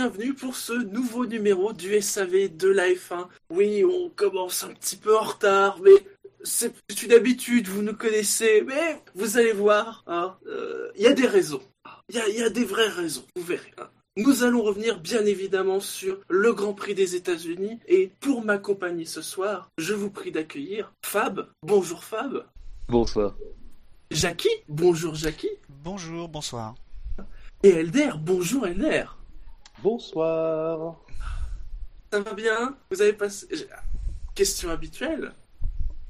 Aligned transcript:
Bonjour 0.00 0.14
et 0.14 0.18
bienvenue 0.18 0.34
pour 0.34 0.56
ce 0.56 0.72
nouveau 0.72 1.26
numéro 1.26 1.74
du 1.74 2.00
SAV 2.00 2.56
de 2.56 2.68
la 2.68 2.88
F1. 2.88 3.26
Oui, 3.50 3.84
on 3.84 4.08
commence 4.08 4.64
un 4.64 4.72
petit 4.72 4.96
peu 4.96 5.14
en 5.14 5.22
retard, 5.22 5.78
mais 5.82 5.92
c'est 6.42 6.72
une 7.02 7.12
habitude, 7.12 7.68
vous 7.68 7.82
nous 7.82 7.94
connaissez, 7.94 8.62
mais 8.66 9.02
vous 9.14 9.36
allez 9.36 9.52
voir, 9.52 10.02
il 10.06 10.12
hein, 10.12 10.38
euh, 10.46 10.90
y 10.96 11.06
a 11.06 11.12
des 11.12 11.26
raisons. 11.26 11.60
Il 12.08 12.14
y, 12.14 12.38
y 12.38 12.42
a, 12.42 12.48
des 12.48 12.64
vraies 12.64 12.88
raisons, 12.88 13.24
vous 13.36 13.42
verrez. 13.42 13.74
Hein. 13.76 13.88
Nous 14.16 14.42
allons 14.42 14.62
revenir 14.62 15.00
bien 15.00 15.26
évidemment 15.26 15.80
sur 15.80 16.18
le 16.30 16.54
Grand 16.54 16.72
Prix 16.72 16.94
des 16.94 17.14
États-Unis 17.14 17.78
et 17.86 18.10
pour 18.20 18.42
m'accompagner 18.42 19.04
ce 19.04 19.20
soir, 19.20 19.68
je 19.76 19.92
vous 19.92 20.10
prie 20.10 20.32
d'accueillir 20.32 20.94
Fab. 21.04 21.46
Bonjour 21.62 22.04
Fab. 22.04 22.46
Bonsoir. 22.88 23.36
Jackie. 24.10 24.48
Bonjour 24.68 25.14
Jackie. 25.14 25.50
Bonjour, 25.68 26.28
bonsoir. 26.28 26.74
Et 27.62 27.68
Elder. 27.68 28.12
Bonjour 28.18 28.66
Elder. 28.66 29.04
Bonsoir. 29.82 30.96
Ça 32.12 32.20
va 32.20 32.32
bien? 32.34 32.76
Vous 32.90 33.00
avez 33.00 33.12
passé. 33.12 33.46
Question 34.34 34.70
habituelle. 34.70 35.32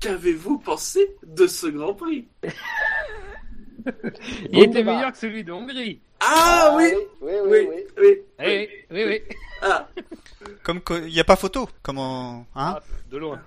Qu'avez-vous 0.01 0.59
pensé 0.59 1.17
de 1.27 1.47
ce 1.47 1.67
Grand 1.67 1.95
Prix? 1.95 2.27
Il 4.51 4.63
était 4.63 4.83
meilleur 4.83 5.13
que 5.13 5.19
celui 5.19 5.45
de 5.45 5.53
Hongrie. 5.53 6.01
Ah, 6.21 6.75
oui, 6.77 6.93
oui, 7.21 7.33
oui, 7.47 7.69
oui, 7.71 7.85
oui, 7.99 8.69
oui, 8.91 9.05
oui, 9.05 9.23
Ah. 9.63 9.89
Comme 10.63 10.81
il 10.91 11.13
n'y 11.13 11.21
a 11.21 11.25
pas 11.25 11.37
photo, 11.37 11.69
comment, 11.83 12.47
hein? 12.55 12.77
Ah, 12.77 12.81
De 13.11 13.17
loin. 13.19 13.41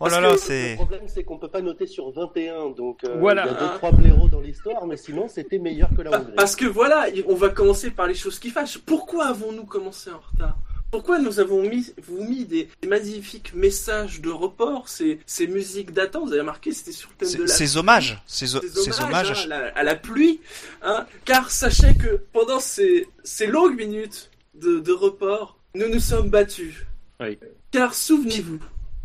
Oh 0.00 0.08
là 0.08 0.20
là, 0.20 0.36
c'est. 0.36 0.70
Le 0.70 0.76
problème, 0.76 1.02
c'est 1.06 1.24
qu'on 1.24 1.38
peut 1.38 1.48
pas 1.48 1.60
noter 1.60 1.86
sur 1.86 2.10
21, 2.10 2.70
donc 2.70 3.04
euh, 3.04 3.16
voilà. 3.18 3.46
il 3.46 3.52
y 3.52 3.56
a 3.56 3.60
deux 3.60 3.74
trois 3.76 3.92
blaireaux 3.92 4.28
dans 4.28 4.40
l'histoire, 4.40 4.86
mais 4.86 4.96
sinon 4.96 5.28
c'était 5.28 5.58
meilleur 5.58 5.88
que 5.96 6.02
la 6.02 6.18
Hongrie. 6.18 6.34
Parce 6.36 6.56
que 6.56 6.66
voilà, 6.66 7.06
on 7.26 7.34
va 7.34 7.48
commencer 7.48 7.90
par 7.90 8.06
les 8.06 8.14
choses 8.14 8.38
qui 8.38 8.50
fâchent. 8.50 8.78
Pourquoi 8.78 9.26
avons-nous 9.26 9.64
commencé 9.64 10.10
en 10.10 10.20
retard? 10.32 10.56
Pourquoi 10.94 11.18
nous 11.18 11.40
avons 11.40 11.60
mis, 11.68 11.92
vous 12.06 12.22
mis 12.22 12.44
des, 12.44 12.68
magnifiques 12.86 13.52
messages 13.52 14.20
de 14.20 14.30
report, 14.30 14.88
ces, 14.88 15.18
ces 15.26 15.48
musiques 15.48 15.92
d'attente? 15.92 16.26
Vous 16.26 16.32
avez 16.32 16.42
remarqué, 16.42 16.70
c'était 16.70 16.92
sur 16.92 17.10
le 17.10 17.26
thème 17.26 17.36
de 17.36 17.48
la... 17.48 17.52
Ces 17.52 17.76
hommages, 17.76 18.22
ces, 18.28 18.54
hommages, 18.54 19.48
hein, 19.50 19.72
à, 19.74 19.82
la, 19.82 19.96
pluie. 19.96 20.40
Hein, 20.82 21.04
car 21.24 21.50
sachez 21.50 21.96
que 21.96 22.22
pendant 22.32 22.60
ces, 22.60 23.08
ces 23.24 23.48
longues 23.48 23.76
minutes 23.76 24.30
de, 24.54 24.78
de 24.78 24.92
report, 24.92 25.58
nous 25.74 25.88
nous 25.88 25.98
sommes 25.98 26.30
battus. 26.30 26.86
Oui. 27.18 27.40
Car 27.72 27.92
souvenez-vous, 27.92 28.60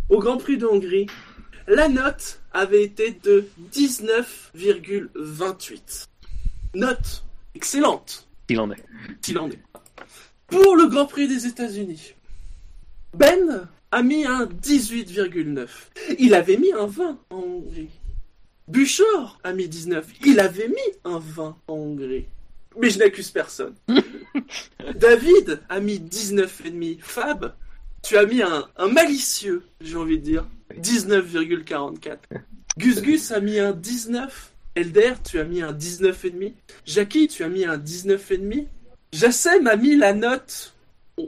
au 0.09 0.19
Grand 0.19 0.37
Prix 0.37 0.57
de 0.57 0.65
Hongrie, 0.65 1.07
la 1.67 1.87
note 1.87 2.41
avait 2.51 2.83
été 2.83 3.11
de 3.11 3.47
19,28. 3.71 6.07
Note 6.75 7.23
excellente. 7.55 8.27
Il 8.49 8.59
en 8.59 8.71
est. 8.71 8.83
Il 9.27 9.37
en 9.37 9.49
est. 9.49 9.59
Pour 10.47 10.75
le 10.75 10.87
Grand 10.87 11.05
Prix 11.05 11.27
des 11.27 11.45
États-Unis, 11.45 12.15
Ben 13.13 13.69
a 13.91 14.01
mis 14.01 14.25
un 14.25 14.45
18,9. 14.45 15.67
Il 16.17 16.33
avait 16.33 16.57
mis 16.57 16.73
un 16.73 16.87
20 16.87 17.19
en 17.29 17.37
Hongrie. 17.37 17.89
Buchor 18.67 19.39
a 19.43 19.53
mis 19.53 19.67
19. 19.67 20.07
Il 20.25 20.39
avait 20.39 20.67
mis 20.67 20.75
un 21.03 21.19
20 21.19 21.57
en 21.67 21.73
Hongrie. 21.73 22.25
Mais 22.79 22.89
je 22.89 22.99
n'accuse 22.99 23.31
personne. 23.31 23.75
David 24.95 25.61
a 25.69 25.79
mis 25.79 25.99
19,5. 25.99 26.99
Fab 27.01 27.53
tu 28.01 28.17
as 28.17 28.25
mis 28.25 28.41
un, 28.41 28.67
malicieux, 28.91 29.63
j'ai 29.81 29.95
envie 29.95 30.17
de 30.17 30.23
dire, 30.23 30.45
19,44. 30.81 32.17
Gus 32.77 33.01
Gus 33.01 33.31
a 33.31 33.39
mis 33.39 33.59
un 33.59 33.71
19. 33.71 34.51
Elder, 34.75 35.13
tu 35.23 35.39
as 35.39 35.43
mis 35.43 35.61
un 35.61 35.73
19,5. 35.73 36.53
Jackie, 36.85 37.27
tu 37.27 37.43
as 37.43 37.49
mis 37.49 37.65
un 37.65 37.77
19,5. 37.77 38.67
Jassem 39.11 39.67
a 39.67 39.75
mis 39.75 39.95
la 39.95 40.13
note 40.13 40.73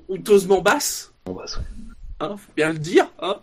honteusement 0.07 0.61
basse. 0.61 1.11
basse. 1.25 1.59
Hein, 2.19 2.35
faut 2.37 2.51
bien 2.55 2.71
le 2.71 2.77
dire. 2.77 3.11
Hein, 3.19 3.39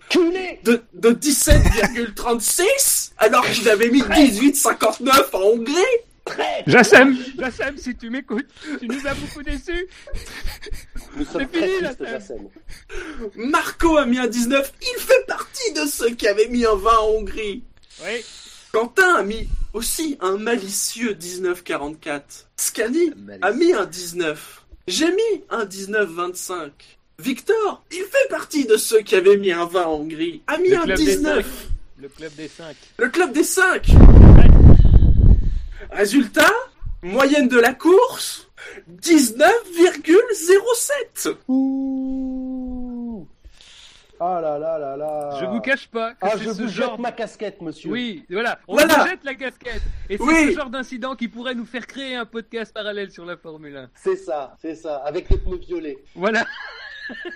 de, 0.64 0.82
de 0.94 1.10
17,36 1.10 3.12
alors 3.18 3.44
qu'il 3.50 3.68
avait 3.68 3.90
mis 3.90 4.02
18,59 4.02 5.10
en 5.32 5.40
Hongrie. 5.40 5.74
Jassem, 6.66 7.16
Jassem, 7.38 7.76
si 7.76 7.96
tu 7.96 8.10
m'écoutes, 8.10 8.46
tu 8.78 8.88
nous 8.88 9.06
as 9.06 9.14
beaucoup 9.14 9.42
déçus. 9.42 9.86
C'est 11.32 11.52
fini, 11.52 11.72
Jassem. 12.00 12.48
Marco 13.36 13.96
a 13.96 14.06
mis 14.06 14.18
un 14.18 14.26
19. 14.26 14.72
Il 14.82 15.00
fait 15.00 15.26
partie 15.26 15.72
de 15.72 15.86
ceux 15.86 16.10
qui 16.10 16.28
avaient 16.28 16.48
mis 16.48 16.64
un 16.64 16.74
20 16.74 16.90
en 16.98 17.06
Hongrie. 17.08 17.62
Oui. 18.02 18.24
Quentin 18.72 19.14
a 19.14 19.22
mis 19.22 19.48
aussi 19.72 20.18
un 20.20 20.36
malicieux 20.36 21.16
1944. 21.20 22.48
Scani 22.56 23.12
a 23.40 23.52
mis 23.52 23.72
un 23.72 23.86
19. 23.86 24.64
J'ai 24.86 25.10
mis 25.10 25.44
un 25.50 25.64
19-25. 25.64 26.70
Victor, 27.20 27.84
il 27.90 28.04
fait 28.04 28.28
partie 28.30 28.64
de 28.64 28.76
ceux 28.76 29.00
qui 29.00 29.16
avaient 29.16 29.36
mis 29.36 29.50
un 29.50 29.66
20 29.66 29.82
en 29.82 29.94
Hongrie, 29.94 30.42
a 30.46 30.56
mis 30.58 30.72
un 30.74 30.86
19. 30.86 31.68
Le 32.00 32.08
club 32.08 32.32
des 32.36 32.46
5. 32.46 32.76
Le 32.98 33.08
club 33.08 33.32
des 33.32 33.42
5. 33.42 33.86
Résultat, 35.90 36.52
moyenne 37.02 37.48
de 37.48 37.58
la 37.58 37.74
course, 37.74 38.48
19,07. 39.02 41.34
Ouh. 41.48 43.26
Ah 44.20 44.40
là 44.42 44.58
là 44.58 44.76
là 44.78 44.96
là. 44.96 45.38
Je 45.40 45.44
vous 45.44 45.60
cache 45.60 45.86
pas 45.88 46.14
que 46.14 46.18
ah, 46.22 46.32
c'est 46.36 46.52
ce 46.52 46.66
genre 46.66 46.98
ma 46.98 47.12
casquette, 47.12 47.62
monsieur. 47.62 47.90
Oui, 47.90 48.24
voilà, 48.28 48.58
on 48.66 48.74
voilà. 48.74 49.06
jette 49.06 49.22
la 49.22 49.36
casquette. 49.36 49.82
Et 50.10 50.18
c'est 50.18 50.50
ce 50.50 50.56
genre 50.56 50.70
d'incident 50.70 51.14
qui 51.14 51.28
pourrait 51.28 51.54
nous 51.54 51.64
faire 51.64 51.86
créer 51.86 52.16
un 52.16 52.26
podcast 52.26 52.74
parallèle 52.74 53.12
sur 53.12 53.24
la 53.24 53.36
Formule 53.36 53.76
1. 53.76 53.90
C'est 53.94 54.16
ça, 54.16 54.56
c'est 54.60 54.74
ça, 54.74 54.96
avec 54.96 55.30
les 55.30 55.38
pneus 55.38 55.58
violets. 55.58 55.98
Voilà. 56.16 56.44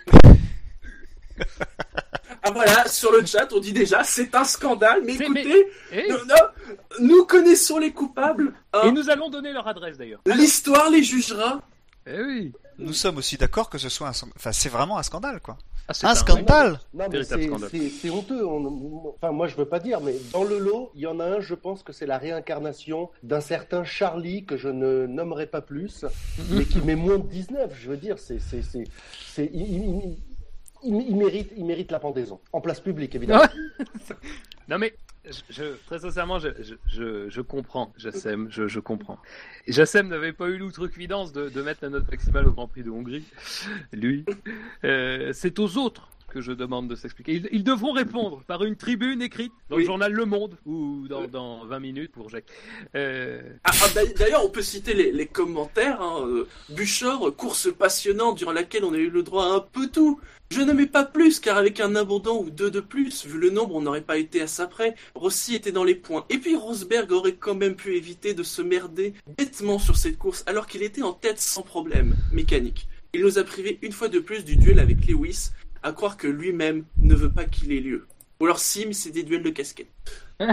Ah 2.43 2.51
voilà, 2.51 2.89
sur 2.89 3.13
le 3.13 3.25
chat, 3.25 3.53
on 3.53 3.61
dit 3.61 3.73
déjà, 3.73 4.03
c'est 4.03 4.35
un 4.35 4.45
scandale, 4.45 5.03
mais 5.05 5.15
écoutez, 5.15 5.67
eh 5.93 6.09
nous, 7.01 7.25
connaissons 7.25 7.79
les 7.79 7.93
coupables. 7.93 8.53
Hein. 8.73 8.83
Et 8.87 8.93
nous 8.93 9.11
allons 9.11 9.31
donner 9.31 9.53
leur 9.53 9.69
adresse 9.69 9.97
d'ailleurs. 9.97 10.21
L'histoire 10.27 10.91
les 10.91 11.03
jugera. 11.03 11.61
Eh 12.07 12.21
oui. 12.21 12.53
Nous 12.79 12.93
sommes 12.93 13.19
aussi 13.19 13.37
d'accord 13.37 13.71
que 13.71 13.79
ce 13.79 13.89
soit 13.89 14.09
un, 14.09 14.29
enfin, 14.37 14.51
c'est 14.53 14.69
vraiment 14.69 14.99
un 14.99 15.03
scandale, 15.03 15.41
quoi. 15.41 15.57
Ah, 15.89 16.11
un, 16.11 16.15
scandale. 16.15 16.79
Non, 16.95 17.07
mais 17.11 17.23
c'est 17.25 18.11
honteux. 18.11 18.47
Enfin, 18.47 19.33
moi, 19.33 19.49
je 19.49 19.57
veux 19.57 19.65
pas 19.65 19.81
dire, 19.81 20.01
mais 20.01 20.15
dans 20.33 20.45
le 20.45 20.59
lot, 20.59 20.93
il 20.95 21.03
y 21.03 21.07
en 21.07 21.19
a 21.21 21.25
un. 21.25 21.41
Je 21.41 21.55
pense 21.55 21.83
que 21.83 21.93
c'est 21.93 22.07
la 22.07 22.19
réincarnation 22.19 23.11
d'un 23.23 23.41
certain 23.41 23.85
Charlie 23.85 24.45
que 24.45 24.57
je 24.57 24.69
ne 24.69 25.07
nommerai 25.07 25.47
pas 25.47 25.61
plus, 25.61 26.05
mais 26.51 26.65
qui 26.65 26.79
met 26.81 26.95
moins 26.95 27.19
de 27.19 27.27
19. 27.27 27.73
Je 27.79 27.91
veux 27.91 27.97
dire, 27.97 28.17
c'est, 28.19 28.39
il, 30.85 31.17
mérite, 31.17 31.53
il 31.57 31.65
mérite 31.65 31.91
la 31.91 31.99
pendaison. 31.99 32.41
En 32.53 32.61
place 32.61 32.81
publique, 32.81 33.15
évidemment. 33.15 33.45
non, 34.69 34.79
mais 34.79 34.95
je, 35.51 35.77
très 35.87 36.01
sincèrement, 36.01 36.39
je, 36.39 36.49
je, 36.87 37.29
je 37.29 37.41
comprends, 37.41 37.93
Jassem, 37.97 38.49
je, 38.51 38.67
je 38.67 38.81
comprends. 38.81 39.19
Jassem 39.69 40.09
n'avait 40.09 40.33
pas 40.33 40.49
eu 40.49 40.59
l'outrecuidance 40.59 41.33
de, 41.33 41.49
de 41.49 41.63
mettre 41.63 41.81
la 41.83 41.91
note 41.91 42.11
maximale 42.11 42.49
au 42.49 42.53
Grand 42.53 42.67
Prix 42.67 42.83
de 42.83 42.91
Hongrie, 42.91 43.25
lui. 43.93 44.25
Euh, 44.85 45.33
c'est 45.33 45.59
aux 45.59 45.77
autres 45.79 46.09
que 46.33 46.41
je 46.41 46.53
demande 46.53 46.89
de 46.89 46.95
s'expliquer. 46.95 47.43
Ils, 47.53 47.63
devront 47.63 47.93
répondre 47.93 48.43
par 48.47 48.65
une 48.65 48.77
tribune 48.77 49.21
écrite 49.21 49.53
dans 49.69 49.77
le 49.77 49.85
journal 49.85 50.13
Le 50.13 50.25
Monde 50.25 50.57
ou 50.65 51.07
dans, 51.07 51.29
dans 51.29 51.67
20 51.67 51.79
minutes 51.79 52.13
pour 52.13 52.31
Jacques. 52.31 52.47
Euh... 52.95 53.43
Ah, 53.65 53.71
ah, 53.83 54.01
d'ailleurs, 54.17 54.45
on 54.45 54.49
peut 54.49 54.63
citer 54.63 54.95
les, 54.95 55.13
les 55.13 55.27
commentaires. 55.27 56.01
Hein. 56.01 56.27
Euh, 56.27 57.31
course 57.37 57.69
passionnante 57.73 58.39
durant 58.39 58.53
laquelle 58.53 58.85
on 58.85 58.95
a 58.95 58.99
eu 58.99 59.11
le 59.11 59.23
droit 59.23 59.45
à 59.45 59.49
un 59.57 59.61
peu 59.61 59.89
tout. 59.89 60.21
Je 60.51 60.61
ne 60.61 60.73
mets 60.73 60.87
pas 60.87 61.05
plus, 61.05 61.39
car 61.39 61.57
avec 61.57 61.81
un 61.81 61.95
abandon 61.97 62.43
ou 62.43 62.51
deux 62.51 62.71
de 62.71 62.81
plus, 62.81 63.27
vu 63.27 63.39
le 63.39 63.51
nombre, 63.51 63.75
on 63.75 63.83
n'aurait 63.83 64.01
pas 64.01 64.17
été 64.19 64.41
à 64.41 64.47
ça 64.47 64.67
près. 64.67 64.95
Rossi 65.15 65.55
était 65.55 65.73
dans 65.73 65.85
les 65.85 65.95
points. 65.95 66.25
Et 66.31 66.39
puis 66.39 66.57
Rosberg 66.57 67.11
aurait 67.13 67.35
quand 67.35 67.55
même 67.55 67.75
pu 67.75 67.97
éviter 67.97 68.35
de 68.35 68.43
se 68.43 68.63
merder 68.63 69.15
bêtement 69.39 69.79
sur 69.79 69.97
cette 69.97 70.19
course, 70.19 70.45
alors 70.47 70.67
qu'il 70.67 70.83
était 70.83 71.03
en 71.03 71.13
tête 71.13 71.41
sans 71.41 71.63
problème 71.63 72.17
mécanique. 72.33 72.89
Il 73.15 73.23
nous 73.23 73.39
a 73.39 73.45
privé 73.45 73.79
une 73.83 73.93
fois 73.93 74.09
de 74.09 74.19
plus 74.19 74.45
du 74.45 74.57
duel 74.57 74.79
avec 74.79 75.07
Lewis, 75.07 75.51
à 75.83 75.93
croire 75.93 76.17
que 76.17 76.29
lui-même 76.29 76.85
ne 76.99 77.15
veut 77.15 77.33
pas 77.33 77.45
qu'il 77.45 77.73
ait 77.73 77.81
lieu. 77.81 78.07
Ou 78.41 78.47
alors 78.47 78.59
Sim, 78.59 78.93
c'est 78.93 79.11
des 79.11 79.23
duels 79.23 79.43
de 79.43 79.51
casquettes. 79.51 79.93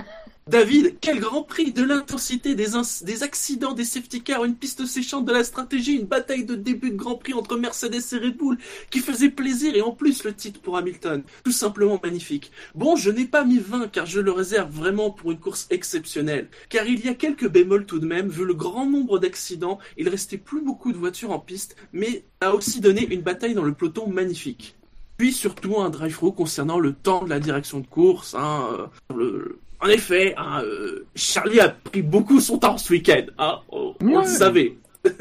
David, 0.48 0.96
quel 1.00 1.20
grand 1.20 1.44
prix 1.44 1.74
de 1.74 1.84
l'intensité 1.84 2.56
des, 2.56 2.70
des, 3.04 3.24
accidents, 3.24 3.74
des 3.74 3.86
safety 3.86 4.24
cars, 4.24 4.46
une 4.46 4.56
piste 4.56 4.86
séchante 4.88 5.26
de 5.26 5.31
la 5.31 5.44
stratégie, 5.44 5.96
une 5.96 6.08
bataille 6.08 6.44
de 6.44 6.56
début 6.56 6.90
de 6.90 6.96
grand 6.96 7.16
prix 7.16 7.34
entre 7.34 7.56
Mercedes 7.56 8.02
et 8.14 8.18
Red 8.18 8.38
Bull 8.38 8.58
qui 8.90 9.00
faisait 9.00 9.30
plaisir 9.30 9.76
et 9.76 9.81
en 9.81 9.92
plus 9.92 10.24
le 10.24 10.34
titre 10.34 10.60
pour 10.60 10.76
Hamilton. 10.76 11.22
Tout 11.44 11.52
simplement 11.52 12.00
magnifique. 12.04 12.52
Bon, 12.74 12.96
je 12.96 13.12
n'ai 13.12 13.26
pas 13.26 13.46
mis 13.46 13.60
20 13.60 13.90
car 13.90 14.08
je 14.08 14.20
le 14.20 14.31
réserve 14.31 14.72
vraiment 14.72 15.12
pour 15.12 15.31
une 15.31 15.40
course 15.40 15.68
exceptionnelle. 15.70 16.50
Car 16.70 16.88
il 16.88 17.06
y 17.06 17.10
a 17.10 17.14
quelques 17.14 17.48
bémols 17.48 17.86
tout 17.86 18.00
de 18.00 18.08
même, 18.08 18.30
vu 18.30 18.44
le 18.44 18.56
grand 18.56 18.88
nombre 18.88 19.20
d'accidents, 19.20 19.78
il 19.98 20.10
restait 20.10 20.38
plus 20.38 20.62
beaucoup 20.62 20.94
de 20.94 20.98
voitures 20.98 21.31
en 21.31 21.40
piste, 21.40 21.76
mais 21.94 22.24
a 22.42 22.56
aussi 22.56 22.81
donné 22.81 23.06
une 23.12 23.22
bataille 23.22 23.54
dans 23.54 23.64
le 23.64 23.74
peloton 23.74 24.08
magnifique. 24.08 24.79
Puis 25.19 25.33
surtout 25.33 25.81
un 25.81 25.89
drive-through 25.89 26.33
concernant 26.33 26.80
le 26.80 26.94
temps 26.94 27.25
de 27.25 27.30
la 27.30 27.42
direction 27.42 27.81
de 27.81 27.86
course, 27.86 28.36
hein, 28.36 28.69
euh, 28.71 29.13
le, 29.13 29.60
en 29.81 29.89
effet, 29.89 30.33
hein, 30.38 30.63
euh, 30.63 31.06
Charlie 31.13 31.60
a 31.60 31.68
pris 31.68 32.01
beaucoup 32.01 32.39
son 32.39 32.57
temps 32.57 32.77
ce 32.77 32.94
week-end. 32.94 33.25
Hein, 33.38 33.60
on, 33.68 33.95
le 34.00 34.24
savait. 34.24 34.77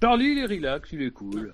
Charlie, 0.00 0.30
il 0.30 0.38
est 0.38 0.46
relax, 0.46 0.90
il 0.92 1.02
est 1.02 1.10
cool. 1.10 1.52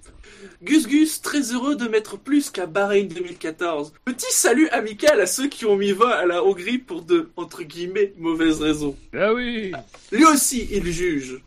Gus 0.63 0.87
Gus, 0.87 1.23
très 1.23 1.55
heureux 1.55 1.77
de 1.77 1.89
mettre 1.89 2.19
plus 2.19 2.51
qu'à 2.51 2.67
Bahreïn 2.67 3.09
2014. 3.09 3.95
Petit 4.05 4.33
salut 4.33 4.69
amical 4.69 5.19
à 5.19 5.27
ceux 5.27 5.49
qui 5.49 5.65
ont 5.65 5.77
mis 5.77 5.93
20 5.93 6.07
à 6.07 6.27
la 6.27 6.45
Hongrie 6.45 6.77
pour 6.77 7.01
de, 7.01 7.31
entre 7.39 7.63
guillemets, 7.63 8.13
mauvaises 8.19 8.61
raisons. 8.61 8.97
Ah 9.15 9.33
oui, 9.33 9.73
Lui 10.13 10.27
aussi, 10.27 10.69
il 10.71 10.85
juge. 10.93 11.41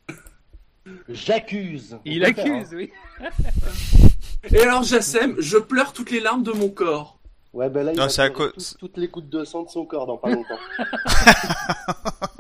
J'accuse. 1.08 1.98
il 2.04 2.26
accuse, 2.26 2.74
oui. 2.74 2.92
Et 4.44 4.62
alors, 4.62 4.84
Jassem, 4.84 5.36
je 5.40 5.58
pleure 5.58 5.94
toutes 5.94 6.12
les 6.12 6.20
larmes 6.20 6.44
de 6.44 6.52
mon 6.52 6.70
corps. 6.70 7.18
Ouais, 7.54 7.70
ben 7.70 7.84
là, 7.86 7.94
il 7.94 7.98
Non, 8.00 8.08
va 8.08 8.24
à 8.24 8.30
tout- 8.30 8.52
toutes 8.80 8.98
les 8.98 9.08
gouttes 9.08 9.30
de 9.30 9.44
sang 9.44 9.64
de 9.64 9.70
son 9.70 9.86
corps 9.86 10.06
dans 10.06 10.18
pas 10.18 10.30
longtemps. 10.30 10.60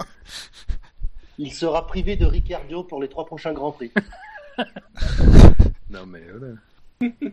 il 1.38 1.51
sera 1.53 1.85
privé 1.88 2.15
de 2.15 2.25
Ricciardo 2.25 2.83
pour 2.83 3.01
les 3.01 3.07
trois 3.09 3.25
prochains 3.25 3.53
Grands 3.53 3.71
Prix. 3.71 3.91
Non 5.89 6.05
mais 6.05 6.21
voilà. 6.29 6.53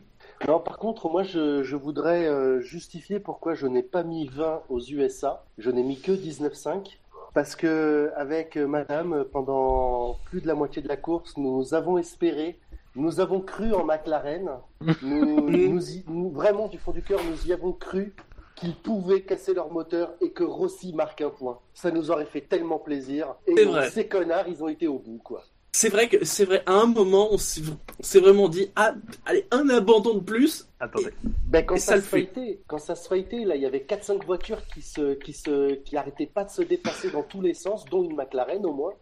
Non, 0.48 0.58
par 0.60 0.76
contre, 0.78 1.08
moi, 1.08 1.22
je, 1.22 1.62
je 1.62 1.74
voudrais 1.74 2.26
euh, 2.26 2.60
justifier 2.60 3.18
pourquoi 3.18 3.54
je 3.54 3.66
n'ai 3.66 3.82
pas 3.82 4.02
mis 4.02 4.26
20 4.28 4.62
aux 4.68 4.80
USA. 4.80 5.44
Je 5.58 5.70
n'ai 5.70 5.82
mis 5.82 5.98
que 6.00 6.12
19,5. 6.12 6.98
Parce 7.32 7.56
que, 7.56 8.12
avec 8.16 8.56
euh, 8.58 8.66
madame, 8.66 9.24
pendant 9.32 10.18
plus 10.26 10.40
de 10.42 10.46
la 10.46 10.54
moitié 10.54 10.82
de 10.82 10.88
la 10.88 10.96
course, 10.98 11.36
nous 11.38 11.72
avons 11.72 11.96
espéré, 11.98 12.58
nous 12.96 13.20
avons 13.20 13.40
cru 13.40 13.72
en 13.74 13.84
McLaren. 13.84 14.50
Nous, 15.02 15.50
nous 15.50 15.90
y- 15.90 16.04
nous- 16.08 16.30
vraiment, 16.30 16.68
du 16.68 16.78
fond 16.78 16.92
du 16.92 17.02
cœur, 17.02 17.20
nous 17.28 17.46
y 17.48 17.52
avons 17.52 17.72
cru 17.72 18.14
qu'ils 18.56 18.76
pouvaient 18.76 19.22
casser 19.22 19.52
leur 19.54 19.70
moteur 19.72 20.12
et 20.20 20.30
que 20.30 20.44
Rossi 20.44 20.92
marque 20.92 21.20
un 21.22 21.30
point. 21.30 21.58
Ça 21.74 21.90
nous 21.90 22.10
aurait 22.10 22.26
fait 22.26 22.42
tellement 22.42 22.78
plaisir. 22.78 23.34
Et 23.46 23.54
C'est 23.56 23.64
vrai. 23.64 23.90
ces 23.90 24.06
connards, 24.06 24.46
ils 24.48 24.62
ont 24.62 24.68
été 24.68 24.86
au 24.86 24.98
bout, 24.98 25.18
quoi. 25.24 25.42
C'est 25.72 25.88
vrai 25.88 26.08
que, 26.08 26.24
c'est 26.24 26.44
vrai, 26.44 26.62
à 26.66 26.74
un 26.74 26.86
moment, 26.86 27.30
on 27.32 27.36
s'est 27.36 28.20
vraiment 28.20 28.48
dit, 28.48 28.70
ah, 28.76 28.94
allez, 29.26 29.44
un 29.50 29.68
abandon 29.70 30.14
de 30.14 30.20
plus. 30.20 30.68
Attendez. 30.78 31.10
Ben, 31.48 31.66
quand 31.66 31.74
Et 31.74 31.78
ça, 31.80 31.86
ça 31.92 31.96
le 31.96 32.02
se 32.02 32.06
fait. 32.06 32.16
fightait, 32.20 32.60
quand 32.68 32.78
ça 32.78 32.94
se 32.94 33.08
fightait, 33.08 33.44
là, 33.44 33.56
il 33.56 33.62
y 33.62 33.66
avait 33.66 33.80
4-5 33.88 34.24
voitures 34.24 34.64
qui 34.72 34.82
se, 34.82 35.14
qui 35.14 35.32
se, 35.32 35.74
qui 35.74 35.96
arrêtaient 35.96 36.26
pas 36.32 36.44
de 36.44 36.50
se 36.50 36.62
dépasser 36.62 37.10
dans 37.10 37.24
tous 37.24 37.40
les 37.40 37.54
sens, 37.54 37.84
dont 37.86 38.04
une 38.04 38.14
McLaren 38.14 38.64
au 38.64 38.72
moins. 38.72 38.92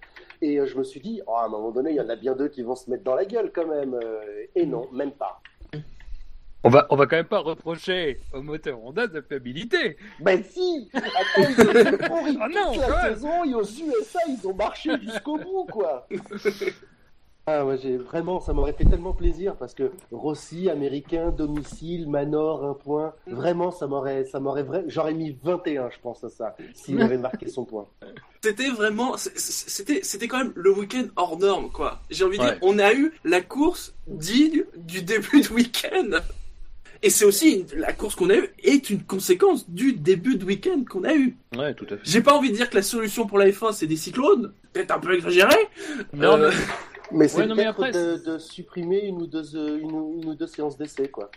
Et 0.42 0.58
euh, 0.58 0.66
je 0.66 0.76
me 0.76 0.82
suis 0.82 0.98
dit, 0.98 1.22
oh, 1.26 1.36
à 1.36 1.44
un 1.44 1.48
moment 1.48 1.70
donné, 1.70 1.90
il 1.90 1.96
y 1.96 2.00
en 2.00 2.08
a 2.08 2.16
bien 2.16 2.34
deux 2.34 2.48
qui 2.48 2.62
vont 2.62 2.74
se 2.74 2.90
mettre 2.90 3.04
dans 3.04 3.14
la 3.14 3.24
gueule 3.24 3.52
quand 3.54 3.66
même. 3.66 3.94
Euh, 3.94 4.44
Et 4.56 4.66
non, 4.66 4.88
même 4.92 5.12
pas. 5.12 5.40
On 6.64 6.68
va, 6.68 6.86
on 6.90 6.96
va 6.96 7.06
quand 7.06 7.16
même 7.16 7.26
pas 7.26 7.40
reprocher 7.40 8.20
au 8.32 8.42
moteur 8.42 8.84
Honda 8.84 9.06
de 9.06 9.20
fiabilité. 9.20 9.96
Ben 10.20 10.42
si 10.44 10.88
Attends, 10.94 11.48
ils 11.48 11.60
ont 11.60 11.98
Oh 12.10 12.48
non, 12.48 12.72
toute 12.72 12.88
la 12.88 13.14
saison 13.14 13.44
et 13.44 13.54
aux 13.54 13.62
USA, 13.64 14.20
ils 14.28 14.46
ont 14.46 14.54
marché 14.54 14.90
jusqu'au 15.00 15.38
bout, 15.38 15.66
quoi 15.70 16.06
Ah 17.46 17.66
ouais, 17.66 17.76
j'ai 17.76 17.96
vraiment, 17.96 18.38
ça 18.40 18.52
m'aurait 18.52 18.72
fait 18.72 18.84
tellement 18.84 19.14
plaisir 19.14 19.56
parce 19.56 19.74
que 19.74 19.90
Rossi, 20.12 20.70
américain, 20.70 21.30
domicile, 21.30 22.08
Manor, 22.08 22.64
un 22.64 22.74
point. 22.74 23.14
Vraiment, 23.26 23.72
ça 23.72 23.88
m'aurait, 23.88 24.24
ça 24.26 24.38
m'aurait 24.38 24.62
vrai, 24.62 24.84
j'aurais 24.86 25.12
mis 25.12 25.36
21, 25.42 25.90
je 25.90 25.98
pense 26.00 26.22
à 26.22 26.28
ça, 26.28 26.54
s'il 26.72 27.02
avait 27.02 27.18
marqué 27.18 27.48
son 27.48 27.64
point. 27.64 27.88
C'était 28.44 28.68
vraiment, 28.70 29.16
c'était, 29.16 30.00
c'était 30.04 30.28
quand 30.28 30.38
même 30.38 30.52
le 30.54 30.72
week-end 30.72 31.06
hors 31.16 31.36
norme, 31.36 31.70
quoi. 31.72 32.00
J'ai 32.10 32.24
envie 32.24 32.38
de 32.38 32.44
Ouais. 32.44 32.50
dire, 32.50 32.58
on 32.62 32.78
a 32.78 32.92
eu 32.94 33.12
la 33.24 33.40
course 33.40 33.92
digne 34.06 34.64
du 34.76 35.02
début 35.02 35.40
de 35.40 35.48
week-end. 35.48 36.20
Et 37.04 37.10
c'est 37.10 37.24
aussi 37.24 37.50
une- 37.72 37.80
la 37.80 37.92
course 37.92 38.14
qu'on 38.14 38.30
a 38.30 38.36
eue 38.36 38.50
est 38.62 38.88
une 38.88 39.02
conséquence 39.02 39.68
du 39.68 39.92
début 39.94 40.36
de 40.36 40.44
week-end 40.44 40.84
qu'on 40.88 41.02
a 41.02 41.12
eu. 41.12 41.36
Ouais, 41.56 41.74
tout 41.74 41.86
à 41.86 41.96
fait. 41.96 42.02
J'ai 42.04 42.20
pas 42.22 42.34
envie 42.34 42.50
de 42.52 42.54
dire 42.54 42.70
que 42.70 42.76
la 42.76 42.82
solution 42.82 43.26
pour 43.26 43.38
la 43.38 43.48
F1 43.50 43.72
c'est 43.72 43.88
des 43.88 43.96
cyclones, 43.96 44.52
peut-être 44.72 44.92
un 44.92 45.00
peu 45.00 45.12
exagéré. 45.16 45.56
Non, 46.12 46.34
Euh, 46.36 46.50
mais- 46.50 46.56
Mais 47.12 47.28
c'est 47.28 47.38
Ouais, 47.38 47.72
peut-être 47.72 48.24
de, 48.24 48.38
supprimer 48.38 49.00
une 49.06 49.22
ou 49.22 49.26
deux, 49.26 49.56
euh, 49.56 49.78
une 49.78 49.94
ou 49.94 50.34
deux 50.34 50.46
séances 50.46 50.76
d'essai, 50.76 51.08
quoi. 51.08 51.30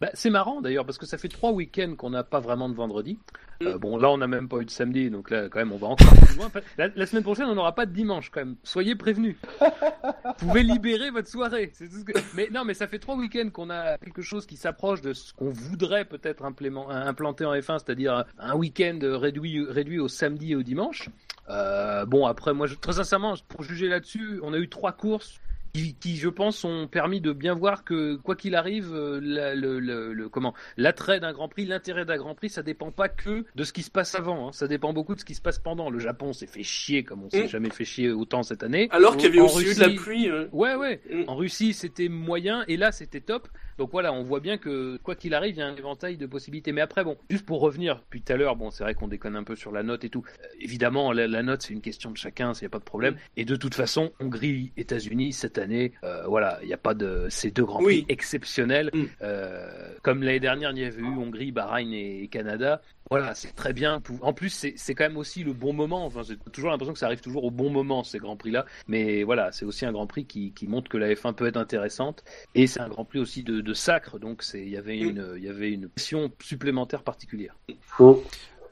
Bah, 0.00 0.08
c'est 0.14 0.30
marrant 0.30 0.60
d'ailleurs 0.62 0.86
parce 0.86 0.96
que 0.96 1.04
ça 1.04 1.18
fait 1.18 1.28
trois 1.28 1.52
week-ends 1.52 1.94
qu'on 1.96 2.10
n'a 2.10 2.24
pas 2.24 2.40
vraiment 2.40 2.68
de 2.70 2.74
vendredi. 2.74 3.18
Euh, 3.62 3.76
bon, 3.76 3.98
là 3.98 4.08
on 4.10 4.16
n'a 4.16 4.26
même 4.26 4.48
pas 4.48 4.56
eu 4.58 4.64
de 4.64 4.70
samedi, 4.70 5.10
donc 5.10 5.28
là 5.30 5.50
quand 5.50 5.58
même 5.58 5.72
on 5.72 5.76
va 5.76 5.88
encore 5.88 6.08
plus 6.24 6.36
loin. 6.36 6.50
La, 6.78 6.88
la 6.88 7.04
semaine 7.06 7.22
prochaine 7.22 7.44
on 7.46 7.54
n'aura 7.54 7.74
pas 7.74 7.84
de 7.84 7.92
dimanche 7.92 8.30
quand 8.30 8.40
même. 8.40 8.56
Soyez 8.62 8.94
prévenus. 8.96 9.36
Vous 9.60 10.46
pouvez 10.46 10.62
libérer 10.62 11.10
votre 11.10 11.28
soirée. 11.28 11.70
C'est 11.74 11.88
tout 11.88 11.98
ce 11.98 12.04
que- 12.04 12.18
Mais 12.34 12.48
non, 12.50 12.64
mais 12.64 12.72
ça 12.72 12.86
fait 12.86 12.98
trois 12.98 13.14
week-ends 13.16 13.50
qu'on 13.52 13.68
a 13.68 13.98
quelque 13.98 14.22
chose 14.22 14.46
qui 14.46 14.56
s'approche 14.56 15.02
de 15.02 15.12
ce 15.12 15.34
qu'on 15.34 15.50
voudrait 15.50 16.06
peut-être 16.06 16.44
implanter 16.44 17.44
en 17.44 17.54
F1, 17.54 17.78
c'est-à-dire 17.80 18.24
un 18.38 18.54
week-end 18.54 18.98
réduit, 19.02 19.64
réduit 19.68 19.98
au 19.98 20.08
samedi 20.08 20.52
et 20.52 20.56
au 20.56 20.62
dimanche. 20.62 21.10
Euh, 21.50 22.06
bon 22.06 22.26
après 22.26 22.54
moi 22.54 22.66
je- 22.66 22.76
très 22.76 22.94
sincèrement 22.94 23.34
pour 23.48 23.62
juger 23.64 23.88
là-dessus, 23.88 24.40
on 24.42 24.52
a 24.54 24.58
eu 24.58 24.68
trois 24.68 24.92
courses 24.92 25.40
qui, 25.72 25.94
qui, 25.94 26.16
je 26.16 26.28
pense, 26.28 26.64
ont 26.64 26.88
permis 26.88 27.20
de 27.20 27.32
bien 27.32 27.54
voir 27.54 27.84
que, 27.84 28.16
quoi 28.16 28.34
qu'il 28.36 28.54
arrive, 28.54 28.92
euh, 28.92 29.20
la- 29.22 29.54
le, 29.54 29.78
le- 29.78 30.12
le- 30.12 30.28
comment 30.28 30.54
l'attrait 30.76 31.20
d'un 31.20 31.32
Grand 31.32 31.48
Prix, 31.48 31.64
l'intérêt 31.66 32.04
d'un 32.04 32.16
Grand 32.16 32.34
Prix, 32.34 32.50
ça 32.50 32.62
dépend 32.62 32.90
pas 32.90 33.08
que 33.08 33.44
de 33.54 33.64
ce 33.64 33.72
qui 33.72 33.82
se 33.82 33.90
passe 33.90 34.14
avant. 34.14 34.48
hein. 34.48 34.52
Ça 34.52 34.66
dépend 34.68 34.92
beaucoup 34.92 35.14
de 35.14 35.20
ce 35.20 35.24
qui 35.24 35.34
se 35.34 35.40
passe 35.40 35.58
pendant. 35.58 35.90
Le 35.90 35.98
Japon 35.98 36.32
s'est 36.32 36.46
fait 36.46 36.62
chier 36.62 37.04
comme 37.04 37.22
on 37.24 37.30
s'est 37.30 37.44
Mm. 37.44 37.48
jamais 37.48 37.70
fait 37.70 37.84
chier 37.84 38.10
autant 38.10 38.42
cette 38.42 38.62
année. 38.62 38.88
alors 38.90 39.16
qu'il 39.16 39.26
y 39.26 39.38
avait 39.38 39.40
En 39.40 39.46
aussi 39.46 39.66
eu 39.66 39.74
de 39.74 39.80
la 39.80 39.90
pluie. 39.90 40.28
euh. 40.28 40.46
Ouais, 40.52 40.74
ouais. 40.74 41.00
Mm. 41.10 41.24
En 41.28 41.36
Russie, 41.36 41.72
c'était 41.72 42.08
moyen, 42.08 42.64
et 42.68 42.76
là, 42.76 42.90
c'était 42.92 43.20
top. 43.20 43.48
Donc 43.78 43.90
voilà, 43.92 44.12
on 44.12 44.22
voit 44.22 44.40
bien 44.40 44.58
que 44.58 44.98
quoi 45.02 45.14
qu'il 45.14 45.34
arrive, 45.34 45.54
il 45.56 45.58
y 45.58 45.62
a 45.62 45.66
un 45.66 45.74
éventail 45.76 46.16
de 46.16 46.26
possibilités. 46.26 46.72
Mais 46.72 46.80
après, 46.80 47.04
bon, 47.04 47.16
juste 47.30 47.46
pour 47.46 47.60
revenir, 47.60 48.02
puis 48.10 48.20
tout 48.22 48.32
à 48.32 48.36
l'heure, 48.36 48.56
bon, 48.56 48.70
c'est 48.70 48.84
vrai 48.84 48.94
qu'on 48.94 49.08
déconne 49.08 49.36
un 49.36 49.44
peu 49.44 49.56
sur 49.56 49.72
la 49.72 49.82
note 49.82 50.04
et 50.04 50.10
tout. 50.10 50.24
Euh, 50.42 50.46
évidemment, 50.60 51.12
la, 51.12 51.26
la 51.26 51.42
note, 51.42 51.62
c'est 51.62 51.72
une 51.72 51.80
question 51.80 52.10
de 52.10 52.16
chacun, 52.16 52.52
il 52.52 52.60
n'y 52.62 52.66
a 52.66 52.70
pas 52.70 52.78
de 52.78 52.84
problème. 52.84 53.16
Et 53.36 53.44
de 53.44 53.56
toute 53.56 53.74
façon, 53.74 54.12
Hongrie, 54.20 54.72
États-Unis, 54.76 55.32
cette 55.32 55.58
année, 55.58 55.92
euh, 56.04 56.24
voilà, 56.26 56.58
il 56.62 56.66
n'y 56.68 56.74
a 56.74 56.78
pas 56.78 56.94
de 56.94 57.26
ces 57.30 57.50
deux 57.50 57.64
grands 57.64 57.78
prix 57.82 57.86
Oui. 58.00 58.04
exceptionnels. 58.08 58.90
Mm. 58.92 59.04
Euh, 59.22 59.94
comme 60.02 60.22
l'année 60.22 60.40
dernière, 60.40 60.70
il 60.72 60.78
y 60.78 60.84
avait 60.84 61.00
eu 61.00 61.04
Hongrie, 61.06 61.52
Bahreïn 61.52 61.92
et 61.92 62.28
Canada. 62.28 62.82
Voilà, 63.10 63.34
c'est 63.34 63.52
très 63.56 63.72
bien. 63.72 64.00
En 64.22 64.32
plus, 64.32 64.50
c'est 64.50 64.74
c'est 64.76 64.94
quand 64.94 65.02
même 65.02 65.16
aussi 65.16 65.42
le 65.42 65.52
bon 65.52 65.72
moment. 65.72 66.06
Enfin, 66.06 66.22
j'ai 66.22 66.36
toujours 66.52 66.70
l'impression 66.70 66.92
que 66.92 66.98
ça 67.00 67.06
arrive 67.06 67.20
toujours 67.20 67.42
au 67.42 67.50
bon 67.50 67.68
moment, 67.68 68.04
ces 68.04 68.18
grands 68.18 68.36
prix-là. 68.36 68.66
Mais 68.86 69.24
voilà, 69.24 69.50
c'est 69.50 69.64
aussi 69.64 69.84
un 69.84 69.90
grand 69.90 70.06
prix 70.06 70.26
qui, 70.26 70.52
qui 70.52 70.68
montre 70.68 70.88
que 70.88 70.96
la 70.96 71.08
F1 71.12 71.34
peut 71.34 71.46
être 71.48 71.56
intéressante. 71.56 72.22
Et 72.54 72.68
c'est 72.68 72.80
un 72.80 72.88
grand 72.88 73.04
prix 73.04 73.18
aussi 73.18 73.42
de, 73.42 73.60
de 73.62 73.74
sacre. 73.74 74.20
Donc, 74.20 74.44
c'est- 74.44 74.62
il 74.62 74.68
y 74.68 74.76
avait 74.76 74.96
une, 74.98 75.32
il 75.36 75.42
y 75.44 75.48
avait 75.48 75.72
une 75.72 75.88
pression 75.88 76.30
supplémentaire 76.40 77.02
particulière. 77.02 77.56
Bon. 77.98 78.22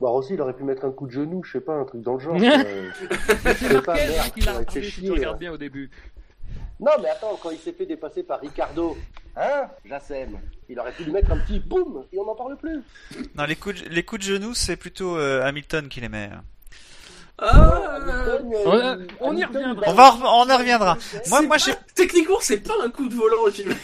Bah, 0.00 0.10
Rossi, 0.10 0.34
il 0.34 0.40
aurait 0.40 0.54
pu 0.54 0.62
mettre 0.62 0.84
un 0.84 0.92
coup 0.92 1.08
de 1.08 1.12
genou, 1.12 1.42
je 1.42 1.50
sais 1.50 1.60
pas, 1.60 1.74
un 1.74 1.84
truc 1.84 2.02
dans 2.02 2.14
le 2.14 2.20
genre. 2.20 2.38
Je 2.38 2.44
sais 3.54 3.82
pas, 3.82 3.94
Marquez, 3.94 4.08
merde, 4.12 4.32
qu'il 4.32 4.48
a 4.48 4.64
tu 4.64 4.82
chier, 4.84 5.10
regardes 5.10 5.34
hein. 5.34 5.38
bien 5.40 5.52
au 5.52 5.56
début. 5.58 5.90
Non, 6.80 6.92
mais 7.02 7.08
attends, 7.08 7.38
quand 7.42 7.50
il 7.50 7.58
s'est 7.58 7.72
fait 7.72 7.86
dépasser 7.86 8.22
par 8.22 8.40
Ricardo, 8.40 8.96
hein, 9.36 9.68
Jassem, 9.84 10.38
il 10.68 10.78
aurait 10.78 10.92
pu 10.92 11.04
lui 11.04 11.10
mettre 11.12 11.32
un 11.32 11.38
petit 11.38 11.58
boum 11.58 12.04
et 12.12 12.18
on 12.18 12.24
n'en 12.24 12.36
parle 12.36 12.56
plus. 12.56 12.80
Non, 13.36 13.44
les 13.46 13.56
coups 13.56 13.82
de, 13.82 13.88
les 13.88 14.02
coups 14.04 14.20
de 14.24 14.32
genoux, 14.34 14.54
c'est 14.54 14.76
plutôt 14.76 15.16
euh, 15.16 15.42
Hamilton 15.44 15.88
qui 15.88 16.00
les 16.00 16.08
met. 16.08 16.30
Ah, 17.40 17.96
Hamilton, 17.96 18.52
euh, 18.54 19.06
on- 19.20 19.28
on 19.32 19.36
y 19.36 19.44
reviendra. 19.44 19.82
On 19.88 19.92
va, 19.92 20.14
on 20.22 20.50
en 20.50 20.56
reviendra. 20.58 20.96
Moi, 21.28 21.42
moi, 21.42 21.56
pas- 21.56 21.72
Techniquement, 21.94 22.38
c'est 22.40 22.58
pas 22.58 22.74
un 22.84 22.90
coup 22.90 23.08
de 23.08 23.14
volant 23.14 23.42
au 23.44 23.50
film. 23.52 23.74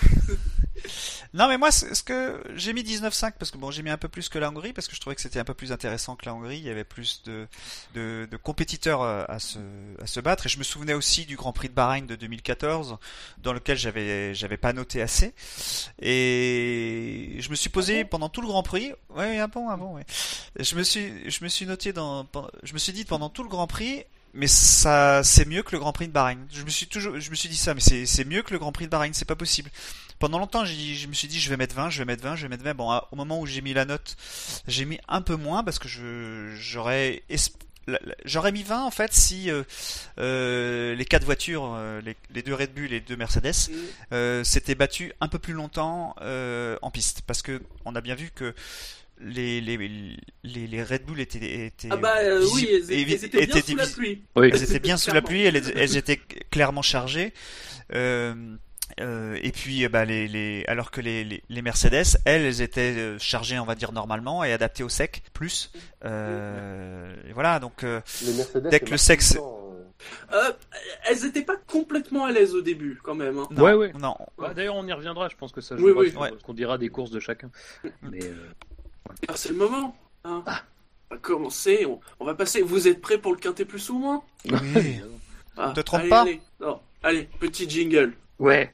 Non, 1.34 1.48
mais 1.48 1.58
moi, 1.58 1.72
ce 1.72 2.00
que 2.04 2.40
j'ai 2.54 2.72
mis 2.72 2.84
19,5 2.84 3.32
parce 3.38 3.50
que 3.50 3.58
bon, 3.58 3.72
j'ai 3.72 3.82
mis 3.82 3.90
un 3.90 3.96
peu 3.96 4.06
plus 4.06 4.28
que 4.28 4.38
la 4.38 4.50
Hongrie 4.50 4.72
parce 4.72 4.86
que 4.86 4.94
je 4.94 5.00
trouvais 5.00 5.16
que 5.16 5.20
c'était 5.20 5.40
un 5.40 5.44
peu 5.44 5.52
plus 5.52 5.72
intéressant 5.72 6.14
que 6.14 6.26
la 6.26 6.34
Hongrie. 6.34 6.58
Il 6.58 6.64
y 6.64 6.70
avait 6.70 6.84
plus 6.84 7.24
de, 7.24 7.48
de, 7.94 8.28
de 8.30 8.36
compétiteurs 8.36 9.02
euh, 9.02 9.24
à 9.26 9.40
se, 9.40 9.58
à 10.00 10.06
se 10.06 10.20
battre. 10.20 10.46
Et 10.46 10.48
je 10.48 10.58
me 10.58 10.62
souvenais 10.62 10.94
aussi 10.94 11.26
du 11.26 11.34
Grand 11.34 11.52
Prix 11.52 11.68
de 11.68 11.74
Bahreïn 11.74 12.06
de 12.06 12.14
2014 12.14 12.98
dans 13.38 13.52
lequel 13.52 13.76
j'avais, 13.76 14.32
j'avais 14.32 14.56
pas 14.56 14.72
noté 14.72 15.02
assez. 15.02 15.34
Et 16.00 17.36
je 17.40 17.50
me 17.50 17.56
suis 17.56 17.68
posé 17.68 18.04
pendant 18.04 18.28
tout 18.28 18.40
le 18.40 18.46
Grand 18.46 18.62
Prix. 18.62 18.92
Ouais, 19.10 19.40
ah 19.40 19.48
bon, 19.48 19.68
ah 19.68 19.76
bon, 19.76 19.96
ouais. 19.96 20.06
Je 20.60 20.76
me 20.76 20.84
suis, 20.84 21.28
je 21.28 21.42
me 21.42 21.48
suis 21.48 21.66
noté 21.66 21.92
dans, 21.92 22.28
je 22.62 22.72
me 22.74 22.78
suis 22.78 22.92
dit 22.92 23.04
pendant 23.04 23.28
tout 23.28 23.42
le 23.42 23.48
Grand 23.48 23.66
Prix, 23.66 24.04
mais 24.34 24.46
ça, 24.46 25.22
c'est 25.22 25.46
mieux 25.46 25.62
que 25.62 25.72
le 25.72 25.78
Grand 25.78 25.92
Prix 25.92 26.08
de 26.08 26.12
Bahreïn. 26.12 26.38
Je 26.52 26.62
me 26.62 26.70
suis 26.70 26.86
toujours, 26.86 27.18
je 27.18 27.30
me 27.30 27.34
suis 27.34 27.48
dit 27.48 27.56
ça, 27.56 27.74
mais 27.74 27.80
c'est, 27.80 28.24
mieux 28.24 28.42
que 28.42 28.52
le 28.52 28.58
Grand 28.58 28.72
Prix 28.72 28.86
de 28.86 28.90
Bahreïn, 28.90 29.14
c'est 29.14 29.24
pas 29.24 29.36
possible. 29.36 29.70
Pendant 30.18 30.38
longtemps, 30.38 30.64
je 30.64 31.06
me 31.06 31.12
suis 31.12 31.28
dit, 31.28 31.40
je 31.40 31.50
vais 31.50 31.56
mettre 31.56 31.74
20, 31.74 31.90
je 31.90 31.98
vais 31.98 32.04
mettre 32.04 32.22
20, 32.22 32.36
je 32.36 32.42
vais 32.42 32.48
mettre 32.48 32.64
20. 32.64 32.74
Bon, 32.74 32.90
à- 32.90 33.08
au 33.12 33.16
moment 33.16 33.40
où 33.40 33.46
j'ai 33.46 33.60
mis 33.60 33.74
la 33.74 33.84
note, 33.84 34.16
j'ai 34.68 34.84
mis 34.84 34.98
un 35.08 35.22
peu 35.22 35.36
moins 35.36 35.62
parce 35.64 35.78
que 35.78 35.88
je, 35.88 36.54
j'aurais, 36.56 37.22
j'aurais 38.24 38.52
mis 38.52 38.62
20 38.62 38.82
en 38.84 38.90
fait 38.90 39.12
si 39.12 39.50
euh, 39.50 39.62
euh, 40.18 40.94
les 40.94 41.04
quatre 41.04 41.24
voitures, 41.24 41.74
euh, 41.76 42.00
les, 42.00 42.16
les 42.34 42.42
deux 42.42 42.54
Red 42.54 42.72
Bull 42.74 42.86
et 42.86 42.88
les 42.88 43.00
deux 43.00 43.16
Mercedes, 43.16 43.52
euh, 44.12 44.42
s'étaient 44.44 44.74
battus 44.74 45.12
un 45.20 45.28
peu 45.28 45.38
plus 45.38 45.52
longtemps 45.52 46.14
en 46.18 46.90
piste, 46.90 47.22
parce 47.26 47.42
que 47.42 47.60
on 47.84 47.94
a 47.94 48.00
bien 48.00 48.14
vu 48.14 48.30
que 48.34 48.54
les, 49.20 49.60
les, 49.60 49.76
les, 49.78 50.66
les 50.66 50.82
Red 50.82 51.04
Bull 51.04 51.20
étaient, 51.20 51.66
étaient 51.66 51.88
Ah 51.90 51.96
bah 51.96 52.16
euh, 52.22 52.46
oui, 52.54 52.68
elles, 52.70 52.90
étaient 53.24 53.28
bien 53.46 53.56
étaient 53.56 53.60
sous 53.62 53.76
la 53.76 53.86
pluie. 53.86 54.22
Oui. 54.36 54.50
elles 54.52 54.62
étaient 54.62 54.78
bien 54.80 54.96
sous 54.96 55.10
la 55.12 55.20
Clairement. 55.22 55.28
pluie, 55.28 55.42
elles, 55.44 55.72
elles 55.78 55.96
étaient 55.96 56.20
clairement 56.50 56.82
chargées. 56.82 57.32
Euh, 57.94 58.34
euh, 59.00 59.38
et 59.42 59.50
puis, 59.50 59.88
bah, 59.88 60.04
les, 60.04 60.28
les, 60.28 60.64
alors 60.68 60.90
que 60.90 61.00
les, 61.00 61.24
les, 61.24 61.42
les 61.48 61.62
Mercedes, 61.62 62.18
elles, 62.26 62.42
elles 62.42 62.60
étaient 62.60 62.94
euh, 62.96 63.18
chargées, 63.18 63.58
on 63.58 63.64
va 63.64 63.74
dire 63.74 63.92
normalement, 63.92 64.44
et 64.44 64.52
adaptées 64.52 64.82
au 64.82 64.88
sec 64.90 65.22
plus. 65.32 65.72
Euh, 66.04 67.14
et 67.28 67.32
voilà, 67.32 67.60
donc 67.60 67.82
euh, 67.84 68.00
Les 68.24 68.32
Mercedes, 68.34 68.68
Dès 68.70 68.80
que 68.80 68.90
le 68.90 68.96
sexe- 68.98 69.36
euh. 69.38 70.52
Elles 71.08 71.24
étaient 71.24 71.42
pas 71.44 71.56
complètement 71.66 72.26
à 72.26 72.32
l'aise 72.32 72.54
au 72.54 72.60
début, 72.60 72.98
quand 73.02 73.14
même. 73.14 73.38
hein. 73.38 73.46
Non, 73.50 73.62
Ouais, 73.64 73.72
ouais. 73.72 73.92
Non. 73.98 74.16
Bah, 74.38 74.52
D'ailleurs, 74.54 74.76
on 74.76 74.86
y 74.86 74.92
reviendra. 74.92 75.28
Je 75.30 75.36
pense 75.36 75.52
que 75.52 75.60
ça 75.62 75.76
Oui, 75.76 75.90
jouera 75.92 76.00
oui. 76.02 76.10
sur 76.10 76.20
Ouais. 76.20 76.30
ce 76.38 76.42
qu'on 76.44 76.52
dira 76.54 76.76
des 76.76 76.88
courses 76.90 77.10
de 77.10 77.20
chacun. 77.20 77.50
Mais 78.02 78.22
euh, 78.22 78.34
Alors, 79.28 79.38
c'est 79.38 79.50
le 79.50 79.56
moment. 79.56 79.96
Hein. 80.24 80.42
Ah. 80.46 80.62
On 81.10 81.14
va 81.14 81.20
commencer. 81.20 81.86
On, 81.86 82.00
on 82.20 82.24
va 82.24 82.34
passer. 82.34 82.62
Vous 82.62 82.88
êtes 82.88 83.00
prêts 83.00 83.18
pour 83.18 83.32
le 83.32 83.38
quintet 83.38 83.64
plus 83.64 83.88
ou 83.90 83.98
moins? 83.98 84.22
Oui. 84.50 85.00
Ah, 85.56 85.72
Te 85.74 85.80
trompe 85.80 86.00
allez, 86.00 86.08
pas? 86.10 86.22
allez. 86.22 86.40
Non. 86.60 86.80
Allez, 87.02 87.28
petit 87.38 87.68
jingle. 87.68 88.12
ouais. 88.38 88.72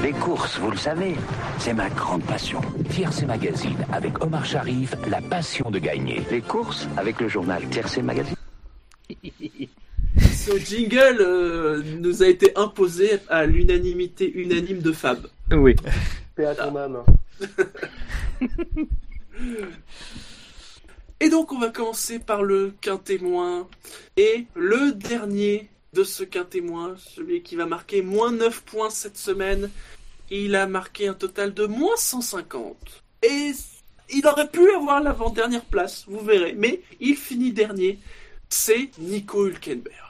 Les 0.00 0.12
courses, 0.12 0.58
vous 0.60 0.70
le 0.70 0.76
savez, 0.76 1.16
c'est 1.58 1.74
ma 1.74 1.90
grande 1.90 2.22
passion. 2.22 2.60
Tiercé 2.88 3.26
Magazine 3.26 3.76
avec 3.92 4.22
Omar 4.22 4.44
Sharif, 4.46 4.94
la 5.08 5.20
passion 5.20 5.72
de 5.72 5.80
gagner. 5.80 6.22
Les 6.30 6.40
courses 6.40 6.86
avec 6.96 7.20
le 7.20 7.26
journal 7.28 7.68
Tiercé 7.68 8.00
Magazine. 8.00 8.36
Ce 10.20 10.56
jingle 10.58 11.18
euh, 11.20 11.82
nous 11.98 12.22
a 12.22 12.28
été 12.28 12.56
imposé 12.56 13.18
à 13.28 13.44
l'unanimité 13.44 14.30
unanime 14.32 14.78
de 14.78 14.92
Fab. 14.92 15.26
Oui. 15.50 15.74
Paix 16.36 16.46
à 16.46 16.54
ton 16.54 16.76
âme. 16.76 17.02
Et 21.20 21.30
donc 21.30 21.52
on 21.52 21.58
va 21.58 21.70
commencer 21.70 22.18
par 22.18 22.42
le 22.42 22.72
quintémoin. 22.80 23.68
Et 24.16 24.46
le 24.54 24.92
dernier 24.92 25.68
de 25.92 26.04
ce 26.04 26.22
quintémoin, 26.22 26.96
celui 26.98 27.42
qui 27.42 27.56
va 27.56 27.66
marquer 27.66 28.02
moins 28.02 28.30
9 28.30 28.62
points 28.62 28.90
cette 28.90 29.16
semaine, 29.16 29.70
il 30.30 30.54
a 30.54 30.66
marqué 30.66 31.08
un 31.08 31.14
total 31.14 31.54
de 31.54 31.66
moins 31.66 31.96
150. 31.96 32.76
Et 33.22 33.52
il 34.10 34.26
aurait 34.26 34.48
pu 34.48 34.70
avoir 34.70 35.02
l'avant-dernière 35.02 35.64
place, 35.64 36.04
vous 36.06 36.20
verrez. 36.20 36.54
Mais 36.54 36.82
il 37.00 37.16
finit 37.16 37.52
dernier. 37.52 37.98
C'est 38.48 38.90
Nico 38.98 39.46
Hülkenberg. 39.46 40.07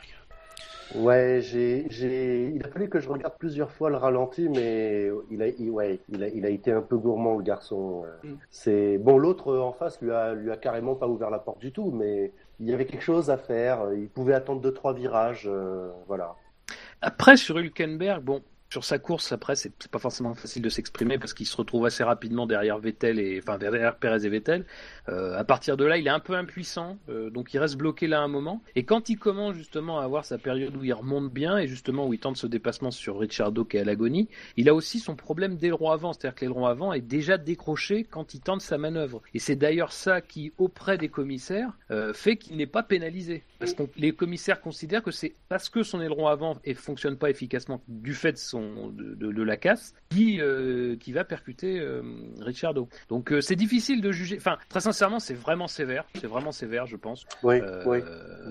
Ouais, 0.90 1.40
j'ai, 1.42 1.86
j'ai, 1.90 2.48
il 2.48 2.64
a 2.64 2.68
fallu 2.70 2.88
que 2.88 2.98
je 2.98 3.08
regarde 3.10 3.36
plusieurs 3.38 3.70
fois 3.70 3.90
le 3.90 3.96
ralenti, 3.96 4.48
mais 4.48 5.10
il 5.30 5.42
a, 5.42 5.48
il- 5.48 5.70
ouais, 5.70 6.00
il 6.08 6.22
a, 6.22 6.28
il 6.28 6.46
a 6.46 6.48
été 6.48 6.72
un 6.72 6.80
peu 6.80 6.96
gourmand 6.96 7.36
le 7.36 7.42
garçon. 7.42 8.04
Mm. 8.22 8.34
C'est 8.50 8.96
bon, 8.98 9.18
l'autre 9.18 9.54
en 9.58 9.72
face 9.72 10.00
lui 10.00 10.10
a, 10.12 10.32
lui 10.34 10.50
a 10.50 10.56
carrément 10.56 10.94
pas 10.94 11.06
ouvert 11.06 11.30
la 11.30 11.38
porte 11.40 11.58
du 11.60 11.72
tout, 11.72 11.90
mais 11.90 12.32
il 12.58 12.66
y 12.66 12.72
avait 12.72 12.86
quelque 12.86 13.02
chose 13.02 13.28
à 13.30 13.36
faire. 13.36 13.92
Il 13.92 14.08
pouvait 14.08 14.34
attendre 14.34 14.62
deux 14.62 14.72
trois 14.72 14.94
virages, 14.94 15.46
euh, 15.46 15.90
voilà. 16.06 16.36
Après, 17.00 17.36
sur 17.36 17.58
Hülkenberg, 17.58 18.22
bon, 18.22 18.42
sur 18.70 18.84
sa 18.84 18.98
course, 18.98 19.32
après, 19.32 19.56
c'est 19.56 19.88
pas 19.88 19.98
forcément 19.98 20.34
facile 20.34 20.60
de 20.60 20.68
s'exprimer 20.68 21.16
parce 21.18 21.32
qu'il 21.32 21.46
se 21.46 21.56
retrouve 21.56 21.86
assez 21.86 22.04
rapidement 22.04 22.46
derrière 22.46 22.78
Vettel 22.78 23.18
et 23.18 23.40
enfin 23.42 23.56
derrière 23.56 23.96
Perez 23.96 24.26
et 24.26 24.28
Vettel. 24.28 24.66
Euh, 25.08 25.38
à 25.38 25.44
partir 25.44 25.78
de 25.78 25.86
là, 25.86 25.96
il 25.96 26.06
est 26.06 26.10
un 26.10 26.20
peu 26.20 26.34
impuissant, 26.34 26.98
euh, 27.08 27.30
donc 27.30 27.54
il 27.54 27.58
reste 27.58 27.76
bloqué 27.76 28.06
là 28.06 28.20
un 28.20 28.28
moment. 28.28 28.62
Et 28.76 28.84
quand 28.84 29.08
il 29.08 29.18
commence 29.18 29.54
justement 29.54 30.00
à 30.00 30.04
avoir 30.04 30.26
sa 30.26 30.36
période 30.36 30.76
où 30.76 30.84
il 30.84 30.92
remonte 30.92 31.32
bien 31.32 31.56
et 31.56 31.66
justement 31.66 32.06
où 32.06 32.12
il 32.12 32.20
tente 32.20 32.36
ce 32.36 32.46
dépassement 32.46 32.90
sur 32.90 33.18
Ricciardo 33.18 33.64
qui 33.64 33.78
est 33.78 33.80
à 33.80 33.84
l'agonie, 33.84 34.28
il 34.58 34.68
a 34.68 34.74
aussi 34.74 34.98
son 34.98 35.16
problème 35.16 35.56
d'aileron 35.56 35.90
avant, 35.90 36.12
c'est-à-dire 36.12 36.34
que 36.34 36.44
l'aileron 36.44 36.66
avant 36.66 36.92
est 36.92 37.00
déjà 37.00 37.38
décroché 37.38 38.04
quand 38.04 38.34
il 38.34 38.40
tente 38.40 38.60
sa 38.60 38.76
manœuvre. 38.76 39.22
Et 39.32 39.38
c'est 39.38 39.56
d'ailleurs 39.56 39.92
ça 39.92 40.20
qui, 40.20 40.52
auprès 40.58 40.98
des 40.98 41.08
commissaires, 41.08 41.72
euh, 41.90 42.12
fait 42.12 42.36
qu'il 42.36 42.58
n'est 42.58 42.66
pas 42.66 42.82
pénalisé. 42.82 43.44
Parce 43.60 43.72
que 43.72 43.84
les 43.96 44.12
commissaires 44.12 44.60
considèrent 44.60 45.02
que 45.02 45.10
c'est 45.10 45.34
parce 45.48 45.68
que 45.68 45.82
son 45.82 46.00
aileron 46.00 46.28
avant 46.28 46.58
ne 46.66 46.74
fonctionne 46.74 47.16
pas 47.16 47.30
efficacement 47.30 47.80
du 47.88 48.14
fait 48.14 48.32
de, 48.32 48.36
son, 48.36 48.57
de, 48.60 49.14
de- 49.14 49.32
de 49.32 49.42
la 49.42 49.56
casse 49.56 49.94
qui, 50.10 50.40
euh, 50.40 50.96
qui 50.96 51.12
va 51.12 51.24
percuter 51.24 51.78
euh, 51.80 52.02
Ricciardo. 52.40 52.88
Donc 53.08 53.32
euh, 53.32 53.40
c'est 53.40 53.56
difficile 53.56 54.00
de 54.00 54.12
juger. 54.12 54.36
Enfin, 54.38 54.56
très 54.68 54.80
sincèrement, 54.80 55.18
c'est 55.18 55.34
vraiment 55.34 55.66
sévère. 55.68 56.04
C'est 56.20 56.26
vraiment 56.26 56.52
sévère, 56.52 56.86
je 56.86 56.96
pense. 56.96 57.24
Oui, 57.42 57.60
Euh, 57.60 57.82
oui, 57.86 57.98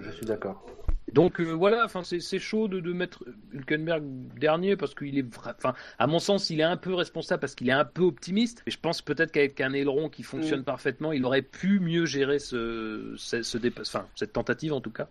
je 0.02 0.12
suis 0.12 0.26
d'accord. 0.26 0.66
Donc 1.14 1.40
euh, 1.40 1.52
voilà, 1.52 1.86
enfin 1.86 2.02
c'est 2.04 2.40
chaud 2.40 2.68
de, 2.68 2.80
de 2.80 2.94
mettre 2.94 3.24
Hülkenberg 3.54 4.04
dernier 4.38 4.76
parce 4.76 4.94
qu'il 4.94 5.18
est, 5.18 5.26
enfin 5.38 5.74
à 6.00 6.08
mon 6.08 6.20
sens 6.20 6.50
il 6.50 6.60
est 6.60 6.64
un 6.64 6.78
peu 6.78 6.94
responsable 6.94 7.40
parce 7.40 7.56
qu'il 7.56 7.70
est 7.70 7.74
un 7.74 7.86
peu 7.86 8.04
optimiste. 8.04 8.64
Et 8.68 8.72
je 8.72 8.78
pense 8.80 9.02
peut-être 9.02 9.32
qu'avec 9.32 9.60
un 9.62 9.74
aileron 9.74 10.10
qui 10.10 10.24
fonctionne 10.24 10.64
parfaitement, 10.64 11.12
il 11.14 11.24
aurait 11.26 11.42
pu 11.42 11.80
mieux 11.80 12.06
gérer 12.06 12.40
ce, 12.40 13.14
ce, 13.18 13.42
ce 13.44 13.58
dépa- 13.58 13.82
enfin 13.82 14.08
cette 14.16 14.34
tentative 14.34 14.74
en 14.74 14.82
tout 14.82 14.92
cas. 14.92 15.08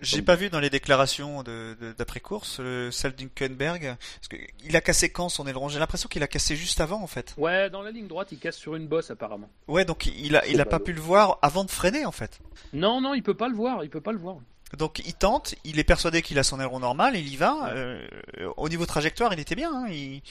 J'ai 0.00 0.22
pas 0.22 0.36
vu 0.36 0.50
dans 0.50 0.60
les 0.60 0.70
déclarations 0.70 1.42
de, 1.42 1.74
de- 1.80 1.92
d'après-course, 1.96 2.60
le, 2.60 2.90
celle 2.90 3.14
d'Hülkenberg. 3.14 3.96
Il 4.64 4.76
a 4.76 4.80
cassé 4.80 5.10
quand 5.10 5.28
son 5.28 5.46
aileron? 5.46 5.68
J'ai 5.68 5.78
l'impression 5.78 6.08
qu'il 6.08 6.22
a 6.22 6.26
cassé 6.28 6.56
juste 6.56 6.80
avant, 6.80 7.02
en 7.02 7.06
fait. 7.06 7.34
Ouais, 7.38 7.70
dans 7.70 7.82
la 7.82 7.90
ligne 7.90 8.06
droite, 8.06 8.28
il 8.32 8.38
casse 8.38 8.56
sur 8.56 8.74
une 8.76 8.86
bosse 8.86 9.10
apparemment. 9.10 9.50
Ouais, 9.68 9.84
donc 9.84 10.06
il 10.06 10.36
a, 10.36 10.46
il 10.46 10.60
a 10.60 10.64
pas 10.64 10.80
pu 10.80 10.92
le 10.92 11.00
voir 11.00 11.38
avant 11.42 11.64
de 11.64 11.70
freiner, 11.70 12.04
en 12.04 12.12
fait. 12.12 12.40
Non, 12.72 13.00
non, 13.00 13.14
il 13.14 13.22
peut 13.22 13.34
pas 13.34 13.48
le 13.48 13.54
voir, 13.54 13.84
il 13.84 13.90
peut 13.90 14.00
pas 14.00 14.12
le 14.12 14.18
voir. 14.18 14.36
Donc 14.76 14.98
il 15.06 15.14
tente, 15.14 15.54
il 15.64 15.78
est 15.78 15.84
persuadé 15.84 16.22
qu'il 16.22 16.38
a 16.38 16.42
son 16.42 16.58
aileron 16.58 16.80
normal, 16.80 17.14
il 17.16 17.28
y 17.32 17.36
va. 17.36 17.70
euh, 17.72 18.04
au 18.56 18.68
niveau 18.68 18.84
trajectoire, 18.84 19.32
il 19.32 19.38
était 19.40 19.54
bien. 19.54 19.70
hein, 19.72 19.86
il- 19.90 20.22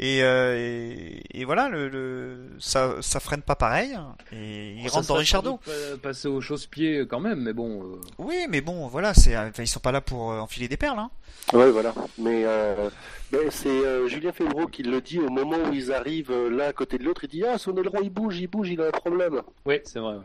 et, 0.00 0.24
euh, 0.24 0.56
et, 0.58 1.22
et 1.40 1.44
voilà, 1.44 1.68
le, 1.68 1.88
le- 1.88 2.48
ça, 2.58 2.96
ça 3.00 3.20
freine 3.20 3.42
pas 3.42 3.54
pareil. 3.54 3.96
Et 4.32 4.72
il 4.72 4.88
rentre 4.88 5.06
dans 5.06 5.14
Richardo. 5.14 5.60
Passer 6.02 6.26
au 6.26 6.40
chausse-pied 6.40 7.06
quand 7.08 7.20
même, 7.20 7.40
mais 7.42 7.52
bon. 7.52 7.84
euh, 7.84 8.00
Oui, 8.18 8.46
mais 8.48 8.60
bon, 8.60 8.88
voilà, 8.88 9.14
c'est, 9.14 9.36
enfin, 9.38 9.62
ils 9.62 9.68
sont 9.68 9.78
pas 9.78 9.92
là 9.92 10.00
pour 10.00 10.32
euh, 10.32 10.40
enfiler 10.40 10.66
des 10.66 10.76
perles. 10.76 10.98
Hein. 10.98 11.10
Ouais, 11.52 11.70
voilà. 11.70 11.94
Mais, 12.18 12.42
euh, 12.44 12.90
mais 13.30 13.50
c'est 13.50 13.68
euh, 13.68 14.08
Julien 14.08 14.32
Febro 14.32 14.66
qui 14.66 14.82
le 14.82 15.00
dit 15.00 15.20
au 15.20 15.28
moment 15.30 15.58
où 15.70 15.72
ils 15.72 15.92
arrivent 15.92 16.32
euh, 16.32 16.50
l'un 16.50 16.66
à 16.66 16.72
côté 16.72 16.98
de 16.98 17.04
l'autre. 17.04 17.22
Il 17.24 17.28
dit 17.30 17.44
Ah, 17.44 17.56
son 17.58 17.76
aileron 17.76 18.00
il 18.02 18.10
bouge, 18.10 18.38
il 18.40 18.48
bouge, 18.48 18.70
il 18.70 18.80
a 18.80 18.88
un 18.88 18.90
problème. 18.90 19.42
Ouais, 19.64 19.80
c'est 19.84 20.00
vrai. 20.00 20.16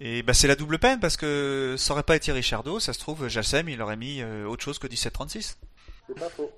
Et 0.00 0.22
bah 0.22 0.34
c'est 0.34 0.48
la 0.48 0.56
double 0.56 0.78
peine 0.78 1.00
parce 1.00 1.16
que 1.16 1.74
ça 1.78 1.94
aurait 1.94 2.02
pas 2.02 2.16
été 2.16 2.30
Richardo, 2.30 2.80
ça 2.80 2.92
se 2.92 2.98
trouve, 2.98 3.28
Jalsem, 3.28 3.68
il 3.68 3.80
aurait 3.80 3.96
mis 3.96 4.20
euh, 4.20 4.46
autre 4.46 4.62
chose 4.62 4.78
que 4.78 4.86
1736. 4.86 5.58
C'est 6.06 6.18
pas 6.18 6.28
faux. 6.28 6.52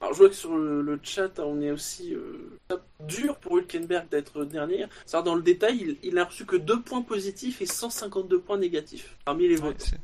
Alors 0.00 0.12
je 0.12 0.18
vois 0.18 0.28
que 0.28 0.34
sur 0.34 0.54
le, 0.54 0.82
le 0.82 1.00
chat, 1.02 1.38
on 1.38 1.62
est 1.62 1.70
aussi 1.70 2.14
euh, 2.14 2.60
dur 3.00 3.36
pour 3.38 3.56
Hülkenberg 3.56 4.08
d'être 4.10 4.44
dernier. 4.44 4.84
Dans 5.10 5.34
le 5.34 5.42
détail, 5.42 5.78
il, 5.80 5.96
il 6.02 6.18
a 6.18 6.24
reçu 6.24 6.44
que 6.44 6.56
2 6.56 6.82
points 6.82 7.00
positifs 7.00 7.62
et 7.62 7.66
152 7.66 8.38
points 8.40 8.58
négatifs 8.58 9.16
parmi 9.24 9.48
les 9.48 9.56
votes. 9.56 9.94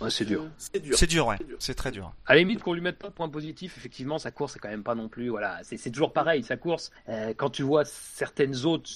Ouais, 0.00 0.10
c'est 0.10 0.24
dur. 0.24 0.44
C'est 0.58 0.80
dur. 0.82 0.96
c'est 0.98 1.06
dur, 1.06 1.26
ouais, 1.26 1.36
C'est 1.58 1.74
très 1.74 1.90
dur. 1.90 2.12
À 2.26 2.34
la 2.34 2.40
limite 2.40 2.62
qu'on 2.62 2.72
lui 2.74 2.80
mette 2.82 2.98
pas 2.98 3.08
de 3.08 3.12
points 3.14 3.28
positifs, 3.28 3.76
effectivement, 3.78 4.18
sa 4.18 4.30
course 4.30 4.56
est 4.56 4.58
quand 4.58 4.68
même 4.68 4.82
pas 4.82 4.94
non 4.94 5.08
plus. 5.08 5.28
Voilà, 5.28 5.58
c'est 5.62 5.76
c'est 5.76 5.90
toujours 5.90 6.12
pareil. 6.12 6.42
Sa 6.42 6.56
course, 6.56 6.90
euh, 7.08 7.32
quand 7.36 7.50
tu 7.50 7.62
vois 7.62 7.84
certaines 7.84 8.64
autres 8.66 8.90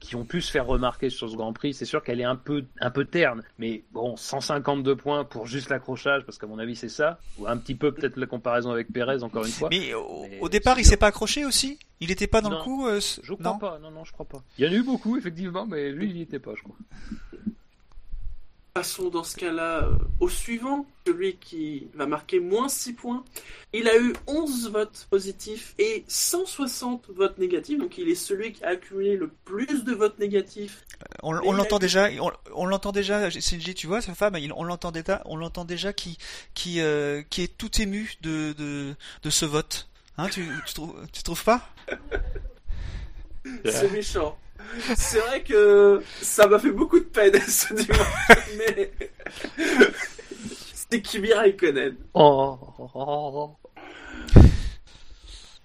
qui 0.00 0.14
ont 0.16 0.24
pu 0.24 0.40
se 0.40 0.50
faire 0.50 0.66
remarquer 0.66 1.10
sur 1.10 1.28
ce 1.30 1.36
Grand 1.36 1.52
Prix, 1.52 1.74
c'est 1.74 1.84
sûr 1.84 2.02
qu'elle 2.04 2.20
est 2.20 2.24
un 2.24 2.36
peu 2.36 2.64
un 2.80 2.90
peu 2.90 3.04
terne. 3.04 3.42
Mais 3.58 3.82
bon, 3.92 4.16
152 4.16 4.94
points 4.96 5.24
pour 5.24 5.46
juste 5.46 5.68
l'accrochage, 5.70 6.24
parce 6.24 6.38
qu'à 6.38 6.46
mon 6.46 6.58
avis 6.58 6.76
c'est 6.76 6.88
ça, 6.88 7.18
ou 7.38 7.46
un 7.48 7.56
petit 7.56 7.74
peu 7.74 7.92
peut-être 7.92 8.16
la 8.16 8.26
comparaison 8.26 8.70
avec 8.70 8.92
Pérez 8.92 9.22
encore 9.22 9.44
une 9.44 9.52
fois. 9.52 9.68
Mais 9.70 9.92
au, 9.94 10.26
Mais 10.30 10.38
au 10.40 10.48
départ, 10.48 10.78
il 10.78 10.84
s'est 10.84 10.96
pas 10.96 11.08
accroché 11.08 11.44
aussi? 11.44 11.78
Il 12.00 12.10
était 12.10 12.26
pas 12.26 12.40
dans 12.40 12.50
Non. 12.50 12.58
le 12.58 12.62
coup 12.62 12.86
euh, 12.86 13.00
Je 13.00 13.32
crois 13.34 13.52
Non? 13.52 13.58
pas. 13.58 13.78
Non, 13.80 13.90
non, 13.90 14.04
je 14.04 14.12
crois 14.12 14.26
pas. 14.26 14.42
Il 14.58 14.64
y 14.64 14.68
en 14.68 14.72
a 14.72 14.74
eu 14.74 14.82
beaucoup 14.82 15.16
effectivement, 15.16 15.66
mais 15.66 15.90
lui 15.90 16.10
il 16.10 16.16
y 16.18 16.22
était 16.22 16.38
pas, 16.38 16.52
je 16.56 16.62
crois. 16.62 16.76
Passons 18.74 19.08
dans 19.08 19.22
ce 19.22 19.36
cas-là 19.36 19.84
euh, 19.84 19.92
au 20.18 20.28
suivant, 20.28 20.84
celui 21.06 21.36
qui 21.36 21.86
va 21.94 22.06
marquer 22.06 22.40
moins 22.40 22.68
6 22.68 22.94
points. 22.94 23.24
Il 23.72 23.86
a 23.88 23.96
eu 23.96 24.12
11 24.26 24.68
votes 24.72 25.06
positifs 25.10 25.76
et 25.78 26.04
160 26.08 27.04
votes 27.10 27.38
négatifs, 27.38 27.78
donc 27.78 27.96
il 27.98 28.08
est 28.08 28.16
celui 28.16 28.52
qui 28.52 28.64
a 28.64 28.70
accumulé 28.70 29.14
le 29.16 29.28
plus 29.44 29.84
de 29.84 29.92
votes 29.94 30.18
négatifs. 30.18 30.84
On, 31.22 31.34
Mais 31.34 31.38
on 31.44 31.52
l'entend 31.52 31.76
a- 31.76 31.78
déjà, 31.78 32.08
on, 32.20 32.32
on 32.52 32.66
l'entend 32.66 32.90
déjà, 32.90 33.30
Shinji, 33.30 33.74
tu 33.76 33.86
vois, 33.86 34.00
sa 34.00 34.12
femme, 34.16 34.34
il- 34.40 34.52
on 34.52 34.64
l'entend 34.64 34.90
déjà, 34.90 35.22
on 35.26 35.36
l'entend 35.36 35.64
déjà 35.64 35.92
qui, 35.92 36.18
qui, 36.54 36.80
euh, 36.80 37.22
qui 37.30 37.42
est 37.42 37.56
tout 37.56 37.80
ému 37.80 38.14
de, 38.22 38.54
de, 38.58 38.96
de 39.22 39.30
ce 39.30 39.44
vote. 39.44 39.88
Hein, 40.18 40.28
tu, 40.30 40.48
tu, 40.66 40.74
trouves, 40.74 40.96
tu 41.12 41.22
trouves 41.22 41.44
pas? 41.44 41.68
C'est 43.64 43.92
méchant. 43.92 44.36
C'est 44.96 45.18
vrai 45.18 45.42
que 45.42 46.02
ça 46.20 46.46
m'a 46.46 46.58
fait 46.58 46.70
beaucoup 46.72 46.98
de 46.98 47.04
peine 47.04 47.38
ce 47.48 47.72
dimanche, 47.74 48.56
mais 48.58 48.90
c'est 50.74 51.00
Kimi 51.02 51.32
Raikkonen. 51.32 51.96
Oh, 52.14 52.58
oh, 52.78 52.90
oh, 52.94 53.56
oh. 54.34 54.40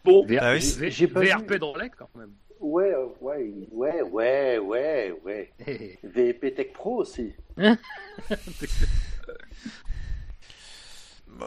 Bon, 0.03 0.25
Ah 0.39 0.53
oui, 0.53 0.91
j'ai 0.91 1.07
pas 1.07 1.21
VRP 1.21 1.51
vu. 1.51 1.59
Drolek 1.59 1.91
quand 1.97 2.09
même. 2.15 2.31
Ouais, 2.59 2.93
ouais, 3.21 3.51
ouais, 3.71 4.01
ouais, 4.01 4.57
ouais, 4.57 5.13
ouais. 5.23 5.51
Hé. 5.65 5.97
VP 6.03 6.53
Tech 6.55 6.73
Pro 6.73 6.97
aussi. 7.01 7.33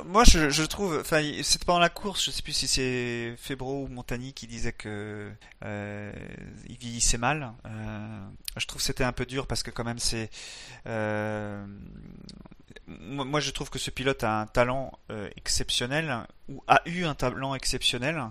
Moi, 0.04 0.24
je, 0.24 0.62
trouve, 0.64 0.98
enfin, 1.00 1.22
c'était 1.42 1.64
pendant 1.64 1.78
la 1.78 1.88
course, 1.88 2.24
je 2.24 2.30
sais 2.30 2.42
plus 2.42 2.52
si 2.52 2.66
c'est 2.66 3.34
Febro 3.36 3.84
ou 3.84 3.88
Montagny 3.88 4.32
qui 4.32 4.46
disait 4.46 4.72
que 4.72 5.30
euh, 5.64 6.12
il 6.68 6.76
vieillissait 6.78 7.18
mal. 7.18 7.52
Euh, 7.66 8.26
je 8.56 8.66
trouve 8.66 8.80
que 8.80 8.86
c'était 8.86 9.04
un 9.04 9.12
peu 9.12 9.26
dur 9.26 9.46
parce 9.46 9.62
que 9.62 9.70
quand 9.70 9.84
même 9.84 9.98
c'est 9.98 10.30
euh, 10.86 11.64
moi, 12.86 13.40
je 13.40 13.50
trouve 13.50 13.70
que 13.70 13.78
ce 13.78 13.90
pilote 13.90 14.24
a 14.24 14.40
un 14.40 14.46
talent 14.46 14.98
euh, 15.10 15.28
exceptionnel 15.36 16.26
ou 16.48 16.62
a 16.66 16.82
eu 16.86 17.04
un 17.04 17.14
talent 17.14 17.54
exceptionnel 17.54 18.22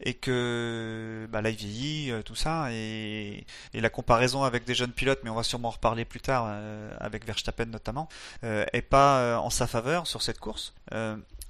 et 0.00 0.14
que 0.14 1.26
bah, 1.30 1.42
là 1.42 1.50
il 1.50 1.56
vieillit 1.56 2.10
euh, 2.10 2.22
tout 2.22 2.34
ça 2.34 2.72
et, 2.72 3.46
la 3.74 3.90
comparaison 3.90 4.44
avec 4.44 4.64
des 4.64 4.74
jeunes 4.74 4.92
pilotes, 4.92 5.20
mais 5.24 5.30
on 5.30 5.34
va 5.34 5.42
sûrement 5.42 5.68
en 5.68 5.72
reparler 5.72 6.04
plus 6.04 6.20
tard 6.20 6.46
euh, 6.48 6.94
avec 6.98 7.24
Verstappen 7.24 7.66
notamment, 7.66 8.08
est 8.42 8.82
pas 8.82 9.38
en 9.38 9.50
sa 9.50 9.66
faveur 9.66 10.06
sur 10.06 10.22
cette 10.22 10.38
course. 10.38 10.74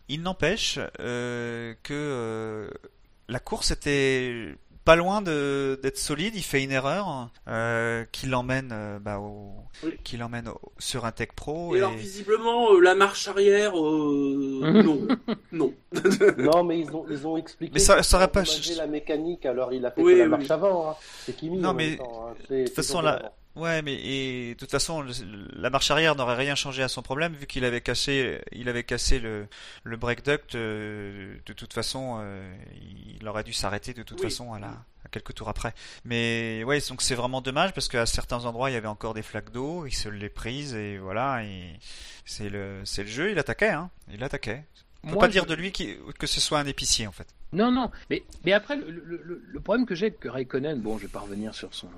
Il 0.09 0.23
n'empêche 0.23 0.79
que 0.99 2.71
la 3.29 3.39
course 3.41 3.71
était 3.71 4.57
pas 4.85 4.97
loin 4.97 5.23
de- 5.23 5.79
d'être 5.83 5.99
solide. 5.99 6.35
Il 6.37 6.43
fait 6.43 6.63
une 6.63 6.71
erreur 6.73 7.31
euh, 7.49 8.05
qui 8.13 8.27
l'emmène 8.27 8.71
euh, 8.73 8.99
bah, 8.99 9.19
au, 9.19 9.53
Oui. 9.85 9.93
qui 10.05 10.17
l'emmène 10.17 10.49
au- 10.49 10.61
sur 10.79 11.05
un 11.05 11.13
Tech 11.13 11.29
Pro. 11.37 11.75
Et 11.75 11.79
Et, 11.79 11.81
alors 11.81 11.93
visiblement 11.93 12.73
euh, 12.73 12.81
la 12.81 12.95
marche 12.95 13.29
arrière, 13.29 13.73
euh, 13.79 14.61
non, 14.85 15.07
non. 15.53 15.75
Non, 16.39 16.65
mais 16.65 16.81
ils 16.81 16.91
ont, 16.93 17.05
ils 17.11 17.27
ont 17.27 17.37
expliqué. 17.37 17.73
Mais 17.75 17.81
ça- 17.81 18.03
ça 18.03 18.17
aurait 18.17 18.29
pas- 18.29 18.41
endommagé 18.41 18.75
la 18.77 18.87
mécanique, 18.87 19.45
alors 19.47 19.73
il 19.73 19.85
a 19.85 19.91
fait 19.91 20.03
Oui, 20.03 20.13
que 20.15 20.19
la 20.19 20.25
oui. 20.25 20.31
marche 20.31 20.51
avant. 20.51 20.91
Hein. 20.91 20.95
C'est 21.25 21.35
Kimi. 21.37 21.59
Non, 21.59 21.71
en 21.71 21.75
mais 21.75 21.99
hein. 22.01 22.35
De 22.49 22.65
toute 22.65 22.75
façon, 22.75 23.01
là- 23.01 23.13
avant. 23.17 23.35
Ouais, 23.61 23.83
mais 23.83 23.95
et, 23.95 24.55
de 24.55 24.59
toute 24.59 24.71
façon, 24.71 25.02
le- 25.02 25.12
la 25.55 25.69
marche 25.71 25.90
arrière 25.90 26.17
n'aurait 26.17 26.35
rien 26.37 26.55
changé 26.55 26.83
à 26.83 26.88
son 26.88 27.02
problème 27.02 27.35
vu 27.35 27.47
qu'il 27.47 27.64
avait 27.64 27.81
cassé, 27.83 28.40
il 28.52 28.69
avait 28.69 28.85
cassé 28.85 29.19
le, 29.19 29.47
le 29.85 29.97
brake 29.97 30.25
duct. 30.25 30.55
euh, 30.55 31.37
de 31.45 31.52
toute 31.52 31.73
façon, 31.75 32.19
euh, 32.21 32.55
il 33.19 33.26
aurait 33.29 33.45
dû 33.45 33.52
s'arrêter 33.52 33.93
de 33.93 34.02
toute 34.02 34.19
Oui. 34.21 34.25
façon 34.31 34.52
à 34.55 34.59
la, 34.59 34.69
à 34.69 35.09
quelques 35.11 35.35
tours 35.35 35.49
après. 35.50 35.75
Mais 36.05 36.64
ouais, 36.64 36.81
donc 36.88 37.02
c'est 37.02 37.14
vraiment 37.14 37.40
dommage 37.43 37.73
parce 37.75 37.88
qu'à 37.88 38.07
certains 38.07 38.45
endroits 38.47 38.71
il 38.71 38.75
y 38.75 38.76
avait 38.76 38.88
encore 38.88 39.12
des 39.14 39.23
flaques 39.23 39.50
d'eau, 39.52 39.85
il 39.87 39.93
se 39.93 40.09
les 40.09 40.29
prise 40.31 40.75
et 40.75 40.97
voilà. 40.99 41.45
Et 41.45 41.79
c'est 42.25 42.49
le, 42.49 42.81
c'est 42.85 43.02
le 43.02 43.09
jeu. 43.11 43.31
Il 43.31 43.38
attaquait, 43.38 43.69
hein. 43.71 43.90
Il 44.12 44.25
attaquait. 44.25 44.64
On 45.02 45.09
peut 45.09 45.14
Moi, 45.14 45.21
pas 45.23 45.26
je- 45.29 45.33
dire 45.33 45.47
de 45.47 45.55
lui 45.55 45.71
que 45.73 46.26
ce 46.26 46.40
soit 46.40 46.59
un 46.61 46.67
épicier 46.67 47.07
en 47.07 47.12
fait. 47.12 47.26
Non, 47.52 47.73
non, 47.73 47.90
mais, 48.11 48.52
après, 48.52 48.76
le, 48.76 49.61
problème 49.61 49.85
que 49.85 49.95
j'ai 49.95 50.07
avec 50.07 50.25
Raikkonen, 50.25 50.80
bon, 50.80 50.99
je 50.99 51.02
vais 51.02 51.12
pas 51.12 51.21
revenir 51.21 51.54
sur, 51.54 51.75
son, 51.75 51.88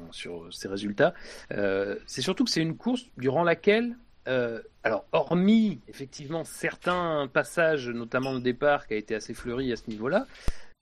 ses 0.51 0.69
résultats, 0.69 1.15
euh, 1.53 1.97
c'est 2.07 2.23
surtout 2.23 2.45
que 2.45 2.51
c'est 2.51 2.63
une 2.63 2.77
course 2.77 3.05
durant 3.19 3.45
laquelle, 3.45 3.97
euh, 4.29 4.63
alors, 4.83 5.05
hormis 5.13 5.81
effectivement 5.89 6.45
certains 6.45 7.29
passages, 7.33 7.89
notamment 7.89 8.33
le 8.33 8.41
départ 8.41 8.87
qui 8.87 8.95
a 8.95 8.97
été 8.97 9.15
assez 9.15 9.35
fleuri 9.35 9.73
à 9.73 9.77
ce 9.77 9.89
niveau-là, 9.89 10.27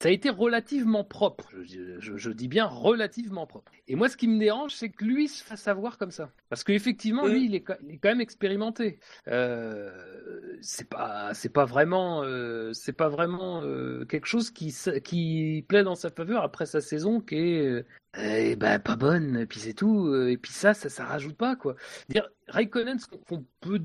ça 0.03 0.09
a 0.09 0.13
été 0.13 0.31
relativement 0.31 1.05
propre. 1.05 1.51
Je, 1.65 2.01
je- 2.01 2.17
je 2.17 2.31
dis 2.31 2.49
bien 2.49 2.65
relativement 2.65 3.47
propre. 3.47 3.71
Et 3.87 3.97
moi, 3.97 4.09
ce 4.09 4.17
qui 4.17 4.29
me 4.29 4.39
dérange, 4.39 4.73
c'est 4.75 4.89
que 4.89 5.05
lui 5.05 5.29
se 5.29 5.45
fasse 5.45 5.69
avoir 5.69 5.99
comme 5.99 6.11
ça. 6.11 6.31
Parce 6.49 6.65
qu'effectivement, 6.65 7.27
Mm. 7.27 7.31
lui, 7.33 7.45
il 7.45 7.55
est, 7.55 7.65
ca- 7.67 7.79
il 7.83 7.95
est 7.95 7.99
quand 7.99 8.09
même 8.09 8.21
expérimenté. 8.23 8.99
Euh, 9.29 10.57
c'est 10.63 10.89
pas, 10.89 11.35
c'est 11.35 11.53
pas 11.53 11.65
vraiment, 11.67 12.23
euh, 12.25 12.73
c'est 12.73 12.93
pas 12.95 13.09
vraiment 13.09 13.63
euh, 13.63 14.05
quelque 14.07 14.27
chose 14.27 14.51
qui, 14.51 14.75
qui 15.05 15.65
plaît 15.69 15.83
dans 15.85 15.95
sa 15.97 16.11
faveur 16.11 16.43
après 16.45 16.67
sa 16.67 16.81
saison 16.81 17.21
qui 17.21 17.35
est, 17.37 17.67
euh, 17.67 17.85
eh 18.19 18.57
ben, 18.57 18.79
pas 18.79 18.97
bonne. 18.97 19.37
Et 19.37 19.47
puis 19.47 19.61
c'est 19.61 19.75
tout. 19.75 20.07
euh, 20.09 20.31
Et 20.31 20.37
puis 20.37 20.53
ça, 20.53 20.73
ça, 20.75 20.89
ça 20.89 21.05
rajoute 21.05 21.37
pas 21.37 21.57
quoi. 21.57 21.77
Dire 22.09 22.29
Raikkonen, 22.49 22.99
ce 22.99 23.07
qu'on 23.07 23.45
peut 23.61 23.81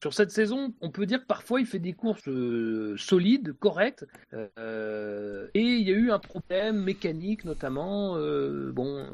sur 0.00 0.14
cette 0.14 0.30
saison, 0.30 0.72
on 0.80 0.90
peut 0.90 1.04
dire 1.04 1.20
que 1.20 1.26
parfois 1.26 1.60
il 1.60 1.66
fait 1.66 1.78
des 1.78 1.92
courses 1.92 2.26
euh, 2.26 2.96
solides, 2.96 3.52
correctes, 3.58 4.06
euh, 4.32 5.46
et 5.52 5.60
il 5.60 5.86
y 5.86 5.92
a 5.92 5.94
eu 5.94 6.10
un 6.10 6.18
problème 6.18 6.82
mécanique 6.82 7.44
notamment. 7.44 8.16
euh, 8.16 8.72
bon, 8.72 9.06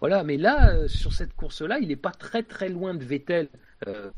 voilà. 0.00 0.24
Mais 0.24 0.38
là, 0.38 0.88
sur 0.88 1.12
cette 1.12 1.34
course-là, 1.34 1.78
il 1.80 1.88
n'est 1.88 1.96
pas 1.96 2.10
très 2.10 2.42
très 2.42 2.70
loin 2.70 2.94
de 2.94 3.04
Vettel. 3.04 3.48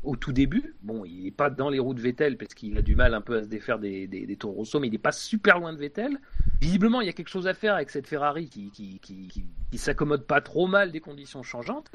au 0.03 0.15
tout 0.15 0.31
début, 0.33 0.75
bon, 0.81 1.03
il 1.05 1.23
n'est 1.23 1.31
pas 1.31 1.49
dans 1.49 1.69
les 1.69 1.79
roues 1.79 1.93
de 1.93 2.01
Vettel 2.01 2.37
parce 2.37 2.53
qu'il 2.53 2.77
a 2.77 2.81
du 2.81 2.95
mal 2.95 3.13
un 3.13 3.21
peu 3.21 3.37
à 3.37 3.43
se 3.43 3.47
défaire 3.47 3.79
des, 3.79 4.07
des, 4.07 4.25
des 4.25 4.35
Toro 4.37 4.53
Rosso, 4.53 4.79
mais 4.79 4.87
il 4.87 4.91
n'est 4.91 4.97
pas 4.97 5.11
super 5.11 5.59
loin 5.59 5.73
de 5.73 5.77
Vettel. 5.77 6.17
Visiblement, 6.61 7.01
il 7.01 7.07
y 7.07 7.09
a 7.09 7.13
quelque 7.13 7.29
chose 7.29 7.47
à 7.47 7.53
faire 7.53 7.75
avec 7.75 7.89
cette 7.89 8.07
Ferrari 8.07 8.47
qui, 8.47 8.71
qui, 8.71 8.99
qui, 8.99 9.77
s'accommode 9.77 10.25
pas 10.25 10.39
trop 10.39 10.67
mal 10.67 10.91
des 10.91 11.01
conditions 11.01 11.43
changeantes. 11.43 11.91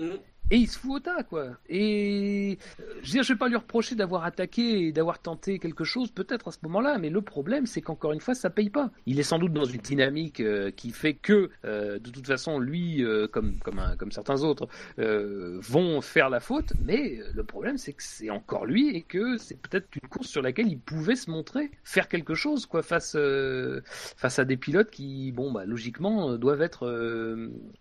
Et 0.51 0.57
il 0.57 0.67
se 0.67 0.79
fout 0.79 0.93
au 0.93 1.01
tas, 1.01 1.23
quoi. 1.25 1.49
Et 1.69 2.59
euh, 2.81 2.85
je 3.03 3.07
veux 3.07 3.13
dire, 3.13 3.23
je 3.23 3.35
vais 3.35 3.39
pas 3.39 3.49
lui 3.49 3.57
reprocher 3.57 3.95
d'avoir 3.95 4.25
attaqué 4.25 4.87
et 4.87 4.93
d'avoir 4.93 5.19
tenté 5.19 5.59
quelque 5.59 5.85
chose, 5.85 6.11
peut-être 6.11 6.49
à 6.49 6.53
ce 6.53 6.59
moment-là, 6.63 6.97
mais 6.99 7.11
le 7.11 7.21
problème, 7.21 7.67
c'est 7.67 7.83
qu'encore 7.83 8.13
une 8.13 8.21
fois, 8.21 8.35
ça 8.35 8.49
paye 8.49 8.71
pas. 8.71 8.91
Il 9.05 9.21
est 9.21 9.25
sans 9.25 9.39
doute 9.39 9.53
dans 9.53 9.67
une 9.67 9.81
dynamique 9.81 10.41
euh, 10.41 10.71
qui 10.71 10.91
fait 10.91 11.13
que, 11.13 11.51
euh, 11.67 11.99
de 11.99 12.11
toute 12.11 12.27
façon, 12.27 12.59
lui, 12.59 13.05
comme 13.31 13.59
certains 14.11 14.43
autres, 14.43 14.69
vont 14.97 16.01
faire 16.01 16.31
la 16.31 16.41
faute. 16.41 16.73
Mais 16.83 17.21
le 17.35 17.45
problème, 17.45 17.77
c'est 17.77 17.93
que 17.93 18.03
c'est 18.03 18.31
encore 18.31 18.65
lui 18.65 18.97
et 18.97 19.03
que 19.03 19.37
c'est 19.37 19.61
peut-être 19.61 19.89
une 20.01 20.09
course 20.09 20.29
sur 20.29 20.41
laquelle 20.41 20.69
il 20.69 20.79
pouvait 20.79 21.17
se 21.17 21.31
montrer, 21.31 21.71
faire 21.85 22.09
quelque 22.09 22.35
chose, 22.35 22.65
quoi, 22.65 22.83
face 22.83 23.15
à 23.15 24.45
des 24.45 24.57
pilotes 24.57 24.91
qui, 24.91 25.31
bon, 25.33 25.53
bah, 25.53 25.65
logiquement, 25.67 26.37
doivent 26.37 26.63
être, 26.63 26.87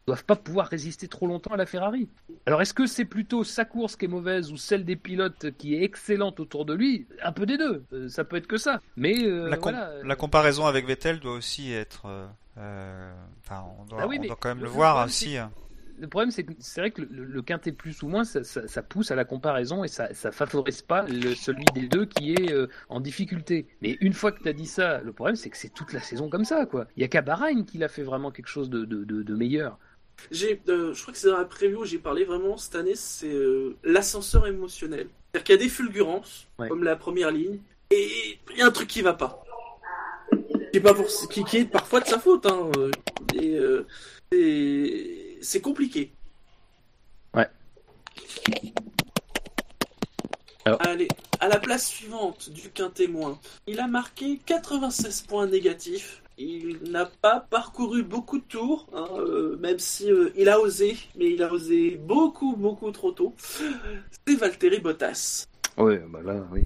doivent 0.05 0.25
pas 0.25 0.35
pouvoir 0.35 0.67
résister 0.67 1.07
trop 1.07 1.27
longtemps 1.27 1.53
à 1.53 1.57
la 1.57 1.65
Ferrari. 1.65 2.09
Alors, 2.45 2.56
est-ce 2.61 2.73
que 2.73 2.85
c'est 2.85 3.05
plutôt 3.05 3.43
sa 3.43 3.65
course 3.65 3.95
qui 3.95 4.05
est 4.05 4.09
mauvaise 4.09 4.51
ou 4.51 4.57
celle 4.57 4.85
des 4.85 4.95
pilotes 4.95 5.51
qui 5.57 5.75
est 5.75 5.83
excellente 5.83 6.39
autour 6.39 6.65
de 6.65 6.73
lui? 6.73 7.07
Un 7.23 7.31
peu 7.31 7.45
des 7.45 7.57
deux. 7.57 7.83
Euh, 7.93 8.09
ça 8.09 8.23
peut 8.23 8.35
être 8.37 8.47
que 8.47 8.57
ça. 8.57 8.81
Mais 8.95 9.23
euh, 9.25 9.49
la, 9.49 9.57
com- 9.57 9.73
voilà. 9.73 9.91
la 10.03 10.15
comparaison 10.15 10.65
avec 10.65 10.85
Vettel 10.85 11.19
doit 11.19 11.33
aussi 11.33 11.71
être. 11.71 12.03
euh, 12.57 13.13
on 13.79 13.85
doit, 13.85 13.99
Ah 14.01 14.07
oui, 14.07 14.17
on 14.17 14.21
mais 14.21 14.27
doit 14.27 14.37
quand 14.39 14.49
même 14.49 14.61
le- 14.63 14.69
voir 14.69 15.05
aussi. 15.05 15.37
hein. 15.37 15.51
Le 15.99 16.07
problème, 16.07 16.29
c'est 16.29 16.43
que 16.43 16.53
c'est 16.59 16.79
vrai 16.79 16.91
que 16.91 17.01
le, 17.01 17.25
le 17.25 17.41
quintet 17.41 17.71
plus 17.71 18.03
ou 18.03 18.07
moins, 18.07 18.23
ça, 18.23 18.43
ça- 18.43 18.67
ça 18.67 18.83
pousse 18.83 19.09
à 19.09 19.15
la 19.15 19.25
comparaison 19.25 19.83
et 19.83 19.87
ça, 19.87 20.13
ça 20.13 20.31
favorise 20.31 20.83
pas 20.83 21.07
le, 21.07 21.33
celui 21.33 21.65
des 21.73 21.87
deux 21.87 22.05
qui 22.05 22.33
est 22.33 22.53
euh, 22.53 22.67
en 22.89 22.99
difficulté. 22.99 23.67
Mais 23.81 23.97
une 23.99 24.13
fois 24.13 24.31
que 24.31 24.43
tu 24.43 24.47
as 24.47 24.53
dit 24.53 24.67
ça, 24.67 25.01
le 25.01 25.11
problème, 25.11 25.35
c'est 25.35 25.49
que 25.49 25.57
c'est 25.57 25.73
toute 25.73 25.93
la 25.93 25.99
saison 25.99 26.29
comme 26.29 26.45
ça, 26.45 26.67
quoi. 26.67 26.85
Il 26.97 27.01
y 27.01 27.03
a 27.03 27.07
qu'à 27.07 27.23
Bahreïn 27.23 27.65
qu'il 27.65 27.83
a 27.83 27.87
fait 27.87 28.03
vraiment 28.03 28.29
quelque 28.29 28.45
chose 28.47 28.69
de, 28.69 28.85
de, 28.85 29.05
de, 29.05 29.23
de 29.23 29.35
meilleur. 29.35 29.79
J'ai, 30.31 30.59
euh, 30.69 30.93
je 30.93 31.01
crois 31.01 31.13
que 31.13 31.19
c'est 31.19 31.29
dans 31.29 31.37
la 31.37 31.45
preview 31.45 31.81
où 31.81 31.85
j'ai 31.85 31.99
parlé 31.99 32.23
vraiment 32.25 32.57
cette 32.57 32.75
année, 32.75 32.95
c'est 32.95 33.27
euh, 33.31 33.75
l'ascenseur 33.83 34.47
émotionnel. 34.47 35.07
C'est-à-dire 35.31 35.43
qu'il 35.43 35.55
y 35.55 35.57
a 35.57 35.61
des 35.63 35.69
fulgurances, 35.69 36.47
Ouais. 36.59 36.67
comme 36.69 36.83
la 36.83 36.95
première 36.95 37.31
ligne, 37.31 37.59
et 37.91 38.39
il 38.51 38.57
y 38.57 38.61
a 38.61 38.65
un 38.67 38.71
truc 38.71 38.87
qui 38.89 39.01
va 39.01 39.13
pas. 39.13 39.43
Qui 40.71 40.77
est, 40.77 40.81
pas 40.81 40.93
pour, 40.93 41.07
qui, 41.29 41.43
qui 41.45 41.57
est 41.57 41.65
parfois 41.65 42.01
de 42.01 42.07
sa 42.07 42.19
faute, 42.19 42.45
hein. 42.45 42.69
euh, 42.77 42.91
Et, 43.35 43.55
euh, 43.55 43.85
et 44.31 45.37
c'est 45.41 45.61
compliqué. 45.61 46.11
Ouais. 47.33 47.47
Alors- 50.65 50.81
Allez, 50.85 51.07
à 51.39 51.47
la 51.47 51.59
place 51.59 51.87
suivante 51.87 52.49
du 52.49 52.69
quintet 52.71 53.07
moins, 53.07 53.39
il 53.67 53.79
a 53.79 53.87
marqué 53.87 54.39
96 54.45 55.21
points 55.21 55.47
négatifs. 55.47 56.21
Il 56.39 56.91
n'a 56.91 57.05
pas 57.05 57.39
parcouru 57.39 58.03
beaucoup 58.03 58.37
de 58.37 58.43
tours, 58.43 58.87
hein, 58.93 59.07
euh, 59.17 59.57
même 59.57 59.79
si 59.79 60.11
euh, 60.11 60.29
il 60.35 60.49
a 60.49 60.59
osé, 60.59 60.95
mais 61.17 61.31
il 61.31 61.41
a 61.41 61.51
osé 61.51 61.95
beaucoup, 61.97 62.55
beaucoup 62.55 62.91
trop 62.91 63.11
tôt. 63.11 63.33
C'est 63.39 64.35
Valtteri 64.35 64.79
Bottas. 64.79 65.47
Ouais, 65.77 66.03
bah 66.07 66.19
là, 66.23 66.35
oui. 66.51 66.61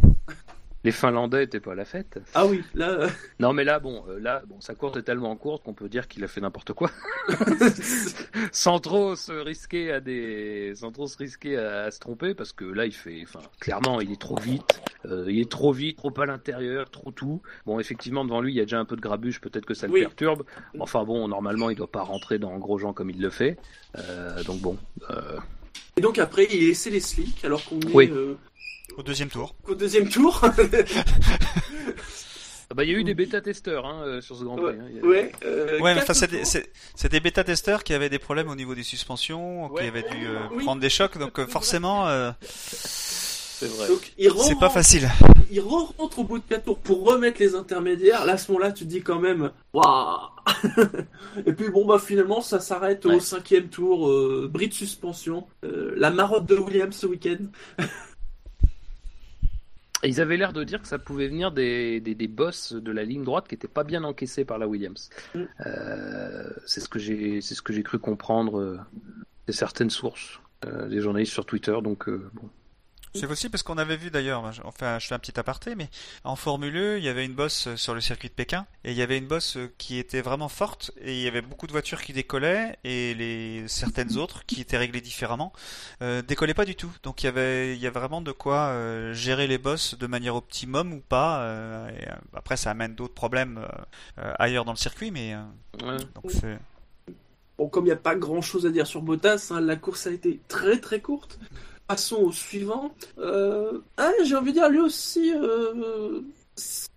Les 0.84 0.92
Finlandais 0.92 1.46
étaient 1.46 1.62
pas 1.62 1.72
à 1.72 1.76
la 1.76 1.86
fête. 1.86 2.20
Ah 2.34 2.46
oui, 2.48 2.64
là, 2.74 2.90
euh, 2.90 3.10
Non, 3.40 3.54
mais 3.54 3.64
là, 3.64 3.80
bon, 3.80 4.04
là, 4.20 4.42
bon, 4.46 4.60
sa 4.60 4.76
course 4.76 4.98
est 4.98 5.04
tellement 5.04 5.38
courte 5.38 5.64
qu'on 5.64 5.74
peut 5.74 5.88
dire 5.88 6.10
qu'il 6.10 6.24
a 6.26 6.28
fait 6.28 6.42
n'importe 6.42 6.74
quoi. 6.74 6.92
sans 8.52 8.80
trop 8.80 9.16
se 9.16 9.32
risquer 9.32 9.94
à 9.94 10.02
des, 10.02 10.74
sans 10.76 10.92
trop 10.92 11.08
se 11.08 11.18
risquer 11.18 11.58
à, 11.58 11.84
à 11.84 11.92
se 11.92 12.00
tromper, 12.00 12.34
parce 12.34 12.52
que 12.52 12.66
là, 12.66 12.86
il 12.86 12.94
fait, 12.94 13.22
enfin, 13.24 13.40
clairement, 13.62 14.02
il 14.02 14.12
est 14.12 14.20
trop 14.20 14.38
vite, 14.38 14.82
il 15.06 15.40
est 15.40 15.50
trop 15.50 15.72
vite, 15.72 15.98
trop 15.98 16.14
à 16.20 16.26
l'intérieur, 16.26 16.90
trop 16.90 17.12
tout. 17.12 17.42
Bon, 17.66 17.80
effectivement, 17.80 18.24
devant 18.26 18.42
lui, 18.42 18.54
il 18.54 18.56
y 18.58 18.62
a 18.62 18.66
déjà 18.66 18.80
un 18.80 18.86
peu 18.86 18.96
de 18.96 19.02
grabuge, 19.02 19.42
peut-être 19.42 19.66
que 19.66 19.74
ça 19.74 19.88
le 19.88 19.94
Oui. 19.94 20.02
perturbe. 20.02 20.44
Enfin 20.80 21.04
bon, 21.04 21.28
normalement, 21.28 21.70
il 21.70 21.76
doit 21.76 21.92
pas 21.92 22.02
rentrer 22.04 22.40
dans 22.40 22.58
Grosjean 22.58 22.94
comme 22.94 23.10
il 23.10 23.20
le 23.22 23.30
fait. 23.30 23.58
Euh, 23.98 24.44
donc 24.44 24.60
bon, 24.62 24.78
euh, 25.10 25.38
et 25.98 26.02
donc 26.02 26.20
après, 26.20 26.48
il 26.52 26.68
laissé 26.68 26.90
les 26.90 27.00
slicks, 27.02 27.44
alors 27.44 27.64
qu'on 27.66 27.80
est 27.80 27.94
Oui. 27.94 28.10
euh, 28.12 28.36
Au 28.98 29.04
deuxième 29.04 29.30
tour. 29.30 29.56
qu'au 29.64 29.76
deuxième 29.76 30.08
tour. 30.10 30.42
ah 32.70 32.74
bah, 32.74 32.84
il 32.86 32.92
y 32.92 32.96
a 32.96 32.98
eu 32.98 33.04
des 33.04 33.14
bêta-testeurs 33.14 33.86
hein, 33.86 34.02
euh, 34.06 34.22
sur 34.22 34.38
ce 34.38 34.44
Grand 34.46 34.56
Prix. 34.56 34.66
ouais, 34.68 34.78
hein. 34.80 35.06
Ouais, 35.08 35.32
euh, 35.44 35.80
Ouais, 35.82 35.94
mais 35.94 36.00
quatre 36.00 36.12
enfin, 36.12 36.14
c'est 36.96 37.10
des, 37.12 37.20
bêta-testeurs 37.20 37.84
qui 37.84 37.94
avaient 37.94 38.10
des 38.10 38.20
problèmes 38.20 38.48
au 38.50 38.56
niveau 38.56 38.74
des 38.76 38.84
suspensions, 38.84 39.68
Ouais. 39.72 39.82
qui 39.82 39.88
avaient 39.88 40.04
dû 40.04 40.28
euh, 40.28 40.40
Oui. 40.54 40.64
prendre 40.64 40.82
des 40.82 40.90
chocs, 40.90 41.18
donc 41.18 41.40
euh, 41.40 41.46
forcément, 41.48 42.08
euh, 42.08 42.32
C'est 43.62 43.68
vrai. 43.68 43.88
Donc, 43.90 44.12
il 44.18 44.32
c'est 44.40 44.58
pas 44.58 44.72
facile. 44.72 45.08
il 45.52 45.60
re-rentre 45.60 46.18
au 46.18 46.24
bout 46.24 46.40
de 46.40 46.44
4 46.50 46.64
tours 46.66 46.80
pour 46.80 47.06
remettre 47.06 47.40
les 47.40 47.54
intermédiaires. 47.54 48.26
Là, 48.26 48.34
à 48.34 48.38
ce 48.38 48.52
moment-là, 48.52 48.72
tu 48.72 48.86
te 48.86 48.90
dis 48.90 49.04
quand 49.04 49.20
même, 49.20 49.52
waouh 49.72 50.18
Et 51.46 51.54
puis 51.54 51.70
bon, 51.70 51.86
bah 51.86 52.00
finalement, 52.00 52.42
ça 52.42 52.60
s'arrête 52.60 53.06
Ouais. 53.06 53.14
au 53.16 53.20
cinquième 53.20 53.68
tour, 53.68 54.10
euh, 54.10 54.50
bris 54.52 54.68
de 54.68 54.74
suspension, 54.74 55.46
euh, 55.64 55.94
la 55.96 56.10
marotte 56.10 56.48
de 56.48 56.56
Williams 56.56 56.96
ce 56.96 57.06
week-end. 57.06 57.38
Ils 60.04 60.20
avaient 60.20 60.38
l'air 60.38 60.54
de 60.54 60.64
dire 60.64 60.82
que 60.82 60.88
ça 60.88 60.98
pouvait 60.98 61.28
venir 61.28 61.52
des, 61.52 62.00
des, 62.00 62.16
des 62.16 62.28
boss 62.28 62.74
de 62.74 62.92
la 62.92 63.04
ligne 63.04 63.24
droite 63.24 63.48
qui 63.48 63.54
n'étaient 63.54 63.68
pas 63.68 63.84
bien 63.84 64.04
encaissés 64.04 64.44
par 64.44 64.58
la 64.58 64.68
Williams. 64.68 65.12
Mm. 65.36 65.42
Euh, 65.68 66.50
c'est 66.66 66.80
ce 66.80 66.90
que 66.90 66.98
j'ai, 66.98 67.42
c'est 67.42 67.54
ce 67.54 67.62
que 67.62 67.74
j'ai 67.74 67.84
cru 67.84 68.00
comprendre 68.00 68.60
euh, 68.60 68.80
de 69.46 69.52
certaines 69.52 69.92
sources, 69.92 70.40
euh, 70.66 70.90
des 70.90 71.00
journalistes 71.02 71.34
sur 71.34 71.46
Twitter. 71.46 71.78
Donc 71.84 72.10
euh, 72.10 72.28
bon. 72.34 72.50
C'est 73.14 73.28
possible 73.28 73.52
parce 73.52 73.64
qu'on 73.64 73.78
avait 73.78 73.98
vu 73.98 74.10
d'ailleurs, 74.10 74.44
enfin 74.64 74.98
je 75.00 75.08
fais 75.08 75.16
un 75.16 75.20
petit 75.20 75.38
aparté, 75.40 75.76
mais 75.76 75.90
en 76.24 76.36
Formule 76.36 76.78
1, 76.78 76.98
il 76.98 77.04
y 77.04 77.10
avait 77.10 77.26
une 77.26 77.34
bosse 77.34 77.76
sur 77.76 77.94
le 77.94 78.02
circuit 78.02 78.30
de 78.30 78.34
Pékin 78.34 78.66
et 78.84 78.92
il 78.92 78.98
y 78.98 79.02
avait 79.02 79.18
une 79.18 79.28
bosse 79.28 79.58
qui 79.78 79.98
était 79.98 80.22
vraiment 80.22 80.48
forte 80.48 80.92
et 81.02 81.18
il 81.18 81.22
y 81.22 81.28
avait 81.28 81.42
beaucoup 81.42 81.68
de 81.68 81.74
voitures 81.74 82.02
qui 82.02 82.14
décollaient 82.14 82.78
et 82.84 83.14
les 83.14 83.68
certaines 83.68 84.18
autres 84.18 84.46
qui 84.46 84.62
étaient 84.62 84.78
réglées 84.78 85.02
différemment 85.02 85.52
euh, 86.02 86.22
décollaient 86.22 86.54
pas 86.54 86.66
du 86.66 86.76
tout. 86.76 86.92
Donc 87.04 87.24
il 87.24 87.26
y 87.26 87.30
avait 87.30 87.76
il 87.76 87.82
y 87.82 87.88
a 87.88 87.92
vraiment 87.92 88.22
de 88.22 88.32
quoi 88.32 88.68
euh, 88.70 89.14
gérer 89.14 89.48
les 89.48 89.58
bosses 89.58 89.98
de 89.98 90.08
manière 90.08 90.36
optimum 90.36 90.94
ou 90.94 91.00
pas. 91.00 91.42
Euh, 91.42 91.90
et, 91.90 92.08
après 92.34 92.58
ça 92.58 92.72
amène 92.72 92.96
d'autres 92.96 93.14
problèmes 93.14 93.66
euh, 94.20 94.34
ailleurs 94.40 94.66
dans 94.66 94.74
le 94.74 94.78
circuit, 94.78 95.12
mais 95.12 95.36
Ouais. 95.84 95.98
donc 96.16 96.30
c'est 96.30 96.60
Bon, 97.58 97.68
comme 97.68 97.86
il 97.86 97.90
n'y 97.90 97.94
a 97.94 97.98
pas 97.98 98.16
grand 98.16 98.42
chose 98.42 98.66
à 98.66 98.72
dire 98.72 98.88
sur 98.88 99.04
Bottas, 99.04 99.52
hein, 99.52 99.62
la 99.62 99.76
course 99.76 100.08
a 100.08 100.12
été 100.12 100.40
très 100.48 100.80
très 100.80 101.00
courte. 101.00 101.38
Passons 101.92 102.22
au 102.24 102.32
suivant. 102.32 102.96
Euh, 103.18 103.80
ah, 103.98 104.12
j'ai 104.24 104.34
envie 104.38 104.54
de 104.54 104.60
dire, 104.60 104.70
lui 104.70 104.80
aussi, 104.80 105.34
euh, 105.36 106.22
c'est 106.56 106.88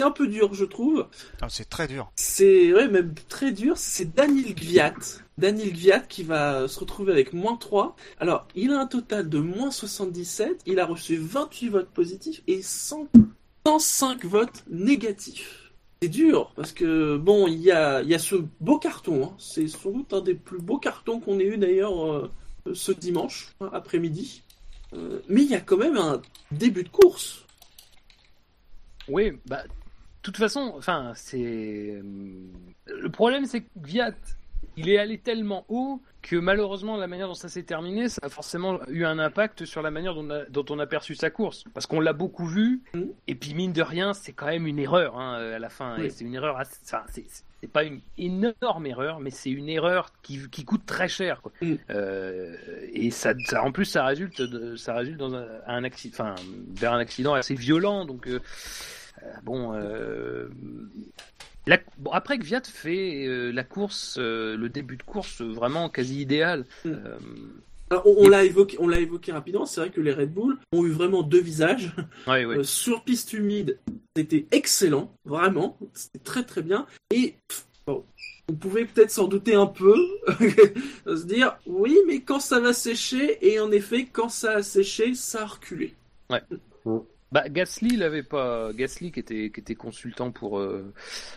un 0.00 0.10
peu 0.10 0.26
dur, 0.26 0.54
je 0.54 0.64
trouve. 0.64 1.06
ah, 1.42 1.48
c'est 1.50 1.68
très 1.68 1.86
dur. 1.86 2.10
C'est 2.16 2.72
ouais, 2.72 2.88
même 2.88 3.12
très 3.28 3.52
dur. 3.52 3.74
C'est 3.76 4.14
Daniel 4.14 4.54
Gviat. 4.54 4.94
Daniel 5.36 5.70
Gviat 5.74 6.00
qui 6.00 6.22
va 6.22 6.66
se 6.66 6.80
retrouver 6.80 7.12
avec 7.12 7.34
moins 7.34 7.56
3. 7.56 7.94
Alors, 8.20 8.48
il 8.54 8.70
a 8.72 8.80
un 8.80 8.86
total 8.86 9.28
de 9.28 9.38
moins 9.38 9.70
77. 9.70 10.62
Il 10.64 10.80
a 10.80 10.86
reçu 10.86 11.18
28 11.18 11.68
votes 11.68 11.90
positifs 11.90 12.42
et 12.46 12.62
100 12.62 13.06
105 13.66 14.24
votes 14.24 14.64
négatifs. 14.70 15.72
C'est 16.00 16.08
dur 16.08 16.52
parce 16.56 16.72
que 16.72 17.18
bon, 17.18 17.48
il 17.48 17.60
y 17.60 17.70
a, 17.70 18.00
il 18.00 18.08
y 18.08 18.14
a 18.14 18.18
ce 18.18 18.36
beau 18.60 18.78
carton. 18.78 19.24
hein. 19.26 19.32
C'est 19.36 19.68
sans 19.68 19.90
doute 19.90 20.14
un 20.14 20.22
des 20.22 20.32
plus 20.34 20.58
beaux 20.58 20.78
cartons 20.78 21.20
qu'on 21.20 21.38
ait 21.38 21.44
eu 21.44 21.58
d'ailleurs 21.58 22.06
euh, 22.10 22.30
ce 22.74 22.92
dimanche 22.92 23.48
hein, 23.60 23.70
après-midi. 23.72 24.42
Euh, 24.94 25.20
mais 25.28 25.42
il 25.42 25.50
y 25.50 25.54
a 25.54 25.60
quand 25.60 25.76
même 25.76 25.96
un 25.96 26.20
début 26.50 26.82
de 26.84 26.88
course. 26.88 27.44
Oui, 29.08 29.32
bah, 29.46 29.62
de 29.64 29.68
toute 30.22 30.36
façon, 30.36 30.72
enfin, 30.76 31.12
c'est. 31.14 31.38
euh, 31.40 32.02
Le 32.86 33.08
problème, 33.10 33.46
c'est 33.46 33.62
que 33.62 33.68
Viat, 33.76 34.12
il 34.76 34.88
est 34.88 34.98
allé 34.98 35.18
tellement 35.18 35.64
haut 35.68 36.02
que 36.20 36.36
malheureusement, 36.36 36.96
la 36.96 37.06
manière 37.06 37.28
dont 37.28 37.34
ça 37.34 37.48
s'est 37.48 37.62
terminé, 37.62 38.08
ça 38.08 38.20
a 38.22 38.28
forcément 38.28 38.80
eu 38.88 39.04
un 39.04 39.18
impact 39.18 39.64
sur 39.64 39.82
la 39.82 39.90
manière 39.90 40.14
dont 40.14 40.24
on 40.26 40.30
a, 40.30 40.44
dont 40.46 40.64
on 40.70 40.78
a 40.78 40.86
perçu 40.86 41.14
sa 41.14 41.30
course. 41.30 41.64
Parce 41.74 41.86
qu'on 41.86 42.00
l'a 42.00 42.12
beaucoup 42.12 42.46
vu, 42.46 42.82
Mhm. 42.94 43.08
et 43.28 43.34
puis 43.34 43.54
mine 43.54 43.72
de 43.72 43.82
rien, 43.82 44.12
c'est 44.14 44.32
quand 44.32 44.46
même 44.46 44.66
une 44.66 44.78
erreur 44.78 45.18
hein, 45.18 45.34
à 45.34 45.58
la 45.58 45.68
fin. 45.68 45.96
Oui. 45.98 46.06
Et 46.06 46.10
c'est 46.10 46.24
une 46.24 46.34
erreur, 46.34 46.58
assez- 46.58 46.78
enfin, 46.84 47.04
c'est 47.10 47.24
c'est 47.60 47.70
pas 47.70 47.84
une 47.84 48.00
énorme 48.16 48.86
erreur, 48.86 49.20
mais 49.20 49.30
c'est 49.30 49.50
une 49.50 49.68
erreur 49.68 50.12
qui, 50.22 50.48
qui 50.48 50.64
coûte 50.64 50.86
très 50.86 51.08
cher. 51.08 51.40
Quoi. 51.42 51.52
Mhm. 51.60 51.78
Euh, 51.90 52.56
et 52.92 53.10
ça, 53.10 53.34
ça, 53.46 53.62
en 53.62 53.72
plus, 53.72 53.84
ça 53.84 54.04
résulte, 54.04 54.40
de, 54.42 54.76
ça 54.76 54.94
résulte 54.94 55.18
dans 55.18 55.34
un, 55.34 55.46
un 55.66 55.84
accident, 55.84 56.34
vers 56.70 56.92
un 56.92 57.00
accident 57.00 57.34
assez 57.34 57.54
violent. 57.54 58.04
Donc, 58.04 58.28
euh, 58.28 58.40
euh, 59.22 59.32
bon, 59.42 59.74
euh, 59.74 60.48
la- 61.66 61.80
bon, 61.98 62.12
après 62.12 62.38
que 62.38 62.44
Viat 62.44 62.62
fait 62.64 63.26
la 63.52 63.64
course, 63.64 64.18
le 64.18 64.68
début 64.68 64.96
de 64.96 65.02
course 65.02 65.40
vraiment 65.42 65.88
quasi 65.88 66.20
idéal. 66.20 66.64
Mm. 66.84 66.94
Alors, 67.90 68.06
on, 68.06 68.26
on 68.26 68.28
l'a 68.28 68.44
évoqué, 68.44 68.76
on 68.80 68.88
l'a 68.88 69.00
évoqué 69.00 69.32
rapidement. 69.32 69.66
C'est 69.66 69.80
vrai 69.80 69.90
que 69.90 70.00
les 70.00 70.12
Red 70.12 70.32
Bull 70.32 70.58
ont 70.72 70.84
eu 70.84 70.90
vraiment 70.90 71.22
deux 71.22 71.40
visages. 71.40 71.92
ouais, 72.26 72.44
ouais. 72.44 72.58
Euh, 72.58 72.62
sur 72.64 73.02
piste 73.02 73.32
humide, 73.32 73.78
c'était 74.16 74.46
excellent, 74.50 75.12
vraiment, 75.24 75.78
c'était 75.94 76.18
très 76.18 76.44
très 76.44 76.62
bien. 76.62 76.86
Et 77.10 77.34
bon, 77.86 78.04
on 78.48 78.54
pouvait 78.54 78.84
peut-être 78.84 79.10
s'en 79.10 79.28
douter 79.28 79.54
un 79.54 79.66
peu, 79.66 79.96
se 81.06 81.24
dire 81.24 81.58
oui, 81.66 81.98
mais 82.06 82.20
quand 82.20 82.40
ça 82.40 82.60
va 82.60 82.72
sécher, 82.72 83.38
et 83.46 83.60
en 83.60 83.70
effet, 83.70 84.06
quand 84.10 84.28
ça 84.28 84.54
a 84.54 84.62
séché, 84.62 85.14
ça 85.14 85.42
a 85.42 85.46
reculé. 85.46 85.94
Bah, 87.30 87.48
Gasly 87.48 87.96
l'avait 87.96 88.22
pas. 88.22 88.72
Gasly 88.72 89.12
qui 89.12 89.20
était 89.20 89.50
qui 89.50 89.60
était 89.60 89.74
consultant 89.74 90.30
pour 90.30 90.58
euh, 90.58 90.92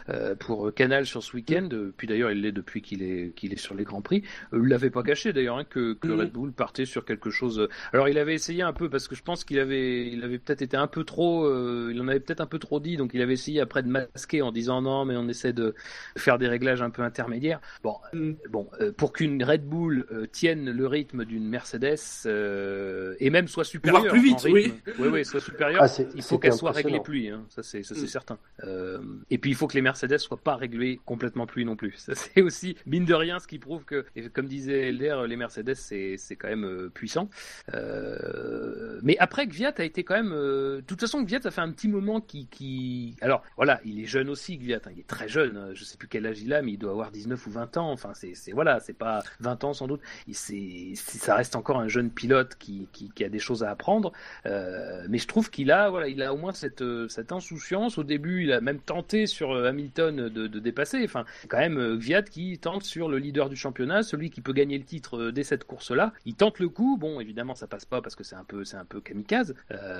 euh, 0.09 0.35
pour 0.35 0.73
Canal 0.73 1.05
sur 1.05 1.21
ce 1.21 1.35
week-end. 1.35 1.67
euh, 1.73 1.93
Puis 1.97 2.07
d'ailleurs, 2.07 2.31
il 2.31 2.41
l'est 2.41 2.51
depuis 2.53 2.81
qu'il 2.81 3.03
est 3.03 3.33
qu'il 3.35 3.51
est 3.51 3.57
sur 3.59 3.75
les 3.75 3.83
grands 3.83 4.01
prix. 4.01 4.23
Euh, 4.53 4.63
l'avait 4.65 4.89
pas 4.89 5.03
caché 5.03 5.33
d'ailleurs 5.33 5.57
hein, 5.57 5.65
que 5.69 5.93
que 5.93 6.07
Mhm. 6.07 6.19
Red 6.19 6.31
Bull 6.31 6.51
partait 6.53 6.85
sur 6.85 7.03
quelque 7.03 7.29
chose. 7.29 7.67
Alors 7.91 8.07
il 8.07 8.17
avait 8.17 8.33
essayé 8.33 8.61
un 8.61 8.73
peu 8.73 8.89
parce 8.89 9.07
que 9.09 9.15
je 9.15 9.21
pense 9.23 9.43
qu'il 9.43 9.59
avait 9.59 10.07
il 10.07 10.23
avait 10.23 10.39
peut-être 10.39 10.61
été 10.61 10.77
un 10.77 10.87
peu 10.87 11.03
trop. 11.03 11.45
euh, 11.45 11.91
il 11.93 11.99
en 12.01 12.07
avait 12.07 12.19
peut-être 12.21 12.41
un 12.41 12.45
peu 12.45 12.59
trop 12.59 12.79
dit. 12.79 12.95
Donc 12.97 13.11
il 13.13 13.21
avait 13.21 13.33
essayé 13.33 13.59
après 13.59 13.83
de 13.83 13.89
masquer 13.89 14.41
en 14.41 14.51
disant 14.53 14.81
non, 14.81 15.03
mais 15.05 15.17
on 15.17 15.27
essaie 15.27 15.51
de 15.53 15.75
faire 16.17 16.37
des 16.37 16.47
réglages 16.47 16.81
un 16.81 16.89
peu 16.89 17.01
intermédiaires. 17.01 17.59
Bon, 17.83 17.95
Mm. 18.13 18.31
bon, 18.49 18.69
euh, 18.79 18.91
pour 18.93 19.11
qu'une 19.13 19.43
Red 19.43 19.65
Bull 19.65 20.05
euh, 20.11 20.25
tienne 20.25 20.71
le 20.71 20.87
rythme 20.87 21.25
d'une 21.25 21.47
Mercedes 21.49 21.97
euh, 22.25 23.15
et 23.19 23.29
même 23.29 23.47
soit 23.47 23.63
supérieure, 23.63 24.07
plus 24.11 24.21
vite, 24.23 24.39
en 24.39 24.53
rythme, 24.53 24.75
oui, 24.99 25.07
oui, 25.11 25.25
soit 25.25 25.39
supérieure, 25.39 25.80
Ah, 25.83 25.87
il 26.15 26.21
faut 26.21 26.37
qu'elle 26.39 26.53
soit 26.53 26.71
réglée 26.71 26.99
pluie, 26.99 27.29
hein. 27.29 27.43
ça 27.49 27.63
c'est 27.63 27.83
ça 27.83 27.95
c'est 27.95 28.03
Mm. 28.03 28.07
certain. 28.07 28.37
Euh, 28.63 28.99
et 29.29 29.37
puis 29.37 29.51
il 29.51 29.55
faut 29.55 29.67
que 29.67 29.73
les 29.73 29.81
Mercedes 29.81 30.17
soient 30.19 30.37
pas 30.41 30.55
réglées 30.55 30.99
complètement 31.05 31.45
pluie 31.45 31.65
non 31.65 31.75
plus. 31.75 31.93
Ça 31.97 32.13
c'est 32.15 32.41
aussi 32.41 32.75
mine 32.85 33.05
de 33.05 33.13
rien 33.13 33.39
ce 33.39 33.47
qui 33.47 33.59
prouve 33.59 33.85
que, 33.85 34.05
comme 34.33 34.47
disait 34.47 34.89
Elder, 34.89 35.23
les 35.27 35.35
Mercedes 35.35 35.75
c'est 35.75 36.17
quand 36.37 36.49
même 36.49 36.65
euh, 36.65 36.89
puissant. 36.93 37.29
Euh, 37.73 38.99
mais 39.03 39.17
après 39.19 39.47
Gviat 39.47 39.73
a 39.77 39.83
été 39.83 40.03
quand 40.03 40.15
même, 40.15 40.31
de 40.31 40.83
toute 40.85 40.99
façon 40.99 41.21
Gviat 41.23 41.39
a 41.43 41.51
fait 41.51 41.61
un 41.61 41.71
petit 41.71 41.87
moment 41.87 42.21
qui 42.21 42.47
qui, 42.47 43.15
alors 43.21 43.43
voilà, 43.55 43.79
il 43.85 43.99
est 43.99 44.05
jeune 44.05 44.29
aussi 44.29 44.57
Gviat, 44.57 44.81
hein. 44.85 44.91
il 44.93 44.99
est 44.99 45.07
très 45.07 45.27
jeune, 45.27 45.57
hein. 45.57 45.69
je 45.73 45.83
sais 45.83 45.97
plus 45.97 46.07
quel 46.07 46.25
âge 46.27 46.41
il 46.41 46.53
a, 46.53 46.61
mais 46.61 46.73
il 46.73 46.77
doit 46.77 46.91
avoir 46.91 47.11
19 47.11 47.47
ou 47.47 47.51
20 47.51 47.77
ans. 47.77 47.91
Enfin 47.91 48.11
c'est 48.13 48.35
voilà, 48.51 48.79
c'est 48.79 48.93
pas 48.93 49.23
20 49.39 49.63
ans 49.63 49.73
sans 49.73 49.87
doute. 49.87 50.01
Il 50.27 50.35
ça 50.35 51.35
reste 51.35 51.55
encore 51.55 51.79
un 51.79 51.87
jeune 51.87 52.09
pilote 52.11 52.55
qui 52.59 52.87
qui, 52.91 53.09
qui 53.11 53.23
a 53.23 53.29
des 53.29 53.39
choses 53.39 53.63
à 53.63 53.71
apprendre. 53.71 54.11
Euh, 54.45 55.05
mais 55.09 55.17
je 55.17 55.27
trouve 55.27 55.49
qu'il 55.49 55.70
a, 55.71 55.89
voilà, 55.89 56.07
il 56.07 56.21
a 56.21 56.33
au 56.33 56.37
moins 56.37 56.53
cette, 56.53 56.81
euh, 56.81 57.07
cette 57.07 57.31
insouciance. 57.31 57.97
Au 57.97 58.03
début, 58.03 58.43
il 58.43 58.51
a 58.51 58.61
même 58.61 58.79
tenté 58.79 59.27
sur 59.27 59.51
euh, 59.51 59.67
Hamilton 59.67 60.29
de, 60.29 60.47
dépasser. 60.59 61.01
Enfin, 61.03 61.25
quand 61.47 61.57
même, 61.57 61.77
euh, 61.77 61.97
Gviat 61.97 62.23
qui 62.23 62.57
tente 62.59 62.83
sur 62.83 63.09
le 63.09 63.17
leader 63.17 63.49
du 63.49 63.55
championnat, 63.55 64.03
celui 64.03 64.29
qui 64.29 64.41
peut 64.41 64.53
gagner 64.53 64.77
le 64.77 64.83
titre 64.83 65.31
dès 65.31 65.43
cette 65.43 65.63
course-là. 65.63 66.13
Il 66.25 66.35
tente 66.35 66.59
le 66.59 66.69
coup. 66.69 66.97
Bon, 66.97 67.19
évidemment, 67.19 67.55
ça 67.55 67.67
passe 67.67 67.85
pas 67.85 68.01
parce 68.01 68.15
que 68.15 68.23
c'est 68.23 68.35
un 68.35 68.43
peu, 68.43 68.63
c'est 68.63 68.77
un 68.77 68.85
peu 68.85 69.01
kamikaze. 69.01 69.55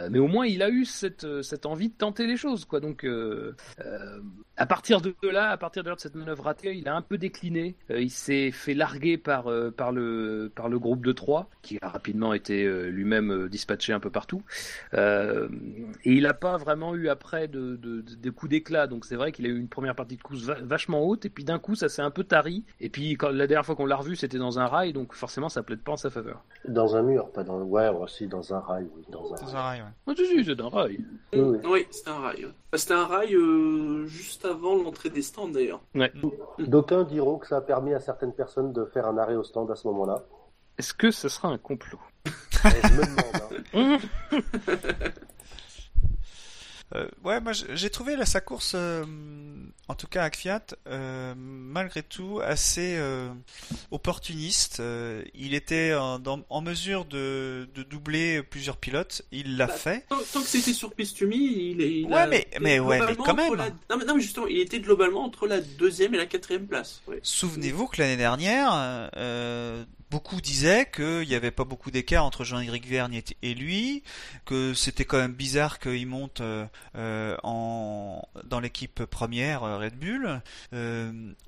Mais 0.10 0.20
au 0.20 0.28
moins, 0.28 0.46
il 0.46 0.62
a 0.62 0.70
eu 0.70 0.86
cette, 0.86 1.26
envie 1.66 1.90
de 1.90 1.94
tenter 1.94 2.28
les 2.28 2.38
choses, 2.38 2.66
quoi. 2.66 2.80
Donc, 2.80 3.06
à 4.58 4.66
partir 4.66 5.02
de 5.02 5.14
là, 5.24 5.50
à 5.50 5.58
partir 5.58 5.84
de, 5.84 5.90
là, 5.90 5.96
de 5.96 6.02
cette 6.02 6.16
manœuvre 6.16 6.44
ratée, 6.44 6.76
il 6.76 6.88
a 6.88 6.96
un 6.96 7.02
peu 7.02 7.18
décliné. 7.18 7.76
Il 7.90 8.12
s'est 8.12 8.52
fait 8.52 8.74
larguer 8.74 9.18
par, 9.18 9.50
le, 9.50 10.52
groupe 10.58 11.06
de 11.06 11.12
trois, 11.12 11.50
qui 11.62 11.78
a 11.82 11.90
rapidement 11.90 12.34
été 12.34 12.66
lui-même 12.90 13.48
dispatché 13.50 13.94
un 13.94 14.00
peu 14.00 14.10
partout. 14.10 14.44
Et 16.04 16.14
il 16.14 16.24
n'a 16.24 16.34
pas 16.34 16.58
vraiment 16.58 16.96
eu 16.96 17.10
après 17.10 17.48
de, 17.48 17.76
de, 17.76 18.02
de- 18.02 18.16
de 18.16 18.30
coups 18.30 18.50
d'éclat. 18.50 18.88
Donc 18.88 19.06
c'est 19.06 19.16
vrai 19.16 19.32
qu'il 19.32 19.46
a 19.46 19.50
eu 19.50 19.58
une 19.58 19.68
première 19.68 19.96
partie 19.96 20.18
de 20.18 20.22
course 20.22 20.42
va- 20.44 20.62
vachement 20.62 21.02
haute, 21.04 21.26
et 21.26 21.30
puis 21.30 21.44
d'un 21.44 21.60
coup 21.60 21.76
ça 21.76 21.90
s'est 21.90 22.02
un 22.02 22.12
peu 22.12 22.24
tari. 22.24 22.64
Et 22.80 22.90
puis 22.90 23.14
quand, 23.14 23.30
la 23.30 23.48
dernière 23.48 23.66
fois 23.66 23.76
qu'on 23.76 23.86
l'a 23.86 23.96
revu, 23.96 24.16
c'était 24.16 24.38
dans 24.38 24.60
un 24.60 24.66
rail, 24.68 24.94
donc 24.94 25.14
forcément 25.14 25.50
ça 25.50 25.64
plaide 25.64 25.82
pas 25.82 25.94
en 25.94 25.98
sa 25.98 26.10
faveur. 26.10 26.44
Dans 26.68 26.96
un 26.96 27.02
mur, 27.04 27.30
pas 27.32 27.44
dans. 27.44 27.62
Ouais, 27.62 27.88
aussi 27.90 28.28
dans 28.28 28.54
un 28.54 28.60
rail, 28.60 28.88
oui, 28.96 29.04
dans 29.12 29.34
un 29.34 29.36
Dans 29.38 29.46
rail. 29.46 29.56
un 29.56 29.62
rail, 29.62 29.82
ouais. 29.82 29.88
Ah, 30.08 30.14
si, 30.18 30.44
c'est 30.46 30.60
un 30.62 30.70
rail. 30.70 31.00
Oui, 31.34 31.40
oui. 31.40 31.58
Oui, 31.66 31.88
c'était 31.92 32.10
un 32.10 32.20
rail. 32.20 32.48
C'était 32.74 32.94
un 32.94 33.06
rail 33.06 33.36
euh, 33.36 34.06
juste 34.08 34.46
avant 34.46 34.76
l'entrée 34.82 35.10
des 35.10 35.22
stands 35.22 35.48
d'ailleurs. 35.50 35.82
D'aucuns 36.60 37.04
diront 37.04 37.38
que 37.38 37.48
ça 37.48 37.58
a 37.58 37.62
permis 37.62 37.94
à 37.94 38.00
certaines 38.00 38.34
personnes 38.34 38.72
de 38.74 38.86
faire 38.86 39.08
un 39.08 39.18
arrêt 39.18 39.36
au 39.36 39.44
stand 39.44 39.70
à 39.72 39.76
ce 39.76 39.88
moment-là. 39.88 40.24
Est-ce 40.78 40.94
que 40.94 41.12
ce 41.12 41.30
sera 41.30 41.50
un 41.50 41.58
complot? 41.58 42.00
Je 42.64 42.94
me 42.94 43.82
demande. 43.82 44.00
hein. 44.32 44.32
Euh, 46.94 47.08
ouais, 47.24 47.40
moi 47.40 47.54
j'ai 47.54 47.90
trouvé 47.90 48.16
là, 48.18 48.26
sa 48.26 48.42
course, 48.42 48.74
euh, 48.76 49.06
en 49.88 49.96
tout 49.96 50.08
cas 50.08 50.24
à 50.26 50.30
Fiat, 50.32 50.62
euh, 50.88 51.34
malgré 51.38 52.04
tout 52.04 52.42
assez 52.44 53.00
opportuniste. 53.92 54.82
Il 55.34 55.54
était 55.54 55.94
en, 55.94 56.20
dans- 56.20 56.44
en 56.50 56.62
mesure 56.62 57.06
de, 57.06 57.70
de 57.76 57.84
doubler 57.84 58.44
plusieurs 58.44 58.78
pilotes. 58.78 59.22
Il 59.32 59.58
l'a 59.58 59.68
Bah, 59.68 59.74
fait. 59.74 60.06
Tant, 60.10 60.18
tant 60.34 60.42
que 60.42 60.48
c'était 60.48 60.74
sur 60.74 60.94
piste 60.94 61.22
humide, 61.22 61.52
il, 61.58 61.82
est- 61.82 62.00
il 62.02 62.06
Ouais, 62.08 62.16
a 62.18 62.28
mais- 62.28 62.48
mais 62.60 62.80
ouais, 62.80 63.00
mais 63.06 63.16
quand 63.16 63.34
même. 63.36 63.56
la- 63.56 63.70
Non, 63.90 63.98
mais, 63.98 64.06
non, 64.06 64.16
mais 64.16 64.22
justement, 64.22 64.48
il 64.48 64.60
était 64.60 64.80
globalement 64.80 65.24
entre 65.24 65.48
la 65.48 65.62
deuxième 65.62 66.14
et 66.14 66.18
la 66.18 66.26
quatrième 66.26 66.68
place. 66.68 67.02
ouais. 67.08 67.20
Souvenez-vous 67.24 67.88
que 67.88 68.02
l'année 68.02 68.18
dernière, 68.18 69.10
beaucoup 70.12 70.42
disaient 70.42 70.90
qu'il 70.94 71.28
n'y 71.28 71.36
avait 71.36 71.52
pas 71.52 71.64
beaucoup 71.64 71.90
d'écart 71.90 72.26
entre 72.26 72.44
Jean-Éric 72.44 72.86
Vergne 72.86 73.22
et- 73.42 73.54
lui, 73.54 74.04
que 74.46 74.74
c'était 74.74 75.06
quand 75.06 75.18
même 75.18 75.34
bizarre 75.34 75.80
qu'il 75.80 76.06
monte 76.06 76.42
euh, 76.42 76.66
euh, 76.96 77.38
dans 77.44 78.60
l'équipe 78.60 79.06
première 79.06 79.64
euh, 79.64 79.78
Red 79.78 79.98
Bull. 79.98 80.42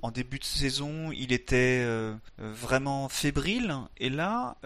En 0.02 0.10
début 0.10 0.38
de 0.38 0.44
saison, 0.44 1.12
il 1.12 1.32
était 1.32 1.84
vraiment 2.38 3.08
fébrile, 3.08 3.74
et 3.98 4.08
là, 4.08 4.56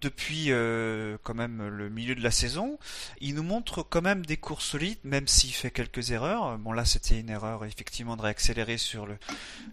depuis 0.00 0.46
euh, 0.52 1.16
quand 1.24 1.34
même 1.34 1.66
le 1.68 1.88
milieu 1.88 2.14
de 2.14 2.22
la 2.22 2.30
saison, 2.30 2.78
il 3.20 3.34
nous 3.34 3.42
montre 3.42 3.82
quand 3.82 4.02
même 4.02 4.24
des 4.24 4.36
courses 4.36 4.64
solides, 4.66 4.98
même 5.02 5.26
s'il 5.26 5.52
fait 5.52 5.70
quelques 5.72 6.12
erreurs. 6.12 6.56
Bon 6.58 6.72
là 6.72 6.84
c'était 6.84 7.18
une 7.18 7.30
erreur 7.30 7.64
effectivement 7.64 8.16
de 8.16 8.22
réaccélérer 8.22 8.78
sur 8.78 9.06
le 9.06 9.16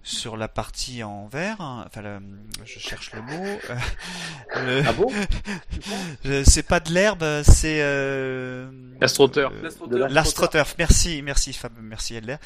sur 0.01 0.36
la 0.38 0.47
partie 0.47 1.04
en 1.04 1.28
vert. 1.28 1.62
hein. 1.62 1.84
Enfin 1.88 2.01
le- 2.01 2.19
je 2.65 2.80
cherche 2.80 3.12
le 3.13 3.21
mot. 3.21 3.45
Euh, 3.69 3.75
le- 4.82 4.84
Ah 4.88 4.93
bon? 4.93 5.12
C'est 6.45 6.63
pas 6.67 6.80
de 6.80 6.91
l'herbe, 6.91 7.23
c'est 7.43 7.82
euh, 7.82 8.69
L'astroturf. 8.99 9.54
euh, 9.63 10.08
L'astroturf. 10.10 10.75
Merci, 10.80 11.21
merci 11.21 11.54
Fab, 11.54 11.73
merci 11.82 12.15
Elder. 12.15 12.38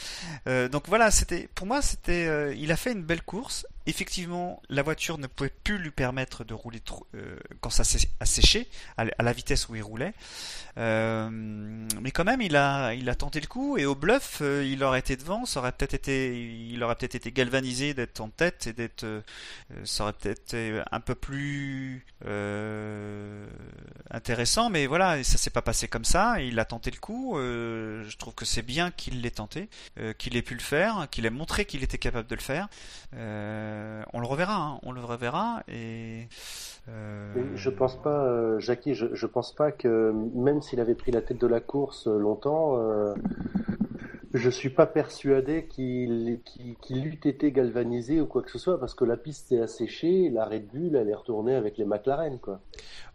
Euh, 0.47 0.67
donc 0.67 0.87
voilà, 0.87 1.11
c'était 1.11 1.47
pour 1.55 1.65
moi 1.67 1.81
c'était 1.81 2.27
euh, 2.27 2.53
il 2.57 2.71
a 2.71 2.75
fait 2.77 2.91
une 2.91 3.03
belle 3.03 3.21
course. 3.23 3.65
Effectivement, 3.89 4.61
la 4.69 4.83
voiture 4.83 5.17
ne 5.17 5.25
pouvait 5.25 5.51
plus 5.63 5.79
lui 5.79 5.89
permettre 5.89 6.43
de 6.43 6.53
rouler 6.53 6.79
trop, 6.79 7.07
euh, 7.15 7.37
quand 7.59 7.71
ça 7.71 7.81
a 8.19 8.25
séché 8.25 8.67
à 8.97 9.05
la- 9.05 9.33
vitesse 9.33 9.67
où 9.67 9.75
il 9.75 9.81
roulait. 9.81 10.13
Euh, 10.77 11.27
mais 11.99 12.11
quand 12.11 12.23
même, 12.23 12.39
il 12.39 12.55
a 13.09 13.15
tenté 13.17 13.39
le 13.41 13.47
coup 13.47 13.77
et 13.79 13.85
au 13.87 13.95
bluff, 13.95 14.39
euh, 14.41 14.63
il 14.63 14.83
aurait 14.83 14.99
été 14.99 15.15
devant, 15.17 15.45
été 15.95 16.69
il 16.69 16.83
aurait 16.83 16.95
peut-être 16.95 17.15
été 17.15 17.31
galvanisé 17.31 17.95
d'être 17.95 18.21
en 18.21 18.29
tête 18.29 18.67
et 18.67 18.73
d'être 18.73 19.05
ça 19.85 20.05
un 20.91 20.99
peu 20.99 21.15
plus 21.15 22.05
intéressant, 24.11 24.69
mais 24.69 24.85
voilà, 24.85 25.23
ça 25.23 25.37
s'est 25.39 25.49
pas 25.49 25.63
passé 25.63 25.87
comme 25.87 26.05
ça. 26.05 26.39
Il 26.41 26.59
a 26.59 26.65
tenté 26.65 26.91
le 26.91 26.99
coup. 26.99 27.33
je 27.37 28.17
trouve 28.17 28.35
que 28.35 28.45
c'est 28.45 28.61
bien 28.61 28.91
qu'il 28.91 29.21
l'ait 29.21 29.31
tenté, 29.31 29.67
qu'il 30.19 30.37
ait 30.37 30.43
pu 30.43 30.53
le 30.53 30.59
faire, 30.59 31.07
qu'il 31.09 31.25
ait 31.25 31.31
montré 31.31 31.65
qu'il 31.65 31.83
était 31.83 31.97
capable 31.97 32.27
de 32.27 32.35
le 32.35 32.41
faire. 32.41 32.67
On 34.13 34.19
le 34.19 34.27
reverra, 34.27 34.55
hein, 34.55 34.79
on 34.83 34.91
le 34.91 35.01
reverra 35.01 35.63
et. 35.67 36.27
euh, 36.87 37.33
Je 37.55 37.69
pense 37.69 37.95
pas, 38.01 38.25
euh, 38.25 38.59
Jackie, 38.59 38.93
je, 38.95 39.07
je 39.13 39.25
pense 39.25 39.53
pas 39.53 39.71
que 39.71 40.13
même 40.35 40.61
s'il 40.61 40.79
avait 40.79 40.95
pris 40.95 41.11
la 41.11 41.21
tête 41.21 41.39
de 41.39 41.47
la 41.47 41.59
course 41.59 42.07
euh, 42.07 42.17
longtemps, 42.17 42.77
euh, 42.77 43.13
je 44.33 44.49
suis 44.49 44.69
pas 44.69 44.85
persuadé 44.85 45.65
qu'il 45.65 46.39
eût 46.91 47.19
été 47.25 47.51
galvanisé 47.51 48.21
ou 48.21 48.27
quoi 48.27 48.43
que 48.43 48.51
ce 48.51 48.59
soit 48.59 48.79
parce 48.79 48.93
que 48.93 49.03
la 49.03 49.17
piste 49.17 49.49
s'est 49.49 49.59
asséchée, 49.61 50.29
la 50.29 50.45
Red 50.45 50.67
Bull 50.67 50.95
elle 50.95 51.09
est 51.09 51.15
retournée 51.15 51.55
avec 51.55 51.77
les 51.77 51.85
McLaren 51.85 52.37
quoi. 52.39 52.59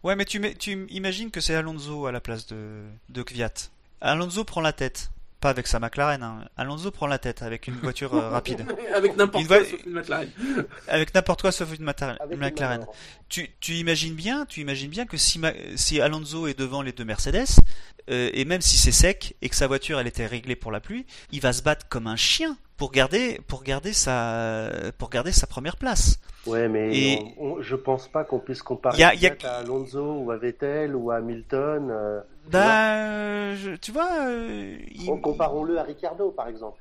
Ouais, 0.03 0.15
mais 0.15 0.25
tu, 0.25 0.41
imagines 0.89 1.31
que 1.31 1.39
c'est 1.39 1.55
Alonso 1.55 2.05
à 2.05 2.11
la 2.11 2.19
place 2.19 2.47
de, 2.47 2.83
de 3.09 3.23
Kvyat. 3.23 3.53
Alonso 4.01 4.43
prend 4.43 4.61
la 4.61 4.73
tête. 4.73 5.09
Pas 5.41 5.49
avec 5.49 5.67
sa 5.67 5.79
McLaren. 5.79 6.23
hein. 6.23 6.45
Alonso 6.57 6.89
prend 6.91 7.07
la 7.07 7.19
tête 7.19 7.41
avec 7.43 7.67
une 7.67 7.75
voiture 7.75 8.13
euh, 8.15 8.29
rapide. 8.29 8.65
Avec 8.95 9.15
n'importe 9.17 9.45
quoi, 9.47 9.59
sauf 9.63 9.85
une 9.85 9.91
McLaren. 9.93 10.29
Avec 10.87 11.13
n'importe 11.13 11.41
quoi 11.41 11.51
sauf 11.51 11.69
une 11.77 11.83
McLaren. 11.85 12.17
les 12.29 12.35
Tu, 13.29 13.49
tu 13.59 13.73
imagines 13.73 14.15
bien, 14.15 14.45
tu 14.45 14.61
imagines 14.61 14.89
bien 14.89 15.05
que 15.05 15.17
si, 15.17 15.37
Ma- 15.39 15.53
si 15.75 16.01
Alonso 16.01 16.47
est 16.47 16.57
devant 16.57 16.81
les 16.81 16.93
deux 16.93 17.05
Mercedes, 17.05 17.45
euh, 18.09 18.29
et 18.33 18.45
même 18.45 18.61
si 18.61 18.77
c'est 18.77 18.91
sec 18.91 19.35
et 19.41 19.49
que 19.49 19.55
sa 19.55 19.67
voiture 19.67 19.99
elle 19.99 20.07
était 20.07 20.25
réglée 20.27 20.55
pour 20.55 20.71
la 20.71 20.79
pluie, 20.79 21.05
il 21.31 21.41
va 21.41 21.53
se 21.53 21.61
battre 21.61 21.87
comme 21.89 22.07
un 22.07 22.15
chien 22.15 22.57
pour 22.77 22.91
garder 22.91 23.39
pour 23.47 23.63
garder 23.63 23.93
sa 23.93 24.69
pour 24.97 25.09
garder 25.09 25.31
sa 25.31 25.47
première 25.47 25.77
place. 25.77 26.19
Ouais, 26.45 26.67
mais 26.67 26.95
Et- 26.95 27.19
on- 27.39 27.53
on- 27.53 27.61
je 27.61 27.75
pense 27.75 28.07
pas 28.07 28.23
qu'on 28.23 28.37
puisse 28.39 28.61
comparer 28.61 28.97
Y 28.99 29.03
a- 29.03 29.13
y 29.15 29.27
a- 29.27 29.35
à 29.43 29.57
Alonso 29.57 30.19
ou 30.19 30.29
à 30.31 30.37
Vettel 30.37 30.95
ou 30.95 31.09
à 31.11 31.15
Hamilton. 31.15 31.89
euh, 31.91 32.21
Bah, 32.51 33.55
je- 33.55 33.75
tu 33.75 33.91
vois, 33.91 34.09
euh, 34.27 34.77
il- 34.91 35.07
bon, 35.07 35.17
comparons-le 35.19 35.79
à 35.79 35.83
Ricardo 35.83 36.29
par 36.31 36.47
exemple. 36.47 36.79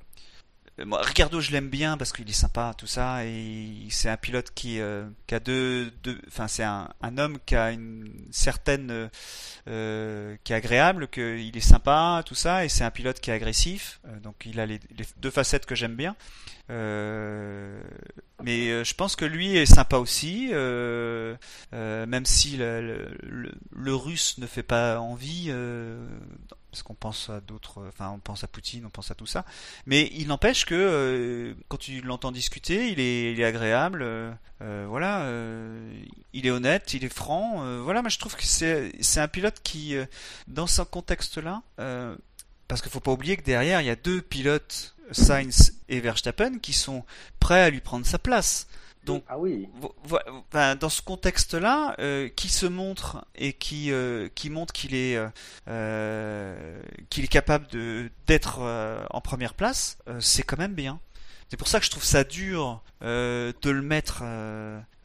Euh, 0.81 0.85
Ricardo, 0.91 1.41
je 1.41 1.53
l'aime 1.53 1.69
bien 1.69 1.97
parce 1.97 2.13
qu'il 2.13 2.29
est 2.29 2.33
sympa, 2.33 2.75
tout 2.77 2.87
ça, 2.87 3.25
et 3.25 3.87
c'est 3.91 4.09
un 4.09 4.17
pilote 4.17 4.51
qui, 4.55 4.81
euh, 4.81 5.09
qui 5.27 5.35
a 5.35 5.41
deux, 5.41 5.91
deux- 6.03 6.21
enfin, 6.29 6.49
c'est 6.49 6.65
un, 6.65 6.89
homme 7.19 7.39
qui 7.47 7.55
a 7.55 7.71
une 7.71 8.09
certaine, 8.33 9.11
euh, 9.69 10.37
qui 10.43 10.53
est 10.53 10.57
agréable, 10.57 11.07
que 11.09 11.39
il 11.39 11.57
est 11.57 11.61
sympa, 11.61 12.23
tout 12.27 12.35
ça, 12.35 12.65
et 12.65 12.69
c'est 12.69 12.85
un 12.85 12.91
pilote 12.91 13.21
qui 13.21 13.31
est 13.31 13.35
agressif, 13.35 14.01
donc 14.23 14.47
il 14.47 14.59
a 14.59 14.67
les, 14.67 14.81
deux 15.19 15.31
facettes 15.31 15.67
que 15.67 15.75
j'aime 15.75 15.95
bien. 15.95 16.17
Mais 18.43 18.85
je 18.85 18.95
pense 18.95 19.17
que 19.17 19.25
lui 19.25 19.57
est 19.57 19.67
sympa 19.67 19.99
aussi, 19.99 20.49
même 20.53 22.27
si 22.27 22.57
le, 22.57 23.95
russe 23.95 24.39
ne 24.39 24.47
fait 24.47 24.63
pas 24.65 24.99
envie, 24.99 25.53
parce 26.75 26.83
qu'on 26.83 26.95
pense 26.95 27.31
à 27.31 27.41
d'autres, 27.41 27.85
enfin 27.87 28.11
on 28.11 28.19
pense 28.19 28.43
à 28.43 28.49
Poutine, 28.49 28.85
on 28.85 28.91
pense 28.91 29.09
à 29.09 29.15
tout 29.15 29.27
ça. 29.27 29.45
Mais 29.87 30.11
il 30.13 30.27
n'empêche 30.27 30.65
que 30.65 30.75
euh, 30.75 31.55
quand 31.69 31.77
tu 31.77 32.01
l'entends 32.01 32.33
discuter, 32.33 32.91
il 32.91 32.99
est, 32.99 33.45
agréable. 33.45 34.03
euh, 34.03 34.33
euh, 34.61 34.85
voilà, 34.89 35.21
euh, 35.21 35.95
il 36.33 36.49
est 36.49 36.51
honnête, 36.51 36.93
il 36.93 37.05
est 37.05 37.15
franc. 37.15 37.63
euh, 37.65 37.81
voilà, 37.81 38.03
moi 38.03 38.09
je 38.09 38.19
trouve 38.19 38.35
que 38.35 38.43
c'est 38.45 39.21
un 39.21 39.29
pilote 39.29 39.61
qui, 39.63 39.95
euh, 39.95 40.05
dans 40.49 40.67
ce 40.67 40.83
contexte-là, 40.83 41.63
euh, 41.79 42.17
parce 42.67 42.83
qu'il 42.83 42.91
faut 42.91 42.99
pas 42.99 43.13
oublier 43.13 43.37
que 43.37 43.45
derrière 43.45 43.81
il 43.81 43.87
y 43.87 43.91
a 43.91 43.95
deux 43.95 44.21
pilotes, 44.21 44.97
Sainz 45.13 45.75
et 45.89 46.01
Verstappen, 46.01 46.59
qui 46.59 46.73
sont 46.73 47.05
prêts 47.39 47.63
à 47.63 47.71
lui 47.71 47.81
prendre 47.81 48.05
sa 48.05 48.19
place. 48.19 48.67
Donc 49.05 49.25
Ah 49.29 49.39
oui. 49.39 49.69
Dans 50.53 50.89
ce 50.89 51.03
contexte-là, 51.03 51.95
euh, 51.99 52.29
qui 52.29 52.49
se 52.49 52.67
montre 52.67 53.25
et 53.35 53.53
qui 53.53 53.93
euh, 53.93 54.29
qui 54.35 54.51
montre 54.51 54.73
qu'il 54.73 54.95
est 54.95 55.19
euh, 55.69 56.81
qu'il 57.11 57.25
est 57.25 57.29
capable 57.29 57.67
de 57.69 58.11
d'être 58.27 58.61
en 59.11 59.21
première 59.21 59.55
place, 59.55 59.99
c'est 60.21 60.43
quand 60.43 60.59
même 60.59 60.75
bien. 60.75 61.01
C'est 61.51 61.57
pour 61.57 61.69
ça 61.69 61.79
que 61.79 61.87
je 61.87 61.91
trouve 61.91 62.05
ça 62.05 62.25
dur 62.25 62.83
de 63.03 63.55
le 63.63 63.83
mettre 63.83 64.23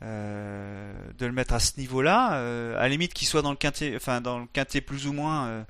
de 0.01 1.25
le 1.25 1.31
mettre 1.31 1.53
à 1.53 1.59
ce 1.59 1.79
niveau-là. 1.79 2.75
À 2.77 2.81
la 2.81 2.89
limite 2.89 3.13
qu'il 3.13 3.27
soit 3.27 3.41
dans 3.41 3.51
le 3.51 3.57
quintet, 3.57 3.93
enfin 3.95 4.21
dans 4.21 4.39
le 4.39 4.45
quintet 4.51 4.81
plus 4.81 5.07
ou 5.07 5.13
moins, 5.13 5.65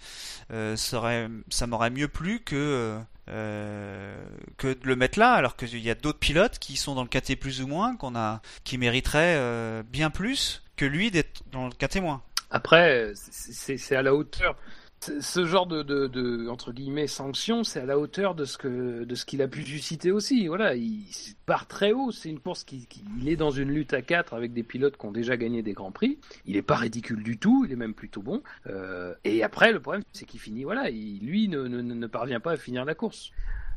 ça 0.50 1.68
m'aurait 1.68 1.90
mieux 1.90 2.08
plu 2.08 2.40
que 2.40 3.00
euh, 3.30 4.16
que 4.58 4.68
de 4.68 4.88
le 4.88 4.96
mettre 4.96 5.20
là, 5.20 5.34
alors 5.34 5.56
qu'il 5.56 5.80
y 5.80 5.90
a 5.90 5.96
d'autres 5.96 6.20
pilotes 6.20 6.60
qui 6.60 6.78
sont 6.78 6.96
dans 6.96 7.04
le 7.04 7.10
quintet 7.10 7.36
plus 7.36 7.62
ou 7.62 7.68
moins, 7.68 7.96
qu'on 7.96 8.16
a, 8.16 8.42
qui 8.64 8.78
mériteraient 8.78 9.36
euh, 9.38 9.84
bien 9.84 10.10
plus 10.10 10.64
que 10.76 10.86
lui 10.86 11.12
d'être 11.12 11.44
dans 11.52 11.66
le 11.66 11.74
quintet 11.74 12.02
moins. 12.02 12.22
Après, 12.52 13.12
c'est 13.14 13.96
à 13.96 14.02
la 14.02 14.16
hauteur. 14.16 14.56
Ce- 15.02 15.46
genre 15.46 15.66
de, 15.66 15.82
de, 15.82 16.08
de 16.08 16.50
entre 16.50 16.74
guillemets 16.74 17.08
sanction, 17.08 17.64
c'est 17.64 17.80
à 17.80 17.86
la 17.86 17.98
hauteur 17.98 18.36
de 18.36 18.44
ce 18.44 18.58
que 18.58 19.06
de 19.06 19.16
ce 19.16 19.26
qu'il 19.26 19.42
a 19.42 19.48
pu 19.48 19.64
susciter 19.64 20.12
aussi. 20.12 20.48
Voilà, 20.48 20.76
il 20.76 21.06
part 21.46 21.68
très 21.68 21.94
haut. 21.94 22.12
C'est 22.12 22.30
une 22.30 22.40
course 22.40 22.64
qui, 22.66 22.86
qui- 22.88 23.04
il 23.22 23.30
est 23.30 23.38
dans 23.38 23.50
une 23.52 23.70
lutte 23.70 23.94
à 23.94 24.02
quatre 24.02 24.34
avec 24.34 24.52
des 24.54 24.64
pilotes 24.64 24.98
qui 24.98 25.06
ont 25.06 25.12
déjà 25.12 25.38
gagné 25.38 25.62
des 25.64 25.72
grands 25.74 25.92
prix. 25.92 26.20
Il 26.46 26.58
est 26.58 26.62
pas 26.62 26.76
ridicule 26.76 27.24
du 27.24 27.38
tout. 27.38 27.64
Il 27.66 27.72
est 27.72 27.78
même 27.78 27.94
plutôt 27.94 28.22
bon. 28.22 28.42
Euh, 28.68 29.14
et 29.24 29.42
après, 29.42 29.72
le 29.72 29.80
problème, 29.80 30.04
c'est 30.12 30.26
qu'il 30.26 30.40
finit. 30.40 30.64
Voilà, 30.66 30.90
il, 30.90 31.20
lui 31.26 31.48
ne, 31.48 31.68
ne, 31.68 31.82
ne 31.82 32.08
parvient 32.08 32.42
pas 32.42 32.52
à 32.52 32.58
finir 32.58 32.84
la 32.84 32.94
course. 32.96 33.32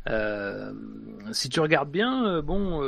Euh, 0.09 0.73
si 1.31 1.49
tu 1.49 1.61
regardes 1.61 1.91
bien, 1.91 2.27
euh, 2.27 2.43
bon, 2.43 2.83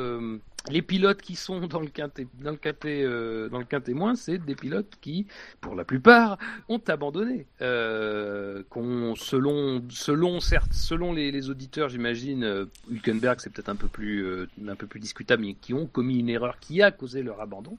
les 0.70 0.82
pilotes 0.82 1.20
qui 1.20 1.36
sont 1.36 1.66
dans 1.66 1.80
le 1.80 1.88
quintet, 1.88 2.26
dans 2.40 2.50
le 2.50 2.56
quintet, 2.56 3.02
euh, 3.02 3.48
moins, 3.88 4.14
c'est 4.14 4.38
des 4.38 4.54
pilotes 4.54 4.94
qui, 5.00 5.26
pour 5.60 5.74
la 5.74 5.84
plupart, 5.84 6.38
ont 6.68 6.80
abandonné. 6.88 7.46
Euh, 7.60 8.62
qu'on, 8.70 9.14
selon, 9.14 9.82
selon 9.90 10.40
certes, 10.40 10.72
selon 10.72 11.12
les, 11.12 11.50
auditeurs, 11.50 11.88
j'imagine, 11.88 12.44
euh, 12.44 12.66
Hülkenberg, 12.90 13.40
c'est 13.40 13.52
peut-être 13.52 13.68
un 13.68 13.76
peu 13.76 13.88
plus, 13.88 14.46
un 14.66 14.76
peu 14.76 14.86
plus 14.86 15.00
discutable, 15.00 15.42
mais 15.42 15.54
qui 15.54 15.74
ont 15.74 15.86
commis 15.86 16.18
une 16.18 16.30
erreur 16.30 16.58
qui 16.58 16.80
a 16.82 16.90
causé 16.90 17.22
leur 17.22 17.40
abandon. 17.40 17.76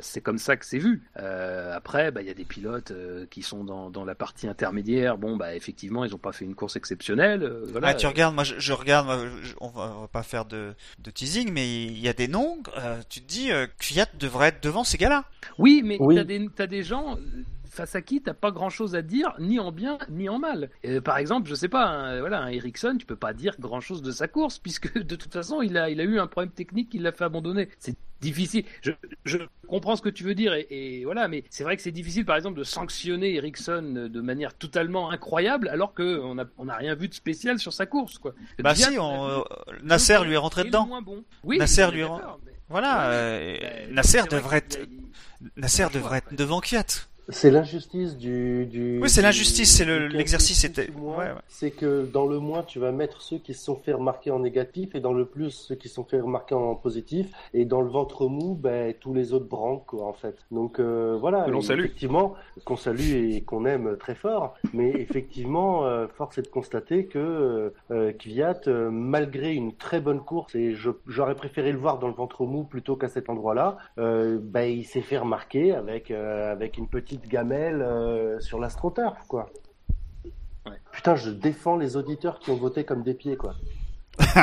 C'est 0.00 0.22
comme 0.22 0.38
ça 0.38 0.56
que 0.56 0.64
c'est 0.64 0.78
vu. 0.78 1.02
Après, 1.14 2.10
bah, 2.10 2.22
il 2.22 2.26
y 2.26 2.30
a 2.30 2.34
des 2.34 2.44
pilotes 2.44 2.92
qui 3.30 3.42
sont 3.42 3.64
dans, 3.64 3.90
dans 3.90 4.04
la 4.04 4.14
partie 4.14 4.48
intermédiaire. 4.48 5.18
Bon, 5.18 5.36
bah, 5.36 5.54
effectivement, 5.54 6.06
ils 6.06 6.10
n'ont 6.10 6.18
pas 6.18 6.32
fait 6.32 6.46
une 6.46 6.54
course 6.54 6.76
exceptionnelle. 6.76 7.52
Ah, 7.82 7.92
tu 7.92 8.06
regardes, 8.06 8.34
moi 8.34 8.44
je, 8.44 8.72
regarde, 8.72 9.28
on, 9.60 9.68
va, 9.68 9.88
va 9.88 10.08
pas 10.10 10.22
faire 10.22 10.46
de, 10.46 10.74
teasing, 11.12 11.52
mais 11.52 12.01
y 12.04 12.08
a 12.08 12.12
des 12.12 12.28
noms, 12.28 12.58
euh, 12.78 13.00
tu 13.08 13.20
te 13.20 13.28
dis, 13.28 13.50
euh, 13.52 13.66
Fiat 13.78 14.06
devrait 14.18 14.48
être 14.48 14.62
devant 14.62 14.84
ces 14.84 14.98
gars-là. 14.98 15.24
Oui, 15.58 15.82
mais 15.84 15.96
Oui. 16.00 16.14
t'as 16.16 16.24
des, 16.24 16.48
t'as 16.54 16.66
des 16.66 16.82
gens 16.82 17.16
face 17.70 17.94
à 17.94 18.02
qui 18.02 18.20
t'as 18.20 18.34
pas 18.34 18.50
grand 18.50 18.68
chose 18.68 18.94
à 18.94 19.00
dire, 19.02 19.32
ni 19.38 19.58
en 19.58 19.72
bien 19.72 19.96
ni 20.10 20.28
en 20.28 20.38
mal. 20.38 20.68
Euh, 20.84 21.00
par 21.00 21.16
exemple, 21.16 21.48
je 21.48 21.54
sais 21.54 21.68
pas, 21.68 21.86
un, 21.86 22.20
voilà, 22.20 22.40
un 22.42 22.48
Ericsson, 22.48 22.96
tu 22.98 23.06
peux 23.06 23.16
pas 23.16 23.32
dire 23.32 23.54
grand 23.58 23.80
chose 23.80 24.02
de 24.02 24.10
sa 24.10 24.28
course, 24.28 24.58
puisque 24.62 24.92
de 24.98 25.16
toute 25.16 25.32
façon, 25.32 25.62
il 25.62 25.76
a, 25.78 25.88
il 25.90 26.00
a 26.00 26.04
eu 26.04 26.18
un 26.18 26.26
problème 26.26 26.52
technique 26.52 26.90
qui 26.90 26.98
l'a 26.98 27.12
fait 27.12 27.24
abandonner. 27.24 27.68
C'est 27.78 27.96
difficile. 28.22 28.64
Je, 28.80 28.92
je 29.26 29.36
comprends 29.68 29.96
ce 29.96 30.00
que 30.02 30.08
tu 30.08 30.24
veux 30.24 30.34
dire, 30.34 30.54
et, 30.54 30.66
et 30.70 31.04
voilà, 31.04 31.28
mais 31.28 31.44
c'est 31.50 31.64
vrai 31.64 31.76
que 31.76 31.82
c'est 31.82 31.90
difficile, 31.92 32.24
par 32.24 32.36
exemple, 32.36 32.58
de 32.58 32.64
sanctionner 32.64 33.34
Ericsson 33.34 34.08
de 34.10 34.20
manière 34.22 34.54
totalement 34.56 35.10
incroyable, 35.10 35.68
alors 35.68 35.92
qu'on 35.92 36.38
a, 36.38 36.44
on 36.56 36.68
a 36.68 36.76
rien 36.76 36.94
vu 36.94 37.08
de 37.08 37.14
spécial 37.14 37.58
sur 37.58 37.72
sa 37.74 37.84
course, 37.84 38.16
quoi. 38.18 38.32
Bah 38.60 38.72
Bien, 38.72 38.90
si, 38.90 38.98
on 38.98 39.28
euh, 39.28 39.40
Nasser 39.82 40.18
lui 40.24 40.32
est 40.34 40.38
rentré 40.38 40.64
dedans. 40.64 40.88
bon. 41.02 41.22
Oui, 41.44 41.58
Nasser 41.58 41.90
lui 41.90 42.00
est 42.00 42.04
mais- 42.04 42.52
Voilà, 42.70 43.08
Ouais, 43.08 43.14
euh, 43.14 43.56
mais- 43.88 43.92
Nasser 43.92 44.22
devrait 44.30 44.58
être, 44.58 44.78
Nasser 45.56 45.86
devrait 45.92 46.18
être 46.18 46.34
devant 46.34 46.60
Kvyat. 46.60 46.86
C'est 47.32 47.50
l'injustice 47.50 48.16
du, 48.16 48.66
du. 48.66 49.00
Oui, 49.02 49.08
c'est 49.08 49.22
l'injustice, 49.22 49.76
c'est 49.76 49.84
l'exercice, 50.08 50.60
c'était- 50.60 50.90
ouais, 50.92 51.16
ouais. 51.16 51.28
C'est 51.48 51.70
que 51.70 52.04
dans 52.12 52.26
le 52.26 52.38
moins, 52.38 52.62
tu 52.62 52.78
vas 52.78 52.92
mettre 52.92 53.22
ceux 53.22 53.38
qui 53.38 53.54
se 53.54 53.64
sont 53.64 53.76
fait 53.76 53.92
remarquer 53.92 54.30
en 54.30 54.38
négatif, 54.40 54.94
et 54.94 55.00
dans 55.00 55.12
le 55.14 55.24
plus, 55.24 55.50
ceux 55.50 55.74
qui 55.74 55.88
se 55.88 55.94
sont 55.94 56.04
fait 56.04 56.20
remarquer 56.20 56.54
en 56.54 56.74
positif, 56.74 57.28
et 57.54 57.64
dans 57.64 57.80
le 57.80 57.88
ventre 57.88 58.26
mou, 58.28 58.54
ben, 58.54 58.92
tous 59.00 59.14
les 59.14 59.32
autres 59.32 59.48
branques, 59.48 59.86
quoi, 59.86 60.06
en 60.06 60.12
fait. 60.12 60.36
Donc, 60.50 60.78
euh, 60.78 61.16
voilà. 61.20 61.44
Que 61.44 61.50
l'on 61.50 61.62
salue. 61.62 61.80
Effectivement, 61.80 62.34
qu'on 62.64 62.76
salue 62.76 63.34
et 63.34 63.40
qu'on 63.42 63.64
aime 63.64 63.96
très 63.98 64.14
fort, 64.14 64.54
mais 64.74 64.90
effectivement, 64.90 65.86
euh, 65.86 66.06
force 66.08 66.38
est 66.38 66.42
de 66.42 66.48
constater 66.48 67.06
que 67.06 67.18
euh, 67.18 67.70
euh, 67.90 68.12
Kvyat, 68.12 68.60
malgré 68.90 69.54
une 69.54 69.74
très 69.74 70.00
bonne 70.00 70.20
course, 70.20 70.54
et 70.54 70.74
j'aurais 71.06 71.34
préféré 71.34 71.72
le 71.72 71.78
voir 71.78 71.98
dans 71.98 72.08
le 72.08 72.14
ventre 72.14 72.44
mou 72.44 72.64
plutôt 72.64 72.96
qu'à 72.96 73.08
cet 73.08 73.30
endroit-là, 73.30 73.78
ben, 73.96 74.64
il 74.64 74.84
s'est 74.84 75.00
fait 75.00 75.16
remarquer 75.18 75.72
avec, 75.74 76.10
avec 76.10 76.76
une 76.76 76.88
petite 76.88 77.21
gamelle 77.28 77.82
euh, 77.82 78.40
sur 78.40 78.58
l'astroturf, 78.58 79.26
quoi. 79.28 79.50
Ouais. 80.66 80.78
Putain, 80.92 81.16
je 81.16 81.30
défends 81.30 81.76
les 81.76 81.96
auditeurs 81.96 82.38
qui 82.38 82.50
ont 82.50 82.56
voté 82.56 82.84
comme 82.84 83.02
des 83.02 83.14
pieds, 83.14 83.36
quoi. 83.36 83.54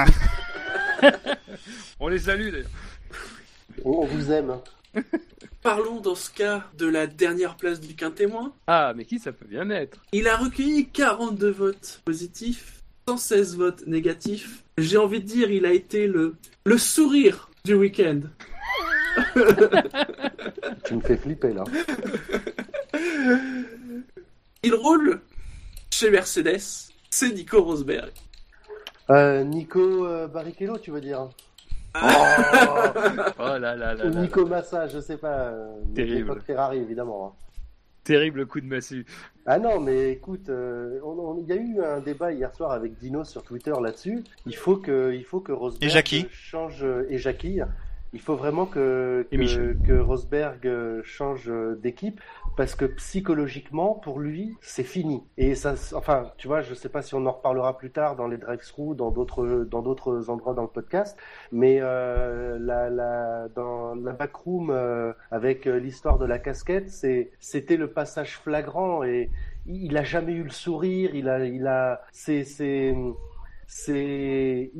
On 2.00 2.08
les 2.08 2.20
salue 2.20 2.52
d'ailleurs. 2.52 2.70
On, 3.86 3.92
on 3.92 4.06
vous 4.06 4.32
aime. 4.32 4.58
Parlons 5.62 6.00
dans 6.00 6.16
ce 6.16 6.30
cas 6.32 6.66
de 6.78 6.88
la 6.88 7.06
dernière 7.08 7.56
place 7.56 7.80
du 7.80 7.96
quintémoin. 7.96 8.54
Ah, 8.68 8.94
mais 8.96 9.06
qui 9.06 9.20
ça 9.20 9.32
peut 9.32 9.46
bien 9.46 9.70
être? 9.70 10.00
Il 10.14 10.28
a 10.28 10.38
recueilli 10.38 10.88
42 10.90 11.50
votes 11.52 12.02
positifs, 12.06 12.82
116 13.08 13.58
votes 13.58 13.86
négatifs. 13.88 14.64
J'ai 14.78 14.98
envie 14.98 15.20
de 15.22 15.26
dire, 15.28 15.52
il 15.52 15.66
a 15.66 15.74
été 15.74 16.08
le, 16.08 16.36
le 16.66 16.78
sourire 16.78 17.50
du 17.66 17.74
week-end. 17.76 18.22
Tu 20.86 20.96
me 20.96 21.02
fais 21.02 21.18
flipper, 21.18 21.54
là. 21.54 21.64
Il 24.64 24.74
roule 24.76 25.22
chez 25.92 26.10
Mercedes. 26.12 26.60
C'est 27.10 27.32
Nico 27.34 27.64
Rosberg. 27.64 28.12
Euh, 29.10 29.44
Nico 29.44 30.06
euh, 30.06 30.28
Barrichello, 30.28 30.78
tu 30.78 30.92
veux 30.92 31.02
dire 31.02 31.30
Oh 31.96 32.00
là 33.58 33.76
là 33.76 33.76
là 33.96 34.06
Ou 34.06 34.10
là. 34.14 34.22
Nico 34.22 34.46
Massa, 34.46 34.88
je 34.88 35.00
sais 35.00 35.18
pas. 35.18 35.48
euh, 35.48 35.76
Terrible. 35.96 36.40
Ferrari, 36.46 36.78
évidemment. 36.78 37.34
hein. 37.36 37.46
Terrible 38.04 38.46
coup 38.48 38.62
de 38.62 38.66
massue. 38.66 39.06
Ah 39.46 39.60
non, 39.60 39.80
mais 39.80 40.12
écoute, 40.12 40.50
euh, 40.50 41.00
on- 41.04 41.18
on- 41.20 41.38
il 41.40 41.46
y 41.48 41.52
a 41.52 41.56
eu 41.56 41.82
un 41.84 42.00
débat 42.00 42.32
hier 42.32 42.54
soir 42.56 42.72
avec 42.72 42.98
Dino 42.98 43.24
sur 43.24 43.44
Twitter 43.44 43.74
là-dessus. 43.82 44.24
Il 44.46 44.56
faut 44.56 44.78
que, 44.78 45.14
il 45.14 45.24
faut 45.24 45.40
que 45.42 45.52
Rosberg 45.52 45.84
Et 45.84 45.90
Jackie. 45.90 46.28
change 46.32 46.86
et 47.10 47.18
Jackie. 47.18 47.60
Il 48.14 48.22
faut 48.22 48.36
vraiment 48.36 48.66
que 48.66 49.28
que, 49.32 49.74
que 49.86 50.00
Rosberg 50.00 50.66
euh, 50.66 51.02
change 51.04 51.50
euh, 51.50 51.76
d'équipe 51.76 52.20
parce 52.58 52.76
que 52.76 52.86
psychologiquement 52.86 53.94
pour 53.94 54.20
lui 54.20 54.58
c'est 54.62 54.84
fini. 54.84 55.24
Et 55.38 55.56
ça, 55.56 55.76
enfin, 55.94 56.32
tu 56.38 56.48
vois, 56.48 56.62
je 56.62 56.74
sais 56.74 56.90
pas 56.90 57.02
si 57.02 57.16
on 57.16 57.26
en 57.26 57.32
reparlera 57.32 57.78
plus 57.78 57.92
tard 57.92 58.16
dans 58.16 58.28
les 58.28 58.38
drive-through, 58.38 58.96
dans 58.96 59.12
d'autres 59.12 59.66
dans 59.70 59.82
d'autres 59.82 60.30
endroits 60.30 60.54
dans 60.54 60.64
le 60.64 60.68
podcast, 60.68 61.18
mais 61.52 61.80
euh, 61.82 62.58
la, 62.60 62.90
la, 62.90 63.48
dans 63.56 63.96
la 63.96 64.12
backroom 64.14 64.70
euh, 64.72 65.14
avec 65.32 65.68
euh, 65.68 65.80
l'histoire 65.80 66.18
de 66.18 66.26
la 66.26 66.40
casquette, 66.40 66.90
c'est 66.90 67.32
c'était 67.40 67.78
le 67.78 67.92
passage 67.92 68.38
flagrant 68.38 69.04
et 69.04 69.30
il 69.66 69.96
a 69.98 70.04
jamais 70.04 70.34
eu 70.34 70.44
le 70.44 70.50
sourire. 70.50 71.16
Il 71.16 71.30
a 71.30 71.46
il 71.46 71.68
a 71.68 72.02
c'est 72.12 72.44
c'est 72.44 72.96
c'est 73.72 74.72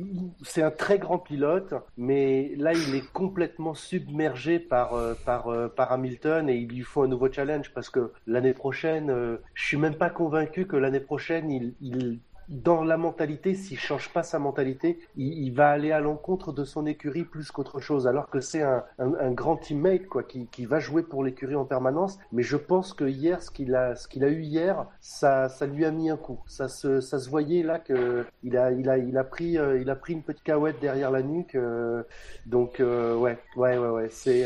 un 0.62 0.70
très 0.72 0.98
grand 0.98 1.20
pilote, 1.20 1.74
mais 1.96 2.52
là 2.56 2.72
il 2.72 2.96
est 2.96 3.12
complètement 3.12 3.72
submergé 3.72 4.58
par 4.58 4.94
euh, 4.94 5.14
par 5.24 5.46
euh, 5.46 5.68
par 5.68 5.92
Hamilton 5.92 6.48
et 6.48 6.56
il 6.56 6.68
lui 6.68 6.82
faut 6.82 7.04
un 7.04 7.08
nouveau 7.08 7.30
challenge 7.30 7.72
parce 7.72 7.88
que 7.88 8.12
l'année 8.26 8.52
prochaine, 8.52 9.10
euh, 9.10 9.36
je 9.54 9.64
suis 9.64 9.76
même 9.76 9.94
pas 9.94 10.10
convaincu 10.10 10.66
que 10.66 10.74
l'année 10.74 10.98
prochaine 10.98 11.52
il 11.52 11.74
il 11.80 12.18
dans 12.50 12.82
la 12.82 12.96
mentalité, 12.96 13.54
s'il 13.54 13.78
change 13.78 14.12
pas 14.12 14.24
sa 14.24 14.40
mentalité, 14.40 14.98
il, 15.16 15.50
va 15.52 15.70
aller 15.70 15.92
à 15.92 16.00
l'encontre 16.00 16.52
de 16.52 16.64
son 16.64 16.84
écurie 16.84 17.24
plus 17.24 17.52
qu'autre 17.52 17.78
chose. 17.78 18.08
Alors 18.08 18.28
que 18.28 18.40
c'est 18.40 18.62
un, 18.62 18.84
un, 18.98 19.30
grand 19.30 19.56
teammate 19.56 20.06
quoi, 20.06 20.24
qui, 20.24 20.48
qui 20.48 20.66
va 20.66 20.80
jouer 20.80 21.04
pour 21.04 21.22
l'écurie 21.22 21.54
en 21.54 21.64
permanence. 21.64 22.18
Mais 22.32 22.42
je 22.42 22.56
pense 22.56 22.92
que 22.92 23.04
hier, 23.04 23.40
ce 23.40 23.52
qu'il 23.52 23.74
a, 23.76 23.94
ce 23.94 24.08
a 24.22 24.28
eu 24.28 24.42
hier, 24.42 24.86
ça, 25.00 25.48
ça 25.48 25.66
lui 25.66 25.84
a 25.84 25.92
mis 25.92 26.10
un 26.10 26.16
coup. 26.16 26.40
Ça 26.46 26.66
se, 26.66 27.00
ça 27.00 27.20
se 27.20 27.30
voyait 27.30 27.62
là 27.62 27.78
que 27.78 28.26
il 28.42 28.56
a, 28.56 28.72
il 28.72 28.90
a, 28.90 28.98
il 28.98 29.16
a 29.16 29.24
pris, 29.24 29.56
euh, 29.56 29.84
a 29.86 29.94
pris 29.94 30.14
une 30.14 30.22
petite 30.22 30.42
cahouette 30.42 30.80
derrière 30.80 31.12
la 31.12 31.22
nuque. 31.22 31.54
euh, 31.54 32.02
donc 32.46 32.80
euh, 32.80 33.14
ouais, 33.16 33.38
ouais, 33.56 33.78
ouais, 33.78 33.88
ouais. 33.88 34.08
C'est 34.10 34.44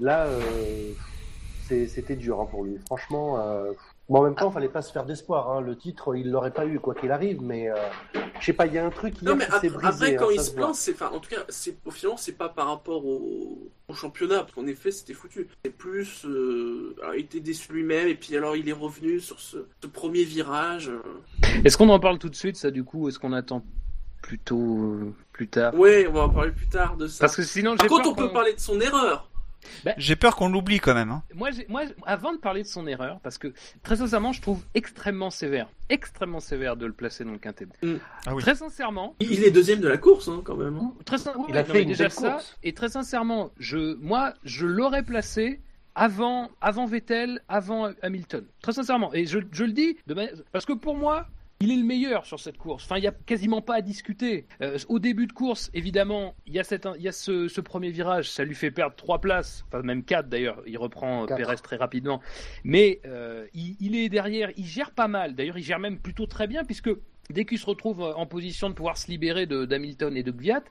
là, 0.00 0.26
c'était 1.66 2.16
dur 2.16 2.40
hein, 2.40 2.48
pour 2.50 2.64
lui. 2.64 2.76
Franchement. 2.86 3.38
Bon, 4.10 4.18
en 4.18 4.22
même 4.24 4.34
temps, 4.34 4.50
fallait 4.50 4.68
pas 4.68 4.82
se 4.82 4.90
faire 4.92 5.04
d'espoir. 5.06 5.50
Hein. 5.52 5.60
Le 5.60 5.76
titre, 5.76 6.16
il 6.16 6.30
l'aurait 6.32 6.50
pas 6.52 6.66
eu 6.66 6.80
quoi 6.80 6.96
qu'il 6.96 7.12
arrive, 7.12 7.40
mais 7.42 7.70
euh, 7.70 7.76
je 8.40 8.44
sais 8.46 8.52
pas, 8.52 8.66
il 8.66 8.74
y 8.74 8.78
a 8.78 8.84
un 8.84 8.90
truc 8.90 9.22
Non, 9.22 9.36
mais 9.36 9.44
qui 9.46 9.50
s'est 9.52 9.56
après, 9.56 9.68
brisé. 9.68 9.86
après, 9.88 10.16
quand 10.16 10.26
hein, 10.26 10.32
il 10.34 10.40
se 10.40 10.50
plaint, 10.50 10.74
c'est, 10.74 10.94
enfin, 10.94 11.10
en 11.14 11.20
tout 11.20 11.30
cas, 11.30 11.42
c'est, 11.48 11.76
au 11.84 11.92
final, 11.92 12.16
c'est 12.18 12.36
pas 12.36 12.48
par 12.48 12.66
rapport 12.66 13.06
au, 13.06 13.70
au 13.86 13.94
championnat, 13.94 14.40
parce 14.40 14.52
qu'en 14.52 14.66
effet, 14.66 14.90
c'était 14.90 15.14
foutu. 15.14 15.46
C'est 15.64 15.70
plus, 15.70 16.24
euh, 16.26 16.96
alors, 17.02 17.14
il 17.14 17.20
était 17.20 17.38
déçu 17.38 17.72
lui-même, 17.72 18.08
et 18.08 18.16
puis 18.16 18.36
alors, 18.36 18.56
il 18.56 18.68
est 18.68 18.72
revenu 18.72 19.20
sur 19.20 19.38
ce, 19.38 19.58
ce 19.80 19.86
premier 19.86 20.24
virage. 20.24 20.88
euh. 20.88 21.00
Est-ce 21.64 21.78
qu'on 21.78 21.88
en 21.88 22.00
parle 22.00 22.18
tout 22.18 22.28
de 22.28 22.34
suite, 22.34 22.56
ça, 22.56 22.72
du 22.72 22.82
coup 22.82 23.08
Est-ce 23.08 23.20
qu'on 23.20 23.32
attend 23.32 23.64
plutôt 24.22 24.58
euh, 24.82 25.14
plus 25.32 25.46
tard? 25.46 25.72
Ouais, 25.76 26.06
on 26.08 26.12
va 26.12 26.22
en 26.22 26.30
parler 26.30 26.50
plus 26.50 26.68
tard 26.68 26.96
de 26.96 27.06
ça. 27.06 27.20
Parce 27.20 27.36
que 27.36 27.42
sinon, 27.42 27.72
j'ai 27.72 27.86
Par 27.86 27.88
contre, 27.88 28.02
peur 28.02 28.12
on 28.12 28.28
peut 28.28 28.32
parler 28.32 28.54
de 28.54 28.60
son 28.60 28.80
erreur. 28.80 29.29
J'ai 29.96 30.16
peur 30.16 30.36
qu'on 30.36 30.48
l'oublie 30.48 30.80
quand 30.80 30.94
même. 30.94 31.10
Hein. 31.10 31.22
Moi, 31.34 31.50
moi, 31.68 31.82
avant 32.06 32.32
de 32.32 32.38
parler 32.38 32.62
de 32.62 32.68
son 32.68 32.86
erreur, 32.86 33.20
parce 33.22 33.38
que 33.38 33.52
très 33.82 33.96
sincèrement, 33.96 34.32
je 34.32 34.40
trouve 34.40 34.62
extrêmement 34.74 35.30
sévère, 35.30 35.68
extrêmement 35.88 36.40
sévère 36.40 36.76
de 36.76 36.86
le 36.86 36.92
placer 36.92 37.24
dans 37.24 37.32
le 37.32 37.38
quintet. 37.38 37.66
Ah 38.26 38.34
oui. 38.34 38.42
Très 38.42 38.54
sincèrement, 38.54 39.14
Il 39.20 39.44
est 39.44 39.50
deuxième 39.50 39.80
de 39.80 39.88
la 39.88 39.98
course, 39.98 40.28
hein, 40.28 40.40
quand 40.44 40.56
même. 40.56 40.76
hein. 40.76 40.92
très 41.04 41.18
sin- 41.18 41.32
Il 41.48 41.56
a 41.56 41.64
fait 41.64 41.84
déjà 41.84 42.04
belle 42.04 42.10
ça. 42.12 42.30
course. 42.32 42.56
Et 42.62 42.72
très 42.72 42.88
sincèrement, 42.88 43.50
je, 43.58 43.94
moi, 43.96 44.34
je 44.44 44.66
l'aurais 44.66 45.02
placé 45.02 45.60
avant, 45.94 46.50
avant 46.60 46.86
Vettel, 46.86 47.40
avant 47.48 47.90
Hamilton. 48.02 48.44
Très 48.62 48.72
sincèrement, 48.72 49.12
et 49.12 49.26
je, 49.26 49.38
je 49.52 49.64
le 49.64 49.72
dis 49.72 49.96
de 50.06 50.14
manière- 50.14 50.34
parce 50.52 50.64
que 50.64 50.72
pour 50.72 50.96
moi. 50.96 51.26
Il 51.62 51.70
est 51.70 51.76
le 51.76 51.84
meilleur 51.84 52.24
sur 52.24 52.40
cette 52.40 52.56
course. 52.56 52.84
Enfin, 52.84 52.96
il 52.96 53.02
n'y 53.02 53.06
a 53.06 53.12
quasiment 53.12 53.60
pas 53.60 53.74
à 53.74 53.80
discuter. 53.82 54.46
Euh, 54.62 54.78
au 54.88 54.98
début 54.98 55.26
de 55.26 55.32
course, 55.34 55.70
évidemment, 55.74 56.34
il 56.46 56.54
y 56.54 56.58
a, 56.58 56.64
cette, 56.64 56.88
il 56.96 57.02
y 57.02 57.08
a 57.08 57.12
ce, 57.12 57.48
ce 57.48 57.60
premier 57.60 57.90
virage. 57.90 58.30
Ça 58.30 58.44
lui 58.44 58.54
fait 58.54 58.70
perdre 58.70 58.96
trois 58.96 59.20
places, 59.20 59.66
enfin 59.68 59.82
même 59.82 60.02
quatre 60.02 60.30
d'ailleurs. 60.30 60.62
Il 60.66 60.78
reprend 60.78 61.24
euh. 61.24 61.36
Pérez 61.36 61.56
très 61.56 61.76
rapidement. 61.76 62.22
Mais 62.64 63.02
euh, 63.04 63.46
il, 63.52 63.76
il 63.78 63.94
est 63.94 64.08
derrière, 64.08 64.50
il 64.56 64.64
gère 64.64 64.90
pas 64.92 65.06
mal. 65.06 65.34
D'ailleurs, 65.34 65.58
il 65.58 65.62
gère 65.62 65.78
même 65.78 65.98
plutôt 65.98 66.24
très 66.24 66.46
bien 66.46 66.64
puisque 66.64 66.90
dès 67.32 67.44
qu'il 67.44 67.58
se 67.58 67.66
retrouve 67.66 68.02
euh, 68.02 68.12
en 68.14 68.26
position 68.26 68.68
de 68.68 68.74
pouvoir 68.74 68.96
se 68.98 69.08
libérer 69.10 69.46
de- 69.46 69.64
d'Hamilton 69.64 70.16
et 70.16 70.22
de 70.22 70.30
Gviat, 70.30 70.62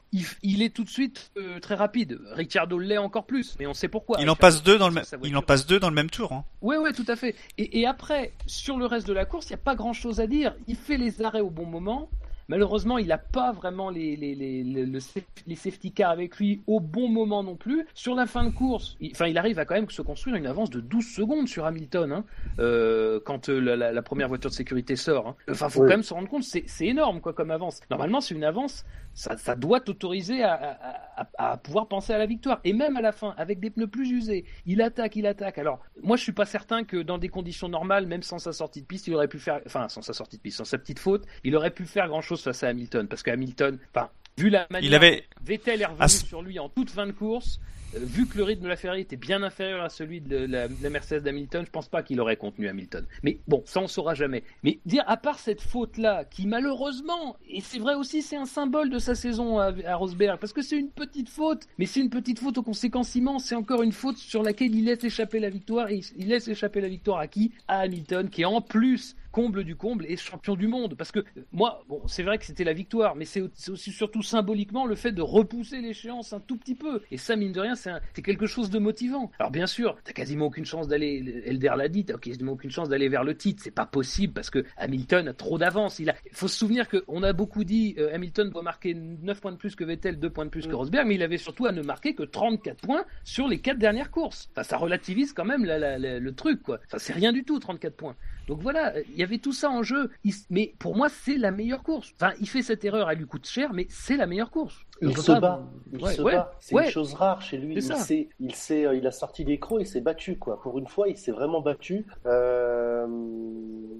il, 0.43 0.61
est 0.61 0.69
tout 0.75 0.83
de 0.83 0.89
suite 0.89 1.31
euh, 1.37 1.59
très 1.59 1.75
rapide. 1.75 2.19
Ricciardo 2.31 2.77
l'est 2.79 2.97
encore 2.97 3.25
plus, 3.25 3.55
mais 3.59 3.67
on 3.67 3.73
sait 3.73 3.87
pourquoi. 3.87 4.17
Il 4.21 4.29
en 4.29 4.35
passe 4.35 4.63
deux 4.63 4.77
dans 4.77 4.87
le 4.89 4.93
même. 4.93 5.03
sa 5.03 5.15
Il 5.17 5.19
voiture. 5.19 5.37
en 5.37 5.41
passe 5.41 5.65
deux 5.65 5.79
dans 5.79 5.89
le 5.89 5.95
même 5.95 6.09
tour. 6.09 6.31
Hein. 6.33 6.45
Ouais, 6.61 6.77
ouais, 6.77 6.93
tout 6.93 7.05
à 7.07 7.15
fait. 7.15 7.35
Et, 7.57 7.79
et 7.79 7.85
après, 7.87 8.33
sur 8.45 8.77
le 8.77 8.85
reste 8.85 9.07
de 9.07 9.13
la 9.13 9.25
course, 9.25 9.47
il 9.47 9.53
n'y 9.53 9.55
a 9.55 9.63
pas 9.63 9.75
grand 9.75 9.93
chose 9.93 10.19
à 10.19 10.27
dire. 10.27 10.55
Il 10.67 10.75
fait 10.75 10.97
les 10.97 11.21
arrêts 11.21 11.41
au 11.41 11.49
bon 11.49 11.65
moment. 11.65 12.09
Malheureusement, 12.49 12.97
il 12.97 13.07
n'a 13.07 13.17
pas 13.17 13.51
vraiment 13.53 13.89
les, 13.89 14.15
les, 14.17 14.35
les, 14.35 14.63
les, 14.63 14.85
le 14.85 14.99
saf- 14.99 15.23
les 15.47 15.55
safety 15.55 15.91
cars 15.93 16.11
avec 16.11 16.37
lui 16.37 16.61
au 16.67 16.79
bon 16.79 17.07
moment 17.07 17.43
non 17.43 17.55
plus. 17.55 17.85
Sur 17.93 18.15
la 18.15 18.25
fin 18.25 18.43
de 18.43 18.49
course, 18.49 18.97
il, 18.99 19.11
enfin, 19.11 19.27
il 19.27 19.37
arrive 19.37 19.57
à 19.59 19.65
quand 19.65 19.75
même 19.75 19.89
se 19.89 20.01
construire 20.01 20.35
une 20.35 20.47
avance 20.47 20.69
de 20.69 20.81
12 20.81 21.05
secondes 21.05 21.47
sur 21.47 21.65
Hamilton 21.65 22.11
hein, 22.11 22.25
euh, 22.59 23.19
quand 23.25 23.49
euh, 23.49 23.59
la, 23.59 23.75
la- 23.75 23.91
la 23.91 24.01
première 24.01 24.27
voiture 24.27 24.49
de 24.49 24.55
sécurité 24.55 24.95
sort. 24.95 25.27
Hein. 25.27 25.35
Enfin, 25.49 25.69
faut 25.69 25.81
Oui. 25.81 25.87
quand 25.87 25.93
même 25.93 26.03
se 26.03 26.13
rendre 26.13 26.27
compte, 26.27 26.43
c'est 26.43 26.63
c'est 26.67 26.87
énorme 26.87 27.21
quoi 27.21 27.33
comme 27.33 27.51
avance. 27.51 27.79
Normalement, 27.89 28.19
c'est 28.21 28.33
une 28.35 28.43
avance, 28.43 28.83
ça, 29.13 29.37
ça 29.37 29.55
doit 29.55 29.79
t'autoriser 29.79 30.43
à, 30.43 30.53
à, 30.53 31.21
à- 31.37 31.51
à 31.53 31.57
pouvoir 31.57 31.87
penser 31.87 32.13
à 32.13 32.17
la 32.17 32.25
victoire. 32.25 32.59
Et 32.63 32.73
même 32.73 32.97
à 32.97 33.01
la 33.01 33.11
fin, 33.11 33.33
avec 33.37 33.59
des 33.59 33.69
pneus 33.69 33.87
plus 33.87 34.09
usés, 34.11 34.45
il 34.65 34.81
attaque, 34.81 35.15
il 35.15 35.25
attaque. 35.27 35.57
Alors, 35.57 35.79
moi, 36.01 36.17
je 36.17 36.23
suis 36.23 36.31
pas 36.31 36.45
certain 36.45 36.83
que 36.83 36.97
dans 36.97 37.17
des 37.17 37.29
conditions 37.29 37.69
normales, 37.69 38.07
même 38.07 38.23
sans 38.23 38.39
sa 38.39 38.53
sortie 38.53 38.81
de 38.81 38.87
piste, 38.87 39.07
il 39.07 39.13
aurait 39.15 39.27
pu 39.27 39.37
faire, 39.39 39.61
enfin, 39.65 39.87
sans 39.89 40.01
sa 40.01 40.13
sortie 40.13 40.37
de 40.37 40.41
piste, 40.41 40.57
sans 40.57 40.63
sa 40.65 40.77
petite 40.77 40.99
faute, 40.99 41.25
il 41.43 41.55
aurait 41.55 41.71
pu 41.71 41.85
faire 41.85 42.07
grand 42.07 42.21
chose 42.21 42.38
face 42.43 42.63
à 42.63 42.67
Hamilton. 42.69 43.07
Parce 43.07 43.23
que 43.23 43.31
Hamilton, 43.31 43.77
enfin, 43.93 44.09
vu 44.37 44.49
la 44.49 44.67
manière 44.69 44.89
Il 44.89 44.95
avait. 44.95 45.25
Vettel 45.43 45.81
est 45.81 45.85
revenu 45.85 46.09
sur 46.09 46.41
lui 46.41 46.59
en 46.59 46.69
toute 46.69 46.89
fin 46.89 47.07
de 47.07 47.11
course, 47.11 47.59
euh, 47.95 47.99
vu 48.01 48.27
que 48.27 48.37
le 48.37 48.43
rythme 48.43 48.63
de 48.63 48.67
la 48.67 48.75
Ferrari 48.75 49.01
était 49.01 49.15
bien 49.15 49.41
inférieur 49.41 49.81
à 49.81 49.89
celui 49.89 50.21
de 50.21 50.37
la, 50.37 50.67
de 50.67 50.75
la 50.83 50.89
Mercedes 50.91 51.23
d'Hamilton, 51.23 51.65
je 51.65 51.71
pense 51.71 51.87
pas 51.87 52.03
qu'il 52.03 52.19
aurait 52.19 52.35
contenu 52.35 52.67
Hamilton. 52.67 53.05
Mais 53.23 53.39
bon, 53.47 53.63
ça 53.65 53.79
on 53.79 53.87
saura 53.87 54.13
jamais. 54.13 54.43
Mais 54.63 54.79
dire 54.85 55.03
à 55.07 55.17
part 55.17 55.39
cette 55.39 55.61
faute-là, 55.61 56.25
qui 56.25 56.45
malheureusement, 56.45 57.37
et 57.49 57.61
c'est 57.61 57.79
vrai 57.79 57.95
aussi, 57.95 58.21
c'est 58.21 58.35
un 58.35 58.45
symbole 58.45 58.91
de 58.91 58.99
sa 58.99 59.15
saison 59.15 59.57
à, 59.57 59.73
à 59.85 59.95
Rosberg, 59.95 60.39
parce 60.39 60.53
que 60.53 60.61
c'est 60.61 60.77
une 60.77 60.91
petite 60.91 61.29
faute, 61.29 61.63
mais 61.79 61.87
c'est 61.87 62.01
une 62.01 62.11
petite 62.11 62.39
faute 62.39 62.57
aux 62.59 62.63
conséquences 62.63 63.15
immenses. 63.15 63.45
C'est 63.45 63.55
encore 63.55 63.81
une 63.81 63.93
faute 63.93 64.17
sur 64.17 64.43
laquelle 64.43 64.75
il 64.75 64.85
laisse 64.85 65.03
échapper 65.03 65.39
la 65.39 65.49
victoire, 65.49 65.89
et 65.89 65.95
il, 65.95 66.05
il 66.17 66.27
laisse 66.27 66.47
échapper 66.47 66.81
la 66.81 66.89
victoire 66.89 67.17
à 67.19 67.27
qui? 67.27 67.53
À 67.67 67.79
Hamilton, 67.79 68.29
qui 68.29 68.45
en 68.45 68.61
plus 68.61 69.15
comble 69.31 69.63
du 69.63 69.75
comble, 69.75 70.05
est 70.05 70.17
champion 70.17 70.55
du 70.55 70.67
monde. 70.67 70.95
Parce 70.95 71.11
que 71.11 71.23
moi, 71.51 71.83
bon, 71.87 72.01
c'est 72.07 72.23
vrai 72.23 72.37
que 72.37 72.45
c'était 72.45 72.63
la 72.63 72.73
victoire, 72.73 73.15
mais 73.15 73.25
c'est 73.25 73.41
aussi 73.69 73.91
surtout 73.91 74.21
symboliquement 74.21 74.85
le 74.85 74.95
fait 74.95 75.11
de 75.11 75.21
repousser 75.21 75.81
l'échéance 75.81 76.33
un 76.33 76.39
tout 76.39 76.57
petit 76.57 76.75
peu. 76.75 77.01
Et 77.11 77.17
ça, 77.17 77.35
mine 77.35 77.51
de 77.51 77.59
rien, 77.59 77.75
c'est 77.75 78.21
quelque 78.21 78.45
chose 78.45 78.69
de 78.69 78.79
motivant. 78.79 79.31
Alors 79.39 79.51
bien 79.51 79.67
sûr, 79.67 79.97
t'as 80.03 80.13
quasiment 80.13 80.45
aucune 80.45 80.65
chance 80.65 80.87
d'aller, 80.87 81.43
Elder 81.45 81.73
l'a 81.77 81.87
dit, 81.87 82.05
t'as 82.05 82.17
quasiment 82.17 82.53
aucune 82.53 82.71
chance 82.71 82.89
d'aller 82.89 83.09
vers 83.09 83.23
le 83.23 83.35
titre. 83.35 83.61
C'est 83.63 83.71
pas 83.71 83.85
possible 83.85 84.33
parce 84.33 84.49
que 84.49 84.65
Hamilton 84.77 85.27
a 85.27 85.33
trop 85.33 85.57
d'avance. 85.57 85.99
Il 85.99 86.09
a, 86.09 86.15
faut 86.31 86.47
se 86.47 86.57
souvenir 86.57 86.87
qu'on 86.89 87.23
a 87.23 87.33
beaucoup 87.33 87.63
dit 87.63 87.95
euh, 87.97 88.13
Hamilton 88.13 88.49
doit 88.49 88.63
marquer 88.63 88.93
9 88.93 89.41
points 89.41 89.51
de 89.51 89.57
plus 89.57 89.75
que 89.75 89.83
Vettel, 89.83 90.19
2 90.19 90.29
points 90.29 90.45
de 90.45 90.49
plus 90.49 90.67
que 90.67 90.71
mm. 90.71 90.75
Rosberg, 90.75 91.07
mais 91.07 91.15
il 91.15 91.23
avait 91.23 91.37
surtout 91.37 91.65
à 91.65 91.71
ne 91.71 91.81
marquer 91.81 92.15
que 92.15 92.23
34 92.23 92.81
points 92.81 93.05
sur 93.23 93.47
les 93.47 93.59
4 93.59 93.77
dernières 93.77 94.11
courses. 94.11 94.49
Enfin, 94.51 94.63
ça 94.63 94.77
relativise 94.77 95.33
quand 95.33 95.45
même 95.45 95.65
le 95.65 96.29
truc, 96.31 96.61
quoi. 96.63 96.79
Enfin, 96.87 96.97
c'est 96.97 97.13
rien 97.13 97.31
du 97.31 97.43
tout, 97.43 97.59
34 97.59 97.95
points. 97.95 98.15
Donc 98.49 98.63
voilà, 98.63 98.99
il 99.01 99.15
y 99.15 99.21
avait 99.21 99.37
tout 99.37 99.53
ça 99.53 99.69
en 99.69 99.83
jeu. 99.83 100.09
mais 100.49 100.73
pour 100.79 100.95
moi, 100.95 101.07
c'est 101.07 101.37
la 101.37 101.51
meilleure 101.51 101.83
course. 101.83 102.13
Enfin, 102.15 102.33
il 102.41 102.49
fait 102.49 102.63
cette 102.63 102.83
erreur, 102.83 103.07
elle 103.11 103.19
lui 103.19 103.27
coûte 103.27 103.45
cher, 103.45 103.73
mais 103.73 103.85
c'est 103.91 104.17
la 104.17 104.25
meilleure 104.25 104.49
course. 104.49 104.75
Il 105.03 105.15
se 105.15 105.33
bat. 105.33 105.61
Il 105.93 106.07
se 106.07 106.23
bat. 106.23 106.51
C'est 106.59 106.75
une 106.75 106.89
chose 106.89 107.13
rare 107.13 107.43
chez 107.43 107.57
lui. 107.57 107.75
Il, 107.75 108.51
euh, 108.71 108.95
il 108.95 109.05
a 109.05 109.11
sorti 109.11 109.43
les 109.43 109.59
crocs, 109.59 109.81
il 109.81 109.85
s'est 109.85 110.01
battu, 110.01 110.39
quoi. 110.39 110.59
Pour 110.63 110.79
une 110.79 110.87
fois, 110.87 111.09
il 111.09 111.15
s'est 111.15 111.31
vraiment 111.31 111.61
battu. 111.61 112.07
Euh, 112.25 113.05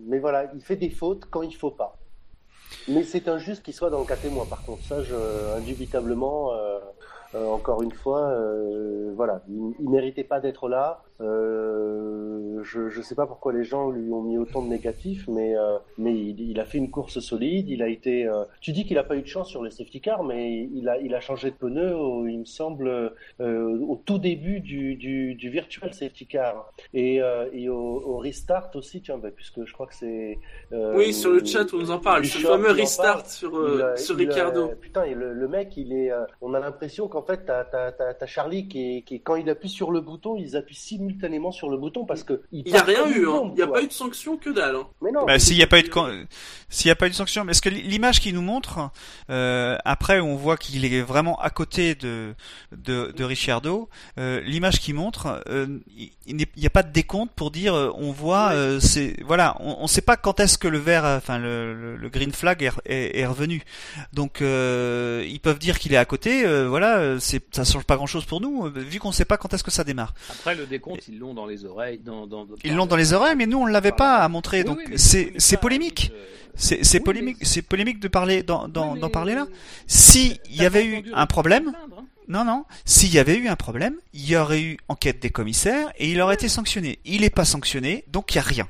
mais 0.08 0.18
voilà, 0.18 0.52
il 0.56 0.62
fait 0.62 0.78
des 0.78 0.90
fautes 0.90 1.26
quand 1.30 1.44
il 1.44 1.56
faut 1.56 1.70
pas. 1.70 2.00
Mais 2.88 3.04
c'est 3.04 3.28
injuste 3.28 3.62
qu'il 3.62 3.76
soit 3.76 3.92
dans 3.92 4.00
le 4.00 4.06
cas 4.06 4.16
témoin, 4.16 4.48
par 4.48 4.64
contre. 4.64 4.84
Ça, 4.84 5.04
je, 5.04 5.14
indubitablement, 5.58 6.54
euh, 6.54 6.80
encore 7.36 7.84
une 7.84 7.92
fois, 7.92 8.36
voilà, 9.14 9.44
il, 9.48 9.76
il 9.80 9.90
méritait 9.92 10.24
pas 10.24 10.40
d'être 10.40 10.68
là. 10.70 11.04
Euh, 11.22 12.62
je 12.64 12.98
ne 12.98 13.04
sais 13.04 13.16
pas 13.16 13.26
pourquoi 13.26 13.52
les 13.52 13.64
gens 13.64 13.90
lui 13.90 14.12
ont 14.12 14.22
mis 14.22 14.38
autant 14.38 14.62
de 14.62 14.70
négatifs, 14.70 15.28
mais 15.28 15.58
euh, 15.58 15.78
mais 15.98 16.14
il, 16.14 16.40
il, 16.40 16.60
a 16.60 16.66
fait 16.66 16.78
une 16.78 16.90
course 16.90 17.20
solide. 17.20 17.70
Il 17.70 17.82
a 17.84 17.90
été. 17.90 18.26
Euh, 18.26 18.44
tu 18.62 18.72
dis 18.72 18.86
qu'il 18.86 18.98
a 18.98 19.04
pas 19.04 19.18
eu 19.18 19.22
de 19.22 19.28
chance 19.28 19.50
sur 19.50 19.64
les 19.64 19.72
safety 19.72 20.00
cars, 20.00 20.24
mais 20.24 20.70
il 20.74 20.88
a 20.88 20.98
il 20.98 21.14
a 21.14 21.20
changé 21.20 21.52
de 21.52 21.56
pneu. 21.56 21.94
Au, 21.94 22.26
il 22.26 22.40
me 22.40 22.46
semble 22.46 23.14
au 23.40 24.02
tout 24.06 24.18
début 24.18 24.62
du, 24.62 24.96
du, 24.96 25.36
du 25.36 25.50
virtual 25.50 25.94
safety 25.94 26.26
car 26.26 26.72
et, 26.94 27.20
et 27.54 27.70
au, 27.70 27.76
au, 27.76 28.18
restart 28.18 28.72
aussi. 28.76 29.02
Tiens, 29.02 29.18
bah, 29.18 29.30
puisque 29.36 29.66
je 29.66 29.74
crois 29.74 29.88
que 29.88 29.96
c'est. 29.96 30.40
oui, 30.72 31.14
sur 31.14 31.32
le 31.32 31.44
chat 31.44 31.66
on 31.74 31.78
nous 31.78 31.92
en 31.92 32.00
parle. 32.00 32.26
Ce 32.26 32.38
fameux 32.38 32.72
restart 32.72 33.30
sur 33.30 33.52
sur 33.98 34.16
Ricardo. 34.16 34.70
putain, 34.80 35.04
et 35.04 35.14
le, 35.14 35.34
le, 35.34 35.48
mec, 35.50 35.76
il 35.76 35.92
est. 35.92 36.12
on 36.42 36.54
a 36.54 36.60
l'impression 36.60 37.10
qu'en 37.10 37.24
fait, 37.24 37.46
t'as 37.46 37.66
as, 38.00 38.26
Charlie 38.26 38.68
qui, 38.68 39.04
qui 39.04 39.22
quand 39.22 39.36
il 39.36 39.50
appuie 39.50 39.70
sur 39.70 39.92
le 39.92 40.02
bouton, 40.02 40.38
ils 40.38 40.56
appuient 40.56 40.76
six 40.76 41.00
simultanément 41.10 41.52
sur 41.52 41.70
le 41.70 41.78
bouton 41.78 42.06
parce 42.06 42.24
que 42.24 42.42
il 42.52 42.64
n'y 42.66 42.76
a 42.76 42.84
rien 42.84 43.08
eu, 43.08 43.28
hein. 43.28 43.44
il 43.50 43.56
n'y 43.56 43.62
a 43.62 43.68
pas 43.68 43.82
eu 43.82 43.88
de 43.88 43.94
sanction 43.94 44.38
que 44.38 44.50
dalle. 44.50 44.76
Hein. 44.76 44.88
Mais 45.02 45.12
non. 45.12 45.26
Bah, 45.26 45.40
s'il 45.40 45.58
n'y 45.58 45.64
a 45.64 45.68
pas 45.68 45.80
eu 45.80 45.84
de 45.84 45.90
s'il 46.70 46.88
n'y 46.88 46.92
a 46.92 46.96
pas 46.96 47.08
eu 47.08 47.10
de 47.10 47.16
sanction, 47.16 47.44
mais 47.44 47.52
est-ce 47.52 47.62
que 47.62 47.70
l'image 47.70 48.20
qu'il 48.20 48.36
nous 48.36 48.42
montre 48.42 48.92
euh, 49.30 49.78
après 49.86 50.20
on 50.20 50.36
voit 50.36 50.58
qu'il 50.58 50.86
est 50.86 51.02
vraiment 51.02 51.40
à 51.40 51.50
côté 51.50 51.96
de 51.96 52.36
de, 52.72 53.12
de 53.16 53.24
Ricciardo, 53.24 53.90
euh, 54.18 54.42
l'image 54.42 54.80
qu'il 54.80 54.96
montre, 54.96 55.42
euh, 55.50 55.80
il 56.28 56.36
n'y 56.36 56.66
a 56.66 56.70
pas 56.70 56.84
de 56.84 56.92
décompte 56.92 57.34
pour 57.34 57.52
dire 57.52 57.74
on 57.74 58.12
voit 58.12 58.52
euh, 58.52 58.80
c'est 58.80 59.16
voilà 59.26 59.56
on 59.60 59.84
ne 59.84 59.88
sait 59.88 60.02
pas 60.02 60.18
quand 60.18 60.40
est-ce 60.40 60.58
que 60.58 60.68
le 60.68 60.78
vert 60.78 61.06
enfin 61.06 61.38
le, 61.38 61.96
le, 61.96 62.10
green 62.10 62.32
flag 62.32 62.72
est, 62.86 63.20
est, 63.20 63.26
revenu 63.26 63.64
donc 64.14 64.42
euh, 64.42 65.26
ils 65.28 65.40
peuvent 65.40 65.60
dire 65.60 65.80
qu'il 65.80 65.94
est 65.94 65.98
à 65.98 66.06
côté 66.06 66.46
voilà 66.66 67.20
c'est 67.20 67.44
ça 67.56 67.64
change 67.64 67.86
pas 67.86 67.96
grand 67.96 68.08
chose 68.08 68.26
pour 68.26 68.42
nous 68.42 68.70
vu 68.70 69.00
qu'on 69.00 69.10
ne 69.10 69.14
sait 69.14 69.26
pas 69.26 69.38
quand 69.38 69.54
est-ce 69.54 69.64
que 69.64 69.72
ça 69.72 69.84
démarre 69.84 70.14
après 70.30 70.56
le 70.56 70.66
décompte 70.66 70.99
ils 71.08 71.20
l'ont 71.20 71.34
dans 71.34 71.46
les 71.46 71.66
oreilles 71.66 72.00
dans, 72.00 72.28
dans, 72.28 72.48
ils 72.64 72.76
l'ont 72.76 72.86
dans 72.86 72.96
les 72.96 73.14
oreilles 73.14 73.36
mais 73.36 73.46
nous 73.46 73.60
on 73.60 73.66
l'avait 73.66 73.92
pas 73.92 74.18
à 74.18 74.28
montrer. 74.28 74.64
Donc 74.64 74.80
c'est 74.96 75.34
c'est 75.38 75.58
polémique. 75.58 76.12
c'est 76.56 76.84
c'est 76.84 77.00
polémique 77.00 77.38
c'est 77.44 77.62
polémique 77.62 78.00
de 78.00 78.08
parler 78.08 78.44
d'en 78.44 79.10
parler 79.12 79.36
là. 79.36 79.48
si 79.88 80.40
il 80.50 80.62
y 80.62 80.66
avait 80.66 80.86
eu 80.86 81.04
un 81.14 81.26
problème 81.26 81.74
hein. 81.76 82.04
Non, 82.30 82.46
non. 82.46 82.66
S'il 82.86 83.12
y 83.12 83.18
avait 83.18 83.36
eu 83.36 83.48
un 83.48 83.56
problème, 83.56 83.96
il 84.14 84.30
y 84.30 84.38
aurait 84.38 84.62
eu 84.62 84.78
enquête 84.88 85.20
des 85.20 85.32
commissaires 85.32 85.92
et 85.98 86.12
il 86.12 86.22
aurait 86.22 86.36
été 86.36 86.48
sanctionné. 86.48 87.00
Il 87.04 87.22
n'est 87.22 87.32
pas 87.32 87.44
sanctionné, 87.44 88.04
donc 88.08 88.36
il 88.36 88.38
n'y 88.38 88.42
a 88.42 88.44
rien. 88.44 88.70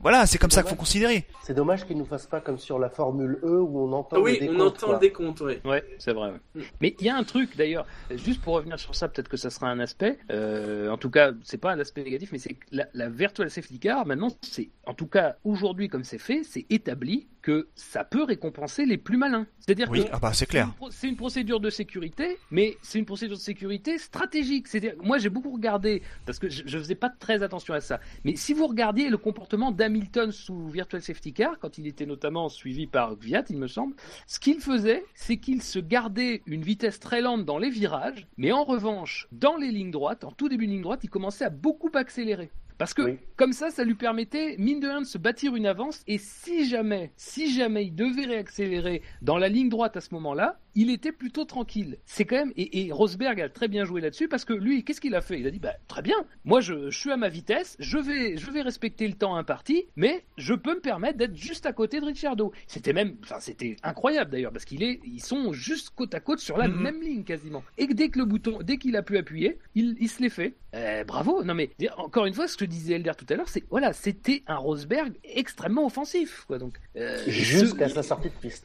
Voilà, 0.00 0.24
c'est 0.24 0.38
comme 0.38 0.50
ça 0.50 0.62
qu'il 0.62 0.70
faut 0.70 0.76
considérer. 0.76 1.26
C'est 1.42 1.52
dommage 1.52 1.84
qu'il 1.86 1.96
ne 1.96 2.00
nous 2.00 2.06
fasse 2.06 2.26
pas 2.26 2.40
comme 2.40 2.58
sur 2.58 2.78
la 2.78 2.88
Formule 2.88 3.38
E 3.42 3.60
où 3.60 3.86
on 3.86 3.92
entend 3.92 4.22
oui, 4.22 4.38
on 4.50 4.58
entend 4.58 4.92
le 4.92 4.98
décompte, 4.98 5.42
oui. 5.42 5.58
Ouais, 5.66 5.84
c'est 5.98 6.14
vrai. 6.14 6.32
Mm. 6.54 6.60
Mais 6.80 6.96
il 6.98 7.04
y 7.04 7.10
a 7.10 7.16
un 7.16 7.24
truc 7.24 7.54
d'ailleurs, 7.58 7.86
juste 8.10 8.40
pour 8.40 8.54
revenir 8.54 8.80
sur 8.80 8.94
ça, 8.94 9.08
peut-être 9.08 9.28
que 9.28 9.36
ça 9.36 9.50
sera 9.50 9.68
un 9.68 9.80
aspect. 9.80 10.18
Euh, 10.30 10.88
en 10.88 10.96
tout 10.96 11.10
cas, 11.10 11.32
c'est 11.42 11.58
pas 11.58 11.72
un 11.72 11.80
aspect 11.80 12.04
négatif, 12.04 12.32
mais 12.32 12.38
c'est 12.38 12.56
la, 12.72 12.86
la 12.94 13.10
virtual 13.10 13.50
safety 13.50 13.78
car. 13.78 14.06
Maintenant, 14.06 14.30
c'est 14.40 14.70
en 14.86 14.94
tout 14.94 15.08
cas 15.08 15.36
aujourd'hui 15.44 15.90
comme 15.90 16.04
c'est 16.04 16.16
fait, 16.16 16.42
c'est 16.42 16.64
établi 16.70 17.26
que 17.44 17.68
ça 17.74 18.04
peut 18.04 18.24
récompenser 18.24 18.86
les 18.86 18.96
plus 18.96 19.18
malins. 19.18 19.46
C'est-à-dire 19.60 19.90
oui, 19.90 20.06
ah 20.10 20.18
bah, 20.18 20.32
c'est 20.32 20.46
clair. 20.46 20.72
C'est 20.90 21.08
une, 21.08 21.16
procédure 21.16 21.60
de 21.60 21.68
sécurité, 21.68 22.38
mais 22.50 22.78
c'est 22.80 22.98
une 22.98 23.04
procédure 23.04 23.36
de 23.36 23.42
sécurité 23.42 23.98
stratégique. 23.98 24.66
C'est-à-dire, 24.66 24.94
moi 25.02 25.18
j'ai 25.18 25.28
beaucoup 25.28 25.50
regardé 25.50 26.02
parce 26.24 26.38
que 26.38 26.48
je, 26.48 26.62
je 26.64 26.78
faisais 26.78 26.94
pas 26.94 27.10
très 27.10 27.42
attention 27.42 27.74
à 27.74 27.82
ça. 27.82 28.00
Mais 28.24 28.34
si 28.34 28.54
vous 28.54 28.66
regardiez 28.66 29.10
le 29.10 29.18
comportement 29.18 29.72
d'Hamilton 29.72 30.32
sous 30.32 30.68
Virtual 30.68 31.02
Safety 31.02 31.34
Car, 31.34 31.58
quand 31.58 31.76
il 31.76 31.86
était 31.86 32.06
notamment 32.06 32.48
suivi 32.48 32.86
par 32.86 33.14
Gviat, 33.14 33.44
il 33.50 33.58
me 33.58 33.68
semble, 33.68 33.94
ce 34.26 34.40
qu'il 34.40 34.60
faisait, 34.60 35.04
c'est 35.14 35.36
qu'il 35.36 35.60
se 35.60 35.78
gardait 35.78 36.40
une 36.46 36.62
vitesse 36.62 36.98
très 36.98 37.20
lente 37.20 37.44
dans 37.44 37.58
les 37.58 37.68
virages, 37.68 38.26
mais 38.38 38.52
en 38.52 38.64
revanche, 38.64 39.28
dans 39.32 39.58
les 39.58 39.70
lignes 39.70 39.90
droites, 39.90 40.24
en 40.24 40.32
tout 40.32 40.48
début 40.48 40.66
de 40.66 40.72
ligne 40.72 40.82
droite, 40.82 41.00
il 41.04 41.10
commençait 41.10 41.44
à 41.44 41.50
beaucoup 41.50 41.90
accélérer. 41.92 42.50
Parce 42.78 42.94
que 42.94 43.16
comme 43.36 43.52
ça, 43.52 43.70
ça 43.70 43.84
lui 43.84 43.94
permettait, 43.94 44.56
mine 44.58 44.80
de 44.80 44.88
rien, 44.88 45.00
de 45.00 45.06
se 45.06 45.18
bâtir 45.18 45.54
une 45.54 45.66
avance. 45.66 46.02
Et 46.06 46.18
si 46.18 46.68
jamais, 46.68 47.12
si 47.16 47.52
jamais 47.52 47.86
il 47.86 47.94
devait 47.94 48.26
réaccélérer 48.26 49.02
dans 49.22 49.38
la 49.38 49.48
ligne 49.48 49.68
droite 49.68 49.96
à 49.96 50.00
ce 50.00 50.12
moment-là, 50.14 50.60
il 50.74 50.90
était 50.90 51.12
plutôt 51.12 51.44
tranquille. 51.44 51.98
C'est 52.04 52.24
quand 52.24 52.36
même 52.36 52.52
et, 52.56 52.90
Rosberg 52.92 53.40
a 53.40 53.48
très 53.48 53.68
bien 53.68 53.84
joué 53.84 54.00
là-dessus 54.00 54.28
parce 54.28 54.44
que 54.44 54.52
lui, 54.52 54.84
qu'est-ce 54.84 55.00
qu'il 55.00 55.14
a 55.14 55.20
fait? 55.20 55.38
Il 55.38 55.46
a 55.46 55.50
dit 55.50 55.58
bah 55.58 55.74
très 55.88 56.02
bien, 56.02 56.16
moi 56.44 56.60
je, 56.60 56.90
suis 56.90 57.10
à 57.10 57.16
ma 57.16 57.28
vitesse, 57.28 57.76
je 57.78 57.98
vais 57.98 58.36
je 58.36 58.50
vais 58.50 58.62
respecter 58.62 59.06
le 59.06 59.14
temps 59.14 59.36
imparti, 59.36 59.86
mais 59.96 60.24
je 60.36 60.54
peux 60.54 60.74
me 60.74 60.80
permettre 60.80 61.18
d'être 61.18 61.36
juste 61.36 61.66
à 61.66 61.72
côté 61.72 62.00
de 62.00 62.06
Ricciardo. 62.06 62.52
C'était 62.66 62.92
même, 62.92 63.16
enfin 63.22 63.38
c'était 63.40 63.76
incroyable 63.82 64.30
d'ailleurs 64.30 64.52
parce 64.52 64.64
qu'il 64.64 64.82
est, 64.82 65.00
ils 65.04 65.22
sont 65.22 65.52
juste 65.52 65.90
côte 65.90 66.14
à 66.14 66.20
côte 66.20 66.40
sur 66.40 66.58
la 66.58 66.68
mm-hmm. 66.68 66.82
même 66.82 67.02
ligne 67.02 67.24
quasiment. 67.24 67.62
Et 67.78 67.86
dès 67.86 68.08
que 68.08 68.18
le 68.18 68.24
bouton, 68.24 68.58
dès 68.62 68.78
qu'il 68.78 68.96
a 68.96 69.02
pu 69.02 69.16
appuyer, 69.16 69.58
il, 69.74 69.96
il 70.00 70.08
se 70.08 70.22
l'est 70.22 70.28
fait. 70.28 70.54
Euh, 70.74 71.04
bravo. 71.04 71.44
Non 71.44 71.54
mais 71.54 71.70
encore 71.96 72.26
une 72.26 72.34
fois, 72.34 72.48
ce 72.48 72.63
que 72.64 72.70
disait 72.70 72.94
Elder 72.94 73.12
tout 73.16 73.26
à 73.28 73.34
l'heure, 73.34 73.48
c'est 73.48 73.64
voilà, 73.70 73.92
c'était 73.92 74.42
un 74.46 74.56
Rosberg 74.56 75.12
extrêmement 75.24 75.86
offensif 75.86 76.44
quoi. 76.46 76.58
Donc 76.58 76.78
euh, 76.96 77.22
jusqu'à 77.26 77.88
sa 77.88 78.02
sortie 78.02 78.28
de 78.28 78.34
piste. 78.34 78.64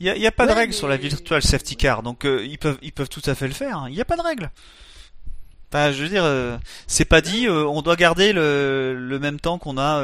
Il 0.00 0.12
n'y 0.12 0.26
a, 0.26 0.32
pas 0.32 0.46
de 0.46 0.52
règle 0.52 0.72
sur 0.72 0.88
la 0.88 0.96
virtual 0.96 1.42
safety 1.42 1.76
car, 1.76 2.02
donc 2.02 2.24
euh, 2.24 2.44
ils 2.44 2.58
peuvent 2.58 2.78
ils 2.82 2.92
peuvent 2.92 3.08
tout 3.08 3.22
à 3.26 3.34
fait 3.34 3.46
le 3.46 3.52
faire. 3.52 3.84
Il 3.88 3.94
n'y 3.94 4.00
a 4.00 4.04
pas 4.04 4.16
de 4.16 4.22
règle. 4.22 4.50
Enfin, 5.72 5.92
je 5.92 6.02
veux 6.02 6.08
dire, 6.08 6.24
euh, 6.24 6.56
c'est 6.86 7.04
pas 7.04 7.20
dit. 7.20 7.46
Euh, 7.46 7.64
on 7.64 7.80
doit 7.82 7.96
garder 7.96 8.32
le, 8.32 8.96
le 8.98 9.18
même 9.18 9.38
temps 9.38 9.58
qu'on 9.58 9.78
a. 9.78 10.02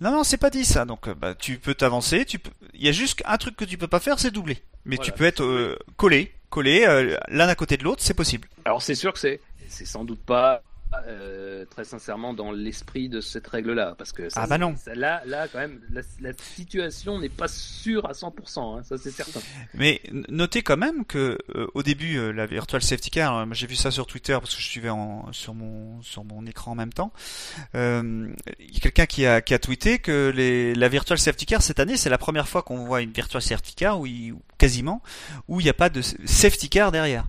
Non, 0.00 0.12
non, 0.12 0.24
c'est 0.24 0.36
pas 0.36 0.50
dit 0.50 0.64
ça. 0.64 0.84
Donc, 0.84 1.08
bah, 1.08 1.34
tu 1.34 1.58
peux 1.58 1.74
t'avancer. 1.74 2.24
Tu 2.24 2.38
peux. 2.38 2.50
Il 2.74 2.84
y 2.84 2.88
a 2.88 2.92
juste 2.92 3.20
un 3.24 3.38
truc 3.38 3.56
que 3.56 3.64
tu 3.64 3.76
peux 3.76 3.88
pas 3.88 3.98
faire, 3.98 4.20
c'est 4.20 4.30
doubler. 4.30 4.62
Mais 4.84 4.98
tu 4.98 5.10
peux 5.10 5.24
être 5.24 5.76
collé, 5.96 6.32
collé 6.50 6.86
l'un 7.28 7.48
à 7.48 7.54
côté 7.54 7.76
de 7.76 7.84
l'autre, 7.84 8.02
c'est 8.02 8.14
possible. 8.14 8.48
Alors, 8.64 8.82
c'est 8.82 8.94
sûr 8.94 9.12
que 9.12 9.18
c'est 9.18 9.40
c'est 9.68 9.84
sans 9.84 10.04
doute 10.04 10.20
pas 10.20 10.62
euh, 11.06 11.66
très 11.66 11.84
sincèrement 11.84 12.32
dans 12.32 12.50
l'esprit 12.50 13.10
de 13.10 13.20
cette 13.20 13.46
règle-là, 13.46 13.94
parce 13.98 14.12
que 14.12 14.28
ah 14.34 14.46
bah 14.46 14.56
non. 14.56 14.74
là, 14.94 15.20
là 15.26 15.46
quand 15.46 15.58
même, 15.58 15.80
la, 15.90 16.32
situation 16.32 17.18
n'est 17.18 17.28
pas 17.28 17.46
sûre 17.46 18.06
à 18.06 18.12
100%, 18.12 18.78
hein, 18.78 18.82
ça 18.84 18.96
c'est 18.96 19.10
certain. 19.10 19.40
Mais 19.74 20.00
notez 20.30 20.62
quand 20.62 20.78
même 20.78 21.04
que 21.04 21.38
euh, 21.54 21.66
au 21.74 21.82
début, 21.82 22.16
euh, 22.16 22.32
la 22.32 22.46
virtual 22.46 22.80
safety 22.80 23.10
car, 23.10 23.46
j'ai 23.52 23.66
vu 23.66 23.76
ça 23.76 23.90
sur 23.90 24.06
Twitter 24.06 24.32
parce 24.40 24.54
que 24.54 24.62
je 24.62 24.66
suivais 24.66 24.88
en, 24.88 25.30
sur 25.32 25.52
mon 25.52 26.00
sur 26.00 26.24
mon 26.24 26.46
écran 26.46 26.72
en 26.72 26.76
même 26.76 26.92
temps. 26.92 27.12
Il 27.74 28.34
y 28.60 28.76
a 28.76 28.80
quelqu'un 28.80 29.06
qui 29.06 29.26
a 29.26 29.42
qui 29.42 29.52
a 29.52 29.58
tweeté 29.58 29.98
que 29.98 30.32
les, 30.34 30.74
la 30.74 30.88
virtual 30.88 31.18
safety 31.18 31.44
car 31.44 31.60
cette 31.60 31.80
année, 31.80 31.98
c'est 31.98 32.10
la 32.10 32.18
première 32.18 32.48
fois 32.48 32.62
qu'on 32.62 32.86
voit 32.86 33.02
une 33.02 33.12
virtual 33.12 33.42
safety 33.42 33.74
car 33.74 34.00
où 34.00 34.06
il, 34.06 34.34
quasiment 34.56 35.02
où 35.48 35.60
il 35.60 35.64
n'y 35.64 35.70
a 35.70 35.74
pas 35.74 35.90
de 35.90 36.00
safety 36.00 36.70
car 36.70 36.92
derrière. 36.92 37.26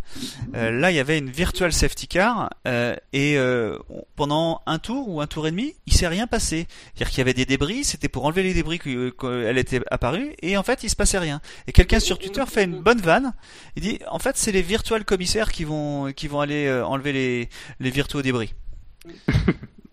là, 0.53 0.91
il 0.91 0.95
y 0.95 0.99
avait 0.99 1.17
une 1.17 1.29
virtual 1.29 1.73
safety 1.73 2.07
car 2.07 2.49
et 2.65 3.37
euh, 3.49 3.79
pendant 4.15 4.61
un 4.65 4.79
tour 4.79 5.09
ou 5.09 5.21
un 5.21 5.27
tour 5.27 5.47
et 5.47 5.51
demi, 5.51 5.75
il 5.85 5.93
s'est 5.93 6.07
rien 6.07 6.27
passé. 6.27 6.67
C'est-à-dire 6.93 7.09
qu'il 7.09 7.17
y 7.19 7.21
avait 7.21 7.33
des 7.33 7.45
débris, 7.45 7.83
c'était 7.83 8.09
pour 8.09 8.25
enlever 8.25 8.43
les 8.43 8.53
débris 8.53 8.79
qu'elle 8.79 9.57
était 9.57 9.81
apparue, 9.91 10.33
et 10.41 10.57
en 10.57 10.63
fait, 10.63 10.83
il 10.83 10.89
se 10.89 10.95
passait 10.95 11.19
rien. 11.19 11.41
Et 11.67 11.71
quelqu'un 11.71 11.99
sur 11.99 12.19
Twitter 12.19 12.43
fait 12.47 12.63
une 12.63 12.81
bonne 12.81 13.01
vanne. 13.01 13.33
Il 13.75 13.83
dit, 13.83 13.99
en 14.09 14.19
fait, 14.19 14.37
c'est 14.37 14.51
les 14.51 14.61
virtual 14.61 15.05
commissaires 15.05 15.51
qui 15.51 15.63
vont 15.63 16.11
qui 16.13 16.27
vont 16.27 16.39
aller 16.39 16.67
euh, 16.67 16.85
enlever 16.85 17.13
les 17.13 17.49
les 17.79 17.89
virtuaux 17.89 18.21
débris. 18.21 18.53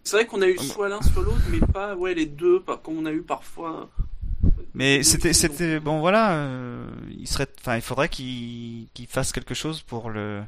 C'est 0.02 0.16
vrai 0.16 0.26
qu'on 0.26 0.40
a 0.40 0.46
eu 0.46 0.56
soit 0.58 0.88
l'un 0.88 1.02
soit 1.02 1.22
l'autre, 1.22 1.42
mais 1.50 1.58
pas 1.58 1.96
ouais 1.96 2.14
les 2.14 2.26
deux, 2.26 2.60
pas 2.60 2.76
comme 2.76 2.98
on 2.98 3.06
a 3.06 3.12
eu 3.12 3.22
parfois 3.22 3.90
mais 4.76 5.02
c'était, 5.02 5.32
c'était 5.32 5.80
bon 5.80 6.00
voilà, 6.00 6.34
euh, 6.34 6.86
il 7.18 7.26
serait, 7.26 7.46
enfin 7.60 7.76
il 7.76 7.82
faudrait 7.82 8.10
qu'il 8.10 8.88
qu'il 8.92 9.06
fasse 9.06 9.32
quelque 9.32 9.54
chose 9.54 9.80
pour 9.80 10.10
le 10.10 10.42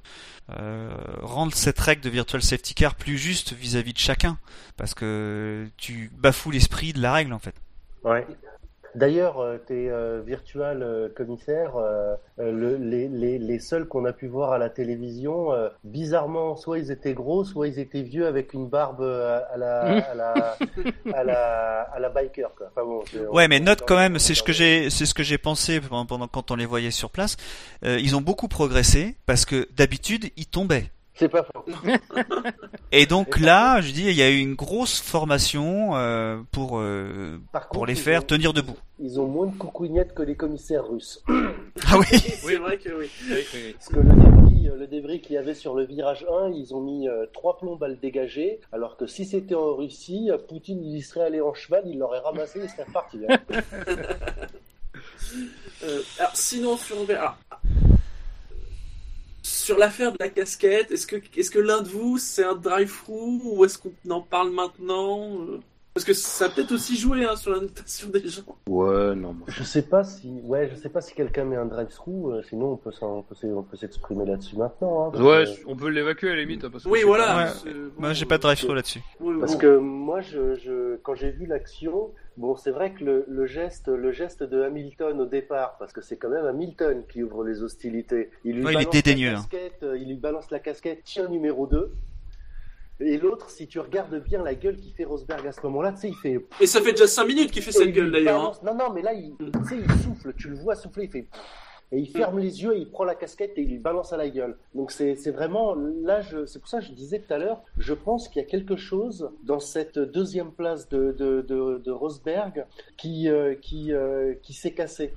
euh, 0.50 0.90
rendre 1.22 1.54
cette 1.54 1.80
règle 1.80 2.02
de 2.02 2.10
virtual 2.10 2.42
safety 2.42 2.74
car 2.74 2.94
plus 2.94 3.16
juste 3.16 3.54
vis-à-vis 3.54 3.94
de 3.94 3.98
chacun, 3.98 4.36
parce 4.76 4.92
que 4.92 5.66
tu 5.78 6.10
bafoues 6.14 6.50
l'esprit 6.50 6.92
de 6.92 7.00
la 7.00 7.14
règle 7.14 7.32
en 7.32 7.38
fait. 7.38 7.54
Ouais. 8.04 8.26
D'ailleurs, 8.94 9.38
euh, 9.40 9.58
tes 9.58 9.90
euh, 9.90 10.22
virtual 10.26 10.82
euh, 10.82 11.08
commissaires, 11.08 11.76
euh, 11.76 12.14
euh, 12.40 12.52
le- 12.52 12.76
les, 12.76 13.08
les, 13.08 13.38
les 13.38 13.58
seuls 13.58 13.86
qu'on 13.86 14.04
a 14.04 14.12
pu 14.12 14.26
voir 14.26 14.52
à 14.52 14.58
la 14.58 14.70
télévision, 14.70 15.52
euh, 15.52 15.68
bizarrement, 15.84 16.56
soit 16.56 16.78
ils 16.78 16.90
étaient 16.90 17.14
gros, 17.14 17.44
soit 17.44 17.68
ils 17.68 17.78
étaient 17.78 18.02
vieux 18.02 18.26
avec 18.26 18.54
une 18.54 18.66
barbe 18.68 19.00
euh, 19.02 19.40
à 19.52 19.56
la, 19.56 19.80
à 20.10 20.14
la, 20.14 20.56
à 21.14 21.24
la, 21.24 21.80
à 21.82 21.98
la 22.00 22.08
biker. 22.08 22.50
Quoi. 22.56 22.68
Enfin 22.74 22.84
bon, 22.86 23.02
Ouais, 23.32 23.46
mais 23.48 23.60
note 23.60 23.82
quand 23.86 23.96
même, 23.96 24.18
c'est 24.18 24.34
ce 24.34 24.42
que 24.42 24.52
j'ai, 24.52 24.90
c'est 24.90 25.06
ce 25.06 25.14
que 25.14 25.22
j'ai 25.22 25.38
pensé 25.38 25.80
pendant, 25.80 26.06
pendant- 26.06 26.28
quand 26.28 26.50
on 26.50 26.56
les 26.56 26.66
voyait 26.66 26.90
sur 26.90 27.10
place. 27.10 27.36
Euh, 27.84 27.98
ils 28.00 28.16
ont 28.16 28.20
beaucoup 28.20 28.48
progressé 28.48 29.16
parce 29.26 29.44
que 29.44 29.68
d'habitude 29.76 30.26
ils 30.36 30.46
tombaient. 30.46 30.90
C'est 31.18 31.28
pas 31.28 31.42
faux. 31.42 31.64
Et 32.92 33.06
donc 33.06 33.38
là, 33.40 33.80
je 33.80 33.90
dis, 33.92 34.04
il 34.04 34.14
y 34.14 34.22
a 34.22 34.30
eu 34.30 34.38
une 34.38 34.54
grosse 34.54 35.00
formation 35.00 35.96
euh, 35.96 36.38
pour 36.52 36.78
euh, 36.78 37.38
Par 37.52 37.62
pour 37.68 37.80
contre, 37.80 37.86
les 37.86 37.94
faire 37.96 38.20
ont- 38.20 38.26
tenir 38.26 38.52
debout. 38.52 38.76
Ils 39.00 39.18
ont 39.20 39.26
moins 39.26 39.46
de 39.46 39.56
coucouignettes 39.56 40.14
que 40.14 40.22
les 40.22 40.36
commissaires 40.36 40.86
russes. 40.88 41.22
Ah 41.86 41.98
oui. 41.98 42.06
C'est 42.18 42.56
vrai 42.56 42.78
que 42.78 42.90
oui. 42.90 43.10
Oui, 43.30 43.36
oui, 43.36 43.44
oui. 43.54 43.72
Parce 43.74 43.88
que 43.88 43.96
le 44.00 44.12
débris, 44.12 44.68
euh, 44.68 44.76
le 44.76 44.86
débris 44.86 45.20
qu'il 45.20 45.34
y 45.34 45.38
avait 45.38 45.54
sur 45.54 45.74
le 45.74 45.84
virage 45.86 46.24
1, 46.44 46.50
ils 46.50 46.72
ont 46.74 46.80
mis 46.80 47.08
euh, 47.08 47.26
trois 47.32 47.58
plombes 47.58 47.82
à 47.82 47.88
le 47.88 47.96
dégager, 47.96 48.60
alors 48.72 48.96
que 48.96 49.06
si 49.08 49.24
c'était 49.24 49.54
en 49.56 49.74
Russie, 49.74 50.30
Poutine 50.48 50.82
il 50.84 50.96
y 50.96 51.02
serait 51.02 51.24
allé 51.26 51.40
en 51.40 51.52
cheval, 51.54 51.82
il 51.86 51.98
l'aurait 51.98 52.20
ramassé 52.20 52.60
et 52.60 52.68
serait 52.68 52.84
reparti. 52.84 53.18
hein. 53.28 53.38
Euh, 55.84 56.00
alors, 56.18 56.34
sinon, 56.34 56.76
sur, 56.76 56.96
alors, 57.08 57.36
sur 59.48 59.78
l'affaire 59.78 60.12
de 60.12 60.18
la 60.20 60.28
casquette, 60.28 60.90
est-ce 60.92 61.06
que, 61.06 61.16
est-ce 61.36 61.50
que 61.50 61.58
l'un 61.58 61.82
de 61.82 61.88
vous, 61.88 62.18
c'est 62.18 62.44
un 62.44 62.54
drive-through 62.54 63.40
ou 63.44 63.64
est-ce 63.64 63.78
qu'on 63.78 63.92
en 64.10 64.20
parle 64.20 64.50
maintenant 64.52 65.40
euh? 65.42 65.60
Parce 65.98 66.04
que 66.06 66.12
ça 66.12 66.44
a 66.44 66.48
peut-être 66.48 66.70
aussi 66.70 66.96
joué 66.96 67.24
hein, 67.24 67.34
sur 67.34 67.50
la 67.50 67.58
notation 67.58 68.08
des 68.10 68.28
gens. 68.28 68.42
Ouais, 68.68 69.16
non. 69.16 69.32
moi. 69.32 69.46
Je 69.48 69.64
sais 69.64 69.82
pas 69.82 70.04
si, 70.04 70.28
ouais, 70.44 70.70
je 70.70 70.76
sais 70.76 70.88
pas 70.90 71.00
si 71.00 71.12
quelqu'un 71.12 71.42
met 71.44 71.56
un 71.56 71.64
drive-through, 71.64 72.34
euh, 72.34 72.42
sinon 72.48 72.72
on 72.72 72.76
peut 72.76 72.92
s'en- 72.92 73.16
on 73.18 73.22
peut 73.22 73.34
on 73.52 73.62
peut 73.64 73.76
s'exprimer 73.76 74.24
là-dessus 74.24 74.56
maintenant. 74.56 75.10
Hein, 75.12 75.20
Ouais, 75.20 75.44
que- 75.44 75.66
on 75.66 75.74
peut 75.74 75.88
l'évacuer 75.88 76.30
à 76.30 76.36
la 76.36 76.42
limite. 76.42 76.62
hein, 76.64 76.68
Parce 76.70 76.84
que 76.84 76.88
Oui, 76.88 77.00
voilà. 77.04 77.36
Ouais. 77.36 77.50
c'est- 77.64 77.72
bon, 77.72 77.90
Moi, 77.98 78.12
j'ai 78.12 78.26
pas 78.26 78.36
de 78.36 78.42
drive-through 78.42 78.76
là-dessus. 78.76 79.00
oui, 79.18 79.34
Parce 79.40 79.54
bon. 79.54 79.58
que 79.58 79.76
moi, 79.78 80.20
je, 80.20 80.54
je, 80.54 80.96
quand 81.02 81.16
j'ai 81.16 81.30
vu 81.32 81.46
l'action, 81.46 82.10
bon, 82.36 82.54
c'est 82.54 82.70
vrai 82.70 82.92
que 82.92 83.02
le, 83.02 83.24
le 83.26 83.46
geste, 83.46 83.88
le 83.88 84.12
geste 84.12 84.44
de 84.44 84.62
Hamilton 84.62 85.20
au 85.20 85.26
départ, 85.26 85.74
parce 85.80 85.92
que 85.92 86.00
c'est 86.00 86.16
quand 86.16 86.28
même 86.28 86.46
Hamilton 86.46 87.02
qui 87.10 87.24
ouvre 87.24 87.42
les 87.42 87.60
hostilités. 87.64 88.30
Il 88.44 88.54
lui 88.58 88.64
Ouais, 88.64 88.72
il 88.74 88.80
est 88.82 88.84
balance 88.84 88.94
la 88.94 89.32
casquette, 89.32 89.82
euh, 89.82 89.98
il 89.98 90.06
lui 90.06 90.16
balance 90.16 90.50
la 90.52 90.60
casquette, 90.60 91.00
tiens 91.04 91.26
numéro 91.28 91.66
2. 91.66 91.90
Et 93.00 93.16
l'autre, 93.16 93.48
si 93.50 93.66
tu 93.68 93.78
regardes 93.78 94.22
bien 94.24 94.42
la 94.42 94.54
gueule 94.54 94.76
qu'il 94.76 94.92
fait 94.92 95.04
Rosberg 95.04 95.46
à 95.46 95.52
ce 95.52 95.60
moment-là, 95.62 95.92
tu 95.92 95.98
sais, 96.00 96.08
il 96.08 96.14
fait. 96.16 96.44
Et 96.60 96.66
ça 96.66 96.80
fait 96.80 96.90
déjà 96.92 97.06
5 97.06 97.24
minutes 97.26 97.50
qu'il 97.52 97.62
fait 97.62 97.70
et 97.70 97.72
cette 97.84 97.92
gueule 97.92 98.10
d'ailleurs. 98.10 98.40
hein. 98.42 98.52
Non, 98.64 98.74
non, 98.74 98.92
mais 98.92 99.02
là, 99.02 99.12
il, 99.14 99.34
tu 99.38 99.68
sais, 99.68 99.76
il 99.78 99.90
souffle, 100.02 100.34
tu 100.36 100.48
le 100.48 100.56
vois 100.56 100.74
souffler, 100.74 101.04
il 101.04 101.10
fait. 101.10 101.26
Et 101.90 102.00
il 102.00 102.06
ferme 102.10 102.38
les 102.38 102.62
yeux, 102.62 102.76
et 102.76 102.80
il 102.80 102.90
prend 102.90 103.04
la 103.04 103.14
casquette 103.14 103.52
et 103.56 103.62
il 103.62 103.68
lui 103.70 103.78
balance 103.78 104.12
à 104.12 104.18
la 104.18 104.28
gueule. 104.28 104.58
Donc 104.74 104.90
c'est 104.92 105.16
c'est 105.16 105.30
vraiment 105.30 105.74
là, 105.74 106.20
je- 106.20 106.44
c'est 106.44 106.58
pour 106.58 106.68
ça 106.68 106.80
que 106.80 106.84
je 106.84 106.92
disais 106.92 107.18
tout 107.20 107.32
à 107.32 107.38
l'heure, 107.38 107.62
je 107.78 107.94
pense 107.94 108.28
qu'il 108.28 108.42
y 108.42 108.44
a 108.44 108.48
quelque 108.48 108.76
chose 108.76 109.30
dans 109.44 109.58
cette 109.58 109.98
deuxième 109.98 110.52
place 110.52 110.86
de 110.90 111.12
de, 111.12 111.40
de, 111.40 111.78
de 111.82 111.90
Rosberg 111.90 112.66
qui 112.98 113.30
euh, 113.30 113.54
qui 113.54 113.94
euh, 113.94 114.34
qui 114.42 114.52
s'est 114.52 114.72
cassé. 114.74 115.14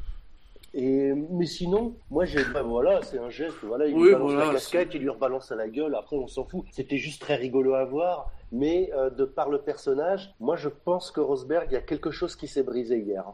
Et 0.74 1.12
mais 1.14 1.46
sinon, 1.46 1.96
moi 2.10 2.26
j'ai 2.26 2.44
bah, 2.46 2.62
voilà, 2.64 3.02
c'est 3.04 3.20
un 3.20 3.30
geste, 3.30 3.58
voilà, 3.64 3.88
il 3.88 3.96
Oui, 3.96 4.04
lui 4.04 4.12
balance 4.14 4.32
voilà, 4.32 4.46
la 4.48 4.54
casquette, 4.54 4.90
il 4.94 5.02
lui 5.02 5.10
rebalance 5.10 5.52
à 5.52 5.56
la 5.56 5.68
gueule. 5.68 5.96
Après, 5.96 6.16
on 6.16 6.28
s'en 6.28 6.46
fout. 6.46 6.64
C'était 6.72 6.98
juste 6.98 7.22
très 7.22 7.36
rigolo 7.36 7.74
à 7.74 7.84
voir. 7.84 8.32
Mais 8.54 8.90
euh, 8.94 9.10
de 9.10 9.26
par 9.26 9.50
le 9.50 9.60
personnage, 9.60 10.34
moi 10.40 10.56
je 10.56 10.70
pense 10.70 11.12
que 11.12 11.20
Rosberg, 11.20 11.68
il 11.72 11.74
y 11.74 11.78
a 11.78 11.82
quelque 11.82 12.12
chose 12.12 12.36
qui 12.36 12.48
s'est 12.48 12.64
brisé 12.64 13.00
hier. 13.00 13.26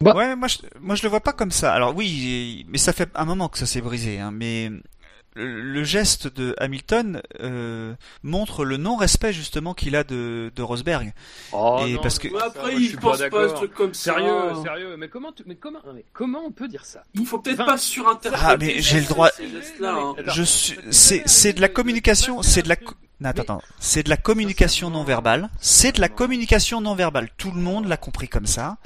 Bah. 0.00 0.14
Ouais, 0.16 0.34
moi 0.34 0.48
je, 0.48 0.58
moi 0.80 0.94
je 0.94 1.02
le 1.02 1.08
vois 1.08 1.20
pas 1.20 1.32
comme 1.32 1.50
ça. 1.50 1.72
Alors 1.72 1.94
oui, 1.96 2.64
mais 2.68 2.78
ça 2.78 2.92
fait 2.92 3.08
un 3.14 3.24
moment 3.24 3.48
que 3.48 3.58
ça 3.58 3.66
s'est 3.66 3.80
brisé. 3.80 4.18
Hein, 4.18 4.30
mais 4.32 4.70
le, 5.34 5.60
le 5.62 5.84
geste 5.84 6.26
de 6.26 6.54
Hamilton 6.58 7.22
euh, 7.40 7.94
montre 8.22 8.64
le 8.64 8.76
non-respect 8.76 9.32
justement 9.32 9.74
qu'il 9.74 9.94
a 9.96 10.04
de, 10.04 10.50
de 10.54 10.62
Rosberg. 10.62 11.12
Oh, 11.52 11.82
Et 11.86 11.94
non, 11.94 12.00
parce 12.02 12.18
que- 12.18 12.28
Mais 12.28 12.38
ça, 12.38 12.46
après, 12.46 12.60
moi, 12.62 12.70
je 12.72 12.76
il 12.84 12.88
suis 12.88 12.96
pense 12.96 13.12
pas, 13.18 13.22
d'accord. 13.24 13.40
à 13.40 13.48
ce 13.48 13.54
truc 13.54 13.74
comme 13.74 13.94
ça. 13.94 14.14
Sérieux, 14.14 14.62
sérieux. 14.64 14.96
Mais 14.98 15.08
comment, 15.08 15.32
tu- 15.32 15.44
mais 15.46 15.54
comment, 15.56 15.80
mais 15.94 16.04
comment 16.12 16.40
on 16.44 16.50
peut 16.50 16.68
dire 16.68 16.84
ça? 16.84 17.02
Il 17.14 17.26
faut 17.26 17.38
peut-être 17.38 17.60
Enfin, 17.60 17.72
pas 17.72 17.78
surinterpréter. 17.78 18.46
Ah, 18.46 18.56
mais 18.58 18.80
j'ai 18.80 19.00
le 19.00 19.06
droit- 19.06 19.30
ces 19.30 19.80
Non, 19.80 20.16
hein. 20.18 20.22
Je 20.26 20.42
suis, 20.42 20.78
c'est 20.90 21.52
de 21.52 21.60
la 21.60 21.68
communication, 21.68 22.42
c'est 22.42 22.62
de 22.62 22.68
la, 22.68 22.76
attends, 23.28 23.42
attends. 23.42 23.62
c'est 23.78 24.02
de 24.02 24.08
la 24.08 24.16
communication 24.16 24.90
non 24.90 25.04
verbale. 25.04 25.50
C'est 25.60 25.96
de 25.96 26.00
la 26.00 26.08
communication 26.08 26.80
non 26.80 26.94
verbale. 26.94 27.28
Tout 27.36 27.50
le 27.52 27.60
monde 27.60 27.86
l'a 27.86 27.96
compris 27.96 28.28
comme 28.28 28.46
ça. 28.46 28.78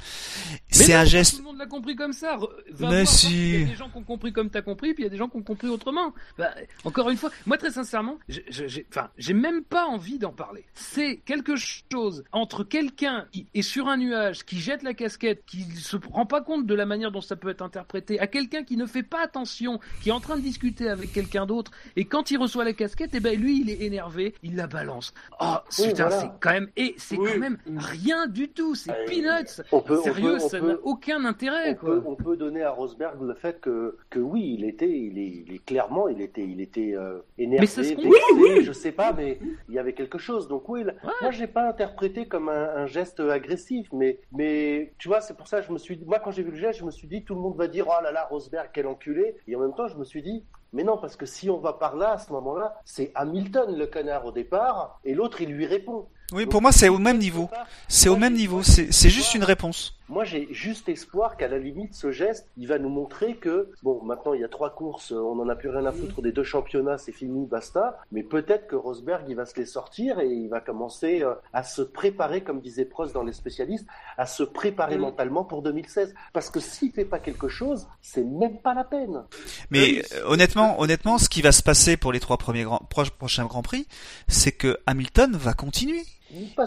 C'est 0.69 0.93
un 0.93 1.03
Tout 1.03 1.09
geste. 1.09 1.37
le 1.37 1.43
monde 1.43 1.57
l'a 1.57 1.65
compris 1.67 1.95
comme 1.95 2.13
ça. 2.13 2.35
Re- 2.35 2.49
va 2.71 2.89
Mais 2.89 3.03
voir, 3.03 3.07
si. 3.07 3.49
Il 3.53 3.59
y 3.61 3.63
a 3.63 3.67
des 3.67 3.75
gens 3.75 3.89
qui 3.89 3.97
ont 3.97 4.03
compris 4.03 4.33
comme 4.33 4.49
t'as 4.49 4.61
compris, 4.61 4.93
puis 4.93 5.03
il 5.03 5.05
y 5.05 5.07
a 5.07 5.11
des 5.11 5.17
gens 5.17 5.29
qui 5.29 5.37
ont 5.37 5.43
compris 5.43 5.67
autrement. 5.69 6.13
Bah, 6.37 6.49
encore 6.83 7.09
une 7.09 7.17
fois, 7.17 7.31
moi 7.45 7.57
très 7.57 7.71
sincèrement, 7.71 8.17
j'ai, 8.27 8.85
enfin, 8.89 9.09
même 9.33 9.63
pas 9.63 9.85
envie 9.85 10.19
d'en 10.19 10.31
parler. 10.31 10.65
C'est 10.73 11.17
quelque 11.25 11.55
chose 11.55 12.23
entre 12.31 12.63
quelqu'un 12.63 13.25
qui 13.31 13.47
est 13.53 13.61
sur 13.61 13.87
un 13.87 13.97
nuage, 13.97 14.43
qui 14.45 14.59
jette 14.59 14.83
la 14.83 14.93
casquette, 14.93 15.43
qui 15.45 15.63
se 15.75 15.97
rend 16.11 16.25
pas 16.25 16.41
compte 16.41 16.65
de 16.65 16.73
la 16.73 16.85
manière 16.85 17.11
dont 17.11 17.21
ça 17.21 17.35
peut 17.35 17.49
être 17.49 17.61
interprété, 17.61 18.19
à 18.19 18.27
quelqu'un 18.27 18.63
qui 18.63 18.75
ne 18.77 18.85
fait 18.85 19.03
pas 19.03 19.23
attention, 19.23 19.79
qui 20.01 20.09
est 20.09 20.11
en 20.11 20.19
train 20.19 20.35
de 20.35 20.41
discuter 20.41 20.89
avec 20.89 21.13
quelqu'un 21.13 21.45
d'autre, 21.45 21.71
et 21.95 22.05
quand 22.05 22.31
il 22.31 22.37
reçoit 22.37 22.65
la 22.65 22.73
casquette, 22.73 23.13
et 23.15 23.19
ben 23.19 23.39
lui 23.39 23.61
il 23.61 23.69
est 23.69 23.81
énervé, 23.81 24.24
il 24.43 24.55
la 24.55 24.67
balance. 24.67 25.13
Oh, 25.39 25.55
Oui, 25.79 25.87
putain, 25.87 26.07
voilà. 26.07 26.19
c'est 26.21 26.31
quand 26.39 26.51
même, 26.51 26.69
et 26.77 26.95
c'est 26.97 27.17
Oui. 27.17 27.29
quand 27.33 27.39
même 27.39 27.57
rien 27.77 28.27
du 28.27 28.49
tout. 28.49 28.75
C'est 28.75 28.91
Euh, 28.91 29.05
peanuts. 29.07 29.61
On 29.71 29.81
peut, 29.81 29.99
on 29.99 30.03
Sérieux, 30.03 30.37
peut, 30.37 30.43
on 30.43 30.49
ça 30.49 30.59
n'a 30.61 30.75
aucun 30.83 31.25
intérêt, 31.25 31.71
on 31.71 31.75
quoi. 31.75 31.89
peut, 31.95 32.03
on 32.05 32.15
peut 32.15 32.37
donner 32.37 32.63
à 32.63 32.71
Rosberg 32.71 33.21
le 33.21 33.33
fait 33.33 33.59
que, 33.59 33.97
que 34.09 34.19
oui, 34.19 34.55
il 34.59 34.65
était, 34.65 34.89
il 34.89 35.17
est, 35.19 35.43
il 35.47 35.53
est 35.55 35.65
clairement, 35.65 36.07
il 36.07 36.21
était, 36.21 36.43
il 36.43 36.61
était 36.61 36.93
euh, 36.95 37.19
énervé, 37.37 37.67
Mais 37.77 37.83
vexé, 37.83 37.95
comprend. 37.95 38.61
je 38.61 38.71
sais 38.71 38.91
pas, 38.91 39.13
mais 39.13 39.39
il 39.69 39.75
y 39.75 39.79
avait 39.79 39.93
quelque 39.93 40.17
chose. 40.17 40.47
Donc 40.47 40.67
oui, 40.69 40.83
là, 40.83 40.93
Ouais. 41.03 41.11
moi 41.21 41.31
j'ai 41.31 41.47
pas 41.47 41.67
interprété 41.67 42.27
comme 42.27 42.49
un, 42.49 42.69
un 42.75 42.85
geste 42.87 43.19
agressif, 43.19 43.87
mais, 43.93 44.19
mais 44.31 44.93
tu 44.97 45.07
vois, 45.07 45.21
c'est 45.21 45.35
pour 45.35 45.47
ça 45.47 45.61
que 45.61 45.67
je 45.67 45.71
me 45.71 45.77
suis, 45.77 45.99
moi 46.05 46.19
quand 46.19 46.31
j'ai 46.31 46.43
vu 46.43 46.51
le 46.51 46.57
geste, 46.57 46.79
je 46.79 46.85
me 46.85 46.91
suis 46.91 47.07
dit 47.07 47.23
tout 47.23 47.35
le 47.35 47.41
monde 47.41 47.55
va 47.57 47.67
dire 47.67 47.85
oh 47.87 48.03
là 48.03 48.11
là 48.11 48.25
Rosberg 48.29 48.69
quel 48.73 48.87
enculé, 48.87 49.35
et 49.47 49.55
en 49.55 49.59
même 49.59 49.73
temps 49.73 49.87
je 49.87 49.97
me 49.97 50.03
suis 50.03 50.21
dit 50.21 50.43
mais 50.75 50.83
non 50.83 50.97
parce 50.97 51.15
que 51.15 51.25
si 51.25 51.49
on 51.49 51.57
va 51.57 51.73
par 51.73 51.95
là 51.95 52.11
à 52.11 52.17
ce 52.17 52.31
moment-là, 52.33 52.75
c'est 52.83 53.11
Hamilton 53.15 53.75
le 53.75 53.87
connard 53.87 54.25
au 54.25 54.31
départ, 54.31 54.99
et 55.05 55.13
l'autre 55.15 55.39
il 55.39 55.49
lui 55.49 55.65
répond. 55.65 56.05
Oui, 56.33 56.43
Donc, 56.43 56.51
pour 56.51 56.61
moi, 56.61 56.71
c'est 56.71 56.89
au 56.89 56.97
même 56.97 57.17
niveau. 57.17 57.49
C'est 57.87 58.09
au 58.09 58.17
même 58.17 58.33
niveau. 58.33 58.61
C'est 58.61 59.09
juste 59.09 59.35
une 59.35 59.43
réponse. 59.43 59.94
Moi, 60.07 60.23
j'ai 60.23 60.47
juste 60.51 60.87
espoir 60.89 61.35
qu'à 61.35 61.47
la 61.47 61.57
limite, 61.57 61.95
ce 61.95 62.11
geste, 62.11 62.47
il 62.57 62.67
va 62.67 62.77
nous 62.77 62.89
montrer 62.89 63.35
que, 63.37 63.71
bon, 63.81 64.03
maintenant, 64.03 64.33
il 64.35 64.41
y 64.41 64.43
a 64.43 64.47
trois 64.47 64.69
courses, 64.69 65.11
euh, 65.11 65.15
on 65.15 65.35
n'en 65.35 65.49
a 65.49 65.55
plus 65.55 65.69
rien 65.69 65.85
à 65.85 65.91
foutre 65.91 66.21
des 66.21 66.31
deux 66.31 66.43
championnats, 66.43 66.97
c'est 66.99 67.11
fini, 67.11 67.47
basta. 67.47 67.99
Mais 68.11 68.21
peut-être 68.21 68.67
que 68.67 68.75
Rosberg, 68.75 69.25
il 69.27 69.35
va 69.35 69.45
se 69.45 69.55
les 69.55 69.65
sortir 69.65 70.19
et 70.19 70.27
il 70.27 70.47
va 70.47 70.59
commencer 70.61 71.23
euh, 71.23 71.33
à 71.53 71.63
se 71.63 71.81
préparer, 71.81 72.41
comme 72.41 72.61
disait 72.61 72.85
Prost 72.85 73.13
dans 73.15 73.23
les 73.23 73.33
spécialistes, 73.33 73.87
à 74.17 74.25
se 74.27 74.43
préparer 74.43 74.97
Mm. 74.97 75.01
mentalement 75.01 75.43
pour 75.43 75.63
2016. 75.63 76.13
Parce 76.33 76.51
que 76.51 76.59
s'il 76.59 76.91
fait 76.91 77.05
pas 77.05 77.17
quelque 77.19 77.47
chose, 77.47 77.87
c'est 78.01 78.23
même 78.23 78.59
pas 78.59 78.73
la 78.75 78.83
peine. 78.83 79.23
Mais 79.71 79.79
Oui, 79.81 80.01
euh, 80.13 80.23
honnêtement, 80.27 80.79
honnêtement, 80.79 81.17
ce 81.17 81.29
qui 81.29 81.41
va 81.41 81.51
se 81.51 81.63
passer 81.63 81.97
pour 81.97 82.11
les 82.11 82.19
trois 82.19 82.37
premiers 82.37 82.63
grands, 82.63 82.85
pro- 82.89 83.03
prochains 83.17 83.45
grands 83.45 83.63
prix, 83.63 83.87
c'est 84.27 84.51
que 84.51 84.77
Hamilton 84.85 85.31
va 85.35 85.53
continuer. 85.53 86.03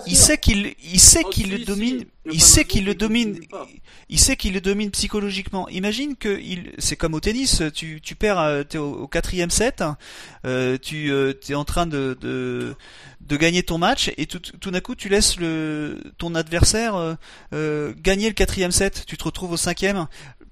Il 0.07 0.16
sait 0.16 0.39
qu'il, 0.39 0.75
il 0.83 1.01
sait 1.01 1.23
Oh, 1.25 1.29
qu'il 1.31 1.47
si, 1.47 1.51
le 1.51 1.59
si. 1.59 1.64
domine. 1.64 2.05
Il 2.31 2.43
sait 2.43 2.64
qu'il 2.64 2.85
le 2.85 2.95
domine. 2.95 3.41
Il 4.09 4.19
sait 4.19 4.37
qu'il 4.37 4.55
le 4.55 4.61
domine 4.61 4.91
psychologiquement. 4.91 5.69
Imagine 5.69 6.16
que 6.16 6.41
il, 6.41 6.73
c'est 6.79 6.97
comme 6.97 7.14
au 7.14 7.21
tennis, 7.21 7.62
tu, 7.75 8.01
tu 8.01 8.14
perds, 8.14 8.39
euh, 8.39 8.62
t'es 8.64 8.79
au, 8.79 8.93
au 8.93 9.07
quatrième 9.07 9.51
set, 9.51 9.83
euh, 10.45 10.79
tu 10.81 11.11
euh, 11.11 11.35
es 11.49 11.55
en 11.55 11.64
train 11.64 11.87
de, 11.87 12.16
de 12.21 12.75
de 13.21 13.37
gagner 13.37 13.62
ton 13.62 13.77
match 13.79 14.11
et 14.16 14.27
tout, 14.27 14.39
tout 14.39 14.71
d'un 14.71 14.81
coup 14.81 14.95
tu 14.95 15.09
laisses 15.11 15.39
le 15.39 16.01
ton 16.16 16.35
adversaire 16.35 16.95
euh, 16.97 17.14
euh, 17.53 17.93
gagner 18.01 18.29
le 18.29 18.35
quatrième 18.35 18.73
set. 18.73 19.05
Tu 19.07 19.16
te 19.16 19.25
retrouves 19.25 19.53
au 19.53 19.57
cinquième. 19.57 20.07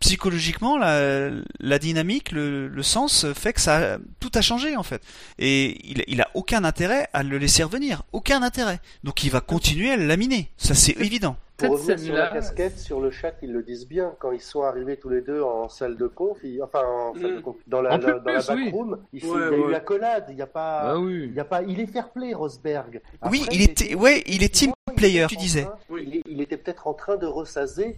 Psychologiquement, 0.06 0.78
la, 0.78 1.30
la 1.58 1.78
dynamique, 1.80 2.30
le, 2.30 2.68
le 2.68 2.82
sens 2.84 3.26
fait 3.34 3.52
que 3.52 3.60
ça 3.60 3.98
tout 4.20 4.30
a 4.34 4.40
changé 4.40 4.76
en 4.76 4.84
fait. 4.84 5.02
Et 5.40 5.78
il, 5.84 6.04
il 6.06 6.20
a 6.20 6.28
aucun 6.34 6.62
intérêt 6.62 7.08
à 7.12 7.24
le 7.24 7.38
laisser 7.38 7.64
revenir, 7.64 8.02
aucun 8.12 8.42
intérêt. 8.44 8.78
Donc 9.02 9.24
il 9.24 9.30
va 9.30 9.40
continuer 9.40 9.90
à 9.90 9.96
le 9.96 10.06
laminer. 10.06 10.48
Ça 10.56 10.74
c'est 10.74 10.92
évident. 11.00 11.36
Pour 11.56 11.78
Cette 11.78 11.96
revenir 11.96 12.04
sur 12.04 12.14
la 12.14 12.28
casquette, 12.28 12.78
sur 12.78 13.00
le 13.00 13.10
chat, 13.10 13.32
ils 13.42 13.50
le 13.50 13.62
disent 13.62 13.88
bien. 13.88 14.12
Quand 14.20 14.30
ils 14.30 14.40
sont 14.42 14.62
arrivés 14.62 14.96
tous 14.98 15.08
les 15.08 15.22
deux 15.22 15.40
en 15.42 15.68
salle 15.70 15.96
de 15.96 16.06
conf, 16.06 16.36
ils- 16.44 16.62
enfin 16.62 16.82
en 16.86 17.14
salle 17.14 17.32
de 17.34 17.38
Mm. 17.38 17.42
conf, 17.42 17.56
dans 17.66 17.80
la, 17.82 17.94
En 17.94 17.96
la- 17.96 17.98
dans 17.98 18.30
la 18.32 18.40
plus, 18.42 18.50
oui. 18.54 18.64
backroom, 18.66 18.98
il, 19.12 19.20
s'est- 19.22 19.26
Ouais, 19.26 19.40
il 19.52 19.58
y 19.60 19.64
a 19.64 19.68
eu 19.70 19.74
accolade. 19.74 20.26
Il 20.28 20.36
n'y 20.36 20.42
a 20.42 20.46
pas, 20.46 20.98
oui. 20.98 21.24
il 21.30 21.34
y 21.34 21.40
a 21.40 21.44
pas, 21.46 21.62
il 21.62 21.80
est 21.80 21.86
fair 21.86 22.10
play, 22.10 22.32
Rosberg. 22.34 23.00
oui, 23.30 23.44
il 23.52 23.62
était, 23.62 23.94
ouais, 23.94 24.22
il 24.26 24.42
est 24.44 24.54
team 24.54 24.72
player, 24.96 25.26
tu 25.28 25.36
disais. 25.36 25.66
train- 25.88 25.98
il, 26.06 26.16
est- 26.16 26.22
il 26.28 26.40
était 26.42 26.58
peut-être 26.58 26.86
en 26.86 26.94
train 26.94 27.16
de 27.16 27.26
ressaser 27.26 27.96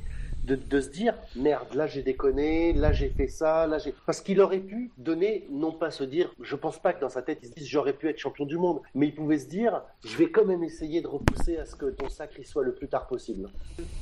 de, 0.49 0.55
de 0.57 0.81
se 0.81 0.89
dire 0.89 1.15
merde, 1.37 1.69
là 1.75 1.87
j'ai 1.87 2.03
déconné, 2.03 2.73
là 2.73 2.93
j'ai 2.93 3.09
fait 3.11 3.29
ça, 3.29 3.67
là 3.67 3.79
j'ai. 3.79 3.95
Parce 4.07 4.21
qu'il 4.21 4.41
aurait 4.41 4.59
pu 4.59 4.91
donner, 4.99 5.47
non 5.51 5.73
pas 5.73 5.91
se 5.91 6.05
dire, 6.05 6.33
je 6.41 6.57
pense 6.57 6.79
pas 6.81 6.93
que 6.93 7.01
dans 7.01 7.09
sa 7.09 7.23
tête 7.23 7.39
il 7.43 7.49
se 7.49 7.55
dise 7.55 7.67
j'aurais 7.69 7.93
pu 7.93 8.09
être 8.09 8.19
champion 8.19 8.47
du 8.47 8.57
monde, 8.57 8.81
mais 8.95 9.07
il 9.07 9.15
pouvait 9.15 9.39
se 9.39 9.47
dire 9.49 9.83
je 10.05 10.17
vais 10.17 10.31
quand 10.31 10.45
même 10.45 10.65
essayer 10.65 11.01
de 11.01 11.07
repousser 11.07 11.59
à 11.59 11.65
ce 11.67 11.77
que 11.77 11.87
ton 11.87 12.09
sacre 12.09 12.35
il 12.39 12.47
soit 12.47 12.65
le 12.65 12.73
plus 12.75 12.89
tard 12.89 13.07
possible. 13.07 13.49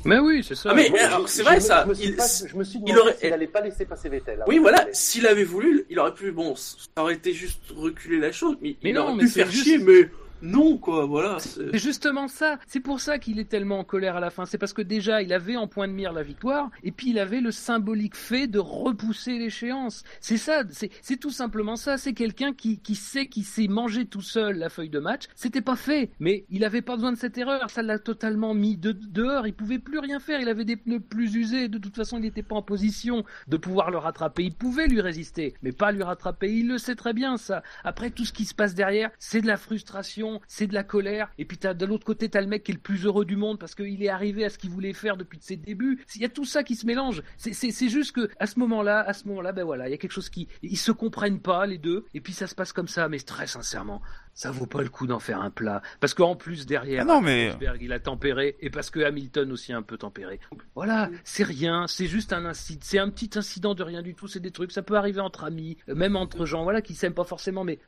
Mais 0.04 0.18
oui, 0.18 0.42
c'est 0.42 0.54
ça. 0.54 0.70
Ah, 0.70 0.74
mais 0.74 0.86
je- 0.86 1.26
c'est 1.26 1.42
vrai 1.42 1.56
me- 1.56 1.60
ça. 1.60 1.82
Je 1.84 1.88
me 1.90 1.94
suis, 1.94 2.04
Il- 2.08 2.16
pas- 2.16 2.46
je 2.46 2.56
me 2.56 2.64
suis 2.64 2.78
il 2.78 2.84
demandé 2.84 3.00
aurait- 3.00 3.16
s'il 3.16 3.32
allait 3.32 3.46
pas 3.46 3.60
laisser 3.60 3.84
passer 3.84 4.08
Vettel. 4.08 4.40
hein. 4.40 4.44
Oui, 4.46 4.58
voilà, 4.58 4.86
s'il 4.92 5.26
avait 5.26 5.44
voulu, 5.44 5.84
il 5.90 5.98
aurait 5.98 6.14
pu, 6.14 6.30
bon, 6.32 6.54
ça 6.54 6.76
aurait 6.98 7.14
été 7.14 7.32
juste 7.32 7.60
reculer 7.74 8.18
la 8.18 8.32
chose, 8.32 8.56
mais, 8.60 8.76
Mais 8.82 8.90
il 8.90 8.94
non, 8.94 9.02
aurait 9.04 9.14
mais 9.14 9.24
pu 9.24 9.28
faire 9.28 9.50
juste- 9.50 9.64
chier, 9.64 9.78
mais 9.78 10.08
non, 10.42 10.76
quoi, 10.78 11.06
voilà. 11.06 11.38
c'est- 11.38 11.76
justement 11.76 12.28
ça. 12.28 12.58
C'est 12.66 12.80
pour 12.80 13.00
ça 13.00 13.18
qu'il 13.18 13.38
est 13.38 13.48
tellement 13.48 13.80
en 13.80 13.84
colère 13.84 14.16
à 14.16 14.20
la 14.20 14.30
fin. 14.30 14.46
C'est 14.46 14.58
parce 14.58 14.72
que 14.72 14.82
déjà, 14.82 15.22
il 15.22 15.32
avait 15.32 15.56
en 15.56 15.66
point 15.66 15.88
de 15.88 15.92
mire 15.92 16.12
la 16.12 16.22
victoire, 16.22 16.70
et 16.82 16.92
puis 16.92 17.10
il 17.10 17.18
avait 17.18 17.40
le 17.40 17.50
symbolique 17.50 18.16
fait 18.16 18.46
de 18.46 18.58
repousser 18.58 19.38
l'échéance. 19.38 20.04
C'est 20.20 20.36
ça. 20.36 20.62
C'est 20.70 20.90
c'est 21.02 21.16
tout 21.16 21.30
simplement 21.30 21.76
ça. 21.76 21.96
C'est 21.98 22.12
quelqu'un 22.14 22.52
qui, 22.52 22.78
qui 22.78 22.94
sait 22.94 23.26
qu'il 23.26 23.44
s'est 23.44 23.68
mangé 23.68 24.06
tout 24.06 24.20
seul 24.22 24.58
la 24.58 24.68
feuille 24.68 24.90
de 24.90 24.98
match. 24.98 25.24
C'était 25.34 25.60
pas 25.60 25.76
fait, 25.76 26.10
mais 26.20 26.44
il 26.50 26.64
avait 26.64 26.82
pas 26.82 26.94
besoin 26.96 27.12
de 27.12 27.18
cette 27.18 27.38
erreur. 27.38 27.70
Ça 27.70 27.82
l'a 27.82 27.98
totalement 27.98 28.54
mis 28.54 28.76
de, 28.76 28.92
dehors. 28.92 29.46
Il 29.46 29.54
pouvait 29.54 29.78
plus 29.78 29.98
rien 29.98 30.20
faire. 30.20 30.40
Il 30.40 30.48
avait 30.48 30.64
des 30.64 30.76
pneus 30.76 31.00
plus 31.00 31.34
usés. 31.34 31.68
De 31.68 31.78
toute 31.78 31.96
façon, 31.96 32.18
il 32.18 32.22
n'était 32.22 32.42
pas 32.42 32.56
en 32.56 32.62
position 32.62 33.24
de 33.48 33.56
pouvoir 33.56 33.90
le 33.90 33.98
rattraper. 33.98 34.44
Il 34.44 34.54
pouvait 34.54 34.86
lui 34.88 35.00
résister, 35.00 35.54
mais 35.62 35.72
pas 35.72 35.92
lui 35.92 36.02
rattraper. 36.02 36.52
Il 36.52 36.68
le 36.68 36.78
sait 36.78 36.94
très 36.94 37.12
bien, 37.12 37.36
ça. 37.36 37.62
Après, 37.84 38.10
tout 38.10 38.24
ce 38.24 38.32
qui 38.32 38.44
se 38.44 38.54
passe 38.54 38.74
derrière, 38.74 39.10
c'est 39.18 39.40
de 39.40 39.46
la 39.46 39.56
frustration, 39.56 40.25
c'est 40.46 40.66
de 40.66 40.74
la 40.74 40.84
colère. 40.84 41.30
Et 41.38 41.44
puis, 41.44 41.58
t'as, 41.58 41.74
de 41.74 41.86
l'autre 41.86 42.04
côté, 42.04 42.28
t'as 42.28 42.40
le 42.40 42.46
mec 42.46 42.64
qui 42.64 42.72
est 42.72 42.74
le 42.74 42.80
plus 42.80 43.04
heureux 43.04 43.24
du 43.24 43.36
monde 43.36 43.58
parce 43.58 43.74
qu'il 43.74 44.02
est 44.02 44.08
arrivé 44.08 44.44
à 44.44 44.50
ce 44.50 44.58
qu'il 44.58 44.70
voulait 44.70 44.92
faire 44.92 45.16
depuis 45.16 45.38
ses 45.40 45.56
débuts. 45.56 46.04
Il 46.14 46.22
y 46.22 46.24
a 46.24 46.28
tout 46.28 46.44
ça 46.44 46.62
qui 46.62 46.76
se 46.76 46.86
mélange. 46.86 47.22
C'est, 47.36 47.52
c'est, 47.52 47.70
c'est 47.70 47.88
juste 47.88 48.12
que, 48.12 48.30
à 48.38 48.46
ce 48.46 48.58
moment-là, 48.58 49.00
à 49.00 49.12
ce 49.12 49.26
moment-là, 49.28 49.52
ben 49.52 49.64
voilà, 49.64 49.88
il 49.88 49.90
y 49.90 49.94
a 49.94 49.98
quelque 49.98 50.12
chose 50.12 50.30
qui, 50.30 50.48
ils 50.62 50.76
se 50.76 50.92
comprennent 50.92 51.40
pas, 51.40 51.66
les 51.66 51.78
deux. 51.78 52.04
Et 52.14 52.20
puis, 52.20 52.32
ça 52.32 52.46
se 52.46 52.54
passe 52.54 52.72
comme 52.72 52.88
ça. 52.88 53.08
Mais 53.08 53.18
très 53.18 53.46
sincèrement, 53.46 54.02
ça 54.36 54.50
vaut 54.52 54.66
pas 54.66 54.82
le 54.82 54.88
coup 54.90 55.06
d'en 55.08 55.18
faire 55.18 55.40
un 55.40 55.50
plat. 55.50 55.82
Parce 55.98 56.14
qu'en 56.14 56.36
plus, 56.36 56.66
derrière, 56.66 57.02
Ah 57.02 57.04
non, 57.14 57.20
mais- 57.22 57.50
Rosberg, 57.50 57.82
il 57.82 57.92
a 57.92 57.98
tempéré. 57.98 58.54
Et 58.60 58.70
parce 58.70 58.90
que 58.90 59.00
Hamilton 59.00 59.50
aussi 59.50 59.72
a 59.72 59.78
un 59.78 59.82
peu 59.82 59.96
tempéré. 59.96 60.38
Voilà, 60.76 61.10
c'est 61.24 61.42
rien, 61.42 61.86
c'est 61.88 62.06
juste 62.06 62.32
un 62.34 62.44
incident, 62.44 62.80
c'est 62.84 62.98
un 62.98 63.08
petit 63.10 63.30
incident 63.36 63.74
de 63.74 63.82
rien 63.82 64.02
du 64.02 64.14
tout, 64.14 64.28
c'est 64.28 64.38
des 64.40 64.50
trucs, 64.52 64.70
ça 64.72 64.82
peut 64.82 64.94
arriver 64.96 65.20
entre 65.20 65.44
amis, 65.44 65.78
même 65.88 66.14
entre 66.16 66.44
gens, 66.46 66.62
voilà, 66.64 66.82
qui 66.82 66.94
s'aiment 66.94 67.14
pas 67.14 67.24
forcément, 67.24 67.64
mais 67.64 67.78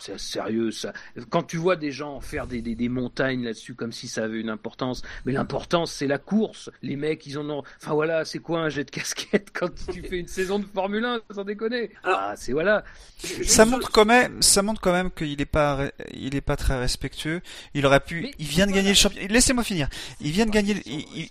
c'est 0.00 0.18
sérieux 0.18 0.70
ça. 0.72 0.92
Quand 1.30 1.44
tu 1.44 1.56
vois 1.56 1.76
des 1.76 1.92
gens 1.92 2.20
faire 2.20 2.46
des, 2.48 2.60
des, 2.62 2.74
des 2.74 2.88
montagnes 2.88 3.44
là-dessus 3.44 3.74
comme 3.74 3.92
si 3.92 4.08
ça 4.08 4.24
avait 4.24 4.40
une 4.40 4.50
importance, 4.50 5.02
mais 5.24 5.32
l'importance 5.32 5.92
c'est 5.92 6.08
la 6.08 6.18
course. 6.18 6.68
Les 6.82 6.96
mecs, 6.96 7.24
ils 7.26 7.38
en 7.38 7.48
ont, 7.48 7.62
enfin 7.80 7.94
voilà, 7.94 8.24
c'est 8.24 8.40
quoi 8.40 8.60
un 8.60 8.68
jet 8.68 8.82
de 8.84 8.90
casquette 8.90 9.50
quand 9.54 9.72
tu 9.92 10.02
fais 10.02 10.18
une 10.18 10.26
saison 10.26 10.58
de 10.58 10.66
Formule 10.66 11.04
1, 11.04 11.20
sans 11.30 11.44
déconner? 11.44 11.90
Ah, 12.02 12.34
c'est 12.36 12.52
voilà. 12.52 12.82
Ça 13.44 13.64
montre 13.64 13.90
quand 13.92 14.04
même, 14.04 14.42
ça 14.42 14.62
montre 14.62 14.80
quand 14.80 14.92
même 14.92 15.10
qu'il 15.12 15.40
est 15.40 15.44
pas, 15.46 15.91
il 16.12 16.34
est 16.34 16.40
pas 16.40 16.56
très 16.56 16.78
respectueux. 16.78 17.40
Il 17.74 17.86
aurait 17.86 18.00
pu, 18.00 18.22
Mais 18.22 18.30
il 18.38 18.46
vient 18.46 18.66
de 18.66 18.72
gagner 18.72 18.90
le 18.90 18.94
championnat. 18.94 19.28
Laissez-moi 19.28 19.64
finir. 19.64 19.88
Il 20.20 20.30
vient 20.32 20.46
de 20.46 20.50
gagner, 20.50 20.74
le- 20.74 20.82
il, 20.86 21.04
il- 21.14 21.30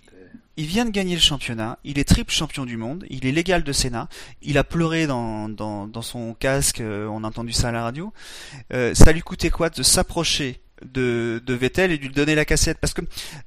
il 0.58 0.66
vient 0.66 0.84
de 0.84 0.90
gagner 0.90 1.14
le 1.14 1.20
championnat. 1.20 1.78
Il 1.82 1.98
est 1.98 2.04
triple 2.04 2.30
champion 2.32 2.66
du 2.66 2.76
monde. 2.76 3.06
Il 3.08 3.24
est 3.24 3.32
légal 3.32 3.62
de 3.64 3.72
Sénat. 3.72 4.08
Il 4.42 4.58
a 4.58 4.64
pleuré 4.64 5.06
dans, 5.06 5.48
dans, 5.48 5.86
dans 5.86 6.02
son 6.02 6.34
casque. 6.34 6.80
euh, 6.80 7.06
On 7.06 7.24
a 7.24 7.28
entendu 7.28 7.52
ça 7.52 7.70
à 7.70 7.72
la 7.72 7.82
radio. 7.82 8.12
Euh, 8.74 8.94
ça 8.94 9.12
lui 9.12 9.22
coûtait 9.22 9.48
quoi 9.48 9.70
de 9.70 9.82
s'approcher 9.82 10.60
de, 10.84 11.40
de 11.46 11.54
Vettel 11.54 11.90
et 11.90 11.96
de 11.96 12.02
lui 12.02 12.10
donner 12.12 12.34
la 12.34 12.44
cassette? 12.44 12.76
Parce 12.78 12.92
que 12.92 13.00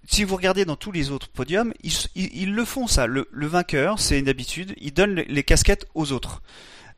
si 0.07 0.23
vous 0.23 0.35
regardez 0.35 0.65
dans 0.65 0.77
tous 0.77 0.91
les 0.91 1.11
autres 1.11 1.29
podiums, 1.29 1.73
ils, 1.83 1.93
ils, 2.15 2.29
ils 2.41 2.51
le 2.53 2.65
font 2.65 2.87
ça. 2.87 3.05
Le, 3.05 3.27
le 3.31 3.45
vainqueur, 3.45 3.99
c'est 3.99 4.17
une 4.17 4.27
habitude. 4.27 4.73
Il 4.81 4.91
donne 4.91 5.13
les, 5.13 5.43
casquettes 5.43 5.85
aux 5.93 6.11
autres. 6.11 6.41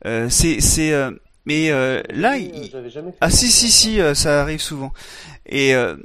Euh, 0.06 0.30
c'est, 0.30 0.62
c'est, 0.62 0.92
euh, 0.94 1.10
mais 1.48 1.70
euh, 1.70 2.02
là, 2.10 2.32
Oui, 2.34 2.50
il, 2.54 2.70
fait 2.70 3.04
ah 3.22 3.30
si 3.30 3.48
si 3.50 3.70
si, 3.70 4.00
euh, 4.02 4.14
ça 4.14 4.42
arrive 4.42 4.60
souvent. 4.60 4.92
Et 5.46 5.74
euh, 5.74 5.96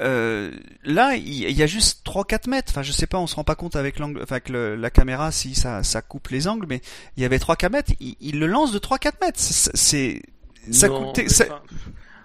euh, 0.00 0.50
là, 0.84 1.14
il 1.16 1.50
y 1.50 1.62
a 1.62 1.66
juste 1.66 2.06
3-4 2.06 2.48
mètres. 2.48 2.72
Enfin, 2.72 2.82
je 2.82 2.92
sais 2.92 3.06
pas, 3.06 3.18
on 3.18 3.26
se 3.26 3.34
rend 3.34 3.44
pas 3.44 3.54
compte 3.56 3.76
avec 3.76 3.98
l'angle, 3.98 4.22
enfin, 4.22 4.36
avec 4.36 4.48
le- 4.48 4.74
la 4.74 4.88
caméra 4.90 5.30
si 5.32 5.54
ça, 5.54 5.82
ça 5.82 6.00
coupe 6.00 6.28
les 6.28 6.48
angles, 6.48 6.66
mais 6.66 6.80
il 7.18 7.22
y 7.22 7.26
avait 7.26 7.38
3-4 7.38 7.70
mètres. 7.72 7.92
Il, 8.00 8.16
il 8.20 8.38
le 8.38 8.46
lance 8.46 8.72
de 8.72 8.78
3-4 8.78 9.12
mètres. 9.20 9.38
C'est, 9.38 10.22
ça 10.70 10.88
mais 10.88 11.28
ça- 11.28 11.44
enfin, 11.44 11.60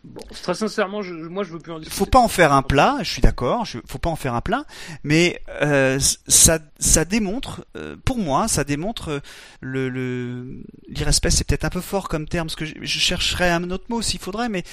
Bon, 0.04 0.22
très 0.42 0.56
sincèrement, 0.56 1.04
je, 1.04 1.14
moi 1.14 1.44
je 1.44 1.52
veux 1.52 1.60
plus 1.60 1.72
en 1.72 1.78
discuter. 1.78 1.96
faut 1.96 2.08
pas 2.08 2.20
en 2.20 2.28
faire 2.28 2.54
un 2.54 2.64
plat. 2.64 2.98
Je 3.02 3.12
suis 3.12 3.22
d'accord. 3.22 3.68
Faut 3.86 4.00
pas 4.00 4.10
en 4.10 4.16
faire 4.16 4.34
un 4.34 4.42
plat, 4.42 4.66
mais 5.04 5.42
euh, 5.62 6.00
ça, 6.28 6.60
ça 6.80 7.06
démontre, 7.06 7.66
euh, 7.78 7.96
pour 8.04 8.18
moi, 8.18 8.48
ça 8.48 8.64
démontre 8.64 9.10
euh, 9.10 9.20
le, 9.60 9.90
le 9.90 10.64
l'irrespect. 10.88 11.30
C'est 11.30 11.48
peut-être 11.48 11.66
un 11.66 11.70
peu 11.70 11.82
fort 11.82 12.10
comme 12.10 12.28
terme, 12.28 12.48
parce 12.48 12.56
que 12.56 12.66
je, 12.66 12.74
je 12.82 13.00
chercherais 13.00 13.52
un 13.52 13.70
autre 13.70 13.86
mot 13.90 14.02
s'il 14.02 14.20
faudrait, 14.20 14.50
mais 14.50 14.64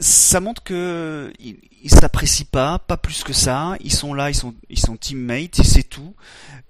ça 0.00 0.40
montre 0.40 0.62
que 0.62 1.30
ils 1.38 1.58
ils 1.82 1.90
s'apprécient 1.90 2.46
pas, 2.50 2.78
pas 2.78 2.96
plus 2.96 3.24
que 3.24 3.32
ça. 3.32 3.74
Ils 3.80 3.92
sont 3.92 4.14
là, 4.14 4.30
ils 4.30 4.34
sont, 4.34 4.54
ils 4.70 4.78
sont 4.78 4.96
teammates, 4.96 5.56
c'est 5.62 5.82
tout. 5.82 6.14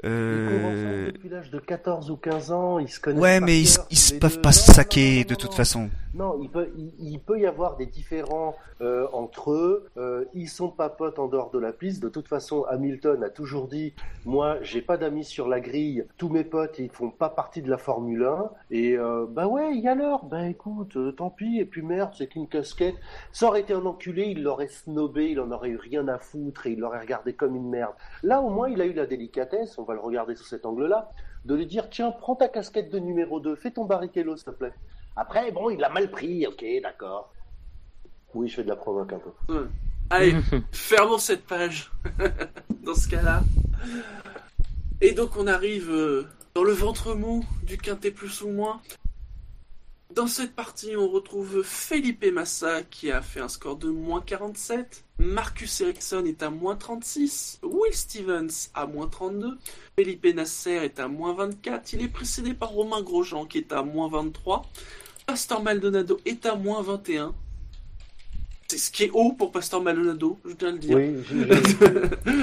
Ils 0.03 0.09
Euh, 0.11 1.07
depuis 1.13 1.29
l'âge 1.29 1.51
de 1.51 1.59
14 1.61 2.11
ou 2.11 2.17
15 2.17 2.51
ans, 2.53 2.79
ils 2.79 2.89
se 2.89 2.99
connaissent 2.99 3.23
ouais, 3.23 3.41
mais 3.41 3.61
ils, 3.61 3.75
cœur, 3.75 3.87
ils 3.91 4.19
peuvent 4.19 4.35
deux. 4.35 4.41
pas 4.41 4.53
se 4.53 4.73
saquer 4.73 5.19
non, 5.21 5.27
de 5.27 5.31
non, 5.33 5.37
toute 5.37 5.55
façon. 5.55 5.91
Non, 6.15 6.39
il 6.43 6.51
peut, 6.51 6.71
il, 6.77 6.93
il 6.99 7.21
peut 7.21 7.39
y 7.39 7.47
avoir 7.47 7.77
des 7.77 7.87
différends 7.87 8.57
euh, 8.81 9.07
entre 9.13 9.53
eux. 9.53 9.89
Euh, 9.97 10.25
ils 10.35 10.49
sont 10.49 10.69
pas 10.69 10.89
potes 10.89 11.19
en 11.19 11.29
dehors 11.29 11.51
de 11.51 11.59
la 11.59 11.73
piste. 11.73 12.03
De 12.03 12.09
toute 12.09 12.29
façon, 12.29 12.65
Hamilton 12.65 13.23
a 13.23 13.31
toujours 13.31 13.69
dit 13.69 13.95
moi, 14.25 14.57
j'ai 14.63 14.83
pas 14.83 14.97
d'amis 14.97 15.25
sur 15.25 15.49
la 15.49 15.61
grille. 15.61 16.05
Tous 16.19 16.29
mes 16.29 16.45
potes, 16.45 16.79
ils 16.79 16.91
font 16.91 17.11
pas 17.11 17.29
partie 17.29 17.63
de 17.63 17.71
la 17.71 17.79
Formule 17.79 18.25
1. 18.25 18.51
Et 18.71 18.97
euh, 18.99 19.27
bah 19.29 19.47
ouais, 19.47 19.75
y 19.77 19.89
alors. 19.89 20.25
Bah 20.25 20.49
écoute, 20.49 20.97
euh, 20.97 21.13
tant 21.13 21.31
pis. 21.31 21.59
Et 21.59 21.65
puis 21.65 21.83
merde, 21.83 22.11
c'est 22.19 22.27
qu'une 22.27 22.49
casquette. 22.49 22.97
Ça 23.33 23.47
aurait 23.47 23.61
été 23.61 23.73
un 23.73 23.87
enculé, 23.87 24.25
il 24.27 24.43
l'aurait 24.43 24.69
il 25.17 25.41
en 25.41 25.51
aurait 25.51 25.71
eu 25.71 25.77
rien 25.77 26.07
à 26.09 26.19
foutre 26.19 26.67
et 26.67 26.73
il 26.73 26.81
l'aurait 26.81 27.01
regardé 27.01 27.35
comme 27.35 27.55
une 27.57 27.69
merde. 27.69 27.95
Là, 28.23 28.41
au 28.41 28.51
moins, 28.51 28.69
il 28.69 28.81
a 28.81 28.87
eu 28.87 28.93
la 28.93 29.07
délicatesse. 29.07 29.79
On 29.79 29.85
va 29.85 29.95
le 29.95 30.01
regarder 30.01 30.35
sous 30.35 30.45
cet 30.45 30.67
angle-là, 30.67 31.11
de 31.45 31.55
lui 31.55 31.67
dire 31.67 31.89
tiens, 31.91 32.11
prends 32.11 32.37
ta 32.37 32.49
casquette 32.49 32.91
de 32.91 32.99
numéro 32.99 33.41
2, 33.41 33.57
fais 33.57 33.71
ton 33.71 33.85
barrichello, 33.85 34.37
s'il 34.37 34.47
te 34.47 34.51
plaît. 34.51 34.75
Après, 35.17 35.51
bon, 35.53 35.71
il 35.71 35.79
l'a 35.79 35.89
mal 35.89 36.11
pris, 36.11 36.47
ok, 36.47 36.65
d'accord. 36.83 37.33
Oui, 38.35 38.49
je 38.49 38.57
fais 38.57 38.65
de 38.65 38.69
la 38.69 38.77
provoque 38.77 39.13
un 39.13 39.19
peu. 39.19 39.53
Ouais. 39.53 39.67
Allez, 40.11 40.35
fermons 40.73 41.19
cette 41.19 41.45
page. 41.45 41.91
dans 42.83 42.95
ce 42.95 43.09
cas-là. 43.09 43.43
Et 45.01 45.13
donc 45.13 45.37
on 45.37 45.47
arrive 45.47 45.91
euh, 45.91 46.27
dans 46.55 46.65
le 46.65 46.73
ventre 46.73 47.15
mou 47.15 47.45
du 47.65 47.77
quintet 47.77 48.11
plus 48.11 48.43
ou 48.43 48.51
moins. 48.51 48.81
Dans 50.15 50.27
cette 50.27 50.55
partie, 50.55 50.95
on 50.95 51.09
retrouve 51.09 51.63
Felipe 51.63 52.27
Massa 52.27 52.83
qui 52.83 53.11
a 53.11 53.23
fait 53.23 53.41
un 53.41 53.49
score 53.49 53.77
de 53.77 53.89
moins 53.89 54.21
47. 54.21 55.07
Marcus 55.19 55.81
Ericsson 55.81 56.25
est 56.27 56.43
à 56.43 56.51
moins 56.51 56.77
36. 56.77 57.61
Will 57.63 57.95
Stevens 57.95 58.69
à 58.75 58.87
moins 58.87 59.09
32. 59.09 59.57
Felipe 59.97 60.27
Nasser 60.27 60.73
est 60.85 61.01
à 61.01 61.09
moins 61.09 61.33
24. 61.33 61.95
Il 61.95 62.03
est 62.03 62.09
précédé 62.09 62.53
par 62.53 62.71
Romain 62.71 63.01
Grosjean 63.01 63.47
qui 63.47 63.57
est 63.57 63.73
à 63.73 63.83
moins 63.83 64.09
23. 64.09 64.67
Pastor 65.27 65.63
Maldonado 65.63 66.21
est 66.27 66.45
à 66.45 66.57
moins 66.57 66.83
21. 66.83 67.35
C'est 68.73 68.79
ce 68.79 68.91
qui 68.91 69.05
est 69.05 69.11
haut 69.13 69.33
pour 69.35 69.53
Pastor 69.53 69.83
Maldonado, 69.83 70.39
je 70.47 70.55
tiens 70.55 70.69
à 70.69 70.71
le 70.71 70.79
dire. 70.79 70.97
Oui, 70.97 71.23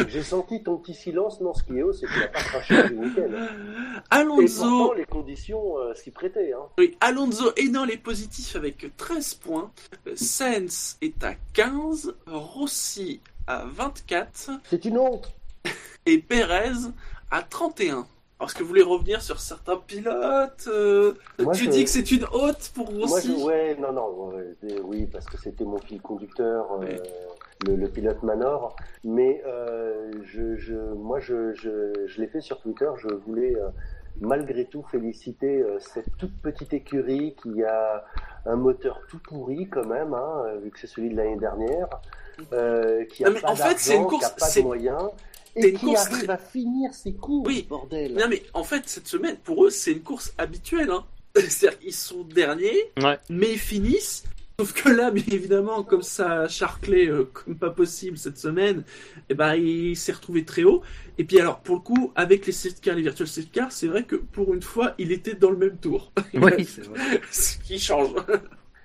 j'ai- 0.10 0.22
senti 0.22 0.62
ton 0.62 0.78
petit 0.78 0.94
silence. 0.94 1.42
Non, 1.42 1.56
ce 1.56 1.64
qui 1.64 1.76
est 1.76 1.82
haut, 1.82 1.92
c'est 1.92 2.06
qu'il 2.06 2.20
n'a 2.20 2.28
pas 2.28 2.42
craché 2.44 2.88
du 2.90 2.94
week-end. 2.98 3.32
Et 3.34 3.98
Alonso, 4.12 4.62
pourtant, 4.62 4.94
les 4.94 5.06
conditions 5.06 5.80
euh, 5.80 5.96
s'y 5.96 6.12
prêtaient. 6.12 6.54
Hein. 6.54 6.68
oui, 6.78 6.96
Alonso 7.02 7.52
est 7.56 7.70
dans 7.70 7.84
les 7.84 7.98
positifs 7.98 8.56
avec 8.56 8.96
13 8.96 9.34
points. 9.34 9.72
Sainz 10.14 10.98
est 11.02 11.24
à 11.24 11.34
15. 11.54 12.14
Rossi 12.28 13.22
à 13.48 13.66
24. 13.66 14.52
C'est 14.70 14.86
une 14.86 15.00
honte. 15.00 15.34
Et 16.06 16.20
Perez 16.20 16.92
à 17.32 17.42
31. 17.42 18.06
Est-ce 18.42 18.56
que 18.56 18.64
vous 18.64 18.70
voulez 18.70 18.84
revenir 18.84 19.22
sur 19.22 19.40
certains 19.40 19.76
pilotes 19.76 20.66
euh, 20.68 21.14
Moi, 21.40 21.54
Tu 21.54 21.66
je- 21.66 21.70
dis 21.72 21.84
que 21.84 21.90
c'est 21.90 22.10
une 22.12 22.24
haute 22.32 22.72
pour 22.74 22.90
Moi, 22.92 23.02
Rossi 23.08 23.38
je, 23.38 23.44
ouais, 23.44 23.76
non, 23.80 23.92
non, 23.92 24.32
euh, 24.34 24.54
oui, 24.86 25.08
parce 25.08 25.26
que 25.26 25.38
c'était 25.38 25.66
mon 25.66 25.78
fil 25.80 26.02
conducteur, 26.02 26.72
euh, 26.82 26.86
le, 27.68 27.76
le 27.76 27.88
pilote 27.90 28.24
Manor. 28.24 28.78
Mais 29.04 29.44
euh, 29.46 30.10
je, 30.24 30.56
je, 30.56 30.74
moi, 30.74 31.20
je, 31.20 31.54
je, 31.54 31.92
je 32.08 32.22
l'ai 32.22 32.28
fait 32.28 32.40
sur 32.40 32.62
Twitter. 32.62 32.90
Je 32.98 33.14
voulais 33.14 33.58
euh, 33.58 33.68
malgré 34.22 34.64
tout 34.64 34.84
féliciter 34.90 35.58
euh, 35.62 35.78
cette 35.82 36.16
toute 36.18 36.36
petite 36.42 36.72
écurie 36.74 37.36
qui 37.44 37.62
a 37.66 38.06
un 38.46 38.56
moteur 38.56 39.02
tout 39.10 39.20
pourri 39.20 39.68
quand 39.68 39.86
même, 39.86 40.14
hein, 40.14 40.46
vu 40.64 40.72
que 40.72 40.80
c'est 40.80 40.88
celui 40.88 41.10
de 41.10 41.18
l'année 41.18 41.36
dernière, 41.38 41.90
euh, 42.54 43.04
qui 43.04 43.26
a 43.26 43.28
Non, 43.28 43.34
mais 43.36 43.42
pas 43.42 43.52
en 43.52 43.56
fait, 43.56 43.78
c'est 43.78 43.98
une 43.98 44.08
course- 44.08 44.34
c'est- 44.38 44.62
de 44.62 44.66
moyens. 44.66 45.10
c'est 45.44 45.49
Et 45.56 45.70
une 45.70 45.78
qui 45.78 45.86
course 45.86 46.06
arrive 46.08 46.24
très- 46.26 46.34
à 46.34 46.38
finir 46.38 46.94
ses 46.94 47.14
courses, 47.14 47.48
Oui. 47.48 47.66
bordel. 47.68 48.14
Non 48.14 48.28
mais 48.30 48.44
en 48.54 48.64
fait 48.64 48.84
cette 48.88 49.08
semaine 49.08 49.38
pour 49.44 49.66
eux 49.66 49.70
c'est 49.70 49.92
une 49.94 50.02
course 50.04 50.34
habituelle. 50.38 50.90
Hein. 50.92 51.06
C'est-à-dire 51.36 51.80
qu'ils 51.80 51.94
sont 51.94 52.24
derniers, 52.24 52.92
Ouais. 53.02 53.18
mais 53.30 53.52
ils 53.54 53.60
finissent 53.60 54.24
Sauf 54.60 54.74
que 54.74 54.90
là, 54.90 55.10
bien 55.10 55.24
évidemment, 55.32 55.84
comme 55.84 56.02
ça 56.02 56.42
a 56.42 56.48
charclé 56.50 57.08
euh, 57.08 57.24
comme 57.32 57.56
pas 57.58 57.70
possible 57.70 58.18
cette 58.18 58.38
semaine, 58.38 58.84
eh 59.30 59.34
ben, 59.34 59.56
il 59.56 59.96
s'est 59.96 60.12
retrouvé 60.12 60.44
très 60.44 60.64
haut. 60.66 60.82
Et 61.18 61.24
puis 61.24 61.40
alors, 61.40 61.62
pour 61.62 61.76
le 61.76 61.82
coup, 61.82 62.12
avec 62.14 62.46
les 62.46 62.52
safety 62.52 62.82
cars, 62.82 62.96
les 62.98 63.04
virtual 63.04 63.26
safety 63.26 63.52
cars, 63.52 63.72
c'est 63.72 63.88
vrai 63.88 64.04
que 64.04 64.18
pour 64.18 64.54
une 64.54 64.62
fois, 64.62 64.96
il 64.98 65.14
était 65.14 65.34
dans 65.34 65.50
le 65.52 65.56
même 65.56 65.78
tour. 65.78 66.12
Oui, 66.34 66.66
c'est 66.68 66.82
vrai. 66.90 67.22
Ce 67.32 67.58
qui 67.60 67.80
change. 67.80 68.10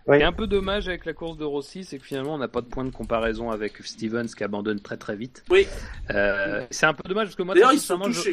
Oui. 0.07 0.19
Et 0.19 0.23
un 0.23 0.33
peu 0.33 0.47
dommage 0.47 0.87
avec 0.89 1.07
la 1.07 1.15
course 1.15 1.39
de 1.39 1.45
Rossi, 1.45 1.85
c'est 1.85 1.99
que 1.99 2.05
finalement 2.05 2.35
on 2.35 2.39
n'a 2.39 2.49
pas 2.49 2.61
de 2.61 2.67
point 2.67 2.85
de 2.85 2.91
comparaison 2.91 3.51
avec 3.51 3.79
Stevens 3.87 4.27
qui 4.27 4.45
abandonne 4.45 4.81
très 4.81 4.99
très 4.99 5.17
vite. 5.17 5.45
Oui. 5.51 5.67
Euh, 6.11 6.67
c'est 6.71 6.85
un 6.87 6.93
peu 6.93 7.09
dommage 7.09 7.29
parce 7.29 7.37
que 7.37 7.43
moi, 7.43 7.55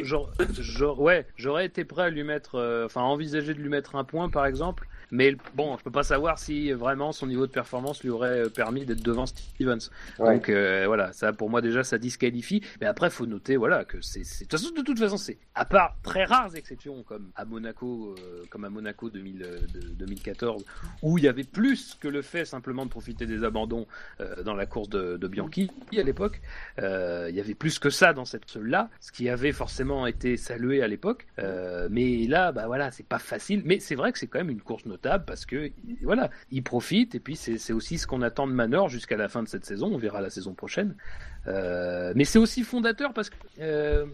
j'aurais- 0.03 0.99
ouais, 0.99 1.25
j'aurais 1.37 1.65
été 1.65 1.85
prêt 1.85 2.03
à 2.03 2.09
lui 2.09 2.23
mettre, 2.23 2.55
euh, 2.55 2.85
enfin, 2.85 3.01
à 3.01 3.05
envisager 3.05 3.53
de 3.53 3.59
lui 3.59 3.69
mettre 3.69 3.95
un 3.95 4.03
point 4.03 4.27
par 4.29 4.45
exemple. 4.45 4.87
Mais 5.11 5.35
bon, 5.55 5.77
je 5.77 5.83
peux 5.83 5.91
pas 5.91 6.03
savoir 6.03 6.39
si 6.39 6.71
vraiment 6.71 7.11
son 7.11 7.27
niveau 7.27 7.45
de 7.45 7.51
performance 7.51 8.01
lui 8.03 8.09
aurait 8.09 8.45
euh, 8.45 8.49
permis 8.49 8.85
d'être 8.85 9.03
devant 9.03 9.25
Stevens. 9.25 9.89
Ouais. 10.19 10.35
Donc 10.35 10.49
euh, 10.49 10.85
voilà, 10.87 11.11
ça 11.11 11.33
pour 11.33 11.49
moi 11.49 11.61
déjà 11.61 11.83
ça 11.83 11.97
disqualifie. 11.97 12.61
Mais 12.79 12.87
après 12.87 13.09
faut 13.09 13.25
noter 13.25 13.57
voilà 13.57 13.83
que 13.85 13.97
c'est 14.01 14.21
de 14.21 14.81
toute 14.83 14.99
façon 14.99 15.17
c'est 15.17 15.37
à 15.53 15.65
part 15.65 15.97
très 16.01 16.23
rares 16.23 16.55
exceptions 16.55 17.03
comme 17.03 17.31
à 17.35 17.43
Monaco 17.45 18.15
euh, 18.19 18.43
comme 18.49 18.63
à 18.65 18.69
Monaco 18.69 19.09
2000, 19.09 19.43
euh, 19.43 19.59
de- 19.73 19.89
2014 19.95 20.63
où 21.01 21.17
il 21.17 21.25
y 21.25 21.27
avait 21.27 21.43
plus 21.43 21.97
que 21.99 22.07
le 22.07 22.21
fait 22.21 22.45
simplement 22.45 22.85
de 22.85 22.89
profiter 22.89 23.25
des 23.25 23.43
abandons 23.43 23.87
dans 24.45 24.55
la 24.55 24.65
course 24.65 24.89
de, 24.89 25.17
de 25.17 25.27
Bianchi 25.27 25.69
à 25.97 26.03
l'époque. 26.03 26.41
Il 26.77 27.35
y 27.35 27.39
avait 27.39 27.55
plus 27.55 27.79
que 27.79 27.89
ça 27.89 28.13
dans 28.13 28.25
cette 28.25 28.55
là, 28.55 28.89
ce 28.99 29.11
qui 29.11 29.29
avait 29.29 29.51
forcément 29.51 30.07
été 30.07 30.37
salué 30.37 30.81
à 30.81 30.87
l'époque. 30.87 31.27
Mais 31.89 32.27
là, 32.27 32.51
bah 32.51 32.67
voilà, 32.67 32.91
c'est 32.91 33.05
pas 33.05 33.19
facile. 33.19 33.61
Mais 33.65 33.79
c'est 33.79 33.95
vrai 33.95 34.11
que 34.11 34.19
c'est 34.19 34.27
quand 34.27 34.39
même 34.39 34.49
une 34.49 34.61
course 34.61 34.85
notable 34.85 35.00
parce 35.01 35.45
que 35.45 35.71
voilà, 36.03 36.29
il 36.51 36.63
profite 36.63 37.15
et 37.15 37.19
puis 37.19 37.35
c'est 37.35 37.73
aussi 37.73 37.97
ce 37.97 38.07
qu'on 38.07 38.21
attend 38.21 38.47
de 38.47 38.53
Manor 38.53 38.89
jusqu'à 38.89 39.17
la 39.17 39.29
fin 39.29 39.43
de 39.43 39.47
cette 39.47 39.65
saison. 39.65 39.91
On 39.93 39.97
verra 39.97 40.21
la 40.21 40.29
saison 40.29 40.53
prochaine. 40.53 40.95
Euh, 41.47 42.13
mais 42.15 42.25
c'est 42.25 42.39
aussi 42.39 42.63
fondateur 42.63 43.13
parce 43.13 43.29
que 43.29 43.35
euh, 43.59 44.05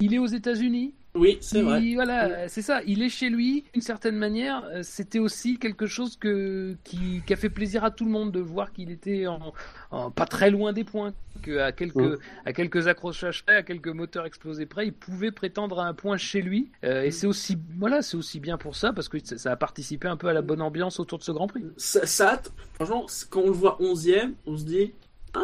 il 0.00 0.14
est 0.14 0.18
aux 0.18 0.26
États-Unis. 0.26 0.94
Oui, 1.16 1.38
c'est 1.40 1.62
vrai. 1.62 1.82
Voilà, 1.94 2.48
c'est 2.48 2.62
ça. 2.62 2.80
Il 2.86 3.02
est 3.02 3.08
chez 3.08 3.28
lui, 3.30 3.64
d'une 3.72 3.82
certaine 3.82 4.16
manière. 4.16 4.62
euh, 4.66 4.82
C'était 4.82 5.18
aussi 5.18 5.58
quelque 5.58 5.86
chose 5.86 6.16
que 6.16 6.76
qui, 6.84 7.22
qui 7.26 7.32
a 7.32 7.36
fait 7.36 7.48
plaisir 7.50 7.84
à 7.84 7.90
tout 7.90 8.04
le 8.04 8.10
monde 8.10 8.30
de 8.32 8.40
voir 8.40 8.72
qu'il 8.72 8.90
était 8.90 9.26
en, 9.26 9.52
en- 9.90 10.10
pas 10.10 10.26
très 10.26 10.50
loin 10.50 10.72
des 10.72 10.84
points, 10.84 11.12
que 11.42 11.58
à 11.58 11.72
quelques 11.72 11.96
Mm. 11.96 12.18
à 12.44 12.52
quelques 12.52 12.86
accrochages 12.88 13.44
près, 13.44 13.56
à 13.56 13.62
quelques 13.62 13.88
moteurs 13.88 14.26
explosés 14.26 14.66
près, 14.66 14.86
il 14.86 14.92
pouvait 14.92 15.30
prétendre 15.32 15.80
à 15.80 15.86
un 15.86 15.94
point 15.94 16.16
chez 16.18 16.42
lui. 16.42 16.70
Euh, 16.84 17.02
et 17.02 17.10
c'est 17.10 17.26
aussi 17.26 17.56
voilà, 17.78 18.02
c'est 18.02 18.16
aussi 18.16 18.38
bien 18.40 18.58
pour 18.58 18.76
ça 18.76 18.92
parce 18.92 19.08
que 19.08 19.18
ça, 19.24 19.52
a 19.52 19.56
participé 19.56 20.08
un 20.08 20.16
peu 20.16 20.28
à 20.28 20.32
la 20.32 20.42
bonne 20.42 20.60
ambiance 20.62 21.00
autour 21.00 21.18
de 21.18 21.24
ce 21.24 21.32
Grand 21.32 21.46
Prix. 21.46 21.64
Ça, 21.76 22.04
ça, 22.06 22.42
franchement, 22.74 23.06
quand 23.30 23.40
on 23.40 23.46
le 23.46 23.52
voit 23.52 23.78
11ème, 23.80 24.32
on 24.46 24.56
se 24.56 24.64
dit 24.64 24.92
Ah 25.34 25.40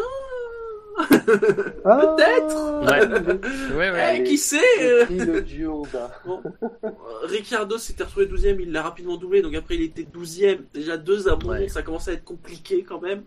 Ah, 1.85 2.15
Peut-être. 2.17 2.73
Ouais, 3.77 3.91
ouais, 3.91 4.19
Eh. 4.21 4.23
Qui 4.25 4.39
sait 4.39 4.59
le. 5.11 5.87
Bon, 6.27 6.43
Ricciardo 7.25 7.79
s'était 7.79 8.05
retrouvé 8.05 8.27
12ème, 8.27 8.59
il 8.61 8.73
l'a 8.73 8.83
rapidement 8.83 9.17
doublé, 9.17 9.43
donc 9.43 9.55
après 9.55 9.77
il 9.77 9.83
était 9.83 10.03
12ème. 10.03 10.59
Déjà 10.75 10.97
deux 10.97 11.29
Ouais. 11.63 11.69
ça 11.69 11.83
commençait 11.83 12.11
à 12.13 12.15
être 12.15 12.25
compliqué 12.25 12.83
quand 12.83 13.01
même. 13.01 13.23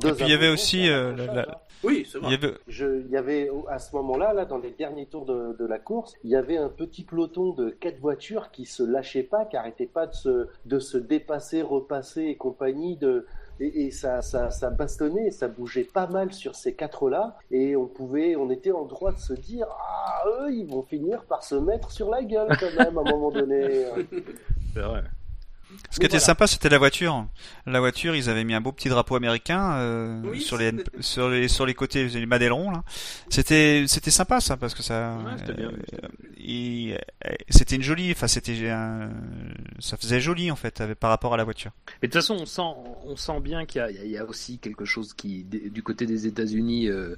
Deux 0.00 0.14
puis 0.14 0.24
il 0.24 0.30
y 0.30 0.34
avait 0.34 0.48
aussi, 0.48 0.88
euh, 0.88 1.10
accrochage, 1.12 1.26
la- 1.36 1.46
la-. 1.46 1.60
Oui, 1.82 2.06
c'est 2.10 2.18
Il 2.18 2.24
vrai. 2.24 2.30
y 2.32 2.34
avait, 2.34 2.54
Je, 2.68 3.00
il 3.06 3.10
y 3.10 3.16
avait 3.16 3.50
à 3.68 3.78
ce 3.78 3.94
moment-là, 3.96 4.32
là, 4.34 4.44
dans 4.44 4.58
les 4.58 4.70
derniers 4.70 5.06
tours 5.06 5.24
de, 5.24 5.56
de 5.58 5.66
la 5.66 5.78
course, 5.78 6.14
il 6.24 6.30
y 6.30 6.36
avait 6.36 6.56
un 6.58 6.68
petit 6.68 7.04
peloton 7.04 7.52
de 7.54 7.70
quatre 7.70 7.98
voitures 8.00 8.50
qui 8.50 8.66
se 8.66 8.82
lâchaient 8.82 9.22
pas, 9.22 9.44
qui 9.46 9.56
arrêtaient 9.56 9.86
pas 9.86 10.06
de 10.06 10.14
se, 10.14 10.46
de 10.66 10.78
se 10.78 10.98
dépasser, 10.98 11.62
repasser 11.62 12.22
et 12.24 12.36
compagnie 12.36 12.96
de, 12.96 13.26
et, 13.60 13.90
ça, 13.90 14.22
ça, 14.22 14.50
ça 14.50 14.70
bastonnait, 14.70 15.30
ça 15.30 15.48
bougeait 15.48 15.84
pas 15.84 16.06
mal 16.06 16.32
sur 16.32 16.54
ces 16.54 16.74
quatre-là, 16.74 17.36
et 17.50 17.76
on 17.76 17.86
pouvait, 17.86 18.36
on 18.36 18.50
était 18.50 18.72
en 18.72 18.84
droit 18.84 19.12
de 19.12 19.18
se 19.18 19.34
dire, 19.34 19.66
ah, 19.70 20.22
eux, 20.26 20.52
ils 20.52 20.66
vont 20.66 20.82
finir 20.82 21.24
par 21.24 21.44
se 21.44 21.54
mettre 21.54 21.90
sur 21.90 22.10
la 22.10 22.22
gueule 22.22 22.48
quand 22.58 22.74
même 22.78 22.98
à 22.98 23.00
un 23.02 23.04
moment 23.04 23.30
donné. 23.30 23.84
C'est 24.74 24.80
vrai. 24.80 25.02
Ce 25.90 25.98
qui 25.98 26.06
était 26.06 26.12
Voilà. 26.18 26.20
sympa, 26.26 26.46
c'était 26.46 26.68
la 26.68 26.78
voiture. 26.78 27.26
La 27.66 27.80
voiture, 27.80 28.14
ils 28.14 28.30
avaient 28.30 28.44
mis 28.44 28.54
un 28.54 28.60
beau 28.60 28.70
petit 28.72 28.88
drapeau 28.88 29.16
américain 29.16 29.72
euh, 29.78 30.20
Oui, 30.24 30.40
sur 30.40 30.56
les 30.56 30.70
c'était- 30.70 31.02
sur 31.02 31.28
les 31.28 31.48
sur 31.48 31.66
les 31.66 31.74
côtés, 31.74 32.06
les 32.08 32.26
madélerons 32.26 32.70
là. 32.70 32.84
C'était 33.28 33.84
c'était 33.88 34.10
sympa 34.10 34.40
ça 34.40 34.56
parce 34.56 34.74
que 34.74 34.82
ça. 34.82 35.16
Ouais, 35.24 35.32
euh, 35.58 35.70
euh, 36.46 36.96
c'était 37.48 37.76
une 37.76 37.82
jolie, 37.82 38.10
enfin 38.12 38.28
c'était 38.28 38.68
un, 38.70 39.10
ça 39.78 39.96
faisait 39.96 40.20
joli 40.20 40.50
en 40.50 40.56
fait 40.56 40.80
avec- 40.80 40.98
par 40.98 41.10
rapport 41.10 41.34
à 41.34 41.36
la 41.36 41.44
voiture. 41.44 41.72
Mais 42.02 42.08
de 42.08 42.12
toute 42.12 42.20
façon, 42.22 42.36
on 42.40 42.46
sent, 42.46 42.62
on 43.06 43.16
sent 43.16 43.40
bien 43.40 43.66
qu'il 43.66 43.80
y 43.80 43.84
a, 43.84 43.90
y 43.90 44.20
aussi 44.20 44.58
quelque 44.58 44.84
chose 44.84 45.14
qui, 45.14 45.44
du 45.44 45.82
côté 45.82 46.06
des 46.06 46.26
États-Unis, 46.26 46.88
euh, 46.88 47.16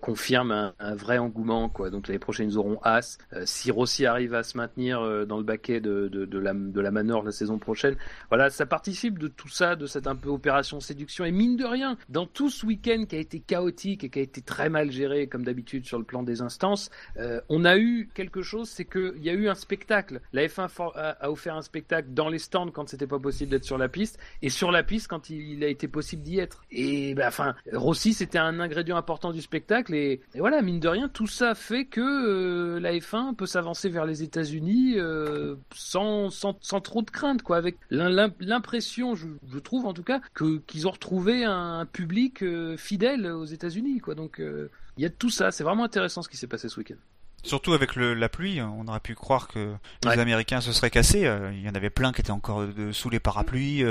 confirme 0.00 0.50
un, 0.50 0.74
un 0.78 0.94
vrai 0.94 1.18
engouement. 1.18 1.68
Quoi. 1.68 1.90
Donc 1.90 2.08
l'année 2.08 2.18
prochaine, 2.18 2.48
ils 2.50 2.58
auront 2.58 2.78
As. 2.82 3.18
Si 3.44 3.70
Rossi 3.70 4.04
arrive 4.06 4.34
à 4.34 4.42
se 4.42 4.56
maintenir 4.56 5.00
dans 5.26 5.36
le 5.38 5.44
baquet 5.44 5.80
de, 5.80 6.08
de, 6.08 6.24
de 6.24 6.38
la, 6.38 6.52
de 6.54 6.80
la 6.80 6.90
Manor 6.90 7.22
la 7.22 7.32
saison 7.32 7.58
prochaine, 7.58 7.89
voilà, 8.28 8.50
ça 8.50 8.66
participe 8.66 9.18
de 9.18 9.28
tout 9.28 9.48
ça, 9.48 9.76
de 9.76 9.86
cette 9.86 10.06
un 10.06 10.16
peu 10.16 10.28
opération 10.28 10.80
séduction. 10.80 11.24
Et 11.24 11.32
mine 11.32 11.56
de 11.56 11.64
rien, 11.64 11.96
dans 12.08 12.26
tout 12.26 12.50
ce 12.50 12.66
week-end 12.66 13.04
qui 13.08 13.16
a 13.16 13.18
été 13.18 13.40
chaotique 13.40 14.04
et 14.04 14.10
qui 14.10 14.18
a 14.18 14.22
été 14.22 14.42
très 14.42 14.68
mal 14.68 14.90
géré, 14.90 15.26
comme 15.26 15.44
d'habitude 15.44 15.86
sur 15.86 15.98
le 15.98 16.04
plan 16.04 16.22
des 16.22 16.42
instances, 16.42 16.90
euh, 17.18 17.40
on 17.48 17.64
a 17.64 17.76
eu 17.78 18.10
quelque 18.14 18.42
chose, 18.42 18.68
c'est 18.68 18.84
qu'il 18.84 19.22
y 19.22 19.30
a 19.30 19.32
eu 19.32 19.48
un 19.48 19.54
spectacle. 19.54 20.20
La 20.32 20.46
F1 20.46 20.68
for- 20.68 20.96
a, 20.96 21.30
offert 21.30 21.56
un 21.56 21.62
spectacle 21.62 22.08
dans 22.12 22.28
les 22.28 22.38
stands 22.38 22.70
quand 22.70 22.88
c'était 22.88 23.06
pas 23.06 23.18
possible 23.18 23.50
d'être 23.50 23.64
sur 23.64 23.78
la 23.78 23.88
piste, 23.88 24.18
et 24.42 24.50
sur 24.50 24.70
la 24.70 24.82
piste 24.82 25.08
quand 25.08 25.30
il, 25.30 25.62
a 25.64 25.68
été 25.68 25.88
possible 25.88 26.22
d'y 26.22 26.38
être. 26.38 26.62
Et 26.70 27.14
bah, 27.14 27.26
enfin, 27.28 27.54
Rossi 27.72 28.14
c'était 28.14 28.38
un 28.38 28.60
ingrédient 28.60 28.96
important 28.96 29.32
du 29.32 29.40
spectacle, 29.40 29.94
et, 29.94 30.20
voilà, 30.34 30.62
mine 30.62 30.80
de 30.80 30.88
rien, 30.88 31.08
tout 31.08 31.26
ça 31.26 31.54
fait 31.54 31.84
que 31.84 32.00
euh, 32.00 32.80
la 32.80 32.92
F1 32.92 33.34
peut 33.34 33.46
s'avancer 33.46 33.88
vers 33.88 34.06
les 34.06 34.22
États-Unis 34.22 34.94
euh, 34.96 35.56
sans, 35.74 36.30
sans, 36.30 36.56
sans 36.60 36.80
trop 36.80 37.02
de 37.02 37.10
crainte, 37.10 37.42
quoi, 37.42 37.56
avec 37.56 37.76
l'impression, 37.90 39.14
je, 39.14 39.26
je 39.52 39.58
trouve 39.58 39.86
en 39.86 39.92
tout 39.92 40.02
cas, 40.02 40.20
que 40.34 40.58
qu'ils 40.66 40.86
ont 40.86 40.90
retrouvé 40.92 41.44
un 41.44 41.86
public 41.86 42.42
euh, 42.42 42.76
fidèle 42.76 43.26
aux 43.26 43.44
États-Unis, 43.44 44.00
quoi. 44.00 44.14
Donc 44.14 44.40
euh, 44.40 44.70
il 44.96 45.02
y 45.02 45.06
a 45.06 45.10
tout 45.10 45.30
ça, 45.30 45.50
c'est 45.50 45.64
vraiment 45.64 45.84
intéressant 45.84 46.22
ce 46.22 46.28
qui 46.28 46.36
s'est 46.36 46.46
passé 46.46 46.68
ce 46.68 46.78
week-end. 46.78 46.96
Surtout 47.42 47.72
avec 47.72 47.96
le, 47.96 48.12
la 48.12 48.28
pluie, 48.28 48.60
on 48.60 48.86
aurait 48.86 49.00
pu 49.00 49.14
croire 49.14 49.48
que 49.48 49.72
les 50.04 50.10
Ouais. 50.10 50.18
Américains 50.18 50.60
se 50.60 50.72
seraient 50.72 50.90
cassés. 50.90 51.24
euh, 51.26 51.50
Il 51.54 51.62
y 51.64 51.68
en 51.70 51.74
avait 51.74 51.88
plein 51.88 52.12
qui 52.12 52.20
étaient 52.20 52.30
encore 52.32 52.66
de- 52.66 52.92
sous 52.92 53.08
les 53.08 53.18
parapluies. 53.18 53.82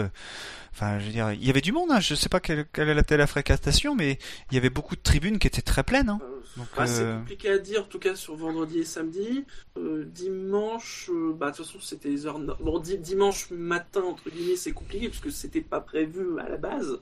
Enfin, 0.72 1.00
je 1.00 1.06
veux 1.06 1.12
dire, 1.12 1.32
il 1.32 1.44
y 1.44 1.50
avait 1.50 1.62
du 1.62 1.72
monde. 1.72 1.90
Hein, 1.92 2.00
je 2.00 2.14
sais 2.14 2.30
pas 2.30 2.40
quelle, 2.40 2.68
quelle 2.72 2.96
était 2.96 3.18
la 3.18 3.26
fréquentation, 3.26 3.96
mais 3.96 4.20
il 4.52 4.56
y 4.56 4.58
avait 4.60 4.70
beaucoup 4.70 4.96
de 4.96 5.02
tribunes 5.02 5.40
qui 5.40 5.48
étaient 5.48 5.64
très 5.64 5.82
pleines. 5.84 6.10
Hein. 6.10 6.20
Euh, 6.58 6.60
Donc, 6.62 6.68
bah, 6.76 6.88
C'est 6.88 7.04
euh, 7.04 7.18
compliqué 7.20 7.50
à 7.50 7.58
dire, 7.58 7.82
en 7.82 7.88
tout 7.88 8.00
cas 8.00 8.16
sur 8.16 8.36
vendredi 8.36 8.80
et 8.80 8.84
samedi. 8.86 9.46
Euh, 9.78 10.04
dimanche, 10.06 11.10
euh, 11.14 11.34
bah, 11.34 11.52
de 11.52 11.56
toute 11.58 11.66
façon, 11.66 11.80
c'était 11.80 12.10
les 12.10 12.26
heures. 12.26 12.40
Bon, 12.60 12.80
di- 12.80 12.98
dimanche 12.98 13.50
matin, 13.52 14.02
entre 14.04 14.30
guillemets, 14.30 14.56
c'est 14.56 14.72
compliqué 14.74 15.10
parce 15.10 15.22
que 15.22 15.30
c'était 15.30 15.62
pas 15.62 15.80
prévu 15.82 16.40
à 16.40 16.50
la 16.50 16.58
base. 16.58 17.00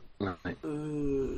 Euh, 0.65 1.35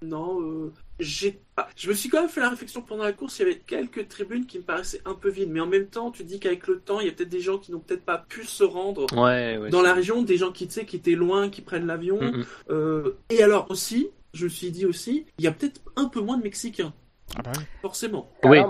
non, 0.00 0.40
euh, 0.40 0.72
j'ai 1.00 1.40
pas. 1.56 1.68
Je 1.76 1.88
me 1.88 1.94
suis 1.94 2.08
quand 2.08 2.20
même 2.20 2.28
fait 2.28 2.40
la 2.40 2.50
réflexion 2.50 2.82
pendant 2.82 3.02
la 3.02 3.12
course. 3.12 3.38
Il 3.38 3.42
y 3.42 3.50
avait 3.50 3.58
quelques 3.58 4.08
tribunes 4.08 4.46
qui 4.46 4.58
me 4.58 4.62
paraissaient 4.62 5.02
un 5.04 5.14
peu 5.14 5.28
vides, 5.28 5.50
mais 5.50 5.58
en 5.60 5.66
même 5.66 5.86
temps, 5.86 6.10
tu 6.12 6.22
dis 6.22 6.38
qu'avec 6.38 6.68
le 6.68 6.78
temps, 6.78 7.00
il 7.00 7.06
y 7.06 7.08
a 7.08 7.12
peut-être 7.12 7.28
des 7.28 7.40
gens 7.40 7.58
qui 7.58 7.72
n'ont 7.72 7.80
peut-être 7.80 8.04
pas 8.04 8.18
pu 8.18 8.44
se 8.44 8.62
rendre 8.62 9.06
Ouais, 9.16 9.58
ouais. 9.58 9.70
dans 9.70 9.82
la 9.82 9.94
région, 9.94 10.22
des 10.22 10.36
gens 10.36 10.52
qui 10.52 10.68
tu 10.68 10.74
sais 10.74 10.86
qui 10.86 10.96
étaient 10.96 11.16
loin, 11.16 11.50
qui 11.50 11.62
prennent 11.62 11.86
l'avion. 11.86 12.20
Mm, 12.20 12.36
mm. 12.38 12.44
Euh, 12.70 13.10
et 13.30 13.42
alors 13.42 13.68
aussi, 13.70 14.08
je 14.34 14.44
me 14.44 14.48
suis 14.50 14.70
dit 14.70 14.86
aussi, 14.86 15.26
il 15.38 15.44
y 15.44 15.48
a 15.48 15.52
peut-être 15.52 15.80
un 15.96 16.04
peu 16.06 16.20
moins 16.20 16.36
de 16.38 16.44
Mexicains, 16.44 16.92
ah 17.36 17.42
bah 17.42 17.52
oui. 17.56 17.64
forcément. 17.82 18.30
Oui. 18.44 18.58
Ouais. 18.58 18.64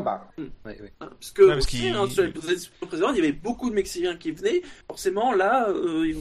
Hein, 1.01 1.09
Parce 1.11 1.31
que 1.31 1.43
Ouais, 1.43 1.49
parce 1.55 1.65
aussi, 1.67 1.81
qu'il- 1.81 1.95
hein, 1.95 2.07
sur 2.09 2.23
les 2.25 2.31
précédentes, 2.33 3.13
il 3.15 3.17
y 3.17 3.21
avait 3.21 3.33
beaucoup 3.33 3.71
de 3.71 3.75
Mexicains 3.75 4.17
qui 4.17 4.33
venaient. 4.33 4.63
Forcément, 4.89 5.33
là, 5.33 5.69
euh, 5.71 6.13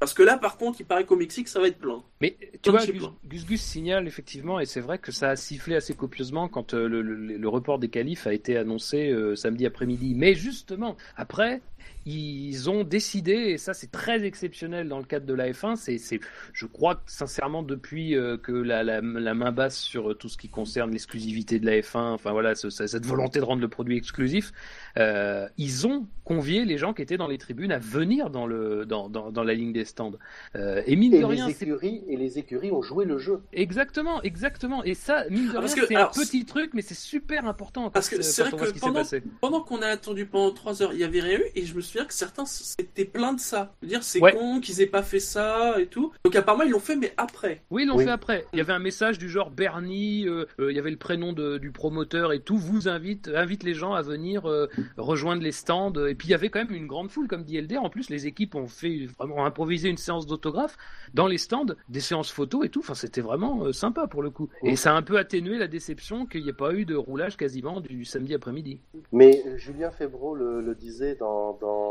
parce 0.00 0.14
que 0.14 0.22
là, 0.22 0.36
par 0.38 0.56
contre, 0.56 0.80
il 0.80 0.84
paraît 0.84 1.04
qu'au 1.04 1.16
Mexique, 1.16 1.46
ça 1.48 1.60
va 1.60 1.68
être 1.68 1.78
plein. 1.78 2.02
Mais 2.20 2.36
tu 2.62 2.70
vois, 2.70 2.84
Gus. 2.84 3.02
Gus 3.24 3.46
Gus 3.46 3.60
signale 3.62 4.06
effectivement, 4.08 4.58
et 4.58 4.66
c'est 4.66 4.80
vrai 4.80 4.98
que 4.98 5.12
ça 5.12 5.30
a 5.30 5.36
sifflé 5.36 5.76
assez 5.76 5.94
copieusement 5.94 6.48
quand 6.48 6.74
euh, 6.74 6.88
le, 6.88 7.02
le- 7.02 7.36
le 7.36 7.48
report 7.48 7.78
des 7.78 7.88
qualifs 7.88 8.26
a 8.26 8.32
été 8.34 8.56
annoncé 8.56 9.10
euh, 9.10 9.36
samedi 9.36 9.64
après-midi. 9.66 10.14
Mais 10.16 10.34
justement, 10.34 10.96
après, 11.16 11.60
ils 12.06 12.68
ont 12.70 12.84
décidé, 12.84 13.32
et 13.32 13.58
ça 13.58 13.74
c'est 13.74 13.90
très 13.90 14.24
exceptionnel 14.24 14.88
dans 14.88 14.98
le 14.98 15.04
cadre 15.04 15.26
de 15.26 15.34
la 15.34 15.50
F1, 15.50 15.76
c'est, 15.76 16.20
je 16.52 16.66
crois 16.66 16.96
que 16.96 17.00
sincèrement 17.06 17.62
depuis 17.62 18.16
euh, 18.16 18.36
que 18.36 18.52
la, 18.52 18.82
la, 18.82 19.00
la 19.00 19.34
main 19.34 19.52
basse 19.52 19.78
sur 19.78 20.10
euh, 20.10 20.14
tout 20.14 20.28
ce 20.28 20.36
qui 20.36 20.48
concerne 20.48 20.90
l'exclusivité 20.90 21.58
de 21.58 21.66
la 21.66 21.80
F1, 21.80 22.12
enfin 22.14 22.32
voilà, 22.32 22.54
ce- 22.54 22.70
ce- 22.70 22.86
cette 22.86 23.06
volonté 23.06 23.38
de 23.38 23.44
rendre 23.44 23.62
le 23.62 23.68
produit 23.68 23.96
exclusif, 23.96 24.52
euh, 24.98 25.48
ils 25.58 25.86
ont 25.86 26.06
convié 26.24 26.64
les 26.64 26.78
gens 26.78 26.92
qui 26.92 27.02
étaient 27.02 27.16
dans 27.16 27.26
les 27.28 27.38
tribunes 27.38 27.72
à 27.72 27.78
venir 27.78 28.30
dans, 28.30 28.46
le, 28.46 28.84
dans, 28.86 29.08
dans, 29.08 29.30
dans 29.32 29.42
la 29.44 29.54
ligne 29.54 29.72
des 29.72 29.84
stands. 29.84 30.12
Euh, 30.56 30.82
et 30.86 30.96
mine 30.96 31.14
Et 31.14 31.16
de 31.20 31.26
les 31.26 31.32
rien, 31.34 31.48
c'est 31.50 31.64
écuries, 31.64 32.02
et 32.08 32.16
les 32.16 32.38
écuries 32.38 32.70
ont 32.70 32.82
joué 32.82 33.04
le 33.04 33.18
jeu. 33.18 33.40
Exactement, 33.52 34.22
exactement. 34.22 34.84
Et 34.84 34.94
ça, 34.94 35.24
mine 35.30 35.48
de 35.48 35.56
Ah, 35.56 35.60
rien, 35.60 35.68
c'est 35.68 35.96
un 35.96 36.06
petit 36.06 36.44
truc, 36.44 36.70
mais 36.74 36.82
c'est 36.82 36.94
super 36.94 37.46
important. 37.46 37.90
Parce 37.90 38.08
que 38.08 38.22
c'est 38.22 38.42
vrai 38.44 38.50
que 38.72 38.78
pendant- 38.78 38.94
passé. 39.00 39.22
Pendant 39.40 39.60
qu'on 39.62 39.82
a 39.82 39.88
attendu 39.88 40.26
pendant 40.26 40.52
3 40.52 40.82
heures, 40.82 40.92
il 40.92 41.00
y 41.00 41.04
avait 41.04 41.20
rien 41.20 41.38
eu, 41.38 41.44
et 41.54 41.64
je 41.64 41.74
me 41.74 41.80
souviens 41.92 42.06
que 42.06 42.14
certains 42.14 42.44
s'étaient 42.46 43.04
pleins 43.04 43.32
de 43.32 43.40
ça. 43.40 43.74
Je 43.82 43.86
veux 43.86 43.90
dire, 43.90 44.02
c'est 44.02 44.20
Ouais. 44.20 44.32
con 44.32 44.60
qu'ils 44.60 44.80
aient 44.80 44.86
pas 44.86 45.02
fait 45.02 45.20
ça 45.20 45.80
et 45.80 45.86
tout. 45.86 46.12
Donc 46.24 46.34
apparemment, 46.36 46.64
ils 46.64 46.70
l'ont 46.70 46.78
fait, 46.80 46.96
mais 46.96 47.12
après. 47.16 47.62
Oui, 47.70 47.82
ils 47.82 47.88
l'ont 47.88 47.96
Oui. 47.96 48.04
fait 48.04 48.10
après. 48.10 48.46
Il 48.52 48.58
y 48.58 48.60
avait 48.60 48.72
un 48.72 48.78
message 48.78 49.18
du 49.18 49.28
genre 49.28 49.50
Bernie, 49.50 50.26
euh, 50.28 50.46
euh, 50.60 50.70
il 50.70 50.76
y 50.76 50.78
avait 50.78 50.90
le 50.90 50.96
prénom 50.96 51.32
de- 51.32 51.58
du 51.58 51.70
promoteur 51.72 52.32
et 52.32 52.40
tout, 52.40 52.56
vous 52.56 52.88
invite, 52.88 53.28
invite 53.34 53.62
les 53.62 53.74
gens 53.74 53.92
à 53.94 54.02
venir 54.02 54.48
euh, 54.48 54.68
rejoindre 54.96 55.42
les 55.42 55.52
stands. 55.52 55.92
Et 56.06 56.14
puis 56.14 56.28
il 56.28 56.30
y 56.30 56.34
avait 56.34 56.48
quand 56.50 56.60
même 56.64 56.72
une 56.74 56.86
grande 56.86 57.10
foule, 57.10 57.28
comme 57.28 57.44
dit 57.44 57.56
Elder. 57.56 57.78
En 57.78 57.90
plus, 57.90 58.10
les 58.10 58.26
équipes 58.26 58.54
ont 58.54 58.66
fait 58.66 59.06
vraiment 59.18 59.36
ont 59.36 59.44
improvisé 59.44 59.88
une 59.88 59.96
séance 59.96 60.26
d'autographe 60.26 60.76
dans 61.14 61.26
les 61.26 61.38
stands, 61.38 61.66
des 61.88 62.00
séances 62.00 62.30
photos 62.30 62.66
et 62.66 62.68
tout. 62.68 62.80
Enfin, 62.80 62.94
c'était 62.94 63.20
vraiment 63.22 63.64
euh, 63.64 63.72
sympa 63.72 64.06
pour 64.06 64.22
le 64.22 64.30
coup. 64.30 64.48
Et 64.62 64.76
ça 64.76 64.92
a 64.92 64.94
un 64.94 65.02
peu 65.02 65.16
atténué 65.18 65.58
la 65.58 65.68
déception 65.68 66.26
qu'il 66.26 66.42
n'y 66.42 66.48
ait 66.50 66.52
pas 66.52 66.74
eu 66.74 66.84
de 66.84 66.94
roulage 66.94 67.36
quasiment 67.36 67.80
du 67.80 68.04
samedi 68.04 68.34
après-midi. 68.34 68.80
Mais 69.10 69.42
Julien 69.56 69.90
Febro 69.90 70.34
le, 70.34 70.60
le 70.60 70.74
disait 70.74 71.14
dans, 71.16 71.54
dans, 71.60 71.81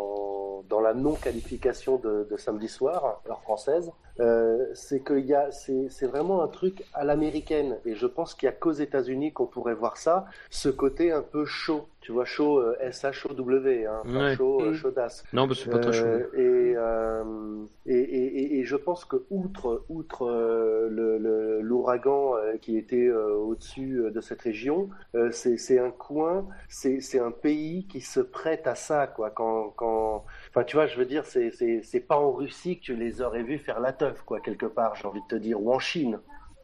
dans 0.70 0.80
la 0.80 0.94
non-qualification 0.94 1.98
de, 1.98 2.36
samedi 2.38 2.68
soir, 2.68 3.22
heure 3.28 3.42
française, 3.42 3.92
euh, 4.22 4.66
c'est 4.74 5.04
qu'il 5.04 5.26
y 5.26 5.34
a, 5.34 5.52
c'est, 5.52 5.90
c'est 5.90 6.06
vraiment 6.08 6.42
un 6.44 6.48
truc 6.48 6.84
à 6.94 7.04
l'américaine. 7.04 7.78
Et 7.86 7.96
je 7.96 8.06
pense 8.08 8.34
qu'il 8.36 8.46
y 8.46 8.50
a 8.50 8.54
qu'aux 8.54 8.72
États-Unis 8.72 9.34
qu'on 9.34 9.48
pourrait 9.48 9.74
voir 9.74 9.98
ça, 9.98 10.26
ce 10.50 10.70
côté 10.70 11.12
un 11.12 11.22
peu 11.24 11.44
chaud. 11.46 11.88
Tu 12.02 12.12
vois, 12.12 12.26
chaud, 12.26 12.58
euh, 12.60 12.76
S-H-O-W, 12.80 13.86
hein, 13.86 14.02
Ouais. 14.08 14.36
chaud, 14.36 14.62
euh, 14.62 14.74
chaudasse. 14.74 15.24
Non, 15.34 15.46
bah, 15.48 15.54
c'est 15.56 15.70
pas 15.70 15.78
très 15.78 15.94
chaud. 15.94 16.06
Euh, 16.08 16.28
et, 16.34 16.74
euh, 16.76 17.64
et, 17.86 18.60
et, 18.60 18.64
je 18.64 18.76
pense 18.76 19.06
que 19.06 19.18
outre, 19.30 19.84
outre 19.90 20.24
euh, 20.28 20.88
le- 20.90 21.20
le- 21.20 21.62
l'ouragan 21.62 22.36
euh, 22.38 22.58
qui 22.60 22.76
était 22.78 23.06
euh, 23.08 23.36
au-dessus 23.36 24.00
euh, 24.00 24.10
de 24.12 24.20
cette 24.20 24.42
région, 24.42 24.90
euh, 25.16 25.30
c'est 25.32 25.58
c'est 25.58 25.78
un 25.78 25.92
coin, 25.92 26.48
c'est 26.70 27.02
c'est 27.02 27.20
un 27.20 27.30
pays 27.32 27.86
qui 27.88 28.02
se 28.02 28.20
prête 28.20 28.66
à 28.66 28.74
ça, 28.76 29.06
quoi. 29.06 29.30
Quand, 29.30 29.70
quand, 29.76 30.26
enfin, 30.50 30.64
tu 30.64 30.78
vois, 30.78 30.88
je 30.88 30.98
veux 30.98 31.06
dire, 31.06 31.26
c'est 31.28 32.00
pas 32.08 32.18
en 32.18 32.32
Russie 32.32 32.78
que 32.80 32.84
tu 32.84 32.96
les 32.96 33.22
aurais 33.22 33.44
vus 33.44 33.60
faire 33.60 33.80
la 33.80 33.94
teuf, 33.94 34.11
quoi, 34.26 34.40
quelque 34.40 34.66
part, 34.66 34.96
j'ai 34.96 35.08
envie 35.08 35.22
de 35.22 35.28
te 35.28 35.36
dire, 35.36 35.62
ou 35.62 35.74
en 35.74 35.80
Chine, 35.80 36.20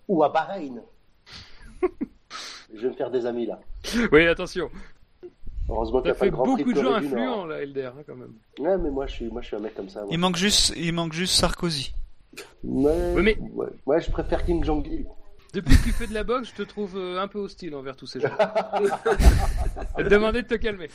ou 0.07 0.23
à 0.23 0.29
Bahreïn. 0.29 0.81
je 2.73 2.81
vais 2.81 2.87
me 2.89 2.93
faire 2.93 3.11
des 3.11 3.25
amis 3.25 3.45
là. 3.45 3.59
Oui, 4.11 4.27
attention. 4.27 4.69
Heureusement 5.69 6.01
qu'il 6.01 6.11
a 6.11 6.13
pas 6.13 6.19
fait 6.19 6.25
le 6.25 6.31
Grand 6.31 6.43
Prix 6.53 6.63
beaucoup 6.63 6.73
de 6.73 6.81
gens 6.81 6.93
influents 6.93 7.45
là, 7.45 7.61
Elder, 7.61 7.89
hein, 7.97 8.03
quand 8.05 8.15
même. 8.15 8.33
Ouais, 8.59 8.77
mais 8.77 8.89
moi 8.89 9.05
je 9.07 9.13
suis, 9.13 9.25
moi 9.29 9.41
je 9.41 9.47
suis 9.47 9.55
un 9.55 9.59
mec 9.59 9.75
comme 9.75 9.89
ça. 9.89 10.01
moi. 10.01 10.09
Il 10.11 10.17
manque 10.19 10.37
juste, 10.37 10.73
il 10.77 10.93
manque 10.93 11.13
juste 11.13 11.33
Sarkozy. 11.33 11.93
Oui, 12.63 13.21
mais- 13.21 13.37
ouais, 13.53 13.67
ouais, 13.85 14.01
je 14.01 14.09
préfère 14.11 14.45
Kim 14.45 14.63
Jong-il. 14.63 15.05
Depuis 15.57 15.75
que 15.75 15.85
tu 15.85 15.91
fais 15.91 16.05
de 16.05 16.13
la 16.13 16.23
boxe, 16.23 16.49
je 16.49 16.53
te 16.53 16.61
trouve 16.61 16.95
euh, 16.97 17.19
un 17.19 17.27
peu 17.27 17.39
hostile 17.39 17.73
envers 17.73 17.95
tous 17.95 18.05
ces 18.05 18.19
gens. 18.19 18.29
Je 19.97 20.03
te 20.03 20.31
de 20.31 20.41
te 20.41 20.53
calmer. 20.53 20.89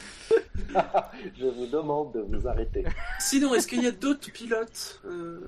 Je 1.38 1.46
vous 1.46 1.66
demande 1.66 2.12
de 2.14 2.20
vous 2.20 2.46
arrêter. 2.46 2.84
Sinon, 3.18 3.54
est-ce 3.54 3.66
qu'il 3.66 3.82
y 3.82 3.86
a 3.86 3.90
d'autres 3.90 4.30
pilotes 4.30 5.00
euh, 5.04 5.40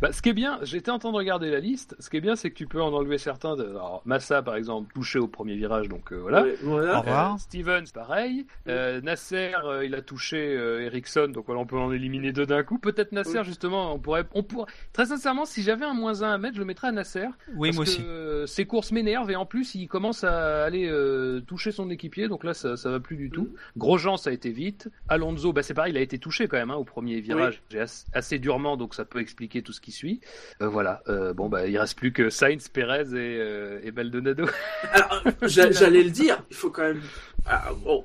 Bah, 0.00 0.12
ce 0.12 0.22
qui 0.22 0.30
est 0.30 0.34
bien, 0.34 0.58
j'étais 0.62 0.90
en 0.90 0.98
train 0.98 1.10
de 1.10 1.16
regarder 1.16 1.50
la 1.50 1.60
liste. 1.60 1.94
Ce 1.98 2.08
qui 2.08 2.16
est 2.16 2.20
bien, 2.20 2.36
c'est 2.36 2.50
que 2.50 2.54
tu 2.56 2.66
peux 2.66 2.80
en 2.80 2.92
enlever 2.92 3.18
certains. 3.18 3.56
De... 3.56 3.64
Alors, 3.64 4.02
Massa, 4.06 4.42
par 4.42 4.56
exemple, 4.56 4.92
touché 4.94 5.18
au 5.18 5.28
premier 5.28 5.56
virage, 5.56 5.88
donc 5.88 6.12
euh, 6.12 6.16
voilà. 6.16 6.42
ouais, 6.42 6.56
voilà. 6.62 6.98
Au 6.98 7.00
revoir. 7.02 7.34
Euh, 7.34 7.38
Stevens, 7.38 7.84
pareil. 7.92 8.46
Euh, 8.68 9.00
Nasser, 9.02 9.52
euh, 9.64 9.84
il 9.84 9.94
a 9.94 10.00
touché 10.02 10.38
euh, 10.56 10.86
Ericsson, 10.86 11.28
donc 11.28 11.46
voilà, 11.46 11.60
on 11.60 11.66
peut 11.66 11.78
en 11.78 11.92
éliminer 11.92 12.32
deux 12.32 12.46
d'un 12.46 12.62
coup. 12.62 12.78
Peut-être 12.78 13.12
Nasser, 13.12 13.40
Oui. 13.40 13.44
justement, 13.44 13.94
on 13.94 13.98
pourrait, 13.98 14.24
on 14.32 14.42
pourrait. 14.42 14.72
Très 14.92 15.06
sincèrement, 15.06 15.44
si 15.44 15.62
j'avais 15.62 15.84
un 15.84 15.94
moins 15.94 16.22
1 16.22 16.32
à 16.32 16.38
mettre, 16.38 16.54
je 16.54 16.60
le 16.60 16.66
mettrais 16.66 16.88
à 16.88 16.92
Nasser. 16.92 17.26
Oui, 17.54 17.68
parce 17.68 17.76
moi 17.76 17.84
que 17.84 17.90
aussi. 17.90 18.53
Ses 18.54 18.66
courses 18.66 18.92
m'énervent 18.92 19.30
et 19.30 19.36
en 19.36 19.46
plus, 19.46 19.74
il 19.74 19.88
commence 19.88 20.22
à 20.24 20.62
aller 20.64 20.86
euh, 20.88 21.40
toucher 21.40 21.72
son 21.72 21.90
équipier, 21.90 22.28
donc 22.28 22.44
là, 22.44 22.54
ça, 22.54 22.76
ça 22.76 22.88
va 22.90 23.00
plus 23.00 23.16
du 23.16 23.28
tout. 23.30 23.52
Grosjean, 23.76 24.16
ça 24.16 24.30
a 24.30 24.32
été 24.32 24.50
vite. 24.52 24.88
Alonso, 25.08 25.52
bah, 25.52 25.62
c'est 25.62 25.74
pareil, 25.74 25.92
il 25.92 25.96
a 25.96 26.00
été 26.00 26.18
touché 26.18 26.46
quand 26.46 26.56
même 26.56 26.70
hein, 26.70 26.76
au 26.76 26.84
premier 26.84 27.20
virage, 27.20 27.62
as- 27.76 28.06
assez 28.12 28.38
durement, 28.38 28.76
donc 28.76 28.94
ça 28.94 29.04
peut 29.04 29.18
expliquer 29.20 29.62
tout 29.62 29.72
ce 29.72 29.80
qui 29.80 29.90
suit. 29.92 30.20
Euh, 30.62 30.68
voilà. 30.68 31.02
Euh, 31.08 31.32
bon, 31.34 31.48
bah, 31.48 31.66
il 31.66 31.76
reste 31.78 31.98
plus 31.98 32.12
que 32.12 32.30
Sainz, 32.30 32.68
Perez 32.68 33.14
et, 33.16 33.86
et. 33.88 33.92
Alors, 34.92 35.22
j'a- 35.42 35.72
j'allais 35.72 36.02
le 36.04 36.10
dire, 36.10 36.44
il 36.50 36.56
faut 36.56 36.70
quand 36.70 36.82
même. 36.82 37.02
Ah, 37.46 37.70
bon, 37.84 38.04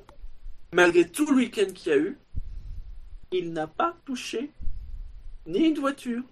malgré 0.72 1.08
tout 1.08 1.26
le 1.30 1.36
week-end 1.36 1.72
qu'il 1.74 1.92
y 1.92 1.94
a 1.94 1.98
eu, 1.98 2.18
il 3.32 3.52
n'a 3.52 3.66
pas 3.66 3.96
touché 4.04 4.50
ni 5.46 5.68
une 5.68 5.78
voiture, 5.78 6.22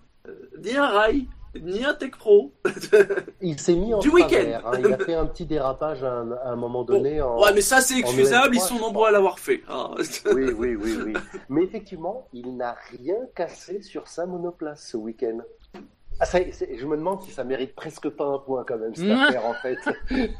ni 0.62 0.76
un 0.76 0.86
rail, 0.88 1.26
ni 1.62 1.84
un 1.84 1.94
Tech 1.94 2.10
Pro. 2.12 2.52
Il 3.40 3.58
s'est 3.60 3.74
mis 3.74 3.94
en 3.94 3.98
Du 4.00 4.08
travers. 4.10 4.26
week-end. 4.26 4.60
hein. 4.64 4.72
Il 4.78 4.92
a 4.92 4.98
fait 4.98 5.14
un 5.14 5.26
petit 5.26 5.46
dérapage 5.46 6.02
à 6.04 6.12
un, 6.12 6.32
à 6.32 6.48
un 6.50 6.56
moment 6.56 6.84
donné. 6.84 7.20
en... 7.20 7.40
Ouais, 7.40 7.52
mais 7.54 7.60
ça 7.60 7.80
c'est 7.80 7.98
excusable, 7.98 8.54
ils 8.54 8.58
EL3, 8.60 8.66
sont 8.68 8.78
nombreux 8.78 9.08
à 9.08 9.10
l'avoir 9.10 9.38
fait. 9.38 9.62
Ah. 9.68 9.90
Oui, 10.34 10.50
oui, 10.56 10.76
oui, 10.76 10.96
oui. 11.06 11.12
Mais 11.48 11.62
effectivement, 11.62 12.28
il 12.32 12.56
n'a 12.56 12.76
rien 12.98 13.16
cassé 13.34 13.82
sur 13.82 14.08
sa 14.08 14.26
monoplace 14.26 14.86
ce 14.90 14.96
week-end. 14.96 15.38
Ah, 16.20 16.24
ça, 16.26 16.38
je 16.40 16.84
me 16.86 16.96
demande 16.96 17.22
si 17.22 17.30
ça 17.30 17.44
mérite 17.44 17.74
presque 17.76 18.08
pas 18.08 18.24
un 18.26 18.38
point 18.38 18.64
quand 18.66 18.78
même, 18.78 18.94
cette 18.94 19.06
Mmh. 19.06 19.10
affaire 19.12 19.46
en 19.46 19.54
fait. 19.54 19.78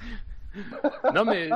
Non, 1.14 1.24
mais 1.24 1.50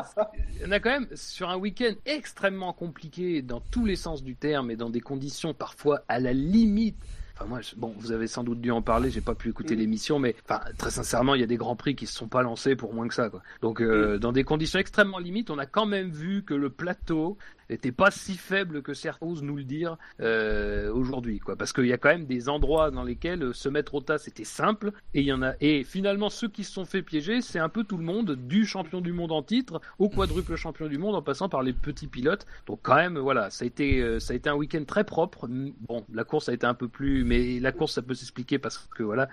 on 0.65 0.71
a 0.71 0.79
quand 0.79 0.91
même, 0.91 1.09
sur 1.15 1.49
un 1.49 1.57
week-end 1.57 1.93
extrêmement 2.07 2.73
compliqué 2.73 3.43
dans 3.43 3.61
tous 3.61 3.85
les 3.85 3.97
sens 3.97 4.23
du 4.23 4.37
terme 4.37 4.71
et 4.71 4.77
dans 4.77 4.91
des 4.91 5.01
conditions 5.01 5.55
parfois 5.55 6.03
à 6.09 6.21
la 6.21 6.33
limite. 6.33 6.97
Enfin, 7.43 7.49
moi, 7.49 7.61
je- 7.61 7.75
bon, 7.77 7.93
vous 7.99 8.13
avez 8.13 8.27
sans 8.27 8.45
doute 8.45 8.61
dû 8.61 8.71
en 8.71 8.83
parler, 8.83 9.11
j'ai 9.11 9.21
pas 9.21 9.35
pu 9.35 9.49
écouter 9.51 9.75
Mm. 9.75 9.79
l'émission, 9.79 10.19
mais 10.19 10.37
enfin, 10.45 10.61
très 10.79 10.91
sincèrement, 10.91 11.35
il 11.35 11.41
y 11.41 11.45
a 11.45 11.47
des 11.47 11.57
grands 11.57 11.77
prix 11.77 11.95
qui 11.97 12.07
se 12.07 12.15
sont 12.15 12.29
pas 12.29 12.43
lancés 12.43 12.77
pour 12.77 12.95
moins 12.95 13.09
que 13.09 13.15
ça, 13.15 13.29
quoi. 13.31 13.43
Donc, 13.63 13.81
euh, 13.81 14.19
dans 14.19 14.33
des 14.33 14.45
conditions 14.45 14.79
extrêmement 14.79 15.19
limites, 15.19 15.51
on 15.51 15.59
a 15.59 15.67
quand 15.67 15.87
même 15.87 16.11
vu 16.11 16.43
que 16.45 16.55
le 16.55 16.71
plateau 16.71 17.37
n'était 17.71 17.93
pas 17.93 18.11
si 18.11 18.37
faible 18.37 18.83
que 18.83 18.95
certains 18.95 19.27
osent 19.27 19.43
nous 19.43 19.57
le 19.57 19.65
dire 19.65 19.97
euh, 20.21 20.93
aujourd'hui, 20.93 21.39
quoi. 21.39 21.57
Parce 21.57 21.73
qu'il 21.73 21.87
y 21.87 21.93
a 21.93 21.99
quand 21.99 22.11
même 22.11 22.27
des 22.27 22.49
endroits 22.49 22.91
dans 22.91 23.05
lesquels 23.05 23.43
euh, 23.43 23.53
se 23.53 23.69
mettre 23.69 23.95
au 23.95 24.01
tas 24.01 24.19
c'était 24.19 24.45
simple, 24.45 24.93
et 25.15 25.23
y 25.23 25.33
en 25.33 25.43
a. 25.43 25.55
Et 25.61 25.85
finalement, 25.85 26.31
ceux 26.31 26.49
qui 26.49 26.65
se 26.65 26.73
sont 26.73 26.85
fait 26.85 27.03
piéger, 27.03 27.41
c'est 27.41 27.59
un 27.59 27.69
peu 27.69 27.85
tout 27.85 27.97
le 27.97 28.05
monde, 28.05 28.33
du 28.33 28.67
champion 28.67 29.01
du 29.01 29.13
monde 29.13 29.33
en 29.33 29.43
titre 29.43 29.81
au 29.99 30.09
quadruple 30.09 30.57
champion 30.57 30.87
du 30.89 30.99
monde, 30.99 31.15
en 31.15 31.23
passant 31.23 31.49
par 31.49 31.63
les 31.63 31.73
petits 31.73 32.07
pilotes. 32.07 32.47
Donc 32.67 32.81
quand 32.83 32.97
même, 32.97 33.19
voilà, 33.19 33.51
ça 33.51 33.65
a 33.65 33.67
été, 33.67 34.01
euh, 34.01 34.21
ça 34.21 34.33
a 34.33 34.37
été 34.37 34.49
un 34.49 34.55
week-end 34.55 34.85
très 34.87 35.05
propre. 35.05 35.49
Bon, 35.49 36.05
la 36.13 36.25
course 36.25 36.49
a 36.49 36.53
été 36.53 36.67
un 36.67 36.75
peu 36.75 36.89
plus, 36.89 37.25
mais 37.25 37.61
la 37.61 37.73
course 37.73 37.95
ça 37.95 38.03
peut 38.03 38.15
s'expliquer 38.15 38.59
parce 38.59 38.79
que 38.79 39.03
voilà, 39.03 39.29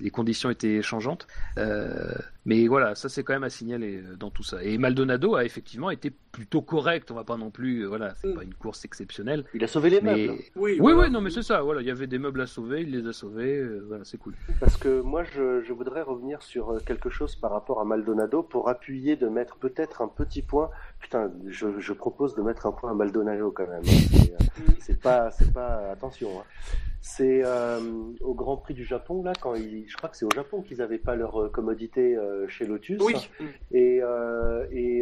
les 0.00 0.10
conditions 0.10 0.50
étaient 0.50 0.82
changeantes. 0.82 1.26
Mais 2.44 2.66
voilà, 2.66 2.96
ça 2.96 3.08
c'est 3.08 3.22
quand 3.22 3.34
même 3.34 3.44
à 3.44 3.50
signaler 3.50 4.02
dans 4.18 4.30
tout 4.30 4.42
ça. 4.42 4.62
Et 4.64 4.76
Maldonado 4.76 5.36
a 5.36 5.44
effectivement 5.44 5.90
été 5.90 6.10
plutôt 6.10 6.60
correct. 6.60 7.10
On 7.10 7.14
va 7.14 7.24
pas 7.24 7.36
non 7.36 7.50
plus, 7.50 7.71
euh, 7.80 7.86
voilà, 7.86 8.14
c'est 8.16 8.28
Mm. 8.28 8.34
pas 8.34 8.42
une 8.44 8.54
course 8.54 8.84
exceptionnelle. 8.84 9.44
Il 9.54 9.64
a 9.64 9.66
sauvé 9.66 9.90
les 9.90 10.00
Mais 10.00 10.26
meubles. 10.26 10.38
Oui, 10.56 10.72
oui, 10.72 10.78
voilà. 10.78 10.98
oui, 11.00 11.10
non, 11.10 11.20
mais 11.20 11.30
c'est 11.30 11.42
ça. 11.42 11.62
Voilà, 11.62 11.80
il 11.80 11.86
y 11.86 11.90
avait 11.90 12.06
des 12.06 12.18
meubles 12.18 12.40
à 12.40 12.46
sauver, 12.46 12.82
il 12.82 12.90
les 12.90 13.06
a 13.08 13.12
sauvés. 13.12 13.56
euh, 13.58 13.84
voilà, 13.88 14.04
c'est 14.04 14.18
cool. 14.18 14.34
Parce 14.60 14.76
que 14.76 15.00
moi, 15.00 15.24
je, 15.24 15.62
je 15.62 15.72
voudrais 15.72 16.02
revenir 16.02 16.42
sur 16.42 16.70
euh, 16.72 16.78
quelque 16.84 17.08
chose 17.10 17.34
par 17.36 17.50
rapport 17.52 17.80
à 17.80 17.84
Maldonado 17.84 18.42
pour 18.42 18.68
appuyer 18.68 19.16
de 19.16 19.28
mettre 19.28 19.56
peut-être 19.56 20.02
un 20.02 20.08
petit 20.08 20.42
point. 20.42 20.70
Putain, 21.02 21.30
je, 21.48 21.78
je 21.78 21.92
propose 21.92 22.34
de 22.34 22.40
mettre 22.42 22.64
un 22.64 22.72
point 22.72 22.92
à 22.92 22.94
Maldonado 22.94 23.50
quand 23.50 23.66
même. 23.66 23.82
hein. 23.84 23.84
C'est, 23.84 24.32
euh, 24.32 24.72
C'est 24.78 25.00
pas, 25.00 25.30
c'est 25.30 25.52
pas, 25.52 25.90
attention. 25.90 26.28
hein. 26.40 26.44
C'est 27.04 27.42
euh, 27.44 27.80
au 28.20 28.32
Grand 28.32 28.56
Prix 28.56 28.74
du 28.74 28.84
Japon 28.84 29.24
là, 29.24 29.32
quand 29.42 29.56
ils, 29.56 29.84
je 29.88 29.96
crois 29.96 30.08
que 30.08 30.16
c'est 30.16 30.24
au 30.24 30.30
Japon 30.32 30.62
qu'ils 30.62 30.80
avaient 30.80 30.98
pas 30.98 31.16
leur 31.16 31.34
euh, 31.42 31.48
commodité 31.48 32.16
euh, 32.16 32.46
chez 32.46 32.64
Lotus. 32.64 33.02
Oui. 33.04 33.14
Et 33.72 33.98
euh, 34.00 34.64
et, 34.70 35.00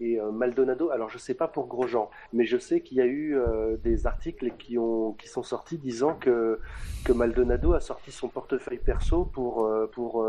et 0.00 0.18
euh, 0.18 0.30
Maldonado. 0.32 0.88
Alors 0.90 1.10
je 1.10 1.18
sais 1.18 1.34
pas 1.34 1.46
pour 1.46 1.66
Grosjean, 1.66 2.08
mais 2.32 2.46
je 2.46 2.56
sais 2.56 2.80
qu'il 2.80 2.96
y 2.96 3.00
a 3.02 3.06
eu 3.06 3.36
des 3.82 4.06
articles 4.06 4.52
qui 4.58 4.78
ont 4.78 5.12
qui 5.12 5.28
sont 5.28 5.42
sortis 5.42 5.76
disant 5.76 6.14
que 6.14 6.58
que 7.04 7.12
Maldonado 7.12 7.74
a 7.74 7.80
sorti 7.80 8.10
son 8.10 8.28
portefeuille 8.28 8.78
perso 8.78 9.26
pour 9.26 9.70
pour 9.92 10.26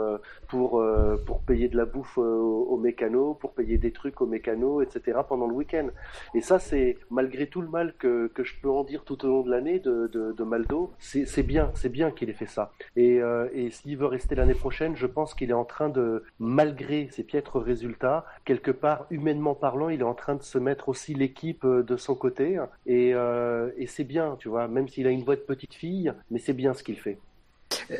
pour 0.49 0.83
pour 1.25 1.39
payer 1.43 1.69
de 1.69 1.77
la 1.77 1.85
bouffe 1.85 2.17
aux, 2.17 2.65
aux 2.69 2.77
mécanos, 2.77 3.37
pour 3.39 3.53
payer 3.53 3.77
des 3.77 3.93
trucs 3.93 4.19
aux 4.19 4.25
mécanos, 4.27 4.64
etc. 4.81 5.19
pendant 5.27 5.47
le 5.47 5.53
week-end. 5.53 5.87
Et 6.33 6.41
ça 6.41 6.59
c'est 6.59 6.97
malgré 7.09 7.47
tout 7.47 7.61
le 7.61 7.69
mal 7.69 7.93
que 7.97 8.27
que 8.27 8.43
je 8.43 8.53
peux 8.61 8.69
en 8.69 8.83
dire 8.83 9.03
tout 9.03 9.23
au 9.25 9.27
long 9.27 9.43
de 9.43 9.51
l'année 9.51 9.79
de 9.79 10.07
de, 10.07 10.31
de 10.31 10.43
Maldo, 10.43 10.91
c'est 10.99 11.25
c'est 11.25 11.43
bien, 11.43 11.71
c'est 11.75 11.89
bien 11.89 12.11
qu'il 12.11 12.29
ait 12.29 12.33
fait 12.33 12.45
ça. 12.45 12.71
Et 12.95 13.21
euh, 13.21 13.47
et 13.53 13.71
s'il 13.71 13.97
veut 13.97 14.05
rester 14.05 14.35
l'année 14.35 14.53
prochaine, 14.53 14.95
je 14.95 15.07
pense 15.07 15.33
qu'il 15.33 15.49
est 15.49 15.61
en 15.63 15.65
train 15.65 15.89
de 15.89 16.23
malgré 16.39 17.09
ses 17.11 17.23
piètres 17.23 17.59
résultats, 17.59 18.25
quelque 18.45 18.71
part 18.71 19.05
humainement 19.09 19.55
parlant, 19.55 19.89
il 19.89 20.01
est 20.01 20.11
en 20.13 20.13
train 20.13 20.35
de 20.35 20.43
se 20.43 20.57
mettre 20.57 20.89
aussi 20.89 21.13
l'équipe 21.13 21.65
euh, 21.65 21.83
de 21.83 21.97
son 21.97 22.15
côté. 22.15 22.59
Et 22.85 23.13
euh, 23.13 23.71
et 23.77 23.87
c'est 23.87 24.03
bien, 24.03 24.37
tu 24.39 24.49
vois, 24.49 24.67
même 24.67 24.87
s'il 24.87 25.07
a 25.07 25.11
une 25.11 25.23
voix 25.23 25.35
de 25.35 25.41
petite 25.41 25.73
fille, 25.73 26.11
mais 26.31 26.39
c'est 26.39 26.53
bien 26.53 26.73
ce 26.73 26.83
qu'il 26.83 26.99
fait. 26.99 27.17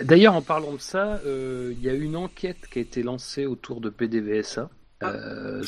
D'ailleurs, 0.02 0.36
en 0.36 0.42
parlant 0.42 0.74
de 0.74 0.80
ça, 0.80 1.20
euh, 1.26 1.74
il 1.76 1.84
y 1.84 1.90
a 1.90 1.94
une 1.94 2.16
enquête 2.16 2.68
qui 2.72 2.80
a 2.80 2.82
été 2.82 3.04
lancée 3.04 3.46
autour 3.46 3.82
de 3.82 3.90
PDVSA. 3.90 4.70
Euh, 5.04 5.62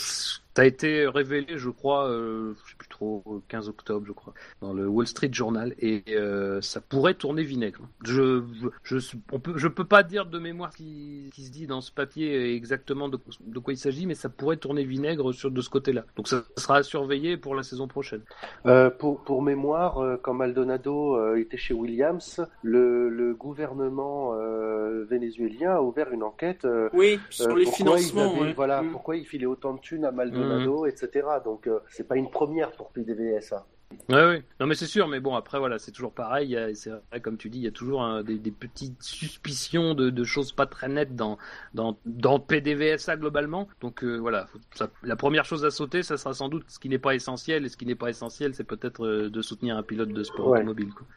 ça 0.57 0.63
a 0.63 0.65
été 0.65 1.05
révélé, 1.05 1.45
je 1.59 1.69
crois, 1.69 2.09
euh, 2.09 2.55
je 2.65 2.71
sais 2.71 2.77
plus 2.79 2.87
trop 2.87 3.21
4 3.21 3.27
au 3.27 3.41
15 3.47 3.69
octobre, 3.69 4.05
je 4.07 4.11
crois, 4.11 4.33
dans 4.59 4.73
le 4.73 4.87
Wall 4.87 5.05
Street 5.05 5.29
Journal, 5.31 5.75
et 5.77 6.03
euh, 6.09 6.61
ça 6.61 6.81
pourrait 6.81 7.13
tourner 7.13 7.43
vinaigre. 7.43 7.81
Je, 8.03 8.41
je, 8.81 8.97
on 9.31 9.39
peut, 9.39 9.53
je 9.55 9.67
peux 9.67 9.85
pas 9.85 10.01
dire 10.01 10.25
de 10.25 10.39
mémoire 10.39 10.71
qui, 10.73 11.29
qui 11.31 11.43
se 11.43 11.51
dit 11.51 11.67
dans 11.67 11.79
ce 11.81 11.91
papier 11.91 12.55
exactement 12.55 13.07
de, 13.07 13.19
de 13.45 13.59
quoi 13.59 13.73
il 13.73 13.77
s'agit, 13.77 14.07
mais 14.07 14.15
ça 14.15 14.29
pourrait 14.29 14.57
tourner 14.57 14.83
vinaigre 14.83 15.31
sur 15.31 15.51
de 15.51 15.61
ce 15.61 15.69
côté-là. 15.69 16.05
Donc 16.15 16.27
ça 16.27 16.41
sera 16.57 16.77
à 16.77 16.83
surveiller 16.83 17.37
pour 17.37 17.53
la 17.53 17.61
saison 17.61 17.87
prochaine. 17.87 18.21
Euh, 18.65 18.89
pour, 18.89 19.21
pour 19.23 19.43
mémoire, 19.43 19.99
euh, 19.99 20.17
quand 20.19 20.33
Maldonado 20.33 21.17
euh, 21.17 21.35
était 21.35 21.57
chez 21.57 21.75
Williams, 21.75 22.41
le, 22.63 23.09
le 23.09 23.35
gouvernement 23.35 24.33
euh, 24.33 25.05
vénézuélien 25.07 25.75
a 25.75 25.81
ouvert 25.81 26.11
une 26.11 26.23
enquête. 26.23 26.65
euh, 26.65 26.89
Oui, 26.93 27.19
sur 27.29 27.51
euh, 27.51 27.59
les 27.59 27.67
financements. 27.67 28.31
avaient- 28.31 28.41
ouais. 28.41 28.53
Voilà, 28.53 28.81
Mm. 28.81 28.91
pourquoi 28.91 29.17
il 29.17 29.25
filait 29.25 29.45
autant 29.45 29.75
de 29.75 29.79
thunes 29.81 30.03
à 30.05 30.11
Maldonado, 30.11 30.46
etc. 30.85 31.27
Donc 31.43 31.67
euh, 31.67 31.79
c'est 31.89 32.07
pas 32.07 32.15
une 32.17 32.29
première 32.29 32.71
pour 32.71 32.89
PDVS. 32.91 33.53
hein. 33.53 33.63
Ouais, 34.09 34.15
ouais. 34.15 34.43
Non, 34.59 34.67
mais 34.67 34.75
c'est 34.75 34.85
sûr, 34.85 35.07
mais 35.07 35.21
bon, 35.21 35.33
après, 35.35 35.59
voilà, 35.59 35.79
c'est 35.79 35.91
toujours 35.93 36.11
pareil. 36.11 36.57
C'est 36.75 36.89
vrai, 36.89 37.21
comme 37.21 37.37
tu 37.37 37.49
dis, 37.49 37.59
il 37.59 37.63
y 37.63 37.67
a 37.67 37.71
toujours 37.71 38.01
un- 38.03 38.21
des, 38.21 38.37
des 38.37 38.51
petites 38.51 39.01
suspicions 39.01 39.93
de, 39.93 40.09
de 40.09 40.23
choses 40.25 40.51
pas 40.51 40.65
très 40.65 40.89
nettes 40.89 41.15
dans, 41.15 41.37
dans, 41.73 41.97
dans 42.05 42.37
PDVSA 42.37 43.15
globalement. 43.15 43.69
Donc, 43.79 44.03
euh, 44.03 44.17
voilà, 44.17 44.47
faut- 44.47 44.59
ça- 44.75 44.89
la 45.03 45.15
première 45.15 45.45
chose 45.45 45.63
à 45.63 45.71
sauter, 45.71 46.03
ça 46.03 46.17
sera 46.17 46.33
sans 46.33 46.49
doute 46.49 46.65
ce 46.67 46.79
qui 46.79 46.89
n'est 46.89 46.99
pas 46.99 47.15
essentiel. 47.15 47.65
Et 47.65 47.69
ce 47.69 47.77
qui 47.77 47.85
n'est 47.85 47.95
pas 47.95 48.09
essentiel, 48.09 48.53
c'est 48.55 48.65
peut-être 48.65 49.05
euh, 49.05 49.29
de 49.29 49.41
soutenir 49.41 49.77
un 49.77 49.83
pilote 49.83 50.09
de 50.09 50.23
sport 50.23 50.49
Ouais. 50.49 50.57
automobile. 50.59 50.89
Quoi. 50.93 51.07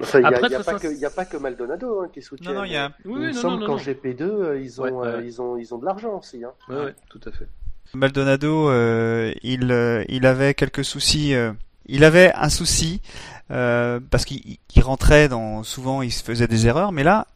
Enfin, 0.00 0.18
il 0.18 0.22
n'y 0.22 0.26
a, 0.26 0.30
Après, 0.30 0.48
il 0.48 0.52
y 0.52 0.54
a 0.56 0.62
ça, 0.64 0.72
pas 0.72 0.78
que- 0.80 0.92
il 0.92 0.98
y 0.98 1.04
a 1.06 1.10
pas 1.10 1.24
que 1.26 1.36
Maldonado 1.36 2.00
hein, 2.00 2.08
qui 2.12 2.22
soutient. 2.22 2.50
Non, 2.52 2.58
non, 2.58 2.64
il 2.64 2.72
y 2.72 2.76
a. 2.76 2.88
Oui, 2.88 2.94
Il 3.04 3.10
oui, 3.12 3.18
me 3.20 3.26
non, 3.28 3.32
semble 3.34 3.54
non, 3.54 3.60
non, 3.60 3.66
qu'en 3.66 3.72
non. 3.74 3.78
GP2, 3.78 4.22
euh, 4.22 4.60
ils 4.60 4.80
ont, 4.80 4.84
Ouais, 4.84 4.90
ouais, 4.90 5.06
euh, 5.06 5.18
ouais. 5.18 5.26
ils 5.26 5.40
ont, 5.40 5.56
ils 5.56 5.72
ont 5.72 5.78
de 5.78 5.84
l'argent 5.84 6.18
aussi. 6.18 6.42
Hein. 6.44 6.52
Ouais, 6.68 6.76
ouais, 6.86 6.94
tout 7.08 7.20
à 7.24 7.30
fait. 7.30 7.46
Maldonado, 7.94 8.70
euh, 8.70 9.32
il, 9.42 9.70
euh, 9.70 10.04
il 10.08 10.26
avait 10.26 10.54
quelques 10.54 10.84
soucis. 10.84 11.34
euh, 11.34 11.52
il 11.88 12.04
avait 12.04 12.32
un 12.34 12.48
souci 12.48 13.00
parce 13.48 14.24
qu'il 14.24 14.58
il 14.74 14.82
rentrait 14.82 15.28
dans. 15.28 15.62
Souvent, 15.62 16.02
il 16.02 16.12
se 16.12 16.24
faisait 16.24 16.48
des 16.48 16.66
erreurs, 16.66 16.90
mais 16.90 17.04
là, 17.04 17.28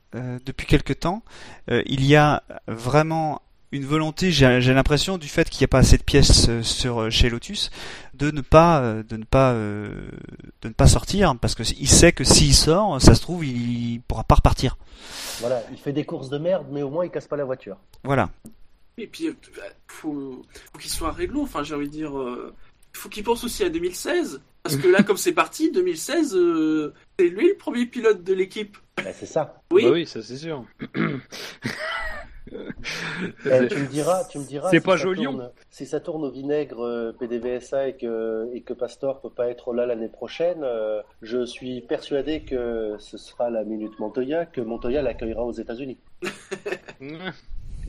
depuis 0.44 0.66
quelque 0.66 0.92
temps, 0.92 1.22
il 1.68 2.04
y 2.04 2.16
a 2.16 2.42
vraiment 2.66 3.42
une 3.70 3.84
volonté. 3.84 4.32
J'ai 4.32 4.74
l'impression 4.74 5.18
du 5.18 5.28
fait 5.28 5.48
qu'il 5.48 5.60
n'y 5.60 5.66
a 5.66 5.68
pas 5.68 5.78
assez 5.78 5.98
de 5.98 6.02
pièces 6.02 6.50
sur 6.62 7.12
chez 7.12 7.30
Lotus 7.30 7.70
de 8.14 8.32
ne 8.32 8.40
pas 8.40 8.80
de 9.08 9.16
ne 9.16 9.22
pas 9.22 9.52
de 9.52 10.02
ne 10.64 10.72
pas 10.72 10.88
sortir 10.88 11.36
parce 11.40 11.54
que 11.54 11.62
il 11.78 11.88
sait 11.88 12.10
que 12.10 12.24
s'il 12.24 12.52
sort, 12.52 13.00
ça 13.00 13.14
se 13.14 13.20
trouve, 13.20 13.44
il 13.44 14.00
pourra 14.08 14.24
pas 14.24 14.34
repartir. 14.34 14.78
Voilà, 15.38 15.62
il 15.70 15.78
fait 15.78 15.92
des 15.92 16.04
courses 16.04 16.28
de 16.28 16.38
merde, 16.38 16.66
mais 16.72 16.82
au 16.82 16.90
moins 16.90 17.04
il 17.04 17.10
casse 17.12 17.28
pas 17.28 17.36
la 17.36 17.44
voiture. 17.44 17.76
Voilà. 18.02 18.30
Et 19.00 19.06
puis, 19.06 19.28
euh, 19.28 19.32
faut, 19.88 20.42
faut 20.72 20.78
qu'il 20.78 20.90
soit 20.90 21.12
réglo. 21.12 21.42
Enfin, 21.42 21.62
j'ai 21.62 21.74
envie 21.74 21.86
de 21.88 21.92
dire, 21.92 22.18
euh, 22.18 22.52
faut 22.92 23.08
qu'il 23.08 23.24
pense 23.24 23.44
aussi 23.44 23.64
à 23.64 23.68
2016. 23.68 24.40
Parce 24.62 24.76
que 24.76 24.88
là, 24.88 25.02
comme 25.06 25.16
c'est 25.16 25.32
parti, 25.32 25.70
2016, 25.70 26.34
euh, 26.36 26.92
c'est 27.18 27.28
lui 27.28 27.48
le 27.48 27.56
premier 27.56 27.86
pilote 27.86 28.22
de 28.22 28.34
l'équipe. 28.34 28.76
Ben, 29.02 29.14
c'est 29.16 29.26
ça. 29.26 29.62
Oui. 29.72 29.84
Bah 29.84 29.90
oui, 29.92 30.06
ça 30.06 30.20
c'est 30.22 30.36
sûr. 30.36 30.64
Eh, 32.52 33.68
tu 33.68 33.76
me 33.78 33.86
diras, 33.86 34.24
tu 34.24 34.38
me 34.38 34.44
diras. 34.44 34.70
C'est 34.70 34.80
si 34.80 34.84
pas 34.84 34.96
tourne- 34.98 35.50
si 35.70 35.86
ça 35.86 36.00
tourne 36.00 36.24
au 36.24 36.30
vinaigre 36.30 36.84
euh, 36.84 37.12
PDVSA 37.12 37.88
et 37.88 37.96
que, 37.96 38.48
et 38.52 38.62
que 38.62 38.72
Pastor 38.72 39.20
peut 39.20 39.30
pas 39.30 39.48
être 39.48 39.72
là 39.72 39.86
l'année 39.86 40.08
prochaine, 40.08 40.62
euh, 40.64 41.00
je 41.22 41.44
suis 41.46 41.80
persuadé 41.82 42.42
que 42.42 42.96
ce 42.98 43.18
sera 43.18 43.50
la 43.50 43.62
minute 43.64 43.96
Montoya, 44.00 44.46
que 44.46 44.60
Montoya 44.60 45.00
l'accueillera 45.00 45.44
aux 45.44 45.52
États-Unis. 45.52 45.98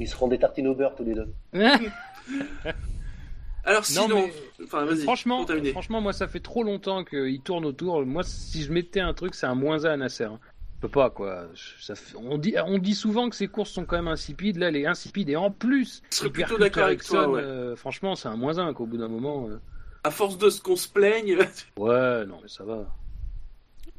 Ils 0.02 0.08
seront 0.08 0.28
des 0.28 0.40
tartines 0.40 0.68
au 0.68 0.74
beurre 0.76 0.96
tous 0.96 1.04
les 1.04 1.14
deux. 1.14 1.28
Alors, 3.64 3.82
Non, 3.82 4.04
sinon, 4.04 4.16
mais- 4.26 4.64
enfin, 4.66 4.86
vas-y. 4.86 5.04
franchement, 5.04 5.46
franchement, 5.72 6.02
moi, 6.02 6.14
ça 6.14 6.28
fait 6.28 6.40
trop 6.40 6.64
longtemps 6.64 7.04
qu'il 7.04 7.40
tourne 7.42 7.64
autour. 7.66 8.04
Moi, 8.06 8.24
si 8.24 8.64
je 8.64 8.72
mettais 8.74 9.00
un 9.02 9.14
truc, 9.14 9.36
c'est 9.36 9.46
un 9.46 9.54
moins 9.54 9.86
1 9.86 9.92
à 9.92 9.98
Nasser. 9.98 10.24
hein. 10.24 10.40
Je 10.78 10.88
peux 10.88 10.90
pas, 10.90 11.12
quoi. 11.12 11.44
Ça 11.80 11.94
fait- 11.94 12.16
on, 12.18 12.40
dit, 12.40 12.56
on 12.66 12.80
dit 12.80 12.96
souvent 12.96 13.30
que 13.30 13.36
ces 13.36 13.48
courses 13.48 13.70
sont 13.70 13.86
quand 13.86 13.98
même 13.98 14.08
insipides. 14.08 14.58
Là, 14.58 14.70
elle 14.70 14.78
est 14.78 14.88
insipide. 14.88 15.30
Et 15.30 15.36
en 15.36 15.52
plus, 15.52 16.02
Je 16.10 16.16
serais 16.18 16.30
plutôt 16.32 16.58
d'accord 16.58 16.86
avec 16.86 17.04
toi, 17.04 17.30
ouais. 17.30 17.40
euh, 17.44 17.76
franchement, 17.76 18.16
c'est 18.16 18.30
un 18.30 18.36
moins 18.36 18.58
1 18.58 18.74
qu'au 18.74 18.88
bout 18.88 18.98
d'un 18.98 19.08
moment. 19.08 19.48
euh. 19.48 19.60
À 20.04 20.10
force 20.10 20.40
de 20.40 20.50
ce 20.50 20.60
qu'on 20.60 20.76
se 20.76 20.88
plaigne, 20.88 21.38
Ouais, 21.78 22.26
non, 22.26 22.40
mais 22.42 22.48
ça 22.50 22.64
va. 22.64 22.88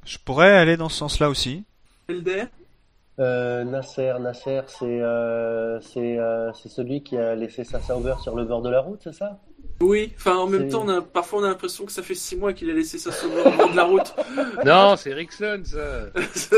Je 0.04 0.18
pourrais 0.18 0.50
aller 0.50 0.76
dans 0.76 0.88
ce 0.88 0.98
sens-là 0.98 1.30
aussi. 1.30 1.62
Elder, 2.08 2.46
Euh, 3.22 3.64
Nasser, 3.64 4.12
Nasser, 4.20 4.60
c'est 4.66 4.84
euh, 5.00 5.80
c'est 5.80 6.18
euh, 6.18 6.52
c'est 6.54 6.68
celui 6.68 7.02
qui 7.02 7.16
a 7.16 7.34
laissé 7.34 7.64
sa 7.64 7.80
Sauber 7.80 8.14
sur 8.22 8.34
le 8.36 8.44
bord 8.44 8.60
de 8.62 8.68
la 8.70 8.80
route, 8.80 9.00
c'est 9.04 9.14
ça? 9.14 9.38
Oui. 9.80 10.12
Enfin, 10.16 10.36
en 10.36 10.46
même 10.46 10.68
temps, 10.68 10.82
on 10.84 10.88
a, 10.88 11.02
parfois, 11.02 11.40
on 11.40 11.44
a 11.44 11.48
l'impression 11.48 11.84
que 11.84 11.90
ça 11.92 12.02
fait 12.02 12.14
six 12.14 12.36
mois 12.36 12.52
qu'il 12.52 12.70
a 12.70 12.72
laissé 12.72 12.98
ça 12.98 13.10
sur 13.10 13.28
le 13.28 13.42
bord 13.56 13.70
de 13.70 13.76
la 13.76 13.84
route. 13.84 14.14
non, 14.64 14.94
c'est 14.96 15.10
Ericsson, 15.10 15.60
ça. 15.64 15.78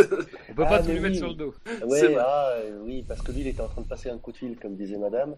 On 0.50 0.54
peut 0.54 0.62
Ah, 0.66 0.68
pas 0.68 0.78
tout 0.80 0.88
mais 0.88 0.94
lui 0.94 1.00
mettre 1.00 1.16
sur 1.16 1.28
le 1.28 1.34
dos. 1.34 1.54
C'est 1.66 1.84
Ouais, 1.84 2.16
ah, 2.20 2.48
euh, 2.56 2.78
oui, 2.84 3.02
parce 3.08 3.22
que 3.22 3.32
lui, 3.32 3.40
il 3.40 3.46
était 3.48 3.62
en 3.62 3.68
train 3.68 3.80
de 3.80 3.86
passer 3.88 4.10
un 4.10 4.18
coup 4.18 4.30
de 4.32 4.36
fil, 4.36 4.56
comme 4.60 4.76
disait 4.76 4.98
Madame. 4.98 5.36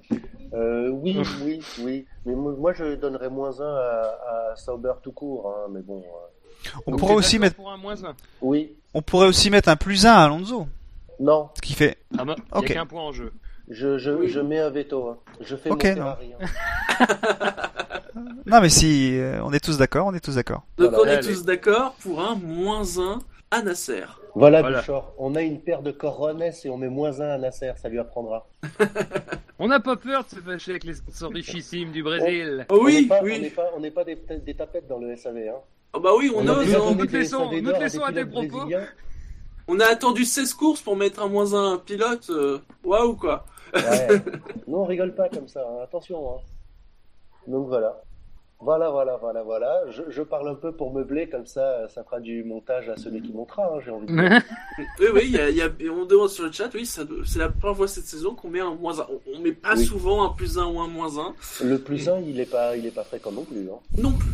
Euh, 0.53 0.89
oui, 0.89 1.17
oui, 1.45 1.61
oui. 1.83 2.07
Mais 2.25 2.35
moi, 2.35 2.73
je 2.73 2.97
donnerais 2.97 3.31
moins 3.31 3.61
un 3.61 3.77
à, 3.77 4.51
à 4.53 4.57
Sauber 4.57 4.95
tout 5.03 5.13
court, 5.13 5.49
hein, 5.57 5.71
mais 5.73 5.81
bon. 5.83 6.01
euh, 6.01 6.69
On 6.87 6.91
Donc, 6.93 7.01
pourrait 7.01 7.15
aussi 7.15 7.39
mettre, 7.39 7.55
pour 7.57 7.71
un 7.71 7.77
moins 7.77 8.03
1. 8.05 8.15
oui, 8.43 8.75
on 8.95 9.03
pourrait 9.03 9.29
aussi 9.29 9.49
mettre 9.49 9.69
un 9.69 9.77
plus 9.77 10.07
1 10.07 10.11
à 10.13 10.25
Alonso, 10.25 10.67
non, 11.21 11.49
ce 11.57 11.61
qui 11.63 11.75
fait. 11.75 11.99
Ah 12.19 12.25
bah, 12.25 12.35
il 12.39 12.59
Ok. 12.59 12.69
y 12.69 12.73
a 12.73 12.75
qu'un 12.75 12.87
point 12.87 13.03
en 13.03 13.13
jeu. 13.13 13.33
je, 13.69 13.99
je, 13.99 14.11
Oui. 14.11 14.29
je 14.29 14.41
mets 14.41 14.59
un 14.61 14.71
veto. 14.71 15.09
hein. 15.09 15.19
Je 15.41 15.57
fais 15.57 15.71
Ok, 15.71 15.85
mon 15.85 15.91
non. 15.91 15.95
Ferrari. 15.97 16.33
hein. 16.41 16.47
Non, 18.47 18.61
mais 18.61 18.69
si, 18.69 19.19
euh, 19.19 19.41
on 19.43 19.53
est 19.53 19.61
tous 19.63 19.77
d'accord, 19.77 20.07
on 20.07 20.15
est 20.15 20.25
tous 20.25 20.37
d'accord. 20.37 20.63
Donc, 20.79 20.91
Voilà. 20.93 21.03
on 21.03 21.07
est 21.07 21.17
Allez. 21.19 21.27
tous 21.35 21.45
d'accord 21.45 21.95
pour 22.01 22.21
un 22.21 22.37
moins 22.37 22.99
un 22.99 23.19
à 23.51 23.61
Nasser. 23.63 24.05
Voilà, 24.35 24.61
Voilà. 24.61 24.79
Bouchard, 24.81 25.13
on 25.19 25.35
a 25.35 25.43
une 25.43 25.61
paire 25.61 25.83
de 25.83 25.91
Corones 25.91 26.43
et 26.43 26.71
on 26.71 26.77
met 26.79 26.89
moins 26.89 27.21
un 27.21 27.31
à 27.31 27.39
Nasser, 27.39 27.73
ça 27.77 27.89
lui 27.89 27.99
apprendra. 27.99 28.47
On 29.59 29.69
n'a 29.69 29.81
pas 29.81 29.97
peur 29.97 30.25
de 30.25 30.29
se 30.29 30.37
fâcher 30.37 30.73
avec 30.73 30.85
les 30.85 30.95
sponsors 30.95 31.33
richissimes 31.33 31.91
du 31.91 32.03
Brésil. 32.03 32.67
Oh 32.69 32.79
on 32.81 32.85
oui, 32.85 33.03
n'est 33.03 33.09
pas, 33.09 33.21
on 33.21 33.25
oui. 33.25 33.41
n'est 33.41 33.51
pas, 33.51 33.71
on 33.75 33.81
n'est 33.81 33.91
pas 33.91 34.05
des, 34.05 34.19
des 34.45 34.55
tapettes 34.55 34.87
dans 34.87 34.99
le 34.99 35.17
SAV. 35.17 35.39
Hein. 35.49 35.53
Oh 35.95 36.01
bah 36.01 36.11
oui, 36.17 36.31
on, 36.35 36.47
a 36.47 36.53
ose. 36.53 36.69
nous 36.95 37.07
te 37.07 37.11
des 37.11 37.19
laissons- 37.21 38.03
à 38.05 38.13
pilotes 38.13 38.31
propos. 38.31 38.69
On 39.69 39.81
a 39.81 39.87
attendu 39.87 40.25
16 40.25 40.55
courses 40.55 40.81
pour 40.81 40.97
mettre 40.97 41.21
un 41.23 41.29
moins 41.29 41.55
un 41.55 41.65
à 41.65 41.75
un 41.75 41.79
pilote. 41.79 42.29
euh, 42.31 42.59
Waouh, 42.85 43.17
quoi. 43.17 43.45
Ouais. 43.75 44.09
Nous, 44.69 44.77
on 44.77 44.85
rigole 44.85 45.15
pas 45.15 45.29
comme 45.29 45.49
ça, 45.49 45.61
hein. 45.69 45.83
attention. 45.83 46.37
Hein. 46.37 46.41
Donc 47.49 47.67
voilà. 47.69 48.03
Voilà, 48.59 48.89
voilà, 48.91 49.19
voilà, 49.19 49.43
voilà. 49.43 49.83
Je, 49.91 50.03
je 50.09 50.23
parle 50.23 50.49
un 50.49 50.55
peu 50.55 50.73
pour 50.73 50.91
meubler, 50.95 51.29
comme 51.29 51.45
ça, 51.45 51.87
ça 51.89 52.03
fera 52.05 52.21
du 52.21 52.43
montage 52.43 52.89
à 52.89 52.97
celui 52.97 53.21
qui 53.21 53.31
montera, 53.33 53.67
hein, 53.67 53.81
j'ai 53.85 53.91
envie 53.91 54.07
de 54.07 54.13
dire. 54.17 54.43
Oui, 54.99 55.07
oui, 55.13 55.21
il 55.27 55.33
y 55.33 55.39
a, 55.39 55.51
il 55.51 55.57
y 55.57 55.63
a- 55.63 55.69
et 55.79 55.91
on 55.91 56.07
demande 56.07 56.31
sur 56.31 56.45
le 56.45 56.53
chat, 56.53 56.71
oui, 56.75 56.87
c'est 56.87 57.05
la 57.39 57.51
première 57.51 57.77
fois 57.77 57.87
cette 57.89 58.07
saison 58.07 58.35
qu'on 58.35 58.49
met 58.49 58.61
un 58.61 58.75
moins 58.75 58.99
un. 59.01 59.07
On, 59.11 59.37
on 59.37 59.41
met 59.41 59.53
pas 59.53 59.75
Oui. 59.77 59.85
souvent 59.85 60.25
un 60.25 60.31
plus 60.31 60.57
un 60.59 60.67
ou 60.67 60.81
un 60.81 60.89
moins 60.89 61.19
un. 61.19 61.35
Le 61.63 61.79
plus 61.79 62.09
1, 62.09 62.21
il 62.21 62.41
est 62.41 62.51
pas, 62.51 62.77
il 62.79 62.87
est 62.87 62.91
pas 62.95 63.05
fréquent 63.05 63.31
non 63.33 63.45
plus. 63.45 63.69
Hein. 63.71 63.79
Non 63.99 64.13
plus. 64.13 64.31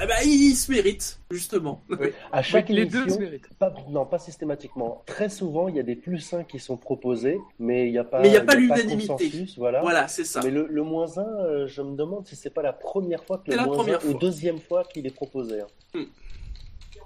Ah 0.00 0.06
bah, 0.06 0.14
il, 0.24 0.54
se 0.54 0.70
mérite, 0.70 1.18
justement. 1.30 1.82
À 2.30 2.40
chaque 2.42 2.68
les 2.68 2.86
deux 2.86 2.98
se 2.98 3.02
émission, 3.04 3.20
méritent. 3.20 3.48
pas, 3.58 3.74
non, 3.88 4.06
pas 4.06 4.18
systématiquement. 4.20 5.02
Très 5.06 5.28
souvent, 5.28 5.66
il 5.68 5.74
y 5.76 5.80
a 5.80 5.82
des 5.82 5.96
plus 5.96 6.32
1 6.32 6.44
qui 6.44 6.60
sont 6.60 6.76
proposés, 6.76 7.40
mais 7.58 7.86
il 7.88 7.92
n'y 7.92 7.98
a 7.98 8.04
pas, 8.04 8.20
Mais 8.20 8.28
il 8.28 8.34
y 8.34 8.36
a 8.36 8.44
pas 8.44 8.54
l'unanimité. 8.54 9.46
voilà. 9.56 9.80
Voilà, 9.80 10.06
c'est 10.06 10.24
ça. 10.24 10.40
Mais 10.44 10.50
le, 10.50 10.66
le 10.68 10.82
moins 10.84 11.18
1, 11.18 11.66
je 11.66 11.82
me 11.82 11.96
demande 11.96 12.26
si 12.26 12.36
c'est 12.36 12.50
pas 12.50 12.62
la 12.62 12.72
première 12.72 13.24
fois 13.24 13.38
que 13.38 13.50
le 13.50 13.56
la 13.56 13.64
moins 13.66 13.74
première 13.76 14.04
1 14.04 14.08
ou 14.08 14.14
deuxième 14.14 14.60
fois 14.60 14.84
qu'il 14.84 15.06
est 15.06 15.14
proposé. 15.14 15.60
hein. 15.62 15.66
Hmm. 15.94 16.04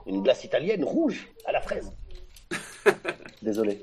Une 0.06 0.22
glace 0.22 0.44
italienne 0.44 0.84
rouge 0.84 1.28
à 1.46 1.52
la 1.52 1.60
fraise. 1.60 1.90
Désolé. 3.42 3.82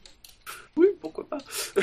Oui, 0.76 0.88
pourquoi 1.02 1.28
pas. 1.28 1.38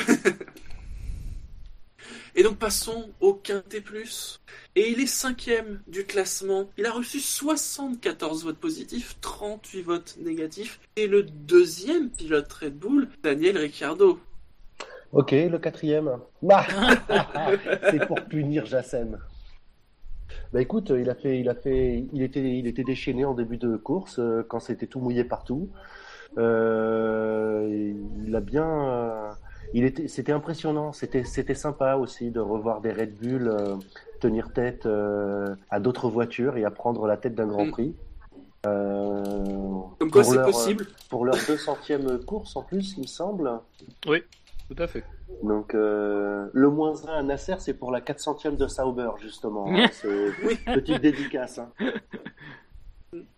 Et 2.38 2.42
donc 2.42 2.58
passons 2.58 3.08
au 3.20 3.32
Quintet 3.32 3.80
Plus. 3.80 4.42
Et 4.74 4.90
il 4.90 5.00
est 5.00 5.06
cinquième 5.06 5.80
du 5.88 6.04
classement. 6.04 6.68
Il 6.76 6.84
a 6.84 6.92
reçu 6.92 7.18
74 7.18 8.44
votes 8.44 8.58
positifs, 8.58 9.16
38 9.22 9.82
votes 9.82 10.16
négatifs. 10.20 10.78
Et 10.96 11.06
le 11.06 11.22
deuxième 11.22 12.10
pilote 12.10 12.52
Red 12.52 12.78
Bull, 12.78 13.08
Daniel 13.22 13.56
Ricciardo. 13.56 14.20
Ok, 15.12 15.32
le 15.32 15.56
quatrième. 15.56 16.18
Bah, 16.42 16.66
c'est 17.90 18.06
pour 18.06 18.20
punir 18.24 18.66
Jassem. 18.66 19.18
Bah 20.52 20.60
écoute, 20.60 20.92
il 20.94 21.08
a 21.08 21.14
fait, 21.14 21.40
il 21.40 21.48
a 21.48 21.54
fait, 21.54 22.04
il 22.12 22.22
était, 22.22 22.58
il 22.58 22.66
était 22.66 22.84
déchaîné 22.84 23.24
en 23.24 23.32
début 23.32 23.56
de 23.56 23.76
course 23.76 24.18
euh, 24.18 24.44
quand 24.46 24.60
c'était 24.60 24.86
tout 24.86 25.00
mouillé 25.00 25.24
partout. 25.24 25.70
Euh, 26.36 27.94
il 28.26 28.36
a 28.36 28.40
bien, 28.40 28.68
euh, 28.68 29.30
était, 29.84 30.08
c'était 30.08 30.32
impressionnant. 30.32 30.92
C'était, 30.92 31.24
c'était 31.24 31.54
sympa 31.54 31.96
aussi 31.96 32.30
de 32.30 32.40
revoir 32.40 32.80
des 32.80 32.92
Red 32.92 33.16
Bull 33.16 33.48
euh, 33.48 33.74
tenir 34.20 34.52
tête 34.52 34.86
euh, 34.86 35.54
à 35.70 35.80
d'autres 35.80 36.08
voitures 36.08 36.56
et 36.56 36.64
à 36.64 36.70
prendre 36.70 37.06
la 37.06 37.16
tête 37.16 37.34
d'un 37.34 37.46
Grand 37.46 37.66
Mm. 37.66 37.70
Prix. 37.70 37.94
Euh, 38.66 39.24
Comme 39.98 40.10
quoi 40.10 40.24
c'est 40.24 40.34
leur, 40.36 40.46
possible. 40.46 40.86
Pour 41.08 41.24
leur 41.24 41.36
200e 41.36 42.24
course 42.24 42.56
en 42.56 42.62
plus, 42.62 42.94
il 42.96 43.02
me 43.02 43.06
semble. 43.06 43.50
Oui, 44.06 44.22
tout 44.68 44.82
à 44.82 44.86
fait. 44.86 45.04
Donc 45.42 45.74
euh, 45.74 46.48
le 46.52 46.70
moins 46.70 46.94
1 47.06 47.12
à 47.12 47.22
Nasser, 47.22 47.56
c'est 47.58 47.74
pour 47.74 47.92
la 47.92 48.00
400e 48.00 48.56
de 48.56 48.66
Sauber, 48.66 49.10
justement. 49.20 49.66
hein. 49.70 49.86
C'est 49.92 50.08
Oui. 50.44 50.56
petite 50.64 51.00
dédicace. 51.02 51.58
hein. 51.58 51.70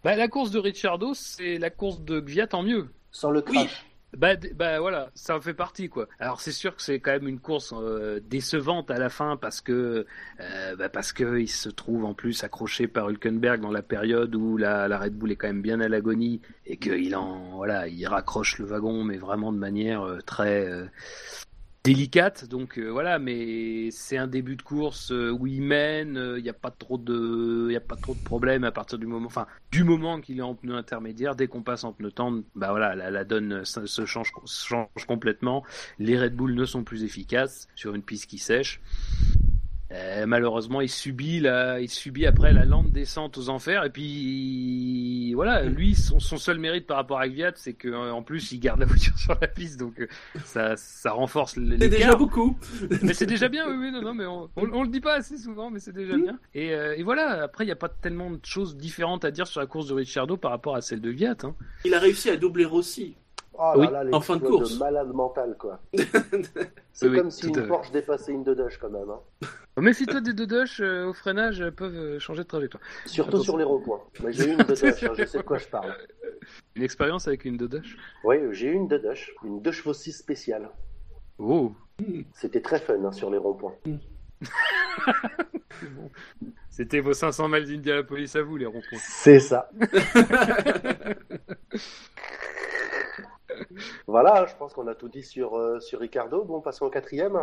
Bah, 0.03 0.17
la 0.17 0.29
course 0.29 0.51
de 0.51 0.59
Ricciardo, 0.59 1.13
c'est 1.15 1.59
la 1.59 1.71
course 1.71 2.01
de 2.01 2.21
Gviat 2.21 2.49
en 2.53 2.63
mieux. 2.63 2.89
Sans 3.11 3.31
le 3.31 3.45
Oui. 3.51 3.69
Bah, 4.17 4.37
bah 4.55 4.81
voilà, 4.81 5.11
ça 5.15 5.37
en 5.37 5.41
fait 5.41 5.53
partie 5.53 5.91
quoi. 5.91 6.09
Alors 6.19 6.41
c'est 6.41 6.53
sûr 6.53 6.75
que 6.75 6.81
c'est 6.81 6.99
quand 6.99 7.11
même 7.11 7.29
une 7.29 7.41
course 7.41 7.75
euh, 7.77 8.21
décevante 8.25 8.91
à 8.91 8.99
la 8.99 9.11
fin 9.11 9.37
parce 9.37 9.61
que 9.61 10.07
euh, 10.41 10.77
bah, 10.77 10.89
parce 10.89 11.13
que 11.13 11.39
il 11.39 11.49
se 11.49 11.69
trouve 11.69 12.07
en 12.07 12.15
plus 12.15 12.43
accroché 12.43 12.89
par 12.89 13.11
Hülkenberg 13.11 13.61
dans 13.61 13.71
la 13.71 13.83
période 13.83 14.35
où 14.35 14.57
la, 14.57 14.89
la 14.89 14.99
Red 14.99 15.15
Bull 15.15 15.33
est 15.33 15.37
quand 15.37 15.49
même 15.49 15.61
bien 15.61 15.81
à 15.81 15.89
l'agonie 15.89 16.41
et 16.65 16.79
qu'il 16.79 17.15
en 17.17 17.57
voilà 17.57 17.87
il 17.87 18.07
raccroche 18.07 18.59
le 18.59 18.65
wagon 18.65 19.05
mais 19.05 19.19
vraiment 19.19 19.53
de 19.53 19.59
manière 19.59 20.03
euh, 20.03 20.21
très 20.25 20.67
euh, 20.67 20.87
délicate. 21.89 22.45
Donc 22.45 22.79
euh, 22.79 22.89
voilà, 22.89 23.19
mais 23.19 23.91
c'est 23.91 24.19
un 24.19 24.27
début 24.27 24.57
de 24.57 24.63
course 24.63 25.11
euh, 25.11 25.31
où 25.31 25.47
il 25.47 25.63
mène, 25.63 26.35
il 26.37 26.43
n'y 26.43 26.51
a 26.51 26.55
pas 26.55 26.71
trop 26.71 26.99
de 26.99 27.69
il 27.71 27.77
a 27.77 27.81
pas 27.81 27.97
trop 27.97 28.15
de 28.15 28.23
problèmes 28.23 28.65
à 28.65 28.73
partir 28.73 28.99
du 28.99 29.07
moment 29.07 29.27
enfin 29.27 29.47
du 29.73 29.85
moment 29.85 30.21
qu'il 30.21 30.39
est 30.39 30.43
en 30.43 30.55
pneu 30.55 30.75
intermédiaire, 30.75 31.35
dès 31.35 31.47
qu'on 31.47 31.63
passe 31.63 31.85
en 31.85 31.93
pneu 31.93 32.11
tendre, 32.11 32.43
bah 32.55 32.71
voilà, 32.71 32.95
la, 32.95 33.25
donne 33.25 33.65
se, 33.65 34.05
change, 34.05 34.33
change 34.47 35.07
complètement. 35.07 35.65
Les 35.99 36.19
Red 36.19 36.35
Bull 36.35 36.55
ne 36.55 36.65
sont 36.65 36.85
plus 36.85 37.05
efficaces 37.05 37.69
sur 37.75 37.95
une 37.95 38.03
piste 38.03 38.27
qui 38.27 38.39
sèche. 38.39 38.81
Euh, 39.91 40.27
malheureusement, 40.27 40.81
il 40.83 40.89
subit 40.91 41.41
la, 41.41 41.81
il 41.81 41.89
subit 41.89 42.27
après 42.27 42.53
la 42.53 42.65
lente 42.67 42.91
descente 42.93 43.39
aux 43.39 43.49
enfers. 43.49 43.85
Et 43.85 43.91
puis 43.91 45.33
voilà, 45.35 45.63
lui, 45.63 45.95
son, 45.95 46.21
son 46.21 46.37
seul 46.37 46.59
mérite 46.59 46.87
par 46.87 46.99
rapport 46.99 47.19
à 47.19 47.29
Gviat, 47.29 47.53
c'est 47.55 47.73
que 47.73 47.89
euh, 47.89 48.13
en 48.13 48.23
plus, 48.23 48.53
il 48.53 48.61
garde 48.61 48.81
la 48.81 48.87
voiture 48.87 49.17
sur 49.19 49.37
la 49.41 49.49
piste, 49.49 49.81
donc 49.81 50.01
euh, 50.01 50.07
ça, 50.45 50.77
ça 50.77 51.13
renforce 51.13 51.55
C'est 51.55 51.61
l'écart. 51.61 51.89
déjà 51.89 52.17
beaucoup. 52.17 52.59
Mais 53.03 53.15
c'est 53.15 53.27
déjà 53.27 53.49
bien, 53.49 53.67
oui, 53.69 53.77
oui, 53.79 53.91
non, 53.93 54.03
non, 54.03 54.15
mais 54.15 54.27
on, 54.27 54.51
on, 54.57 54.71
on 54.73 54.83
le 54.83 54.89
dit 54.91 55.01
pas 55.01 55.15
assez 55.15 55.39
souvent, 55.39 55.71
mais 55.71 55.81
c'est 55.81 55.95
déjà 55.95 56.17
bien. 56.17 56.39
Et, 56.55 56.75
euh, 56.75 56.95
et 56.97 57.03
voilà, 57.03 57.43
après, 57.45 57.65
il 57.65 57.69
n'y 57.69 57.73
a 57.73 57.77
pas 57.77 57.89
tellement 57.89 58.31
de 58.31 58.41
choses 58.45 58.77
différentes 58.77 59.25
à 59.25 59.31
dire 59.31 59.47
sur 59.47 59.61
la 59.61 59.67
course 59.67 59.89
de 59.89 59.95
Ricciardo 59.95 60.37
par 60.37 60.51
rapport 60.51 60.75
à 60.77 60.81
celle 60.83 61.01
de 61.01 61.11
Viat. 61.11 61.37
Hein. 61.45 61.55
Il 61.85 61.95
a 61.95 61.99
réussi 61.99 62.29
à 62.31 62.37
doubler 62.37 62.65
Rossi. 62.67 63.17
Oh 63.61 63.73
Oui, 63.77 63.87
là 63.87 63.91
là, 63.91 64.05
les 64.05 64.15
en 64.15 64.21
fin 64.21 64.37
de 64.37 64.47
course. 64.47 64.79
malade 64.79 65.09
mental, 65.13 65.57
quoi. 65.59 65.81
C'est 66.93 67.09
Oui, 67.09 67.19
comme 67.19 67.31
si 67.31 67.49
une. 67.49 67.67
Porsche 67.67 67.91
dépassait 67.91 68.31
une 68.33 68.45
Dodoche, 68.45 68.79
quand 68.79 68.89
même. 68.91 69.11
Hein. 69.11 69.21
Méfie-toi 69.81 70.21
des 70.21 70.33
deux 70.33 70.47
Dosh 70.47 70.81
euh, 70.81 71.07
au 71.07 71.13
freinage 71.13 71.61
euh, 71.61 71.71
peuvent 71.73 71.95
euh, 71.97 72.19
changer 72.21 72.43
de 72.45 72.49
trajectoire. 72.49 72.83
Surtout 73.07 73.31
Attention. 73.31 73.45
sur 73.53 73.59
les 73.59 73.65
ronds-points. 73.65 74.01
J'ai 74.29 74.49
eu 74.49 74.53
une 74.53 74.59
Dodoche, 74.59 75.03
hein, 75.03 75.13
je 75.17 75.25
sais 75.25 75.39
de 75.39 75.43
quoi 75.43 75.59
je 75.59 75.67
parle. 75.69 75.93
Une 76.77 76.83
expérience 76.85 77.27
avec 77.29 77.45
une 77.45 77.57
Dodoche 77.57 77.97
Oui, 78.25 78.37
j'ai 78.53 78.69
eu 78.69 78.73
une 78.75 78.87
Dodoche, 78.89 79.35
une 79.45 79.61
2 79.61 79.71
chevaux 79.73 79.93
6 79.93 80.13
spéciale. 80.13 80.71
Oh 81.39 81.73
C'était 82.33 82.61
très 82.61 82.79
fun 82.79 83.05
hein, 83.05 83.13
sur 83.13 83.31
les 83.31 83.39
ronds-points. 83.39 83.75
C'était 86.71 87.01
vos 87.01 87.13
500 87.13 87.49
miles 87.49 87.65
d'Indianapolis 87.67 88.37
à 88.37 88.43
vous, 88.43 88.57
les 88.57 88.67
ronds-points. 88.67 88.99
C'est 89.01 89.41
ça. 89.41 89.69
Voilà, 94.07 94.47
je 94.47 94.55
pense 94.57 94.73
qu'on 94.73 94.87
a 94.89 94.95
tout 94.95 95.09
dit 95.09 95.23
sur, 95.23 95.57
euh, 95.57 95.81
sur 95.81 96.01
Ricardo. 96.01 96.45
Bon, 96.45 96.61
passons 96.61 96.87
au 96.87 96.91
quatrième. 96.91 97.39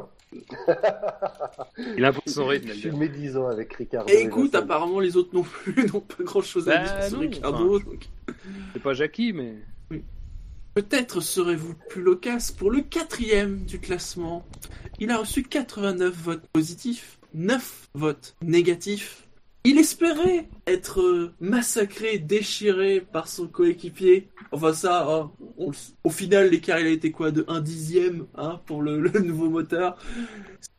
Il 1.98 2.04
impose 2.06 2.34
son 2.34 2.44
Je 2.46 2.50
rythme, 2.50 2.74
suis 2.74 2.88
elle 2.90 2.96
médisant 2.96 3.48
avec 3.48 3.74
Ricardo. 3.74 4.12
Et 4.12 4.22
écoute, 4.22 4.52
Vincent. 4.54 4.66
apparemment 4.66 5.00
les 5.00 5.18
autres 5.18 5.34
non 5.34 5.44
plus 5.44 5.86
n'ont 5.94 6.00
pas 6.02 6.24
grand 6.24 6.42
chose 6.42 6.70
à 6.70 6.78
Bah, 6.78 6.84
dire 6.84 7.04
sur 7.04 7.14
non, 7.18 7.20
Ricardo. 7.22 7.80
donc 7.80 8.08
C'est 8.74 8.82
pas 8.82 8.94
Jackie, 8.94 9.34
mais. 9.34 9.56
Peut-être 10.74 11.22
serez-vous 11.22 11.74
plus 11.90 12.02
loquace 12.02 12.52
pour 12.52 12.70
le 12.70 12.82
quatrième 12.82 13.64
du 13.64 13.80
classement. 13.80 14.46
Il 15.00 15.10
a 15.10 15.18
reçu 15.18 15.44
89 15.44 16.14
votes 16.14 16.48
positifs, 16.52 17.18
9 17.34 17.88
votes 17.94 18.36
négatifs. 18.42 19.25
Il 19.66 19.80
espérait 19.80 20.48
être 20.68 21.02
euh, 21.02 21.34
massacré, 21.42 22.20
déchiré 22.20 23.02
par 23.02 23.28
son 23.28 23.48
coéquipier. 23.48 24.30
Enfin 24.52 24.74
ça, 24.74 25.06
hein, 25.10 25.32
on 25.58 25.72
au 26.04 26.10
final 26.10 26.50
l'écart 26.50 26.80
il 26.80 26.88
a 26.88 26.90
été 26.92 27.12
quoi 27.12 27.32
de 27.32 27.44
1 27.48 27.62
dixième 27.62 28.28
hein, 28.36 28.62
pour 28.66 28.82
le, 28.82 29.00
le 29.02 29.20
nouveau 29.20 29.50
moteur? 29.50 29.98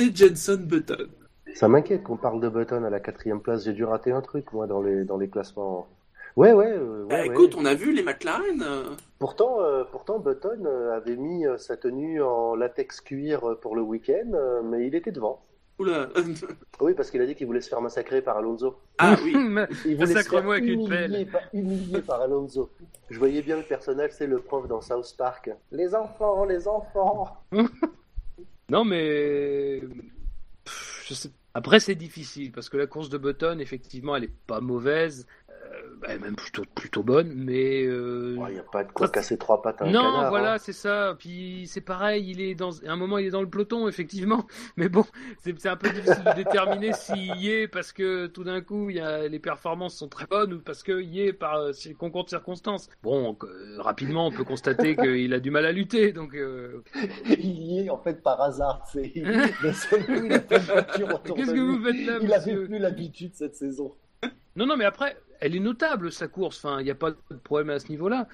C'est 0.00 0.16
Jenson 0.16 0.60
Button. 0.64 1.08
Ça 1.54 1.68
m'inquiète 1.68 2.02
qu'on 2.04 2.16
parle 2.18 2.40
de 2.40 2.48
Button 2.48 2.84
à 2.84 2.90
la 2.90 3.00
quatrième 3.00 3.40
place. 3.40 3.64
J'ai 3.64 3.72
dû 3.72 3.84
rater 3.84 4.12
un 4.12 4.20
truc, 4.20 4.52
moi, 4.52 4.66
dans 4.66 4.82
les, 4.82 5.04
dans 5.04 5.16
les 5.18 5.28
classements. 5.28 5.88
Ouais, 6.36 6.52
ouais. 6.52 6.66
euh, 6.70 7.04
ouais, 7.04 7.08
Bah, 7.08 7.26
ouais. 7.26 7.26
écoute, 7.26 7.54
on 7.56 7.64
a 7.64 7.74
vu 7.74 7.92
les 7.92 8.02
McLaren. 8.02 8.62
euh, 8.62 8.94
Pourtant, 9.18 9.60
euh, 9.62 9.84
pourtant 9.90 10.18
Button 10.18 10.64
avait 10.94 11.16
mis 11.16 11.44
sa 11.58 11.76
tenue 11.76 12.22
en 12.22 12.54
latex 12.54 13.00
cuir 13.00 13.58
pour 13.62 13.74
le 13.74 13.82
week-end, 13.82 14.60
mais 14.64 14.86
il 14.86 14.94
était 14.94 15.12
devant. 15.12 15.40
Oula. 15.78 16.08
Oui, 16.80 16.94
parce 16.94 17.10
qu'il 17.10 17.20
a 17.20 17.26
dit 17.26 17.34
qu'il 17.34 17.46
voulait 17.46 17.60
se 17.60 17.68
faire 17.68 17.80
massacrer 17.82 18.22
par 18.22 18.38
Alonso. 18.38 18.78
ah 18.98 19.16
oui. 19.22 19.32
Il 19.84 19.96
voulait 19.96 20.22
se 20.22 20.28
faire 20.28 20.48
avec 20.48 20.64
une 20.64 20.86
humilier 20.86 21.26
pelle. 21.26 21.26
par, 21.26 22.02
par 22.06 22.20
Alonso. 22.22 22.70
Je 23.10 23.18
voyais 23.18 23.42
bien 23.42 23.56
le 23.58 23.62
personnage, 23.62 24.12
c'est 24.12 24.26
le 24.26 24.38
prof 24.38 24.66
dans 24.68 24.80
South 24.80 25.14
Park. 25.18 25.50
Les 25.70 25.94
enfants, 25.94 26.44
les 26.44 26.66
enfants. 26.66 27.36
Non, 28.68 28.84
mais. 28.84 29.80
Pff, 30.64 31.04
Je 31.08 31.14
sais... 31.14 31.30
Après, 31.54 31.80
c'est 31.80 31.94
difficile 31.94 32.52
parce 32.52 32.68
que 32.68 32.76
la 32.76 32.86
course 32.86 33.08
de 33.08 33.16
Button, 33.16 33.60
effectivement, 33.60 34.16
elle 34.16 34.24
est 34.24 34.36
pas 34.46 34.60
mauvaise. 34.60 35.26
Euh, 35.72 35.82
elle 36.06 36.16
est 36.16 36.18
même 36.18 36.36
plutôt, 36.36 36.62
plutôt 36.74 37.02
bonne, 37.02 37.32
mais. 37.34 37.84
euh, 37.84 38.36
Il 38.48 38.54
n'y 38.54 38.58
a 38.58 38.62
pas 38.62 38.84
de 38.84 38.92
quoi 38.92 39.06
Ça, 39.06 39.12
casser 39.12 39.38
trois 39.38 39.62
pattes 39.62 39.80
à 39.82 39.86
un 39.86 39.90
non, 39.90 40.02
canard. 40.02 40.30
voilà, 40.30 40.54
hein. 40.54 40.58
c'est 40.58 40.72
ça. 40.72 41.16
Puis 41.18 41.66
c'est 41.66 41.80
pareil, 41.80 42.30
il 42.30 42.40
est 42.40 42.54
dans 42.54 42.70
à 42.86 42.90
un 42.92 42.96
moment, 42.96 43.18
il 43.18 43.26
est 43.26 43.30
dans 43.30 43.40
le 43.40 43.48
peloton, 43.48 43.88
effectivement. 43.88 44.46
Mais 44.76 44.88
bon, 44.88 45.04
c'est 45.38 45.66
un 45.66 45.76
peu 45.76 45.88
difficile 45.90 46.22
de 46.24 46.34
déterminer 46.34 46.92
s'il 46.94 47.36
y 47.36 47.50
est 47.50 47.68
parce 47.68 47.92
que 47.92 48.26
tout 48.26 48.44
d'un 48.44 48.60
coup, 48.60 48.90
il 48.90 48.96
y 48.96 49.00
a, 49.00 49.26
les 49.28 49.38
performances 49.38 49.96
sont 49.96 50.08
très 50.08 50.26
bonnes 50.26 50.52
ou 50.54 50.60
parce 50.60 50.82
qu'il 50.82 51.00
y 51.12 51.22
est 51.22 51.32
par 51.32 51.56
euh, 51.56 51.72
concours 51.98 52.24
de 52.24 52.30
circonstances. 52.30 52.88
Bon, 53.02 53.36
rapidement, 53.78 54.26
on 54.26 54.32
peut 54.32 54.44
constater 54.44 54.96
qu'il 55.02 55.32
a 55.32 55.40
du 55.40 55.50
mal 55.50 55.64
à 55.66 55.72
lutter, 55.72 56.12
donc. 56.12 56.36
Il 57.28 57.46
y 57.62 57.80
est 57.86 57.90
en 57.90 57.98
fait 57.98 58.22
par 58.22 58.40
hasard. 58.40 58.82
C'est... 58.92 59.12
Qu'est-ce 59.12 59.88
que 61.52 61.60
vous 61.60 61.82
faites 61.84 62.06
là, 62.06 62.18
Il 62.22 62.32
avait 62.32 62.52
monsieur 62.52 62.66
plus 62.66 62.78
l'habitude 62.78 63.34
cette 63.34 63.56
saison. 63.56 63.94
Non, 64.56 64.66
non, 64.66 64.76
mais 64.76 64.84
après, 64.86 65.16
elle 65.40 65.54
est 65.56 65.60
notable 65.60 66.10
sa 66.12 66.28
course. 66.28 66.64
Enfin, 66.64 66.80
il 66.80 66.84
n'y 66.84 66.90
a 66.90 66.94
pas 66.94 67.10
de 67.10 67.16
problème 67.44 67.70
à 67.70 67.78
ce 67.78 67.88
niveau-là. 67.88 68.28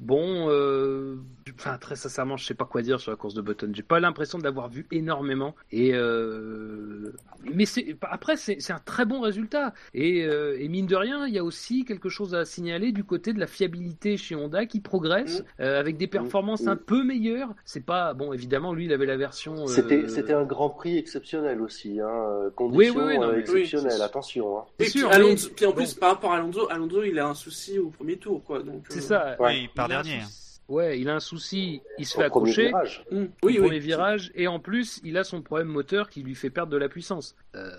Bon, 0.00 0.48
euh... 0.50 1.16
enfin, 1.58 1.78
très 1.78 1.96
sincèrement, 1.96 2.36
je 2.36 2.44
sais 2.44 2.54
pas 2.54 2.64
quoi 2.64 2.82
dire 2.82 3.00
sur 3.00 3.10
la 3.10 3.16
course 3.16 3.34
de 3.34 3.40
Button. 3.42 3.70
J'ai 3.74 3.82
pas 3.82 4.00
l'impression 4.00 4.38
de 4.38 4.44
l'avoir 4.44 4.68
vu 4.68 4.86
énormément. 4.90 5.54
Et 5.72 5.94
euh... 5.94 7.12
mais 7.54 7.64
après, 8.02 8.36
c'est 8.36 8.70
un 8.72 8.78
très 8.84 9.04
bon 9.04 9.20
résultat. 9.20 9.72
Et, 9.94 10.24
euh, 10.24 10.56
et 10.60 10.68
mine 10.68 10.86
de 10.86 10.96
rien, 10.96 11.26
il 11.26 11.34
y 11.34 11.38
a 11.38 11.44
aussi 11.44 11.84
quelque 11.84 12.08
chose 12.08 12.34
à 12.34 12.44
signaler 12.44 12.92
du 12.92 13.04
côté 13.04 13.32
de 13.32 13.40
la 13.40 13.46
fiabilité 13.46 14.16
chez 14.16 14.34
Honda 14.34 14.66
qui 14.66 14.80
progresse 14.80 15.44
euh, 15.60 15.78
avec 15.80 15.96
des 15.96 16.06
performances 16.06 16.62
Mm. 16.62 16.68
un 16.68 16.76
peu 16.76 17.02
meilleures. 17.04 17.54
C'est 17.64 17.84
pas 17.84 18.14
bon, 18.14 18.32
évidemment, 18.32 18.72
lui, 18.72 18.84
il 18.86 18.92
avait 18.92 19.06
la 19.06 19.16
version. 19.16 19.62
euh, 19.64 19.66
C'était, 19.66 20.08
c'était 20.08 20.32
un 20.32 20.44
Grand 20.44 20.70
Prix 20.70 20.96
exceptionnel 20.98 21.60
aussi. 21.60 22.00
Hein. 22.00 22.08
Oui, 22.44 22.50
Conditions 22.54 22.94
oui, 22.96 23.02
oui, 23.14 23.18
non, 23.18 23.32
exceptionnelles, 23.34 24.02
attention. 24.02 24.58
Hein. 24.58 24.64
Et 24.78 24.84
puis, 24.84 24.92
sûr, 25.00 25.10
Alonso- 25.10 25.48
mais- 25.48 25.54
puis 25.54 25.66
en 25.66 25.70
bon. 25.70 25.76
plus, 25.76 25.94
par 25.94 26.10
rapport 26.12 26.32
à 26.32 26.38
Alonso, 26.44 26.70
Alonso, 26.70 27.02
il 27.02 27.18
a 27.18 27.26
un 27.28 27.34
souci 27.34 27.78
au 27.78 27.88
premier 27.90 28.16
tour, 28.16 28.42
quoi. 28.44 28.62
Donc, 28.62 28.84
C'est 28.88 28.98
euh, 28.98 29.00
ça. 29.02 29.36
Ouais. 29.40 29.46
Oui, 29.54 29.60
il 29.64 29.68
part 29.70 29.88
Il 29.88 29.92
a 29.94 29.98
un 29.98 30.02
dernier. 30.02 30.20
souci- 30.22 30.40
Ouais, 30.66 30.98
il 30.98 31.08
a 31.10 31.16
un 31.16 31.20
souci, 31.20 31.82
il 31.98 32.06
se 32.06 32.14
Au 32.16 32.20
fait 32.20 32.24
accrocher. 32.26 32.66
virage. 32.68 33.04
hum, 33.10 33.28
au 33.42 33.46
Oui, 33.48 33.54
premier 33.58 33.68
oui. 33.70 33.78
virage 33.80 34.32
et 34.34 34.46
en 34.48 34.58
plus 34.60 34.98
il 35.04 35.18
a 35.18 35.24
son 35.24 35.42
problème 35.42 35.68
moteur 35.68 36.08
qui 36.08 36.22
lui 36.22 36.34
fait 36.34 36.48
perdre 36.48 36.72
de 36.72 36.78
la 36.78 36.88
puissance. 36.88 37.36
Euh, 37.54 37.70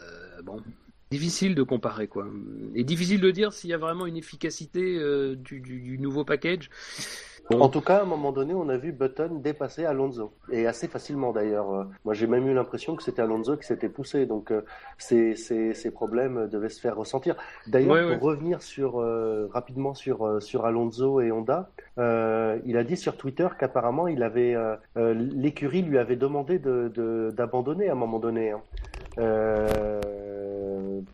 bon, 0.44 0.62
difficile 1.12 1.56
de 1.56 1.64
comparer 1.64 2.08
quoi. 2.08 2.26
Et 2.74 2.84
difficile 2.84 3.22
de 3.22 3.32
dire 3.32 3.54
s'il 3.54 3.70
y 3.70 3.74
a 3.74 3.78
vraiment 3.78 4.06
une 4.06 4.18
efficacité 4.18 4.98
euh, 4.98 5.36
du, 5.36 5.60
du- 5.62 5.80
du 5.80 5.98
nouveau 6.00 6.24
package. 6.26 6.70
Bon. 7.52 7.60
En 7.62 7.70
tout 7.70 7.82
cas, 7.82 7.98
à 7.98 8.02
un 8.02 8.06
moment 8.06 8.32
donné, 8.32 8.56
on 8.56 8.70
a 8.70 8.78
vu 8.78 8.92
Button 8.92 9.36
dépasser 9.36 9.86
Alonso. 9.86 10.34
Et 10.52 10.66
assez 10.66 10.88
facilement 10.88 11.32
d'ailleurs. 11.32 11.88
Moi, 12.04 12.16
j'ai 12.16 12.26
même 12.26 12.48
eu 12.48 12.56
l'impression 12.56 12.96
que 12.96 13.04
c'était 13.04 13.22
Alonso 13.22 13.56
qui 13.56 13.68
s'était 13.68 13.88
poussé. 13.88 14.26
Donc, 14.26 14.50
euh, 14.50 14.62
ces, 14.98 15.36
ces, 15.36 15.76
ces 15.76 15.92
problèmes 15.92 16.48
devaient 16.50 16.70
se 16.70 16.82
faire 16.82 16.96
ressentir. 16.98 17.36
D'ailleurs, 17.68 17.94
Ouais, 17.94 18.02
pour 18.18 18.26
ouais. 18.26 18.34
revenir 18.34 18.64
sur, 18.64 19.00
euh, 19.00 19.48
rapidement 19.54 19.94
sur, 19.94 20.42
sur 20.42 20.66
Alonso 20.66 21.22
et 21.22 21.32
Honda, 21.32 21.70
il 22.00 22.78
a 22.78 22.84
dit 22.84 22.98
sur 22.98 23.16
Twitter 23.16 23.48
qu'apparemment, 23.60 24.08
il 24.08 24.24
avait 24.24 24.56
l'écurie 24.96 25.84
lui 25.84 26.00
avait 26.00 26.16
demandé 26.16 26.58
de, 26.58 26.92
de- 26.96 27.32
d'abandonner 27.38 27.90
à 27.90 27.92
un 27.92 27.96
moment 27.96 28.18
donné. 28.18 28.52
hein. 28.52 28.62
Euh, 29.20 30.02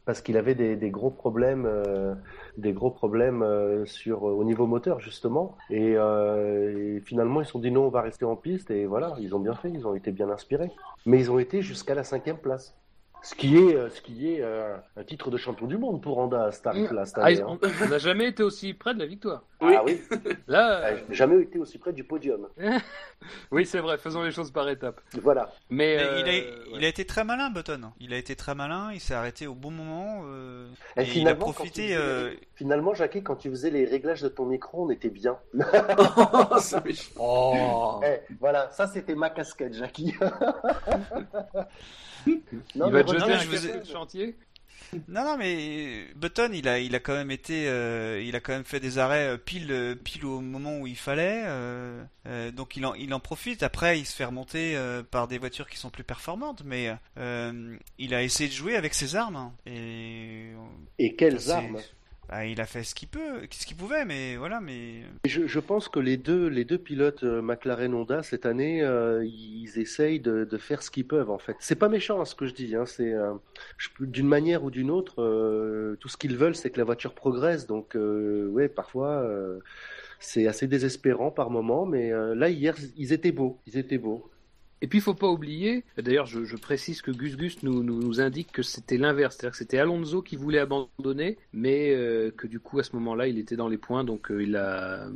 parce 0.06 0.22
qu'il 0.22 0.38
avait 0.38 0.56
des, 0.56 0.76
des 0.76 0.90
gros 0.90 1.10
problèmes. 1.12 1.66
euh, 1.66 2.14
des 2.58 2.74
gros 2.74 2.92
problèmes 2.92 3.44
euh, 3.44 3.86
sur 3.86 4.24
au 4.24 4.44
niveau 4.44 4.68
moteur 4.68 5.00
justement 5.00 5.56
et, 5.70 5.94
euh, 5.96 6.98
et 6.98 7.00
finalement 7.00 7.40
ils 7.42 7.46
se 7.46 7.52
sont 7.54 7.60
dit 7.60 7.72
non 7.72 7.86
on 7.86 7.90
va 7.90 8.02
rester 8.02 8.26
en 8.26 8.36
piste 8.36 8.72
et 8.72 8.86
voilà 8.86 9.16
ils 9.20 9.34
ont 9.34 9.40
bien 9.40 9.54
fait 9.56 9.70
ils 9.70 9.88
ont 9.88 9.96
été 9.96 10.12
bien 10.12 10.30
inspirés 10.30 10.70
mais 11.06 11.18
ils 11.20 11.32
ont 11.32 11.40
été 11.40 11.62
jusqu'à 11.62 11.96
la 11.96 12.04
cinquième 12.04 12.38
place 12.38 12.76
ce 13.24 13.34
qui 13.36 13.56
est 13.58 13.76
euh, 13.76 13.90
ce 13.90 14.02
qui 14.02 14.34
est 14.34 14.42
euh, 14.42 14.76
un 14.98 15.04
titre 15.06 15.32
de 15.32 15.38
champion 15.38 15.66
du 15.68 15.78
monde 15.78 16.02
pour 16.02 16.18
Honda 16.18 16.44
à 16.44 16.52
ce 16.52 16.62
tarif 16.62 16.92
là 16.92 17.06
cette 17.06 17.20
Ah, 17.20 17.26
année 17.28 17.42
hein. 17.42 17.58
on 17.86 17.88
n'a 17.88 18.00
jamais 18.00 18.28
été 18.28 18.44
aussi 18.44 18.74
près 18.74 18.94
de 18.94 19.00
la 19.00 19.06
victoire. 19.06 19.44
Oui. 19.62 19.74
Ah 19.78 19.84
oui, 19.86 20.02
Là, 20.48 20.82
Ah, 20.84 20.96
j'ai 21.10 21.16
jamais 21.16 21.42
été 21.42 21.60
aussi 21.60 21.78
près 21.78 21.94
du 21.94 22.04
podium. 22.04 22.48
oui, 23.52 23.66
c'est 23.66 23.80
vrai, 23.80 23.98
faisons 24.00 24.24
les 24.24 24.32
choses 24.32 24.50
par 24.52 24.68
étapes. 24.68 25.00
Voilà. 25.22 25.52
Mais, 25.70 25.98
Mais 25.98 26.04
euh, 26.04 26.20
il, 26.20 26.24
a, 26.24 26.28
ouais. 26.32 26.54
il 26.80 26.86
a 26.86 26.88
été 26.88 27.06
très 27.06 27.24
malin, 27.24 27.52
Button. 27.52 27.92
Il 28.00 28.14
a 28.14 28.18
été 28.18 28.36
très 28.36 28.56
malin, 28.56 28.90
il 28.92 29.00
s'est 29.00 29.14
arrêté 29.14 29.46
au 29.46 29.54
bon 29.54 29.70
moment. 29.70 30.24
euh, 30.26 30.68
Et 30.98 31.04
et 31.04 31.18
il 31.20 31.28
a 31.28 31.36
profité. 31.36 31.90
faisais- 31.90 31.96
euh, 31.96 32.34
Finalement, 32.56 32.94
Jackie, 32.96 33.22
quand 33.22 33.36
tu 33.36 33.50
faisais 33.52 33.70
les 33.70 33.86
réglages 33.86 34.22
de 34.24 34.30
ton 34.30 34.46
micro, 34.46 34.86
on 34.86 34.90
était 34.90 35.10
bien. 35.10 35.38
C'est 36.60 36.84
méchant. 36.84 37.12
Oh 37.20 38.00
Eh, 38.06 38.20
voilà, 38.40 38.70
ça 38.72 38.88
c'était 38.88 39.16
ma 39.16 39.30
casquette, 39.30 39.74
Jackie. 39.76 40.16
Il 42.28 42.42
Non, 42.76 42.90
va 42.90 42.98
mais 42.98 43.04
te 43.04 43.12
jeter 43.14 43.26
mais 43.28 43.34
un 43.34 43.38
je 43.40 43.48
vous 43.48 43.66
ai- 43.66 43.70
café 43.70 43.80
de 43.80 43.86
chantier? 43.92 44.36
Non, 45.08 45.24
non, 45.24 45.38
mais 45.38 46.08
Button, 46.16 46.52
il 46.54 46.68
a, 46.68 46.80
il 46.80 46.96
a 46.96 47.00
quand 47.00 47.14
même 47.14 47.32
été, 47.32 47.68
euh, 47.68 48.22
il 48.22 48.36
a 48.36 48.42
quand 48.42 48.52
même 48.54 48.66
fait 48.66 48.80
des 48.82 48.98
arrêts 48.98 49.30
euh, 49.36 49.38
pile, 49.38 49.72
euh, 49.72 49.96
pile 49.96 50.26
au 50.26 50.42
moment 50.42 50.80
où 50.80 50.88
il 50.88 50.98
fallait. 50.98 51.44
euh, 51.46 52.04
euh, 52.28 52.52
donc 52.52 52.76
il 52.76 52.86
en, 52.86 52.94
il 52.96 53.14
en 53.14 53.20
profite. 53.22 53.64
Après, 53.64 54.00
il 54.00 54.06
se 54.06 54.16
fait 54.16 54.26
remonter 54.26 54.76
euh, 54.76 55.02
par 55.04 55.28
des 55.30 55.38
voitures 55.38 55.70
qui 55.70 55.78
sont 55.78 55.90
plus 55.90 56.04
performantes, 56.04 56.64
mais 56.66 56.94
euh, 57.18 57.78
il 57.98 58.14
a 58.14 58.22
essayé 58.24 58.50
de 58.50 58.54
jouer 58.54 58.76
avec 58.76 58.94
ses 58.94 59.16
armes. 59.16 59.38
hein. 59.38 59.54
Et 59.66 60.52
Et 61.00 61.16
quelles 61.16 61.52
armes? 61.52 61.82
Bah, 62.32 62.46
il 62.46 62.62
a 62.62 62.66
fait 62.66 62.84
ce 62.84 62.96
qu'il 62.96 63.10
peut, 63.10 63.42
ce 63.50 63.66
qu'il 63.66 63.76
pouvait, 63.76 64.06
mais 64.06 64.38
voilà, 64.38 64.62
mais 64.62 65.02
Je, 65.26 65.60
pense 65.60 65.90
que 65.90 66.00
les 66.00 66.16
deux, 66.16 66.48
les 66.48 66.64
deux 66.64 66.78
pilotes 66.78 67.24
euh, 67.24 67.42
McLaren 67.42 67.94
Honda 67.94 68.24
cette 68.24 68.46
année, 68.46 68.82
euh, 68.82 69.26
ils 69.26 69.78
essayent 69.78 70.22
de, 70.22 70.48
faire 70.58 70.82
ce 70.82 70.90
qu'ils 70.90 71.06
peuvent 71.06 71.30
en 71.30 71.38
fait. 71.38 71.58
C'est 71.60 71.76
pas 71.76 71.90
méchant 71.90 72.22
hein, 72.22 72.26
ce 72.26 72.34
que 72.34 72.46
je 72.46 72.54
dis. 72.54 72.74
Hein, 72.74 72.86
c'est 72.86 73.14
euh, 73.14 73.34
d'une 74.00 74.30
manière 74.30 74.64
ou 74.64 74.72
d'une 74.72 74.90
autre, 74.90 75.16
tout 76.00 76.08
ce 76.08 76.16
qu'ils 76.16 76.38
veulent, 76.38 76.56
c'est 76.56 76.70
que 76.70 76.78
la 76.78 76.86
voiture 76.86 77.14
progresse. 77.14 77.68
Donc 77.68 77.98
ouais, 77.98 78.70
parfois 78.70 79.28
c'est 80.20 80.48
assez 80.48 80.68
désespérant 80.68 81.32
par 81.32 81.50
moment, 81.50 81.86
mais 81.86 82.12
là 82.12 82.50
hier 82.50 82.76
ils 82.96 83.12
étaient 83.12 83.34
beaux, 83.34 83.60
ils 83.68 83.78
étaient 83.78 83.98
beaux. 83.98 84.31
Et 84.82 84.88
puis, 84.88 85.00
il 85.00 85.02
faut 85.02 85.14
pas 85.14 85.28
oublier, 85.28 85.84
d'ailleurs, 85.98 86.26
je, 86.26 86.44
je 86.44 86.56
précise 86.58 87.02
que 87.02 87.12
Gus 87.12 87.38
Gus 87.38 87.62
nous, 87.64 87.84
nous, 87.84 88.00
nous 88.00 88.20
indique 88.22 88.52
que 88.52 88.64
c'était 88.64 88.98
l'inverse, 88.98 89.36
c'est-à-dire 89.36 89.52
que 89.52 89.58
c'était 89.58 89.78
Alonso 89.78 90.22
qui 90.22 90.36
voulait 90.36 90.60
abandonner, 90.60 91.38
mais 91.54 91.92
euh, 91.96 92.32
que 92.32 92.48
du 92.48 92.60
coup, 92.60 92.80
à 92.80 92.84
ce 92.84 92.96
moment-là, 92.96 93.28
il 93.28 93.38
était 93.38 93.56
dans 93.56 93.68
les 93.68 93.78
points, 93.78 94.04
donc 94.04 94.32
euh, 94.32 94.42
il 94.44 94.56
a, 94.56 95.08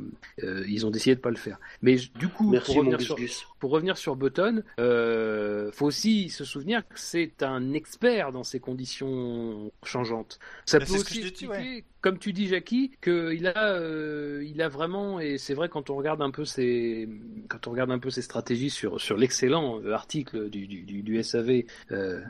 euh, 0.42 0.64
ils 0.68 0.86
ont 0.86 0.90
décidé 0.90 1.16
de 1.16 1.20
pas 1.20 1.30
le 1.30 1.36
faire. 1.36 1.58
Mais 1.82 1.96
du 2.14 2.28
coup, 2.28 2.50
Merci 2.50 2.66
pour 2.66 2.76
revenir, 2.76 2.98
Gus 2.98 3.06
sur, 3.06 3.16
Gus. 3.16 3.46
pour 3.58 3.70
revenir 3.70 3.96
sur 3.96 4.16
Button, 4.16 4.62
euh, 4.78 5.70
faut 5.72 5.86
aussi 5.86 6.28
se 6.30 6.44
souvenir 6.44 6.86
que 6.86 6.98
c'est 6.98 7.42
un 7.42 7.72
expert 7.72 8.32
dans 8.32 8.44
ces 8.44 8.60
conditions 8.60 9.72
changeantes. 9.82 10.38
Ça 10.64 10.78
Bah, 10.78 10.86
peut 10.86 10.94
aussi 10.94 11.20
dis, 11.20 11.26
expliquer, 11.28 11.84
comme 12.00 12.18
tu 12.18 12.32
dis, 12.32 12.46
Jackie, 12.48 12.92
qu'il 13.02 13.46
a, 13.48 13.72
euh, 13.74 14.44
il 14.46 14.62
a 14.62 14.68
vraiment, 14.68 15.18
et 15.20 15.38
c'est 15.38 15.54
vrai 15.54 15.68
quand 15.68 15.90
on 15.90 15.96
regarde 15.96 16.22
un 16.22 16.30
peu 16.30 16.44
ses, 16.44 17.08
quand 17.48 17.66
on 17.66 17.72
regarde 17.72 17.90
un 17.90 17.98
peu 17.98 18.10
ses 18.10 18.22
stratégies 18.22 18.70
sur 18.70 19.00
sur 19.00 19.16
l'excellent 19.16 19.55
article 19.92 20.48
du 20.50 20.66
du, 20.66 20.82
du, 20.82 21.02
du 21.02 21.22
SAV 21.22 21.64
euh, 21.92 22.22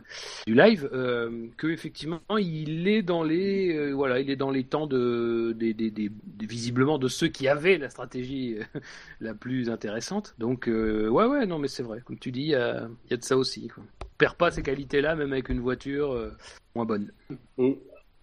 du 0.47 0.55
live, 0.55 0.89
euh, 0.93 1.49
que 1.57 1.67
effectivement 1.69 2.21
il 2.39 2.89
est 2.89 3.03
dans 3.03 3.23
les, 3.23 3.75
euh, 3.77 3.93
voilà, 3.93 4.21
il 4.21 4.31
est 4.31 4.37
dans 4.37 4.51
les 4.51 4.65
temps 4.65 4.87
de, 4.87 5.53
des, 5.57 5.75
des, 5.75 5.91
des, 5.91 6.09
des- 6.11 6.47
visiblement 6.47 6.99
de 6.99 7.09
ceux 7.09 7.29
qui 7.29 7.49
avaient 7.49 7.79
la 7.79 7.91
stratégie 7.91 8.57
la 9.21 9.35
plus 9.35 9.71
intéressante. 9.71 10.35
Donc 10.39 10.69
euh, 10.69 11.09
ouais 11.09 11.27
ouais 11.27 11.47
non 11.47 11.59
mais 11.59 11.69
c'est 11.69 11.83
vrai, 11.83 12.01
comme 12.05 12.19
tu 12.19 12.33
dis, 12.33 12.43
il 12.43 12.49
y 12.49 12.55
a, 12.55 12.89
il 13.07 13.11
y 13.11 13.15
a 13.15 13.17
de 13.17 13.25
ça 13.25 13.37
aussi. 13.37 13.69
Quoi. 13.69 13.85
On 14.05 14.09
perd 14.19 14.37
pas 14.37 14.51
ces 14.51 14.63
qualités-là 14.63 15.15
même 15.15 15.33
avec 15.33 15.49
une 15.49 15.61
voiture 15.61 16.13
euh, 16.13 16.33
moins 16.75 16.85
bonne. 16.87 17.13
Mm. 17.59 17.73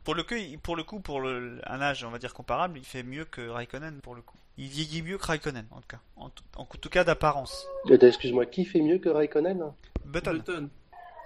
pour 0.04 0.16
le 0.16 0.24
coup, 0.24 0.36
pour 0.62 0.76
le 0.76 0.84
coup, 0.84 1.00
pour 1.00 1.22
le, 1.22 1.60
un 1.66 1.82
âge, 1.82 2.04
on 2.04 2.10
va 2.10 2.18
dire 2.20 2.34
comparable, 2.34 2.78
il 2.78 2.86
fait 2.86 3.04
mieux 3.04 3.26
que 3.26 3.42
Raikkonen 3.48 4.00
pour 4.02 4.16
le 4.16 4.22
coup. 4.22 4.38
Il 4.58 4.68
vieillit 4.68 5.02
mieux 5.02 5.18
que 5.18 5.26
Raikkonen 5.26 5.66
en 5.72 5.78
tout 5.82 5.88
cas, 5.88 6.00
en, 6.16 6.30
tout- 6.30 6.44
en 6.58 6.66
tout 6.66 6.90
cas 6.90 7.04
d'apparence. 7.04 7.66
Euh, 7.90 7.98
Excuse-moi, 7.98 8.46
qui 8.46 8.66
fait 8.66 8.82
mieux 8.82 9.00
que 9.00 9.10
Raikkonen 9.10 9.62
hein? 9.62 9.74
Button. 10.06 10.34
Button. 10.34 10.70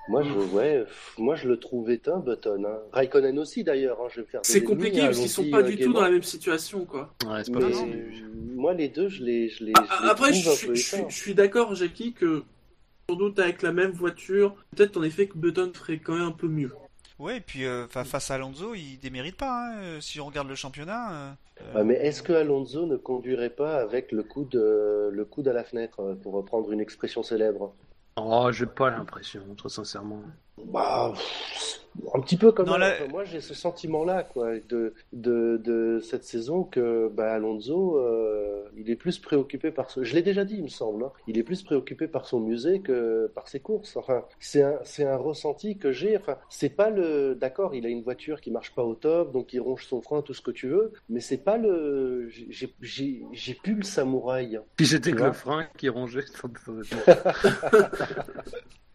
Moi, 0.10 0.24
je, 0.24 0.32
ouais, 0.56 0.86
moi, 1.18 1.36
je 1.36 1.49
le 1.49 1.60
trouve 1.60 1.91
éteint, 1.91 2.20
Button. 2.20 2.64
Hein. 2.66 2.78
Raikkonen 2.94 3.38
aussi, 3.40 3.66
d'ailleurs. 3.66 3.98
Hein, 4.02 4.08
je 4.16 4.22
vais 4.22 4.28
faire 4.28 4.40
de 4.41 4.45
C'est 4.45 4.64
compliqué 4.64 5.02
parce 5.02 5.20
qu'ils 5.20 5.28
sont 5.30 5.41
allons-y, 5.41 5.52
pas 5.52 5.58
euh, 5.60 5.64
du 5.64 5.72
tout 5.74 5.80
gaiement. 5.80 5.94
dans 5.95 6.02
la 6.02 6.12
même 6.12 6.24
situation, 6.24 6.86
quoi. 6.86 7.14
Ouais, 7.26 7.44
c'est 7.44 7.52
pas 7.52 7.60
Mais 7.60 7.72
facile. 7.74 8.30
moi, 8.56 8.74
les 8.74 8.88
deux, 8.88 9.10
je 9.10 9.22
les, 9.26 9.49
je 9.49 9.66
les, 9.66 9.74
Ah, 9.76 9.86
je 9.99 10.04
les 10.06 10.10
Après, 10.10 10.32
trouve 10.32 10.44
je, 10.44 10.49
un 10.49 10.54
suis- 10.54 10.68
peu 10.68 10.76
je 10.76 10.82
suis- 10.82 10.98
éteints. 10.98 11.10
je 11.10 11.16
suis 11.18 11.36
d'accord, 11.36 11.76
Jackie, 11.76 12.14
que 12.14 12.44
sans 13.10 13.18
doute 13.18 13.38
avec 13.40 13.62
la 13.62 13.74
même 13.74 13.91
voiture, 13.91 14.56
peut-être 14.74 14.95
en 14.95 15.04
effet 15.04 15.28
que 15.28 15.38
Button 15.38 15.72
ferait 15.74 15.99
quand 15.99 16.14
même 16.14 16.28
un 16.28 16.32
peu 16.32 16.48
mieux. 16.48 16.72
Ouais, 17.20 17.38
et 17.38 17.41
puis 17.41 17.66
euh, 17.66 17.86
fa- 17.90 18.06
face 18.06 18.32
à 18.32 18.36
Alonso, 18.36 18.76
il 18.76 18.99
démérite 18.99 19.36
pas. 19.36 19.52
hein, 19.74 19.78
euh, 19.80 19.99
si 20.02 20.22
on 20.22 20.26
regarde 20.28 20.48
le 20.48 20.56
championnat, 20.56 21.12
euh, 21.12 21.32
Ah, 21.74 21.84
mais 21.84 21.96
est-ce 21.96 22.24
que 22.24 22.34
Alonso 22.34 22.86
ne 22.86 22.98
conduirait 22.98 23.50
pas 23.50 23.78
avec 23.78 24.12
le 24.12 24.24
coude, 24.24 24.56
euh, 24.56 25.10
le 25.12 25.26
coude 25.26 25.48
à 25.48 25.54
la 25.54 25.64
fenêtre, 25.64 26.00
euh, 26.02 26.16
pour 26.16 26.34
reprendre 26.34 26.72
une 26.72 26.82
expression 26.82 27.24
célèbre? 27.24 27.76
Oh, 28.18 28.52
j'ai 28.52 28.66
pas 28.66 28.90
l'impression, 28.90 29.56
très 29.56 29.70
sincèrement. 29.70 30.22
Bah, 30.66 31.14
un 32.14 32.20
petit 32.20 32.36
peu 32.38 32.52
comme 32.52 32.68
moi, 33.10 33.24
j'ai 33.24 33.42
ce 33.42 33.54
sentiment-là, 33.54 34.24
quoi, 34.24 34.52
de, 34.70 34.94
de, 35.14 35.58
de 35.64 36.00
cette 36.00 36.24
saison 36.24 36.64
que 36.64 37.10
bah, 37.10 37.32
Alonso, 37.34 37.98
euh, 37.98 38.64
il 38.76 38.90
est 38.92 38.96
plus 38.96 39.18
préoccupé 39.20 39.72
par 39.72 39.90
ce. 39.90 40.04
Je 40.04 40.14
l'ai 40.14 40.22
déjà 40.22 40.46
dit, 40.46 40.56
il 40.58 40.64
me 40.64 40.68
semble. 40.68 41.06
hein, 41.06 41.12
il 41.28 41.38
est 41.38 41.44
plus 41.44 41.64
préoccupé 41.64 42.08
par 42.08 42.26
son 42.26 42.40
musée 42.40 42.82
que 42.82 43.32
par 43.34 43.48
ses 43.48 43.60
courses. 43.60 43.96
Enfin, 43.98 44.24
c'est 44.40 44.62
un, 44.62 44.80
c'est 44.84 45.06
un 45.06 45.16
ressenti 45.18 45.78
que 45.78 45.92
j'ai. 45.92 46.18
Enfin, 46.18 46.38
c'est 46.50 46.70
pas 46.70 46.90
le. 46.90 47.34
D'accord, 47.36 47.74
il 47.74 47.86
a 47.86 47.90
une 47.90 48.04
voiture 48.04 48.42
qui 48.42 48.52
marche 48.52 48.74
pas 48.76 48.84
au 48.84 48.94
top, 48.96 49.32
donc 49.32 49.54
il 49.54 49.60
ronge 49.60 49.86
son 49.86 50.02
frein, 50.02 50.22
tout 50.22 50.34
ce 50.34 50.42
que 50.42 50.52
tu 50.52 50.68
veux, 50.68 50.92
mais 51.10 51.20
c'est 51.20 51.38
pas 51.44 51.58
le. 51.58 52.28
j'ai- 52.30 52.74
J'ai 52.82 53.24
j'ai 53.32 53.54
plus 53.56 53.74
le 53.76 53.84
samouraï. 53.84 54.60
Puis 54.76 54.88
c'était 54.88 55.12
que 55.14 55.24
le 55.24 55.34
frein 55.34 55.66
qui 55.78 55.90
rongeait. 55.90 56.26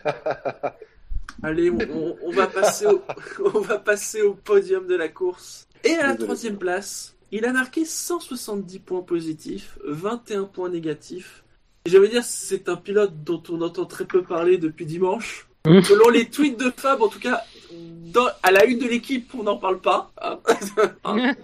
Allez, 1.42 1.70
on, 1.70 1.78
on- 1.78 2.16
on 2.22 2.30
va 2.32 2.46
passer 2.46 2.86
au, 2.86 3.02
on 3.54 3.60
va 3.60 3.78
passer 3.78 4.22
au 4.22 4.34
podium 4.34 4.86
de 4.86 4.96
la 4.96 5.08
course. 5.08 5.66
Et 5.84 5.94
à 5.94 6.06
la 6.08 6.16
troisième 6.16 6.58
place, 6.58 7.14
il 7.30 7.44
a 7.44 7.52
marqué 7.52 7.84
170 7.84 8.80
points 8.80 9.02
positifs, 9.02 9.78
21 9.84 10.44
points 10.44 10.68
négatifs. 10.70 11.44
Et 11.84 11.90
J'allais 11.90 12.08
dire, 12.08 12.24
c'est 12.24 12.68
un 12.68 12.76
pilote 12.76 13.22
dont 13.22 13.42
on 13.50 13.60
entend 13.62 13.84
très 13.86 14.04
peu 14.04 14.22
parler 14.22 14.58
depuis 14.58 14.84
dimanche. 14.86 15.46
Mmh. 15.66 15.82
Selon 15.82 16.08
les 16.08 16.28
tweets 16.28 16.58
de 16.58 16.72
Fab, 16.76 17.02
en 17.02 17.08
tout 17.08 17.20
cas, 17.20 17.42
dans- 17.72 18.28
à 18.42 18.50
la 18.50 18.64
une 18.64 18.78
de 18.80 18.86
l'équipe, 18.88 19.32
on 19.34 19.44
n'en 19.44 19.56
parle 19.58 19.80
pas. 19.80 20.10
hein. 20.20 20.40
Hein 21.04 21.34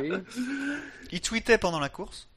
Oui. 0.00 0.10
il 1.10 1.20
tweetait 1.20 1.58
pendant 1.58 1.80
la 1.80 1.88
course? 1.88 2.28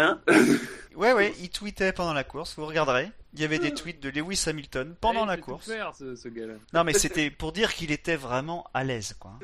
Hein 0.00 0.20
Ouais, 0.96 1.12
ouais, 1.12 1.32
il 1.40 1.48
tweetait 1.50 1.92
pendant 1.92 2.12
la 2.12 2.24
course. 2.24 2.56
Vous 2.58 2.66
regarderez. 2.66 3.10
Il 3.32 3.40
y 3.40 3.44
avait 3.44 3.60
des 3.60 3.72
tweets 3.72 4.02
de 4.02 4.08
Lewis 4.10 4.42
Hamilton 4.48 4.96
pendant 5.00 5.20
Ouais, 5.22 5.28
la 5.28 5.36
course. 5.36 5.66
faire, 5.66 5.94
ce, 5.94 6.16
ce 6.16 6.28
gars-là. 6.28 6.54
Non, 6.74 6.82
mais 6.82 6.92
c'était 6.94 7.30
pour 7.30 7.52
dire 7.52 7.72
qu'il 7.72 7.92
était 7.92 8.16
vraiment 8.16 8.66
à 8.74 8.82
l'aise, 8.82 9.14
quoi. 9.18 9.38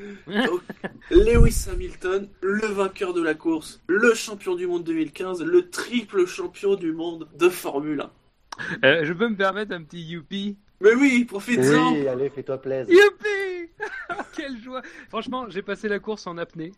Lewis 1.11 1.67
Hamilton, 1.71 2.29
le 2.41 2.67
vainqueur 2.67 3.15
de 3.15 3.23
la 3.23 3.35
course, 3.35 3.81
le 3.87 4.13
champion 4.15 4.57
du 4.57 4.67
monde 4.67 4.83
2015, 4.85 5.43
le 5.43 5.71
triple 5.71 6.27
champion 6.27 6.75
du 6.75 6.93
monde 6.93 7.29
de 7.39 7.49
Formule 7.49 8.01
1. 8.01 8.11
Euh, 8.85 9.05
je 9.05 9.13
peux 9.13 9.29
me 9.29 9.37
permettre 9.37 9.73
un 9.73 9.83
petit 9.83 10.03
youpi? 10.03 10.59
Mais 10.81 10.95
oui, 10.95 11.25
profite-en 11.25 11.93
Oui, 11.93 12.09
allez, 12.09 12.29
fais-toi 12.29 12.61
plaisir. 12.61 12.93
Youpi 12.93 13.71
Quelle 14.37 14.61
joie 14.61 14.83
Franchement, 15.09 15.47
j'ai 15.49 15.63
passé 15.63 15.89
la 15.89 16.01
course 16.01 16.27
en 16.27 16.37
apnée. 16.39 16.73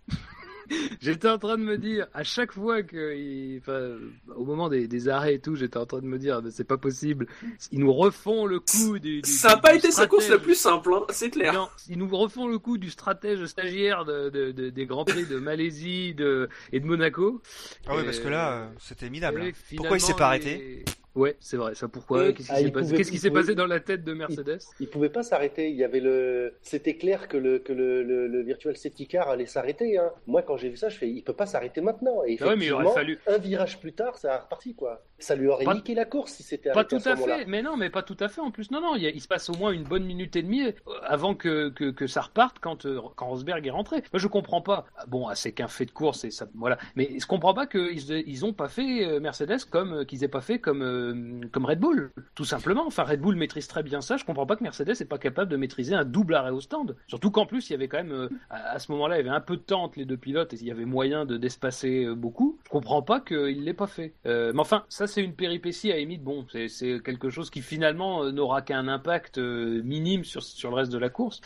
J'étais 1.00 1.28
en 1.28 1.38
train 1.38 1.56
de 1.58 1.62
me 1.62 1.78
dire, 1.78 2.06
à 2.14 2.24
chaque 2.24 2.52
fois 2.52 2.82
que, 2.82 3.14
il- 3.16 3.58
enfin, 3.58 3.92
au 4.36 4.44
moment 4.44 4.68
des, 4.68 4.88
des 4.88 5.08
arrêts 5.08 5.34
et 5.34 5.38
tout, 5.40 5.54
j'étais 5.56 5.76
en 5.78 5.86
train 5.86 6.00
de 6.00 6.06
me 6.06 6.18
dire, 6.18 6.40
c'est 6.50 6.64
pas 6.66 6.76
possible. 6.78 7.26
Ils 7.72 7.80
nous 7.80 7.92
refont 7.92 8.46
le 8.46 8.60
coup 8.60 8.98
du. 8.98 9.22
du- 9.22 9.28
Ça 9.30 9.48
n'a 9.50 9.56
pas 9.58 9.74
été 9.74 9.90
sa 9.90 10.06
course 10.06 10.28
la 10.28 10.38
plus 10.38 10.54
simple, 10.54 10.92
hein, 10.94 11.02
c'est 11.10 11.30
clair. 11.30 11.52
Non, 11.52 11.68
ils 11.88 11.98
nous 11.98 12.08
refont 12.08 12.46
le 12.48 12.58
coup 12.58 12.78
du 12.78 12.90
stratège 12.90 13.44
stagiaire 13.46 14.04
de, 14.04 14.28
de- 14.30 14.52
de- 14.52 14.70
des 14.70 14.86
Grands 14.86 15.04
Prix 15.04 15.24
de 15.26 15.38
Malaisie 15.38 16.14
de, 16.14 16.48
et 16.72 16.80
de 16.80 16.86
Monaco. 16.86 17.40
Ah 17.86 17.94
ouais, 17.96 18.02
Et- 18.02 18.04
parce 18.04 18.20
que 18.20 18.28
là, 18.28 18.52
euh, 18.52 18.66
c'était 18.80 19.10
minable. 19.10 19.42
hein. 19.42 19.50
Pourquoi 19.76 19.96
il 19.96 20.00
s'est 20.00 20.14
pas 20.14 20.26
arrêté 20.26 20.56
les- 20.58 20.84
Ouais, 21.18 21.36
c'est 21.40 21.56
vrai. 21.56 21.74
Ça 21.74 21.88
pourquoi? 21.88 22.32
Qu'est-ce 22.32 22.46
qui 22.48 22.52
ah, 22.52 22.56
s'est 22.58 22.70
passé? 22.70 22.70
pouvait- 22.86 22.96
Qu'est-ce 22.96 23.10
qui 23.10 23.16
il 23.16 23.20
s'est 23.20 23.28
pouvait- 23.30 23.40
passé 23.42 23.54
dans 23.54 23.66
la 23.66 23.80
tête 23.80 24.04
de 24.04 24.12
Mercedes? 24.14 24.60
Il 24.80 24.88
pouvait 24.88 25.08
pas 25.08 25.22
s'arrêter. 25.22 25.68
Il 25.68 25.76
y 25.76 25.84
avait 25.84 26.00
le. 26.00 26.54
C'était 26.62 26.94
clair 26.96 27.26
que 27.28 27.36
le 27.36 27.58
que 27.58 27.72
le, 27.72 28.02
le, 28.04 28.28
le 28.28 28.42
virtual 28.42 28.76
safety 28.76 29.06
car 29.08 29.28
allait 29.28 29.46
s'arrêter. 29.46 29.98
Hein. 29.98 30.10
Moi, 30.26 30.42
quand 30.42 30.56
j'ai 30.56 30.68
vu 30.68 30.76
ça, 30.76 30.88
je 30.88 30.96
fais, 30.96 31.08
il 31.10 31.22
peut 31.22 31.32
pas 31.32 31.46
s'arrêter 31.46 31.80
maintenant. 31.80 32.22
Et 32.24 32.36
Ah 32.40 32.48
ouais, 32.48 32.56
mais 32.56 32.66
il 32.66 32.72
aurait 32.72 32.92
fallu. 32.94 33.18
un 33.26 33.38
virage 33.38 33.80
plus 33.80 33.92
tard, 33.92 34.16
ça 34.16 34.34
a 34.34 34.38
reparti 34.38 34.74
quoi. 34.74 35.02
Ça 35.18 35.34
lui 35.34 35.48
aurait 35.48 35.64
Pas- 35.64 35.74
niqué 35.74 35.96
la 35.96 36.04
course 36.04 36.32
si 36.34 36.44
c'était 36.44 36.70
Pas 36.70 36.84
tout 36.84 37.00
à 37.04 37.14
moment-là. 37.16 37.38
fait, 37.38 37.46
mais 37.46 37.60
non, 37.60 37.76
mais 37.76 37.90
pas 37.90 38.02
tout 38.02 38.16
à 38.20 38.28
fait 38.28 38.40
en 38.40 38.52
plus. 38.52 38.70
Non, 38.70 38.80
non, 38.80 38.94
il, 38.94 39.02
y 39.02 39.06
a- 39.08 39.10
il 39.10 39.20
se 39.20 39.26
passe 39.26 39.50
au 39.50 39.54
moins 39.54 39.72
une 39.72 39.82
bonne 39.82 40.04
minute 40.04 40.36
et 40.36 40.42
demie 40.42 40.62
euh, 40.66 40.72
avant 41.02 41.34
que, 41.34 41.70
que, 41.70 41.90
que 41.90 42.06
ça 42.06 42.20
reparte 42.20 42.58
quand, 42.60 42.86
euh, 42.86 43.00
quand 43.16 43.26
Rosberg 43.26 43.66
est 43.66 43.70
rentré. 43.70 43.96
Moi, 44.12 44.20
je 44.20 44.28
comprends 44.28 44.60
pas. 44.62 44.86
Ah, 44.96 45.04
Bon, 45.08 45.26
c'est 45.34 45.50
qu'un 45.50 45.66
fait 45.66 45.86
de 45.86 45.90
course 45.90 46.24
et 46.24 46.30
ça, 46.30 46.46
voilà. 46.54 46.78
Mais 46.94 47.18
je 47.18 47.26
comprends 47.26 47.52
pas 47.54 47.66
qu'ils 47.66 48.10
ils 48.28 48.44
ont 48.44 48.52
pas 48.52 48.68
fait 48.68 49.04
euh, 49.04 49.18
Mercedes 49.18 49.64
comme 49.68 50.04
qu'ils 50.06 50.22
aient 50.22 50.28
pas 50.28 50.40
fait 50.40 50.60
comme 50.60 50.82
euh, 50.82 51.07
comme 51.52 51.64
Red 51.66 51.80
Bull, 51.80 52.10
tout 52.34 52.44
simplement. 52.44 52.86
Enfin, 52.86 53.04
Red 53.04 53.20
Bull 53.20 53.36
maîtrise 53.36 53.68
très 53.68 53.82
bien 53.82 54.00
ça. 54.00 54.16
Je 54.16 54.24
comprends 54.24 54.46
pas 54.46 54.56
que 54.56 54.62
Mercedes 54.62 54.94
n'est 55.00 55.06
pas 55.06 55.18
capable 55.18 55.50
de 55.50 55.56
maîtriser 55.56 55.94
un 55.94 56.04
double 56.04 56.34
arrêt 56.34 56.50
au 56.50 56.60
stand. 56.60 56.96
Surtout 57.06 57.30
qu'en 57.30 57.46
plus, 57.46 57.68
il 57.68 57.72
y 57.72 57.76
avait 57.76 57.88
quand 57.88 57.98
même, 57.98 58.12
euh, 58.12 58.28
à, 58.50 58.78
ce 58.78 58.90
moment-là, 58.92 59.16
il 59.16 59.18
y 59.24 59.28
avait 59.28 59.36
un 59.36 59.40
peu 59.40 59.56
de 59.56 59.62
temps 59.62 59.84
entre 59.84 59.98
les 59.98 60.04
deux 60.04 60.16
pilotes 60.16 60.52
et 60.54 60.56
il 60.60 60.66
y 60.66 60.70
avait 60.70 60.84
moyen 60.84 61.24
de 61.24 61.36
d'espacer 61.36 62.04
euh, 62.04 62.14
beaucoup. 62.14 62.58
Je 62.64 62.70
comprends 62.70 63.02
pas 63.02 63.20
qu'il 63.20 63.64
l'ait 63.64 63.74
pas 63.74 63.86
fait. 63.86 64.14
Euh, 64.26 64.52
mais 64.54 64.60
enfin, 64.60 64.84
ça 64.88 65.06
c'est 65.06 65.22
une 65.22 65.34
péripétie 65.34 65.92
à 65.92 65.96
limite. 65.96 66.22
Bon, 66.22 66.46
c'est- 66.48 66.68
quelque 67.02 67.30
chose 67.30 67.50
qui 67.50 67.60
finalement 67.62 68.24
euh, 68.24 68.32
n'aura 68.32 68.62
qu'un 68.62 68.88
impact 68.88 69.38
euh, 69.38 69.82
minime 69.84 70.24
sur, 70.24 70.42
sur 70.42 70.70
le 70.70 70.76
reste 70.76 70.92
de 70.92 70.98
la 70.98 71.08
course. 71.08 71.40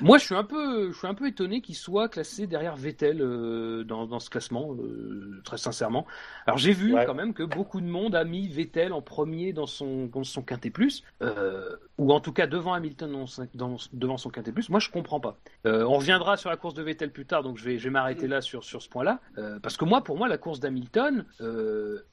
Moi, 0.00 0.18
je 0.18 0.24
suis 0.24 0.34
un 0.34 0.44
peu, 0.44 0.92
je 0.92 0.96
suis 0.98 1.06
un 1.06 1.14
peu 1.14 1.26
étonné 1.26 1.60
qu'il 1.60 1.74
soit 1.74 2.08
classé 2.08 2.46
derrière 2.46 2.76
Vettel 2.76 3.20
euh, 3.20 3.84
dans, 3.84 4.06
dans 4.06 4.20
ce 4.20 4.30
classement, 4.30 4.74
euh, 4.74 5.40
très 5.44 5.56
sincèrement. 5.58 6.06
Alors 6.46 6.58
j'ai 6.58 6.72
vu 6.72 6.94
Ouais. 6.94 7.04
quand 7.04 7.14
même 7.14 7.34
que 7.34 7.42
beaucoup 7.42 7.80
de 7.80 7.86
monde 7.86 8.14
a 8.14 8.24
mis 8.24 8.46
Vettel 8.48 8.75
en 8.76 9.00
premier 9.02 9.52
dans 9.52 9.66
son, 9.66 10.06
dans 10.06 10.22
son 10.24 10.42
quintet 10.42 10.70
plus, 10.70 11.02
euh, 11.22 11.76
ou 11.98 12.12
en 12.12 12.20
tout 12.20 12.32
cas 12.32 12.46
devant 12.46 12.74
Hamilton 12.74 13.24
dans 13.54 13.76
devant 13.92 14.16
son 14.18 14.30
quintet 14.30 14.52
plus. 14.52 14.68
Moi, 14.68 14.80
je 14.80 14.90
comprends 14.90 15.20
pas. 15.20 15.38
Euh, 15.66 15.84
on 15.84 15.94
reviendra 15.96 16.36
sur 16.36 16.50
la 16.50 16.56
course 16.56 16.74
de 16.74 16.82
Vettel 16.82 17.10
plus 17.10 17.24
tard, 17.26 17.42
donc 17.42 17.56
je 17.58 17.64
vais, 17.64 17.78
je 17.78 17.84
vais 17.84 17.90
m'arrêter 17.90 18.28
là 18.28 18.40
sur, 18.40 18.64
sur 18.64 18.82
ce 18.82 18.88
point-là, 18.88 19.20
Euh, 19.38 19.58
parce 19.60 19.76
que 19.76 19.84
moi, 19.84 20.02
pour 20.04 20.16
moi, 20.18 20.28
la 20.28 20.38
course 20.38 20.60
d'Hamilton 20.60 21.24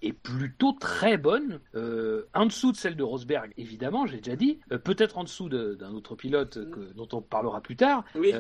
est 0.02 0.14
plutôt 0.14 0.72
très 0.73 1.18
bonne, 1.18 1.60
en 2.34 2.45
dessous 2.45 2.72
de 2.72 2.77
celle 2.77 2.95
de 2.95 3.03
Rosberg, 3.03 3.52
évidemment, 3.57 4.06
j'ai 4.06 4.18
déjà 4.18 4.35
dit, 4.35 4.60
peut-être 4.84 5.18
en 5.18 5.23
dessous 5.23 5.49
de- 5.49 5.76
d'un 5.76 5.91
autre 5.91 6.15
pilote 6.15 6.69
que- 6.72 6.94
dont 6.94 7.07
on 7.14 7.22
parlera 7.22 7.61
plus 7.61 7.76
tard, 7.76 8.03
Oui. 8.15 8.34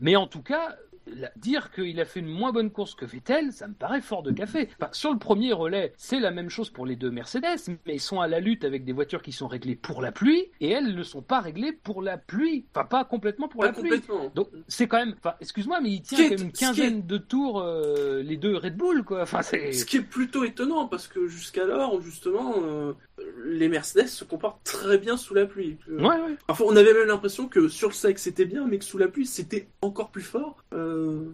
mais 0.00 0.16
en 0.16 0.26
tout 0.26 0.42
cas, 0.42 0.76
la- 1.14 1.30
dire 1.36 1.70
qu'il 1.70 2.00
a 2.00 2.04
fait 2.04 2.20
une 2.20 2.26
moins 2.28 2.52
bonne 2.52 2.70
course 2.70 2.94
que 2.94 3.04
Vettel, 3.04 3.52
ça 3.52 3.68
me 3.68 3.74
paraît 3.74 4.00
fort 4.00 4.22
de 4.22 4.32
café. 4.32 4.68
Enfin, 4.80 4.90
sur 4.92 5.12
le 5.12 5.18
premier 5.18 5.52
relais, 5.52 5.92
c'est 5.96 6.20
la 6.20 6.30
même 6.30 6.50
chose 6.50 6.70
pour 6.70 6.86
les 6.86 6.96
deux 6.96 7.10
Mercedes, 7.10 7.78
mais 7.86 7.94
ils 7.94 8.00
sont 8.00 8.20
à 8.20 8.28
la 8.28 8.40
lutte 8.40 8.64
avec 8.64 8.84
des 8.84 8.92
voitures 8.92 9.22
qui 9.22 9.32
sont 9.32 9.48
réglées 9.48 9.76
pour 9.76 10.02
la 10.02 10.12
pluie, 10.12 10.46
et 10.60 10.70
elles 10.70 10.94
ne 10.94 11.02
sont 11.02 11.22
pas 11.22 11.40
réglées 11.40 11.72
pour 11.72 12.02
la 12.02 12.18
pluie. 12.18 12.66
Enfin, 12.74 12.84
pas 12.86 13.04
complètement 13.04 13.48
pour 13.48 13.60
Pas 13.60 13.66
la 13.68 13.72
pluie. 13.72 13.82
complètement. 13.90 14.30
Donc 14.34 14.48
c'est 14.68 14.86
quand 14.88 14.98
même, 14.98 15.14
enfin, 15.18 15.34
excuse-moi, 15.40 15.80
mais 15.80 15.90
il 15.90 16.02
tient 16.02 16.18
quand 16.24 16.30
même 16.30 16.40
une 16.42 16.48
est- 16.48 16.58
quinzaine 16.58 17.06
de 17.06 17.18
tours 17.18 17.60
euh, 17.60 18.22
les 18.22 18.36
deux 18.36 18.56
Red 18.56 18.76
Bull, 18.76 19.04
quoi. 19.04 19.22
Enfin, 19.22 19.42
c'est. 19.42 19.72
Ce 19.72 19.84
qui 19.84 19.98
est 19.98 20.02
plutôt 20.02 20.44
étonnant 20.44 20.86
parce 20.86 21.08
que 21.08 21.26
jusqu'alors, 21.28 22.00
justement, 22.00 22.54
euh, 22.62 22.92
les 23.44 23.68
Mercedes 23.68 24.06
se 24.06 24.24
comportent 24.24 24.62
très 24.64 24.98
bien 24.98 25.16
sous 25.16 25.34
la 25.34 25.46
pluie. 25.46 25.76
Euh, 25.90 25.98
Ouais, 26.00 26.16
ouais. 26.20 26.36
Enfin, 26.48 26.64
on 26.66 26.76
avait 26.76 26.92
même 26.94 27.08
l'impression 27.08 27.48
que 27.48 27.68
sur 27.68 27.88
le 27.88 27.94
sec 27.94 28.18
c'était 28.18 28.44
bien, 28.44 28.66
mais 28.66 28.78
que 28.78 28.84
sous 28.84 28.98
la 28.98 29.08
pluie 29.08 29.26
c'était 29.26 29.68
encore 29.82 30.10
plus 30.10 30.22
fort. 30.22 30.64
Euh, 30.72 31.26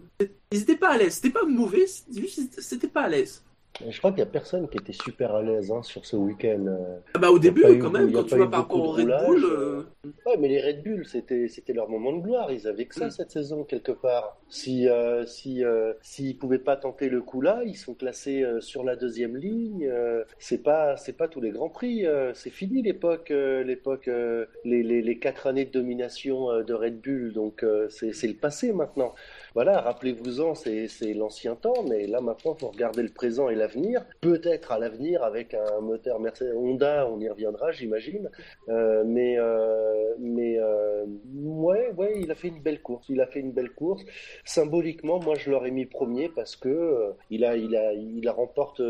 Ils 0.51 0.61
étaient 0.61 0.75
pas 0.75 0.89
à 0.89 0.97
l'aise. 0.97 1.13
C'était 1.15 1.29
pas 1.29 1.45
mauvais, 1.45 1.85
c'était 1.87 2.87
pas 2.87 3.01
à 3.03 3.09
l'aise. 3.09 3.43
Je 3.89 3.97
crois 3.97 4.11
qu'il 4.11 4.17
n'y 4.23 4.29
a 4.29 4.31
personne 4.31 4.69
qui 4.69 4.77
était 4.77 4.93
super 4.93 5.35
à 5.35 5.41
l'aise 5.43 5.71
hein, 5.71 5.83
sur 5.83 6.05
ce 6.05 6.15
week-end. 6.15 6.65
euh. 6.67 6.97
Ah 7.13 7.19
bah 7.19 7.29
au 7.29 7.39
début, 7.39 7.61
eu- 7.61 7.79
quand 7.79 7.89
même, 7.91 8.11
quand 8.11 8.23
tu 8.23 8.35
vois 8.35 8.49
par 8.49 8.61
rapport 8.61 8.77
beaucoup 8.77 8.89
au 8.89 8.93
de 8.93 9.01
Red 9.01 9.07
Bull. 9.25 9.43
euh, 9.45 9.83
euh, 10.05 10.11
Ouais, 10.25 10.37
mais 10.37 10.47
les 10.47 10.61
Red 10.61 10.83
Bull, 10.83 11.05
c'était 11.05 11.47
c'était 11.49 11.73
leur 11.73 11.89
moment 11.89 12.13
de 12.13 12.21
gloire. 12.21 12.51
Ils 12.51 12.67
avaient 12.67 12.85
que 12.85 12.95
ça 12.95 13.07
Mm. 13.07 13.11
cette 13.11 13.31
saison 13.31 13.63
quelque 13.65 13.91
part. 13.91 14.37
Si 14.49 14.87
euh, 14.87 15.25
si 15.25 15.63
euh, 15.65 15.93
s'ils 16.01 16.37
pouvaient 16.37 16.59
pas 16.59 16.77
tenter 16.77 17.09
le 17.09 17.21
coup 17.21 17.41
là, 17.41 17.63
ils 17.65 17.75
sont 17.75 17.95
classés 17.95 18.43
euh, 18.43 18.61
sur 18.61 18.83
la 18.83 18.95
deuxième 18.95 19.35
ligne. 19.35 19.85
euh, 19.87 20.23
c'est 20.39 20.63
pas 20.63 20.95
c'est 20.95 21.13
pas 21.17 21.27
tous 21.27 21.41
les 21.41 21.51
grands 21.51 21.69
prix. 21.69 22.05
euh, 22.05 22.33
c'est 22.33 22.51
fini 22.51 22.81
l'époque 22.81 23.31
euh, 23.31 23.63
l'époque 23.63 24.07
euh, 24.07 24.45
les, 24.63 24.83
les 24.83 25.01
les 25.01 25.19
quatre 25.19 25.47
années 25.47 25.65
de 25.65 25.71
domination 25.71 26.49
euh, 26.51 26.63
de 26.63 26.73
Red 26.73 27.01
Bull. 27.01 27.33
Donc 27.33 27.63
euh, 27.63 27.87
c'est 27.89 28.13
c'est 28.13 28.27
le 28.27 28.35
passé 28.35 28.73
maintenant. 28.73 29.13
Voilà, 29.55 29.79
rappelez-vous-en, 29.79 30.53
c'est 30.53 31.13
l'ancien 31.13 31.55
temps, 31.55 31.81
mais 31.87 32.07
là 32.07 32.19
maintenant, 32.19 32.55
faut 32.55 32.67
regarder 32.67 33.01
le 33.01 33.09
présent 33.09 33.47
et 33.47 33.55
l'avenir. 33.55 34.05
Peut-être 34.19 34.73
à 34.73 34.79
l'avenir 34.79 35.23
avec 35.23 35.53
un 35.53 35.79
moteur 35.79 36.19
Mercedes 36.19 36.53
Honda, 36.57 37.07
on 37.09 37.21
y 37.21 37.29
reviendra, 37.29 37.71
j'imagine. 37.71 38.29
Euh, 38.67 39.05
mais 39.05 39.39
euh, 39.39 40.13
mais 40.19 40.59
euh, 40.59 41.05
ouais, 41.33 41.89
ouais, 41.95 42.19
il 42.19 42.29
a 42.31 42.35
fait 42.35 42.49
une 42.49 42.61
belle 42.61 42.81
course. 42.81 43.07
Il 43.07 43.21
a 43.21 43.27
fait 43.27 43.39
une 43.39 43.53
belle 43.53 43.69
course. 43.69 44.03
Symboliquement, 44.43 45.21
moi, 45.21 45.35
je 45.35 45.49
l'aurais 45.49 45.71
mis 45.71 45.85
premier 45.85 46.27
parce 46.27 46.57
que 46.57 47.13
il 47.29 47.45
a 47.45 47.55
il 47.55 47.77
a 47.77 47.93
il 47.93 48.27
remporte, 48.29 48.81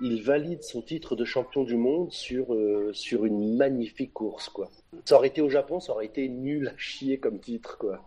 il 0.00 0.22
valide 0.22 0.62
son 0.62 0.80
titre 0.80 1.16
de 1.16 1.26
champion 1.26 1.64
du 1.64 1.76
monde 1.76 2.10
sur 2.10 2.56
sur 2.92 3.26
une 3.26 3.58
magnifique 3.58 4.14
course, 4.14 4.48
quoi. 4.48 4.70
Ça 5.04 5.16
aurait 5.16 5.28
été 5.28 5.42
au 5.42 5.50
Japon, 5.50 5.80
ça 5.80 5.92
aurait 5.92 6.06
été 6.06 6.30
nul 6.30 6.68
à 6.68 6.78
chier 6.78 7.18
comme 7.18 7.40
titre, 7.40 7.76
quoi. 7.76 8.00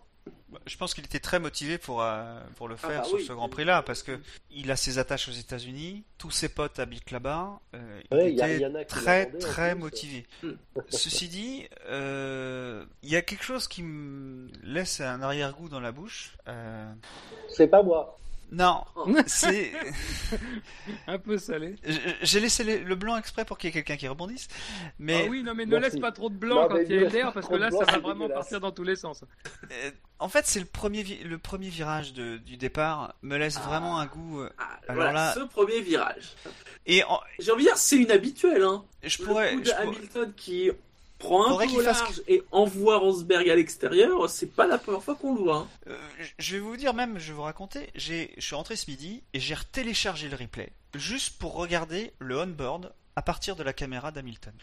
Je 0.65 0.77
pense 0.77 0.93
qu'il 0.93 1.03
était 1.03 1.19
très 1.19 1.39
motivé 1.39 1.77
pour, 1.77 2.01
euh, 2.01 2.39
pour 2.55 2.67
le 2.67 2.75
Ah 2.83 2.87
faire 2.87 3.01
bah 3.01 3.07
sur 3.07 3.17
oui. 3.17 3.25
ce 3.25 3.33
Grand 3.33 3.49
Prix-là, 3.49 3.83
parce 3.83 4.01
que 4.03 4.19
il 4.51 4.71
a 4.71 4.75
ses 4.75 4.97
attaches 4.97 5.27
aux 5.27 5.33
États-Unis, 5.33 6.03
tous 6.17 6.31
ses 6.31 6.49
potes 6.49 6.79
habitent 6.79 7.11
là-bas, 7.11 7.59
euh, 7.75 8.01
il 8.11 8.17
Ouais, 8.17 8.31
il 8.31 8.37
y 8.37 8.41
a 8.41 8.49
était 8.49 8.85
très 8.85 9.25
très 9.27 9.75
motivé. 9.75 10.25
Ceci 10.89 11.27
dit, 11.27 11.67
euh, 11.87 12.85
il 13.03 13.09
y 13.09 13.15
a 13.15 13.21
quelque 13.21 13.43
chose 13.43 13.67
qui 13.67 13.83
me 13.83 14.49
laisse 14.63 15.01
un 15.01 15.21
arrière-goût 15.21 15.69
dans 15.69 15.81
la 15.81 15.91
bouche. 15.91 16.35
C'est 17.49 17.67
pas 17.67 17.83
moi. 17.83 18.17
Non, 18.51 18.83
Oh. 18.95 19.07
c'est 19.27 19.71
Un 21.07 21.17
peu 21.19 21.37
salé. 21.37 21.75
j'ai 22.21 22.39
laissé 22.39 22.63
le 22.83 22.95
blanc 22.95 23.17
exprès 23.17 23.45
pour 23.45 23.57
qu'il 23.57 23.67
y 23.67 23.69
ait 23.69 23.73
quelqu'un 23.73 23.97
qui 23.97 24.07
rebondisse, 24.07 24.47
mais 24.99 25.23
Ah 25.25 25.29
oui, 25.29 25.43
non, 25.43 25.53
mais 25.55 25.65
ne 25.65 25.71
Merci. 25.71 25.91
laisse 25.91 25.99
pas 26.01 26.11
trop 26.11 26.29
de 26.29 26.35
blanc 26.35 26.63
Non, 26.63 26.67
quand 26.69 26.77
il 26.77 26.91
y 27.01 27.05
a 27.05 27.09
l'air, 27.09 27.33
parce 27.33 27.47
que 27.47 27.55
là, 27.55 27.69
blanc, 27.69 27.79
ça 27.85 27.91
va 27.93 27.99
vraiment 27.99 28.29
partir 28.29 28.59
dans 28.59 28.71
tous 28.71 28.83
les 28.83 28.95
sens. 28.95 29.23
euh, 29.71 29.91
en 30.19 30.29
fait 30.29 30.45
c'est 30.45 30.59
le 30.59 30.65
premier 30.65 31.03
le 31.03 31.37
premier 31.37 31.67
virage 31.69 32.13
de- 32.13 32.37
du 32.37 32.55
départ 32.57 33.15
me 33.21 33.35
laisse 33.37 33.57
Ah. 33.63 33.67
vraiment 33.67 33.99
un 33.99 34.05
goût. 34.05 34.41
euh, 34.41 34.49
ah, 34.57 34.63
Alors 34.87 34.95
voilà, 35.03 35.11
là- 35.13 35.33
ce 35.33 35.41
premier 35.41 35.81
virage. 35.81 36.35
et 36.85 37.03
en- 37.03 37.19
J'ai 37.39 37.51
envie 37.51 37.63
de 37.63 37.69
dire, 37.69 37.77
c'est 37.77 37.97
une 37.97 38.11
habituelle. 38.11 38.63
Hein. 38.63 38.83
je 39.03 39.19
Le 39.21 39.25
pourrais, 39.27 39.53
coup 39.55 39.61
de 39.61 39.65
je 39.65 39.71
pourrais- 39.71 39.83
Hamilton 39.87 40.33
qui 40.35 40.71
prend 41.17 41.45
un 41.45 41.49
Faudrait 41.49 41.67
peu 41.67 41.83
fasse- 41.83 42.21
et 42.27 42.43
envoie 42.51 42.97
Rosberg 42.97 43.49
à 43.49 43.55
l'extérieur, 43.55 44.29
c'est 44.29 44.51
pas 44.53 44.67
la 44.67 44.77
première 44.77 45.01
fois 45.03 45.15
qu'on 45.15 45.33
le 45.35 45.41
voit. 45.41 45.57
hein. 45.57 45.67
Euh, 45.87 45.97
je 46.37 46.53
vais 46.55 46.59
vous 46.59 46.77
dire 46.77 46.93
même, 46.93 47.17
je 47.19 47.27
vais 47.27 47.33
vous 47.33 47.41
raconter, 47.43 47.89
je 47.95 48.25
suis 48.37 48.55
rentré 48.55 48.75
ce 48.75 48.89
midi 48.89 49.23
et 49.33 49.39
j'ai 49.39 49.55
téléchargé 49.71 50.27
le 50.29 50.35
replay 50.35 50.69
juste 50.93 51.37
pour 51.39 51.53
regarder 51.55 52.11
le 52.19 52.39
on-board 52.39 52.93
à 53.15 53.21
partir 53.21 53.55
de 53.55 53.63
la 53.63 53.73
caméra 53.73 54.11
d'Hamilton. 54.11 54.53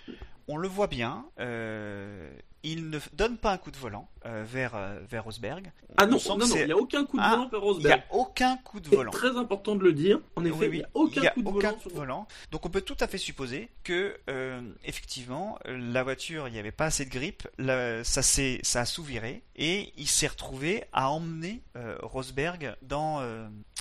On 0.48 0.56
le 0.56 0.68
voit 0.68 0.86
bien, 0.88 1.24
euh, 1.40 2.30
il 2.64 2.90
ne 2.90 2.98
donne 3.14 3.36
pas 3.38 3.52
un 3.52 3.58
coup 3.58 3.70
de 3.70 3.76
volant 3.76 4.08
euh, 4.24 4.44
vers, 4.46 4.74
euh, 4.74 4.98
vers 5.10 5.24
Rosberg. 5.24 5.72
Ah 5.96 6.04
On 6.04 6.06
non, 6.06 6.18
non, 6.28 6.36
non, 6.38 6.46
c'est- 6.46 6.60
il 6.60 6.66
n'y 6.66 6.72
a 6.72 6.76
aucun 6.76 7.04
coup 7.04 7.16
de 7.16 7.22
Ah, 7.24 7.30
volant 7.30 7.48
vers 7.48 7.60
il 7.60 7.62
n'y 7.64 7.68
Rosberg. 7.72 8.02
a 8.10 8.14
aucun 8.14 8.56
coup 8.58 8.80
de 8.80 8.88
C'est 8.88 8.96
volant. 8.96 9.10
très 9.10 9.36
important 9.36 9.74
de 9.74 9.82
le 9.82 9.92
dire. 9.92 10.20
En 10.36 10.44
effet, 10.44 10.56
Oui, 10.68 10.68
il 10.72 10.78
n'y 10.78 10.82
a 10.84 10.88
aucun 10.94 11.22
y 11.22 11.26
a 11.26 11.30
coup 11.32 11.42
de 11.42 11.48
aucun 11.48 11.58
volant. 11.70 11.72
coup 11.78 11.84
de 11.88 11.90
sur- 11.90 11.98
volant. 12.00 12.26
Donc 12.52 12.66
on 12.66 12.68
peut 12.68 12.80
tout 12.82 12.96
à 13.00 13.06
fait 13.08 13.18
supposer 13.18 13.68
que 13.84 14.16
euh, 14.30 14.60
effectivement 14.84 15.58
la 15.64 16.02
voiture, 16.02 16.46
il 16.48 16.52
n'y 16.52 16.58
avait 16.60 16.70
pas 16.72 16.86
assez 16.86 17.04
de 17.04 17.10
grippe, 17.10 17.48
la- 17.58 18.04
ça 18.04 18.22
s'est 18.22 18.60
ça 18.62 18.80
a 18.82 18.84
sous-viré 18.84 19.42
et 19.56 19.92
il 19.96 20.06
s'est 20.06 20.28
retrouvé 20.28 20.84
à 20.92 21.10
emmener 21.10 21.62
Rosberg 22.02 22.76
dans 22.82 23.22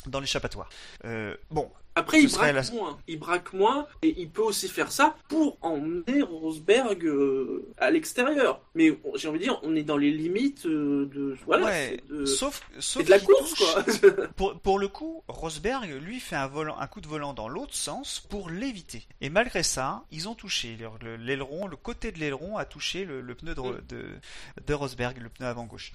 dans 0.08 0.20
l'échappatoire. 0.20 0.68
Euh, 1.06 1.36
bon, 1.52 1.72
Après, 1.96 2.22
il 2.22 2.32
braque 2.32 2.54
la- 2.56 2.72
moins. 2.72 2.98
Il 3.08 3.20
braque 3.20 3.52
moins 3.54 3.86
et 4.02 4.16
il 4.22 4.30
peut 4.30 4.42
aussi 4.44 4.70
faire 4.70 4.92
ça 4.94 5.16
pour 5.28 5.58
emmener 5.62 6.22
Rosberg 6.22 7.06
euh, 7.06 7.68
à 7.78 7.92
l'extérieur. 7.92 8.62
Mais 8.76 8.98
j'ai 9.16 9.28
envie 9.28 9.40
de 9.40 9.44
dire, 9.44 9.60
on 9.64 9.76
est 9.76 9.84
dans 9.84 9.98
les 9.98 10.12
limites 10.12 10.66
euh, 10.66 11.06
de. 11.14 11.36
Voilà, 11.46 11.66
ouais, 11.66 12.02
de, 12.10 12.24
sauf 12.26 12.62
sauf 12.80 13.04
de 13.06 13.10
la 13.10 13.20
course, 13.20 13.54
touche- 13.56 14.00
quoi. 14.00 14.28
Pour, 14.38 14.60
pour 14.62 14.80
le 14.80 14.88
coup, 14.88 15.24
Rosberg, 15.28 15.90
lui, 16.02 16.20
fait 16.22 16.38
un, 16.38 16.48
volant, 16.48 16.78
un 16.80 16.88
coup 16.88 17.02
de 17.02 17.08
volant 17.08 17.34
dans 17.34 17.50
l'autre 17.50 17.76
sens 17.76 18.20
pour 18.30 18.50
l'éviter. 18.50 19.06
Et 19.20 19.30
malgré 19.30 19.62
ça, 19.64 20.06
ils 20.12 20.30
ont 20.30 20.36
touché. 20.36 20.78
Le- 20.80 20.90
le- 21.02 21.18
L'aileron, 21.18 21.68
le 21.68 21.76
côté 21.76 22.12
de 22.14 22.20
l'aileron 22.20 22.58
a 22.58 22.64
touché 22.66 23.04
le, 23.06 23.20
le 23.22 23.36
pneu 23.36 23.54
de, 23.54 23.62
Mm. 23.62 23.82
de, 23.90 24.06
de 24.66 24.74
Rosberg, 24.74 25.18
le 25.22 25.30
pneu 25.30 25.46
avant 25.46 25.66
gauche. 25.66 25.92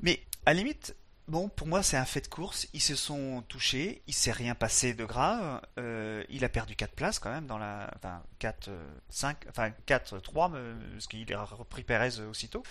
Mais 0.00 0.20
à 0.46 0.54
la 0.54 0.58
limite, 0.60 0.96
bon, 1.28 1.48
pour 1.48 1.66
moi, 1.66 1.82
c'est 1.82 1.96
un 1.96 2.04
fait 2.04 2.20
de 2.20 2.26
course. 2.28 2.68
Ils 2.72 2.80
se 2.80 2.94
sont 2.96 3.42
touchés, 3.48 4.02
il 4.06 4.14
s'est 4.14 4.32
rien 4.32 4.54
passé 4.54 4.94
de 4.94 5.04
grave. 5.04 5.60
Euh, 5.78 6.22
il 6.28 6.44
a 6.44 6.48
perdu 6.48 6.76
4 6.76 6.92
places 6.92 7.18
quand 7.18 7.30
même 7.30 7.46
dans 7.46 7.58
la. 7.58 7.90
Enfin, 7.96 8.22
4, 8.38 8.70
5, 9.08 9.36
enfin 9.48 9.70
4, 9.86 10.18
3, 10.18 10.52
parce 10.92 11.06
qu'il 11.06 11.32
a 11.34 11.42
repris 11.44 11.82
Perez 11.82 12.20
aussitôt. 12.28 12.62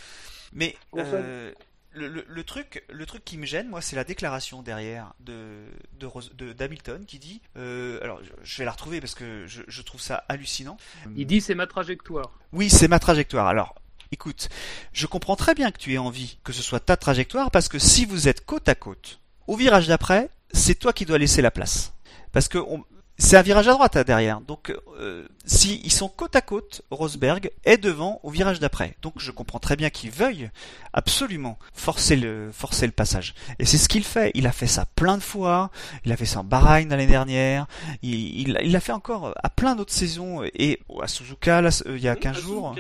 Mais. 0.54 0.76
Euh, 0.96 1.54
le, 1.98 2.10
le- 2.10 2.26
le 2.28 2.44
truc, 2.44 2.84
le 2.90 3.06
truc 3.06 3.24
qui 3.24 3.38
me 3.38 3.46
gêne, 3.46 3.70
moi, 3.70 3.82
c'est 3.82 3.96
la 3.96 4.04
déclaration 4.04 4.62
derrière 4.62 5.14
de 5.22 5.64
de 6.34 6.52
d'Hamilton 6.52 7.06
qui 7.06 7.20
dit, 7.20 7.42
euh, 7.56 8.00
alors 8.04 8.22
je- 8.22 8.32
je 8.44 8.58
vais 8.58 8.66
la 8.66 8.72
retrouver 8.72 9.00
parce 9.00 9.16
que 9.16 9.46
je, 9.48 9.62
je 9.66 9.82
trouve 9.82 10.02
ça 10.02 10.26
hallucinant. 10.28 10.76
Il 11.16 11.26
dit 11.26 11.40
c'est 11.40 11.56
ma 11.56 11.68
trajectoire. 11.68 12.32
Oui, 12.52 12.70
c'est 12.70 12.90
ma 12.90 13.00
trajectoire. 13.00 13.48
Alors, 13.48 13.76
écoute, 14.12 14.50
je 14.94 15.08
comprends 15.08 15.36
très 15.36 15.56
bien 15.56 15.72
que 15.72 15.78
tu 15.78 15.94
aies 15.94 15.98
envie 15.98 16.38
que 16.44 16.54
ce 16.54 16.62
soit 16.64 16.80
ta 16.80 16.98
trajectoire 16.98 17.52
parce 17.52 17.68
que 17.68 17.80
si 17.80 18.06
vous 18.06 18.28
êtes 18.28 18.46
côte 18.46 18.68
à 18.70 18.76
côte, 18.76 19.20
au 19.48 19.56
virage 19.56 19.88
d'après, 19.88 20.30
c'est 20.54 20.76
toi 20.76 20.94
qui 20.94 21.06
dois 21.06 21.18
laisser 21.18 21.42
la 21.42 21.52
place. 21.52 21.94
Parce 22.32 22.48
que 22.48 22.58
on- 22.58 22.84
c'est 23.18 23.38
un 23.38 23.42
virage 23.42 23.70
à 23.70 23.72
droite 23.72 23.96
hein, 23.96 24.04
derrière. 24.06 24.42
Donc, 24.42 24.76
euh, 25.00 25.26
si 25.46 25.80
ils 25.86 25.92
sont 25.92 26.10
côte 26.10 26.36
à 26.36 26.42
côte, 26.42 26.82
Rosberg 26.92 27.50
est 27.64 27.78
devant 27.78 28.20
au 28.24 28.30
virage 28.30 28.60
d'après. 28.60 28.98
Donc, 29.02 29.14
je 29.18 29.32
comprends 29.32 29.60
très 29.60 29.78
bien 29.78 29.90
qu'il 29.90 30.12
veuille 30.12 30.50
absolument 30.92 31.58
forcer 31.74 32.18
le 32.18 32.50
forcer 32.52 32.86
le 32.86 32.92
passage. 32.92 33.34
Et 33.60 33.66
c'est 33.66 33.78
ce 33.78 33.88
qu'il 33.88 34.04
fait. 34.04 34.32
Il 34.34 34.48
a 34.48 34.52
fait 34.52 34.68
ça 34.68 34.86
plein 34.98 35.18
de 35.18 35.24
fois. 35.24 35.72
Il 36.04 36.12
a 36.12 36.18
fait 36.18 36.26
ça 36.26 36.42
en 36.42 36.44
Bahreïn 36.44 36.90
l'année 36.90 37.08
dernière. 37.08 37.68
Il 38.04 38.52
l'a 38.54 38.80
fait 38.82 38.92
encore 38.92 39.34
à 39.42 39.50
plein 39.50 39.76
d'autres 39.76 39.94
saisons 39.94 40.44
et 40.44 40.80
à 41.02 41.08
Suzuka 41.08 41.62
là, 41.62 41.70
il 41.88 42.00
y 42.00 42.10
a 42.10 42.16
15 42.18 42.36
jours. 42.42 42.76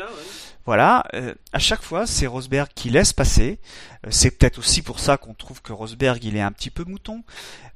Voilà, 0.66 1.06
euh, 1.14 1.36
à 1.54 1.60
chaque 1.60 1.84
fois, 1.84 2.08
c'est 2.08 2.26
Rosberg 2.26 2.70
qui 2.74 2.90
laisse 2.90 3.14
passer. 3.14 3.60
Euh, 4.06 4.10
c'est 4.10 4.32
peut-être 4.32 4.58
aussi 4.58 4.82
pour 4.82 5.00
ça 5.00 5.18
qu'on 5.18 5.36
trouve 5.36 5.62
que 5.62 5.72
Rosberg, 5.72 6.24
il 6.24 6.36
est 6.36 6.42
un 6.42 6.52
petit 6.52 6.72
peu 6.72 6.84
mouton. 6.84 7.24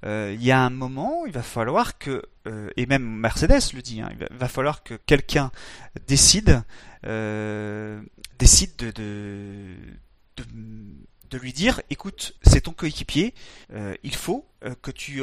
Euh, 0.06 0.36
il 0.36 0.44
y 0.44 0.52
a 0.52 0.60
un 0.60 0.72
moment, 0.72 1.26
il 1.28 1.32
va 1.32 1.44
falloir 1.44 2.00
que, 2.00 2.24
et 2.78 2.88
même 2.88 3.04
Mercedes 3.04 3.74
le 3.76 3.84
dit, 3.84 4.02
hein, 4.02 4.10
il 4.12 4.38
va, 4.38 4.48
falloir 4.48 4.82
que 4.82 4.96
quelqu'un 4.96 5.52
décide, 6.08 6.64
décide 7.04 8.76
de, 8.76 8.92
de, 11.30 11.38
lui 11.38 11.54
dire, 11.54 11.84
écoute, 11.92 12.34
c'est 12.42 12.62
ton 12.62 12.72
coéquipier, 12.72 13.36
il 14.02 14.16
faut 14.16 14.48
que 14.82 14.90
tu, 14.90 15.22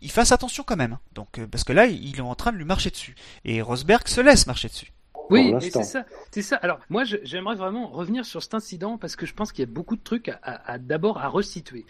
il 0.00 0.10
fasse 0.12 0.30
attention 0.30 0.62
quand 0.62 0.76
même. 0.76 0.98
Donc, 1.14 1.44
parce 1.46 1.64
que 1.64 1.72
là, 1.72 1.86
il 1.86 2.16
est 2.16 2.20
en 2.20 2.36
train 2.36 2.52
de 2.52 2.58
lui 2.58 2.64
marcher 2.64 2.90
dessus. 2.90 3.16
Et 3.44 3.60
Rosberg 3.60 4.06
se 4.06 4.20
laisse 4.20 4.46
marcher 4.46 4.68
dessus. 4.68 4.92
Oui, 5.30 5.54
c'est 5.60 5.82
ça, 5.82 6.04
c'est 6.30 6.42
ça. 6.42 6.56
Alors 6.56 6.80
moi, 6.88 7.04
j'aimerais 7.04 7.54
vraiment 7.54 7.88
revenir 7.88 8.24
sur 8.24 8.42
cet 8.42 8.54
incident 8.54 8.98
parce 8.98 9.16
que 9.16 9.26
je 9.26 9.34
pense 9.34 9.52
qu'il 9.52 9.64
y 9.64 9.68
a 9.68 9.70
beaucoup 9.70 9.96
de 9.96 10.02
trucs 10.02 10.30
à, 10.42 10.78
d'abord 10.78 11.18
à 11.18 11.28
resituer. 11.28 11.84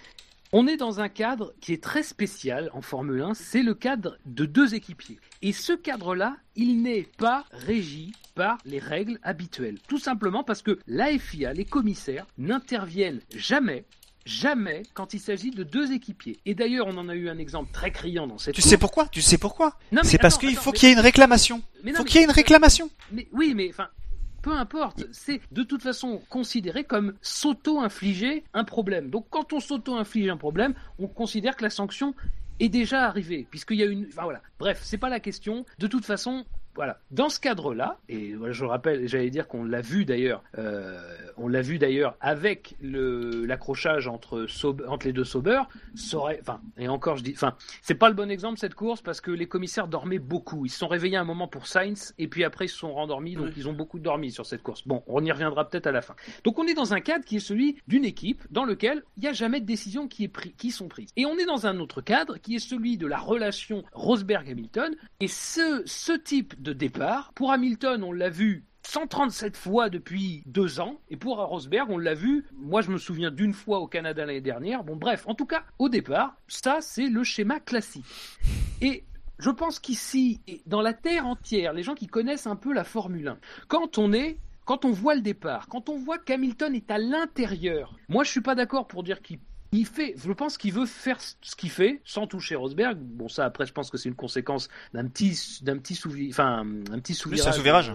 On 0.51 0.67
est 0.67 0.79
dans 0.79 1.01
un 1.01 1.11
cadre 1.11 1.53
qui 1.61 1.75
est 1.75 1.83
très 1.83 2.03
spécial 2.03 2.71
en 2.73 2.81
Formule 2.81 3.21
1, 3.21 3.35
c'est 3.35 3.63
le 3.63 3.75
cadre 3.75 4.17
de 4.25 4.47
deux 4.47 4.75
équipiers. 4.75 5.21
Et 5.43 5.53
ce 5.53 5.75
cadre-là, 5.75 6.37
il 6.57 6.81
n'est 6.81 7.07
pas 7.19 7.45
régi 7.51 8.13
par 8.35 8.57
les 8.65 8.79
règles 8.79 9.19
habituelles. 9.23 9.79
Tout 9.89 9.99
simplement 9.99 10.43
parce 10.45 10.63
que 10.63 10.79
la 10.87 11.19
FIA, 11.19 11.53
les 11.53 11.67
commissaires, 11.67 12.27
n'interviennent 12.39 13.21
jamais 13.35 13.85
jamais 14.29 14.83
quand 14.95 15.15
il 15.15 15.21
s'agit 15.21 15.51
de 15.51 15.65
deux 15.65 15.93
équipiers. 15.93 16.39
Et 16.45 16.55
d'ailleurs, 16.55 16.87
on 16.87 16.97
en 16.99 17.09
a 17.09 17.15
eu 17.15 17.29
un 17.29 17.39
exemple 17.39 17.73
très 17.73 17.91
criant 17.91 18.27
dans 18.27 18.39
cette. 18.39 18.55
Tu 18.55 18.63
sais 18.63 18.77
pourquoi? 18.77 19.09
Tu 19.09 19.23
sais 19.23 19.39
pourquoi? 19.39 19.77
C'est 20.03 20.19
parce 20.19 20.39
qu'il 20.39 20.57
faut 20.57 20.73
qu'il 20.73 20.89
y 20.89 20.93
ait 20.93 20.95
une 20.95 21.01
réclamation. 21.01 21.63
Il 21.85 21.95
faut 21.95 22.05
qu'il 22.05 22.21
y 22.21 22.21
ait 22.21 22.27
une 22.27 22.33
réclamation. 22.33 22.91
Mais 23.11 23.27
oui, 23.33 23.55
mais 23.57 23.69
enfin, 23.71 23.89
peu 24.43 24.53
importe, 24.53 25.05
c'est 25.13 25.41
de 25.51 25.63
toute 25.63 25.83
façon 25.83 26.21
considéré 26.29 26.85
comme 26.85 27.15
s'auto-infliger 27.23 28.45
un 28.55 28.65
problème. 28.65 29.11
Donc 29.11 29.27
quand 29.31 29.53
on 29.53 29.61
s'auto-inflige 29.61 30.29
un 30.29 30.37
problème, 30.37 30.75
on 30.99 31.07
considère 31.07 31.57
que 31.57 31.65
la 31.65 31.71
sanction 31.71 32.15
est 32.61 32.69
déjà 32.69 33.07
arrivée, 33.07 33.47
puisqu'il 33.51 33.79
y 33.79 33.83
a 33.83 33.87
une... 33.87 34.07
Enfin 34.09 34.25
voilà, 34.25 34.43
bref, 34.59 34.81
c'est 34.83 34.99
pas 34.99 35.09
la 35.09 35.21
question. 35.21 35.65
De 35.79 35.87
toute 35.87 36.05
façon, 36.05 36.45
voilà. 36.79 37.01
Dans 37.11 37.29
ce 37.29 37.41
cadre-là, 37.41 37.99
et 38.09 38.37
je 38.51 38.65
rappelle, 38.65 39.09
j'allais 39.09 39.31
dire 39.31 39.49
qu'on 39.49 39.65
l'a 39.65 39.81
vu 39.81 40.05
d'ailleurs, 40.05 40.45
euh, 40.59 40.97
on 41.37 41.49
l'a 41.49 41.61
vu 41.61 41.77
d'ailleurs 41.77 42.17
avec 42.21 42.77
le 42.81 43.45
l'accrochage 43.47 44.07
entre 44.07 44.47
entre 44.87 45.07
les 45.07 45.13
deux 45.13 45.25
Sauber, 45.25 45.63
enfin 46.41 46.61
et 46.77 46.87
encore 46.87 47.17
je 47.17 47.25
dis, 47.25 47.33
enfin 47.35 47.57
c'est 47.83 47.97
pas 47.97 48.09
le 48.09 48.15
bon 48.15 48.31
exemple 48.31 48.61
cette 48.61 48.77
course 48.77 49.03
parce 49.03 49.21
que 49.21 49.33
les 49.33 49.49
commissaires 49.49 49.89
dormaient 49.89 50.21
beaucoup. 50.21 50.67
Ils 50.67 50.69
se 50.69 50.79
sont 50.79 50.87
réveillés 50.87 51.17
un 51.17 51.25
moment 51.25 51.49
pour 51.49 51.67
Sainz 51.67 52.15
et 52.17 52.29
puis 52.29 52.45
après 52.45 52.67
ils 52.67 52.69
se 52.69 52.79
sont 52.79 52.93
rendormis, 52.93 53.35
donc 53.35 53.49
ils 53.57 53.69
ont 53.69 53.73
beaucoup 53.73 53.99
dormi 53.99 54.31
sur 54.31 54.47
cette 54.47 54.63
course. 54.63 54.87
Bon, 54.87 55.03
on 55.09 55.25
y 55.25 55.33
reviendra 55.33 55.69
peut-être 55.69 55.89
à 55.89 55.93
la 55.93 56.01
fin. 56.01 56.15
Donc 56.45 56.61
on 56.61 56.67
est 56.69 56.75
dans 56.75 56.95
un 56.95 57.01
cadre 57.01 57.25
qui 57.25 57.39
est 57.39 57.41
celui 57.41 57.79
d'une 57.89 58.05
équipe 58.05 58.45
dans 58.53 58.65
lequel 58.65 59.03
il 59.17 59.23
n'y 59.23 59.29
a 59.29 59.33
jamais 59.33 59.61
de 59.61 59.67
décisions 59.67 60.07
qui, 60.07 60.23
est 60.23 60.29
pris, 60.29 60.53
qui 60.53 60.71
sont 60.71 60.87
prises. 60.87 61.11
Et 61.17 61.27
on 61.27 61.37
est 61.39 61.47
dans 61.47 61.67
un 61.67 61.81
autre 61.81 62.03
cadre 62.03 62.39
qui 62.39 62.55
est 62.55 62.61
celui 62.61 62.99
de 62.99 63.09
la 63.09 63.19
relation 63.19 63.83
Rosberg-Hamilton 63.95 64.95
et 65.19 65.27
ce 65.27 65.83
ce 65.87 66.13
type 66.13 66.55
de 66.63 66.68
départ. 66.73 67.33
Pour 67.35 67.53
Hamilton, 67.53 68.03
on 68.03 68.13
l'a 68.13 68.31
vu 68.31 68.65
137 68.89 69.57
fois 69.57 69.91
depuis 69.91 70.43
deux 70.47 70.81
ans. 70.81 71.01
Et 71.09 71.17
pour 71.17 71.39
Rosberg, 71.39 71.91
on 71.91 71.99
l'a 71.99 72.15
vu, 72.15 72.47
moi 72.55 72.81
je 72.81 72.91
me 72.91 72.99
souviens 72.99 73.31
d'une 73.31 73.53
fois 73.53 73.81
au 73.81 73.87
Canada 73.87 74.25
l'année 74.25 74.41
dernière. 74.41 74.85
Bon 74.85 74.97
bref, 74.97 75.25
en 75.27 75.35
tout 75.35 75.47
cas, 75.47 75.65
au 75.79 75.89
départ, 75.89 76.37
ça 76.49 76.79
c'est 76.81 77.09
le 77.09 77.23
schéma 77.25 77.61
classique. 77.61 78.07
Et 78.81 79.05
je 79.39 79.51
pense 79.51 79.79
qu'ici, 79.79 80.41
dans 80.67 80.81
la 80.81 80.95
Terre 80.95 81.27
entière, 81.27 81.73
les 81.73 81.83
gens 81.83 81.95
qui 81.95 82.07
connaissent 82.07 82.47
un 82.47 82.57
peu 82.57 82.73
la 82.73 82.85
Formule 82.85 83.29
1, 83.29 83.39
quand 83.69 83.99
on 83.99 84.13
est 84.13 84.39
quand 84.65 84.85
on 84.85 84.91
voit 84.91 85.15
le 85.15 85.23
départ, 85.23 85.67
quand 85.69 85.89
on 85.89 85.97
voit 85.97 86.19
qu'Hamilton 86.19 86.75
est 86.75 86.91
à 86.91 86.99
l'intérieur, 86.99 87.97
moi 88.11 88.23
je 88.23 88.31
suis 88.31 88.43
pas 88.43 88.55
d'accord 88.55 88.87
pour 88.87 89.03
dire 89.03 89.23
qu'il 89.23 89.39
il 89.73 89.87
fait, 89.87 90.15
je 90.17 90.33
pense 90.33 90.59
qu'il 90.59 90.73
veut 90.73 90.87
faire 90.87 91.19
ce 91.21 91.57
qu'il 91.57 91.71
fait 91.71 92.01
sans 92.05 92.27
toucher 92.27 92.55
Rosberg. 92.55 92.99
Bon, 92.99 93.29
ça 93.29 93.45
après, 93.45 93.67
je 93.67 93.73
pense 93.73 93.91
que 93.91 93.99
c'est 93.99 94.09
une 94.09 94.15
conséquence 94.15 94.69
d'un 94.95 95.07
petit, 95.07 95.61
d'un 95.63 95.79
petit 95.79 95.99
enfin, 96.31 96.67
un 96.91 96.99
petit 96.99 97.15
souvirage 97.15 97.93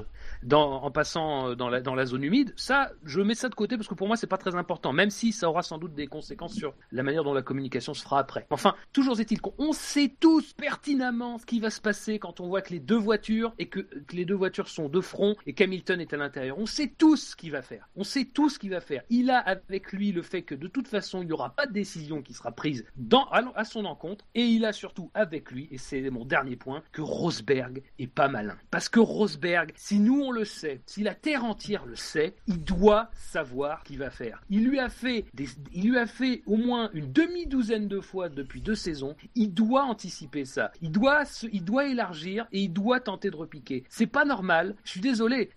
en 0.52 0.92
passant 0.92 1.50
euh, 1.50 1.56
dans 1.56 1.70
la, 1.70 1.82
dans 1.82 1.96
la 1.96 2.06
zone 2.06 2.24
humide, 2.24 2.54
ça, 2.56 2.92
je 3.04 3.22
mets 3.22 3.36
ça 3.36 3.50
de 3.50 3.56
côté 3.56 3.78
parce 3.78 3.88
que 3.88 3.94
pour 3.94 4.08
moi, 4.08 4.18
c'est 4.18 4.28
pas 4.28 4.38
très 4.38 4.56
important, 4.56 4.94
même 4.94 5.10
si 5.10 5.32
ça 5.32 5.50
aura 5.50 5.64
sans 5.64 5.78
doute 5.78 5.94
des 5.94 6.08
conséquences 6.08 6.54
sur 6.54 6.74
la 6.92 7.04
manière 7.04 7.24
dont 7.24 7.34
la 7.34 7.42
communication 7.42 7.94
se 7.94 8.04
fera 8.04 8.20
après. 8.20 8.46
Enfin, 8.50 8.76
toujours 8.92 9.20
est-il 9.20 9.42
qu'on 9.42 9.74
sait 9.74 10.14
tous 10.20 10.54
pertinemment 10.54 11.38
ce 11.38 11.46
qui 11.46 11.60
va 11.60 11.70
se 11.70 11.82
passer 11.82 12.20
quand 12.20 12.40
on 12.40 12.48
voit 12.48 12.62
que 12.62 12.74
les 12.74 12.80
deux 12.80 12.98
voitures 12.98 13.54
et 13.58 13.68
que, 13.68 13.88
les 14.12 14.26
deux 14.26 14.36
voitures 14.36 14.68
sont 14.68 14.90
de 14.90 15.02
front 15.02 15.36
et 15.46 15.54
qu'Hamilton 15.54 16.00
est 16.00 16.14
à 16.14 16.18
l'intérieur. 16.18 16.58
On 16.58 16.66
sait 16.66 16.94
tous 16.98 17.32
ce 17.32 17.36
qu'il 17.36 17.52
va 17.52 17.62
faire. 17.62 17.88
On 17.96 18.04
sait 18.04 18.26
tous 18.26 18.52
ce 18.52 18.60
qu'il 18.60 18.72
va 18.72 18.82
faire. 18.82 19.04
Il 19.10 19.30
a 19.30 19.40
avec 19.40 19.92
lui 19.92 20.12
le 20.12 20.22
fait 20.22 20.44
que 20.44 20.56
de 20.56 20.68
toute 20.68 20.88
façon, 20.88 21.22
il 21.22 21.28
n'y 21.28 21.32
aura 21.32 21.50
pas 21.50 21.63
de 21.66 21.74
décision 21.74 22.22
qui 22.22 22.34
sera 22.34 22.52
prise 22.52 22.86
dans, 22.96 23.26
à, 23.30 23.64
son 23.66 23.86
encontre 23.86 24.26
et 24.36 24.44
il 24.44 24.66
a 24.66 24.74
surtout 24.74 25.10
avec 25.14 25.52
lui, 25.52 25.68
et 25.72 25.78
c'est 25.78 26.10
mon 26.10 26.26
dernier 26.26 26.56
point, 26.56 26.84
que 26.92 27.02
Rosberg 27.02 27.82
est 28.00 28.08
pas 28.08 28.28
malin. 28.28 28.58
Parce 28.72 28.90
que 28.90 29.00
Rosberg, 29.00 29.72
si 29.76 30.00
nous 30.00 30.22
on 30.22 30.32
le 30.32 30.46
sait, 30.46 30.82
si 30.86 31.04
la 31.04 31.16
terre 31.16 31.44
entière 31.44 31.86
le 31.86 31.96
sait, 31.96 32.36
il 32.48 32.64
doit 32.64 33.10
savoir 33.16 33.84
qu'il 33.84 34.00
va 34.00 34.10
faire. 34.10 34.44
Il 34.50 34.68
lui 34.68 34.80
a 34.80 34.90
fait 34.90 35.26
il 35.74 35.90
lui 35.90 35.98
a 35.98 36.06
fait 36.06 36.44
au 36.46 36.58
moins 36.58 36.90
une 36.94 37.12
demi-douzaine 37.12 37.88
de 37.88 38.00
fois 38.00 38.30
depuis 38.30 38.62
deux 38.62 38.76
saisons. 38.76 39.16
Il 39.36 39.54
doit 39.54 39.84
anticiper 39.84 40.46
ça. 40.46 40.72
Il 40.82 40.92
doit, 40.92 41.24
il 41.52 41.64
doit 41.64 41.88
élargir 41.88 42.48
et 42.52 42.62
il 42.62 42.74
doit 42.74 43.00
tenter 43.00 43.30
de 43.30 43.36
repiquer. 43.36 43.84
C'est 43.90 44.08
pas 44.08 44.26
normal. 44.26 44.76
Je 44.84 44.92
suis 44.92 45.02
désolé. 45.02 45.50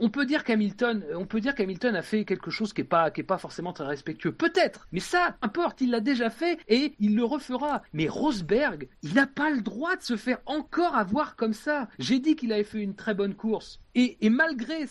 On 0.00 0.10
peut 0.10 0.26
dire 0.26 0.44
qu'Hamilton, 0.44 1.04
on 1.14 1.26
peut 1.26 1.40
dire 1.40 1.54
qu'Hamilton 1.54 1.94
a 1.94 2.02
fait 2.02 2.24
quelque 2.24 2.50
chose 2.50 2.72
qui 2.72 2.82
est 2.82 2.84
pas, 2.84 3.10
qui 3.10 3.20
est 3.20 3.24
pas 3.24 3.38
forcément 3.38 3.72
très 3.72 3.86
respectueux. 3.86 4.32
Peut-être. 4.32 4.88
Mais 4.92 5.00
ça, 5.00 5.36
Il 5.80 5.90
l'a 5.90 6.00
déjà 6.00 6.30
fait 6.30 6.58
et 6.68 6.94
il 6.98 7.14
le 7.14 7.24
refera. 7.24 7.82
Mais 7.92 8.08
Rosberg, 8.08 8.88
il 9.02 9.14
n'a 9.14 9.26
pas 9.26 9.50
le 9.50 9.60
droit 9.60 9.96
de 9.96 10.02
se 10.02 10.16
faire 10.16 10.40
encore 10.46 10.96
avoir 10.96 11.36
comme 11.36 11.52
ça. 11.52 11.88
J'ai 11.98 12.18
dit 12.18 12.36
qu'il 12.36 12.52
avait 12.52 12.64
fait 12.64 12.82
une 12.82 12.96
très 12.96 13.14
bonne 13.14 13.34
course. 13.34 13.80
Et, 13.96 14.28
malgré, 14.28 14.86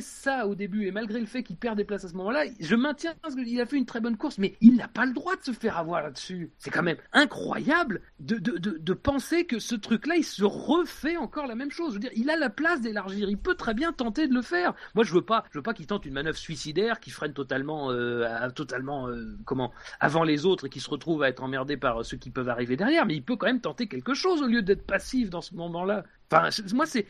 ça 0.00 0.46
au 0.48 0.54
début, 0.54 0.86
et 0.86 0.90
malgré 0.90 1.20
le 1.20 1.26
fait 1.26 1.44
qu'il 1.44 1.56
perd 1.56 1.76
des 1.76 1.84
places 1.84 2.04
à 2.04 2.08
ce 2.08 2.14
moment-là, 2.14 2.44
je 2.58 2.74
maintiens 2.74 3.14
qu'il 3.32 3.60
a 3.60 3.66
fait 3.66 3.76
une 3.76 3.86
très 3.86 4.00
bonne 4.00 4.16
course, 4.16 4.38
mais 4.38 4.56
il 4.60 4.76
n'a 4.76 4.88
pas 4.88 5.06
le 5.06 5.12
droit 5.12 5.36
de 5.36 5.42
se 5.42 5.52
faire 5.52 5.78
avoir 5.78 6.02
là-dessus. 6.02 6.50
C'est 6.58 6.70
quand 6.70 6.82
même 6.82 6.96
incroyable 7.12 8.00
de, 8.18 8.92
penser 8.94 9.46
que 9.46 9.58
ce 9.58 9.74
truc-là, 9.74 10.16
il 10.16 10.24
se 10.24 10.44
refait 10.44 11.16
encore 11.16 11.46
la 11.46 11.54
même 11.54 11.70
chose. 11.70 11.90
Je 11.90 11.94
veux 11.94 12.00
dire, 12.00 12.10
il 12.14 12.30
a 12.30 12.36
la 12.36 12.50
place 12.50 12.80
d'élargir, 12.80 13.28
il 13.28 13.38
peut 13.38 13.54
très 13.54 13.74
bien 13.74 13.92
tenter 13.92 14.28
de 14.28 14.34
le 14.34 14.42
faire. 14.42 14.74
Moi, 14.94 15.04
je 15.04 15.12
veux 15.12 15.24
pas, 15.24 15.44
je 15.50 15.58
veux 15.58 15.62
pas 15.62 15.74
qu'il 15.74 15.86
tente 15.86 16.04
une 16.04 16.12
manœuvre 16.12 16.36
suicidaire 16.36 17.00
qui 17.00 17.10
freine 17.10 17.32
totalement, 17.32 17.90
euh, 17.90 18.48
totalement, 18.50 19.08
euh, 19.08 19.36
comment, 19.44 19.72
avant 20.00 20.24
les 20.24 20.46
autres 20.46 20.66
et 20.66 20.68
qui 20.68 20.80
se 20.80 20.90
retrouve 20.90 21.22
à 21.22 21.28
être 21.28 21.42
emmerdé 21.42 21.76
par 21.76 22.04
ceux 22.04 22.16
qui 22.16 22.30
peuvent 22.30 22.48
arriver 22.48 22.76
derrière, 22.76 23.06
mais 23.06 23.14
il 23.14 23.22
peut 23.22 23.36
quand 23.36 23.46
même 23.46 23.60
tenter 23.60 23.86
quelque 23.86 24.14
chose 24.14 24.42
au 24.42 24.46
lieu 24.46 24.62
d'être 24.62 24.86
passif 24.86 25.30
dans 25.30 25.40
ce 25.40 25.54
moment-là. 25.54 26.04
Enfin, 26.32 26.48
moi, 26.74 26.86
c'est, 26.86 27.06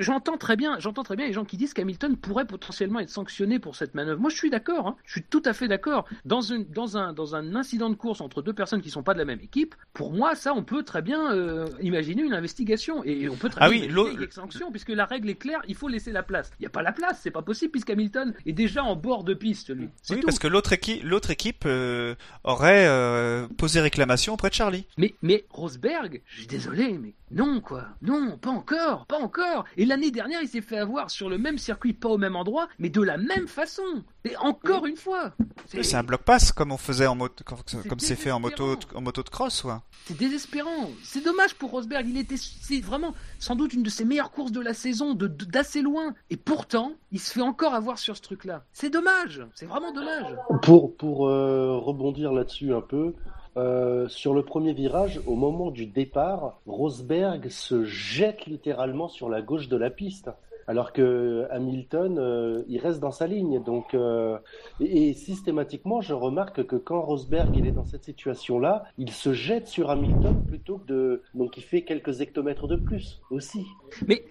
j'entends 0.00 0.38
très 0.38 0.56
bien, 0.56 0.78
j'entends 0.78 1.02
très 1.02 1.16
bien 1.16 1.26
les 1.26 1.32
gens 1.32 1.44
qui 1.44 1.56
disent 1.56 1.74
qu'Hamilton 1.74 2.16
pourrait 2.16 2.46
potentiellement 2.46 3.00
être 3.00 3.10
sanctionné 3.10 3.58
pour 3.58 3.76
cette 3.76 3.94
manœuvre. 3.94 4.20
Moi, 4.20 4.30
je 4.30 4.36
suis 4.36 4.50
d'accord, 4.50 4.88
hein. 4.88 4.96
je 5.04 5.12
suis 5.12 5.22
tout 5.22 5.42
à 5.44 5.52
fait 5.52 5.68
d'accord. 5.68 6.06
Dans, 6.24 6.52
un, 6.52 7.12
dans 7.12 7.34
un 7.34 7.54
incident 7.54 7.90
de 7.90 7.94
course 7.94 8.20
entre 8.20 8.42
deux 8.42 8.52
personnes 8.52 8.80
qui 8.80 8.90
sont 8.90 9.02
pas 9.02 9.14
de 9.14 9.18
la 9.18 9.24
même 9.24 9.40
équipe, 9.40 9.74
pour 9.92 10.12
moi, 10.12 10.34
ça, 10.34 10.54
on 10.54 10.62
peut 10.62 10.82
très 10.82 11.02
bien 11.02 11.32
euh, 11.32 11.68
imaginer 11.80 12.22
une 12.22 12.34
investigation 12.34 13.04
et 13.04 13.28
on 13.28 13.36
peut 13.36 13.48
très 13.48 13.60
ah 13.62 13.68
bien 13.68 13.80
oui, 13.80 13.88
imaginer 13.88 14.24
une 14.24 14.30
sanction 14.30 14.70
puisque 14.70 14.90
la 14.90 15.04
règle 15.04 15.28
est 15.28 15.34
claire, 15.34 15.60
il 15.68 15.74
faut 15.74 15.88
laisser 15.88 16.12
la 16.12 16.22
place. 16.22 16.50
Il 16.58 16.62
n'y 16.62 16.66
a 16.66 16.70
pas 16.70 16.82
la 16.82 16.92
place, 16.92 17.20
c'est 17.22 17.30
pas 17.30 17.42
possible 17.42 17.72
puisqu'Hamilton 17.72 18.32
est 18.46 18.52
déjà 18.52 18.82
en 18.82 18.96
bord 18.96 19.24
de 19.24 19.34
piste, 19.34 19.74
lui. 19.74 19.88
Oui, 20.10 20.20
parce 20.24 20.38
que 20.38 20.48
l'autre 20.48 20.72
équipe, 20.72 21.02
l'autre 21.04 21.30
équipe 21.30 21.64
euh, 21.66 22.14
aurait 22.44 22.86
euh, 22.86 23.46
posé 23.58 23.80
réclamation 23.80 24.34
auprès 24.34 24.48
de 24.48 24.54
Charlie. 24.54 24.86
Mais, 24.96 25.14
mais 25.22 25.44
Rosberg, 25.50 26.22
je 26.26 26.38
suis 26.38 26.46
désolé, 26.46 26.98
mais 26.98 27.14
non, 27.30 27.60
quoi. 27.60 27.86
Non, 28.02 28.13
pas 28.40 28.50
encore, 28.50 29.06
pas 29.06 29.18
encore. 29.18 29.64
Et 29.76 29.84
l'année 29.84 30.10
dernière, 30.10 30.40
il 30.42 30.48
s'est 30.48 30.60
fait 30.60 30.78
avoir 30.78 31.10
sur 31.10 31.28
le 31.28 31.38
même 31.38 31.58
circuit, 31.58 31.92
pas 31.92 32.08
au 32.08 32.18
même 32.18 32.36
endroit, 32.36 32.68
mais 32.78 32.88
de 32.88 33.02
la 33.02 33.16
même 33.16 33.46
façon. 33.46 33.82
Et 34.24 34.36
encore 34.38 34.86
une 34.86 34.96
fois. 34.96 35.32
C'est 35.66 35.96
un 35.96 36.02
bloc 36.02 36.22
pass 36.22 36.52
comme 36.52 36.72
on 36.72 36.76
faisait 36.76 37.06
en 37.06 37.14
moto, 37.14 37.44
comme 37.44 37.98
c'est 37.98 38.16
fait 38.16 38.30
en 38.30 38.40
moto, 38.40 38.76
en 38.94 39.00
moto 39.00 39.22
de 39.22 39.28
cross, 39.28 39.64
ouais. 39.64 39.74
C'est 40.06 40.16
désespérant. 40.16 40.90
C'est 41.02 41.24
dommage 41.24 41.54
pour 41.54 41.70
Rosberg. 41.70 42.06
Il 42.08 42.18
était, 42.18 42.36
c'est 42.36 42.80
vraiment 42.80 43.14
sans 43.38 43.56
doute 43.56 43.72
une 43.72 43.82
de 43.82 43.90
ses 43.90 44.04
meilleures 44.04 44.30
courses 44.30 44.52
de 44.52 44.60
la 44.60 44.74
saison, 44.74 45.14
de 45.14 45.26
d'assez 45.26 45.82
loin. 45.82 46.14
Et 46.30 46.36
pourtant, 46.36 46.92
il 47.12 47.20
se 47.20 47.32
fait 47.32 47.40
encore 47.40 47.74
avoir 47.74 47.98
sur 47.98 48.16
ce 48.16 48.22
truc-là. 48.22 48.64
C'est 48.72 48.90
dommage. 48.90 49.42
C'est 49.54 49.66
vraiment 49.66 49.92
dommage. 49.92 50.36
Pour 50.62 50.96
pour 50.96 51.28
euh, 51.28 51.78
rebondir 51.78 52.32
là-dessus 52.32 52.74
un 52.74 52.80
peu, 52.80 53.14
euh, 53.56 54.08
sur 54.08 54.34
le 54.34 54.42
premier 54.44 54.72
virage, 54.72 55.20
au 55.26 55.34
moment 55.36 55.70
du 55.70 55.86
départ, 55.86 56.60
Rosberg 56.66 57.48
se 57.48 57.84
jette 57.84 58.46
littéralement 58.46 59.08
sur 59.08 59.28
la 59.28 59.42
gauche 59.42 59.68
de 59.68 59.76
la 59.76 59.90
piste. 59.90 60.30
Alors 60.66 60.94
que 60.94 61.46
Hamilton, 61.50 62.16
euh, 62.18 62.62
il 62.68 62.78
reste 62.78 62.98
dans 62.98 63.10
sa 63.10 63.26
ligne. 63.26 63.62
Donc, 63.62 63.92
euh, 63.92 64.38
et, 64.80 65.10
et 65.10 65.12
systématiquement, 65.12 66.00
je 66.00 66.14
remarque 66.14 66.64
que 66.64 66.76
quand 66.76 67.02
Rosberg 67.02 67.54
il 67.54 67.66
est 67.66 67.70
dans 67.72 67.84
cette 67.84 68.04
situation-là, 68.04 68.84
il 68.96 69.10
se 69.10 69.34
jette 69.34 69.68
sur 69.68 69.90
Hamilton 69.90 70.42
plutôt 70.48 70.78
que 70.78 70.86
de. 70.86 71.22
Donc, 71.34 71.58
il 71.58 71.62
fait 71.62 71.82
quelques 71.82 72.22
hectomètres 72.22 72.66
de 72.66 72.76
plus 72.76 73.20
aussi. 73.30 73.66
Mais 74.08 74.24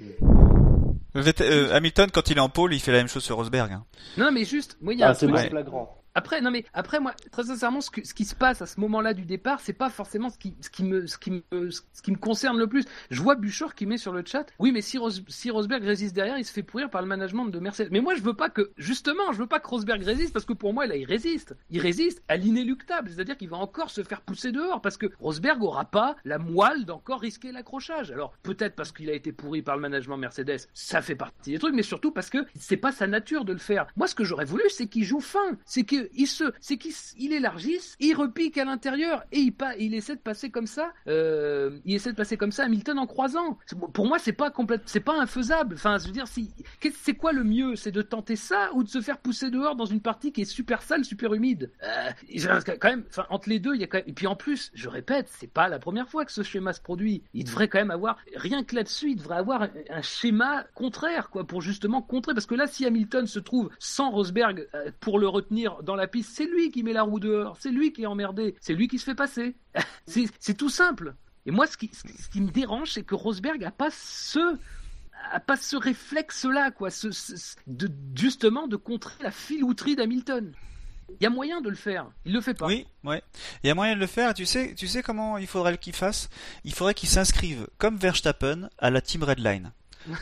Euh, 1.16 1.72
Hamilton, 1.72 2.10
quand 2.12 2.32
il 2.32 2.38
est 2.38 2.42
en 2.42 2.50
pôle, 2.50 2.74
il 2.74 2.80
fait 2.80 2.92
la 2.92 2.98
même 2.98 3.08
chose 3.08 3.24
sur 3.24 3.36
Rosberg. 3.36 3.72
hein. 3.72 3.84
non, 4.18 4.32
mais 4.32 4.44
juste, 4.46 4.78
moi 4.82 4.94
il 4.94 5.00
y 5.00 5.04
a 5.04 5.08
Ah, 5.08 5.12
un 5.12 5.14
c'est 5.14 5.28
truc. 5.28 5.40
flagrant. 5.50 6.03
Après, 6.16 6.42
non 6.42 6.52
mais 6.52 6.64
après 6.74 7.00
moi, 7.00 7.14
très 7.32 7.46
sincèrement, 7.46 7.82
ce, 7.82 7.90
qui 7.90 8.26
se 8.26 8.36
passe 8.36 8.62
à 8.62 8.68
ce 8.68 8.80
moment-là 8.82 9.14
du 9.16 9.26
départ, 9.26 9.60
c'est 9.62 9.74
pas 9.74 9.90
forcément 9.90 10.30
ce 10.30 10.38
qui, 10.38 10.56
ce 10.62 10.70
qui 10.70 10.84
me, 10.84 11.08
ce 11.08 11.18
qui 11.18 11.32
me, 11.32 11.72
ce 11.72 12.02
qui 12.04 12.12
me 12.12 12.18
concerne 12.18 12.58
le 12.58 12.68
plus. 12.68 12.86
Je 13.10 13.20
vois 13.22 13.36
Buchor 13.36 13.74
qui 13.74 13.88
met 13.88 13.98
sur 13.98 14.14
le 14.14 14.24
chat, 14.26 14.46
oui, 14.60 14.72
mais 14.72 14.82
si, 14.82 15.00
Ros- 15.00 15.10
si 15.28 15.50
Rosberg 15.50 15.84
résiste 15.84 16.14
derrière, 16.14 16.38
il 16.38 16.46
se 16.46 16.52
fait 16.54 16.62
pourrir 16.62 16.90
par 16.92 17.02
le 17.02 17.08
management 17.08 17.46
de 17.46 17.60
Mercedes. 17.60 17.90
Mais 17.92 18.00
moi, 18.00 18.14
je 18.14 18.22
veux 18.22 18.36
pas 18.36 18.50
que, 18.50 18.72
justement, 18.78 19.32
je 19.32 19.40
veux 19.40 19.48
pas 19.48 19.60
que 19.60 19.68
Rosberg 19.68 20.04
résiste 20.04 20.34
parce 20.34 20.46
que 20.46 20.54
pour 20.54 20.74
moi, 20.74 20.86
là, 20.86 20.96
il 20.96 21.06
résiste. 21.06 21.56
Il 21.72 21.80
résiste 21.80 22.22
à 22.28 22.38
l'inéluctable, 22.38 23.10
c'est-à-dire 23.10 23.36
qu'il 23.38 23.50
va 23.50 23.58
encore 23.58 23.90
se 23.90 24.04
faire 24.04 24.22
pousser 24.22 24.52
dehors 24.52 24.82
parce 24.82 24.98
que 24.98 25.08
Rosberg 25.20 25.64
aura 25.64 25.86
pas 25.86 26.16
la 26.26 26.38
moelle 26.38 26.86
d'encore 26.86 27.22
risquer 27.22 27.52
l'accrochage. 27.52 28.12
Alors 28.12 28.34
peut-être 28.44 28.76
parce 28.76 28.92
qu'il 28.92 29.10
a 29.10 29.14
été 29.14 29.32
pourri 29.32 29.64
par 29.64 29.76
le 29.76 29.82
management 29.82 30.18
Mercedes, 30.18 30.68
ça 30.76 31.02
fait 31.02 31.16
partie 31.16 31.52
des 31.52 31.60
trucs, 31.60 31.74
mais 31.74 31.82
surtout 31.82 32.12
parce 32.12 32.30
que 32.30 32.46
c'est 32.56 32.78
pas 32.78 32.92
sa 32.92 33.08
nature 33.08 33.46
de 33.46 33.54
le 33.54 33.60
faire. 33.60 33.88
Moi, 33.96 34.08
ce 34.08 34.14
que 34.16 34.24
j'aurais 34.24 34.46
voulu, 34.46 34.64
c'est 34.70 34.88
qu'il 34.88 35.04
joue 35.06 35.20
fin, 35.20 35.58
c'est 35.66 35.84
qu'il 35.84 36.03
se, 36.28 36.52
c'est 36.60 36.78
qu'il 36.78 36.94
il 37.18 37.34
élargisse, 37.34 37.96
il 38.00 38.14
repique 38.16 38.58
à 38.58 38.66
l'intérieur 38.66 39.24
et 39.32 39.40
il 39.40 39.54
il 39.80 39.94
essaie 39.94 40.16
de 40.16 40.22
passer 40.22 40.50
comme 40.50 40.68
ça, 40.68 40.94
euh, 41.08 41.80
il 41.86 41.96
essaie 41.96 42.12
de 42.12 42.18
passer 42.18 42.38
comme 42.38 42.52
ça 42.52 42.66
Hamilton 42.66 43.00
en 43.00 43.08
croisant. 43.08 43.58
Pour 43.94 44.08
moi, 44.08 44.20
c'est 44.20 44.34
pas 44.34 44.52
complète, 44.52 44.82
c'est 44.86 45.00
pas 45.00 45.20
infaisable. 45.20 45.76
Enfin, 45.76 45.98
je 45.98 46.08
veux 46.08 46.12
dire, 46.12 46.28
si, 46.28 46.52
c'est 46.94 47.14
quoi 47.14 47.32
le 47.32 47.44
mieux, 47.44 47.76
c'est 47.76 47.92
de 47.92 48.02
tenter 48.02 48.36
ça 48.36 48.72
ou 48.74 48.84
de 48.84 48.90
se 48.90 49.02
faire 49.02 49.18
pousser 49.20 49.50
dehors 49.50 49.76
dans 49.76 49.86
une 49.86 50.02
partie 50.02 50.32
qui 50.32 50.42
est 50.42 50.46
super 50.46 50.82
sale, 50.82 51.06
super 51.06 51.34
humide? 51.34 51.72
Euh, 51.84 52.60
quand 52.80 52.90
même, 52.90 53.04
entre 53.30 53.50
les 53.50 53.60
deux, 53.60 53.76
il 53.76 53.82
y 53.82 53.84
a 53.84 53.88
quand 53.88 53.98
même. 54.00 54.08
Et 54.08 54.14
puis 54.14 54.28
en 54.28 54.36
plus, 54.36 54.72
je 54.74 54.90
répète, 54.90 55.28
c'est 55.30 55.52
pas 55.52 55.68
la 55.70 55.80
première 55.80 56.10
fois 56.10 56.26
que 56.26 56.32
ce 56.32 56.44
schéma 56.44 56.74
se 56.74 56.82
produit. 56.82 57.24
Il 57.34 57.46
devrait 57.46 57.68
quand 57.68 57.80
même 57.80 57.92
avoir, 57.92 58.18
rien 58.36 58.64
que 58.64 58.76
là-dessus, 58.76 59.12
il 59.12 59.16
devrait 59.18 59.38
avoir 59.38 59.64
un, 59.64 59.70
un 59.90 60.02
schéma 60.02 60.66
contraire, 60.74 61.30
quoi, 61.30 61.46
pour 61.46 61.62
justement 61.62 62.02
contrer. 62.02 62.34
Parce 62.34 62.46
que 62.46 62.56
là, 62.56 62.68
si 62.68 62.86
Hamilton 62.86 63.28
se 63.28 63.40
trouve 63.40 63.70
sans 63.80 64.10
Rosberg 64.12 64.68
euh, 64.74 64.92
pour 65.00 65.20
le 65.20 65.28
retenir 65.28 65.84
dans 65.84 65.93
la 65.96 66.08
piste, 66.08 66.32
c'est 66.34 66.46
lui 66.46 66.72
qui 66.72 66.84
met 66.84 66.94
la 66.94 67.04
roue 67.04 67.20
dehors, 67.20 67.58
c'est 67.60 67.72
lui 67.72 67.94
qui 67.94 68.04
est 68.04 68.08
emmerdé, 68.08 68.56
c'est 68.62 68.74
lui 68.74 68.88
qui 68.88 69.00
se 69.00 69.06
fait 69.06 69.16
passer. 69.16 69.56
c'est 70.06 70.58
tout 70.58 70.70
simple. 70.70 71.16
Et 71.46 71.52
moi, 71.52 71.68
ce 71.68 71.78
qui, 71.78 71.90
me 72.42 72.52
dérange, 72.52 72.92
c'est 72.94 73.04
que 73.04 73.16
Rosberg 73.16 73.64
a 73.64 73.72
pas 73.72 73.90
ce 73.92 74.58
a 75.32 75.40
pas 75.40 75.56
ce 75.56 75.78
réflexe-là, 75.78 76.72
quoi, 76.72 76.90
ce, 76.90 77.08
de, 77.66 77.90
justement 78.14 78.68
de 78.68 78.76
contrer 78.76 79.16
la 79.22 79.32
filouterie 79.32 79.96
d'Hamilton. 79.96 80.52
Il 81.10 81.24
y 81.24 81.26
a 81.26 81.30
moyen 81.30 81.62
de 81.62 81.70
le 81.70 81.76
faire, 81.76 82.12
il 82.26 82.34
le 82.34 82.42
fait 82.42 82.54
pas. 82.54 82.66
Oui. 82.66 82.86
Il 83.06 83.68
y 83.68 83.70
a 83.70 83.76
moyen 83.76 83.96
de 83.96 84.00
le 84.00 84.08
faire. 84.08 84.34
Tu 84.34 84.46
sais, 84.46 84.74
tu 84.76 84.88
sais 84.88 85.04
comment 85.04 85.38
il 85.38 85.48
faudrait 85.48 85.78
qu'il 85.78 85.94
fasse? 85.94 86.30
Il 86.64 86.74
faudrait 86.74 86.94
qu'il 86.94 87.08
s'inscrive 87.08 87.68
comme 87.78 87.98
Verstappen 87.98 88.70
à 88.78 88.90
la 88.90 89.02
Team 89.02 89.24
Redline. 89.24 89.72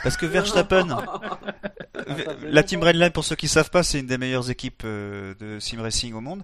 Parce 0.03 0.17
que 0.17 0.25
Verstappen, 0.25 0.87
la 2.43 2.63
Team 2.63 2.81
Redline, 2.83 3.11
pour 3.11 3.23
ceux 3.23 3.35
qui 3.35 3.47
savent 3.47 3.69
pas, 3.69 3.83
c'est 3.83 3.99
une 3.99 4.07
des 4.07 4.17
meilleures 4.17 4.49
équipes 4.49 4.83
euh, 4.85 5.33
de 5.39 5.59
sim 5.59 5.81
racing 5.81 6.13
au 6.13 6.21
monde. 6.21 6.41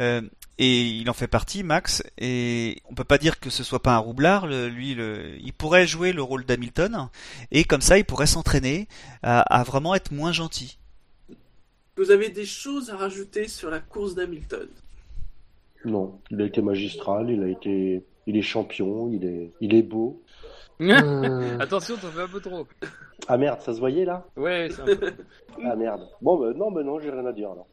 Euh, 0.00 0.20
et 0.58 0.82
il 0.82 1.08
en 1.10 1.14
fait 1.14 1.26
partie, 1.26 1.62
Max. 1.62 2.02
Et 2.18 2.78
on 2.88 2.94
peut 2.94 3.04
pas 3.04 3.18
dire 3.18 3.40
que 3.40 3.50
ce 3.50 3.64
soit 3.64 3.82
pas 3.82 3.94
un 3.94 3.98
roublard. 3.98 4.46
le- 4.46 4.68
lui, 4.68 4.94
le, 4.94 5.36
il 5.40 5.52
pourrait 5.52 5.86
jouer 5.86 6.12
le 6.12 6.22
rôle 6.22 6.44
d'Hamilton. 6.44 7.08
Et 7.50 7.64
comme 7.64 7.80
ça, 7.80 7.98
il 7.98 8.04
pourrait 8.04 8.26
s'entraîner 8.26 8.86
à, 9.22 9.40
à 9.40 9.62
vraiment 9.64 9.94
être 9.94 10.12
moins 10.12 10.32
gentil. 10.32 10.78
Vous 11.96 12.10
avez 12.10 12.28
des 12.28 12.44
choses 12.46 12.90
à 12.90 12.96
rajouter 12.96 13.48
sur 13.48 13.70
la 13.70 13.78
course 13.80 14.14
d'Hamilton? 14.14 14.68
Non, 15.84 16.18
il 16.30 16.40
a 16.40 16.44
été 16.46 16.62
magistral, 16.62 17.30
il 17.30 17.42
a 17.42 17.48
été, 17.48 18.02
il 18.26 18.36
est 18.36 18.42
champion, 18.42 19.10
il 19.12 19.24
est, 19.24 19.52
il 19.60 19.74
est 19.74 19.82
beau. 19.82 20.22
Euh, 20.80 21.58
Attention, 21.60 21.96
t'en 21.96 22.08
fais 22.08 22.22
un 22.22 22.28
peu 22.28 22.40
trop. 22.40 22.66
Ah 23.28 23.36
merde, 23.36 23.60
ça 23.60 23.72
se 23.74 23.78
voyait 23.80 24.04
là? 24.04 24.24
Ouais, 24.36 24.68
c'est 24.70 24.82
un 24.82 24.96
peu- 24.96 25.12
Ah 25.64 25.76
merde. 25.76 26.08
Bon, 26.20 26.36
bah, 26.38 26.52
non, 26.54 26.70
bah, 26.72 26.82
non, 26.82 26.98
j'ai 27.00 27.10
rien 27.10 27.24
à 27.26 27.32
dire 27.32 27.50
alors. 27.52 27.66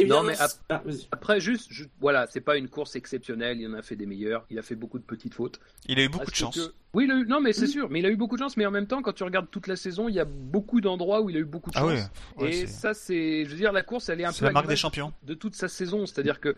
Eh 0.00 0.06
Non, 0.06 0.24
mais 0.24 0.38
ap- 0.40 0.50
ah. 0.68 0.82
Après, 1.12 1.40
juste, 1.40 1.68
je- 1.70 1.84
voilà, 2.00 2.26
c'est 2.28 2.40
pas 2.40 2.56
une 2.56 2.68
course 2.68 2.96
exceptionnelle, 2.96 3.60
il 3.60 3.68
en 3.68 3.74
a 3.74 3.82
fait 3.82 3.94
des 3.94 4.06
meilleures, 4.06 4.44
il 4.50 4.58
a 4.58 4.62
fait 4.62 4.74
beaucoup 4.74 4.98
de 4.98 5.04
petites 5.04 5.34
fautes. 5.34 5.60
Il 5.86 5.98
a 6.00 6.02
eu 6.02 6.08
beaucoup 6.08 6.30
de 6.30 6.34
chance. 6.34 6.56
que- 6.56 6.72
Oui, 6.94 7.04
il 7.06 7.10
a 7.10 7.14
eu... 7.16 7.26
non, 7.26 7.40
mais 7.40 7.52
c'est 7.52 7.66
sûr, 7.68 7.88
mais 7.90 7.98
il 8.00 8.06
a 8.06 8.08
eu 8.08 8.16
beaucoup 8.16 8.36
de 8.36 8.40
chance, 8.42 8.56
mais 8.56 8.66
en 8.66 8.70
même 8.72 8.86
temps, 8.88 9.02
quand 9.02 9.12
tu 9.12 9.22
regardes 9.24 9.50
toute 9.50 9.66
la 9.68 9.74
saison, 9.76 10.08
il 10.08 10.14
y 10.14 10.20
a 10.20 10.24
beaucoup 10.24 10.80
d'endroits 10.80 11.22
où 11.22 11.30
il 11.30 11.36
a 11.36 11.40
eu 11.40 11.44
beaucoup 11.44 11.70
de 11.70 11.76
Ah 11.76 11.80
chance. 11.80 12.10
oui. 12.36 12.42
Ouais, 12.44 12.54
Et 12.56 12.66
ça, 12.68 12.94
c'est, 12.94 13.44
je 13.44 13.50
veux 13.50 13.56
dire, 13.56 13.72
la 13.72 13.82
course, 13.82 14.08
elle 14.08 14.20
est 14.20 14.24
un 14.24 14.30
c'est 14.32 14.40
peu 14.40 14.46
la 14.46 14.52
marque 14.52 14.68
des 14.68 14.76
champions. 14.76 15.12
de 15.22 15.34
toute 15.34 15.54
sa 15.56 15.68
saison. 15.68 16.06
C'est-à-dire 16.06 16.40
que 16.40 16.54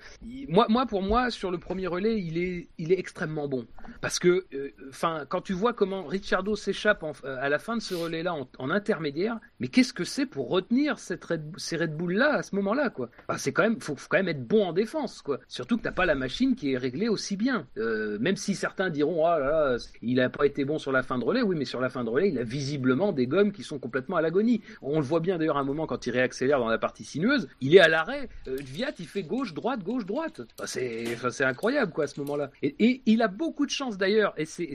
moi, 0.48 0.66
moi, 0.68 0.86
pour 0.86 1.02
moi, 1.02 1.31
sur 1.31 1.51
le 1.51 1.59
premier 1.59 1.86
relais, 1.86 2.20
il 2.23 2.36
est, 2.39 2.68
il 2.78 2.93
est 2.93 2.98
extrêmement 2.98 3.48
bon. 3.48 3.66
Parce 4.02 4.18
que, 4.18 4.47
euh, 4.55 4.70
enfin, 4.90 5.24
quand 5.28 5.40
tu 5.43 5.52
vois 5.55 5.73
comment 5.74 6.05
Ricciardo 6.05 6.55
s'échappe 6.56 7.02
en- 7.02 7.12
euh, 7.24 7.36
à 7.40 7.48
la 7.51 7.59
fin 7.59 7.77
de 7.77 7.82
ce 7.82 7.94
relais-là 7.94 8.35
en, 8.35 8.47
en 8.59 8.70
intermédiaire, 8.70 9.39
mais 9.60 9.68
qu'est-ce 9.68 9.92
que 9.92 10.04
c'est 10.04 10.26
pour 10.26 10.48
retenir 10.48 10.98
cette 10.98 11.24
Red- 11.24 11.54
ces 11.56 11.76
Red 11.76 11.96
Bull-là 11.96 12.34
à 12.34 12.42
ce 12.42 12.54
moment-là, 12.56 12.90
quoi? 12.90 13.10
Enfin, 13.28 13.38
C'est 13.38 13.52
quand 13.52 13.62
même, 13.62 13.80
faut, 13.80 13.96
faut 13.96 14.08
quand 14.08 14.18
même 14.18 14.28
être 14.28 14.46
bon 14.46 14.64
en 14.66 14.72
défense, 14.72 15.22
quoi. 15.22 15.40
Surtout 15.48 15.78
que 15.78 15.82
t'as 15.82 15.92
pas 15.92 16.06
la 16.06 16.14
machine 16.14 16.54
qui 16.54 16.72
est 16.72 16.76
réglée 16.78 17.08
aussi 17.08 17.36
bien. 17.36 17.66
Euh, 17.78 18.18
même 18.20 18.36
si 18.36 18.54
certains 18.54 18.90
diront, 18.90 19.26
ah 19.26 19.38
là 19.38 19.46
là, 19.46 19.76
il 20.02 20.20
a 20.20 20.28
pas 20.28 20.46
été 20.46 20.64
bon 20.64 20.78
sur 20.78 20.92
la 20.92 21.02
fin 21.02 21.18
de 21.18 21.24
relais. 21.24 21.42
Oui, 21.42 21.56
mais 21.56 21.64
sur 21.64 21.80
la 21.80 21.88
fin 21.88 22.04
de 22.04 22.10
relais, 22.10 22.28
il 22.28 22.38
a 22.38 22.42
visiblement 22.44 23.12
des 23.12 23.26
gommes 23.26 23.52
qui 23.52 23.62
sont 23.62 23.78
complètement 23.78 24.16
à 24.16 24.22
l'agonie. 24.22 24.60
On 24.82 24.96
le 24.98 25.04
voit 25.04 25.20
bien 25.20 25.38
d'ailleurs 25.38 25.56
à 25.56 25.60
un 25.60 25.64
moment 25.64 25.86
quand 25.86 26.06
il 26.06 26.10
réaccélère 26.10 26.58
dans 26.58 26.68
la 26.68 26.78
partie 26.78 27.04
sinueuse, 27.04 27.48
il 27.60 27.74
est 27.74 27.80
à 27.80 27.88
l'arrêt. 27.88 28.28
Euh, 28.48 28.56
Viat, 28.60 28.92
il 28.98 29.06
fait 29.06 29.22
gauche, 29.22 29.54
droite, 29.54 29.82
gauche, 29.82 30.06
droite. 30.06 30.40
C'est, 30.64 31.16
c'est 31.30 31.44
incroyable 31.44 31.92
quoi 31.92 32.04
à 32.04 32.06
ce 32.06 32.20
moment-là. 32.20 32.50
Et, 32.62 33.02
il 33.06 33.22
a 33.22 33.28
beaucoup 33.28 33.66
de 33.66 33.70
chance 33.70 33.96
d'ailleurs. 33.98 34.34
Et 34.36 34.44
c'est, 34.44 34.74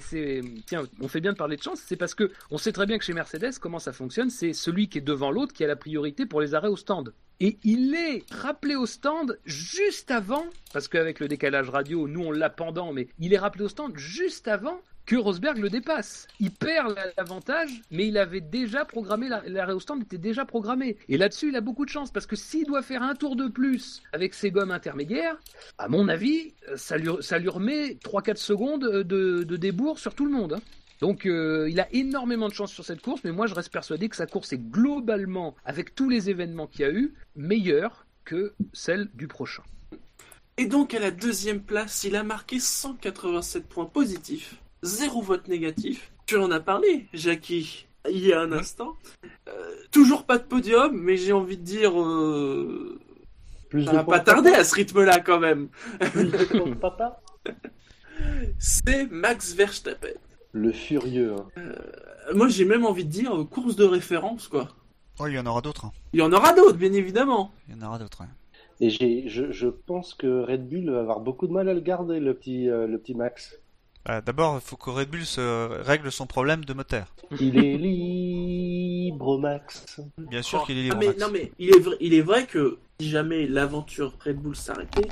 tiens, 0.66 0.84
on 1.00 1.08
fait 1.08 1.22
bien 1.22 1.34
de 1.34 1.38
parler 1.38 1.58
de 1.58 1.64
chance. 1.64 1.82
C'est 1.86 1.96
parce 1.96 2.14
que 2.16 2.32
on 2.50 2.58
sait 2.58 2.72
très 2.72 2.86
bien 2.86 2.98
que 2.98 3.04
chez 3.04 3.14
Mercedes, 3.14 3.58
comment 3.60 3.80
ça 3.80 3.92
fonctionne, 3.94 4.30
c'est 4.30 4.54
celui 4.72 4.88
qui 4.88 5.00
est 5.00 5.02
devant 5.02 5.32
l'autre 5.32 5.54
qui 5.54 5.64
a 5.66 5.68
la 5.68 5.76
priorité 5.76 6.26
pour 6.26 6.40
les 6.40 6.56
arrêts 6.56 6.70
au 6.70 6.78
stand. 6.78 7.14
Et 7.42 7.58
il 7.66 7.94
est 7.94 8.24
rappelé 8.32 8.76
au 8.76 8.86
stand 8.86 9.38
juste 9.46 10.12
avant, 10.12 10.46
parce 10.72 10.88
qu'avec 10.88 11.20
le 11.20 11.28
décalage 11.28 11.70
radio, 11.70 12.08
nous 12.08 12.22
on 12.24 12.32
l'a 12.32 12.50
pendant, 12.50 12.94
mais 12.94 13.08
il 13.20 13.34
est 13.34 13.38
rappelé 13.38 13.66
au 13.66 13.68
stand 13.68 13.98
juste 13.98 14.48
avant 14.48 14.80
que 15.06 15.16
Rosberg 15.18 15.58
le 15.58 15.70
dépasse. 15.70 16.28
Il 16.40 16.52
perd 16.52 16.96
la- 16.96 17.08
l'avantage, 17.18 17.82
mais 17.90 18.08
il 18.08 18.18
avait 18.18 18.40
déjà 18.40 18.86
programmé, 18.86 19.28
la- 19.28 19.42
l'arrêt 19.48 19.74
au 19.74 19.80
stand 19.82 20.04
était 20.04 20.20
déjà 20.20 20.46
programmé. 20.46 20.96
Et 21.10 21.18
là-dessus, 21.18 21.50
il 21.50 21.56
a 21.58 21.62
beaucoup 21.62 21.84
de 21.84 21.90
chance, 21.90 22.12
parce 22.12 22.28
que 22.28 22.36
s'il 22.38 22.66
doit 22.66 22.84
faire 22.84 23.02
un 23.04 23.16
tour 23.16 23.36
de 23.36 23.48
plus 23.48 24.04
avec 24.14 24.34
ses 24.36 24.52
gommes 24.52 24.72
intermédiaires, 24.72 25.36
à 25.80 25.90
mon 25.90 26.08
avis, 26.08 26.54
ça 26.76 26.98
lui, 26.98 27.10
remet 27.50 27.98
3-4 28.04 28.38
secondes 28.38 28.86
de, 28.86 29.44
de 29.44 29.58
débours 29.58 30.00
sur 30.00 30.14
tout 30.14 30.26
le 30.26 30.32
monde. 30.32 30.54
hein. 30.54 30.62
Donc 31.02 31.26
euh, 31.26 31.68
il 31.70 31.80
a 31.80 31.88
énormément 31.94 32.48
de 32.48 32.54
chance 32.54 32.72
sur 32.72 32.86
cette 32.86 33.02
course, 33.02 33.22
mais 33.24 33.32
moi 33.32 33.48
je 33.48 33.56
reste 33.56 33.72
persuadé 33.72 34.08
que 34.08 34.16
sa 34.16 34.28
course 34.28 34.54
est 34.54 34.60
globalement, 34.60 35.56
avec 35.66 35.96
tous 35.96 36.10
les 36.10 36.30
événements 36.30 36.68
qu'il 36.68 36.82
y 36.82 36.84
a 36.86 36.92
eu, 36.92 37.16
meilleure 37.36 38.06
que 38.24 38.54
celle 38.72 39.10
du 39.16 39.28
prochain. 39.28 39.64
Et 40.58 40.68
donc 40.68 40.94
à 40.94 41.00
la 41.00 41.10
deuxième 41.10 41.62
place, 41.62 42.04
il 42.04 42.16
a 42.16 42.24
marqué 42.24 42.60
187 42.60 43.68
points 43.68 43.86
positifs, 43.86 44.56
zéro 44.84 45.24
vote 45.24 45.48
négatif. 45.48 46.12
Tu 46.28 46.38
en 46.38 46.52
as 46.52 46.60
parlé, 46.60 47.08
Jackie, 47.14 47.88
il 48.08 48.20
y 48.20 48.32
a 48.32 48.40
un 48.40 48.52
instant. 48.52 48.96
Euh, 49.50 49.74
toujours 49.92 50.26
pas 50.26 50.38
de 50.38 50.44
podium, 50.44 50.96
mais 50.96 51.18
j'ai 51.18 51.34
envie 51.34 51.58
de 51.58 51.64
dire, 51.64 52.00
euh, 52.00 53.00
Plus 53.70 53.86
ça 53.86 53.92
de 53.92 53.96
va 53.98 54.04
pas 54.04 54.20
tarder 54.20 54.52
à 54.52 54.64
ce 54.64 54.76
rythme-là 54.76 55.20
quand 55.20 55.40
même. 55.40 55.70
Plus 56.12 56.30
de 56.30 56.46
points 56.46 56.70
de 56.70 56.76
papa 56.76 57.22
C'est 58.60 59.10
Max 59.10 59.54
Verstappen. 59.54 60.14
Le 60.54 60.72
furieux. 60.72 61.36
hein. 61.38 61.48
Euh, 61.58 62.34
Moi 62.34 62.48
j'ai 62.50 62.66
même 62.66 62.86
envie 62.86 63.06
de 63.06 63.10
dire 63.12 63.36
euh, 63.36 63.46
course 63.46 63.76
de 63.76 63.86
référence 63.86 64.48
quoi. 64.48 64.68
Oh, 65.20 65.28
il 65.28 65.34
y 65.36 65.40
en 65.40 65.46
aura 65.46 65.62
d'autres. 65.62 65.86
hein. 65.86 65.92
Il 66.14 66.20
y 66.20 66.24
en 66.24 66.32
aura 66.34 66.54
d'autres, 66.54 66.78
bien 66.78 66.94
évidemment. 66.94 67.52
Il 67.68 67.76
y 67.76 67.78
en 67.84 67.88
aura 67.88 68.00
d'autres. 68.00 68.22
ouais. 68.22 68.28
Et 68.80 68.90
j'ai, 68.90 69.30
je, 69.30 69.52
je 69.52 69.68
pense 69.68 70.14
que 70.16 70.44
Red 70.44 70.68
Bull 70.68 70.90
va 70.90 71.02
avoir 71.02 71.20
beaucoup 71.20 71.46
de 71.48 71.54
mal 71.54 71.70
à 71.70 71.74
le 71.74 71.82
garder, 71.82 72.20
le 72.20 72.34
petit, 72.34 72.68
euh, 72.70 72.88
le 72.88 72.98
petit 72.98 73.14
Max. 73.14 73.56
Bah, 74.06 74.22
D'abord, 74.22 74.56
il 74.56 74.62
faut 74.62 74.78
que 74.78 74.90
Red 74.90 75.10
Bull 75.12 75.26
se 75.26 75.80
règle 75.84 76.12
son 76.12 76.26
problème 76.26 76.66
de 76.66 76.74
moteur. 76.74 77.14
Il 77.40 77.58
est 77.64 77.78
libre, 77.78 79.38
Max. 79.38 80.02
Bien 80.18 80.42
sûr 80.42 80.66
qu'il 80.66 80.78
est 80.80 80.84
libre. 80.84 80.96
Ah, 80.98 81.00
mais, 81.00 81.08
Max. 81.08 81.20
non 81.20 81.28
mais 81.32 81.52
il 81.60 81.70
est, 81.76 81.80
vrai, 81.80 81.96
il 82.00 82.14
est 82.16 82.22
vrai 82.22 82.46
que 82.48 82.80
si 83.00 83.10
jamais 83.10 83.46
l'aventure 83.48 84.14
Red 84.26 84.38
Bull 84.38 84.56
s'arrêtait, 84.56 85.08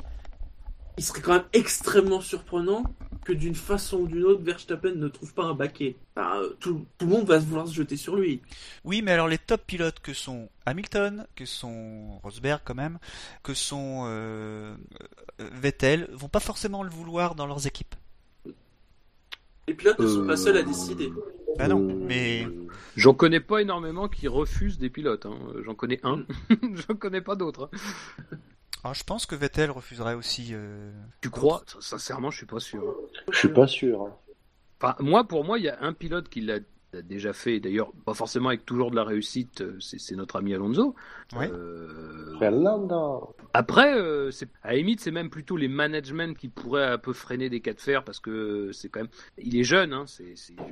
il 0.98 1.04
serait 1.04 1.20
quand 1.20 1.32
même 1.34 1.44
extrêmement 1.52 2.20
surprenant 2.20 2.82
que 3.24 3.32
d'une 3.32 3.54
façon 3.54 3.98
ou 3.98 4.08
d'une 4.08 4.24
autre, 4.24 4.42
Verstappen 4.42 4.94
ne 4.94 5.08
trouve 5.08 5.34
pas 5.34 5.44
un 5.44 5.54
baquet. 5.54 5.96
Enfin, 6.16 6.40
euh, 6.40 6.56
tout, 6.60 6.86
tout, 6.98 7.06
le 7.06 7.12
monde 7.12 7.26
va 7.26 7.38
vouloir 7.38 7.68
se 7.68 7.74
jeter 7.74 7.96
sur 7.96 8.16
lui. 8.16 8.40
Oui, 8.84 9.02
mais 9.02 9.12
alors 9.12 9.28
les 9.28 9.38
top 9.38 9.62
pilotes 9.66 10.00
que 10.00 10.12
sont 10.12 10.48
Hamilton, 10.66 11.26
que 11.36 11.44
sont 11.44 12.18
Rosberg 12.22 12.60
quand 12.64 12.74
même, 12.74 12.98
que 13.42 13.54
sont 13.54 14.04
euh, 14.06 14.74
Vettel, 15.38 16.08
vont 16.12 16.28
pas 16.28 16.40
forcément 16.40 16.82
le 16.82 16.90
vouloir 16.90 17.34
dans 17.34 17.46
leurs 17.46 17.66
équipes. 17.66 17.94
Les 19.68 19.74
pilotes 19.74 20.00
ne 20.00 20.08
sont 20.08 20.26
pas 20.26 20.36
seuls 20.36 20.56
à 20.56 20.62
décider. 20.62 21.12
Bah 21.56 21.68
non, 21.68 21.80
mais. 21.80 22.46
J'en 22.96 23.14
connais 23.14 23.40
pas 23.40 23.62
énormément 23.62 24.08
qui 24.08 24.26
refusent 24.28 24.78
des 24.78 24.90
pilotes. 24.90 25.26
Hein. 25.26 25.38
J'en 25.64 25.74
connais 25.74 26.00
un. 26.02 26.24
J'en 26.88 26.96
connais 26.96 27.20
pas 27.20 27.36
d'autres. 27.36 27.70
Hein. 27.72 28.36
Ah, 28.82 28.92
je 28.94 29.02
pense 29.04 29.26
que 29.26 29.34
Vettel 29.34 29.70
refuserait 29.70 30.14
aussi. 30.14 30.50
Euh... 30.52 30.90
Tu 31.20 31.30
crois? 31.30 31.62
Sincèrement, 31.80 32.30
je 32.30 32.38
suis 32.38 32.46
pas 32.46 32.60
sûr. 32.60 32.96
Je 33.30 33.38
suis 33.38 33.48
pas 33.52 33.66
sûr. 33.66 34.02
hein. 34.02 34.16
Enfin, 34.80 34.96
moi, 35.00 35.24
pour 35.24 35.44
moi, 35.44 35.58
il 35.58 35.64
y 35.64 35.68
a 35.68 35.78
un 35.82 35.92
pilote 35.92 36.28
qui 36.30 36.40
l'a 36.40 36.58
a 36.94 37.02
déjà 37.02 37.32
fait, 37.32 37.60
d'ailleurs 37.60 37.92
pas 38.04 38.14
forcément 38.14 38.48
avec 38.48 38.64
toujours 38.66 38.90
de 38.90 38.96
la 38.96 39.04
réussite, 39.04 39.60
euh, 39.60 39.76
c'est 39.80 40.16
notre 40.16 40.36
ami 40.36 40.54
Alonso. 40.54 40.94
Ouais. 41.36 41.50
Euh, 41.50 42.36
Fernando. 42.38 43.34
Après, 43.54 43.94
euh, 43.98 44.30
c'est- 44.30 44.48
à 44.62 44.70
la 44.72 44.76
limite, 44.78 45.00
c'est 45.00 45.10
même 45.10 45.30
plutôt 45.30 45.56
les 45.56 45.68
managements 45.68 46.34
qui 46.34 46.48
pourraient 46.48 46.86
un 46.86 46.98
peu 46.98 47.12
freiner 47.12 47.48
des 47.48 47.60
cas 47.60 47.72
de 47.74 47.80
fer 47.80 48.02
parce 48.04 48.18
que 48.20 48.70
c'est 48.72 48.88
quand 48.88 49.00
même, 49.00 49.10
il 49.38 49.56
est 49.56 49.64
jeune. 49.64 49.92
Hein, 49.92 50.04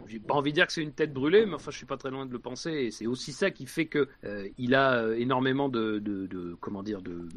j'ai 0.07 0.19
pas 0.19 0.35
envie 0.35 0.51
de 0.53 0.55
dire 0.57 0.67
que 0.67 0.73
c'est 0.73 0.83
une 0.83 0.93
tête 0.93 1.13
brûlée, 1.13 1.47
mais 1.47 1.55
enfin, 1.55 1.71
je 1.71 1.77
suis 1.77 1.87
pas 1.87 1.97
très 1.97 2.11
loin 2.11 2.27
de 2.27 2.33
le 2.33 2.39
penser. 2.39 2.71
Et 2.73 2.91
c'est 2.91 3.07
aussi 3.07 3.33
ça 3.33 3.51
qui 3.51 3.67
fait 3.67 3.87
que 3.87 4.09
euh, 4.25 4.49
il 4.59 4.75
a 4.75 5.15
énormément 5.17 5.69
de, 5.69 5.99
de, 5.99 6.27
de- 6.27 6.57
comment 6.61 6.83
dire, 6.83 7.03
de 7.03 7.29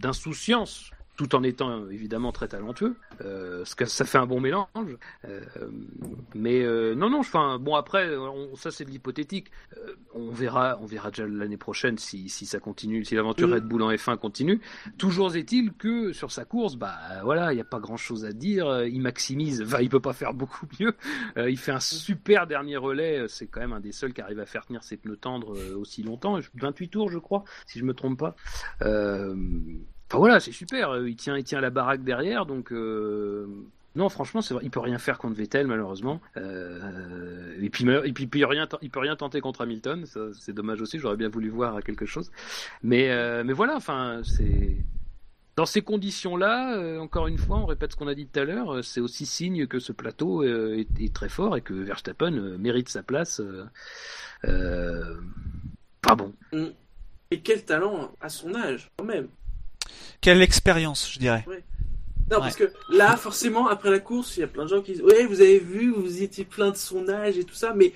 d'insouciance. 0.00 0.90
Tout 1.16 1.34
en 1.34 1.42
étant 1.42 1.88
évidemment 1.88 2.30
très 2.30 2.48
talentueux, 2.48 2.94
euh, 3.22 3.64
ça 3.64 4.04
fait 4.04 4.18
un 4.18 4.26
bon 4.26 4.38
mélange. 4.40 4.66
Euh, 5.24 5.40
mais 6.34 6.62
euh, 6.62 6.94
non, 6.94 7.08
non. 7.08 7.20
Enfin, 7.20 7.58
bon 7.58 7.74
après, 7.74 8.14
on- 8.16 8.54
ça 8.54 8.70
c'est 8.70 8.84
de 8.84 8.90
l'hypothétique. 8.90 9.50
Euh, 9.78 9.94
on 10.14 10.30
verra, 10.30 10.78
on 10.82 10.86
verra 10.86 11.10
déjà 11.10 11.26
l'année 11.26 11.56
prochaine 11.56 11.96
si, 11.96 12.28
si 12.28 12.44
ça 12.44 12.60
continue, 12.60 13.04
si 13.04 13.14
l'aventure 13.14 13.48
Mm. 13.48 13.52
Red 13.54 13.64
Bull 13.64 13.82
en 13.82 13.90
F1 13.92 14.18
continue. 14.18 14.60
Toujours 14.98 15.34
est-il 15.36 15.72
que 15.72 16.12
sur 16.12 16.30
sa 16.30 16.44
course, 16.44 16.76
bah 16.76 16.96
voilà, 17.24 17.52
il 17.52 17.56
n'y 17.56 17.62
a 17.62 17.64
pas 17.64 17.80
grand-chose 17.80 18.24
à 18.26 18.32
dire. 18.32 18.84
Il 18.84 19.00
maximise, 19.00 19.62
enfin, 19.62 19.80
il 19.80 19.88
peut 19.88 20.00
pas 20.00 20.12
faire 20.12 20.34
beaucoup 20.34 20.66
mieux. 20.80 20.94
Il 21.38 21.56
fait 21.58 21.72
un 21.72 21.80
super 21.80 22.46
dernier 22.46 22.76
relais. 22.76 23.24
C'est 23.28 23.46
quand 23.46 23.60
même 23.60 23.72
un 23.72 23.80
des 23.80 23.92
seuls 23.92 24.12
qui 24.12 24.20
arrive 24.20 24.40
à 24.40 24.46
faire 24.46 24.66
tenir 24.66 24.82
ses 24.84 24.96
pneus 24.98 25.16
tendres 25.16 25.56
aussi 25.76 26.02
longtemps. 26.02 26.38
28 26.54 26.88
tours, 26.90 27.10
je 27.10 27.18
crois, 27.18 27.44
si 27.66 27.78
je 27.78 27.84
me 27.84 27.94
trompe 27.94 28.18
pas. 28.18 28.36
Euh, 28.82 29.34
Enfin 30.08 30.18
voilà, 30.18 30.40
c'est 30.40 30.52
super. 30.52 30.90
Euh, 30.90 31.08
Il 31.08 31.16
tient, 31.16 31.36
il 31.36 31.44
tient 31.44 31.60
la 31.60 31.70
baraque 31.70 32.04
derrière, 32.04 32.46
donc. 32.46 32.72
euh, 32.72 33.46
Non, 33.96 34.08
franchement, 34.08 34.40
c'est 34.42 34.54
vrai, 34.54 34.62
il 34.64 34.70
peut 34.70 34.80
rien 34.80 34.98
faire 34.98 35.18
contre 35.18 35.34
Vettel 35.36 35.66
malheureusement. 35.66 36.20
Euh, 36.36 37.56
et 37.60 37.70
puis, 37.70 37.84
il 37.84 38.28
peut 38.28 38.44
rien, 38.44 38.68
il 38.82 38.90
peut 38.90 39.00
rien 39.00 39.16
tenter 39.16 39.40
contre 39.40 39.62
Hamilton. 39.62 40.04
C'est 40.38 40.52
dommage 40.52 40.80
aussi. 40.82 40.98
J'aurais 40.98 41.16
bien 41.16 41.28
voulu 41.28 41.48
voir 41.48 41.82
quelque 41.82 42.06
chose. 42.06 42.30
Mais, 42.82 43.08
mais 43.42 43.52
voilà, 43.52 43.74
enfin, 43.76 44.20
c'est 44.22 44.76
dans 45.56 45.64
ces 45.66 45.80
conditions-là. 45.80 47.00
encore 47.00 47.26
une 47.26 47.38
fois, 47.38 47.56
on 47.58 47.66
répète 47.66 47.92
ce 47.92 47.96
qu'on 47.96 48.08
a 48.08 48.14
dit 48.14 48.26
tout 48.26 48.38
à 48.38 48.44
l'heure. 48.44 48.84
C'est 48.84 49.00
aussi 49.00 49.24
signe 49.26 49.66
que 49.66 49.78
ce 49.80 49.92
plateau 49.92 50.42
est, 50.44 50.86
est 51.00 51.14
très 51.14 51.30
fort 51.30 51.56
et 51.56 51.62
que 51.62 51.72
Verstappen 51.72 52.58
mérite 52.58 52.90
sa 52.90 53.02
place. 53.02 53.40
Pas 54.42 56.14
bon. 56.14 56.32
Et 57.30 57.40
quel 57.40 57.64
talent 57.64 58.12
à 58.20 58.28
son 58.28 58.54
âge, 58.54 58.90
quand 58.98 59.04
même. 59.06 59.28
Quelle 60.20 60.42
expérience, 60.42 61.10
je 61.12 61.18
dirais. 61.18 61.44
Non, 62.28 62.38
Ouais. 62.38 62.42
parce 62.42 62.56
que 62.56 62.72
là, 62.90 63.16
forcément, 63.16 63.68
après 63.68 63.88
la 63.90 64.00
course, 64.00 64.36
il 64.36 64.40
y 64.40 64.42
a 64.42 64.48
plein 64.48 64.64
de 64.64 64.68
gens 64.68 64.82
qui 64.82 64.92
disent 64.92 65.02
Ouais, 65.02 65.26
vous 65.26 65.40
avez 65.40 65.60
vu, 65.60 65.92
vous 65.92 66.22
étiez 66.22 66.44
plein 66.44 66.70
de 66.72 66.76
son 66.76 67.08
âge 67.08 67.38
et 67.38 67.44
tout 67.44 67.54
ça, 67.54 67.72
mais 67.72 67.92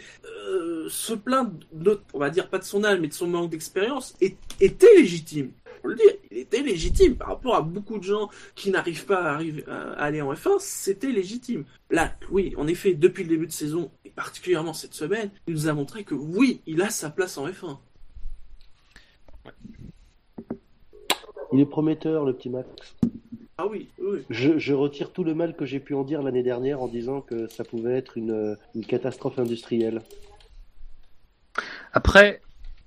euh, 0.49 0.87
se 0.89 1.15
plaindre, 1.15 1.53
de- 1.73 2.01
on 2.15 2.21
va 2.21 2.31
dire 2.31 2.49
pas 2.49 2.59
de 2.59 2.65
son 2.65 2.85
âge, 2.85 3.01
mais 3.01 3.09
de 3.09 3.13
son 3.13 3.27
manque 3.27 3.51
d'expérience, 3.51 4.15
était 4.61 4.95
légitime. 4.97 5.51
Faut 5.83 5.89
le 5.89 5.97
dire, 5.97 6.13
il 6.31 6.39
était 6.39 6.63
légitime 6.63 7.17
par 7.17 7.29
rapport 7.29 7.57
à 7.57 7.63
beaucoup 7.63 7.99
de 7.99 8.05
gens 8.05 8.29
qui 8.55 8.71
n'arrivent 8.71 9.07
pas 9.07 9.21
à, 9.25 9.33
arriver, 9.35 9.65
à 9.67 9.93
aller 9.95 10.21
en 10.21 10.33
F1, 10.33 10.59
c'était 10.61 11.11
légitime. 11.11 11.65
Là, 11.91 12.15
oui, 12.31 12.55
en 12.57 12.69
effet, 12.69 12.93
depuis 12.95 13.25
le 13.25 13.31
début 13.31 13.47
de 13.47 13.53
saison, 13.53 13.91
et 14.05 14.11
particulièrement 14.11 14.75
cette 14.75 14.95
semaine, 14.95 15.31
il 15.49 15.55
nous 15.55 15.67
a 15.69 15.73
montré 15.73 16.05
que 16.05 16.15
oui, 16.15 16.61
il 16.67 16.83
a 16.83 16.91
sa 16.91 17.11
place 17.11 17.37
en 17.39 17.49
F1. 17.49 17.79
Il 21.53 21.61
est 21.61 21.67
prometteur, 21.67 22.25
le 22.25 22.33
petit 22.33 22.51
Max. 22.51 22.69
Ah 23.59 23.67
oui, 23.67 23.89
oui. 23.99 24.21
Je, 24.31 24.59
je 24.59 24.73
retire 24.73 25.13
tout 25.13 25.25
le 25.25 25.35
mal 25.35 25.55
que 25.55 25.67
j'ai 25.67 25.81
pu 25.81 25.95
en 25.95 26.03
dire 26.03 26.23
l'année 26.23 26.43
dernière 26.43 26.81
en 26.81 26.89
disant 26.89 27.21
que 27.21 27.47
ça 27.49 27.65
pouvait 27.65 27.97
être 27.97 28.17
une, 28.17 28.57
une 28.75 28.87
catastrophe 28.87 29.39
industrielle. 29.39 30.01
Après, 31.93 32.41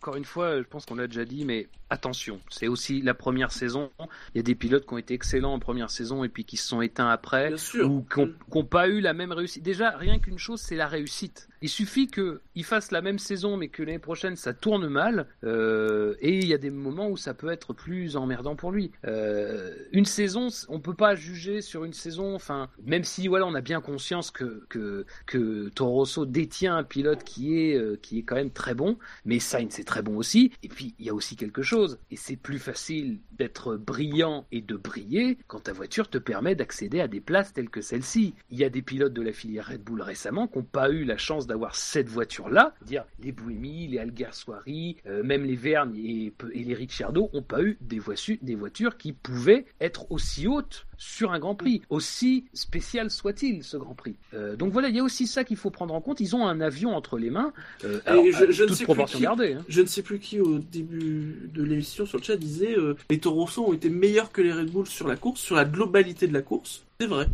encore 0.04 0.18
une 0.18 0.26
fois, 0.26 0.58
je 0.58 0.68
pense 0.68 0.86
qu'on 0.86 0.96
l'a 0.96 1.08
déjà 1.08 1.24
dit, 1.24 1.46
mais 1.46 1.70
attention, 1.90 2.42
c'est 2.50 2.68
aussi 2.68 3.02
la 3.02 3.14
première 3.14 3.54
saison. 3.54 3.90
Il 4.34 4.38
y 4.38 4.40
a 4.40 4.44
des 4.44 4.54
pilotes 4.54 4.86
qui 4.86 4.94
ont 4.94 4.98
été 4.98 5.14
excellents 5.14 5.54
en 5.54 5.60
première 5.60 5.90
saison 5.92 6.26
et 6.26 6.30
puis 6.30 6.44
qui 6.44 6.58
se 6.58 6.68
sont 6.68 6.82
éteints 6.82 7.08
après. 7.08 7.54
Ou 7.82 8.04
qui 8.14 8.20
n'ont 8.54 8.66
pas 8.66 8.90
eu 8.90 9.00
la 9.00 9.14
même 9.14 9.32
réussite. 9.32 9.64
Déjà, 9.64 9.92
rien 9.92 10.20
qu'une 10.20 10.38
chose, 10.40 10.60
c'est 10.60 10.76
la 10.76 10.88
réussite. 10.88 11.48
Il 11.62 11.70
suffit 11.70 12.08
qu'ils 12.08 12.66
fassent 12.66 12.92
la 12.92 13.02
même 13.02 13.20
saison, 13.20 13.56
mais 13.56 13.70
que 13.70 13.84
l'année 13.84 13.98
prochaine, 13.98 14.36
ça 14.36 14.54
tourne 14.54 14.90
mal. 14.90 15.28
euh, 15.46 16.16
et 16.20 16.40
il 16.40 16.48
y 16.48 16.54
a 16.54 16.58
des 16.58 16.72
moments 16.72 17.08
où 17.08 17.16
ça 17.16 17.34
peut 17.34 17.50
être 17.50 17.72
plus 17.72 18.18
emmerdant 18.18 18.58
pour 18.58 18.74
lui. 18.74 18.92
Euh, 19.08 19.74
une 19.94 20.04
saison, 20.04 20.50
on 20.68 20.82
peut 20.82 20.94
pas 20.94 21.16
juger 21.16 21.62
sur 21.62 21.86
une 21.86 21.94
saison. 21.94 22.36
Enfin, 22.36 22.68
même 22.86 23.06
si 23.06 23.30
voilà, 23.30 23.46
on 23.46 23.54
a 23.56 23.62
bien 23.62 23.80
conscience 23.80 24.30
que 24.30 24.66
que, 24.68 25.06
que 25.26 25.70
Toro 25.70 25.92
Rosso 25.94 26.26
détient 26.26 26.76
un 26.76 26.84
pilote 26.84 27.24
qui 27.24 27.58
est 27.58 27.78
euh, 27.78 27.98
qui 28.02 28.20
est 28.20 28.24
quand 28.24 28.36
même 28.36 28.52
très 28.52 28.74
bon, 28.74 28.98
mais 29.24 29.40
Sainz 29.40 29.74
c'est 29.74 29.86
très 29.86 29.93
bon 30.02 30.18
aussi. 30.18 30.52
Et 30.64 30.68
puis 30.68 30.96
il 31.00 31.06
y 31.06 31.10
a 31.10 31.14
aussi 31.14 31.36
quelque 31.36 31.62
chose, 31.62 32.00
et 32.12 32.16
c'est 32.16 32.36
plus 32.36 32.60
facile 32.60 33.20
d'être 33.32 33.76
brillant 33.78 34.46
et 34.52 34.62
de 34.62 34.76
briller 34.76 35.38
quand 35.48 35.62
ta 35.62 35.74
voiture 35.74 36.10
te 36.10 36.18
permet 36.18 36.56
d'accéder 36.56 37.00
à 37.00 37.08
des 37.08 37.22
places 37.22 37.54
telles 37.54 37.70
que 37.70 37.82
celle-ci. 37.82 38.34
Il 38.50 38.58
y 38.58 38.64
a 38.64 38.70
des 38.70 38.82
pilotes 38.82 39.14
de 39.14 39.22
la 39.22 39.34
filière 39.34 39.68
Red 39.68 39.84
Bull 39.84 40.02
récemment 40.02 40.48
qui 40.48 40.58
n'ont 40.58 40.64
pas 40.64 40.90
eu 40.90 41.04
la 41.04 41.18
chance 41.18 41.48
d'avoir 41.48 41.76
cette 41.76 42.10
voiture-là. 42.10 42.74
Dire 42.86 43.06
les 43.20 43.32
Buemi, 43.32 43.88
les 43.88 44.00
Alguersuari, 44.00 44.98
euh, 45.06 45.24
même 45.24 45.44
les 45.44 45.56
Verne 45.56 45.96
et, 45.96 46.34
les 46.54 46.74
Ricciardo 46.74 47.30
n'ont 47.34 47.42
pas 47.42 47.62
eu 47.62 47.78
des, 47.82 48.00
des 48.42 48.56
voitures 48.56 48.98
qui 48.98 49.14
pouvaient 49.14 49.66
être 49.80 50.12
aussi 50.12 50.48
hautes 50.48 50.86
sur 50.98 51.32
un 51.32 51.40
Grand 51.40 51.56
Prix, 51.56 51.82
aussi 51.90 52.46
spécial 52.54 53.10
soit-il 53.12 53.64
ce 53.64 53.78
Grand 53.78 53.96
Prix. 53.96 54.16
Euh, 54.34 54.56
donc 54.56 54.72
voilà, 54.74 54.90
il 54.90 54.96
y 54.96 55.00
a 55.00 55.04
aussi 55.04 55.28
ça 55.28 55.44
qu'il 55.44 55.58
faut 55.58 55.70
prendre 55.70 55.94
en 55.94 56.02
compte. 56.02 56.20
Ils 56.20 56.36
ont 56.36 56.48
un 56.48 56.62
avion 56.62 56.96
entre 56.96 57.18
les 57.18 57.30
mains, 57.30 57.54
euh, 57.84 58.00
alors, 58.06 58.24
je- 58.26 58.52
je 58.52 58.64
ne 58.64 58.68
toute 58.70 58.78
sais 58.78 58.84
proportion 58.86 59.18
qui- 59.18 59.24
gardée. 59.24 59.54
hein. 59.54 59.66
Je 59.68 59.82
ne 59.82 59.88
sais 59.88 60.02
plus 60.02 60.20
qui 60.20 60.40
au 60.40 60.60
début 60.60 61.50
de 61.54 61.64
l'émission 61.64 62.06
sur 62.06 62.18
le 62.20 62.24
chat 62.24 62.36
disait 62.38 62.78
euh, 62.78 62.96
les 63.10 63.20
Toro 63.20 63.42
Rosso 63.42 63.66
ont 63.68 63.74
été 63.74 63.90
meilleurs 63.90 64.32
que 64.32 64.42
les 64.42 64.54
Red 64.54 64.70
Bull 64.72 64.88
sur 64.88 65.08
la 65.08 65.16
course, 65.16 65.42
sur 65.42 65.56
la 65.56 65.66
globalité 65.66 66.28
de 66.28 66.34
la 66.34 66.42
course. 66.42 66.84
C'est 67.00 67.08
vrai. 67.08 67.28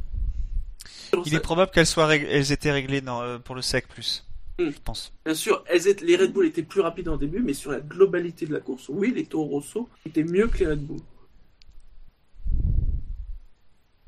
Sur 1.10 1.24
Il 1.26 1.32
ça- 1.32 1.38
est 1.38 1.42
probable 1.42 1.72
qu'elles 1.72 1.86
soient 1.88 2.08
rég- 2.08 2.28
elles 2.30 2.52
étaient 2.52 2.72
réglées 2.72 3.02
dans, 3.02 3.22
euh, 3.22 3.38
pour 3.40 3.56
le 3.56 3.62
sec 3.62 3.88
plus. 3.88 4.26
Hmm. 4.60 4.70
Je 4.72 4.78
pense. 4.84 5.14
Bien 5.26 5.34
sûr, 5.34 5.64
elles 5.68 5.88
étaient- 5.88 6.06
les 6.06 6.16
Red 6.18 6.34
Bull 6.34 6.46
étaient 6.46 6.64
plus 6.64 6.82
rapides 6.82 7.08
en 7.10 7.18
début, 7.18 7.40
mais 7.40 7.54
sur 7.54 7.72
la 7.72 7.80
globalité 7.80 8.46
de 8.46 8.54
la 8.54 8.60
course, 8.60 8.88
oui, 8.90 9.14
les 9.16 9.26
Toro 9.26 9.46
Rosso 9.46 9.90
étaient 10.06 10.24
mieux 10.24 10.48
que 10.48 10.60
les 10.60 10.68
Red 10.68 10.80
Bull. 10.86 11.00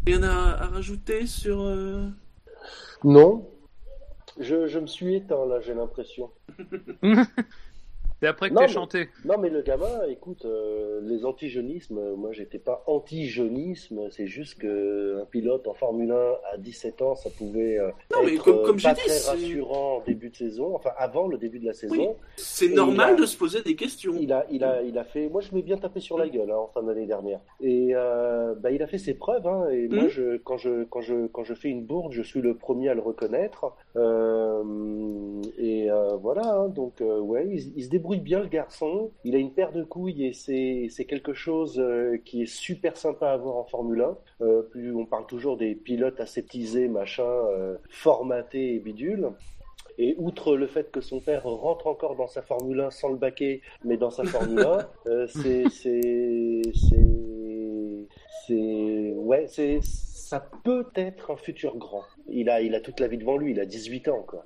Rien 0.06 0.24
à, 0.24 0.64
à 0.64 0.68
rajouter 0.68 1.28
sur. 1.28 1.62
euh, 1.62 2.08
Non. 3.04 3.48
Je, 4.40 4.68
je 4.68 4.80
me 4.80 4.88
suis 4.88 5.16
éteint 5.16 5.46
là, 5.46 5.60
j'ai 5.62 5.74
l'impression. 5.74 6.32
C'est 8.22 8.28
après 8.28 8.50
que 8.50 8.54
mais- 8.56 8.68
chanté. 8.68 9.10
Non, 9.26 9.40
mais 9.40 9.50
le 9.50 9.64
gamin, 9.64 10.04
écoute, 10.08 10.46
euh, 10.46 11.02
les 11.04 11.26
anti-jeunismes, 11.26 11.98
euh, 11.98 12.16
moi 12.16 12.32
j'étais 12.32 12.60
pas 12.60 12.84
anti-jeunisme, 12.86 14.10
c'est 14.12 14.28
juste 14.28 14.60
que 14.60 15.20
un 15.22 15.26
pilote 15.26 15.68
en 15.68 15.74
Formule 15.74 16.12
1 16.12 16.16
à 16.54 16.58
17 16.60 17.02
ans, 17.02 17.16
ça 17.16 17.32
pouvait 17.36 17.80
euh, 17.80 17.90
Non, 18.12 18.20
mais 18.24 18.36
être 18.36 18.44
comme- 18.44 18.62
comme 18.62 18.78
j'ai 18.78 18.90
pas 18.90 18.94
dit, 18.94 19.02
très 19.02 19.18
rassurant 19.32 19.98
en 19.98 20.02
début 20.02 20.30
de 20.30 20.36
saison, 20.36 20.76
enfin 20.76 20.92
avant 21.00 21.28
le 21.28 21.40
début 21.40 21.58
de 21.60 21.66
la 21.66 21.74
saison. 21.74 22.16
C'est 22.36 22.70
normal 22.70 23.14
a- 23.16 23.22
de 23.22 23.26
se 23.26 23.36
poser 23.36 23.64
des 23.64 23.76
questions. 23.76 24.14
Il 24.20 24.32
a, 24.32 24.46
il 24.52 24.64
a, 24.64 24.84
il 24.84 25.00
a 25.00 25.04
fait. 25.04 25.28
Moi, 25.28 25.42
je 25.42 25.56
m'ai 25.56 25.64
bien 25.64 25.78
tapé 25.78 26.00
sur 26.00 26.20
la 26.20 26.30
gueule 26.30 26.52
hein, 26.52 26.58
en 26.58 26.68
fin 26.68 26.84
d'année 26.84 27.08
dernière. 27.08 27.40
Et 27.60 27.90
euh, 27.96 28.54
bah, 28.54 28.70
il 28.70 28.84
a 28.84 28.88
fait 28.88 29.00
ses 29.00 29.16
preuves. 29.16 29.48
Hein, 29.48 29.68
et 29.72 29.88
moi, 29.88 30.04
Mhm. 30.04 30.10
je, 30.10 30.38
quand 30.38 30.58
je, 30.58 30.84
quand 30.84 31.02
je, 31.02 31.26
quand 31.26 31.44
je 31.44 31.56
fais 31.56 31.70
une 31.70 31.86
bourde, 31.86 32.12
je 32.12 32.22
suis 32.22 32.42
le 32.42 32.54
premier 32.56 32.90
à 32.90 32.94
le 32.94 33.02
reconnaître. 33.02 33.66
Euh, 33.96 35.42
et 35.58 35.90
euh, 35.90 36.16
voilà. 36.18 36.44
hein, 36.54 36.68
donc, 36.70 37.02
euh, 37.02 37.20
ouais, 37.20 37.48
il, 37.50 37.74
il 37.78 37.84
se 37.84 37.90
débrouille 37.90 38.11
bien 38.20 38.42
le 38.42 38.48
garçon. 38.48 39.12
Il 39.24 39.36
a 39.36 39.38
une 39.38 39.54
paire 39.54 39.72
de 39.72 39.84
couilles 39.84 40.26
et 40.26 40.34
c'est, 40.34 41.06
quelque 41.06 41.34
chose 41.34 41.80
euh, 41.80 42.18
qui 42.24 42.44
est 42.44 42.54
super 42.54 42.98
sympa 42.98 43.32
à 43.32 43.38
voir 43.38 43.58
en 43.58 43.66
Formule 43.66 44.02
1. 44.02 44.18
Euh, 44.42 44.62
plus 44.64 44.96
on 44.96 45.06
parle 45.06 45.28
toujours 45.28 45.58
des 45.58 45.76
pilotes 45.76 46.20
aseptisés, 46.20 46.88
machin, 46.88 47.24
euh, 47.24 47.78
formatés 47.90 48.76
et 48.76 48.80
bidules. 48.80 49.30
Et 49.98 50.16
outre 50.18 50.56
le 50.56 50.68
fait 50.68 50.92
que 50.92 51.02
son 51.02 51.20
père 51.20 51.44
rentre 51.44 51.88
encore 51.88 52.16
dans 52.16 52.28
sa 52.28 52.42
Formule 52.42 52.80
1 52.80 52.92
sans 52.92 53.10
le 53.10 53.18
baquet, 53.18 53.62
mais 53.84 53.98
dans 53.98 54.10
sa 54.10 54.24
Formule 54.24 54.60
1, 54.60 54.88
euh, 55.08 55.28
c'est, 55.28 55.66
c'est, 55.70 56.62
ouais, 59.16 59.46
c'est, 59.48 59.80
ça 59.84 60.46
peut 60.64 60.88
être 60.96 61.32
un 61.32 61.38
futur 61.38 61.78
grand. 61.78 62.04
Il 62.28 62.50
a, 62.50 62.62
il 62.62 62.76
a 62.76 62.82
toute 62.82 63.00
la 63.00 63.08
vie 63.08 63.18
devant 63.18 63.38
lui, 63.38 63.52
il 63.52 63.60
a 63.60 63.66
18 63.66 64.08
ans, 64.08 64.24
quoi. 64.28 64.46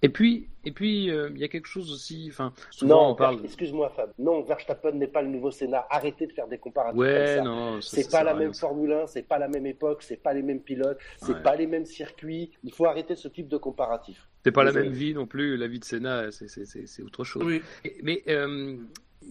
Et 0.00 0.08
puis, 0.10 0.48
et 0.64 0.70
puis, 0.70 1.10
euh, 1.10 1.28
il 1.34 1.38
y 1.40 1.44
a 1.44 1.48
quelque 1.48 1.66
chose 1.66 1.90
aussi. 1.92 2.26
Enfin, 2.30 2.52
souvent 2.70 3.02
non, 3.06 3.10
on 3.10 3.14
parle. 3.16 3.40
Excuse-moi, 3.44 3.90
Fab. 3.96 4.10
Non, 4.18 4.42
Verstappen 4.42 4.92
n'est 4.92 5.08
pas 5.08 5.22
le 5.22 5.28
nouveau 5.28 5.50
Sénat. 5.50 5.86
Arrêtez 5.90 6.26
de 6.28 6.32
faire 6.32 6.46
des 6.46 6.58
comparatifs 6.58 6.98
Ouais, 7.00 7.34
comme 7.38 7.44
ça. 7.44 7.50
non. 7.50 7.80
ça- 7.80 7.96
C'est 7.96 8.02
ça 8.04 8.18
pas 8.18 8.24
la 8.24 8.34
même 8.34 8.52
ça. 8.54 8.68
Formule 8.68 8.92
1, 8.92 9.06
c'est 9.08 9.22
pas 9.26 9.38
la 9.38 9.48
même 9.48 9.66
époque, 9.66 10.02
c'est 10.02 10.22
pas 10.22 10.32
les 10.34 10.42
mêmes 10.42 10.60
pilotes, 10.60 10.98
c'est 11.16 11.32
Ouais. 11.32 11.42
pas 11.42 11.56
les 11.56 11.66
mêmes 11.66 11.84
circuits. 11.86 12.52
Il 12.62 12.72
faut 12.72 12.84
arrêter 12.86 13.16
ce 13.16 13.26
type 13.28 13.48
de 13.48 13.56
comparatif. 13.56 14.28
C'est 14.44 14.52
pas 14.52 14.62
la 14.64 14.72
même 14.72 14.92
vie 14.92 15.14
non 15.14 15.26
plus. 15.26 15.56
La 15.56 15.66
vie 15.66 15.80
de 15.80 15.84
Senna, 15.84 16.30
c'est- 16.30 16.48
c'est 16.48 16.64
c'est- 16.64 16.86
c'est 16.86 17.02
autre 17.02 17.24
chose. 17.24 17.42
Oui. 17.44 17.60
Mais 18.02 18.22
euh, 18.28 18.76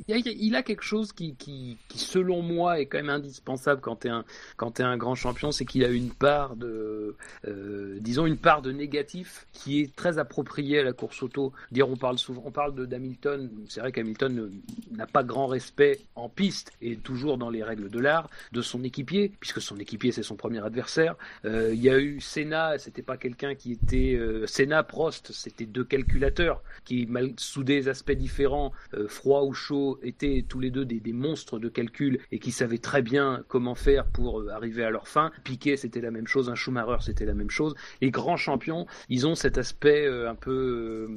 il, 0.07 0.55
a, 0.55 0.63
quelque 0.63 0.83
chose 0.83 1.11
qui, 1.13 1.35
qui, 1.35 1.77
qui, 1.87 1.99
selon 1.99 2.41
moi, 2.41 2.79
est 2.79 2.85
quand 2.85 2.97
même 2.97 3.09
indispensable 3.09 3.81
quand 3.81 3.97
tu 3.97 4.09
un- 4.09 4.97
grand 4.97 5.15
champion, 5.15 5.51
c'est 5.51 5.65
qu'il 5.65 5.83
a 5.83 5.89
une 5.89 6.11
part 6.11 6.55
de, 6.55 7.15
euh, 7.47 7.97
disons, 8.01 8.25
une 8.25 8.37
part 8.37 8.61
de 8.61 8.71
négatif 8.71 9.47
qui 9.53 9.81
est 9.81 9.95
très 9.95 10.17
appropriée 10.17 10.79
à 10.79 10.83
la 10.83 10.93
course 10.93 11.21
auto. 11.23 11.53
On 11.81 11.95
parle 11.95 12.17
souvent, 12.17 12.43
on 12.45 12.51
parle 12.51 12.87
d'Hamilton. 12.87 13.49
C'est 13.69 13.79
vrai 13.79 13.91
qu'Hamilton 13.91 14.51
n'a 14.91 15.07
pas 15.07 15.23
grand 15.23 15.47
respect 15.47 15.99
en 16.15 16.29
piste 16.29 16.71
et 16.81 16.97
toujours 16.97 17.37
dans 17.37 17.49
les 17.49 17.63
règles 17.63 17.89
de 17.89 17.99
l'art 17.99 18.29
de 18.51 18.61
son 18.61 18.83
équipier, 18.83 19.31
puisque 19.39 19.61
son 19.61 19.77
équipier 19.77 20.11
c'est 20.11 20.23
son 20.23 20.35
premier 20.35 20.63
adversaire. 20.63 21.15
Euh, 21.45 21.71
Il 21.73 21.81
y 21.81 21.89
a 21.89 21.99
eu 21.99 22.19
Senna, 22.19 22.77
c'était 22.77 23.01
pas 23.01 23.17
quelqu'un 23.17 23.55
qui 23.55 23.71
était 23.71 24.15
euh, 24.15 24.45
Senna, 24.47 24.83
Prost, 24.83 25.31
c'était 25.31 25.65
deux 25.65 25.83
calculateurs 25.83 26.61
qui, 26.83 27.07
sous 27.37 27.63
des 27.63 27.87
aspects 27.87 28.11
différents, 28.11 28.71
euh, 28.93 29.07
froid 29.07 29.43
ou 29.43 29.53
chaud, 29.53 29.86
étaient 30.01 30.45
tous 30.47 30.59
les 30.59 30.71
deux 30.71 30.85
des, 30.85 30.99
des 30.99 31.13
monstres 31.13 31.59
de 31.59 31.69
calcul 31.69 32.19
et 32.31 32.39
qui 32.39 32.51
savaient 32.51 32.77
très 32.77 33.01
bien 33.01 33.43
comment 33.47 33.75
faire 33.75 34.05
pour 34.07 34.41
euh, 34.41 34.49
arriver 34.49 34.83
à 34.83 34.89
leur 34.89 35.07
fin. 35.07 35.31
Piquet, 35.43 35.77
c'était 35.77 36.01
la 36.01 36.11
même 36.11 36.27
chose, 36.27 36.49
un 36.49 36.55
Schumacher, 36.55 36.97
c'était 37.01 37.25
la 37.25 37.33
même 37.33 37.49
chose. 37.49 37.75
Les 38.01 38.11
grands 38.11 38.37
champions, 38.37 38.85
ils 39.09 39.25
ont 39.27 39.35
cet 39.35 39.57
aspect 39.57 40.05
euh, 40.05 40.29
un 40.29 40.35
peu, 40.35 40.51
euh, 40.51 41.09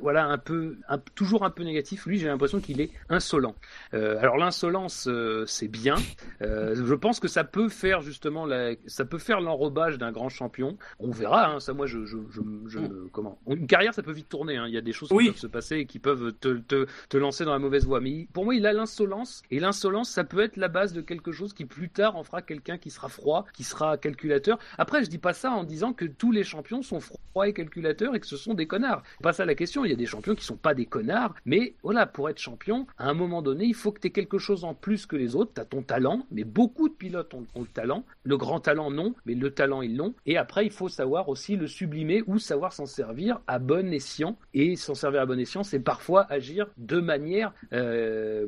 voilà, 0.00 0.26
un 0.26 0.38
peu, 0.38 0.76
un- 0.88 0.98
toujours 1.14 1.44
un 1.44 1.50
peu 1.50 1.62
négatif. 1.62 2.06
Lui, 2.06 2.18
j'ai 2.18 2.26
l'impression 2.28 2.60
qu'il 2.60 2.80
est 2.80 2.90
insolent. 3.08 3.54
Euh, 3.94 4.18
alors 4.18 4.36
l'insolence, 4.36 5.06
euh, 5.08 5.44
c'est 5.46 5.68
bien. 5.68 5.96
Euh, 6.42 6.74
je 6.74 6.94
pense 6.94 7.20
que 7.20 7.28
ça 7.28 7.44
peut 7.44 7.68
faire 7.68 8.00
justement, 8.00 8.46
la, 8.46 8.72
ça 8.86 9.04
peut 9.04 9.18
faire 9.18 9.40
l'enrobage 9.40 9.98
d'un 9.98 10.12
grand 10.12 10.28
champion. 10.28 10.76
On 10.98 11.10
verra. 11.10 11.48
Hein, 11.54 11.60
ça, 11.60 11.72
moi, 11.72 11.86
je, 11.86 12.04
je, 12.04 12.16
je, 12.30 12.40
je- 12.66 13.08
comment? 13.12 13.38
Une 13.46 13.66
carrière, 13.66 13.94
ça 13.94 14.02
peut 14.02 14.12
vite 14.12 14.28
tourner. 14.28 14.56
hein. 14.56 14.66
Il 14.68 14.74
y 14.74 14.78
a 14.78 14.80
des 14.80 14.92
choses 14.92 15.08
qui 15.08 15.14
Oui. 15.14 15.26
peuvent 15.28 15.36
se 15.38 15.46
passer 15.46 15.76
et 15.78 15.86
qui 15.86 15.98
peuvent 15.98 16.32
te, 16.40 16.54
te, 16.58 16.86
te 17.08 17.16
lancer 17.16 17.44
dans 17.44 17.52
la 17.52 17.58
mauvaise 17.58 17.86
voie. 17.86 18.00
Mais 18.00 18.26
pour 18.32 18.44
moi, 18.44 18.54
il 18.54 18.66
a 18.66 18.72
l'insolence 18.72 19.42
et 19.50 19.60
l'insolence, 19.60 20.10
ça 20.10 20.24
peut 20.24 20.40
être 20.40 20.56
la 20.56 20.68
base 20.68 20.92
de 20.92 21.00
quelque 21.00 21.32
chose 21.32 21.52
qui 21.52 21.64
plus 21.64 21.88
tard 21.88 22.16
en 22.16 22.24
fera 22.24 22.42
quelqu'un 22.42 22.78
qui 22.78 22.90
sera 22.90 23.08
froid, 23.08 23.44
qui 23.52 23.64
sera 23.64 23.96
calculateur. 23.98 24.58
Après, 24.78 25.04
je 25.04 25.10
dis 25.10 25.18
pas 25.18 25.32
ça 25.32 25.50
en 25.50 25.64
disant 25.64 25.92
que 25.92 26.04
tous 26.04 26.32
les 26.32 26.44
champions 26.44 26.82
sont 26.82 27.00
froids 27.00 27.48
et 27.48 27.52
calculateurs 27.52 28.14
et 28.14 28.20
que 28.20 28.26
ce 28.26 28.36
sont 28.36 28.54
des 28.54 28.66
connards. 28.66 29.02
Pas 29.22 29.32
ça 29.32 29.44
la 29.44 29.54
question. 29.54 29.83
Il 29.84 29.90
y 29.90 29.94
a 29.94 29.96
des 29.96 30.06
champions 30.06 30.34
qui 30.34 30.44
sont 30.44 30.56
pas 30.56 30.74
des 30.74 30.86
connards, 30.86 31.34
mais 31.44 31.74
voilà, 31.82 32.06
pour 32.06 32.28
être 32.28 32.38
champion, 32.38 32.86
à 32.98 33.08
un 33.08 33.14
moment 33.14 33.42
donné, 33.42 33.64
il 33.64 33.74
faut 33.74 33.92
que 33.92 34.00
tu 34.00 34.08
aies 34.08 34.10
quelque 34.10 34.38
chose 34.38 34.64
en 34.64 34.74
plus 34.74 35.06
que 35.06 35.16
les 35.16 35.36
autres. 35.36 35.52
Tu 35.54 35.60
as 35.60 35.64
ton 35.64 35.82
talent, 35.82 36.26
mais 36.30 36.44
beaucoup 36.44 36.88
de 36.88 36.94
pilotes 36.94 37.34
ont, 37.34 37.46
le 37.56 37.66
talent. 37.66 38.04
Le 38.24 38.36
grand 38.36 38.60
talent, 38.60 38.90
non, 38.90 39.14
mais 39.26 39.34
le 39.34 39.50
talent, 39.50 39.82
ils 39.82 39.96
l'ont. 39.96 40.14
Et 40.26 40.36
après, 40.36 40.66
il 40.66 40.72
faut 40.72 40.88
savoir 40.88 41.28
aussi 41.28 41.56
le 41.56 41.66
sublimer 41.66 42.22
ou 42.26 42.38
savoir 42.38 42.72
s'en 42.72 42.86
servir 42.86 43.40
à 43.46 43.58
bon 43.58 43.92
escient. 43.92 44.38
Et 44.54 44.76
s'en 44.76 44.94
servir 44.94 45.22
à 45.22 45.26
bon 45.26 45.38
escient, 45.38 45.62
c'est 45.62 45.80
parfois 45.80 46.26
agir 46.30 46.66
de 46.76 47.00
manière, 47.00 47.52
euh, 47.72 48.46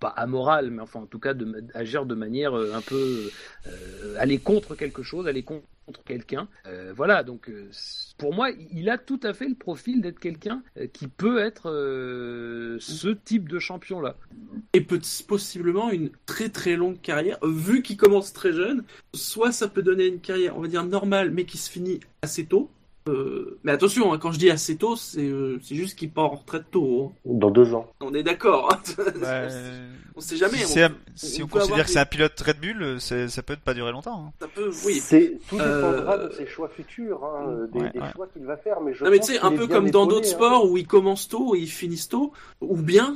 pas 0.00 0.08
amorale, 0.08 0.70
mais 0.70 0.82
enfin, 0.82 1.00
en 1.00 1.06
tout 1.06 1.18
cas, 1.18 1.34
agir 1.74 2.06
de 2.06 2.14
manière 2.14 2.56
euh, 2.56 2.74
un 2.74 2.80
peu 2.80 3.30
euh, 3.66 4.14
aller 4.18 4.38
contre 4.38 4.74
quelque 4.74 5.02
chose, 5.02 5.26
aller 5.26 5.42
contre 5.42 5.66
contre 5.86 6.02
quelqu'un. 6.04 6.48
Euh, 6.66 6.92
voilà, 6.94 7.22
donc 7.22 7.48
euh, 7.48 7.70
pour 8.18 8.34
moi, 8.34 8.50
il 8.70 8.88
a 8.88 8.98
tout 8.98 9.20
à 9.22 9.34
fait 9.34 9.48
le 9.48 9.54
profil 9.54 10.00
d'être 10.00 10.18
quelqu'un 10.18 10.62
euh, 10.76 10.86
qui 10.86 11.08
peut 11.08 11.38
être 11.38 11.70
ce 12.80 13.08
type 13.08 13.48
de 13.48 13.58
champion-là. 13.58 14.16
Et 14.72 14.80
peut 14.80 15.00
possiblement 15.26 15.90
une 15.90 16.10
très 16.26 16.48
très 16.48 16.76
longue 16.76 17.00
carrière, 17.00 17.38
vu 17.44 17.82
qu'il 17.82 17.96
commence 17.96 18.32
très 18.32 18.52
jeune. 18.52 18.84
Soit 19.14 19.52
ça 19.52 19.68
peut 19.68 19.82
donner 19.82 20.06
une 20.06 20.20
carrière, 20.20 20.56
on 20.56 20.60
va 20.60 20.68
dire 20.68 20.84
normale, 20.84 21.30
mais 21.30 21.44
qui 21.44 21.58
se 21.58 21.70
finit 21.70 22.00
assez 22.22 22.46
tôt. 22.46 22.70
Euh, 23.08 23.58
mais 23.64 23.72
attention, 23.72 24.12
hein, 24.12 24.18
quand 24.18 24.30
je 24.32 24.38
dis 24.38 24.50
assez 24.50 24.76
tôt, 24.76 24.94
c'est 24.94 25.26
euh, 25.26 25.58
c'est 25.62 25.74
juste 25.74 25.98
qu'il 25.98 26.10
part 26.10 26.26
en 26.32 26.36
retraite 26.36 26.64
tôt. 26.70 27.12
hein. 27.12 27.18
Dans 27.24 27.50
deux 27.50 27.74
ans. 27.74 27.86
On 28.00 28.14
est 28.14 28.22
d'accord. 28.22 28.72
hein. 28.98 29.02
Bah, 29.20 29.42
on 30.14 30.20
sait 30.20 30.36
jamais. 30.36 30.58
si 30.58 30.64
on- 30.64 30.68
c'est 30.68 30.82
un- 30.84 30.94
si 31.16 31.42
on 31.42 31.46
on, 31.46 31.48
peut 31.48 31.54
avoir 31.60 31.68
considère 31.68 31.84
que 31.84 31.88
des- 31.88 31.92
c'est 31.94 31.98
un 31.98 32.04
pilote 32.06 32.40
Red 32.40 32.60
Bull, 32.60 33.00
ça 33.00 33.42
peut 33.42 33.56
pas 33.56 33.74
durer 33.74 33.90
longtemps. 33.92 34.26
hein. 34.28 34.32
Ça 34.40 34.46
peut, 34.46 34.70
oui. 34.86 34.94
C'est 35.00 35.38
tout 35.48 35.58
Euh, 35.58 35.90
dépendra 35.90 36.18
de 36.18 36.30
ses 36.32 36.46
choix 36.46 36.68
futurs, 36.68 37.24
hein, 37.24 37.66
des, 37.72 37.80
Ouais, 37.80 37.90
des 37.90 37.98
ouais. 37.98 38.12
choix 38.14 38.28
qu'il 38.28 38.44
va 38.44 38.56
faire. 38.56 38.80
Mais 38.80 38.94
je 38.94 39.04
Non 39.04 39.10
mais 39.10 39.18
tu 39.18 39.32
sais, 39.32 39.40
un 39.40 39.50
peu 39.50 39.66
comme 39.66 39.90
dans 39.90 40.06
d'autres 40.06 40.28
hein. 40.28 40.30
sports 40.30 40.70
où 40.70 40.76
ils 40.76 40.86
commencent 40.86 41.28
tôt 41.28 41.54
et 41.56 41.58
ils 41.58 41.66
finissent 41.70 42.08
tôt, 42.08 42.32
ou 42.60 42.76
bien, 42.76 43.14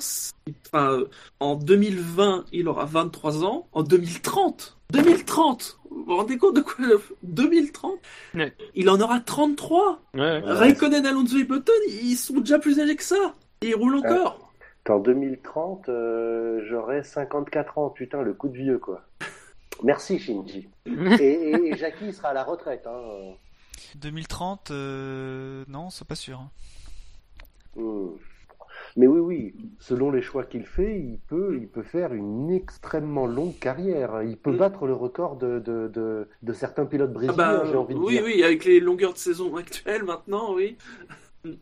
enfin, 0.66 1.00
en 1.38 1.54
2020, 1.54 2.44
il 2.52 2.66
aura 2.68 2.86
23 2.86 3.44
ans, 3.44 3.68
en 3.72 3.82
2030, 3.84 4.76
2030, 4.90 5.78
vous 5.90 6.04
vous 6.04 6.16
rendez 6.16 6.38
compte 6.38 6.56
de 6.56 6.60
quoi 6.60 6.84
2030 7.22 7.98
Ouais. 8.34 8.52
Il 8.74 8.88
en 8.88 9.00
aura 9.00 9.20
33 9.20 10.00
Ouais. 10.14 10.20
Ouais. 10.20 10.40
Raikkonen, 10.44 11.04
Alonso 11.06 11.36
et 11.38 11.44
Button, 11.44 11.72
ils 11.88 12.16
sont 12.16 12.38
déjà 12.40 12.58
plus 12.58 12.78
âgés 12.80 12.96
que 12.96 13.02
ça 13.02 13.34
Et 13.62 13.68
ils 13.70 13.74
roulent 13.74 13.96
encore 13.96 14.52
En 14.88 14.98
2030, 15.00 15.88
euh, 15.88 16.60
j'aurai 16.68 17.02
54 17.02 17.78
ans. 17.78 17.90
Putain, 17.90 18.22
le 18.22 18.32
coup 18.34 18.48
de 18.48 18.56
vieux, 18.56 18.78
quoi. 18.78 19.02
Merci, 19.82 20.18
Shinji. 20.18 20.68
et, 20.86 21.24
et, 21.24 21.68
et 21.72 21.76
Jackie 21.76 22.12
sera 22.12 22.28
à 22.28 22.34
la 22.34 22.44
retraite. 22.44 22.86
Hein. 22.86 23.34
2030, 23.96 24.70
euh, 24.70 25.64
non, 25.68 25.90
c'est 25.90 26.06
pas 26.06 26.14
sûr. 26.14 26.38
hein. 26.40 26.50
Mais 28.97 29.06
oui, 29.06 29.20
oui, 29.20 29.55
selon 29.78 30.10
les 30.10 30.23
choix 30.23 30.44
qu'il 30.44 30.64
fait, 30.66 30.98
il 31.01 31.18
peut, 31.28 31.56
il 31.60 31.68
peut 31.68 31.82
faire 31.82 32.12
une 32.14 32.51
extrêmement 32.51 33.27
longue 33.27 33.59
carrière. 33.59 34.23
Il 34.23 34.36
peut 34.39 34.51
Mm. 34.51 34.56
battre 34.56 34.86
le 34.86 34.94
record 34.94 35.36
de, 35.36 35.59
de, 35.60 35.89
de, 35.89 36.28
de 36.43 36.52
certains 36.52 36.86
pilotes 36.86 37.12
Ah 37.28 37.32
brésiliens, 37.32 37.32
bah, 37.32 37.64
j'ai 37.64 37.77
envie 37.77 37.94
de 37.94 38.01
Oui, 38.01 38.02
dire. 38.02 38.24
oui, 38.24 38.43
avec 38.44 38.64
les 38.64 38.81
longueurs 38.81 39.12
de 39.12 39.18
saison 39.18 39.56
actuelles 39.56 40.05
maintenant, 40.05 40.55
oui. 40.55 40.77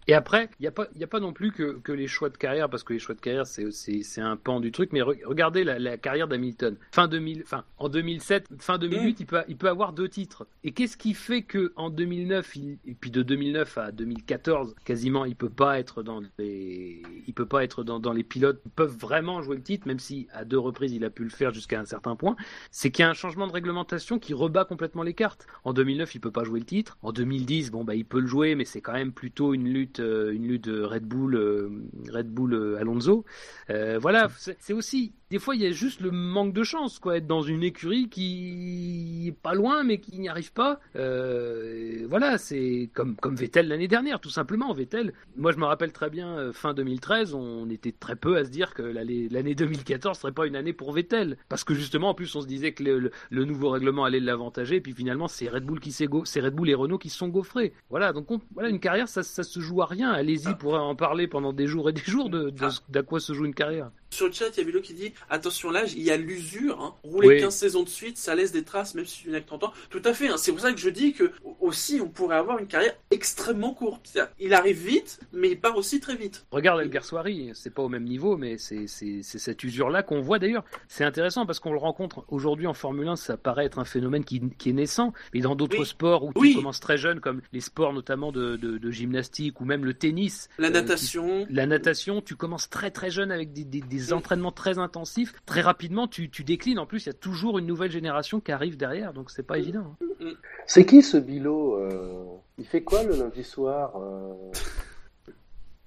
Et 0.06 0.14
après, 0.14 0.48
il 0.58 0.62
n'y 0.62 0.66
a, 0.68 0.70
pas- 0.72 0.88
y 0.96 1.04
a 1.04 1.06
pas 1.06 1.20
non 1.20 1.32
plus 1.32 1.52
que, 1.52 1.78
que 1.78 1.92
les 1.92 2.06
choix 2.06 2.28
de 2.30 2.36
carrière, 2.36 2.68
parce 2.70 2.82
que 2.84 2.92
les 2.92 2.98
choix 2.98 3.14
de 3.14 3.20
carrière, 3.20 3.46
c'est 3.46 4.20
un 4.20 4.36
pan 4.36 4.60
du 4.60 4.72
truc, 4.72 4.90
mais 4.92 5.00
re- 5.00 5.24
regardez 5.24 5.64
la, 5.64 5.78
la 5.78 5.96
carrière 5.96 6.28
d'Hamilton. 6.28 6.76
Fin 6.92 7.08
2000, 7.08 7.44
fin, 7.44 7.64
en 7.78 7.88
2007, 7.88 8.48
fin 8.58 8.78
2008, 8.78 9.20
il, 9.20 9.26
peut, 9.26 9.42
il 9.48 9.56
peut 9.56 9.68
avoir 9.68 9.92
deux 9.92 10.08
titres. 10.08 10.46
Et 10.62 10.72
qu'est-ce 10.72 10.96
qui 10.96 11.14
fait 11.14 11.42
que 11.42 11.72
en 11.76 11.90
2009, 11.90 12.56
il- 12.56 12.78
et 12.86 12.94
puis 12.94 13.10
de 13.10 13.22
2009 13.22 13.78
à 13.78 13.92
2014, 13.92 14.74
quasiment, 14.84 15.24
il 15.24 15.36
peut 15.36 15.48
pas 15.48 15.78
être 15.78 16.02
dans 16.02 16.20
les, 16.38 17.02
il 17.26 17.34
peut 17.34 17.46
pas 17.46 17.64
être 17.64 17.84
dans, 17.84 17.98
dans 18.00 18.12
les 18.12 18.24
pilotes 18.24 18.62
qui 18.62 18.68
peuvent 18.68 18.96
vraiment 18.96 19.42
jouer 19.42 19.56
le 19.56 19.62
titre, 19.62 19.86
même 19.86 19.98
si 19.98 20.26
à 20.32 20.44
deux 20.44 20.58
reprises 20.58 20.92
il 20.92 21.04
a 21.04 21.10
pu 21.10 21.24
le 21.24 21.30
faire 21.30 21.52
jusqu'à 21.52 21.80
un 21.80 21.84
certain 21.84 22.16
point. 22.16 22.36
C'est 22.70 22.90
qu'il 22.90 23.02
y 23.02 23.06
a 23.06 23.10
un 23.10 23.14
changement 23.14 23.46
de 23.46 23.52
réglementation 23.52 24.18
qui 24.18 24.34
rebat 24.34 24.64
complètement 24.64 25.02
les 25.02 25.14
cartes. 25.14 25.46
En 25.64 25.72
2009, 25.72 26.14
il 26.14 26.20
peut 26.20 26.30
pas 26.30 26.44
jouer 26.44 26.60
le 26.60 26.66
titre. 26.66 26.96
En 27.02 27.12
2010, 27.12 27.70
bon 27.70 27.84
bah 27.84 27.94
il 27.94 28.04
peut 28.04 28.20
le 28.20 28.26
jouer, 28.26 28.54
mais 28.54 28.64
c'est 28.64 28.80
quand 28.80 28.92
même 28.92 29.12
plutôt 29.12 29.54
une 29.54 29.68
lutte, 29.74 30.00
euh, 30.00 30.32
une 30.32 30.46
lutte 30.46 30.68
Red 30.68 31.04
Bull, 31.04 31.34
euh, 31.34 31.68
Red 32.10 32.28
Bull 32.28 32.54
euh, 32.54 32.78
Alonso. 32.78 33.24
Voilà, 33.68 34.28
c'est 34.36 34.72
aussi 34.72 35.12
des 35.34 35.40
fois 35.40 35.56
il 35.56 35.62
y 35.62 35.66
a 35.66 35.72
juste 35.72 36.00
le 36.00 36.12
manque 36.12 36.52
de 36.52 36.62
chance, 36.62 37.00
quoi, 37.00 37.16
être 37.16 37.26
dans 37.26 37.42
une 37.42 37.64
écurie 37.64 38.08
qui 38.08 39.24
est 39.26 39.32
pas 39.32 39.52
loin 39.54 39.82
mais 39.82 39.98
qui 39.98 40.16
n'y 40.20 40.28
arrive 40.28 40.52
pas. 40.52 40.78
Euh, 40.94 42.06
voilà, 42.08 42.38
c'est 42.38 42.88
comme 42.94 43.16
comme 43.16 43.34
Vettel 43.34 43.66
l'année 43.66 43.88
dernière, 43.88 44.20
tout 44.20 44.30
simplement. 44.30 44.72
Vettel, 44.72 45.12
moi 45.36 45.50
je 45.50 45.58
me 45.58 45.64
rappelle 45.64 45.90
très 45.90 46.08
bien 46.08 46.38
euh, 46.38 46.52
fin 46.52 46.72
2013, 46.72 47.34
on 47.34 47.68
était 47.68 47.90
très 47.90 48.14
peu 48.14 48.36
à 48.36 48.44
se 48.44 48.50
dire 48.50 48.74
que 48.74 48.82
l'année 48.82 49.28
l'année 49.28 49.56
2014 49.56 50.16
serait 50.16 50.30
pas 50.30 50.46
une 50.46 50.54
année 50.54 50.72
pour 50.72 50.92
Vettel, 50.92 51.36
parce 51.48 51.64
que 51.64 51.74
justement 51.74 52.10
en 52.10 52.14
plus 52.14 52.32
on 52.36 52.40
se 52.40 52.46
disait 52.46 52.70
que 52.70 52.84
le, 52.84 53.44
nouveau 53.44 53.70
règlement 53.70 54.04
allait 54.04 54.20
l'avantager, 54.20 54.76
et 54.76 54.80
puis 54.80 54.92
finalement 54.92 55.26
c'est 55.26 55.48
Red 55.48 55.64
Bull 55.64 55.80
qui 55.80 55.90
s'est 55.90 56.06
c'est 56.26 56.42
Red 56.42 56.54
Bull 56.54 56.70
et 56.70 56.74
Renault 56.74 56.98
qui 56.98 57.10
se 57.10 57.18
sont 57.18 57.28
gaufrés. 57.28 57.72
Voilà, 57.90 58.12
donc 58.12 58.30
on- 58.30 58.40
voilà 58.52 58.68
une 58.68 58.78
carrière 58.78 59.08
ça 59.08 59.24
ça 59.24 59.42
se 59.42 59.58
joue 59.58 59.82
à 59.82 59.86
rien. 59.86 60.12
Allez-y 60.12 60.54
pour 60.54 60.74
en 60.74 60.94
parler 60.94 61.26
pendant 61.26 61.52
des 61.52 61.66
jours 61.66 61.90
et 61.90 61.92
des 61.92 62.02
jours 62.02 62.30
de, 62.30 62.50
de, 62.50 62.68
d'à 62.88 63.02
quoi 63.02 63.18
se 63.18 63.32
joue 63.32 63.46
une 63.46 63.54
carrière. 63.54 63.90
Sur 64.14 64.26
le 64.28 64.32
chat, 64.32 64.46
il 64.56 64.58
y 64.58 64.60
a 64.60 64.64
Vilo 64.64 64.80
qui 64.80 64.94
dit 64.94 65.12
attention 65.28 65.70
l'âge, 65.70 65.92
il 65.94 66.02
y 66.02 66.10
a 66.12 66.16
l'usure. 66.16 66.80
Hein. 66.80 66.94
Rouler 67.02 67.28
Oui. 67.28 67.40
15 67.40 67.54
saisons 67.54 67.82
de 67.82 67.88
suite, 67.88 68.16
ça 68.16 68.34
laisse 68.34 68.52
des 68.52 68.62
traces, 68.62 68.94
même 68.94 69.04
si 69.06 69.22
tu 69.24 69.30
n'as 69.30 69.40
que 69.40 69.46
30 69.46 69.64
ans. 69.64 69.72
Tout 69.90 70.02
à 70.04 70.14
fait. 70.14 70.28
hein. 70.28 70.36
C'est 70.36 70.52
pour 70.52 70.60
ça 70.60 70.72
que 70.72 70.78
je 70.78 70.88
dis 70.88 71.12
que 71.12 71.32
aussi 71.60 72.00
on 72.00 72.08
pourrait 72.08 72.36
avoir 72.36 72.58
une 72.58 72.66
carrière 72.68 72.94
extrêmement 73.10 73.74
courte. 73.74 74.16
Il 74.38 74.54
arrive 74.54 74.78
vite, 74.86 75.18
mais 75.32 75.50
il 75.50 75.60
part 75.60 75.76
aussi 75.76 75.98
très 76.00 76.14
vite. 76.16 76.46
Regarde 76.50 76.80
El 76.80 76.90
Garsoiri, 76.90 77.50
c'est 77.54 77.70
pas 77.74 77.82
au 77.82 77.88
même 77.88 78.04
niveau, 78.04 78.36
mais 78.36 78.56
c'est 78.58 78.86
cette 78.86 79.64
usure-là 79.64 80.02
qu'on 80.02 80.20
voit 80.20 80.38
d'ailleurs. 80.38 80.64
C'est 80.88 81.04
intéressant 81.04 81.46
parce 81.46 81.58
qu'on 81.60 81.72
le 81.72 81.78
rencontre 81.78 82.24
aujourd'hui 82.28 82.66
en 82.66 82.74
Formule 82.74 83.08
1, 83.08 83.16
ça 83.16 83.36
paraît 83.36 83.64
être 83.66 83.78
un 83.78 83.84
phénomène 83.84 84.24
qui, 84.24 84.40
qui 84.58 84.70
est 84.70 84.74
naissant, 84.74 85.12
mais 85.32 85.40
dans 85.40 85.56
d'autres 85.56 85.78
Oui. 85.80 85.86
sports 85.86 86.24
où 86.24 86.32
Oui. 86.36 86.50
tu 86.50 86.56
commences 86.56 86.80
très 86.80 86.98
jeune, 86.98 87.20
comme 87.20 87.40
les 87.52 87.60
sports 87.60 87.92
notamment 87.92 88.30
de, 88.32 88.56
de, 88.56 88.78
de 88.78 88.90
gymnastique 88.90 89.60
ou 89.60 89.64
même 89.64 89.84
le 89.84 89.94
tennis, 89.94 90.48
La 90.58 90.68
euh, 90.68 90.70
natation. 90.70 91.46
la 91.50 91.66
natation, 91.66 92.20
tu 92.20 92.36
commences 92.36 92.68
très 92.70 92.90
très 92.90 93.10
jeune 93.10 93.30
avec 93.32 93.52
des, 93.52 93.64
des, 93.64 93.80
des 93.80 94.03
des 94.06 94.12
entraînements 94.12 94.52
très 94.52 94.78
intensifs. 94.78 95.34
Très 95.46 95.60
rapidement, 95.60 96.06
tu, 96.08 96.30
tu 96.30 96.44
déclines. 96.44 96.78
En 96.78 96.86
plus, 96.86 97.04
il 97.04 97.06
y 97.06 97.10
a 97.10 97.14
toujours 97.14 97.58
une 97.58 97.66
nouvelle 97.66 97.90
génération 97.90 98.40
qui 98.40 98.52
arrive 98.52 98.76
derrière, 98.76 99.12
donc 99.12 99.30
c'est 99.30 99.42
pas 99.42 99.58
évident. 99.58 99.96
hein. 100.20 100.26
C'est 100.66 100.86
qui 100.86 101.02
ce 101.02 101.16
Bilo 101.16 101.76
euh, 101.76 102.24
Il 102.58 102.66
fait 102.66 102.82
quoi 102.82 103.02
le 103.02 103.16
lundi 103.16 103.44
soir 103.44 103.92
euh 103.96 104.32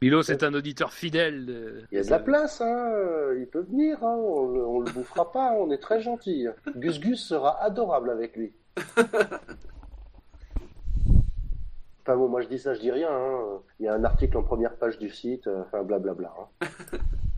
Milo, 0.01 0.21
c'est 0.21 0.43
un 0.43 0.53
auditeur 0.53 0.93
fidèle. 0.93 1.47
de- 1.47 1.83
Il 1.91 1.97
y 1.97 1.99
a 1.99 2.03
de 2.03 2.09
la 2.11 2.19
place, 2.19 2.61
hein. 2.61 2.91
euh, 2.93 3.37
Il 3.39 3.47
peut 3.47 3.65
venir, 3.67 3.97
hein. 4.03 4.15
On, 4.15 4.47
le- 4.53 4.65
on 4.65 4.79
le 4.81 4.91
bouffera 4.91 5.31
pas. 5.31 5.53
On 5.53 5.71
est 5.71 5.79
très 5.79 6.01
gentil. 6.01 6.45
Gus 6.75 6.99
Gus 6.99 7.19
sera 7.27 7.59
adorable 7.63 8.11
avec 8.11 8.35
lui. 8.35 8.53
Enfin 12.09 12.15
bon, 12.15 12.29
moi 12.29 12.41
je 12.41 12.47
dis 12.47 12.57
ça, 12.59 12.73
je 12.73 12.79
dis 12.79 12.89
rien. 12.91 13.09
hein. 13.11 13.59
Il 13.81 13.85
y 13.85 13.89
a 13.89 13.93
un 13.93 14.03
article 14.05 14.37
en 14.37 14.43
première 14.43 14.75
page 14.77 14.97
du 14.97 15.09
site. 15.09 15.47
euh, 15.47 15.63
Enfin 15.65 15.83
blablabla. 15.83 16.33
hein. 16.61 16.67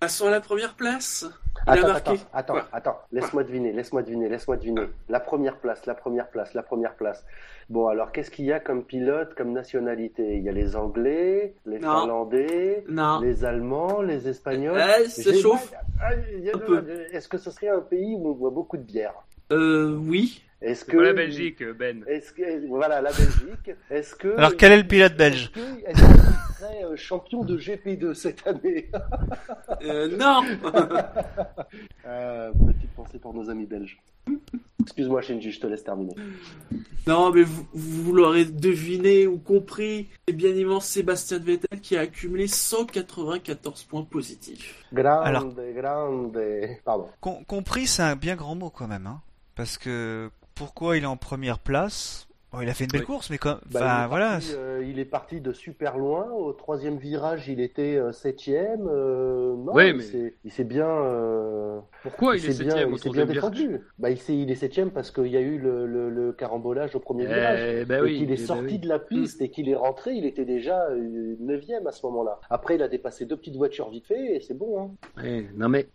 Passons 0.00 0.28
à 0.28 0.30
la 0.30 0.40
première 0.40 0.74
place. 0.74 1.26
Il 1.66 1.72
Attends, 1.72 1.88
attends, 1.88 2.14
attends, 2.32 2.54
attends. 2.72 2.98
Laisse-moi 3.10 3.42
deviner, 3.42 3.72
laisse-moi 3.72 4.02
deviner, 4.02 4.28
laisse-moi 4.28 4.56
deviner. 4.56 4.82
La 5.08 5.18
première 5.18 5.56
place, 5.58 5.86
la 5.86 5.94
première 5.94 6.28
place, 6.30 6.54
la 6.54 6.62
première 6.62 6.94
place. 6.94 7.24
Bon, 7.68 7.88
alors 7.88 8.12
qu'est-ce 8.12 8.30
qu'il 8.30 8.44
y 8.44 8.52
a 8.52 8.60
comme 8.60 8.84
pilote, 8.84 9.34
comme 9.34 9.52
nationalité? 9.52 10.36
Il 10.36 10.44
y 10.44 10.48
a 10.48 10.52
les 10.52 10.76
Anglais, 10.76 11.54
les 11.66 11.80
Non. 11.80 12.02
Finlandais, 12.02 12.84
Non. 12.88 13.20
les 13.20 13.44
Allemands, 13.44 14.00
les 14.00 14.28
Espagnols. 14.28 14.80
Eh, 14.80 15.34
chauffe. 15.40 15.74
Ah, 16.00 16.10
a-. 16.10 17.12
Est-ce 17.12 17.28
que 17.28 17.38
ce 17.38 17.50
serait 17.50 17.68
un 17.68 17.80
pays 17.80 18.14
où 18.16 18.28
on 18.28 18.32
boit 18.34 18.50
beaucoup 18.50 18.76
de 18.76 18.82
bière? 18.84 19.14
Euh, 19.52 19.96
oui. 19.96 20.44
Est-ce 20.60 20.84
que 20.84 20.96
la 20.96 21.12
Belgique, 21.12 21.62
Ben. 21.78 22.04
Est-ce 22.08 22.32
que 22.32 22.66
voilà 22.66 23.00
la 23.00 23.10
Belgique 23.12 23.70
Est-ce 23.90 24.14
que 24.16 24.36
Alors, 24.36 24.56
quel 24.56 24.72
est 24.72 24.78
le 24.82 24.88
pilote 24.88 25.16
belge 25.16 25.52
Est-ce 25.86 26.02
qu'il 26.02 26.56
serait 26.58 26.84
euh, 26.84 26.96
champion 26.96 27.44
de 27.44 27.56
GP2 27.56 28.12
cette 28.14 28.44
année 28.46 28.90
Euh, 29.82 30.08
non. 30.16 30.42
Euh, 32.06 32.50
Petite 32.66 32.90
pensée 32.94 33.18
pour 33.18 33.34
nos 33.34 33.50
amis 33.50 33.66
belges. 33.66 34.00
Excuse-moi, 34.80 35.20
Shinji, 35.20 35.52
je 35.52 35.60
te 35.60 35.66
laisse 35.66 35.84
terminer. 35.84 36.14
non, 37.06 37.30
mais 37.32 37.42
vous, 37.42 37.66
vous 37.74 38.12
l'aurez 38.12 38.44
deviné 38.46 39.26
ou 39.26 39.38
compris. 39.38 40.08
C'est 40.26 40.34
bien 40.34 40.50
immense 40.50 40.86
Sébastien 40.86 41.38
Vettel 41.38 41.80
qui 41.80 41.96
a 41.96 42.00
accumulé 42.00 42.46
194 42.48 43.84
points 43.84 44.04
positifs. 44.04 44.84
Grande, 44.92 45.26
Alors- 45.26 45.46
grande. 45.74 46.40
Pardon. 46.84 47.08
Com- 47.20 47.44
compris, 47.46 47.86
c'est 47.86 48.02
un 48.02 48.16
bien 48.16 48.36
grand 48.36 48.54
mot 48.54 48.70
quand 48.70 48.88
même, 48.88 49.06
hein. 49.06 49.20
Parce 49.54 49.76
que 49.76 50.30
pourquoi 50.58 50.96
il 50.96 51.04
est 51.04 51.06
en 51.06 51.16
première 51.16 51.58
place 51.58 52.24
Bon, 52.50 52.62
il 52.62 52.68
a 52.70 52.72
fait 52.72 52.84
une 52.84 52.90
belle 52.90 53.02
Oui. 53.02 53.06
course, 53.06 53.28
mais 53.28 53.36
quand, 53.36 53.58
Bah, 53.70 53.80
enfin 53.82 53.98
il, 54.00 54.04
est 54.04 54.08
voilà. 54.08 54.30
parti, 54.30 54.52
euh, 54.56 54.82
il 54.88 54.98
est 54.98 55.04
parti 55.04 55.40
de 55.42 55.52
super 55.52 55.98
loin. 55.98 56.30
Au 56.32 56.54
troisième 56.54 56.96
virage, 56.96 57.46
il 57.46 57.60
était 57.60 57.96
euh, 57.96 58.10
septième. 58.10 58.88
euh, 58.88 59.54
non, 59.54 59.72
Oui, 59.74 59.88
il 59.90 59.96
mais- 59.96 60.02
s'est- 60.02 60.34
il 60.44 60.50
s'est 60.50 60.64
bien. 60.64 60.88
euh, 60.88 61.78
Pourquoi 62.02 62.38
il 62.38 62.46
est 62.46 62.52
s'est 62.52 62.64
bien, 62.64 62.70
septième 62.72 62.92
il 62.92 62.98
s'est 62.98 63.10
bien 63.10 63.26
défendu. 63.26 63.80
Bah, 63.98 64.08
il, 64.08 64.16
s'est- 64.16 64.34
il 64.34 64.50
est 64.50 64.54
septième 64.54 64.90
parce 64.92 65.10
qu'il 65.10 65.26
y 65.26 65.36
a 65.36 65.42
eu 65.42 65.58
le, 65.58 65.84
le- 65.84 66.08
le 66.08 66.32
carambolage 66.32 66.96
au 66.96 67.00
premier 67.00 67.24
Eh 67.24 67.34
virage. 67.34 67.84
ben 67.86 68.06
et 68.06 68.14
qu'il 68.14 68.30
est 68.30 68.34
eh 68.34 68.38
ben 68.38 68.46
sorti 68.46 68.64
oui. 68.64 68.78
de 68.78 68.88
la 68.88 68.98
piste 68.98 69.42
et 69.42 69.50
qu'il 69.50 69.68
est 69.68 69.74
rentré, 69.76 70.14
il 70.14 70.24
était 70.24 70.46
déjà 70.46 70.88
neuvième 71.40 71.86
à 71.86 71.92
ce 71.92 72.06
moment-là. 72.06 72.40
Après, 72.48 72.76
il 72.76 72.82
a 72.82 72.88
dépassé 72.88 73.26
deux 73.26 73.36
petites 73.36 73.56
voitures 73.56 73.90
vite 73.90 74.06
fait 74.06 74.36
et 74.36 74.40
c'est 74.40 74.56
bon. 74.56 74.80
Hein. 74.80 74.90
Ouais, 75.22 75.46
non 75.54 75.68
mais 75.68 75.86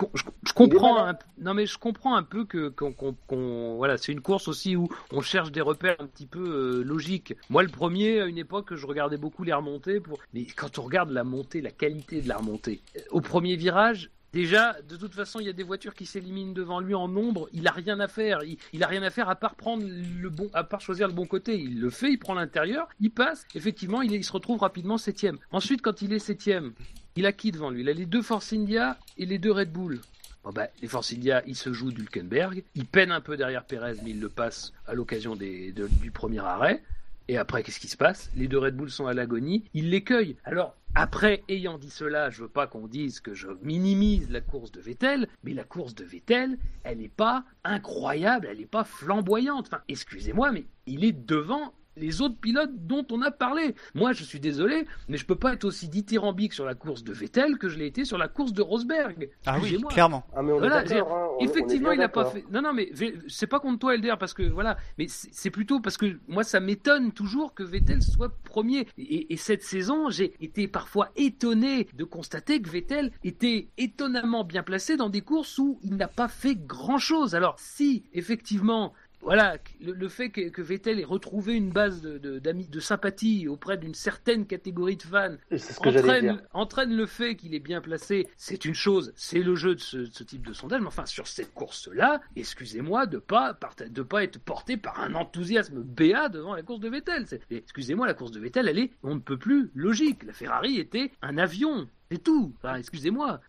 je, 0.00 0.06
com- 0.06 0.10
je- 0.14 0.22
je 0.48 0.52
comprends. 0.52 1.04
Un, 1.06 1.18
non 1.40 1.54
mais 1.54 1.66
je 1.66 1.76
comprends 1.78 2.14
un 2.16 2.22
peu 2.22 2.44
que 2.44 2.68
qu'on 2.68 3.76
voilà, 3.76 3.98
c'est 3.98 4.12
une 4.12 4.20
course 4.20 4.48
aussi 4.48 4.76
où 4.76 4.88
on 5.12 5.20
cherche 5.20 5.50
des 5.52 5.60
repères 5.60 5.96
un 5.98 6.06
petit 6.06 6.26
peu 6.26 6.38
euh, 6.40 6.82
logiques. 6.84 7.34
Moi, 7.50 7.62
le 7.62 7.68
premier, 7.68 8.20
à 8.20 8.26
une 8.26 8.38
époque, 8.38 8.74
je 8.74 8.86
regardais 8.86 9.16
beaucoup 9.16 9.44
les 9.44 9.52
remontées. 9.52 10.00
Pour... 10.00 10.18
Mais 10.34 10.44
quand 10.44 10.78
on 10.78 10.82
regarde 10.82 11.10
la 11.10 11.24
montée, 11.24 11.60
la 11.60 11.70
qualité 11.70 12.20
de 12.20 12.28
la 12.28 12.36
remontée, 12.38 12.80
euh, 12.96 13.00
au 13.10 13.20
premier 13.20 13.56
virage. 13.56 14.10
Déjà, 14.30 14.76
de 14.86 14.96
toute 14.96 15.14
façon, 15.14 15.40
il 15.40 15.46
y 15.46 15.48
a 15.48 15.54
des 15.54 15.62
voitures 15.62 15.94
qui 15.94 16.04
s'éliminent 16.04 16.52
devant 16.52 16.80
lui 16.80 16.94
en 16.94 17.08
nombre. 17.08 17.48
Il 17.54 17.66
a 17.66 17.70
rien 17.70 17.98
à 17.98 18.08
faire. 18.08 18.42
Il, 18.44 18.58
il 18.74 18.84
a 18.84 18.86
rien 18.86 19.02
à 19.02 19.08
faire 19.08 19.30
à 19.30 19.36
part 19.36 19.54
prendre 19.54 19.82
le 19.86 20.28
bon, 20.28 20.50
à 20.52 20.64
part 20.64 20.82
choisir 20.82 21.08
le 21.08 21.14
bon 21.14 21.24
côté. 21.24 21.58
Il 21.58 21.80
le 21.80 21.88
fait. 21.88 22.10
Il 22.10 22.18
prend 22.18 22.34
l'intérieur. 22.34 22.88
Il 23.00 23.10
passe. 23.10 23.46
Effectivement, 23.54 24.02
il, 24.02 24.12
est- 24.12 24.18
il 24.18 24.24
se 24.24 24.32
retrouve 24.32 24.60
rapidement 24.60 24.98
septième. 24.98 25.38
Ensuite, 25.50 25.80
quand 25.80 26.02
il 26.02 26.12
est 26.12 26.18
septième, 26.18 26.74
il 27.16 27.26
a 27.26 27.32
qui 27.32 27.52
devant 27.52 27.70
lui? 27.70 27.82
Il 27.82 27.88
a 27.88 27.92
les 27.92 28.06
deux 28.06 28.22
Force 28.22 28.52
India 28.52 28.98
et 29.16 29.26
les 29.26 29.38
deux 29.38 29.52
Red 29.52 29.72
Bull. 29.72 30.00
Bon 30.44 30.52
bah, 30.52 30.68
les 30.80 30.88
Force 30.88 31.12
India, 31.12 31.42
ils 31.46 31.56
se 31.56 31.72
jouent 31.72 31.92
d'Hülkenberg. 31.92 32.62
Il 32.74 32.86
peine 32.86 33.10
un 33.10 33.20
peu 33.20 33.36
derrière 33.36 33.64
Perez, 33.64 33.96
mais 34.04 34.10
il 34.10 34.20
le 34.20 34.28
passe 34.28 34.72
à 34.86 34.94
l'occasion 34.94 35.36
du 35.36 36.10
premier 36.12 36.38
arrêt. 36.38 36.82
Et 37.30 37.36
après, 37.36 37.62
qu'est-ce 37.62 37.80
qui 37.80 37.88
se 37.88 37.96
passe? 37.96 38.30
Les 38.36 38.48
deux 38.48 38.58
Red 38.58 38.74
Bull 38.74 38.90
sont 38.90 39.06
à 39.06 39.12
l'agonie. 39.12 39.64
Il 39.74 39.90
les 39.90 40.02
cueille. 40.02 40.36
Alors, 40.44 40.74
après, 40.94 41.42
ayant 41.50 41.76
dit 41.76 41.90
cela, 41.90 42.30
je 42.30 42.42
veux 42.42 42.48
pas 42.48 42.66
qu'on 42.66 42.86
dise 42.86 43.20
que 43.20 43.34
je 43.34 43.48
minimise 43.62 44.30
la 44.30 44.40
course 44.40 44.72
de 44.72 44.80
Vettel, 44.80 45.28
mais 45.44 45.52
la 45.52 45.64
course 45.64 45.94
de 45.94 46.04
Vettel, 46.04 46.56
elle 46.84 46.98
n'est 46.98 47.08
pas 47.08 47.44
incroyable, 47.64 48.48
elle 48.50 48.58
n'est 48.58 48.64
pas 48.64 48.84
flamboyante. 48.84 49.66
Enfin, 49.66 49.82
excusez-moi, 49.88 50.52
mais 50.52 50.64
il 50.86 51.04
est 51.04 51.12
devant 51.12 51.74
les 51.98 52.22
autres 52.22 52.36
pilotes 52.40 52.70
dont 52.86 53.06
on 53.10 53.22
a 53.22 53.30
parlé. 53.30 53.74
Moi, 53.94 54.12
je 54.12 54.24
suis 54.24 54.40
désolé, 54.40 54.86
mais 55.08 55.16
je 55.16 55.26
peux 55.26 55.34
pas 55.36 55.52
être 55.54 55.64
aussi 55.64 55.88
dithyrambique 55.88 56.52
sur 56.52 56.64
la 56.64 56.74
course 56.74 57.04
de 57.04 57.12
Vettel 57.12 57.58
que 57.58 57.68
je 57.68 57.78
l'ai 57.78 57.86
été 57.86 58.04
sur 58.04 58.18
la 58.18 58.28
course 58.28 58.52
de 58.52 58.62
Rosberg. 58.62 59.30
Ah 59.46 59.58
oui, 59.62 59.80
clairement. 59.88 60.24
Ah, 60.34 60.42
mais 60.42 60.52
on 60.52 60.58
Voilà, 60.58 60.84
est. 60.84 60.92
Hein, 60.98 61.04
on- 61.08 61.36
on 61.36 61.38
est 61.40 61.44
Effectivement, 61.44 61.92
il 61.92 61.98
n'a 61.98 62.08
pas 62.08 62.26
fait. 62.26 62.44
Non, 62.50 62.62
non, 62.62 62.72
mais 62.72 62.90
c'est 63.28 63.46
pas 63.46 63.60
contre 63.60 63.78
toi, 63.80 63.94
Elder, 63.94 64.14
parce 64.18 64.34
que 64.34 64.42
voilà, 64.42 64.76
mais 64.98 65.06
c'est 65.08 65.28
c'est 65.32 65.50
plutôt 65.50 65.80
parce 65.80 65.96
que 65.96 66.18
moi, 66.26 66.42
ça 66.42 66.58
m'étonne 66.60 67.12
toujours 67.12 67.54
que 67.54 67.62
Vettel 67.62 68.02
soit 68.02 68.32
premier. 68.44 68.86
Et, 68.98 69.32
et 69.32 69.36
cette 69.36 69.62
saison, 69.62 70.10
j'ai 70.10 70.34
été 70.40 70.66
parfois 70.68 71.10
étonné 71.16 71.86
de 71.94 72.04
constater 72.04 72.60
que 72.60 72.68
Vettel 72.68 73.12
était 73.24 73.68
étonnamment 73.78 74.44
bien 74.44 74.62
placé 74.62 74.96
dans 74.96 75.08
des 75.10 75.20
courses 75.20 75.58
où 75.58 75.78
il 75.82 75.96
n'a 75.96 76.08
pas 76.08 76.28
fait 76.28 76.54
grand 76.56 76.98
chose. 76.98 77.34
Alors, 77.34 77.54
si 77.58 78.04
effectivement. 78.12 78.92
Voilà, 79.20 79.56
le, 79.80 79.92
le 79.92 80.08
fait 80.08 80.30
que, 80.30 80.48
que 80.48 80.62
Vettel 80.62 81.00
ait 81.00 81.04
retrouvé 81.04 81.54
une 81.54 81.70
base 81.70 82.00
de, 82.00 82.18
de, 82.18 82.80
sympathie 82.80 83.48
auprès 83.48 83.76
d'une 83.76 83.94
certaine 83.94 84.46
catégorie 84.46 84.96
de 84.96 85.02
fans 85.02 85.36
ce 85.50 85.78
que 85.80 86.20
dire. 86.20 86.40
entraîne, 86.52 86.94
le 86.96 87.06
fait 87.06 87.36
qu'il 87.36 87.54
est 87.54 87.60
bien 87.60 87.80
placé, 87.80 88.28
c'est 88.36 88.64
une 88.64 88.74
chose, 88.74 89.12
c'est 89.16 89.40
le 89.40 89.54
jeu 89.54 89.74
de 89.74 89.80
ce, 89.80 89.96
de 89.98 90.10
ce 90.12 90.22
type 90.22 90.46
de 90.46 90.52
sondage, 90.52 90.80
mais 90.80 90.86
enfin 90.86 91.06
sur 91.06 91.26
cette 91.26 91.52
course-là, 91.52 92.20
excusez-moi 92.36 93.06
de 93.06 93.18
pas 93.18 93.58
de 93.88 94.02
pas 94.02 94.24
être 94.24 94.38
porté 94.38 94.76
par 94.76 95.00
un 95.00 95.14
enthousiasme 95.14 95.82
béat 95.82 96.28
devant 96.28 96.54
la 96.54 96.62
course 96.62 96.80
de 96.80 96.88
Vettel. 96.88 97.26
Excusez-moi, 97.50 98.06
la 98.06 98.14
course 98.14 98.30
de 98.30 98.40
Vettel, 98.40 98.68
elle 98.68 98.78
est, 98.78 98.92
on 99.02 99.16
ne 99.16 99.20
peut 99.20 99.36
plus 99.36 99.70
logique. 99.74 100.22
La 100.24 100.32
Ferrari 100.32 100.78
était 100.78 101.12
un 101.22 101.38
avion. 101.38 101.88
C'est 102.10 102.22
tout. 102.22 102.54
Excusez-moi. 102.76 103.40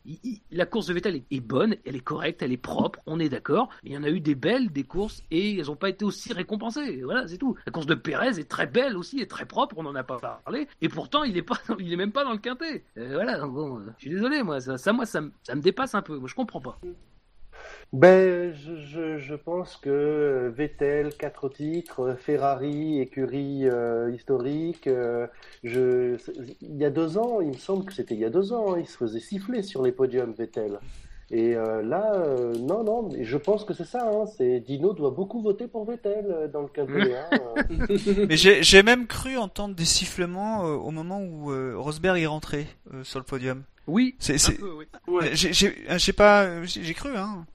La 0.51 0.65
course 0.65 0.87
de 0.87 0.93
Vettel 0.93 1.15
est, 1.15 1.25
est 1.31 1.39
bonne, 1.39 1.75
elle 1.85 1.95
est 1.95 2.01
correcte, 2.01 2.41
elle 2.41 2.51
est 2.51 2.57
propre, 2.57 2.99
on 3.05 3.19
est 3.19 3.29
d'accord. 3.29 3.69
Mais 3.83 3.91
il 3.91 3.93
y 3.93 3.97
en 3.97 4.03
a 4.03 4.09
eu 4.09 4.19
des 4.19 4.35
belles, 4.35 4.69
des 4.69 4.83
courses, 4.83 5.23
et 5.31 5.57
elles 5.57 5.67
n'ont 5.67 5.75
pas 5.75 5.89
été 5.89 6.03
aussi 6.03 6.33
récompensées. 6.33 7.01
Voilà, 7.03 7.27
c'est 7.27 7.37
tout. 7.37 7.55
La 7.65 7.71
course 7.71 7.85
de 7.85 7.95
Pérez 7.95 8.39
est 8.39 8.49
très 8.49 8.67
belle 8.67 8.97
aussi, 8.97 9.19
et 9.21 9.27
très 9.27 9.45
propre, 9.45 9.75
on 9.77 9.83
n'en 9.83 9.95
a 9.95 10.03
pas 10.03 10.19
parlé. 10.19 10.67
Et 10.81 10.89
pourtant, 10.89 11.23
il 11.23 11.37
est 11.37 11.41
pas, 11.41 11.59
il 11.79 11.93
est 11.93 11.97
même 11.97 12.11
pas 12.11 12.23
dans 12.23 12.33
le 12.33 12.37
quintet. 12.39 12.83
Euh, 12.97 13.13
voilà, 13.13 13.47
bon, 13.47 13.79
euh, 13.79 13.85
je 13.97 14.01
suis 14.01 14.09
désolé, 14.09 14.43
moi, 14.43 14.59
ça, 14.59 14.93
moi, 14.93 15.05
ça 15.05 15.21
me 15.21 15.61
dépasse 15.61 15.95
un 15.95 16.01
peu. 16.01 16.17
Moi, 16.17 16.27
je 16.27 16.35
comprends 16.35 16.61
pas. 16.61 16.79
Ben, 17.91 18.53
je, 18.53 18.75
je, 18.75 19.17
je 19.17 19.33
pense 19.33 19.75
que 19.75 20.53
Vettel, 20.55 21.09
quatre 21.17 21.49
titres, 21.49 22.15
Ferrari, 22.19 22.99
écurie 22.99 23.67
euh, 23.67 24.11
historique. 24.13 24.85
euh, 24.85 25.25
je, 25.63 26.17
il 26.61 26.77
y 26.77 26.85
a 26.85 26.91
deux 26.91 27.17
ans, 27.17 27.41
il 27.41 27.47
me 27.47 27.53
semble 27.57 27.85
que 27.85 27.93
c'était 27.93 28.13
il 28.13 28.21
y 28.21 28.25
a 28.25 28.29
deux 28.29 28.53
ans, 28.53 28.75
il 28.75 28.85
se 28.85 28.95
faisait 28.95 29.19
siffler 29.19 29.63
sur 29.63 29.81
les 29.81 29.91
podiums, 29.91 30.33
Vettel. 30.37 30.79
Et 31.31 31.55
euh, 31.55 31.81
là, 31.83 32.13
euh, 32.15 32.53
non, 32.59 32.83
non, 32.83 33.09
mais 33.11 33.23
je 33.23 33.37
pense 33.37 33.63
que 33.63 33.73
c'est 33.73 33.85
ça. 33.85 34.07
Hein, 34.07 34.25
c'est 34.37 34.59
Dino 34.59 34.93
doit 34.93 35.11
beaucoup 35.11 35.41
voter 35.41 35.67
pour 35.67 35.85
Vettel 35.85 36.25
euh, 36.29 36.47
dans 36.47 36.61
le 36.61 36.67
quintet. 36.67 37.15
hein, 37.15 37.39
euh. 37.57 38.25
Mais 38.29 38.35
j'ai 38.37 38.61
j'ai 38.63 38.81
même 38.83 39.05
cru 39.07 39.37
entendre 39.37 39.75
des 39.75 39.85
sifflements 39.85 40.65
euh, 40.65 40.75
au 40.75 40.89
moment 40.91 41.21
où 41.21 41.51
euh, 41.51 41.73
Rosberg 41.77 42.19
est 42.19 42.25
rentré 42.27 42.67
euh, 42.93 43.03
sur 43.03 43.19
le 43.19 43.25
podium. 43.25 43.63
Oui, 43.85 44.15
C'est, 44.19 44.37
oui. 44.61 44.85
Ouais. 45.07 45.31
J'ai, 45.33 45.53
j'ai, 45.53 45.75
j'ai 45.97 46.13
pas, 46.13 46.63
j'ai 46.63 46.93
cru, 46.93 47.09
hein. 47.15 47.45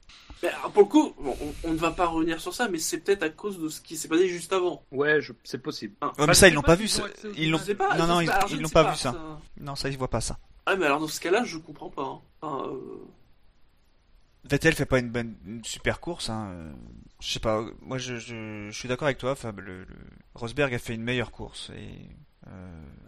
Mais, 0.43 0.49
alors, 0.49 0.71
pour 0.71 0.83
le 0.83 0.87
coup, 0.89 1.13
bon, 1.19 1.35
on, 1.41 1.69
on 1.69 1.71
ne 1.73 1.77
va 1.77 1.91
pas 1.91 2.05
revenir 2.07 2.39
sur 2.41 2.53
ça, 2.53 2.67
mais 2.67 2.77
c'est 2.77 2.99
peut-être 2.99 3.23
à 3.23 3.29
cause 3.29 3.59
de 3.59 3.69
ce 3.69 3.81
qui 3.81 3.95
s'est 3.97 4.07
passé 4.07 4.27
juste 4.27 4.51
avant. 4.53 4.83
Ouais, 4.91 5.21
je- 5.21 5.33
c'est 5.43 5.57
possible. 5.61 5.95
Ouais, 6.01 6.27
mais 6.27 6.33
ça, 6.33 6.47
ils 6.47 6.53
l'ont 6.53 6.61
pas 6.61 6.67
pas 6.73 6.75
vu. 6.75 6.87
ça. 6.87 7.03
Ils 7.37 7.49
l'ont. 7.51 7.59
Pas, 7.77 7.97
Non, 7.97 8.05
non, 8.07 8.21
ils, 8.21 8.29
l'ont 8.61 8.69
pas 8.69 8.91
vu 8.91 8.97
ça. 8.97 9.15
Non, 9.59 9.75
ça, 9.75 9.89
ils 9.89 9.97
voient 9.97 10.09
pas 10.09 10.21
ça. 10.21 10.37
Ah, 10.65 10.75
mais 10.75 10.85
alors 10.85 10.99
dans 10.99 11.07
ce 11.07 11.19
cas-là, 11.21 11.43
je 11.45 11.57
comprends 11.57 11.89
pas. 11.89 12.03
hein. 12.03 12.21
Enfin, 12.41 12.67
euh, 12.67 13.05
Vettel 14.43 14.73
fait 14.75 14.85
pas 14.85 14.99
une 14.99 15.09
bonne, 15.09 15.35
une 15.45 15.63
super 15.63 15.99
course. 15.99 16.29
Hein. 16.29 16.73
Je 17.21 17.31
sais 17.31 17.39
pas. 17.39 17.63
Moi, 17.81 17.97
je, 17.97 18.17
je, 18.17 18.67
je 18.69 18.77
suis 18.77 18.87
d'accord 18.87 19.07
avec 19.07 19.17
toi. 19.17 19.35
Fab. 19.35 19.59
Le, 19.59 19.79
le- 19.79 19.87
Rosberg 20.35 20.73
a 20.73 20.79
fait 20.79 20.93
une 20.93 21.01
meilleure 21.03 21.31
course 21.31 21.71
et 21.75 22.09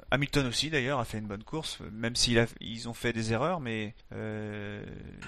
Hamilton 0.09 0.47
aussi 0.47 0.69
d'ailleurs 0.69 0.99
a 0.99 1.05
fait 1.05 1.17
une 1.17 1.27
bonne 1.27 1.43
course, 1.43 1.79
même 1.91 2.15
s'ils 2.15 2.45
ils 2.61 2.87
ont 2.87 2.93
fait 2.93 3.11
des 3.11 3.33
erreurs, 3.33 3.59
mais 3.59 3.93
euh, 4.13 4.81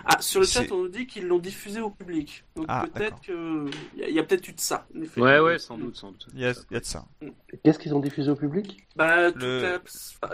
Ah, 0.06 0.22
sur 0.22 0.40
le 0.40 0.46
chat, 0.46 0.72
on 0.72 0.84
nous 0.84 0.88
dit 0.88 1.06
qu'ils 1.06 1.28
l'ont 1.28 1.38
diffusé 1.40 1.82
au 1.82 1.90
public. 1.90 2.46
Donc 2.56 2.66
Ah, 2.70 2.86
peut-être 2.94 3.20
que. 3.22 3.70
Il 3.98 4.10
y 4.14 4.20
a, 4.20 4.24
peut-être 4.24 4.48
eu 4.48 4.54
de 4.54 4.60
ça. 4.62 4.88
en 4.98 5.02
effet. 5.02 5.20
Ouais, 5.20 5.40
ouais, 5.40 5.60
sans 5.60 5.78
doute, 5.78 5.98
sans 5.98 6.12
doute. 6.12 6.28
il 6.34 6.40
y 6.40 6.46
a, 6.46 6.52
il 6.72 6.74
y 6.74 6.78
a 6.78 6.80
de 6.80 6.86
ça. 6.86 7.06
Qu'est-ce 7.64 7.78
qu'ils 7.78 7.94
ont 7.94 8.00
diffusé 8.00 8.32
au 8.32 8.36
public? 8.38 8.86
Bah, 8.96 9.32
Le- 9.32 9.80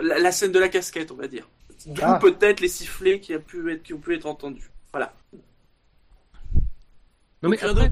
la, 0.03 0.19
la 0.19 0.31
scène 0.31 0.51
de 0.51 0.59
la 0.59 0.69
casquette, 0.69 1.11
on 1.11 1.15
va 1.15 1.27
dire. 1.27 1.49
D'où 1.87 2.01
Ah. 2.03 2.19
peut-être 2.21 2.59
les 2.61 2.67
sifflets 2.67 3.19
qui, 3.19 3.33
a 3.33 3.39
pu 3.39 3.71
être, 3.71 3.81
qui 3.83 3.93
ont 3.95 3.99
pu 3.99 4.13
être 4.15 4.25
entendus. 4.27 4.69
Voilà. 4.93 5.13
Non 7.43 7.49
mais 7.49 7.57
Donc, 7.57 7.59
rien 7.59 7.69
après, 7.71 7.91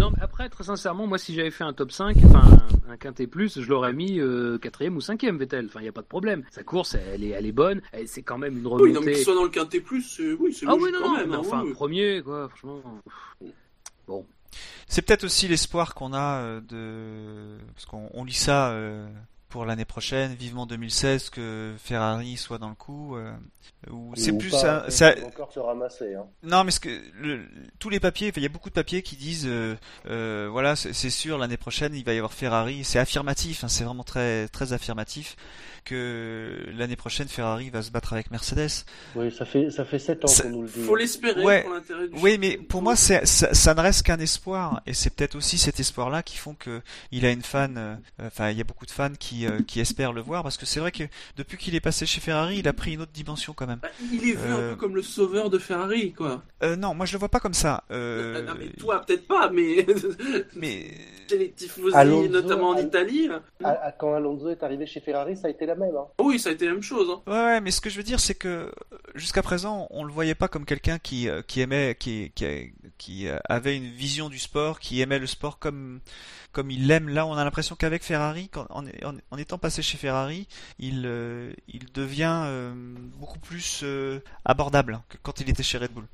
non, 0.00 0.10
mais 0.16 0.22
après, 0.22 0.48
très 0.48 0.64
sincèrement, 0.64 1.06
moi 1.06 1.18
si 1.18 1.34
j'avais 1.34 1.50
fait 1.50 1.64
un 1.64 1.72
top 1.72 1.92
5, 1.92 2.16
enfin 2.24 2.58
un, 2.88 2.92
un 2.92 2.96
quintet 2.96 3.26
plus, 3.26 3.60
je 3.60 3.68
l'aurais 3.68 3.92
mis 3.92 4.18
euh, 4.18 4.58
quatrième 4.58 4.96
ou 4.96 5.00
cinquième 5.00 5.36
Vettel. 5.36 5.66
Enfin, 5.66 5.80
il 5.80 5.84
y 5.84 5.88
a 5.88 5.92
pas 5.92 6.00
de 6.00 6.06
problème. 6.06 6.42
Sa 6.50 6.62
course, 6.62 6.94
elle 6.94 7.22
est, 7.22 7.28
elle 7.28 7.46
est 7.46 7.52
bonne. 7.52 7.82
C'est 8.06 8.22
quand 8.22 8.38
même 8.38 8.56
une 8.56 8.66
remontée. 8.66 8.84
Oui, 8.84 8.92
non, 8.92 9.00
mais 9.02 9.12
qu'il 9.12 9.24
soit 9.24 9.34
dans 9.34 9.44
le 9.44 9.50
quintet 9.50 9.80
plus, 9.80 10.02
c'est 10.02 10.32
oui, 10.32 10.52
c'est 10.52 10.66
ah 10.66 10.74
oui, 10.74 10.90
non, 10.90 11.00
quand 11.02 11.08
non, 11.08 11.16
même. 11.18 11.28
mais 11.30 11.36
hein, 11.36 11.40
enfin 11.40 11.62
oui. 11.64 11.72
premier 11.72 12.22
quoi, 12.22 12.48
franchement. 12.48 12.82
C'est 14.88 15.02
peut-être 15.02 15.24
aussi 15.24 15.46
l'espoir 15.46 15.94
qu'on 15.94 16.12
a 16.12 16.40
euh, 16.42 16.60
de 16.60 17.58
parce 17.74 17.86
qu'on 17.86 18.10
on 18.12 18.24
lit 18.24 18.32
ça 18.32 18.70
euh, 18.72 19.06
pour 19.50 19.66
l'année 19.66 19.84
prochaine, 19.84 20.34
vivement 20.34 20.64
2016 20.66 21.28
que 21.30 21.74
Ferrari 21.82 22.36
soit 22.38 22.58
dans 22.58 22.68
le 22.70 22.74
coup. 22.74 23.16
euh, 23.16 23.32
ou 23.90 24.12
c'est 24.14 24.36
plus 24.36 24.50
pas, 24.50 24.84
un- 24.86 24.90
ça- 24.90 25.14
encore 25.24 25.50
se 25.52 25.58
ramasser. 25.58 26.14
Hein. 26.14 26.26
Non, 26.42 26.64
mais 26.64 26.70
ce 26.70 26.80
que 26.80 26.90
le- 27.18 27.46
tous 27.78 27.88
les 27.88 27.98
papiers, 27.98 28.30
il 28.36 28.42
y 28.42 28.46
a 28.46 28.50
beaucoup 28.50 28.68
de 28.68 28.74
papiers 28.74 29.00
qui 29.02 29.16
disent, 29.16 29.46
euh, 29.46 29.74
euh, 30.06 30.48
voilà, 30.52 30.76
c'est 30.76 30.92
sûr, 31.10 31.38
l'année 31.38 31.56
prochaine, 31.56 31.94
il 31.94 32.04
va 32.04 32.12
y 32.12 32.18
avoir 32.18 32.32
Ferrari. 32.34 32.84
C'est 32.84 32.98
affirmatif, 32.98 33.64
hein, 33.64 33.68
c'est 33.68 33.84
vraiment 33.84 34.04
très 34.04 34.48
très 34.48 34.72
affirmatif 34.74 35.34
que 35.84 36.66
l'année 36.76 36.96
prochaine 36.96 37.28
Ferrari 37.28 37.70
va 37.70 37.82
se 37.82 37.90
battre 37.90 38.12
avec 38.12 38.30
Mercedes. 38.30 38.84
Oui, 39.16 39.32
ça 39.32 39.44
fait 39.46 39.70
ça 39.70 39.84
fait 39.84 39.98
sept 39.98 40.24
ans 40.24 40.28
qu'on 40.42 40.50
nous 40.50 40.62
le 40.62 40.68
dit. 40.68 40.82
Faut 40.82 40.96
l'espérer 40.96 41.42
Ouais. 41.42 41.62
pour 41.62 41.72
l'intérêt 41.72 42.08
du 42.08 42.18
Oui, 42.20 42.36
mais 42.38 42.58
pour 42.58 42.82
moi, 42.82 42.96
ça, 42.96 43.24
ça 43.24 43.74
ne 43.74 43.80
reste 43.80 44.02
qu'un 44.04 44.18
espoir, 44.20 44.82
et 44.86 44.92
c'est 44.94 45.10
peut-être 45.10 45.36
aussi 45.36 45.56
cet 45.58 45.80
espoir-là 45.80 46.22
qui 46.22 46.36
font 46.36 46.54
que 46.54 46.82
il 47.12 47.24
a 47.24 47.30
une 47.30 47.42
fan. 47.42 47.76
euh, 47.78 47.96
Enfin, 48.22 48.50
il 48.50 48.58
y 48.58 48.60
a 48.60 48.64
beaucoup 48.64 48.86
de 48.86 48.90
fans 48.90 49.14
qui 49.18 49.39
euh, 49.46 49.60
qui 49.66 49.80
espèrent 49.80 50.12
le 50.12 50.20
voir, 50.20 50.42
parce 50.42 50.56
que 50.56 50.66
c'est 50.66 50.80
vrai 50.80 50.92
que 50.92 51.04
depuis 51.36 51.56
qu'il 51.58 51.74
est 51.74 51.80
passé 51.80 52.06
chez 52.06 52.20
Ferrari, 52.20 52.58
il 52.58 52.68
a 52.68 52.72
pris 52.72 52.94
une 52.94 53.02
autre 53.02 53.12
dimension 53.12 53.52
quand 53.52 53.66
même. 53.66 53.80
Il 54.12 54.28
est 54.28 54.32
vu 54.32 54.38
un 54.52 54.58
Euh, 54.58 54.70
peu 54.70 54.76
comme 54.76 54.94
le 54.96 55.02
sauveur 55.02 55.50
de 55.50 55.58
Ferrari, 55.58 56.12
quoi. 56.12 56.42
Euh, 56.62 56.76
non, 56.76 56.94
moi 56.94 57.06
je 57.06 57.12
le 57.12 57.18
vois 57.18 57.28
pas 57.28 57.40
comme 57.40 57.54
ça. 57.54 57.84
Euh, 57.90 58.42
non, 58.42 58.52
mais 58.58 58.68
toi, 58.78 59.00
peut-être 59.06 59.26
pas, 59.26 59.50
mais 59.50 59.86
mais 60.56 60.90
les 61.30 61.50
tifosi, 61.52 61.94
Alonso, 61.96 62.28
notamment 62.28 62.70
en 62.70 62.76
Al- 62.76 62.84
Italie. 62.86 63.28
là. 63.28 63.42
À- 63.64 63.86
à- 63.88 63.92
quand 63.92 64.14
Alonso 64.14 64.48
est 64.50 64.62
arrivé 64.62 64.86
chez 64.86 65.00
Ferrari, 65.00 65.36
ça 65.36 65.46
a 65.46 65.50
été 65.50 65.66
la 65.66 65.74
même. 65.74 65.94
Hein. 65.96 66.06
Oui, 66.20 66.38
ça 66.38 66.48
a 66.50 66.52
été 66.52 66.66
la 66.66 66.72
même 66.72 66.82
chose. 66.82 67.08
Hein. 67.10 67.22
Ouais, 67.30 67.38
ouais, 67.44 67.60
mais 67.60 67.70
ce 67.70 67.80
que 67.80 67.88
je 67.90 67.96
veux 67.96 68.02
dire, 68.02 68.20
c'est 68.20 68.34
que 68.34 68.48
euh, 68.48 68.70
jusqu'à 69.14 69.42
présent, 69.42 69.86
on 69.90 70.04
le 70.04 70.12
voyait 70.12 70.34
pas 70.34 70.48
comme 70.48 70.64
quelqu'un 70.64 70.98
qui, 70.98 71.28
euh, 71.28 71.42
qui 71.46 71.60
aimait, 71.60 71.96
qui, 71.98 72.32
qui, 72.34 72.72
qui 72.98 73.28
euh, 73.28 73.38
avait 73.48 73.76
une 73.76 73.90
vision 73.90 74.28
du 74.28 74.38
sport, 74.38 74.80
qui 74.80 75.00
aimait 75.00 75.18
le 75.18 75.26
sport 75.26 75.58
comme, 75.58 76.00
comme 76.52 76.70
il 76.70 76.86
l'aime. 76.86 77.08
Là, 77.08 77.26
on 77.26 77.34
a 77.34 77.44
l'impression 77.44 77.76
qu'avec 77.76 78.02
Ferrari, 78.02 78.48
quand, 78.50 78.66
en, 78.70 78.84
en, 78.86 79.14
en 79.30 79.36
étant 79.38 79.58
passé 79.58 79.82
chez 79.82 79.98
Ferrari, 79.98 80.46
il, 80.78 81.02
euh, 81.06 81.52
il 81.68 81.90
devient 81.92 82.42
euh, 82.44 82.72
beaucoup 83.18 83.38
plus 83.38 83.80
euh, 83.82 84.20
abordable 84.44 85.00
que 85.08 85.16
quand 85.22 85.40
il 85.40 85.48
était 85.50 85.62
chez 85.62 85.78
Red 85.78 85.92
Bull. 85.92 86.06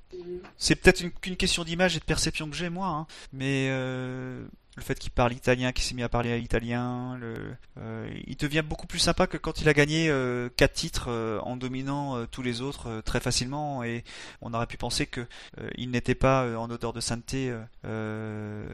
C'est 0.57 0.77
peut-être 0.77 1.01
une- 1.01 1.11
qu'une 1.13 1.37
question 1.37 1.65
d'image 1.65 1.97
et 1.97 2.01
de 2.01 2.05
perception 2.05 2.49
que 2.49 2.57
j'ai 2.57 2.69
moi, 2.71 2.89
hein, 2.89 3.07
mais 3.33 3.69
euh, 3.71 4.45
le 4.77 4.83
fait 4.83 4.99
qu'il 4.99 5.11
parle 5.11 5.33
italien, 5.33 5.73
qu'il 5.73 5.85
s'est 5.85 5.95
mis 5.95 6.03
à 6.03 6.09
parler 6.09 6.31
à 6.33 6.37
l'italien, 6.37 7.17
le, 7.19 7.35
euh, 7.79 8.09
il 8.27 8.37
devient 8.37 8.63
beaucoup 8.63 8.87
plus 8.87 8.99
sympa 8.99 9.27
que 9.27 9.39
quand 9.39 9.61
il 9.63 9.69
a 9.71 9.73
gagné 9.73 10.09
euh, 10.11 10.51
quatre 10.55 10.75
titres 10.75 11.07
euh, 11.09 11.39
en 11.41 11.57
dominant 11.57 12.17
euh, 12.17 12.27
tous 12.31 12.43
les 12.43 12.61
autres 12.61 12.89
euh, 12.89 13.01
très 13.01 13.19
facilement 13.21 13.83
et 13.85 14.05
on 14.43 14.53
aurait 14.53 14.67
pu 14.67 14.77
penser 14.77 15.07
que 15.07 15.23
euh, 15.23 15.71
il 15.77 15.91
n'était 15.91 16.15
pas 16.15 16.45
euh, 16.45 16.57
en 16.57 16.71
odeur 16.71 16.93
de 16.93 17.01
sainteté 17.01 17.49
euh, 17.51 17.59
euh, 17.87 18.67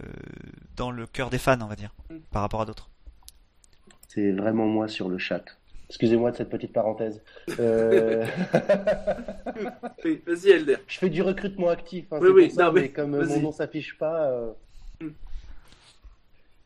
dans 0.76 0.90
le 0.90 1.06
cœur 1.06 1.30
des 1.30 1.38
fans, 1.38 1.60
on 1.60 1.66
va 1.66 1.76
dire, 1.76 1.94
par 2.32 2.42
rapport 2.42 2.60
à 2.62 2.66
d'autres. 2.66 2.90
C'est 4.08 4.32
vraiment 4.32 4.66
moi 4.66 4.88
sur 4.88 5.08
le 5.08 5.18
chat. 5.18 5.44
Excusez-moi 5.88 6.30
de 6.32 6.36
cette 6.36 6.48
petite 6.50 6.72
parenthèse. 6.72 7.22
Euh, 7.60 8.26
Oui, 10.04 10.20
vas-y, 10.26 10.50
Elder. 10.50 10.76
je 10.88 10.98
fais 10.98 11.10
du 11.10 11.22
recrutement 11.22 11.68
actif, 11.68 12.06
hein, 12.12 12.18
Oui, 12.20 12.30
oui, 12.34 12.50
ça, 12.50 12.64
non, 12.64 12.72
mais, 12.72 12.80
mais 12.82 12.88
comme 12.88 13.10
mon 13.24 13.40
nom 13.40 13.52
s'affiche 13.52 13.96
pas, 13.98 14.26
euh, 14.30 14.50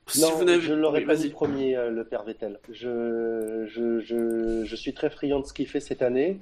Si 0.08 0.20
non, 0.20 0.28
vous 0.36 0.60
je 0.60 0.72
ne 0.72 0.78
l'aurais 0.78 1.00
oui, 1.00 1.06
pas 1.06 1.16
mis 1.16 1.30
premier, 1.30 1.76
euh, 1.76 1.90
le 1.90 2.04
père 2.04 2.22
Vettel. 2.22 2.60
Je, 2.70 3.66
je, 3.66 3.98
je, 3.98 4.64
je 4.64 4.76
suis 4.76 4.94
très 4.94 5.10
friand 5.10 5.40
de 5.40 5.46
ce 5.46 5.52
qu'il 5.52 5.66
fait 5.66 5.80
cette 5.80 6.00
année. 6.00 6.38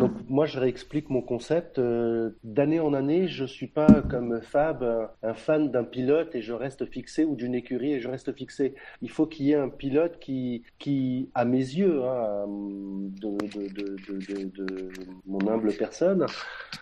Donc 0.00 0.10
moi, 0.28 0.46
je 0.46 0.58
réexplique 0.58 1.10
mon 1.10 1.22
concept. 1.22 1.78
Euh, 1.78 2.30
D'année 2.42 2.80
en 2.80 2.92
année, 2.92 3.28
je 3.28 3.44
suis 3.44 3.68
pas 3.68 4.02
comme 4.10 4.40
Fab, 4.42 4.82
un, 4.82 5.10
un 5.22 5.34
fan 5.34 5.70
d'un 5.70 5.84
pilote 5.84 6.34
et 6.34 6.42
je 6.42 6.52
reste 6.52 6.86
fixé 6.86 7.24
ou 7.24 7.36
d'une 7.36 7.54
écurie 7.54 7.92
et 7.92 8.00
je 8.00 8.08
reste 8.08 8.32
fixé. 8.32 8.74
Il 9.00 9.10
faut 9.10 9.26
qu'il 9.26 9.46
y 9.46 9.52
ait 9.52 9.56
un 9.56 9.68
pilote 9.68 10.18
qui, 10.18 10.64
qui 10.80 11.30
à 11.36 11.44
mes 11.44 11.58
yeux, 11.58 12.02
hein, 12.02 12.46
de, 12.48 13.30
de, 13.46 13.68
de, 13.68 13.96
de, 14.08 14.34
de, 14.34 14.48
de 14.50 14.88
mon 15.26 15.48
humble 15.48 15.72
personne, 15.72 16.26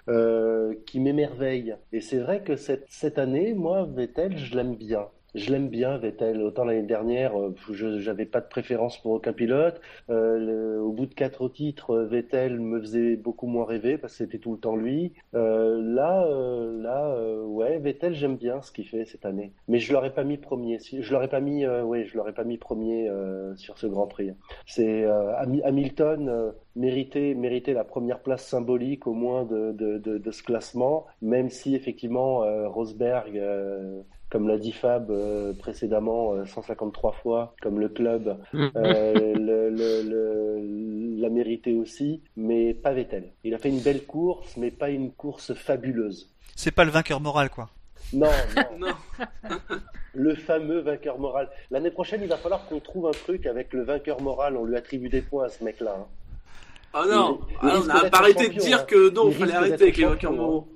euh, 0.09 0.75
qui 0.87 0.99
m'émerveille. 0.99 1.77
Et 1.93 2.01
c'est 2.01 2.21
vrai 2.21 2.43
que 2.43 2.57
cette, 2.57 2.87
cette 2.89 3.19
année, 3.19 3.53
moi, 3.53 3.87
Vettel, 3.95 4.39
je 4.39 4.57
l'aime 4.57 4.77
bien. 4.77 5.09
Je 5.35 5.51
l'aime 5.51 5.71
bien, 5.71 5.97
Vettel. 5.97 6.43
Autant 6.43 6.65
l'année 6.65 6.83
dernière, 6.83 7.41
euh, 7.41 7.55
je 7.71 7.87
n'avais 7.87 8.27
pas 8.27 8.43
de 8.43 8.49
préférence 8.49 9.01
pour 9.01 9.13
aucun 9.13 9.33
pilote. 9.33 9.81
Euh, 10.11 10.79
au 10.79 10.93
bout 10.93 11.07
de 11.07 11.15
quatre 11.15 11.49
titres, 11.49 11.91
euh, 11.93 12.07
Vettel 12.07 12.61
me 12.61 12.79
faisait 12.79 13.17
beaucoup 13.17 13.47
moins 13.47 13.65
rêver 13.65 13.97
parce 13.97 14.13
que 14.13 14.19
c'était 14.19 14.39
tout 14.39 14.53
le 14.53 14.59
temps 14.59 14.77
lui. 14.77 15.15
Euh, 15.35 15.81
là, 15.83 16.27
euh, 16.27 16.83
là, 16.83 17.15
euh, 17.17 17.43
ouais, 17.45 17.79
Vettel, 17.79 18.13
j'aime 18.13 18.37
bien 18.37 18.61
ce 18.61 18.73
qu'il 18.73 18.87
fait 18.87 19.07
cette 19.07 19.25
année. 19.25 19.55
Mais 19.69 19.79
je 19.79 19.95
l'aurais 19.95 20.13
pas 20.13 20.23
mis 20.23 20.37
premier. 20.37 20.79
Je 20.81 21.13
l'aurais 21.13 21.29
pas 21.29 21.41
mis, 21.41 21.67
ouais, 21.67 22.05
je 22.05 22.15
l'aurais 22.15 22.35
pas 22.35 22.45
mis 22.45 22.59
premier 22.59 23.11
sur 23.57 23.79
ce 23.79 23.87
Grand 23.87 24.07
Prix. 24.07 24.33
C'est 24.67 25.05
Ham- 25.05 25.63
Hamilton 25.65 26.53
méritait, 26.77 27.35
méritait 27.35 27.73
la 27.73 27.85
première 27.85 28.21
place 28.21 28.45
symbolique 28.47 29.07
au 29.07 29.15
moins 29.15 29.45
de, 29.45 29.73
de, 29.73 29.97
de, 29.97 30.19
de 30.19 30.31
ce 30.31 30.43
classement, 30.43 31.07
même 31.23 31.49
si 31.49 31.75
effectivement 31.75 32.41
Rosberg. 32.69 33.41
Euh, 34.33 34.39
comme 34.39 34.49
l'a 34.49 34.59
dit 34.59 34.73
Fab 34.73 35.11
euh, 35.11 35.53
précédemment 35.53 36.33
euh, 36.35 36.45
153 36.47 37.13
fois, 37.13 37.55
comme 37.63 37.79
le 37.81 37.89
club 37.89 38.39
euh, 38.55 38.71
le, 39.35 39.71
le, 39.71 40.03
le- 40.03 41.21
l'a 41.21 41.29
mérité 41.31 41.75
aussi, 41.75 42.23
mais 42.37 42.75
pas 42.75 42.93
Vettel. 42.93 43.33
Il 43.45 43.55
a 43.55 43.59
fait 43.59 43.69
une 43.69 43.81
belle 43.81 44.05
course, 44.05 44.57
mais 44.57 44.71
pas 44.71 44.91
une 44.91 45.13
course 45.13 45.55
fabuleuse. 45.55 46.31
C'est 46.57 46.73
pas 46.75 46.85
le 46.85 46.91
vainqueur 46.91 47.21
moral, 47.21 47.49
quoi. 47.51 47.69
Non, 48.13 48.27
non, 48.79 48.89
Non, 49.51 49.57
le 50.15 50.35
fameux 50.35 50.81
vainqueur 50.81 51.19
moral. 51.19 51.49
L'année 51.71 51.91
prochaine, 51.91 52.21
il 52.23 52.29
va 52.29 52.37
falloir 52.37 52.67
qu'on 52.67 52.81
trouve 52.81 53.07
un 53.07 53.13
truc 53.13 53.47
avec 53.47 53.73
le 53.73 53.85
vainqueur 53.85 54.21
moral. 54.21 54.57
On 54.57 54.65
lui 54.65 54.77
attribue 54.77 55.09
des 55.09 55.23
points 55.23 55.45
à 55.45 55.49
ce 55.49 55.63
mec-là. 55.65 55.97
hein. 56.01 56.07
ah 56.93 57.05
non, 57.09 57.41
Il- 57.49 57.53
il 57.53 57.57
Ah, 57.61 57.61
on 57.63 57.75
risque 57.77 57.87
n'a 57.89 58.01
d'être 58.03 58.11
pas 58.11 58.19
arrêté 58.19 58.49
de 58.49 58.59
dire 58.59 58.81
hein. 58.81 58.85
que 58.87 59.11
non, 59.11 59.29
Il 59.29 59.31
il 59.33 59.35
fallait 59.39 59.53
arrêter 59.55 59.83
avec 59.85 59.97
les 59.97 60.05
vainqueurs 60.05 60.33
moraux. 60.33 60.69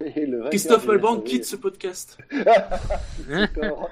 Et 0.00 0.26
le 0.26 0.38
vainqueur 0.38 0.50
Christophe 0.50 0.82
du 0.82 0.88
Malban 0.88 1.14
SAV, 1.16 1.24
quitte 1.24 1.44
ce 1.44 1.56
podcast. 1.56 2.18
d'accord. 3.28 3.90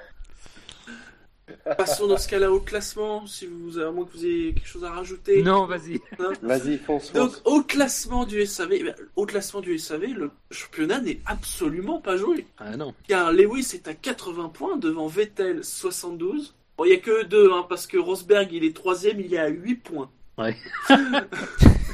Passons 1.77 2.07
dans 2.07 2.17
ce 2.17 2.29
cas-là 2.29 2.51
au 2.51 2.61
classement, 2.61 3.27
si 3.27 3.47
vous 3.47 3.79
avez, 3.79 3.89
à 3.89 3.91
moins 3.91 4.05
que 4.05 4.13
vous 4.13 4.25
ayez 4.25 4.55
quelque 4.55 4.69
chose 4.69 4.85
à 4.85 4.91
rajouter. 4.91 5.43
Non, 5.43 5.67
vas-y. 5.67 6.01
Vas-y, 6.43 6.79
fonce, 6.79 7.13
Donc, 7.13 7.33
au 7.45 7.63
classement 7.63 8.25
du 8.25 8.45
SAV, 8.47 8.73
eh 8.73 8.83
ben, 8.85 8.95
au 9.17 9.27
classement 9.27 9.61
du 9.61 9.79
SAV, 9.79 10.15
le 10.15 10.31
championnat 10.51 11.01
n'est 11.01 11.21
absolument 11.27 12.01
pas 12.01 12.17
joué. 12.17 12.47
Ah 12.59 12.77
non. 12.77 12.95
Car 13.09 13.33
Lewis 13.33 13.71
est 13.75 13.89
à 13.89 13.95
80 13.95 14.51
points 14.55 14.77
devant 14.77 15.07
Vettel 15.07 15.65
72. 15.65 16.55
Bon, 16.77 16.85
il 16.85 16.91
n'y 16.91 16.95
a 16.95 16.99
que 16.99 17.25
deux, 17.25 17.53
hein, 17.53 17.67
parce 17.69 17.87
que 17.87 17.99
Rosberg, 17.99 18.53
il 18.53 18.65
est 18.65 18.75
troisième, 18.75 19.21
il 19.21 19.35
est 19.35 19.39
à 19.39 19.49
8 19.49 19.75
points. 19.77 20.11
Ouais. 20.39 20.57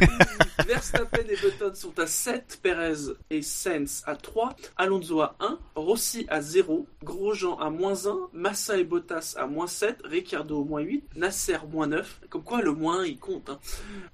Verstappen 0.66 1.22
et 1.28 1.36
Button 1.36 1.74
sont 1.74 1.98
à 1.98 2.06
7, 2.06 2.58
Perez 2.62 3.12
et 3.30 3.42
Sainz 3.42 4.02
à 4.06 4.16
3, 4.16 4.56
Alonso 4.76 5.20
à 5.20 5.36
1, 5.38 5.58
Rossi 5.76 6.26
à 6.28 6.40
0, 6.40 6.86
Grosjean 7.04 7.56
à 7.58 7.70
moins 7.70 8.06
1, 8.06 8.30
Massa 8.32 8.76
et 8.76 8.84
Bottas 8.84 9.34
à 9.38 9.46
moins 9.46 9.68
7, 9.68 10.00
Ricciardo 10.04 10.58
au 10.58 10.64
moins 10.64 10.80
8, 10.80 11.04
Nasser 11.16 11.58
moins 11.70 11.86
9, 11.86 12.20
comme 12.30 12.42
quoi 12.42 12.62
le 12.62 12.72
moins 12.72 13.02
1 13.02 13.04
il 13.04 13.18
compte. 13.18 13.50
Hein. 13.50 13.58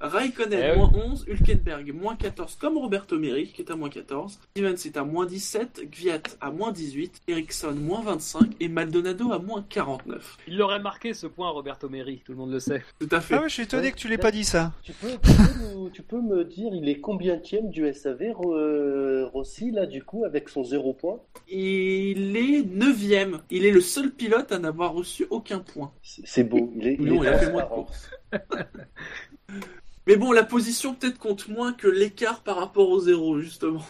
Raikkonen 0.01 0.61
Eh 0.63 0.73
oui. 0.73 0.79
moins 0.79 0.93
11, 0.95 1.25
Hülkenberg 1.29 1.93
moins 1.95 2.17
14, 2.17 2.57
comme 2.61 2.77
Roberto 2.77 3.19
Meri 3.19 3.49
qui 3.49 3.63
est 3.63 3.71
à 3.71 3.77
moins 3.77 3.91
14, 3.91 4.39
Stevens 4.51 4.77
est 4.85 4.97
à 4.97 5.05
moins 5.05 5.27
17, 5.27 5.89
Gviat 5.91 6.23
à 6.41 6.51
moins 6.51 6.73
18, 6.73 7.23
Ericsson 7.29 7.73
moins 7.73 8.03
25 8.03 8.57
et 8.61 8.69
Maldonado 8.69 9.33
à 9.33 9.39
moins 9.39 9.65
49. 9.69 10.37
Il 10.49 10.59
l'aurait 10.59 10.81
marqué 10.81 11.15
ce 11.15 11.27
point, 11.27 11.49
Roberto 11.51 11.89
Meri, 11.89 12.23
tout 12.25 12.33
le 12.33 12.39
monde 12.39 12.53
le 12.53 12.61
sait. 12.61 12.83
Tout 12.99 13.09
à 13.11 13.21
fait. 13.21 13.37
Ah 13.37 13.43
ouais, 13.43 13.49
je 13.49 13.55
suis 13.55 13.63
étonné 13.63 13.91
que 13.91 13.97
tu 13.97 14.09
l'aies 14.09 14.19
pas 14.19 14.31
dit 14.31 14.45
ça. 14.45 14.73
Tu 14.83 14.93
peux, 14.93 15.13
tu, 15.23 15.33
peux 15.33 15.72
tu 15.93 16.03
peux 16.03 16.21
me 16.21 16.45
dire, 16.45 16.73
il 16.75 16.89
est 16.89 17.01
combienième 17.01 17.71
du 17.71 17.93
SAV, 17.93 18.35
euh, 18.45 19.27
Rossi, 19.27 19.71
là, 19.71 19.87
du 19.87 20.03
coup, 20.03 20.25
avec 20.25 20.49
son 20.49 20.65
zéro 20.65 20.95
point? 20.95 21.21
Il 21.49 22.37
est 22.37 22.63
9ème. 22.63 23.41
Il 23.51 23.65
est 23.65 23.71
le 23.71 23.81
seul 23.81 24.11
pilote 24.11 24.53
à 24.53 24.59
n'avoir 24.59 24.93
reçu 24.93 25.27
aucun 25.31 25.61
point. 25.61 25.93
C'est 26.03 26.45
beau. 26.45 26.73
Il 26.77 26.87
est, 26.87 26.95
il 26.95 27.07
Non, 27.07 27.23
est 27.23 27.27
il 27.27 27.29
a 27.29 27.39
fait 27.39 27.53
moins 27.53 27.65
de 27.65 27.69
courses. 27.69 28.11
Mais 30.07 30.17
bon, 30.17 30.33
la 30.33 30.45
position 30.45 30.95
peut-être 30.95 31.19
compte 31.19 31.49
moins 31.49 31.73
que 31.73 31.87
l'écart 31.87 32.43
par 32.43 32.57
rapport 32.57 32.89
au 32.89 33.01
zéro, 33.01 33.39
justement. 33.41 33.83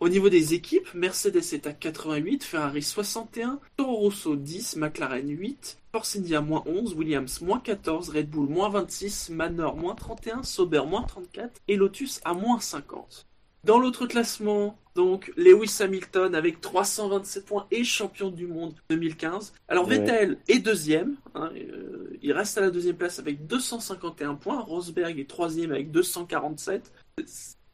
Au 0.00 0.08
niveau 0.08 0.28
des 0.28 0.54
équipes, 0.54 0.94
Mercedes 0.94 1.52
est 1.52 1.66
à 1.66 1.72
88, 1.72 2.44
Ferrari 2.44 2.82
61, 2.82 3.58
Toro 3.76 3.96
Rosso 3.96 4.36
10, 4.36 4.76
McLaren 4.76 5.28
8, 5.28 5.78
Force 5.90 6.14
India 6.14 6.40
moins 6.40 6.62
11, 6.66 6.94
Williams 6.94 7.40
moins 7.40 7.58
14, 7.58 8.08
Red 8.10 8.30
Bull 8.30 8.48
moins 8.48 8.68
26, 8.68 9.30
Manor 9.30 9.76
moins 9.76 9.96
31, 9.96 10.44
Sauber 10.44 10.82
moins 10.86 11.02
34 11.02 11.60
et 11.66 11.76
Lotus 11.76 12.20
à 12.24 12.32
moins 12.32 12.60
50. 12.60 13.26
Dans 13.64 13.80
l'autre 13.80 14.06
classement, 14.06 14.78
donc 14.94 15.32
Lewis 15.36 15.78
Hamilton 15.80 16.36
avec 16.36 16.60
327 16.60 17.44
points 17.44 17.66
et 17.72 17.82
champion 17.82 18.30
du 18.30 18.46
monde 18.46 18.74
2015. 18.90 19.52
Alors 19.66 19.88
Ouais. 19.88 19.98
Vettel 19.98 20.38
est 20.46 20.60
deuxième, 20.60 21.16
hein, 21.34 21.50
euh, 21.56 22.16
il 22.22 22.32
reste 22.32 22.56
à 22.56 22.60
la 22.60 22.70
deuxième 22.70 22.96
place 22.96 23.18
avec 23.18 23.48
251 23.48 24.36
points. 24.36 24.60
Rosberg 24.60 25.18
est 25.18 25.28
troisième 25.28 25.72
avec 25.72 25.90
247. 25.90 26.92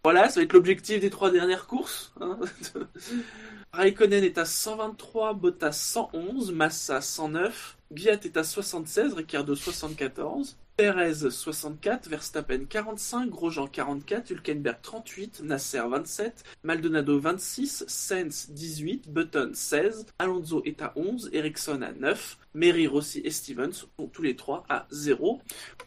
Voilà, 0.05 0.29
ça 0.29 0.41
va 0.41 0.45
être 0.45 0.53
l'objectif 0.53 1.01
des 1.01 1.09
trois 1.09 1.31
dernières 1.31 1.67
courses. 1.67 2.13
hein. 2.21 2.39
Raikkonen 3.73 4.23
est 4.23 4.37
à 4.37 4.45
123, 4.45 5.33
Bottas 5.33 5.73
111, 5.73 6.53
Massa 6.53 7.01
109, 7.01 7.79
Gviat 7.91 8.21
est 8.23 8.37
à 8.37 8.45
76, 8.45 9.15
Ricciardo 9.15 9.55
74, 9.55 10.59
Perez 10.77 11.31
64, 11.31 12.09
Verstappen 12.09 12.65
45, 12.65 13.31
Grosjean 13.31 13.69
44, 13.69 14.31
Hülkenberg 14.31 14.83
38, 14.83 15.43
Nasser 15.45 15.83
27, 15.89 16.43
Maldonado 16.65 17.17
26, 17.17 17.85
Sainz 17.87 18.51
18, 18.51 19.09
Button 19.09 19.53
16, 19.55 20.07
Alonso 20.19 20.63
est 20.65 20.83
à 20.83 20.93
11, 20.97 21.31
Ericsson 21.33 21.81
à 21.83 21.93
9, 21.93 22.39
Mary, 22.55 22.89
Rossi 22.89 23.21
et 23.25 23.31
Stevens 23.31 23.73
sont 23.73 24.09
tous 24.09 24.23
les 24.23 24.35
trois 24.35 24.65
à 24.69 24.87
0. 24.91 25.41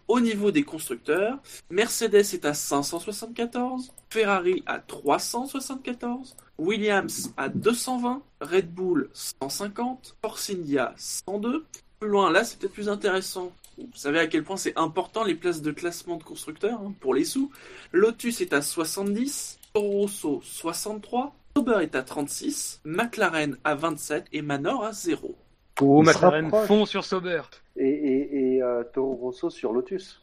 Au 0.08 0.20
niveau 0.22 0.52
des 0.52 0.64
constructeurs, 0.64 1.38
Mercedes 1.70 2.34
est 2.34 2.46
à 2.46 2.54
574, 2.54 3.92
Ferrari 4.10 4.64
à 4.68 4.80
374, 4.80 6.38
Williams 6.58 7.34
à 7.36 7.50
220, 7.50 8.24
Red 8.40 8.74
Bull 8.74 9.10
150, 9.12 10.16
Force 10.22 10.50
India 10.50 10.94
102. 10.96 11.66
Plus 12.00 12.10
loin, 12.10 12.32
là, 12.32 12.46
c'est 12.46 12.58
peut-être 12.58 12.74
plus 12.74 12.90
intéressant. 12.90 13.52
Vous 13.78 13.86
savez 13.96 14.20
à 14.20 14.28
quel 14.28 14.44
point 14.44 14.58
c'est 14.58 14.78
important 14.78 15.24
les 15.24 15.36
places 15.36 15.62
de 15.62 15.72
classement 15.72 16.18
de 16.18 16.24
constructeurs 16.24 16.80
hein, 16.82 16.94
pour 17.00 17.14
les 17.14 17.24
sous. 17.26 17.52
Lotus 17.94 18.42
est 18.42 18.54
à 18.54 18.62
70, 18.62 19.60
Toro 19.74 19.90
Rosso 20.02 20.42
63, 20.44 21.36
Sauber 21.56 21.80
est 21.84 21.96
à 21.96 22.02
36, 22.04 22.82
McLaren 22.86 23.58
à 23.64 23.76
27 23.76 24.26
et 24.34 24.42
Manor 24.42 24.84
à 24.84 24.92
0. 24.94 25.36
Oh, 25.82 26.02
McLaren 26.02 26.50
fond 26.66 26.86
sur 26.86 27.04
Sauber. 27.06 27.42
Et, 27.76 27.88
et, 27.88 28.56
et 28.56 28.64
euh, 28.64 28.84
Toro 28.94 29.14
Rosso 29.16 29.50
sur 29.52 29.72
Lotus. 29.74 30.22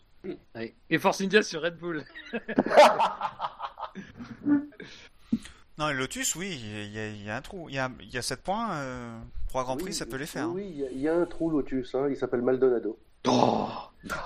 Ouais. 0.56 0.74
Et 0.90 0.98
Force 0.98 1.20
India 1.20 1.42
sur 1.42 1.62
Red 1.62 1.76
Bull. 1.78 2.02
Non, 5.76 5.88
et 5.88 5.94
Lotus, 5.94 6.36
oui, 6.36 6.56
il 6.62 6.92
y, 6.92 6.98
a- 7.00 7.08
il 7.08 7.24
y 7.24 7.30
a 7.30 7.36
un 7.36 7.40
trou. 7.40 7.68
Il 7.68 7.74
y 7.74 7.78
a, 7.78 7.90
y 8.12 8.16
a 8.16 8.22
7 8.22 8.42
points, 8.42 8.74
euh, 8.74 9.18
3 9.48 9.64
Grands 9.64 9.76
Prix, 9.76 9.86
Oui, 9.86 9.92
ça 9.94 10.06
peut 10.06 10.16
les 10.16 10.26
faire. 10.26 10.44
hein. 10.44 10.52
Oui, 10.54 10.66
il 10.70 10.78
y 10.78 10.84
a- 10.86 10.90
il 10.92 11.00
y, 11.00 11.08
a 11.08 11.16
un 11.16 11.26
trou 11.26 11.50
Lotus, 11.50 11.96
hein, 11.96 12.06
il 12.08 12.16
s'appelle 12.16 12.42
Maldonado. 12.42 12.96
Oh 13.26 13.66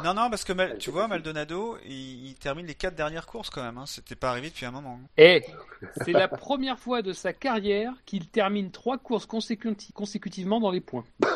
Non, 0.04 0.12
non, 0.14 0.28
parce 0.30 0.44
que 0.44 0.52
Mal- 0.52 0.78
tu 0.78 0.90
vois, 0.90 1.06
Maldonado, 1.08 1.76
il, 1.86 2.26
il 2.28 2.34
termine 2.34 2.66
les 2.66 2.74
4 2.74 2.94
dernières 2.94 3.26
courses 3.26 3.50
quand 3.50 3.62
même. 3.62 3.78
Hein. 3.78 3.86
C'était 3.86 4.16
pas 4.16 4.30
arrivé 4.30 4.48
depuis 4.48 4.66
un 4.66 4.70
moment. 4.72 4.98
Et 5.16 5.44
c'est 6.04 6.12
la 6.12 6.28
première 6.28 6.78
fois 6.78 7.02
de 7.02 7.12
sa 7.12 7.32
carrière 7.32 7.92
qu'il 8.06 8.28
termine 8.28 8.70
trois 8.70 8.98
courses 8.98 9.26
consécuti- 9.26 9.92
consécutivement 9.92 10.60
dans 10.60 10.70
les 10.70 10.80
points. 10.80 11.04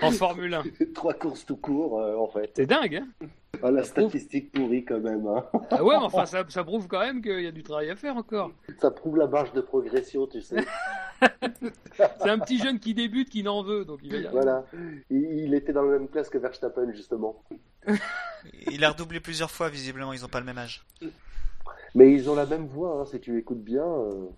En 0.00 0.12
Formule 0.12 0.54
1. 0.54 0.62
Trois 0.94 1.14
courses 1.14 1.44
tout 1.44 1.56
court, 1.56 2.00
euh, 2.00 2.16
en 2.16 2.28
fait. 2.28 2.52
C'est 2.54 2.64
dingue, 2.66 3.02
hein 3.02 3.26
Ah, 3.62 3.72
la 3.72 3.82
statistique 3.82 4.52
pourrie 4.52 4.84
quand 4.84 5.00
même. 5.00 5.26
Hein. 5.26 5.44
Ah 5.72 5.82
ouais, 5.82 5.96
mais 5.98 6.04
enfin, 6.04 6.26
ça, 6.26 6.44
ça 6.48 6.62
prouve 6.62 6.86
quand 6.86 7.00
même 7.00 7.20
qu'il 7.20 7.40
y 7.40 7.46
a 7.48 7.50
du 7.50 7.64
travail 7.64 7.90
à 7.90 7.96
faire 7.96 8.16
encore. 8.16 8.52
Ça 8.80 8.92
prouve 8.92 9.16
la 9.18 9.26
marge 9.26 9.52
de 9.52 9.60
progression, 9.60 10.28
tu 10.28 10.40
sais. 10.40 10.64
C'est 12.20 12.30
un 12.30 12.38
petit 12.38 12.58
jeune 12.58 12.78
qui 12.78 12.94
débute, 12.94 13.28
qui 13.28 13.42
n'en 13.42 13.62
veut, 13.62 13.84
donc 13.84 14.00
il 14.02 14.10
va 14.10 14.16
y 14.16 14.26
arriver. 14.26 14.32
Voilà. 14.32 14.64
Il, 15.10 15.54
était 15.54 15.72
dans 15.72 15.82
la 15.82 15.98
même 15.98 16.08
classe 16.08 16.28
que 16.28 16.38
Verstappen, 16.38 16.92
justement. 16.92 17.42
Il 18.70 18.84
a 18.84 18.90
redoublé 18.90 19.20
plusieurs 19.20 19.50
fois, 19.50 19.68
visiblement, 19.68 20.12
ils 20.12 20.24
ont 20.24 20.28
pas 20.28 20.40
le 20.40 20.46
même 20.46 20.58
âge. 20.58 20.84
Mais 21.94 22.12
ils 22.12 22.30
ont 22.30 22.34
la 22.34 22.46
même 22.46 22.66
voix, 22.66 23.00
hein, 23.00 23.04
si 23.04 23.20
tu 23.20 23.38
écoutes 23.38 23.62
bien. 23.62 23.84
euh. 23.84 24.28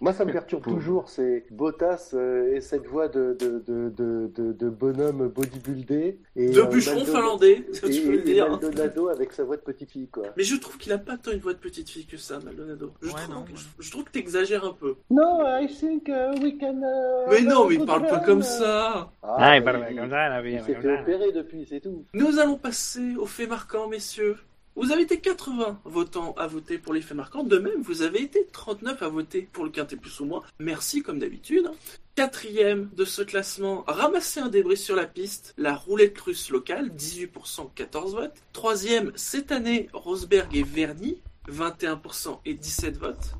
Moi, 0.00 0.12
ça 0.12 0.24
me 0.26 0.32
perturbe 0.32 0.62
toujours, 0.62 1.08
c'est 1.08 1.46
Bottas 1.50 2.10
euh, 2.12 2.54
et 2.54 2.60
cette 2.60 2.86
voix 2.86 3.08
de, 3.08 3.34
de, 3.40 3.62
de, 3.66 3.88
de, 3.88 4.30
de, 4.34 4.52
de 4.52 4.68
bonhomme 4.68 5.28
bodybuildé. 5.28 6.18
Et, 6.36 6.50
De 6.50 6.60
euh, 6.60 6.64
bûcheron 6.66 6.96
Maldonado- 7.00 7.12
finlandais, 7.16 7.52
Et, 7.68 7.70
tu 7.90 8.02
peux 8.02 8.12
le 8.12 8.18
et 8.20 8.22
dire. 8.22 8.50
Maldonado 8.50 9.08
avec 9.08 9.32
sa 9.32 9.44
voix 9.44 9.56
de 9.56 9.62
petite 9.62 9.90
fille, 9.92 10.08
quoi. 10.08 10.24
Mais 10.36 10.42
je 10.42 10.56
trouve 10.56 10.76
qu'il 10.76 10.92
a 10.92 10.98
pas 10.98 11.16
tant 11.16 11.32
une 11.32 11.40
voix 11.40 11.54
de 11.54 11.58
petite 11.58 11.88
fille 11.88 12.04
que 12.06 12.18
ça, 12.18 12.38
Maldonado. 12.44 12.92
Je, 13.00 13.06
Ouais, 13.08 13.14
trouve, 13.22 13.34
non. 13.34 13.44
je, 13.54 13.64
je 13.78 13.90
trouve 13.90 14.04
que 14.04 14.10
t'exagères 14.10 14.64
un 14.64 14.72
peu. 14.74 14.96
No, 15.10 15.40
I 15.44 15.66
think 15.66 16.08
uh, 16.08 16.38
we 16.42 16.54
can. 16.60 16.76
uh, 16.82 17.30
Mais 17.30 17.40
non, 17.42 17.66
mais 17.66 17.76
il 17.76 17.86
parle 17.86 18.06
pas 18.06 18.20
comme 18.20 18.42
ça. 18.42 19.10
Ah, 19.22 19.36
Ah, 19.38 19.56
il 19.56 19.64
parle 19.64 19.86
comme 19.96 20.10
ça, 20.10 20.28
la 20.28 20.42
vie, 20.42 20.52
Il 20.54 20.60
s'est 20.62 20.72
comme 20.74 20.82
fait 20.82 20.96
ça. 20.96 21.02
opérer 21.02 21.32
depuis, 21.32 21.66
c'est 21.68 21.80
tout. 21.80 22.04
Nous 22.12 22.38
allons 22.38 22.56
passer 22.58 23.16
aux 23.16 23.26
faits 23.26 23.48
marquants, 23.48 23.88
messieurs. 23.88 24.36
Vous 24.76 24.92
avez 24.92 25.02
été 25.02 25.18
80 25.18 25.80
votants 25.86 26.34
à 26.36 26.46
voter 26.46 26.76
pour 26.76 26.92
les 26.92 27.00
faits 27.00 27.16
marquants. 27.16 27.42
De 27.42 27.56
même, 27.56 27.80
vous 27.80 28.02
avez 28.02 28.20
été 28.20 28.46
39 28.52 29.02
à 29.02 29.08
voter 29.08 29.48
pour 29.50 29.64
le 29.64 29.70
quintet 29.70 29.96
plus 29.96 30.20
ou 30.20 30.26
moins. 30.26 30.42
Merci, 30.58 31.02
comme 31.02 31.18
d'habitude. 31.18 31.70
Quatrième 32.14 32.90
de 32.94 33.06
ce 33.06 33.22
classement, 33.22 33.84
ramasser 33.86 34.40
un 34.40 34.48
débris 34.48 34.76
sur 34.76 34.94
la 34.94 35.06
piste, 35.06 35.54
la 35.56 35.74
roulette 35.74 36.20
russe 36.20 36.50
locale, 36.50 36.90
18%, 36.90 37.70
14 37.74 38.14
votes. 38.16 38.36
Troisième, 38.52 39.12
cette 39.16 39.50
année, 39.50 39.88
Rosberg 39.94 40.54
et 40.54 40.62
Verny, 40.62 41.22
21% 41.48 42.40
et 42.44 42.52
17 42.52 42.98
votes. 42.98 43.32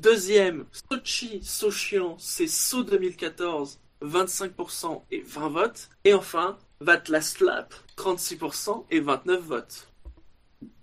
Deuxième, 0.00 0.64
Sochi, 0.90 1.40
Sochian, 1.42 2.16
c'est 2.18 2.46
So 2.46 2.84
2014, 2.84 3.78
25% 4.02 5.02
et 5.10 5.20
20 5.20 5.48
votes. 5.50 5.90
Et 6.04 6.14
enfin, 6.14 6.56
Vatlaslap, 6.80 7.74
36% 7.98 8.86
et 8.90 9.00
29 9.00 9.42
votes. 9.42 9.89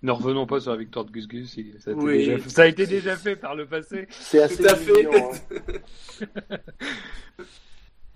Ne 0.02 0.10
revenons 0.12 0.46
pas 0.46 0.60
sur 0.60 0.72
la 0.72 0.76
victoire 0.76 1.04
de 1.04 1.10
Gus 1.12 1.28
Gus, 1.28 1.56
ça 1.78 1.90
a, 1.90 1.94
été 1.94 2.02
Oui. 2.02 2.18
déjà, 2.18 2.48
ça 2.48 2.62
a 2.62 2.66
été 2.66 2.86
déjà 2.86 3.16
fait 3.16 3.36
par 3.36 3.54
le 3.54 3.66
passé. 3.66 4.06
C'est 4.10 4.42
assez 4.42 4.56
Tout 4.62 4.68
à 4.68 4.74
fait. 4.74 5.06
hein. 5.06 6.56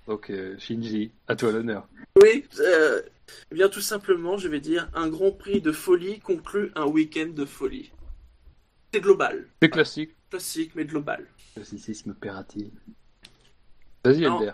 Donc 0.08 0.30
euh, 0.30 0.56
Shinji, 0.58 1.12
à 1.28 1.36
toi 1.36 1.52
l'honneur. 1.52 1.86
Oui, 2.20 2.44
euh, 2.58 3.00
eh 3.50 3.54
bien 3.54 3.68
tout 3.68 3.80
simplement, 3.80 4.36
je 4.36 4.48
vais 4.48 4.58
dire, 4.60 4.90
un 4.94 5.08
grand 5.08 5.30
prix 5.30 5.60
de 5.60 5.70
folie 5.72 6.18
conclut 6.18 6.72
un 6.74 6.86
week-end 6.86 7.28
de 7.32 7.44
folie. 7.44 7.92
C'est 8.92 9.00
global, 9.00 9.46
C'est 9.62 9.70
classique. 9.70 10.10
classique 10.30 10.72
mais 10.74 10.84
global. 10.84 11.26
Classicisme 11.54 12.14
pératif. 12.14 12.68
Vas-y 14.04 14.22
Non. 14.22 14.40
Elder. 14.40 14.52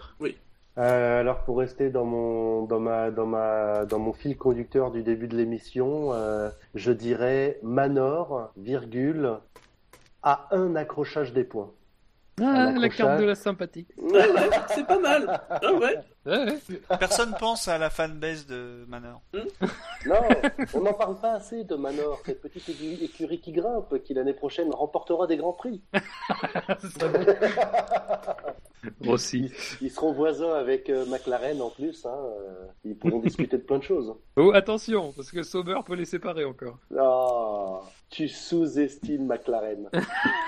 Euh, 0.79 1.21
alors 1.21 1.43
pour 1.43 1.59
rester 1.59 1.91
dans 1.91 2.05
mon 2.05 2.63
dans 2.63 2.79
ma 2.79 3.11
dans 3.11 3.27
ma 3.27 3.85
dans 3.85 3.99
mon 3.99 4.13
fil 4.13 4.37
conducteur 4.37 4.93
du 4.93 5.03
début 5.03 5.27
de 5.27 5.37
l'émission, 5.37 6.13
euh, 6.13 6.51
je 6.75 6.93
dirais 6.93 7.59
Manor, 7.65 8.53
virgule, 8.57 9.39
à 10.23 10.47
un 10.53 10.77
accrochage 10.77 11.33
des 11.33 11.43
points. 11.43 11.73
Ah, 12.41 12.71
la 12.71 12.89
carte 12.89 13.21
de 13.21 13.25
la 13.25 13.35
sympathie. 13.35 13.89
C'est 14.69 14.87
pas 14.87 15.01
mal. 15.01 15.41
Ah 15.51 15.73
ouais. 15.73 15.97
Ouais, 16.27 16.45
ouais. 16.45 16.59
Personne 16.99 17.35
pense 17.39 17.69
à 17.69 17.79
la 17.79 17.89
fanbase 17.91 18.47
de 18.47 18.85
Manor. 18.89 19.23
Non, 20.05 20.21
on 20.75 20.81
n'en 20.81 20.93
parle 20.93 21.19
pas 21.21 21.33
assez 21.35 21.65
de 21.65 21.75
Manor, 21.75 22.21
cette 22.27 22.43
petite 22.43 22.69
écu- 22.69 23.03
écurie 23.03 23.41
qui 23.41 23.53
grimpe, 23.53 24.03
qui 24.05 24.13
l'année 24.15 24.35
prochaine 24.35 24.71
remportera 24.73 25.27
des 25.27 25.37
grands 25.39 25.53
prix. 25.55 25.83
Rossi. 29.05 29.53
Ils 29.81 29.91
seront 29.91 30.13
voisins 30.13 30.55
avec 30.55 30.89
euh, 30.89 31.05
McLaren 31.07 31.61
en 31.63 31.71
plus. 31.71 32.05
Hein, 32.07 32.15
euh, 32.17 32.67
ils 32.85 32.97
pourront 32.97 33.19
discuter 33.21 33.57
de 33.59 33.63
plein 33.63 33.79
de 33.79 33.83
choses. 33.83 34.15
Oh, 34.37 34.53
attention, 34.55 35.13
parce 35.13 35.31
que 35.31 35.43
Sauber 35.43 35.79
peut 35.85 35.95
les 35.95 36.05
séparer 36.05 36.45
encore. 36.45 36.79
Ah, 36.97 37.81
tu 38.11 38.29
sous-estimes 38.29 39.27
McLaren. 39.27 39.89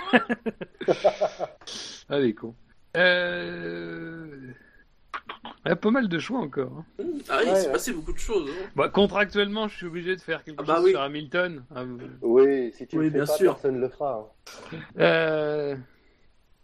Allez, 2.09 2.35
con. 2.35 2.55
Euh... 2.97 4.53
Il 5.66 5.69
y 5.69 5.73
a 5.73 5.77
pas 5.77 5.91
mal 5.91 6.09
de 6.09 6.19
choix 6.19 6.39
encore. 6.41 6.73
hein. 6.78 6.85
Ah 6.99 7.03
oui, 7.03 7.45
il 7.47 7.51
Ouais, 7.51 7.55
s'est 7.61 7.66
ouais. 7.66 7.73
passé 7.73 7.93
beaucoup 7.93 8.12
de 8.15 8.19
choses. 8.19 8.49
hein. 8.51 8.70
Bah, 8.77 8.89
contractuellement, 8.89 9.69
je 9.69 9.77
suis 9.77 9.87
obligé 9.87 10.16
de 10.16 10.20
faire 10.23 10.43
quelque 10.43 10.61
Ah 10.61 10.62
bah 10.65 10.77
chose 10.77 10.85
oui. 10.87 10.91
sur 10.93 11.01
Hamilton. 11.03 11.65
Ah, 11.74 11.85
Oui, 12.23 12.73
si 12.74 12.87
tu 12.87 12.97
Oui, 12.99 13.05
le 13.05 13.11
fais 13.11 13.16
bien 13.19 13.27
pas, 13.27 13.37
sûr. 13.37 13.53
personne 13.55 13.74
ne 13.77 13.81
le 13.81 13.89
fera. 13.91 14.32
hein. 14.73 14.77
Euh, 14.99 15.77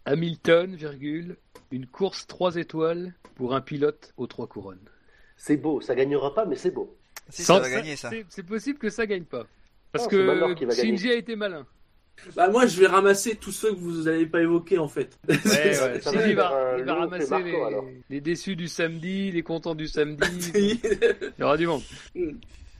Hamilton, 0.06 0.74
virgule, 0.76 1.36
une 1.70 1.86
course 1.86 2.26
3 2.26 2.56
étoiles 2.56 3.12
pour 3.34 3.54
un 3.54 3.60
pilote 3.60 4.12
aux 4.16 4.26
trois 4.26 4.46
couronnes. 4.46 4.78
C'est 5.36 5.56
beau, 5.56 5.80
ça 5.80 5.94
gagnera 5.94 6.32
pas, 6.34 6.46
mais 6.46 6.56
c'est 6.56 6.70
beau. 6.70 6.96
Si, 7.28 7.42
Sans- 7.42 7.56
ça 7.56 7.60
va 7.60 7.70
gagner, 7.70 7.96
ça. 7.96 8.10
C'est 8.28 8.42
possible 8.44 8.78
que 8.78 8.88
ça 8.88 9.06
gagne 9.06 9.24
pas. 9.24 9.46
Parce 9.92 10.06
que. 10.08 10.54
Shinji 10.72 11.10
a 11.10 11.14
été 11.16 11.36
malin. 11.36 11.66
Bah 12.34 12.48
moi, 12.48 12.66
je 12.66 12.80
vais 12.80 12.86
ramasser 12.86 13.36
tous 13.36 13.52
ceux 13.52 13.72
que 13.74 13.78
vous 13.78 14.02
n'avez 14.04 14.26
pas 14.26 14.40
évoqués 14.40 14.78
en 14.78 14.88
fait. 14.88 15.18
Ouais, 15.28 15.36
ouais. 15.44 15.72
Ça 15.74 15.88
va 15.88 15.94
va, 15.94 16.00
faire 16.00 16.18
un 16.18 16.78
il 16.78 16.84
va 16.84 16.94
ramasser 16.94 17.24
les, 17.42 17.52
Marco, 17.52 17.64
alors. 17.66 17.84
les 18.10 18.20
déçus 18.20 18.56
du 18.56 18.68
samedi, 18.68 19.30
les 19.30 19.42
contents 19.42 19.74
du 19.74 19.86
samedi. 19.86 20.80
Il 20.84 21.32
y 21.38 21.42
aura 21.42 21.56
du 21.56 21.66
monde. 21.66 21.82
Et 22.14 22.34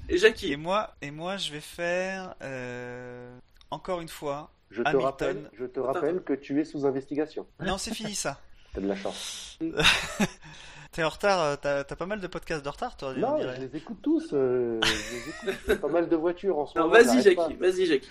Et 0.09 0.19
Jackie. 0.19 0.57
moi, 0.57 0.95
et 1.03 1.11
moi, 1.11 1.37
je 1.37 1.53
vais 1.53 1.61
faire 1.61 2.35
euh, 2.43 3.37
encore 3.71 4.01
une 4.01 4.09
fois 4.09 4.51
Je 4.71 4.83
te 4.83 4.89
Hamilton. 4.89 5.05
rappelle, 5.05 5.51
je 5.59 5.65
te 5.67 5.81
rappelle 5.81 6.23
que 6.23 6.33
tu 6.33 6.61
es 6.61 6.65
sous 6.65 6.87
investigation. 6.87 7.47
Non, 7.65 7.79
c'est 7.79 7.95
fini 7.95 8.15
ça. 8.15 8.41
T'as 8.75 8.81
de 8.81 8.89
la 8.89 8.97
chance. 8.97 9.59
T'es 10.97 11.05
en 11.05 11.11
retard, 11.11 11.41
euh, 11.43 11.57
t'as 11.61 11.85
pas 11.95 12.07
mal 12.07 12.21
de 12.21 12.27
podcasts 12.27 12.65
de 12.65 12.71
retard, 12.71 12.97
toi. 12.97 13.13
on 13.15 13.21
Non, 13.21 13.39
je 13.39 13.61
les 13.61 13.77
écoute 13.77 13.99
tous. 14.03 14.31
euh, 14.33 14.81
je 14.83 15.49
les 15.51 15.53
écoute. 15.59 15.79
Pas 15.83 15.89
mal 15.89 16.09
de 16.09 16.17
voitures 16.17 16.59
en 16.59 16.65
ce 16.67 16.79
Non, 16.79 16.89
moment. 16.89 16.95
vas-y, 17.05 17.21
Jackie, 17.21 17.53
vas-y, 17.57 17.85
Jackie. 17.85 18.09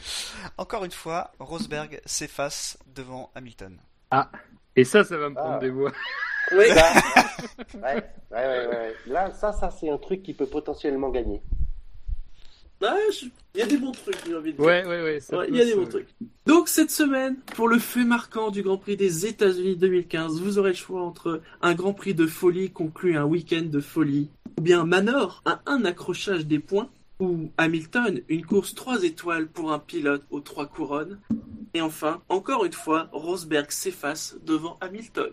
Encore 0.59 0.85
une 0.85 0.91
fois, 0.91 1.31
Rosberg 1.39 1.99
s'efface 2.05 2.77
devant 2.85 3.31
Hamilton. 3.33 3.79
Et 4.75 4.83
ça, 4.83 5.03
ça 5.03 5.17
va 5.17 5.29
me 5.29 5.33
prendre 5.35 5.55
Ah. 5.55 5.59
des 5.59 5.71
voix. 5.71 5.91
Oui, 6.51 6.67
Là, 6.75 6.91
ouais, 7.73 7.81
ouais, 7.81 8.03
ouais, 8.31 8.67
ouais. 8.67 8.95
Là, 9.07 9.31
ça, 9.33 9.51
ça, 9.51 9.71
c'est 9.71 9.89
un 9.89 9.97
truc 9.97 10.21
qui 10.21 10.35
peut 10.35 10.45
potentiellement 10.45 11.09
gagner. 11.09 11.41
Ouais, 12.81 12.89
je- 13.11 13.25
il 13.55 13.59
y 13.59 13.63
a 13.63 13.65
des 13.67 13.77
bons 13.77 13.91
trucs, 13.93 14.17
j'ai 14.27 14.35
envie 14.35 14.51
de 14.51 14.57
dire. 14.57 14.65
Ouais, 14.65 14.85
ouais, 14.85 15.01
ouais. 15.01 15.19
il 15.49 15.55
y 15.55 15.61
a 15.61 15.65
des 15.65 15.75
bons 15.75 15.85
trucs. 15.87 16.07
Donc 16.45 16.67
cette 16.67 16.91
semaine, 16.91 17.37
pour 17.55 17.67
le 17.69 17.79
fait 17.79 18.03
marquant 18.03 18.51
du 18.51 18.61
Grand 18.63 18.77
Prix 18.77 18.97
des 18.97 19.25
États-Unis 19.25 19.77
2015, 19.77 20.41
vous 20.41 20.57
aurez 20.59 20.71
le 20.71 20.75
choix 20.75 21.01
entre 21.01 21.41
un 21.61 21.73
Grand 21.73 21.93
Prix 21.93 22.13
de 22.13 22.27
folie 22.27 22.69
conclu 22.71 23.15
un 23.17 23.23
week-end 23.25 23.63
de 23.63 23.79
folie, 23.79 24.29
ou 24.57 24.61
bien 24.61 24.83
Manor, 24.85 25.41
un, 25.45 25.59
un 25.65 25.85
accrochage 25.85 26.45
des 26.45 26.59
points, 26.59 26.89
ou 27.19 27.49
Hamilton, 27.57 28.21
une 28.27 28.45
course 28.45 28.75
3 28.75 29.03
étoiles 29.03 29.47
pour 29.47 29.71
un 29.71 29.79
pilote 29.79 30.23
aux 30.29 30.41
trois 30.41 30.65
couronnes. 30.65 31.17
Et 31.73 31.79
enfin, 31.81 32.21
encore 32.27 32.65
une 32.65 32.73
fois, 32.73 33.07
Rosberg 33.13 33.71
s'efface 33.71 34.35
devant 34.45 34.77
Hamilton. 34.81 35.31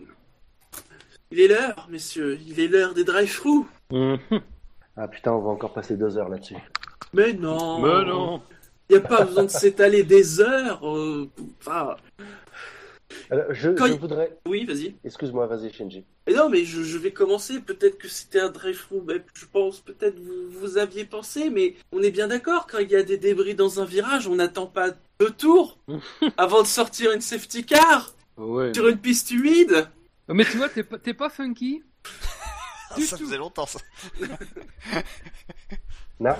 Il 1.31 1.41
est 1.41 1.47
l'heure, 1.49 1.87
messieurs, 1.91 2.39
il 2.47 2.59
est 2.59 2.67
l'heure 2.67 2.93
des 2.93 3.03
drive-through. 3.03 3.65
Mhm. 3.91 4.17
Ah 4.95 5.07
putain, 5.07 5.33
on 5.33 5.41
va 5.41 5.49
encore 5.49 5.73
passer 5.73 5.97
deux 5.97 6.17
heures 6.17 6.29
là-dessus. 6.29 6.55
Mais 7.13 7.33
non 7.33 7.79
Mais 7.81 8.05
non. 8.05 8.41
Il 8.89 8.97
n'y 8.97 9.03
a 9.03 9.07
pas 9.07 9.23
besoin 9.25 9.43
de 9.43 9.49
s'étaler 9.49 10.03
des 10.03 10.39
heures. 10.41 10.87
euh, 10.87 11.29
Enfin, 11.59 11.95
Alors, 13.29 13.45
je, 13.51 13.69
Quand 13.69 13.87
je 13.87 13.93
il- 13.93 13.99
voudrais. 13.99 14.37
oui, 14.47 14.65
vas-y. 14.65 14.95
Excuse-moi, 15.05 15.47
vas-y, 15.47 15.71
Shinji. 15.71 16.03
Mais 16.27 16.33
non, 16.33 16.49
mais 16.49 16.65
je, 16.65 16.83
je 16.83 16.97
vais 16.97 17.11
commencer. 17.11 17.59
Peut-être 17.59 17.97
que 17.97 18.07
c'était 18.07 18.39
un 18.39 18.49
drive-through. 18.49 19.05
Je 19.33 19.45
pense, 19.45 19.79
peut-être 19.79 20.19
vous, 20.19 20.49
vous 20.49 20.77
aviez 20.77 21.05
pensé, 21.05 21.49
mais 21.49 21.75
on 21.91 22.01
est 22.01 22.11
bien 22.11 22.27
d'accord. 22.27 22.67
Quand 22.67 22.79
il 22.79 22.89
y 22.91 22.95
a 22.95 23.03
des 23.03 23.17
débris 23.17 23.55
dans 23.55 23.79
un 23.79 23.85
virage, 23.85 24.27
on 24.27 24.35
n'attend 24.35 24.67
pas 24.67 24.89
deux 25.19 25.29
tours 25.31 25.77
avant 26.37 26.61
de 26.61 26.67
sortir 26.67 27.11
une 27.11 27.21
safety 27.21 27.65
car 27.65 28.13
Ouais. 28.37 28.73
sur 28.73 28.87
une 28.87 28.97
piste 28.97 29.29
humide. 29.31 29.87
Mais 30.27 30.43
tu 30.45 30.57
vois, 30.57 30.69
t'es 30.69 30.83
pas, 30.83 30.97
t'es 30.97 31.13
pas 31.13 31.29
funky. 31.29 31.83
Ah, 32.89 32.95
Du 32.95 33.05
ça 33.05 33.17
tout. 33.17 33.25
faisait 33.25 33.37
longtemps 33.37 33.65
ça. 33.65 33.79
Non, 36.19 36.35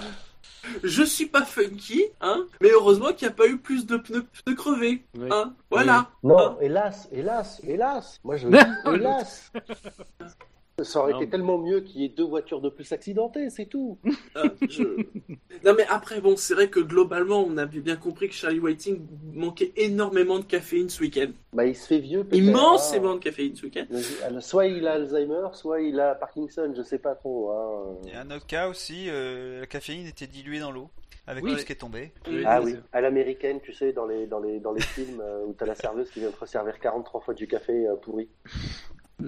Je 0.84 1.04
suis 1.04 1.26
pas 1.26 1.44
funky, 1.46 2.04
hein. 2.22 2.46
Mais 2.62 2.70
heureusement 2.72 3.12
qu'il 3.14 3.28
n'y 3.28 3.34
a 3.34 3.36
pas 3.36 3.48
eu 3.48 3.58
plus 3.58 3.86
de 3.86 3.98
pneus, 3.98 4.24
pneus 4.46 4.56
crevés, 4.56 5.04
hein. 5.30 5.54
Voilà. 5.70 6.10
non, 6.24 6.38
Ah. 6.38 6.58
hélas, 6.62 7.08
hélas, 7.12 7.62
hélas. 7.68 8.20
Moi, 8.24 8.38
je 8.38 8.48
dis 8.50 8.58
hélas. 8.94 9.52
Ça 10.82 11.02
aurait 11.02 11.14
Non, 11.14 11.22
été 11.22 11.30
tellement 11.30 11.60
mieux 11.60 11.82
qu'il 11.82 12.02
y 12.02 12.06
ait 12.06 12.10
deux 12.10 12.24
voitures 12.26 12.60
de 12.60 12.70
plus 12.70 12.92
accidentées, 12.92 13.52
c'est 13.52 13.68
tout. 13.68 14.00
Ah, 14.34 14.44
je- 14.68 14.84
Non 15.64 15.74
mais 15.78 15.86
après 15.88 16.20
bon 16.20 16.36
c'est 16.36 16.56
vrai 16.56 16.68
que 16.68 16.80
globalement 16.80 17.46
on 17.48 17.58
avait 17.58 17.80
bien 17.80 17.96
compris 17.96 18.28
que 18.28 18.34
Charlie 18.34 18.60
Whiting 18.60 19.06
manquait 19.34 19.72
énormément 19.76 20.40
de 20.40 20.46
caféine 20.46 20.90
ce 20.90 21.02
week-end. 21.02 21.28
Bah, 21.54 21.66
il 21.68 21.76
se 21.76 21.86
fait 21.88 22.00
vieux. 22.00 22.24
peut-être, 22.24 22.42
Immensément 22.44 23.12
hein. 23.12 23.16
de 23.16 23.20
caféine 23.20 23.56
ce 23.56 23.66
week-end. 23.66 23.86
Soit 24.40 24.66
il 24.66 24.88
a 24.88 24.94
Alzheimer, 24.94 25.48
soit 25.54 25.82
il 25.82 26.00
a 26.00 26.16
Parkinson, 26.16 26.74
je 26.76 26.82
sais 26.82 26.98
pas 27.00 27.14
trop. 27.14 27.52
Hein. 27.52 27.96
Il 28.06 28.10
y 28.10 28.14
a 28.14 28.22
un 28.22 28.32
autre 28.32 28.48
cas 28.48 28.68
aussi, 28.68 29.06
euh, 29.10 29.60
la 29.62 29.68
caféine 29.68 30.08
était 30.08 30.26
diluée 30.28 30.60
dans 30.60 30.72
l'eau, 30.72 30.90
avec 31.28 31.44
Oui. 31.44 31.52
tout 31.54 31.60
ce 31.60 31.66
qui 31.66 31.74
est 31.74 31.76
tombé. 31.76 32.12
Oui, 32.28 32.42
Ah 32.48 32.62
oui, 32.64 32.76
à 32.92 33.00
l'américaine, 33.00 33.60
tu 33.62 33.74
sais, 33.74 33.94
dans 33.94 34.08
les, 34.08 34.26
dans 34.26 34.40
les, 34.40 34.60
dans 34.60 34.74
les 34.74 34.82
films 34.82 35.22
euh, 35.22 35.46
où 35.46 35.54
t'as 35.54 35.68
la 35.68 35.76
serveuse 35.76 36.10
qui 36.10 36.20
vient 36.20 36.32
te 36.32 36.40
resservir 36.40 36.80
43 36.80 37.22
fois 37.22 37.34
du 37.36 37.48
café 37.48 37.88
euh, 37.88 37.96
pourri. 37.96 38.28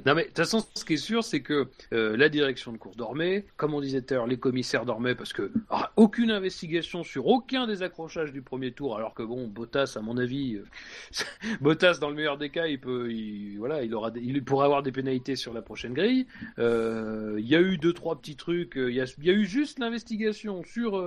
Non 0.06 0.16
mais 0.16 0.24
de 0.24 0.28
toute 0.28 0.38
façon, 0.38 0.66
ce 0.74 0.86
qui 0.86 0.94
est 0.94 0.98
sûr, 0.98 1.24
c'est 1.24 1.42
que 1.42 1.68
euh, 1.94 2.18
la 2.18 2.30
direction 2.30 2.72
de 2.72 2.78
course 2.78 2.98
dormait. 2.98 3.46
Comme 3.58 3.74
on 3.74 3.82
disait 3.82 4.02
tout 4.02 4.14
à 4.14 4.18
l'heure, 4.18 4.28
les 4.28 4.38
commissaires 4.38 4.86
dormaient 4.86 5.16
parce 5.16 5.34
que 5.34 5.52
ah, 5.70 5.92
aucune 5.96 6.32
investigation 6.32 7.04
sur 7.04 7.28
aucun 7.28 7.68
des 7.68 7.84
accrochages 7.84 8.32
du 8.32 8.42
premier 8.42 8.72
tour. 8.72 8.98
Alors 8.98 9.14
que 9.14 9.24
bon, 9.24 9.48
Bottas, 9.48 9.94
à 9.98 10.02
mon 10.02 10.18
avis, 10.18 10.56
euh, 10.56 10.66
Bottas 11.62 11.98
dans 12.00 12.10
le 12.10 12.16
meilleur 12.16 12.38
des 12.38 12.50
cas, 12.50 12.68
il 12.68 12.80
peut, 12.80 13.12
il, 13.12 13.58
voilà, 13.58 13.84
il 13.84 13.94
aura, 13.94 14.12
il 14.16 14.44
pourrait 14.44 14.66
avoir 14.66 14.84
des 14.84 14.92
pénalités 14.92 15.36
sur 15.36 15.54
la 15.54 15.62
prochaine 15.62 15.94
grille. 15.94 16.28
Euh, 16.60 17.36
Il 17.40 17.48
y 17.48 17.56
a 17.56 17.62
eu 17.62 17.78
deux 17.78 17.94
trois 17.94 18.20
petits 18.20 18.36
trucs. 18.36 18.74
Il 18.76 18.94
y 18.94 19.02
a, 19.02 19.06
il 19.18 19.26
y 19.26 19.30
a 19.30 19.34
eu 19.34 19.46
juste 19.46 19.80
l'investigation 19.80 20.64
sur 20.64 21.04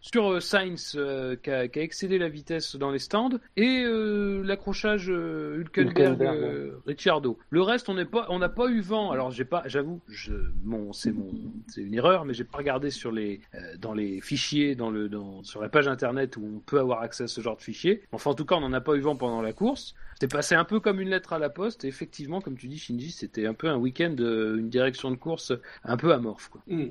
sur 0.00 0.42
Sainz 0.42 0.98
qui, 1.42 1.50
a, 1.50 1.68
qui 1.68 1.78
a 1.78 1.82
excédé 1.82 2.18
la 2.18 2.28
vitesse 2.28 2.76
dans 2.76 2.90
les 2.90 2.98
stands 2.98 3.38
et 3.56 3.84
l'accrochage 4.44 5.10
euh, 5.10 5.58
Hülkenberg, 5.58 5.98
Hülkenberg, 5.98 6.38
euh, 6.38 6.80
Ricciardo. 6.86 7.38
Le 7.50 7.62
reste, 7.62 7.88
on 7.88 7.94
n'est 7.94 8.04
on 8.28 8.38
n'a 8.38 8.48
pas 8.48 8.68
eu 8.68 8.80
vent. 8.80 9.10
Alors 9.10 9.30
j'ai 9.30 9.44
pas, 9.44 9.62
j'avoue, 9.66 10.00
mon, 10.62 10.92
c'est 10.92 11.12
mon, 11.12 11.30
c'est 11.68 11.82
une 11.82 11.94
erreur, 11.94 12.24
mais 12.24 12.34
j'ai 12.34 12.44
pas 12.44 12.58
regardé 12.58 12.90
sur 12.90 13.12
les, 13.12 13.40
euh, 13.54 13.76
dans 13.78 13.94
les 13.94 14.20
fichiers, 14.20 14.74
dans 14.74 14.90
le, 14.90 15.08
dans, 15.08 15.42
sur 15.42 15.60
la 15.60 15.68
page 15.68 15.88
internet 15.88 16.36
où 16.36 16.44
on 16.56 16.58
peut 16.60 16.78
avoir 16.78 17.02
accès 17.02 17.24
à 17.24 17.28
ce 17.28 17.40
genre 17.40 17.56
de 17.56 17.62
fichiers. 17.62 18.02
Enfin, 18.12 18.30
en 18.30 18.34
tout 18.34 18.44
cas, 18.44 18.56
on 18.56 18.60
n'en 18.60 18.72
a 18.72 18.80
pas 18.80 18.94
eu 18.94 19.00
vent 19.00 19.16
pendant 19.16 19.42
la 19.42 19.52
course. 19.52 19.94
C'était 20.14 20.34
passé 20.34 20.54
un 20.54 20.64
peu 20.64 20.80
comme 20.80 21.00
une 21.00 21.08
lettre 21.08 21.32
à 21.32 21.38
la 21.38 21.50
poste. 21.50 21.84
Et 21.84 21.88
effectivement, 21.88 22.40
comme 22.40 22.56
tu 22.56 22.68
dis, 22.68 22.78
Shinji, 22.78 23.10
c'était 23.10 23.46
un 23.46 23.54
peu 23.54 23.68
un 23.68 23.76
week-end, 23.76 24.14
euh, 24.20 24.58
une 24.58 24.68
direction 24.68 25.10
de 25.10 25.16
course 25.16 25.52
un 25.84 25.96
peu 25.96 26.12
amorphe. 26.12 26.48
Quoi. 26.48 26.62
Hmm. 26.66 26.88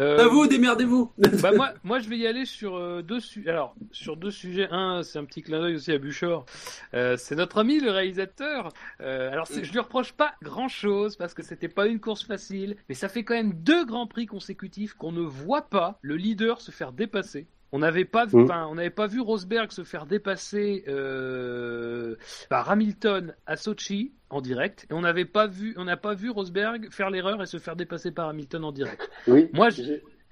Euh, 0.00 0.18
À 0.18 0.26
vous, 0.28 0.46
démerdez-vous. 0.46 1.12
bah 1.42 1.52
moi, 1.52 1.74
moi, 1.84 1.98
je 1.98 2.08
vais 2.08 2.16
y 2.16 2.26
aller 2.26 2.46
sur 2.46 2.76
euh, 2.76 3.02
deux 3.02 3.20
sujets. 3.20 3.50
Alors, 3.50 3.74
sur 3.92 4.16
deux 4.16 4.30
sujets. 4.30 4.66
Un, 4.70 5.02
c'est 5.02 5.18
un 5.18 5.24
petit 5.24 5.42
clin 5.42 5.60
d'œil 5.60 5.74
aussi 5.74 5.92
à 5.92 5.98
Buchor. 5.98 6.46
Euh, 6.94 7.16
c'est 7.18 7.36
notre 7.36 7.58
ami, 7.58 7.80
le 7.80 7.90
réalisateur. 7.90 8.70
Euh, 9.00 9.30
alors, 9.30 9.46
je 9.46 9.70
lui 9.70 9.78
reproche 9.78 10.12
pas 10.12 10.32
grand-chose 10.42 11.16
parce 11.16 11.34
que 11.34 11.42
c'était 11.42 11.68
pas 11.68 11.86
une 11.86 12.00
course 12.00 12.24
facile, 12.24 12.76
mais 12.88 12.94
ça 12.94 13.08
fait 13.08 13.24
quand 13.24 13.34
même 13.34 13.52
deux 13.52 13.84
grands 13.84 14.06
prix 14.06 14.26
consécutifs 14.26 14.94
qu'on 14.94 15.12
ne 15.12 15.20
voit 15.20 15.68
pas 15.68 15.98
le 16.00 16.16
leader 16.16 16.60
se 16.60 16.70
faire 16.70 16.92
dépasser. 16.92 17.46
On 17.72 17.78
n'avait 17.78 18.04
pas, 18.04 18.26
vu- 18.26 18.36
Mm. 18.36 18.50
on 18.68 18.74
n'avait 18.74 18.90
pas 18.90 19.06
vu 19.06 19.20
Rosberg 19.20 19.70
se 19.70 19.84
faire 19.84 20.06
dépasser 20.06 20.84
euh, 20.88 22.16
par 22.48 22.70
Hamilton 22.70 23.34
à 23.46 23.56
Sochi 23.56 24.12
en 24.28 24.40
direct, 24.40 24.86
et 24.90 24.94
on 24.94 25.00
n'avait 25.02 25.24
pas 25.24 25.46
vu, 25.46 25.74
on 25.76 25.84
n'a 25.84 25.96
pas 25.96 26.14
vu 26.14 26.30
Rosberg 26.30 26.88
faire 26.90 27.10
l'erreur 27.10 27.42
et 27.42 27.46
se 27.46 27.58
faire 27.58 27.76
dépasser 27.76 28.10
par 28.10 28.28
Hamilton 28.28 28.64
en 28.64 28.72
direct. 28.72 29.08
Oui, 29.28 29.48
Moi, 29.52 29.70
je- 29.70 29.82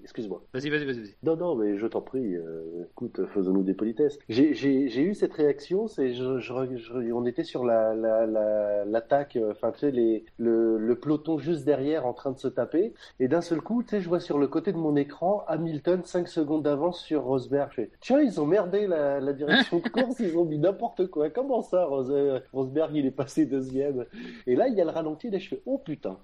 Excuse-moi. 0.08 0.42
Vas-y, 0.54 0.70
vas-y, 0.70 0.86
vas-y. 0.86 1.00
vas-y. 1.00 1.14
Non, 1.22 1.36
non, 1.36 1.54
mais 1.54 1.76
je 1.76 1.86
t'en 1.86 2.00
prie, 2.00 2.34
euh, 2.34 2.86
écoute, 2.90 3.20
faisons-nous 3.34 3.62
des 3.62 3.74
politesses. 3.74 4.18
J'ai- 4.30 4.54
eu 4.54 5.14
cette 5.14 5.34
réaction, 5.34 5.86
c'est 5.86 6.14
je, 6.14 6.38
je, 6.38 6.76
je- 6.76 7.12
on 7.12 7.26
était 7.26 7.44
sur 7.44 7.62
la 7.62 7.94
la- 7.94 8.26
la- 8.26 8.84
l'attaque, 8.86 9.36
euh, 9.36 9.52
enfin 9.52 9.70
tu 9.70 9.80
sais 9.80 9.90
les 9.90 10.24
le, 10.38 10.78
le 10.78 10.94
peloton 10.98 11.36
juste 11.36 11.66
derrière 11.66 12.06
en 12.06 12.14
train 12.14 12.32
de 12.32 12.38
se 12.38 12.48
taper, 12.48 12.94
et 13.20 13.28
d'un 13.28 13.42
seul 13.42 13.60
coup, 13.60 13.82
tu 13.82 13.90
sais, 13.90 14.00
je 14.00 14.08
vois 14.08 14.18
sur 14.20 14.38
le 14.38 14.48
côté 14.48 14.72
de 14.72 14.78
mon 14.78 14.96
écran 14.96 15.44
Hamilton 15.46 16.02
5 16.04 16.26
secondes 16.26 16.62
d'avance 16.62 17.00
sur 17.02 17.24
Rosberg. 17.24 17.68
Je 17.70 17.74
fais, 17.82 17.90
tiens, 18.00 18.20
ils 18.22 18.40
ont 18.40 18.46
merdé 18.46 18.86
la, 18.86 19.20
la 19.20 19.32
direction 19.34 19.78
de 19.80 19.88
course, 19.88 20.18
ils 20.20 20.36
ont 20.38 20.46
mis 20.46 20.58
n'importe 20.58 21.06
quoi. 21.08 21.28
Comment 21.28 21.60
ça, 21.60 21.84
Rose- 21.84 22.10
euh, 22.10 22.40
Rosberg, 22.54 22.94
il 22.96 23.04
est 23.04 23.10
passé 23.10 23.44
deuxième? 23.44 24.06
Et 24.46 24.56
là, 24.56 24.68
il 24.68 24.74
y 24.74 24.80
a 24.80 24.84
le 24.84 24.90
ralenti, 24.90 25.28
et 25.30 25.38
je 25.38 25.48
fais, 25.50 25.62
oh 25.66 25.76
putain. 25.78 26.18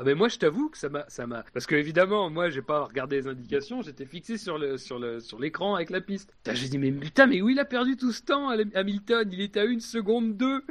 Ah 0.00 0.04
ben 0.04 0.16
moi 0.16 0.28
je 0.28 0.38
t'avoue 0.38 0.68
que 0.68 0.78
ça 0.78 0.88
m'a 0.88 1.04
ça 1.08 1.26
m'a 1.26 1.44
parce 1.52 1.66
que 1.66 1.74
évidemment 1.74 2.30
moi 2.30 2.50
j'ai 2.50 2.62
pas 2.62 2.84
regardé 2.84 3.16
les 3.16 3.26
indications 3.26 3.82
j'étais 3.82 4.06
fixé 4.06 4.38
sur 4.38 4.56
le 4.56 4.78
sur 4.78 5.00
le 5.00 5.18
sur 5.18 5.40
l'écran 5.40 5.74
avec 5.74 5.90
la 5.90 6.00
piste. 6.00 6.32
J'ai 6.52 6.68
dit 6.68 6.78
mais 6.78 6.92
putain 6.92 7.26
mais 7.26 7.42
où 7.42 7.48
il 7.48 7.58
a 7.58 7.64
perdu 7.64 7.96
tout 7.96 8.12
ce 8.12 8.22
temps 8.22 8.48
Hamilton? 8.48 9.28
Il 9.32 9.40
était 9.40 9.58
à 9.58 9.64
une 9.64 9.80
seconde 9.80 10.36
deux 10.36 10.62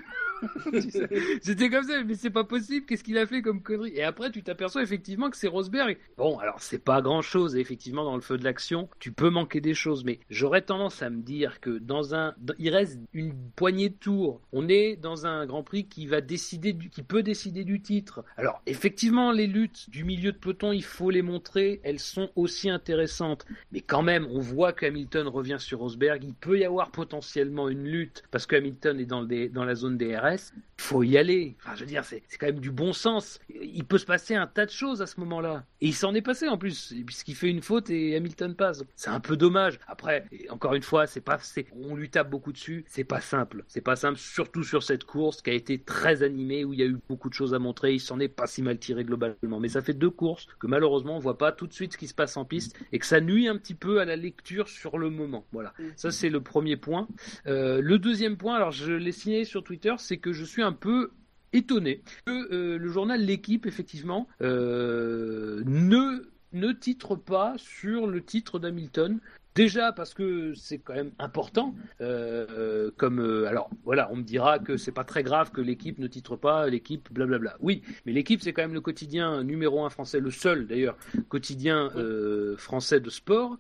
c'était 1.41 1.69
comme 1.69 1.84
ça 1.84 2.03
mais 2.03 2.15
c'est 2.15 2.30
pas 2.30 2.43
possible 2.43 2.85
qu'est-ce 2.85 3.03
qu'il 3.03 3.18
a 3.18 3.26
fait 3.26 3.41
comme 3.41 3.61
connerie? 3.61 3.93
Et 3.95 4.03
après 4.03 4.31
tu 4.31 4.43
t'aperçois 4.43 4.84
effectivement 4.84 5.30
que 5.30 5.38
c'est 5.38 5.47
Rosberg. 5.47 5.97
Bon 6.18 6.38
alors 6.39 6.59
c'est 6.59 6.84
pas 6.84 7.01
grand 7.01 7.22
chose 7.22 7.55
effectivement 7.55 8.03
dans 8.03 8.15
le 8.15 8.22
feu 8.22 8.38
de 8.38 8.43
l'action. 8.43 8.89
Tu 8.99 9.11
peux 9.11 9.30
manquer 9.30 9.61
des 9.61 9.73
choses 9.73 10.03
mais 10.03 10.19
j'aurais 10.30 10.61
tendance 10.61 11.01
à 11.01 11.09
me 11.09 11.22
dire 11.22 11.59
que 11.59 11.77
dans 11.77 12.15
un 12.15 12.35
il 12.59 12.69
reste 12.69 12.99
une 13.14 13.34
poignée 13.55 13.89
de 13.89 13.95
tours. 13.95 14.41
On 14.51 14.68
est 14.69 14.95
dans 14.95 15.26
un 15.26 15.45
Grand 15.45 15.64
Prix 15.64 15.88
qui 15.88 16.07
va 16.07 16.22
décider 16.22 16.77
qui 16.91 17.03
peut 17.03 17.23
décider 17.23 17.64
du 17.64 17.81
titre. 17.81 18.23
Alors 18.38 18.61
effectivement 18.65 19.31
les 19.31 19.47
luttes 19.47 19.89
du 19.89 20.03
milieu 20.03 20.31
de 20.31 20.38
peloton 20.38 20.72
il 20.72 20.84
faut 20.84 21.09
les 21.09 21.22
montrer. 21.22 21.80
Elles 21.84 21.99
sont 21.99 22.30
aussi 22.35 22.69
intéressantes. 22.69 23.45
Mais 23.72 23.81
quand 23.81 24.03
même 24.03 24.27
on 24.31 24.39
voit 24.39 24.73
que 24.73 24.85
Hamilton 24.85 25.27
revient 25.27 25.57
sur 25.59 25.80
Rosberg. 25.80 26.23
Il 26.23 26.34
peut 26.34 26.59
y 26.59 26.65
avoir 26.65 26.91
potentiellement 26.91 27.69
une 27.69 27.85
lutte 27.88 28.23
parce 28.31 28.45
que 28.45 28.55
Hamilton 28.55 28.99
est 28.99 29.05
dans 29.05 29.22
le 29.22 29.49
dans 29.49 29.65
la 29.65 29.76
zone 29.76 29.97
DRS 29.97 30.26
guys 30.27 30.51
faut 30.77 31.03
y 31.03 31.17
aller. 31.17 31.55
Enfin, 31.59 31.75
je 31.75 31.81
veux 31.81 31.85
dire, 31.87 32.03
c'est 32.05 32.21
quand 32.39 32.45
même 32.45 32.59
du 32.59 32.71
bon 32.71 32.93
sens. 32.93 33.39
Il 33.49 33.83
peut 33.83 33.97
se 33.97 34.05
passer 34.05 34.35
un 34.35 34.47
tas 34.47 34.65
de 34.65 34.71
choses 34.71 35.01
à 35.01 35.07
ce 35.07 35.19
moment-là. 35.19 35.65
Et 35.81 35.87
il 35.87 35.93
s'en 35.93 36.13
est 36.13 36.21
passé 36.21 36.47
en 36.47 36.57
plus, 36.57 36.93
puisqu'il 37.05 37.35
fait 37.35 37.49
une 37.49 37.61
faute 37.61 37.89
et 37.89 38.15
Hamilton 38.15 38.55
passe. 38.55 38.83
C'est 38.95 39.09
un 39.09 39.19
peu 39.19 39.37
dommage. 39.37 39.79
Après, 39.87 40.25
encore 40.49 40.75
une 40.75 40.83
fois, 40.83 41.07
c'est 41.07 41.21
pas, 41.21 41.39
on 41.75 41.95
lui 41.95 42.09
tape 42.09 42.29
beaucoup 42.29 42.51
dessus. 42.51 42.85
C'est 42.87 43.03
pas 43.03 43.21
simple. 43.21 43.63
C'est 43.67 43.81
pas 43.81 43.95
simple, 43.95 44.17
surtout 44.17 44.63
sur 44.63 44.83
cette 44.83 45.03
course 45.03 45.41
qui 45.41 45.49
a 45.49 45.53
été 45.53 45.79
très 45.79 46.23
animée, 46.23 46.63
où 46.63 46.73
il 46.73 46.79
y 46.79 46.83
a 46.83 46.87
eu 46.87 46.97
beaucoup 47.09 47.29
de 47.29 47.33
choses 47.33 47.53
à 47.53 47.59
montrer. 47.59 47.93
Il 47.93 47.99
s'en 47.99 48.19
est 48.19 48.27
pas 48.27 48.47
si 48.47 48.61
mal 48.61 48.77
tiré 48.77 49.03
globalement. 49.03 49.59
Mais 49.59 49.69
ça 49.69 49.81
fait 49.81 49.93
deux 49.93 50.09
courses 50.09 50.47
que 50.59 50.67
malheureusement 50.67 51.17
on 51.17 51.19
voit 51.19 51.37
pas 51.37 51.51
tout 51.51 51.67
de 51.67 51.73
suite 51.73 51.93
ce 51.93 51.97
qui 51.97 52.07
se 52.07 52.13
passe 52.13 52.37
en 52.37 52.45
piste 52.45 52.77
et 52.91 52.99
que 52.99 53.05
ça 53.05 53.19
nuit 53.19 53.47
un 53.47 53.57
petit 53.57 53.75
peu 53.75 53.99
à 53.99 54.05
la 54.05 54.15
lecture 54.15 54.69
sur 54.69 54.97
le 54.97 55.09
moment. 55.09 55.45
Voilà. 55.51 55.73
Ça, 55.95 56.11
c'est 56.11 56.29
le 56.29 56.41
premier 56.41 56.77
point. 56.77 57.07
Euh, 57.47 57.81
le 57.81 57.99
deuxième 57.99 58.37
point, 58.37 58.55
alors 58.55 58.71
je 58.71 58.93
l'ai 58.93 59.11
signé 59.11 59.45
sur 59.45 59.63
Twitter, 59.63 59.93
c'est 59.97 60.17
que 60.17 60.33
je 60.33 60.43
suis 60.43 60.61
un 60.61 60.66
peu 60.72 61.11
étonné 61.53 62.02
que 62.26 62.53
euh, 62.53 62.77
le 62.77 62.89
journal 62.89 63.22
L'équipe, 63.22 63.65
effectivement, 63.65 64.27
euh, 64.41 65.64
ne, 65.65 66.30
ne 66.53 66.72
titre 66.72 67.15
pas 67.15 67.56
sur 67.57 68.07
le 68.07 68.23
titre 68.23 68.60
d'Hamilton. 68.60 69.19
Déjà 69.57 69.91
parce 69.91 70.13
que 70.13 70.53
c'est 70.53 70.77
quand 70.77 70.93
même 70.93 71.09
important, 71.17 71.73
euh, 71.99 72.91
comme 72.95 73.19
euh, 73.19 73.47
alors 73.47 73.71
voilà, 73.85 74.07
on 74.11 74.17
me 74.17 74.21
dira 74.21 74.59
que 74.59 74.77
c'est 74.77 74.91
pas 74.91 75.03
très 75.03 75.23
grave 75.23 75.49
que 75.49 75.61
l'équipe 75.61 75.97
ne 75.97 76.05
titre 76.05 76.35
pas 76.35 76.67
l'équipe, 76.67 77.11
blablabla. 77.11 77.57
Oui, 77.59 77.81
mais 78.05 78.11
l'équipe 78.11 78.39
c'est 78.39 78.53
quand 78.53 78.61
même 78.61 78.75
le 78.75 78.81
quotidien 78.81 79.43
numéro 79.43 79.84
un 79.84 79.89
français, 79.89 80.19
le 80.19 80.29
seul 80.29 80.67
d'ailleurs 80.67 80.95
quotidien 81.27 81.89
euh, 81.95 82.55
français 82.57 82.99
de 82.99 83.09
sport, 83.09 83.57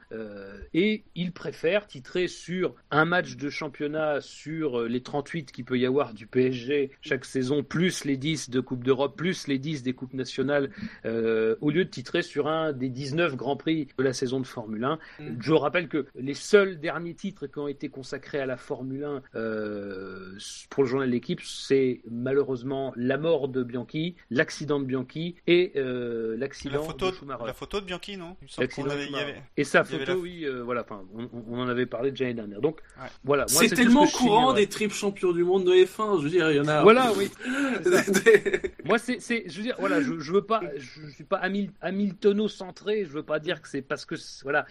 et 0.75 1.03
il 1.15 1.31
préfère 1.31 1.87
titrer 1.87 2.27
sur 2.27 2.75
un 2.91 3.05
match 3.05 3.35
de 3.35 3.49
championnat 3.49 4.21
sur 4.21 4.83
les 4.83 5.01
38 5.01 5.51
qu'il 5.51 5.65
peut 5.65 5.79
y 5.79 5.85
avoir 5.87 6.13
du 6.13 6.27
PSG 6.27 6.91
chaque 7.01 7.25
saison, 7.25 7.63
plus 7.63 8.05
les 8.05 8.17
10 8.17 8.51
de 8.51 8.59
Coupe 8.59 8.83
d'Europe, 8.83 9.17
plus 9.17 9.47
les 9.47 9.57
10 9.57 9.81
des 9.81 9.93
Coupes 9.93 10.13
nationales, 10.13 10.69
au 11.05 11.71
lieu 11.71 11.85
de 11.85 11.89
titrer 11.89 12.21
sur 12.21 12.47
un 12.47 12.71
des 12.71 12.89
19 12.89 13.35
Grands 13.35 13.57
Prix 13.57 13.87
de 13.97 14.03
la 14.03 14.13
saison 14.13 14.39
de 14.39 14.45
Formule 14.45 14.83
1. 14.83 14.99
Je 15.39 15.53
rappelle 15.53 15.86
que 15.87 16.05
les 16.15 16.33
seuls 16.33 16.79
derniers 16.79 17.13
titres 17.15 17.47
qui 17.47 17.59
ont 17.59 17.67
été 17.67 17.89
consacrés 17.89 18.39
à 18.39 18.45
la 18.45 18.57
Formule 18.57 19.03
1 19.03 19.21
euh, 19.35 20.37
pour 20.69 20.83
le 20.83 20.89
journal 20.89 21.07
de 21.07 21.13
l'équipe, 21.13 21.41
c'est 21.43 22.01
malheureusement 22.09 22.93
la 22.95 23.17
mort 23.17 23.47
de 23.47 23.63
Bianchi, 23.63 24.15
l'accident 24.29 24.79
de 24.79 24.85
Bianchi 24.85 25.35
et 25.47 25.71
euh, 25.75 26.31
La 26.33 26.47
l'accident 26.47 26.83
photo, 26.83 27.11
de 27.11 27.15
Schumacher. 27.15 27.45
la 27.45 27.53
photo 27.53 27.79
de 27.81 27.85
Bianchi, 27.85 28.17
non? 28.17 28.35
Il 28.41 28.47
de 28.47 28.53
avait- 28.57 28.65
il 28.65 28.69
y 28.69 28.71
Schumacher. 28.73 29.15
avait- 29.23 29.43
Et 29.57 29.63
sa 29.63 29.83
il 29.87 29.91
y 29.91 29.95
avait 29.95 30.05
photo, 30.05 30.17
la- 30.17 30.23
oui, 30.23 30.45
euh, 30.45 30.63
voilà, 30.63 30.81
enfin, 30.81 31.03
on, 31.15 31.29
on 31.49 31.59
en 31.59 31.67
avait 31.67 31.85
parlé 31.85 32.11
déjà 32.11 32.25
l'année 32.25 32.35
dernière. 32.35 32.61
Donc, 32.61 32.81
Ouais. 32.99 33.07
voilà. 33.23 33.45
moi, 33.51 33.61
C'est 33.61 33.69
ce 33.69 33.75
tellement 33.75 34.05
je 34.05 34.15
courant 34.15 34.53
des 34.53 34.67
triples 34.67 34.93
champions 34.93 35.31
du 35.31 35.43
monde 35.43 35.65
de 35.65 35.73
F1, 35.73 36.19
je 36.19 36.23
veux 36.23 36.29
dire, 36.29 36.51
il 36.51 36.57
y 36.57 36.59
en 36.59 36.67
a. 36.67 36.81
Voilà, 36.87 37.11
oui. 37.17 37.29
Moi, 38.85 38.97
c'est, 38.97 39.19
c'est, 39.19 39.43
je 39.47 39.57
veux 39.57 39.63
dire, 39.63 39.75
voilà, 39.79 40.01
je, 40.01 40.19
je 40.19 40.31
veux 40.31 40.43
pas, 40.45 40.61
je, 40.77 41.09
suis 41.09 41.23
pas 41.25 41.37
Hamil- 41.37 41.71
Hamiltono-centré, 41.81 43.03
je 43.05 43.09
veux 43.11 43.23
pas 43.23 43.39
dire 43.39 43.61
que 43.61 43.67
c'est 43.67 43.81
parce 43.81 44.05
que, 44.05 44.15
voilà, 44.43 44.65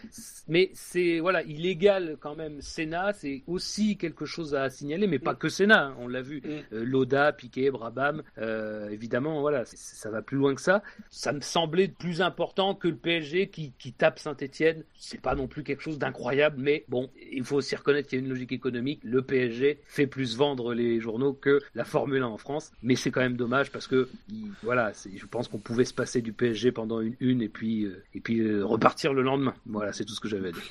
mais 0.48 0.70
c'est, 0.72 1.05
voilà, 1.20 1.42
il 1.42 1.66
égale 1.66 2.16
quand 2.20 2.36
même 2.36 2.60
Senna, 2.60 3.12
c'est 3.12 3.42
aussi 3.46 3.96
quelque 3.96 4.24
chose 4.24 4.54
à 4.54 4.70
signaler, 4.70 5.06
mais 5.06 5.18
pas 5.18 5.34
que 5.34 5.48
Senna, 5.48 5.86
hein, 5.88 5.96
on 5.98 6.08
l'a 6.08 6.22
vu, 6.22 6.40
Mm. 6.44 6.48
Euh, 6.74 6.84
Loda, 6.84 7.32
Piquet, 7.32 7.70
Brabham, 7.70 8.22
euh, 8.38 8.88
évidemment, 8.90 9.40
voilà, 9.40 9.64
c'est- 9.64 9.76
ça 9.78 10.10
va 10.10 10.22
plus 10.22 10.36
loin 10.36 10.54
que 10.54 10.60
ça. 10.60 10.82
Ça 11.10 11.32
me 11.32 11.40
semblait 11.40 11.88
plus 11.88 12.20
important 12.20 12.74
que 12.74 12.88
le 12.88 12.96
PSG 12.96 13.48
qui, 13.48 13.72
qui 13.78 13.92
tape 13.92 14.18
Saint-Etienne. 14.18 14.82
C'est 14.94 15.20
pas 15.20 15.34
non 15.34 15.46
plus 15.46 15.62
quelque 15.62 15.82
chose 15.82 15.98
d'incroyable, 15.98 16.56
mais 16.58 16.84
bon, 16.88 17.10
il 17.32 17.44
faut 17.44 17.56
aussi 17.56 17.74
reconnaître 17.76 18.08
qu'il 18.08 18.18
y 18.18 18.22
a 18.22 18.24
une 18.24 18.30
logique 18.30 18.52
économique. 18.52 19.00
Le 19.02 19.22
PSG 19.22 19.80
fait 19.86 20.06
plus 20.06 20.36
vendre 20.36 20.74
les 20.74 21.00
journaux 21.00 21.32
que 21.32 21.60
la 21.74 21.84
Formule 21.84 22.22
1 22.22 22.26
en 22.26 22.38
France, 22.38 22.72
mais 22.82 22.96
c'est 22.96 23.10
quand 23.10 23.20
même 23.20 23.36
dommage 23.36 23.70
parce 23.70 23.86
que, 23.86 24.08
il- 24.30 24.50
voilà, 24.62 24.92
c'est- 24.94 25.16
je 25.16 25.26
pense 25.26 25.48
qu'on 25.48 25.58
pouvait 25.58 25.84
se 25.84 25.94
passer 25.94 26.20
du 26.22 26.32
PSG 26.32 26.72
pendant 26.72 27.00
une 27.00 27.14
une 27.20 27.40
et 27.42 27.48
puis, 27.48 27.84
euh, 27.84 28.02
et 28.14 28.20
puis 28.20 28.40
euh, 28.40 28.64
repartir 28.64 29.12
le 29.14 29.22
lendemain. 29.22 29.54
Voilà, 29.66 29.92
c'est 29.92 30.04
tout 30.04 30.12
ce 30.14 30.20
que 30.20 30.28
j'avais 30.28 30.48
à 30.48 30.52
dire. 30.52 30.62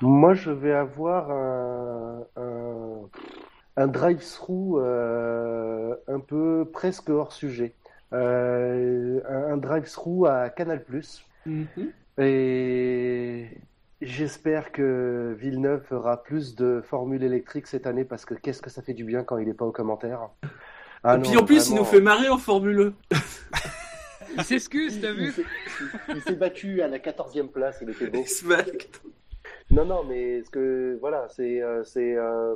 Moi, 0.00 0.34
je 0.34 0.50
vais 0.50 0.72
avoir 0.72 1.30
un, 1.30 2.24
un, 2.36 3.08
un 3.76 3.86
drive-through 3.86 4.78
euh, 4.78 5.94
un 6.06 6.20
peu 6.20 6.68
presque 6.72 7.10
hors 7.10 7.32
sujet. 7.32 7.74
Euh, 8.12 9.20
un 9.28 9.52
un 9.52 9.56
drive-through 9.56 10.26
à 10.26 10.50
Canal+. 10.50 10.82
Mhm. 11.46 11.66
Et 12.18 13.48
j'espère 14.00 14.72
que 14.72 15.36
Villeneuve 15.38 15.82
fera 15.84 16.22
plus 16.22 16.56
de 16.56 16.80
formules 16.80 17.22
électriques 17.22 17.66
cette 17.66 17.86
année 17.86 18.04
parce 18.04 18.24
que 18.24 18.34
qu'est-ce 18.34 18.62
que 18.62 18.70
ça 18.70 18.82
fait 18.82 18.94
du 18.94 19.04
bien 19.04 19.22
quand 19.22 19.38
il 19.38 19.46
n'est 19.46 19.54
pas 19.54 19.66
aux 19.66 19.72
commentaires. 19.72 20.28
Ah 21.04 21.16
Et 21.16 21.20
puis 21.20 21.36
en 21.36 21.44
plus, 21.44 21.70
il 21.70 21.76
nous 21.76 21.84
fait 21.84 22.00
marrer 22.00 22.28
en 22.28 22.38
Formule 22.38 22.92
1. 23.12 23.16
Il 24.36 24.44
s'excuse, 24.44 25.00
t'as 25.00 25.12
vu 25.12 25.32
s'est- 25.32 25.44
il 26.14 26.22
s'est 26.22 26.34
battu 26.36 26.82
à 26.82 26.88
la 26.88 26.98
14e 26.98 27.48
place, 27.48 27.78
il 27.82 27.90
était 27.90 28.06
beau. 28.08 28.20
Il 28.22 28.28
se 28.28 28.44
bat- 28.44 28.64
Non, 29.70 29.84
non, 29.84 30.02
mais 30.02 30.42
ce 30.42 30.48
que 30.50 30.96
voilà, 31.00 31.28
c'est 31.28 31.60
euh, 31.62 31.84
c'est 31.84 32.14
euh, 32.16 32.54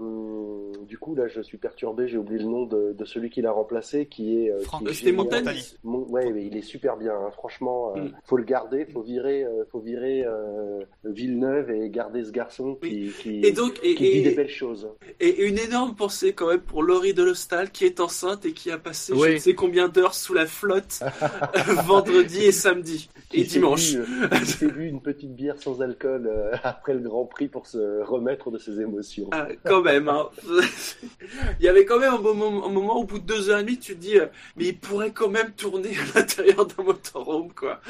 du 0.89 0.97
coup 0.97 1.14
là, 1.14 1.28
je 1.28 1.43
suis 1.43 1.59
perturbé, 1.59 2.09
j'ai 2.09 2.16
oublié 2.16 2.39
le 2.43 2.47
nom 2.48 2.64
de, 2.64 2.93
de 2.93 3.05
celui 3.05 3.28
qui 3.28 3.43
l'a 3.43 3.52
remplacé, 3.52 4.06
qui 4.06 4.47
est 4.47 4.51
euh, 4.51 4.60
Franck. 4.60 4.84
qui 4.84 4.89
est 4.89 4.94
C'était. 4.94 5.12
Montagny. 5.12 5.76
Mon- 5.84 6.06
ouais, 6.09 6.32
mais 6.32 6.47
il 6.47 6.56
est 6.56 6.62
super 6.62 6.97
bien, 6.97 7.12
hein, 7.14 7.30
franchement. 7.32 7.93
euh, 7.97 8.01
Mm. 8.02 8.12
Faut 8.24 8.36
le 8.39 8.44
garder, 8.44 8.86
faut 8.86 9.02
virer, 9.02 9.44
euh, 9.44 9.64
faut 9.70 9.78
virer 9.80 10.24
euh, 10.24 10.80
Villeneuve 11.05 11.70
et 11.70 11.90
garder 11.90 12.24
ce 12.24 12.30
garçon 12.30 12.76
qui 12.76 13.10
qui, 13.20 13.44
Et 13.44 13.52
donc, 13.52 13.78
et, 13.82 13.94
qui 13.94 14.05
dit 14.10 14.18
et- 14.18 14.22
des 14.22 14.34
belles 14.34 14.48
choses. 14.48 14.89
et 15.20 15.44
une 15.47 15.59
énorme 15.59 15.94
pensée 15.94 16.32
quand 16.32 16.48
même 16.48 16.60
pour 16.62 16.82
Laurie 16.82 17.12
Delostal 17.12 17.70
qui 17.70 17.84
est 17.84 18.01
enceinte 18.01 18.47
et 18.47 18.52
qui 18.55 18.70
a 18.70 18.78
passé 18.78 19.12
je 19.14 19.20
Oui. 19.20 19.34
ne 19.34 19.39
sais 19.39 19.55
combien 19.55 19.89
d'heures 19.89 20.14
sous 20.14 20.32
la 20.32 20.47
flotte 20.47 21.01
vendredi 21.84 22.44
et 22.44 22.52
samedi 22.52 23.09
et 23.34 23.44
dimanche. 23.44 23.93
bu, 23.93 23.98
euh, 24.01 24.28
qui 24.39 24.47
s'est 24.47 24.66
bu 24.70 24.86
une 24.89 25.02
petite 25.02 25.34
bière 25.34 25.59
sans 25.60 25.80
alcool 25.82 26.26
euh, 26.26 26.56
après 26.64 26.94
le 26.94 27.01
Grand 27.03 27.27
Prix 27.27 27.49
pour 27.49 27.66
se 27.66 28.03
remettre 28.03 28.51
de 28.51 28.59
ses 28.59 28.81
émotions. 28.81 29.29
Ah, 29.33 29.49
quand 29.65 29.83
même, 29.83 30.09
hein. 30.09 30.29
il 31.61 31.65
y 31.65 31.69
avait 31.69 31.85
quand 31.85 31.99
même 31.99 32.15
un 32.15 32.19
moment, 32.19 32.66
un 32.66 32.70
moment 32.70 32.97
au 32.97 33.05
bout 33.05 33.19
de 33.19 33.27
deux 33.27 33.51
heures 33.51 33.59
et 33.59 33.65
demie, 33.65 33.79
tu 33.79 33.95
te 33.95 34.01
dis, 34.01 34.19
euh, 34.19 34.27
mais 34.57 34.66
il 34.66 34.79
pourrait 34.79 35.12
quand 35.12 35.29
même 35.29 35.53
tourner 35.53 35.91
à 35.91 36.19
l'intérieur 36.19 36.66
d'un 36.66 36.83
motorhome, 36.83 37.53
quoi. 37.53 37.81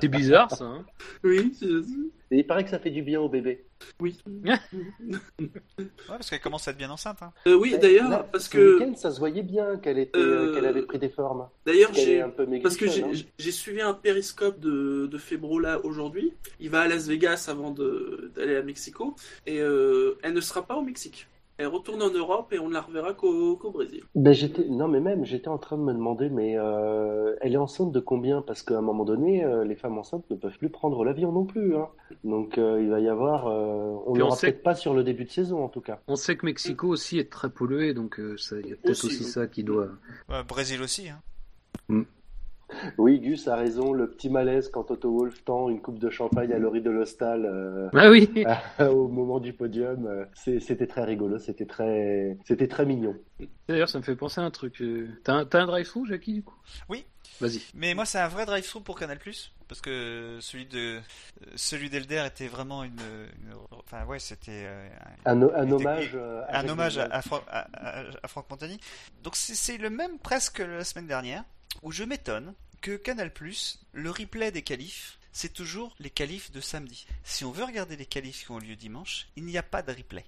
C'est 0.00 0.08
bizarre, 0.08 0.50
ça. 0.50 0.64
Hein 0.64 0.84
Oui, 1.24 1.52
Et 2.30 2.38
il 2.38 2.46
paraît 2.46 2.64
que 2.64 2.70
ça 2.70 2.78
fait 2.78 2.90
du 2.90 3.02
bien 3.02 3.20
au 3.20 3.28
bébé. 3.28 3.64
Oui. 4.00 4.18
Ouais, 6.08 6.16
parce 6.16 6.30
qu'elle 6.30 6.40
commence 6.40 6.66
à 6.68 6.72
être 6.72 6.76
bien 6.76 6.90
enceinte. 6.90 7.18
Hein. 7.22 7.32
Euh, 7.46 7.54
oui, 7.54 7.76
d'ailleurs, 7.80 8.26
parce 8.26 8.44
ce 8.44 8.50
que, 8.50 8.78
week-end, 8.78 8.94
ça 8.96 9.10
se 9.10 9.18
voyait 9.18 9.42
bien 9.42 9.76
qu'elle 9.76 9.98
était, 9.98 10.18
Euh, 10.18 10.54
qu'elle 10.54 10.66
avait 10.66 10.82
pris 10.82 10.98
des 10.98 11.08
formes. 11.08 11.48
d'ailleurs, 11.64 11.92
j'ai, 11.94 12.24
parce 12.62 12.76
que 12.76 12.86
j'ai, 12.88 13.04
hein. 13.04 13.10
j'ai 13.38 13.52
suivi 13.52 13.80
un 13.80 13.94
périscope 13.94 14.58
de, 14.60 15.06
de 15.06 15.18
Febro 15.18 15.58
là 15.58 15.80
aujourd'hui. 15.84 16.32
Il 16.58 16.70
va 16.70 16.80
à 16.82 16.88
Las 16.88 17.06
Vegas 17.06 17.46
avant 17.48 17.70
de, 17.70 18.30
d'aller 18.34 18.56
à 18.56 18.62
Mexico 18.62 19.14
et 19.46 19.60
euh, 19.60 20.18
elle 20.22 20.32
ne 20.34 20.40
sera 20.40 20.62
pas 20.66 20.76
au 20.76 20.82
Mexique. 20.82 21.26
Elle 21.60 21.66
retourne 21.66 22.02
en 22.02 22.08
Europe 22.10 22.52
et 22.54 22.58
on 22.58 22.68
ne 22.68 22.72
la 22.72 22.80
reverra 22.80 23.12
qu'au, 23.12 23.54
Brésil. 23.70 24.02
Ben, 24.14 24.32
j'étais, 24.32 24.66
non, 24.66 24.88
mais 24.88 24.98
même, 25.00 25.26
j'étais 25.26 25.48
en 25.48 25.58
train 25.58 25.76
de 25.76 25.82
me 25.82 25.92
demander, 25.92 26.30
mais 26.30 26.54
euh, 26.56 27.36
elle 27.42 27.52
est 27.52 27.58
enceinte 27.58 27.92
de 27.92 28.00
combien? 28.00 28.40
Parce 28.40 28.62
qu'à 28.62 28.78
un 28.78 28.80
moment 28.80 29.04
donné, 29.04 29.44
euh, 29.44 29.62
les 29.64 29.76
femmes 29.76 29.98
enceintes 29.98 30.24
ne 30.30 30.36
peuvent 30.36 30.56
plus 30.56 30.70
prendre 30.70 31.04
l'avion 31.04 31.32
non 31.32 31.44
plus. 31.44 31.76
Hein. 31.76 31.88
Donc, 32.24 32.56
euh, 32.56 32.80
il 32.82 32.88
va 32.88 33.00
y 33.00 33.08
avoir, 33.10 33.46
euh, 33.48 33.52
on 34.06 34.12
on 34.12 34.14
l'aura 34.14 34.36
sait- 34.36 34.46
peut-être 34.52 34.62
pas 34.62 34.74
sur 34.74 34.94
le 34.94 35.04
début 35.04 35.24
de 35.24 35.30
saison 35.30 35.62
en 35.62 35.68
tout 35.68 35.82
cas. 35.82 36.00
On 36.08 36.16
sait 36.16 36.34
que 36.36 36.46
Mexico 36.46 36.88
aussi 36.88 37.18
est 37.18 37.30
très 37.30 37.50
pollué, 37.50 37.92
donc 37.92 38.18
euh, 38.20 38.38
ça- 38.38 38.56
il 38.58 38.68
y 38.68 38.72
a 38.72 38.76
peut-être 38.76 38.90
Aussi, 38.92 39.06
aussi 39.08 39.24
oui. 39.24 39.30
ça 39.30 39.46
qui 39.46 39.62
doit. 39.62 39.88
Ouais, 40.30 40.42
Brésil 40.48 40.80
aussi. 40.80 41.08
Hein. 41.10 42.04
Oui, 42.98 43.20
Gus 43.20 43.48
a 43.48 43.56
raison, 43.56 43.92
le 43.92 44.08
petit 44.10 44.30
malaise 44.30 44.68
quand 44.70 44.84
Toto 44.84 45.10
Wolff 45.10 45.44
tend 45.44 45.68
une 45.68 45.80
coupe 45.80 45.98
de 45.98 46.10
champagne 46.10 46.52
à 46.52 46.58
Laurie 46.58 46.80
Delostal 46.82 47.44
euh, 47.44 47.88
Ah 47.94 48.10
oui 48.10 48.28
au 48.80 49.08
moment 49.08 49.40
du 49.40 49.52
podium, 49.52 50.06
euh, 50.06 50.24
c'est- 50.34 50.60
c'était 50.60 50.86
très 50.86 51.04
rigolo, 51.04 51.38
c'était 51.38 51.66
très, 51.66 52.38
c'était 52.44 52.68
très 52.68 52.86
mignon. 52.86 53.16
D'ailleurs, 53.68 53.88
ça 53.88 53.98
me 53.98 54.04
fait 54.04 54.16
penser 54.16 54.40
à 54.40 54.44
un 54.44 54.50
truc. 54.50 54.80
euh, 54.82 55.08
T'as 55.24 55.34
un, 55.34 55.44
t'as 55.44 55.62
un 55.62 55.66
drive-through, 55.66 56.06
Jackie, 56.06 56.34
du 56.34 56.42
coup? 56.42 56.56
Oui. 56.88 57.04
Vas-y. 57.40 57.60
Mais 57.74 57.94
moi, 57.94 58.04
c'est 58.06 58.18
un 58.18 58.28
vrai 58.28 58.46
drive-through 58.46 58.82
pour 58.82 58.98
Canal+, 58.98 59.18
parce 59.68 59.80
que 59.80 60.38
celui 60.40 60.66
de 60.66 61.00
celui 61.56 61.88
d'Elder 61.90 62.24
était 62.26 62.48
vraiment 62.48 62.84
une, 62.84 62.92
une- 63.00 63.54
enfin 63.70 64.04
ouais, 64.04 64.18
c'était 64.18 64.64
euh, 64.66 64.88
Un, 65.24 65.40
un 65.42 65.64
était- 65.64 65.72
hommage, 65.74 66.10
euh, 66.14 66.42
un 66.48 66.68
hommage 66.68 66.98
à, 66.98 67.04
à, 67.04 67.22
Fra- 67.22 67.44
à- 67.48 68.00
à- 68.00 68.04
à 68.22 68.28
Franck 68.28 68.50
Montagny. 68.50 68.78
Donc 69.22 69.36
c'est 69.36 69.78
le 69.78 69.90
même 69.90 70.18
presque 70.18 70.56
que 70.56 70.62
la 70.62 70.84
semaine 70.84 71.06
dernière, 71.06 71.44
où 71.82 71.92
je 71.92 72.04
m'étonne 72.04 72.52
que 72.82 72.96
Canal+, 72.96 73.30
le 73.92 74.10
replay 74.10 74.50
des 74.50 74.62
qualifs, 74.62 75.18
c'est 75.32 75.52
toujours 75.52 75.94
les 76.00 76.10
qualifs 76.10 76.50
de 76.50 76.60
samedi. 76.60 77.06
Si 77.24 77.44
on 77.44 77.52
veut 77.52 77.64
regarder 77.64 77.96
les 77.96 78.06
qualifs 78.06 78.44
qui 78.44 78.50
ont 78.50 78.58
lieu 78.58 78.74
dimanche, 78.76 79.28
il 79.36 79.44
n'y 79.44 79.56
a 79.56 79.62
pas 79.62 79.82
de 79.82 79.92
replay. 79.92 80.24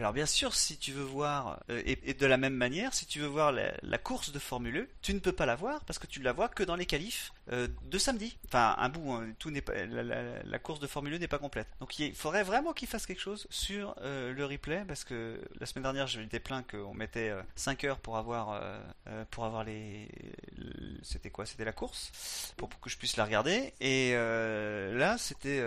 Alors 0.00 0.14
bien 0.14 0.24
sûr, 0.24 0.54
si 0.54 0.78
tu 0.78 0.92
veux 0.92 1.02
voir, 1.02 1.60
euh, 1.68 1.82
et, 1.84 2.14
de 2.14 2.24
la 2.24 2.38
même 2.38 2.54
manière, 2.54 2.94
si 2.94 3.04
tu 3.04 3.20
veux 3.20 3.26
voir 3.26 3.52
la, 3.52 3.98
course 3.98 4.32
de 4.32 4.38
Formule 4.38 4.78
1, 4.78 4.86
tu 5.02 5.12
ne 5.12 5.18
peux 5.18 5.32
pas 5.32 5.44
la 5.44 5.56
voir 5.56 5.84
parce 5.84 5.98
que 5.98 6.06
tu 6.06 6.20
ne 6.20 6.24
la 6.24 6.32
vois 6.32 6.48
que 6.48 6.62
dans 6.62 6.74
les 6.74 6.86
qualifs 6.86 7.34
euh, 7.52 7.68
de 7.84 7.98
samedi. 7.98 8.38
Enfin, 8.46 8.74
un 8.78 8.88
bout, 8.88 9.12
hein, 9.12 9.28
tout 9.38 9.52
pas, 9.60 9.74
la, 9.84 10.58
course 10.58 10.80
de 10.80 10.86
Formule 10.86 11.12
1 11.12 11.18
n'est 11.18 11.28
pas 11.28 11.36
complète. 11.36 11.68
Donc 11.80 11.98
il 11.98 12.14
faudrait 12.14 12.44
vraiment 12.44 12.72
qu'ils 12.72 12.88
fassent 12.88 13.04
quelque 13.04 13.20
chose 13.20 13.46
sur 13.50 13.94
euh, 14.00 14.32
le 14.32 14.46
replay 14.46 14.86
parce 14.88 15.04
que 15.04 15.38
la 15.58 15.66
semaine 15.66 15.82
dernière, 15.82 16.06
j'ai 16.06 16.22
été 16.22 16.40
plaint 16.40 16.66
qu'on 16.66 16.94
mettait 16.94 17.34
5 17.56 17.84
heures 17.84 17.98
pour 17.98 18.16
avoir, 18.16 18.58
pour 19.30 19.44
avoir 19.44 19.64
les, 19.64 20.08
le- 20.56 20.98
c'était 21.02 21.28
quoi? 21.28 21.44
C'était 21.44 21.66
la 21.66 21.72
course 21.72 22.54
pour, 22.56 22.70
que 22.80 22.88
je 22.88 22.96
puisse 22.96 23.18
la 23.18 23.26
regarder. 23.26 23.74
Et 23.80 24.14
là, 24.14 25.18
c'était, 25.18 25.62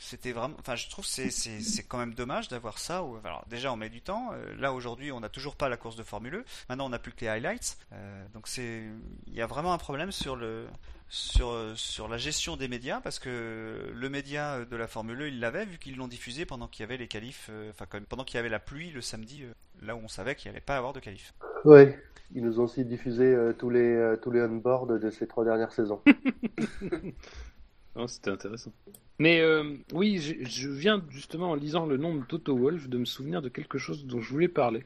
c'était 0.00 0.32
vraiment. 0.32 0.56
Enfin, 0.60 0.76
je 0.76 0.90
trouve 0.90 1.06
que 1.06 1.30
c'est, 1.30 1.84
quand 1.88 1.98
même 1.98 2.12
dommage 2.12 2.48
d'avoir 2.48 2.76
ça. 2.76 3.02
Où, 3.02 3.16
alors 3.24 3.46
déjà, 3.54 3.72
on 3.72 3.76
met 3.76 3.88
du 3.88 4.02
temps. 4.02 4.30
Euh, 4.32 4.54
là 4.58 4.72
aujourd'hui, 4.72 5.12
on 5.12 5.20
n'a 5.20 5.28
toujours 5.28 5.56
pas 5.56 5.68
la 5.68 5.76
course 5.76 5.96
de 5.96 6.02
Formule 6.02 6.34
1. 6.36 6.42
Maintenant, 6.68 6.86
on 6.86 6.90
n'a 6.90 6.98
plus 6.98 7.12
que 7.12 7.20
les 7.22 7.28
highlights. 7.28 7.78
Euh, 7.92 8.24
donc 8.34 8.48
c'est, 8.48 8.82
il 9.26 9.34
y 9.34 9.40
a 9.40 9.46
vraiment 9.46 9.72
un 9.72 9.78
problème 9.78 10.12
sur 10.12 10.36
le 10.36 10.66
sur, 11.08 11.54
sur 11.76 12.08
la 12.08 12.16
gestion 12.16 12.56
des 12.56 12.66
médias 12.66 13.00
parce 13.00 13.18
que 13.18 13.92
le 13.94 14.08
média 14.08 14.64
de 14.64 14.76
la 14.76 14.88
Formule 14.88 15.22
1 15.22 15.26
il 15.26 15.40
l'avait 15.40 15.64
vu 15.64 15.78
qu'ils 15.78 15.96
l'ont 15.96 16.08
diffusé 16.08 16.44
pendant 16.44 16.66
qu'il 16.66 16.82
y 16.82 16.84
avait 16.84 16.96
les 16.96 17.06
qualifs 17.06 17.48
euh, 17.50 17.70
enfin 17.70 17.86
pendant 18.08 18.24
qu'il 18.24 18.36
y 18.36 18.40
avait 18.40 18.48
la 18.48 18.58
pluie 18.58 18.90
le 18.90 19.00
samedi 19.00 19.42
euh, 19.42 19.52
là 19.86 19.94
où 19.94 20.00
on 20.02 20.08
savait 20.08 20.34
qu'il 20.34 20.50
allait 20.50 20.60
pas 20.60 20.76
avoir 20.76 20.92
de 20.92 21.00
qualifs. 21.00 21.34
Ouais. 21.64 21.98
Ils 22.34 22.42
nous 22.42 22.58
ont 22.58 22.64
aussi 22.64 22.84
diffusé 22.84 23.24
euh, 23.24 23.52
tous 23.52 23.70
les 23.70 23.94
euh, 23.94 24.16
tous 24.16 24.30
les 24.30 24.42
on-board 24.42 24.98
de 24.98 25.10
ces 25.10 25.26
trois 25.26 25.44
dernières 25.44 25.72
saisons. 25.72 26.00
Non, 27.96 28.06
c'était 28.06 28.30
intéressant. 28.30 28.72
Mais 29.18 29.40
euh, 29.40 29.76
oui, 29.92 30.18
je, 30.18 30.68
viens 30.68 31.02
justement 31.10 31.50
en 31.50 31.54
lisant 31.54 31.86
le 31.86 31.96
nom 31.96 32.16
de 32.16 32.24
Toto 32.24 32.56
Wolf 32.56 32.88
de 32.88 32.98
me 32.98 33.04
souvenir 33.04 33.42
de 33.42 33.48
quelque 33.48 33.78
chose 33.78 34.06
dont 34.06 34.20
je 34.20 34.28
voulais 34.28 34.48
parler. 34.48 34.84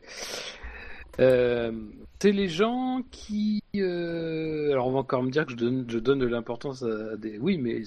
Euh, 1.18 1.72
c'est 2.20 2.32
les 2.32 2.48
gens 2.48 3.02
qui. 3.10 3.62
euh, 3.74 4.70
alors 4.70 4.86
on 4.86 4.92
va 4.92 4.98
encore 4.98 5.22
me 5.22 5.30
dire 5.30 5.46
que 5.46 5.52
je 5.52 5.56
donne, 5.56 6.18
de 6.18 6.26
l'importance 6.26 6.82
à 6.82 7.16
des. 7.16 7.38
Oui, 7.38 7.56
mais 7.56 7.82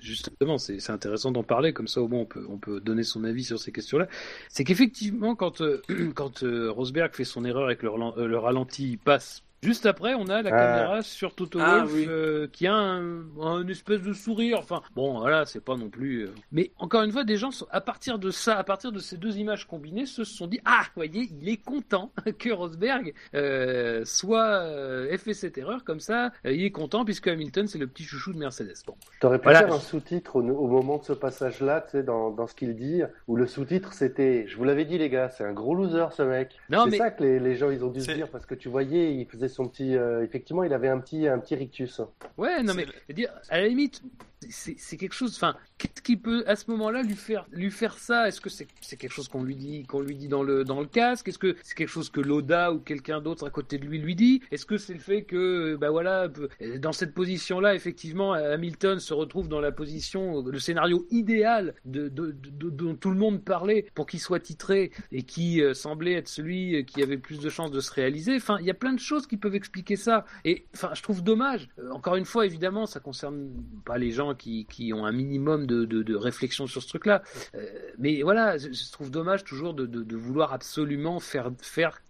justement, 0.00 0.58
c'est 0.58 0.90
intéressant 0.90 1.32
d'en 1.32 1.42
parler, 1.42 1.72
comme 1.72 1.88
ça 1.88 2.02
au 2.02 2.08
moins 2.08 2.20
on 2.20 2.26
peut, 2.26 2.46
on 2.48 2.58
peut 2.58 2.80
donner 2.80 3.02
son 3.02 3.24
avis 3.24 3.44
sur 3.44 3.58
ces 3.58 3.72
questions-là. 3.72 4.08
C'est 4.50 4.64
qu'effectivement, 4.64 5.34
quand, 5.34 5.62
quand 6.14 6.44
Rosberg 6.44 7.14
fait 7.14 7.24
son 7.24 7.44
erreur 7.46 7.70
et 7.70 7.76
que 7.76 7.86
le 7.86 8.38
ralenti 8.38 8.98
passe. 8.98 9.42
Juste 9.62 9.86
après, 9.86 10.14
on 10.14 10.28
a 10.28 10.40
la 10.42 10.50
Ah. 10.52 10.76
caméra 10.76 11.02
sur 11.02 11.34
Toto 11.34 11.58
Ah, 11.60 11.84
oui. 11.92 12.06
euh, 12.08 12.46
qui 12.52 12.66
a 12.68 12.74
un, 12.74 13.24
un 13.40 13.66
espèce 13.66 14.02
de 14.02 14.12
sourire. 14.12 14.58
Enfin, 14.60 14.82
bon, 14.94 15.18
voilà, 15.18 15.46
c'est 15.46 15.60
pas 15.64 15.76
non 15.76 15.88
plus. 15.88 16.26
euh. 16.26 16.30
Mais 16.52 16.70
encore 16.78 17.02
une 17.02 17.10
fois, 17.10 17.24
des 17.24 17.36
gens, 17.36 17.50
sont- 17.50 17.66
à 17.72 17.80
partir 17.80 18.18
de 18.20 18.30
ça, 18.30 18.56
à 18.56 18.62
partir 18.62 18.92
de 18.92 19.00
ces 19.00 19.16
deux 19.16 19.36
images 19.38 19.66
combinées, 19.66 20.06
se 20.06 20.22
sont 20.22 20.46
dit 20.46 20.60
Ah, 20.64 20.82
voyez, 20.94 21.28
il 21.42 21.48
est 21.48 21.56
content 21.56 22.12
que 22.38 22.50
Rosberg 22.50 23.14
euh, 23.34 24.04
soit 24.04 24.60
euh, 24.62 25.10
ait 25.10 25.18
fait 25.18 25.34
cette 25.34 25.58
erreur 25.58 25.82
comme 25.84 26.00
ça. 26.00 26.30
il 26.44 26.62
est 26.64 26.70
content 26.70 27.04
puisque 27.04 27.26
Hamilton 27.26 27.66
c'est 27.66 27.78
le 27.78 27.86
petit 27.88 28.04
chouchou 28.04 28.32
de 28.32 28.38
Mercedes. 28.38 28.74
Bon, 28.86 28.94
T'aurais 29.20 29.38
pu 29.38 29.44
Voilà. 29.44 29.60
faire 29.60 29.72
un 29.72 29.80
sous-titre 29.80 30.36
au, 30.36 30.40
au 30.42 30.66
moment 30.68 30.98
de 30.98 31.04
ce 31.04 31.12
passage-là, 31.12 31.80
tu 31.80 31.90
sais, 31.92 32.02
dans, 32.02 32.30
dans 32.30 32.46
ce 32.46 32.54
qu'il 32.54 32.76
dit, 32.76 33.02
où 33.26 33.34
le 33.36 33.46
sous-titre 33.46 33.92
c'était, 33.92 34.46
je 34.46 34.56
vous 34.56 34.64
l'avais 34.64 34.84
dit 34.84 34.98
les 34.98 35.08
gars, 35.10 35.28
c'est 35.30 35.44
un 35.44 35.52
gros 35.52 35.74
loser 35.74 36.06
ce 36.12 36.22
mec. 36.22 36.56
c'est 36.70 36.76
mais 36.90 36.96
ça 36.98 37.10
que 37.10 37.24
les, 37.24 37.40
les 37.40 37.56
gens 37.56 37.70
ils 37.70 37.84
ont 37.84 37.90
dû 37.90 38.00
se 38.00 38.12
dire 38.12 38.28
parce 38.28 38.46
que 38.46 38.54
tu 38.54 38.68
voyais, 38.68 39.14
il 39.14 39.26
faisait 39.26 39.47
son 39.48 39.68
petit, 39.68 39.96
euh, 39.96 40.22
effectivement, 40.24 40.62
il 40.64 40.72
avait 40.72 40.88
un 40.88 40.98
petit 40.98 41.26
un 41.28 41.38
petit 41.38 41.54
rictus. 41.54 42.00
Ouais, 42.36 42.62
non, 42.62 42.74
mais 42.74 42.86
dire, 43.12 43.30
à 43.48 43.60
la 43.60 43.68
limite, 43.68 44.02
c'est 44.48 44.96
quelque 44.96 45.14
chose. 45.14 45.34
Enfin, 45.36 45.56
qu'est-ce 45.78 46.02
qui 46.02 46.16
peut 46.16 46.44
à 46.46 46.56
ce 46.56 46.70
moment-là 46.70 47.02
lui 47.02 47.14
faire 47.14 47.46
lui 47.52 47.70
faire 47.70 47.98
ça? 47.98 48.28
Est-ce 48.28 48.40
que 48.40 48.50
c'est 48.50 48.66
quelque 48.96 49.12
chose 49.12 49.28
qu'on 49.28 49.42
lui 49.42 49.56
dit 49.56 49.84
qu'on 49.84 50.00
lui 50.00 50.14
dit 50.16 50.28
dans 50.28 50.42
le 50.42 50.64
dans 50.64 50.80
le 50.80 50.86
casque? 50.86 51.28
Est-ce 51.28 51.38
que 51.38 51.56
c'est 51.62 51.74
quelque 51.74 51.88
chose 51.88 52.10
que 52.10 52.20
Loda 52.20 52.72
ou 52.72 52.78
quelqu'un 52.78 53.20
d'autre 53.20 53.46
à 53.46 53.50
côté 53.50 53.78
de 53.78 53.84
lui 53.86 53.98
lui 53.98 54.14
dit? 54.14 54.42
Est-ce 54.50 54.66
que 54.66 54.78
c'est 54.78 54.94
le 54.94 55.00
fait 55.00 55.22
que 55.22 55.76
bah 55.76 55.90
voilà, 55.90 56.28
peu- 56.28 56.48
dans 56.78 56.92
cette 56.92 57.14
position-là, 57.14 57.74
effectivement, 57.74 58.32
Hamilton 58.32 59.00
se 59.00 59.14
retrouve 59.14 59.48
dans 59.48 59.60
la 59.60 59.72
position, 59.72 60.42
le 60.42 60.58
scénario 60.58 61.06
idéal 61.10 61.74
dont 61.84 62.94
tout 62.94 63.10
le 63.10 63.16
monde 63.16 63.42
parlait 63.44 63.86
pour 63.94 64.06
qu'il 64.06 64.20
soit 64.20 64.40
titré 64.40 64.92
et 65.12 65.22
qui 65.22 65.62
euh, 65.62 65.74
semblait 65.74 66.12
être 66.14 66.28
celui 66.28 66.84
qui 66.84 67.02
avait 67.02 67.18
plus 67.18 67.40
de 67.40 67.48
chances 67.48 67.70
de 67.70 67.80
se 67.80 67.92
réaliser. 67.92 68.36
Enfin, 68.36 68.58
il 68.60 68.66
y 68.66 68.70
a 68.70 68.74
plein 68.74 68.92
de 68.92 68.98
choses 69.00 69.26
qui 69.26 69.36
peuvent 69.36 69.54
expliquer 69.54 69.96
ça. 69.96 70.24
Et 70.44 70.66
enfin, 70.74 70.90
je 70.94 71.02
trouve 71.02 71.22
dommage. 71.22 71.68
Euh, 71.78 71.90
encore 71.90 72.16
une 72.16 72.24
fois, 72.24 72.46
évidemment, 72.46 72.86
ça 72.86 73.00
concerne 73.00 73.50
pas 73.84 73.98
les 73.98 74.10
gens 74.10 74.27
qui, 74.34 74.92
ont 74.94 75.06
un 75.06 75.12
minimum 75.12 75.66
de, 75.66 76.14
réflexion 76.14 76.66
sur 76.66 76.82
ce 76.82 76.88
truc-là. 76.88 77.22
Euh, 77.54 77.66
mais 77.98 78.22
voilà, 78.22 78.58
je, 78.58 78.92
trouve 78.92 79.10
dommage 79.10 79.44
toujours 79.44 79.74
de, 79.74 80.16
vouloir 80.16 80.52
absolument 80.52 81.20
faire 81.20 81.50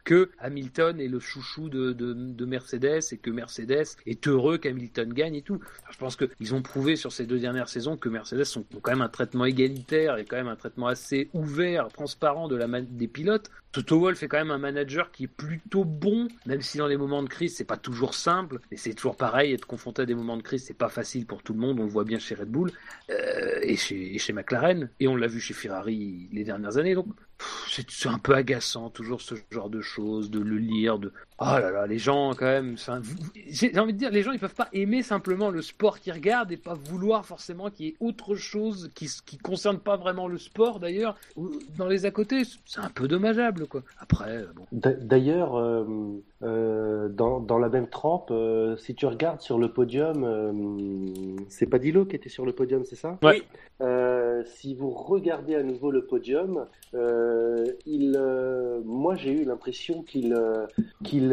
que 0.09 0.31
Hamilton 0.39 1.03
est 1.03 1.07
le 1.07 1.21
chouchou 1.21 1.69
de, 1.69 1.93
de, 1.93 2.15
de 2.15 2.45
Mercedes 2.47 3.03
et 3.13 3.19
que 3.19 3.29
Mercedes 3.29 3.85
est 4.07 4.27
heureux 4.27 4.57
qu'Hamilton 4.57 5.13
gagne 5.13 5.35
et 5.35 5.43
tout. 5.43 5.61
Je 5.91 5.99
pense 5.99 6.17
qu'ils 6.17 6.55
ont 6.55 6.63
prouvé 6.63 6.97
sur 6.97 7.13
ces 7.13 7.27
deux 7.27 7.39
dernières 7.39 7.69
saisons 7.69 7.99
que 7.99 8.09
Mercedes 8.09 8.47
ont, 8.57 8.65
quand 8.81 8.91
même 8.91 9.03
un 9.03 9.11
traitement 9.11 9.45
égalitaire 9.45 10.17
et 10.17 10.25
quand 10.25 10.37
même 10.37 10.49
un 10.49 10.57
traitement 10.57 10.87
assez 10.87 11.29
ouvert, 11.35 11.89
transparent 11.89 12.49
de 12.49 12.57
la 12.57 12.81
des 12.81 13.07
pilotes. 13.07 13.51
Toto 13.71 14.01
Wolff 14.01 14.23
est 14.23 14.29
quand 14.29 14.39
même 14.39 14.51
un 14.51 14.57
manager 14.57 15.11
qui 15.11 15.25
est 15.25 15.27
plutôt 15.27 15.85
bon, 15.85 16.29
même 16.47 16.63
si 16.63 16.79
dans 16.79 16.87
les 16.87 16.97
moments 16.97 17.23
de 17.23 17.29
crise 17.29 17.55
c'est 17.55 17.65
pas 17.65 17.77
toujours 17.77 18.15
simple, 18.15 18.61
mais 18.71 18.79
c'est 18.79 18.95
toujours 18.95 19.17
pareil, 19.17 19.53
être 19.53 19.67
confronté 19.67 20.01
à 20.03 20.07
des 20.07 20.15
moments 20.15 20.39
de 20.39 20.43
crise 20.43 20.65
c'est 20.65 20.73
pas 20.73 20.89
facile 20.89 21.27
pour 21.27 21.43
tout 21.43 21.53
le 21.53 21.61
monde, 21.61 21.79
on 21.81 21.85
le 21.85 21.91
voit 21.91 22.05
bien 22.05 22.19
chez 22.19 22.35
Red 22.35 22.49
Bull 22.49 22.73
euh, 23.11 23.59
et, 23.61 23.77
chez, 23.77 24.15
et 24.15 24.19
chez 24.19 24.33
McLaren, 24.33 24.89
et 25.01 25.07
on 25.07 25.17
l'a 25.17 25.27
vu 25.27 25.39
chez 25.39 25.53
Ferrari 25.53 26.31
les 26.33 26.45
dernières 26.45 26.79
années, 26.79 26.95
donc 26.95 27.09
c'est 27.71 28.09
un 28.09 28.19
peu 28.19 28.35
agaçant 28.35 28.91
toujours 28.91 29.21
ce 29.21 29.35
genre 29.51 29.71
de 29.71 29.81
choses, 29.81 30.31
de 30.31 30.41
le 30.41 30.57
lire, 30.59 30.99
de 30.99 31.13
oh 31.39 31.45
là 31.45 31.71
là, 31.71 31.87
les 31.87 31.99
gens 31.99 32.35
quand 32.35 32.47
même, 32.47 32.77
j'ai 33.49 33.79
envie 33.79 33.93
de 33.93 33.99
dire, 33.99 34.11
les 34.11 34.23
gens 34.23 34.33
ils 34.33 34.41
peuvent 34.41 34.55
pas 34.55 34.69
aimer 34.73 35.03
simplement 35.03 35.51
le 35.51 35.63
sport 35.63 36.01
qu'ils 36.01 36.13
regardent 36.13 36.51
et 36.51 36.57
pas 36.57 36.75
vouloir 36.75 37.25
forcément 37.25 37.71
qu'il 37.71 37.87
y 37.87 37.89
ait 37.91 37.97
autre 38.01 38.35
chose 38.35 38.91
qui 38.95 39.09
qui 39.25 39.39
concerne 39.39 39.79
pas 39.79 39.97
vraiment 39.97 40.27
le 40.29 40.39
sport 40.39 40.81
d'ailleurs 40.81 41.17
dans 41.77 41.87
les 41.87 42.07
à 42.07 42.11
côté, 42.11 42.43
c'est 42.67 42.81
un 42.81 42.91
peu 42.91 43.07
dommageable 43.09 43.67
quoi. 43.67 43.83
Après, 44.01 44.39
euh, 44.39 44.47
bon. 44.57 44.67
D'a- 44.73 44.93
D'ailleurs, 44.93 45.57
euh, 45.57 45.85
euh, 46.43 47.09
dans, 47.09 47.41
dans 47.41 47.59
la 47.59 47.69
même 47.69 47.89
trempe, 47.89 48.31
euh, 48.31 48.77
si 48.77 48.95
tu 48.95 49.07
regardes 49.07 49.41
sur 49.41 49.59
le 49.59 49.73
podium, 49.73 50.23
euh, 50.25 50.53
c'est 51.49 51.67
pas 51.67 51.79
Dilo 51.79 52.05
qui 52.05 52.15
était 52.15 52.29
sur 52.29 52.47
le 52.47 52.53
podium, 52.53 52.85
c'est 52.85 52.97
ça? 52.97 53.19
Ouais. 53.23 53.43
Euh, 53.81 54.43
si 54.45 54.75
vous 54.75 54.91
regardez 54.91 55.57
à 55.57 55.63
nouveau 55.63 55.91
le 55.91 56.05
podium, 56.05 56.67
euh, 56.95 57.65
il, 57.87 58.17
euh, 58.17 58.81
moi 58.85 59.17
j'ai 59.17 59.33
eu 59.33 59.45
l'impression 59.45 60.03
qu'il 60.03 60.33
euh, 60.33 60.67
qu'il 61.03 61.33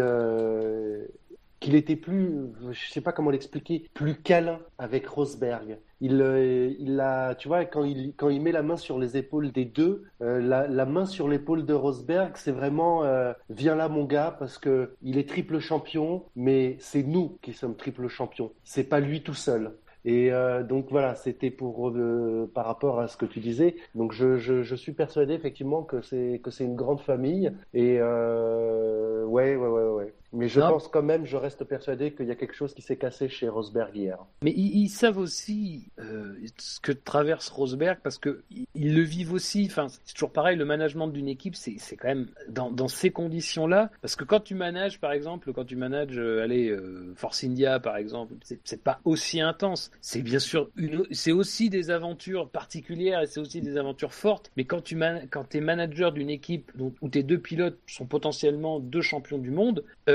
qu'il 1.60 1.76
était 1.76 1.96
plus, 1.96 2.32
je 2.72 2.92
sais 2.92 3.02
pas 3.02 3.12
comment 3.12 3.32
l'expliquer, 3.32 3.90
plus 3.94 4.16
câlin 4.16 4.60
avec 4.78 5.08
Rosberg. 5.08 5.80
Il, 6.02 6.22
euh, 6.22 6.74
il 6.80 7.00
a, 7.00 7.36
tu 7.36 7.48
vois, 7.48 7.66
quand 7.66 7.84
il, 7.84 8.14
quand 8.16 8.30
il 8.30 8.42
met 8.42 8.52
la 8.52 8.64
main 8.64 8.78
sur 8.78 9.00
les 9.00 9.18
épaules 9.18 9.52
des 9.52 9.66
deux, 9.66 10.04
euh, 10.22 10.42
la, 10.42 10.86
main 10.86 11.06
sur 11.06 11.28
l'épaule 11.28 11.66
de 11.66 11.74
Rosberg, 11.74 12.34
c'est 12.36 12.52
vraiment, 12.52 13.04
euh, 13.04 13.34
viens 13.50 13.76
là 13.76 13.88
mon 13.90 14.04
gars, 14.04 14.36
parce 14.38 14.58
que 14.58 14.96
il 15.02 15.18
est 15.18 15.28
triple 15.28 15.60
champion, 15.60 16.24
mais 16.36 16.78
c'est 16.80 17.04
nous 17.04 17.38
qui 17.42 17.54
sommes 17.54 17.76
triple 17.76 18.08
champions. 18.08 18.52
C'est 18.64 18.84
pas 18.84 19.00
lui 19.00 19.24
tout 19.24 19.34
seul. 19.34 19.74
Et 20.06 20.32
euh, 20.32 20.64
donc 20.64 20.86
voilà, 20.92 21.16
c'était 21.16 21.50
pour 21.50 21.90
euh, 21.90 22.50
par 22.54 22.66
rapport 22.66 23.00
à 23.00 23.08
ce 23.08 23.18
que 23.18 23.26
tu 23.26 23.40
disais. 23.40 23.76
Donc 23.96 24.14
je, 24.14 24.38
je, 24.38 24.62
je 24.62 24.76
suis 24.76 24.92
persuadé 24.94 25.34
effectivement 25.34 25.82
que 25.82 26.02
c'est 26.02 26.40
que 26.44 26.52
c'est 26.52 26.64
une 26.64 26.76
grande 26.76 27.02
famille. 27.02 27.52
Et 27.74 27.98
euh, 28.00 29.26
ouais, 29.26 29.56
ouais, 29.56 29.68
ouais, 29.68 29.88
ouais. 29.88 30.14
Mais 30.34 30.48
je 30.48 30.60
Non. 30.60 30.70
pense 30.70 30.88
quand 30.88 31.04
même, 31.04 31.26
je 31.26 31.38
reste 31.38 31.64
persuadé 31.64 32.12
qu'il 32.14 32.26
y 32.26 32.32
a 32.32 32.36
quelque 32.36 32.56
chose 32.56 32.74
qui 32.74 32.82
s'est 32.82 32.98
cassé 32.98 33.30
chez 33.30 33.48
Rosberg 33.48 33.96
hier. 33.96 34.18
Mais 34.42 34.52
ils, 34.52 34.84
ils 34.84 34.90
savent 34.90 35.18
aussi 35.18 35.88
euh, 36.00 36.36
ce 36.58 36.80
que 36.80 36.92
traverse 36.92 37.50
Rosberg 37.50 38.00
parce 38.04 38.18
que 38.18 38.44
ils, 38.76 38.94
le 38.96 39.02
vivent 39.02 39.34
aussi. 39.34 39.68
Enfin, 39.70 39.88
c'est 40.04 40.14
toujours 40.14 40.32
pareil. 40.32 40.58
Le 40.58 40.66
management 40.66 41.08
d'une 41.08 41.28
équipe, 41.28 41.56
c'est 41.56 41.76
c'est 41.80 41.96
quand 41.96 42.08
même 42.08 42.28
dans, 42.50 42.72
dans 42.72 42.88
ces 42.88 43.12
conditions-là. 43.12 43.92
Parce 44.02 44.16
que 44.16 44.24
quand 44.24 44.42
tu 44.42 44.56
manages, 44.56 45.00
par 45.00 45.12
exemple, 45.12 45.54
quand 45.54 45.66
tu 45.66 45.76
manages, 45.76 46.18
euh, 46.18 46.44
allez, 46.44 46.70
euh, 46.70 47.14
Force 47.16 47.44
India, 47.44 47.80
par 47.80 47.98
exemple, 47.98 48.34
c'est 48.64 48.84
pas 48.84 49.00
aussi 49.06 49.42
intense. 49.42 49.92
C'est 50.02 50.22
bien 50.22 50.40
sûr 50.40 50.70
une, 50.76 51.06
c'est 51.12 51.32
aussi 51.32 51.70
des 51.70 51.92
aventures 51.92 52.50
particulières 52.50 53.22
et 53.22 53.28
c'est 53.28 53.40
aussi 53.40 53.62
des 53.62 53.78
aventures 53.78 54.14
fortes. 54.14 54.52
Mais 54.58 54.66
quand 54.66 54.82
tu 54.82 54.96
man, 54.96 55.28
quand 55.30 55.56
es 55.56 55.62
manager 55.62 56.12
d'une 56.12 56.30
équipe 56.30 56.72
dont, 56.76 56.94
où 57.02 57.10
tes 57.10 57.24
deux 57.24 57.40
pilotes 57.40 57.78
sont 57.88 58.06
potentiellement 58.06 58.80
deux 58.80 59.02
champions 59.02 59.38
du 59.38 59.52
monde. 59.52 59.84
Euh, 60.10 60.15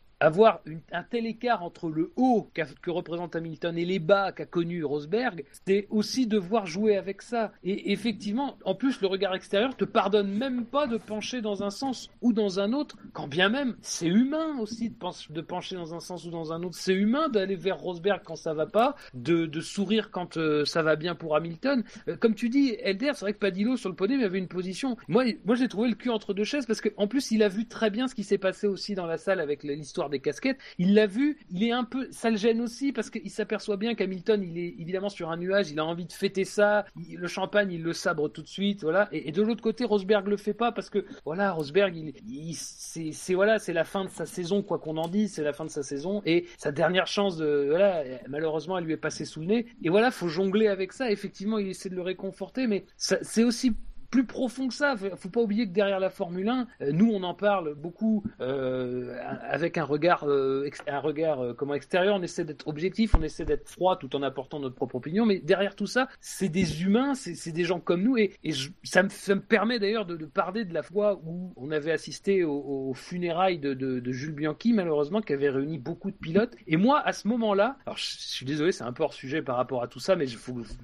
avoir 0.21 0.61
un 0.91 1.03
tel 1.03 1.25
écart 1.25 1.63
entre 1.63 1.89
le 1.89 2.11
haut 2.15 2.49
que 2.81 2.91
représente 2.91 3.35
Hamilton 3.35 3.77
et 3.77 3.85
les 3.85 3.99
bas 3.99 4.31
qu'a 4.31 4.45
connu 4.45 4.83
Rosberg, 4.83 5.43
c'est 5.65 5.87
aussi 5.89 6.27
devoir 6.27 6.67
jouer 6.67 6.95
avec 6.95 7.21
ça. 7.21 7.51
Et 7.63 7.91
effectivement, 7.91 8.57
en 8.63 8.75
plus, 8.75 9.01
le 9.01 9.07
regard 9.07 9.33
extérieur 9.33 9.75
te 9.75 9.83
pardonne 9.83 10.31
même 10.31 10.65
pas 10.65 10.85
de 10.85 10.97
pencher 10.97 11.41
dans 11.41 11.63
un 11.63 11.71
sens 11.71 12.09
ou 12.21 12.33
dans 12.33 12.59
un 12.59 12.71
autre, 12.71 12.95
quand 13.13 13.27
bien 13.27 13.49
même 13.49 13.75
c'est 13.81 14.07
humain 14.07 14.59
aussi 14.59 14.89
de, 14.89 15.41
pencher- 15.41 15.75
dans 15.75 15.95
un 15.95 15.99
sens 15.99 16.25
ou 16.25 16.29
dans 16.29 16.53
un 16.53 16.61
autre. 16.63 16.75
C'est 16.77 16.93
humain 16.93 17.27
d'aller 17.29 17.55
vers 17.55 17.79
Rosberg 17.79 18.21
quand 18.23 18.35
ça 18.35 18.53
va 18.53 18.67
pas, 18.67 18.95
de, 19.15 19.47
de 19.47 19.59
sourire 19.59 20.11
quand 20.11 20.37
euh, 20.37 20.65
ça 20.65 20.83
va 20.83 20.95
bien 20.95 21.15
pour 21.15 21.35
Hamilton. 21.35 21.83
Euh, 22.07 22.15
comme 22.15 22.35
tu 22.35 22.49
dis, 22.49 22.75
Elder, 22.81 23.11
c'est 23.15 23.21
vrai 23.21 23.33
que 23.33 23.39
Padillo 23.39 23.75
sur 23.75 23.89
le 23.89 23.95
podium 23.95 24.21
avait 24.21 24.37
une 24.37 24.47
position. 24.47 24.97
Moi, 25.07 25.23
moi 25.45 25.55
j'ai 25.55 25.67
trouvé 25.67 25.89
le 25.89 25.95
cul 25.95 26.09
entre 26.09 26.35
deux 26.35 26.43
chaises 26.43 26.67
parce 26.67 26.81
qu'en 26.81 27.07
plus, 27.07 27.31
il 27.31 27.41
a 27.41 27.49
vu 27.49 27.67
très 27.67 27.89
bien 27.89 28.07
ce 28.07 28.13
qui 28.13 28.23
s'est 28.23 28.37
passé 28.37 28.67
aussi 28.67 28.93
dans 28.93 29.07
la 29.07 29.17
salle 29.17 29.39
avec 29.39 29.63
l'histoire 29.63 30.10
des 30.11 30.19
casquettes. 30.19 30.59
Il 30.77 30.93
l'a 30.93 31.07
vu, 31.07 31.39
il 31.49 31.63
est 31.63 31.71
un 31.71 31.83
peu, 31.83 32.07
ça 32.11 32.29
le 32.29 32.37
gêne 32.37 32.61
aussi 32.61 32.91
parce 32.91 33.09
qu'il 33.09 33.29
s'aperçoit 33.29 33.77
bien 33.77 33.95
qu'Hamilton, 33.95 34.43
il 34.43 34.57
est 34.57 34.75
évidemment 34.79 35.09
sur 35.09 35.31
un 35.31 35.37
nuage, 35.37 35.71
il 35.71 35.79
a 35.79 35.85
envie 35.85 36.05
de 36.05 36.13
fêter 36.13 36.45
ça. 36.45 36.85
Le 36.95 37.27
champagne, 37.27 37.71
il 37.71 37.81
le 37.81 37.93
sabre 37.93 38.29
tout 38.29 38.41
de 38.41 38.47
suite, 38.47 38.81
voilà. 38.83 39.09
Et, 39.11 39.31
de 39.31 39.41
l'autre 39.41 39.61
côté, 39.61 39.85
Rosberg 39.85 40.27
le 40.27 40.37
fait 40.37 40.53
pas 40.53 40.71
parce 40.71 40.89
que 40.89 41.05
voilà, 41.25 41.51
Rosberg, 41.51 41.95
il, 42.27 42.55
c'est, 42.55 43.33
voilà, 43.33 43.59
c'est 43.59 43.73
la 43.73 43.83
fin 43.83 44.05
de 44.05 44.09
sa 44.09 44.25
saison, 44.25 44.61
quoi 44.61 44.79
qu'on 44.79 44.97
en 44.97 45.07
dise, 45.07 45.33
c'est 45.33 45.43
la 45.43 45.53
fin 45.53 45.65
de 45.65 45.69
sa 45.69 45.83
saison 45.83 46.21
et 46.25 46.45
sa 46.57 46.71
dernière 46.71 47.07
chance 47.07 47.41
voilà, 47.41 48.03
malheureusement, 48.27 48.77
elle 48.77 48.85
lui 48.85 48.93
est 48.93 48.97
passée 48.97 49.25
sous 49.25 49.39
le 49.39 49.45
nez. 49.47 49.65
Et 49.83 49.89
voilà, 49.89 50.11
faut 50.11 50.27
jongler 50.27 50.67
avec 50.67 50.93
ça. 50.93 51.11
Effectivement, 51.11 51.57
il 51.57 51.69
essaie 51.69 51.89
de 51.89 51.95
le 51.95 52.01
réconforter, 52.01 52.67
mais 52.67 52.85
c'est 52.97 53.43
aussi 53.43 53.73
plus 54.11 54.25
profond 54.25 54.67
que 54.67 54.73
ça. 54.73 54.95
Faut 55.15 55.29
pas 55.29 55.41
oublier 55.41 55.65
que 55.67 55.71
derrière 55.73 55.99
la 55.99 56.09
Formule 56.09 56.49
1, 56.49 56.67
euh, 56.81 56.91
nous 56.91 57.09
on 57.11 57.23
en 57.23 57.33
parle 57.33 57.73
beaucoup 57.75 58.23
euh, 58.41 59.17
avec 59.49 59.77
un 59.77 59.83
regard, 59.83 60.25
euh, 60.27 60.69
un 60.87 60.99
regard 60.99 61.39
euh, 61.41 61.53
comment 61.53 61.73
extérieur. 61.73 62.15
On 62.15 62.21
essaie 62.21 62.43
d'être 62.43 62.67
objectif, 62.67 63.15
on 63.17 63.21
essaie 63.23 63.45
d'être 63.45 63.69
froid 63.69 63.97
tout 63.97 64.15
en 64.15 64.21
apportant 64.21 64.59
notre 64.59 64.75
propre 64.75 64.95
opinion. 64.95 65.25
Mais 65.25 65.39
derrière 65.39 65.75
tout 65.75 65.87
ça, 65.87 66.07
c'est 66.19 66.49
des 66.49 66.83
humains, 66.83 67.13
c'est 67.15 67.51
des 67.51 67.63
gens 67.63 67.79
comme 67.79 68.03
nous. 68.03 68.17
Et, 68.17 68.33
et 68.43 68.51
je- 68.51 68.69
ça, 68.83 69.01
me, 69.03 69.09
ça 69.09 69.33
me 69.35 69.41
permet 69.41 69.79
d'ailleurs 69.79 70.05
de, 70.05 70.15
de 70.17 70.25
parler 70.25 70.65
de 70.65 70.73
la 70.73 70.83
fois 70.83 71.19
où 71.25 71.53
on 71.55 71.71
avait 71.71 71.91
assisté 71.91 72.43
au- 72.43 72.51
aux, 72.89 72.93
funérailles 72.93 73.59
de, 73.59 73.73
de- 73.73 73.99
de 73.99 74.11
Jules 74.11 74.33
Bianchi, 74.35 74.73
malheureusement, 74.73 75.21
qui 75.21 75.33
avait 75.33 75.49
réuni 75.49 75.77
beaucoup 75.77 76.11
de 76.11 76.17
pilotes. 76.17 76.53
Et 76.67 76.75
moi, 76.77 76.99
à 77.05 77.13
ce 77.13 77.27
moment-là, 77.29 77.77
alors 77.85 77.97
je, 77.97 78.03
je 78.11 78.17
suis 78.27 78.45
désolé, 78.45 78.71
c'est 78.73 78.83
un 78.83 78.91
peu 78.93 79.03
hors 79.03 79.13
sujet 79.13 79.41
par 79.41 79.55
rapport 79.55 79.81
à 79.83 79.87
tout 79.87 79.99
ça, 79.99 80.15
mais 80.17 80.25
j'ai 80.27 80.37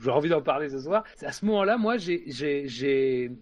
envie 0.10 0.30
d'en 0.30 0.42
parler 0.42 0.70
ce 0.70 0.80
soir. 0.80 1.04
À 1.22 1.32
ce 1.34 1.46
moment-là, 1.46 1.78
moi, 1.78 1.98
j'ai- 1.98 2.24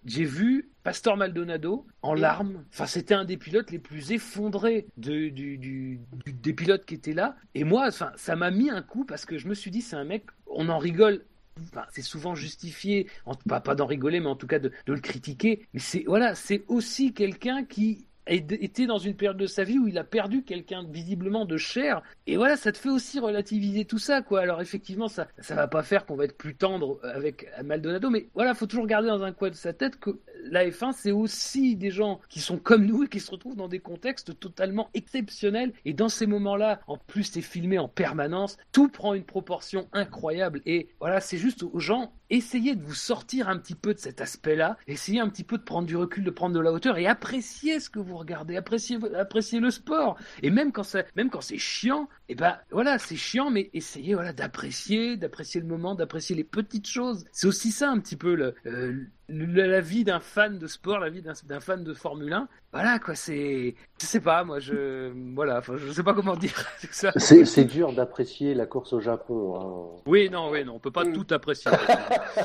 j'ai 0.04 0.24
vu 0.24 0.68
Pastor 0.82 1.16
Maldonado 1.16 1.86
en 2.02 2.14
larmes. 2.14 2.64
Enfin, 2.72 2.86
c'était 2.86 3.14
un 3.14 3.24
des 3.24 3.36
pilotes 3.36 3.70
les 3.70 3.78
plus 3.78 4.12
effondrés 4.12 4.86
de, 4.96 5.28
du, 5.28 5.58
du- 5.58 5.98
du- 6.24 6.32
des 6.32 6.52
pilotes 6.52 6.84
qui 6.84 6.94
étaient 6.94 7.12
là. 7.12 7.36
Et 7.54 7.64
moi, 7.64 7.86
enfin, 7.88 8.12
ça 8.16 8.36
m'a 8.36 8.50
mis 8.50 8.70
un 8.70 8.82
coup 8.82 9.04
parce 9.04 9.24
que 9.24 9.38
je 9.38 9.48
me 9.48 9.54
suis 9.54 9.70
dit, 9.70 9.82
c'est 9.82 9.96
un 9.96 10.04
mec, 10.04 10.24
on 10.46 10.68
en 10.68 10.78
rigole. 10.78 11.24
Enfin, 11.72 11.86
c'est 11.90 12.02
souvent 12.02 12.34
justifié, 12.34 13.08
en- 13.24 13.34
pas, 13.34 13.60
pas 13.60 13.74
d'en 13.74 13.86
rigoler, 13.86 14.20
mais 14.20 14.26
en 14.28 14.36
tout 14.36 14.46
cas 14.46 14.58
de, 14.58 14.70
de 14.86 14.92
le 14.92 15.00
critiquer. 15.00 15.66
Mais 15.74 15.80
c'est 15.80 16.04
voilà, 16.06 16.34
c'est 16.34 16.64
aussi 16.68 17.12
quelqu'un 17.14 17.64
qui 17.64 18.06
été 18.26 18.86
dans 18.86 18.98
une 18.98 19.14
période 19.14 19.36
de 19.36 19.46
sa 19.46 19.64
vie 19.64 19.78
où 19.78 19.86
il 19.88 19.98
a 19.98 20.04
perdu 20.04 20.42
quelqu'un 20.42 20.84
visiblement 20.88 21.44
de 21.44 21.56
cher. 21.56 22.02
Et 22.26 22.36
voilà, 22.36 22.56
ça 22.56 22.72
te 22.72 22.78
fait 22.78 22.88
aussi 22.88 23.20
relativiser 23.20 23.84
tout 23.84 23.98
ça, 23.98 24.22
quoi. 24.22 24.40
Alors 24.40 24.60
effectivement, 24.60 25.08
ça, 25.08 25.28
ça 25.38 25.54
va 25.54 25.68
pas 25.68 25.82
faire 25.82 26.06
qu'on 26.06 26.16
va 26.16 26.24
être 26.24 26.36
plus 26.36 26.54
tendre 26.54 26.98
avec 27.02 27.48
Maldonado, 27.64 28.10
mais 28.10 28.28
voilà, 28.34 28.54
faut 28.54 28.66
toujours 28.66 28.86
garder 28.86 29.08
dans 29.08 29.22
un 29.22 29.32
coin 29.32 29.50
de 29.50 29.54
sa 29.54 29.72
tête 29.72 29.98
que 29.98 30.20
la 30.44 30.68
F1, 30.68 30.92
c'est 30.92 31.12
aussi 31.12 31.76
des 31.76 31.90
gens 31.90 32.20
qui 32.28 32.40
sont 32.40 32.58
comme 32.58 32.86
nous 32.86 33.04
et 33.04 33.08
qui 33.08 33.20
se 33.20 33.30
retrouvent 33.30 33.56
dans 33.56 33.68
des 33.68 33.78
contextes 33.78 34.38
totalement 34.38 34.90
exceptionnels. 34.94 35.72
Et 35.84 35.92
dans 35.92 36.08
ces 36.08 36.26
moments-là, 36.26 36.80
en 36.86 36.98
plus, 36.98 37.24
c'est 37.24 37.42
filmé 37.42 37.78
en 37.78 37.88
permanence, 37.88 38.56
tout 38.72 38.88
prend 38.88 39.14
une 39.14 39.24
proportion 39.24 39.88
incroyable. 39.92 40.62
Et 40.66 40.88
voilà, 41.00 41.20
c'est 41.20 41.38
juste 41.38 41.62
aux 41.62 41.78
gens, 41.80 42.12
essayez 42.30 42.74
de 42.74 42.82
vous 42.82 42.94
sortir 42.94 43.48
un 43.48 43.58
petit 43.58 43.74
peu 43.74 43.94
de 43.94 43.98
cet 43.98 44.20
aspect-là, 44.20 44.76
essayez 44.86 45.20
un 45.20 45.28
petit 45.28 45.44
peu 45.44 45.58
de 45.58 45.62
prendre 45.62 45.86
du 45.86 45.96
recul, 45.96 46.24
de 46.24 46.30
prendre 46.30 46.54
de 46.54 46.60
la 46.60 46.72
hauteur 46.72 46.98
et 46.98 47.06
appréciez 47.06 47.80
ce 47.80 47.90
que 47.90 47.98
vous 47.98 48.16
regardez, 48.16 48.56
appréciez, 48.56 48.98
appréciez 49.16 49.60
le 49.60 49.70
sport. 49.70 50.18
Et 50.42 50.50
même 50.50 50.72
quand 50.72 50.82
ça, 50.82 51.04
même 51.16 51.30
quand 51.30 51.40
c'est 51.40 51.58
chiant, 51.58 52.08
et 52.28 52.34
ben 52.34 52.58
voilà, 52.70 52.98
c'est 52.98 53.16
chiant, 53.16 53.50
mais 53.50 53.70
essayez 53.72 54.14
voilà 54.14 54.32
d'apprécier, 54.32 55.16
d'apprécier 55.16 55.60
le 55.60 55.66
moment, 55.66 55.94
d'apprécier 55.94 56.34
les 56.34 56.44
petites 56.44 56.88
choses. 56.88 57.24
C'est 57.32 57.46
aussi 57.46 57.70
ça 57.70 57.90
un 57.90 57.98
petit 58.00 58.16
peu 58.16 58.34
le, 58.34 58.54
euh, 58.66 59.06
la 59.28 59.80
vie 59.80 60.04
d'un 60.04 60.20
fan 60.20 60.58
de 60.58 60.66
sport, 60.66 60.98
la 61.00 61.10
vie 61.10 61.22
d'un 61.22 61.60
fan 61.60 61.82
de 61.82 61.94
Formule 61.94 62.32
1. 62.32 62.48
Voilà 62.72 62.98
quoi, 62.98 63.14
c'est, 63.14 63.74
je 64.00 64.06
sais 64.06 64.20
pas, 64.20 64.44
moi 64.44 64.60
je, 64.60 65.10
voilà, 65.34 65.60
je 65.76 65.90
sais 65.92 66.02
pas 66.02 66.14
comment 66.14 66.36
dire 66.36 66.54
c'est 66.78 66.92
ça. 66.92 67.12
C'est 67.44 67.64
dur 67.64 67.92
d'apprécier 67.92 68.54
la 68.54 68.66
course 68.66 68.92
au 68.92 69.00
Japon. 69.00 69.96
hein. 69.96 70.02
Oui, 70.06 70.30
non, 70.30 70.50
oui, 70.50 70.64
non, 70.64 70.74
on 70.74 70.78
peut 70.78 70.90
pas 70.92 71.04
Mm. 71.04 71.12
tout 71.12 71.34
apprécier. 71.34 71.70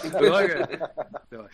C'est 0.02 0.10
vrai 0.28 0.48
que- 0.48 0.76
c'est 1.30 1.36
vrai. 1.38 1.50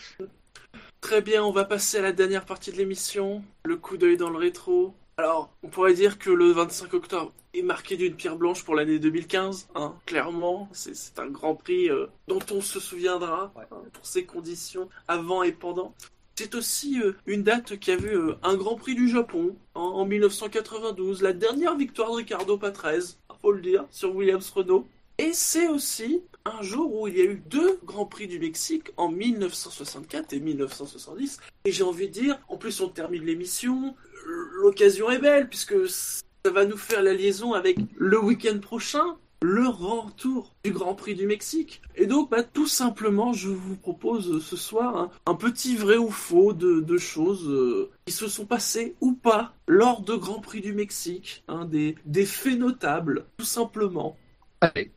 Très 1.02 1.22
bien, 1.22 1.44
on 1.44 1.52
va 1.52 1.64
passer 1.66 1.98
à 2.00 2.02
la 2.02 2.12
dernière 2.12 2.46
partie 2.46 2.72
de 2.72 2.78
l'émission, 2.78 3.44
le 3.66 3.78
coup 3.78 3.98
d'œil 3.98 4.18
dans 4.18 4.30
le 4.30 4.38
rétro. 4.38 4.96
Alors, 5.20 5.50
on 5.64 5.68
pourrait 5.70 5.96
dire 5.96 6.20
que 6.20 6.30
le 6.30 6.52
25 6.52 6.94
octobre 6.94 7.34
est 7.56 7.64
marqué 7.64 7.98
d'une 7.98 8.14
pierre 8.14 8.36
blanche 8.36 8.64
pour 8.64 8.76
l'année 8.76 9.00
2015, 9.00 9.70
hein, 9.74 9.96
clairement. 10.06 10.70
C'est 10.74 11.18
un 11.18 11.26
grand 11.28 11.56
prix 11.56 11.90
euh, 11.90 12.06
dont 12.28 12.40
on 12.52 12.62
se 12.62 12.80
souviendra 12.80 13.52
Ouais. 13.56 13.64
hein, 13.72 13.82
pour 13.94 14.06
ses 14.06 14.26
conditions 14.26 14.90
avant 15.08 15.42
et 15.42 15.52
pendant. 15.52 15.96
C'est 16.36 16.54
aussi 16.54 17.02
euh, 17.02 17.14
une 17.26 17.42
date 17.42 17.80
qui 17.80 17.90
a 17.90 17.96
vu 17.96 18.16
euh, 18.16 18.36
un 18.44 18.56
grand 18.56 18.76
prix 18.76 18.94
du 18.94 19.10
Japon 19.10 19.56
en, 19.74 19.82
en 19.82 20.06
1992, 20.06 21.24
la 21.24 21.34
dernière 21.34 21.76
victoire 21.76 22.12
de 22.12 22.18
Ricardo 22.18 22.56
Patrese, 22.60 23.18
faut 23.42 23.52
le 23.52 23.62
dire, 23.62 23.86
sur 23.90 24.16
Williams 24.16 24.48
Renault. 24.52 24.88
Et 25.20 25.34
c'est 25.34 25.68
aussi 25.68 26.22
un 26.46 26.62
jour 26.62 26.94
où 26.94 27.08
il 27.08 27.18
y 27.18 27.22
a 27.22 27.26
eu 27.26 27.42
deux 27.48 27.80
Grands 27.84 28.06
Prix 28.06 28.28
du 28.28 28.38
Mexique 28.38 28.92
en 28.98 29.10
1964 29.10 30.32
et 30.34 30.40
1970. 30.40 31.40
Et 31.66 31.72
j'ai 31.72 31.84
envie 31.84 32.08
de 32.08 32.14
dire, 32.14 32.40
en 32.50 32.58
plus 32.58 32.82
on 32.82 32.90
termine 32.90 33.26
l'émission, 33.26 33.96
l'occasion 34.26 35.10
est 35.10 35.20
belle 35.20 35.48
puisque 35.50 35.90
ça 35.90 36.52
va 36.52 36.66
nous 36.66 36.78
faire 36.78 37.02
la 37.02 37.14
liaison 37.14 37.54
avec 37.54 37.78
le 37.98 38.20
week-end 38.20 38.60
prochain, 38.60 39.18
le 39.42 39.68
retour 39.68 40.56
du 40.64 40.72
Grand 40.72 40.96
Prix 40.96 41.16
du 41.16 41.28
Mexique. 41.28 41.82
Et 41.96 42.08
donc, 42.08 42.30
bah, 42.32 42.44
tout 42.44 42.68
simplement, 42.68 43.34
je 43.34 43.50
vous 43.50 43.76
propose 43.76 44.32
euh, 44.32 44.40
ce 44.40 44.56
soir 44.56 44.98
hein, 44.98 45.12
un 45.26 45.36
petit 45.36 45.76
vrai 45.76 45.98
ou 45.98 46.10
faux 46.10 46.54
de, 46.54 46.80
de 46.80 46.98
choses 46.98 47.48
euh, 47.48 47.92
qui 48.06 48.14
se 48.14 48.28
sont 48.28 48.46
passées 48.46 48.96
ou 49.00 49.14
pas 49.14 49.54
lors 49.68 50.02
de 50.02 50.16
Grand 50.16 50.40
Prix 50.40 50.62
du 50.62 50.74
Mexique, 50.74 51.44
hein, 51.48 51.66
des, 51.66 51.96
des 52.06 52.26
faits 52.26 52.58
notables, 52.58 53.26
tout 53.38 53.46
simplement. 53.46 54.18
Allez. 54.62 54.92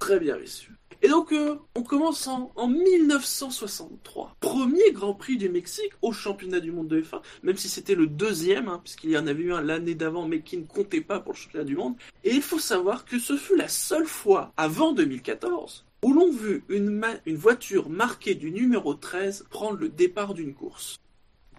Très 0.00 0.18
bien, 0.18 0.38
messieurs. 0.38 0.72
Et 1.02 1.08
donc, 1.08 1.32
euh, 1.32 1.56
on 1.74 1.82
commence 1.82 2.26
en, 2.26 2.52
en 2.56 2.68
1963. 2.68 4.36
Premier 4.40 4.92
Grand 4.92 5.14
Prix 5.14 5.36
du 5.36 5.48
Mexique 5.48 5.92
au 6.02 6.12
championnat 6.12 6.60
du 6.60 6.72
monde 6.72 6.88
de 6.88 7.00
F1, 7.00 7.20
même 7.42 7.56
si 7.56 7.68
c'était 7.68 7.94
le 7.94 8.06
deuxième, 8.06 8.68
hein, 8.68 8.80
puisqu'il 8.82 9.10
y 9.10 9.18
en 9.18 9.26
avait 9.26 9.42
eu 9.42 9.52
un 9.52 9.60
l'année 9.60 9.94
d'avant, 9.94 10.26
mais 10.26 10.40
qui 10.40 10.56
ne 10.56 10.64
comptait 10.64 11.00
pas 11.00 11.20
pour 11.20 11.32
le 11.32 11.38
championnat 11.38 11.64
du 11.64 11.76
monde. 11.76 11.94
Et 12.24 12.34
il 12.34 12.42
faut 12.42 12.58
savoir 12.58 13.04
que 13.04 13.18
ce 13.18 13.36
fut 13.36 13.56
la 13.56 13.68
seule 13.68 14.06
fois, 14.06 14.52
avant 14.56 14.92
2014, 14.92 15.84
où 16.04 16.12
l'on 16.12 16.30
vu 16.30 16.64
une, 16.68 17.02
une 17.26 17.36
voiture 17.36 17.88
marquée 17.88 18.34
du 18.34 18.50
numéro 18.50 18.94
13 18.94 19.46
prendre 19.50 19.78
le 19.78 19.88
départ 19.88 20.34
d'une 20.34 20.54
course. 20.54 20.98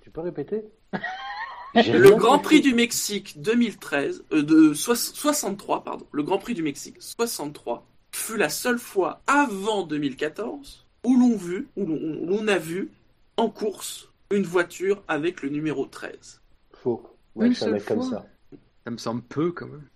Tu 0.02 0.10
peux 0.10 0.22
répéter? 0.22 0.64
Le 1.76 2.12
Grand. 2.16 2.40
Prix 2.40 2.62
du 2.62 2.74
Mexique 2.74 3.42
2013, 3.42 4.24
euh, 4.32 4.44
de 4.44 4.74
soix- 4.74 4.96
63, 4.96 5.84
pardon, 5.84 6.08
le 6.14 6.24
Grand 6.24 6.38
Prix 6.38 6.54
du 6.54 6.64
Mexique 6.64 6.96
63 7.02 7.86
fut 8.16 8.38
la 8.38 8.50
seule 8.50 8.80
fois 8.80 9.22
avant 9.28 9.86
2014 9.86 10.86
où 11.06 11.20
l'on 11.20 11.36
vu, 11.36 11.68
où 11.76 11.86
l'on 11.86 11.96
où 11.96 12.26
l'on 12.26 12.48
a 12.48 12.58
vu 12.58 12.90
en 13.38 13.50
course 13.50 14.10
une 14.32 14.44
voiture 14.44 15.04
avec 15.08 15.42
le 15.42 15.50
numéro 15.50 15.86
13. 15.86 16.42
Faux. 16.74 17.16
Ouais, 17.36 17.52
comme 17.54 18.02
ça. 18.02 18.26
Ça 18.86 18.92
me 18.92 18.98
semble 18.98 19.22
peu 19.22 19.52
quand 19.52 19.68
même. 19.68 19.88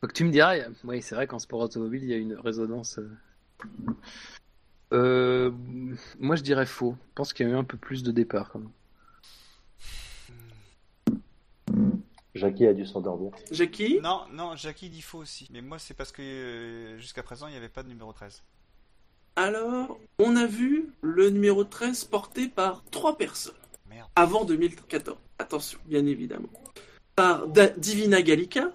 Faut 0.00 0.06
que 0.06 0.12
tu 0.12 0.24
me 0.24 0.30
diras, 0.30 0.56
oui, 0.84 1.02
c'est 1.02 1.14
vrai 1.14 1.26
qu'en 1.26 1.38
sport 1.38 1.60
automobile, 1.60 2.02
il 2.02 2.10
y 2.10 2.14
a 2.14 2.16
une 2.16 2.34
résonance. 2.34 2.98
euh. 2.98 3.10
Euh, 4.92 5.50
moi, 6.20 6.36
je 6.36 6.42
dirais 6.42 6.66
faux. 6.66 6.96
Je 7.08 7.14
pense 7.14 7.32
qu'il 7.32 7.46
y 7.46 7.50
a 7.50 7.52
eu 7.52 7.56
un 7.56 7.64
peu 7.64 7.76
plus 7.76 8.02
de 8.02 8.12
départ 8.12 8.50
quand 8.50 8.60
même. 8.60 8.70
Jackie 12.34 12.66
a 12.66 12.72
dû 12.74 12.84
s'endormir. 12.86 13.30
Jackie 13.50 14.00
Non, 14.02 14.22
non, 14.32 14.56
Jackie 14.56 14.88
dit 14.90 15.02
faux 15.02 15.18
aussi. 15.18 15.48
Mais 15.52 15.60
moi, 15.60 15.78
c'est 15.78 15.94
parce 15.94 16.10
que 16.12 16.22
euh, 16.22 16.98
jusqu'à 16.98 17.22
présent, 17.22 17.46
il 17.46 17.52
n'y 17.52 17.56
avait 17.56 17.68
pas 17.68 17.82
de 17.82 17.88
numéro 17.88 18.12
13. 18.12 18.42
Alors, 19.36 19.98
on 20.18 20.36
a 20.36 20.46
vu 20.46 20.90
le 21.00 21.30
numéro 21.30 21.64
13 21.64 22.04
porté 22.04 22.48
par 22.48 22.82
trois 22.90 23.16
personnes 23.16 23.54
Merde. 23.88 24.08
avant 24.16 24.44
2014. 24.44 25.16
Attention, 25.38 25.78
bien 25.86 26.04
évidemment. 26.06 26.48
Par 27.16 27.46
Da- 27.48 27.68
Divina 27.70 28.22
Gallica, 28.22 28.72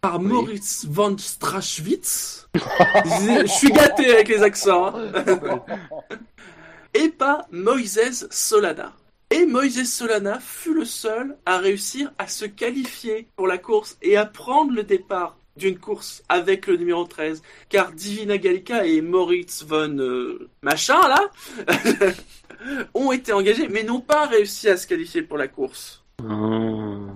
par 0.00 0.18
Oui. 0.20 0.26
Moritz 0.28 0.86
von 0.86 1.16
Strachwitz. 1.18 2.48
Je 2.54 3.46
suis 3.46 3.70
gâté 3.72 4.10
avec 4.10 4.28
les 4.28 4.42
accents. 4.42 4.94
hein. 4.96 5.12
et 6.94 7.08
par 7.10 7.46
Moïse 7.50 8.26
Solana. 8.30 8.92
Et 9.42 9.46
Moises 9.46 9.82
Solana 9.84 10.38
fut 10.38 10.72
le 10.72 10.84
seul 10.84 11.36
à 11.46 11.58
réussir 11.58 12.12
à 12.16 12.28
se 12.28 12.44
qualifier 12.44 13.26
pour 13.34 13.48
la 13.48 13.58
course 13.58 13.98
et 14.00 14.16
à 14.16 14.24
prendre 14.24 14.72
le 14.72 14.84
départ 14.84 15.36
d'une 15.56 15.78
course 15.78 16.22
avec 16.28 16.68
le 16.68 16.76
numéro 16.76 17.04
13. 17.04 17.42
Car 17.68 17.90
Divina 17.90 18.38
Gallica 18.38 18.86
et 18.86 19.00
Moritz 19.00 19.64
von 19.64 19.98
euh, 19.98 20.48
machin 20.62 21.00
là 21.08 21.30
ont 22.94 23.10
été 23.10 23.32
engagés 23.32 23.66
mais 23.66 23.82
n'ont 23.82 24.00
pas 24.00 24.26
réussi 24.26 24.68
à 24.68 24.76
se 24.76 24.86
qualifier 24.86 25.22
pour 25.22 25.38
la 25.38 25.48
course. 25.48 26.04
Oh. 26.22 27.08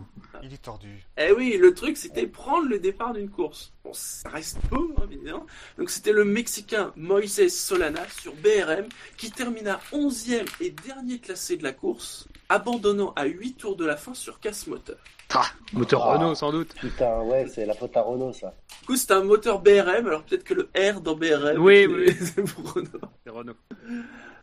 Il 0.43 0.53
est 0.53 0.63
tordu. 0.63 1.05
Eh 1.19 1.33
oui, 1.33 1.57
le 1.61 1.75
truc 1.75 1.97
c'était 1.97 2.27
prendre 2.27 2.69
le 2.69 2.79
départ 2.79 3.13
d'une 3.13 3.31
course. 3.31 3.73
Bon, 3.85 3.91
ça 3.93 4.29
reste 4.29 4.59
peu, 4.71 4.77
hein, 4.99 5.03
évidemment. 5.11 5.47
Donc 5.79 5.91
c'était 5.91 6.13
le 6.13 6.25
Mexicain 6.25 6.93
Moises 6.97 7.49
Solana 7.49 8.03
sur 8.21 8.35
BRM 8.35 8.87
qui 9.17 9.31
termina 9.31 9.81
11e 9.93 10.45
et 10.61 10.71
dernier 10.71 11.19
classé 11.19 11.57
de 11.57 11.63
la 11.65 11.73
course, 11.73 12.27
abandonnant 12.49 13.13
à 13.17 13.25
8 13.27 13.55
tours 13.55 13.77
de 13.77 13.85
la 13.87 13.97
fin 13.97 14.15
sur 14.15 14.41
casse 14.41 14.67
moteur. 14.67 14.99
Ah, 15.35 15.47
moteur 15.73 16.05
Ah. 16.05 16.15
Renault 16.19 16.35
sans 16.37 16.53
doute. 16.53 16.73
Putain, 16.81 17.21
ouais, 17.23 17.47
c'est 17.53 17.67
la 17.67 17.75
faute 17.75 17.97
à 17.97 18.03
Renault, 18.03 18.33
ça. 18.33 18.55
Du 18.83 18.87
coup, 18.87 18.97
c'était 18.97 19.15
un 19.15 19.25
moteur 19.25 19.61
BRM, 19.61 20.07
alors 20.07 20.23
peut-être 20.23 20.45
que 20.45 20.55
le 20.55 20.69
R 20.77 21.01
dans 21.01 21.17
BRM, 21.17 21.59
Oui, 21.61 21.81
c'est- 21.83 21.87
oui. 21.87 22.17
c'est 22.21 22.43
pour 22.55 22.73
Renault. 22.75 22.91
C'est 23.25 23.31
Renault. 23.31 23.57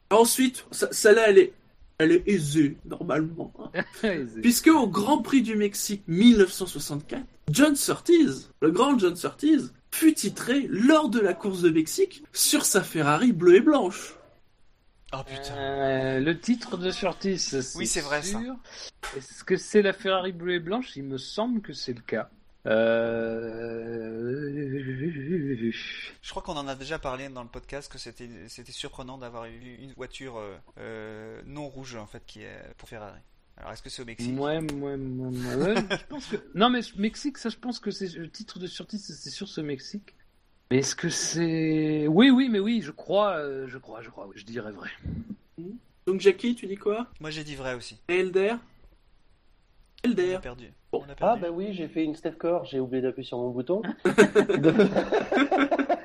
Ensuite, 0.09 0.65
ça- 0.71 0.89
celle-là, 0.91 1.29
elle 1.29 1.37
est, 1.39 1.53
elle 2.03 2.11
est 2.11 2.23
aisée, 2.27 2.77
normalement. 2.85 3.53
hein. 3.73 3.83
Puisque 4.41 4.67
au 4.67 4.87
Grand 4.87 5.21
Prix 5.21 5.41
du 5.41 5.55
Mexique 5.55 6.03
1964, 6.07 7.23
John 7.49 7.75
Surtees, 7.75 8.49
le 8.61 8.71
grand 8.71 8.97
John 8.97 9.15
Surtees, 9.15 9.71
fut 9.91 10.13
titré 10.13 10.65
lors 10.69 11.09
de 11.09 11.19
la 11.19 11.33
course 11.33 11.61
de 11.61 11.69
Mexique 11.69 12.23
sur 12.31 12.65
sa 12.65 12.81
Ferrari 12.83 13.31
bleue 13.33 13.55
et 13.55 13.61
blanche. 13.61 14.15
Oh 15.15 15.21
putain. 15.25 15.55
Euh, 15.57 16.19
le 16.19 16.39
titre 16.39 16.77
de 16.77 16.89
Surtis, 16.89 17.51
Oui, 17.75 17.85
c'est 17.85 18.01
vrai, 18.01 18.23
ça. 18.23 18.39
sûr. 18.39 18.55
Est-ce 19.15 19.43
que 19.43 19.57
c'est 19.57 19.83
la 19.83 19.93
Ferrari 19.93 20.31
bleue 20.31 20.55
et 20.55 20.59
blanche? 20.59 20.95
Il 20.95 21.03
me 21.03 21.17
semble 21.19 21.61
que 21.61 21.73
c'est 21.73 21.93
le 21.93 22.01
cas. 22.01 22.29
Euh... 22.65 24.41
Je 26.21 26.29
crois 26.29 26.41
qu'on 26.41 26.55
en 26.57 26.67
a 26.67 26.75
déjà 26.75 26.99
parlé 26.99 27.29
dans 27.29 27.43
le 27.43 27.49
podcast 27.49 27.91
que 27.91 27.97
c'était 27.97 28.29
c'était 28.47 28.71
surprenant 28.71 29.17
d'avoir 29.17 29.45
eu 29.45 29.77
une 29.81 29.93
voiture 29.93 30.41
euh, 30.77 31.41
non 31.45 31.67
rouge 31.67 31.95
en 31.95 32.07
fait 32.07 32.23
qui 32.25 32.41
est 32.41 32.73
pour 32.77 32.87
Ferrari. 32.87 33.19
Alors 33.57 33.71
est-ce 33.71 33.81
que 33.81 33.89
c'est 33.89 34.01
au 34.01 34.05
Mexique? 34.05 34.39
Ouais, 34.39 34.59
ouais, 34.59 34.71
ouais, 34.71 34.95
ouais, 34.95 35.55
ouais, 35.55 35.75
je 35.75 36.05
pense 36.09 36.27
que... 36.27 36.37
Non, 36.55 36.69
mais 36.69 36.79
Mexique, 36.97 37.37
ça, 37.37 37.49
je 37.49 37.57
pense 37.57 37.79
que 37.79 37.91
c'est 37.91 38.11
le 38.17 38.29
titre 38.29 38.57
de 38.59 38.67
Surtis, 38.67 38.97
c'est 38.97 39.29
sur 39.29 39.47
ce 39.47 39.61
Mexique. 39.61 40.15
Mais 40.71 40.79
est-ce 40.79 40.95
que 40.95 41.09
c'est... 41.09 42.07
Oui, 42.07 42.31
oui, 42.31 42.49
mais 42.49 42.59
oui, 42.59 42.81
je 42.81 42.91
crois, 42.91 43.35
euh, 43.37 43.67
je 43.67 43.77
crois, 43.77 44.01
je 44.01 44.09
crois, 44.09 44.25
oui, 44.27 44.33
je 44.37 44.45
dirais 44.45 44.71
vrai. 44.71 44.89
Donc 46.07 46.19
Jackie, 46.19 46.55
tu 46.55 46.67
dis 46.67 46.75
quoi? 46.75 47.07
Moi 47.19 47.29
j'ai 47.29 47.43
dit 47.43 47.55
vrai 47.55 47.75
aussi. 47.75 47.97
Et 48.09 48.19
Elder? 48.19 48.55
On 50.05 50.09
a 50.09 50.11
Elder. 50.11 50.37
perdu. 50.41 50.65
Bon. 50.91 51.03
On 51.07 51.11
a 51.11 51.15
Ah, 51.21 51.37
bah 51.41 51.47
oui, 51.51 51.67
j'ai 51.71 51.87
fait 51.87 52.03
une 52.03 52.15
step 52.15 52.37
core, 52.37 52.65
j'ai 52.65 52.79
oublié 52.79 53.01
d'appuyer 53.01 53.25
sur 53.27 53.37
mon 53.37 53.51
bouton. 53.51 53.81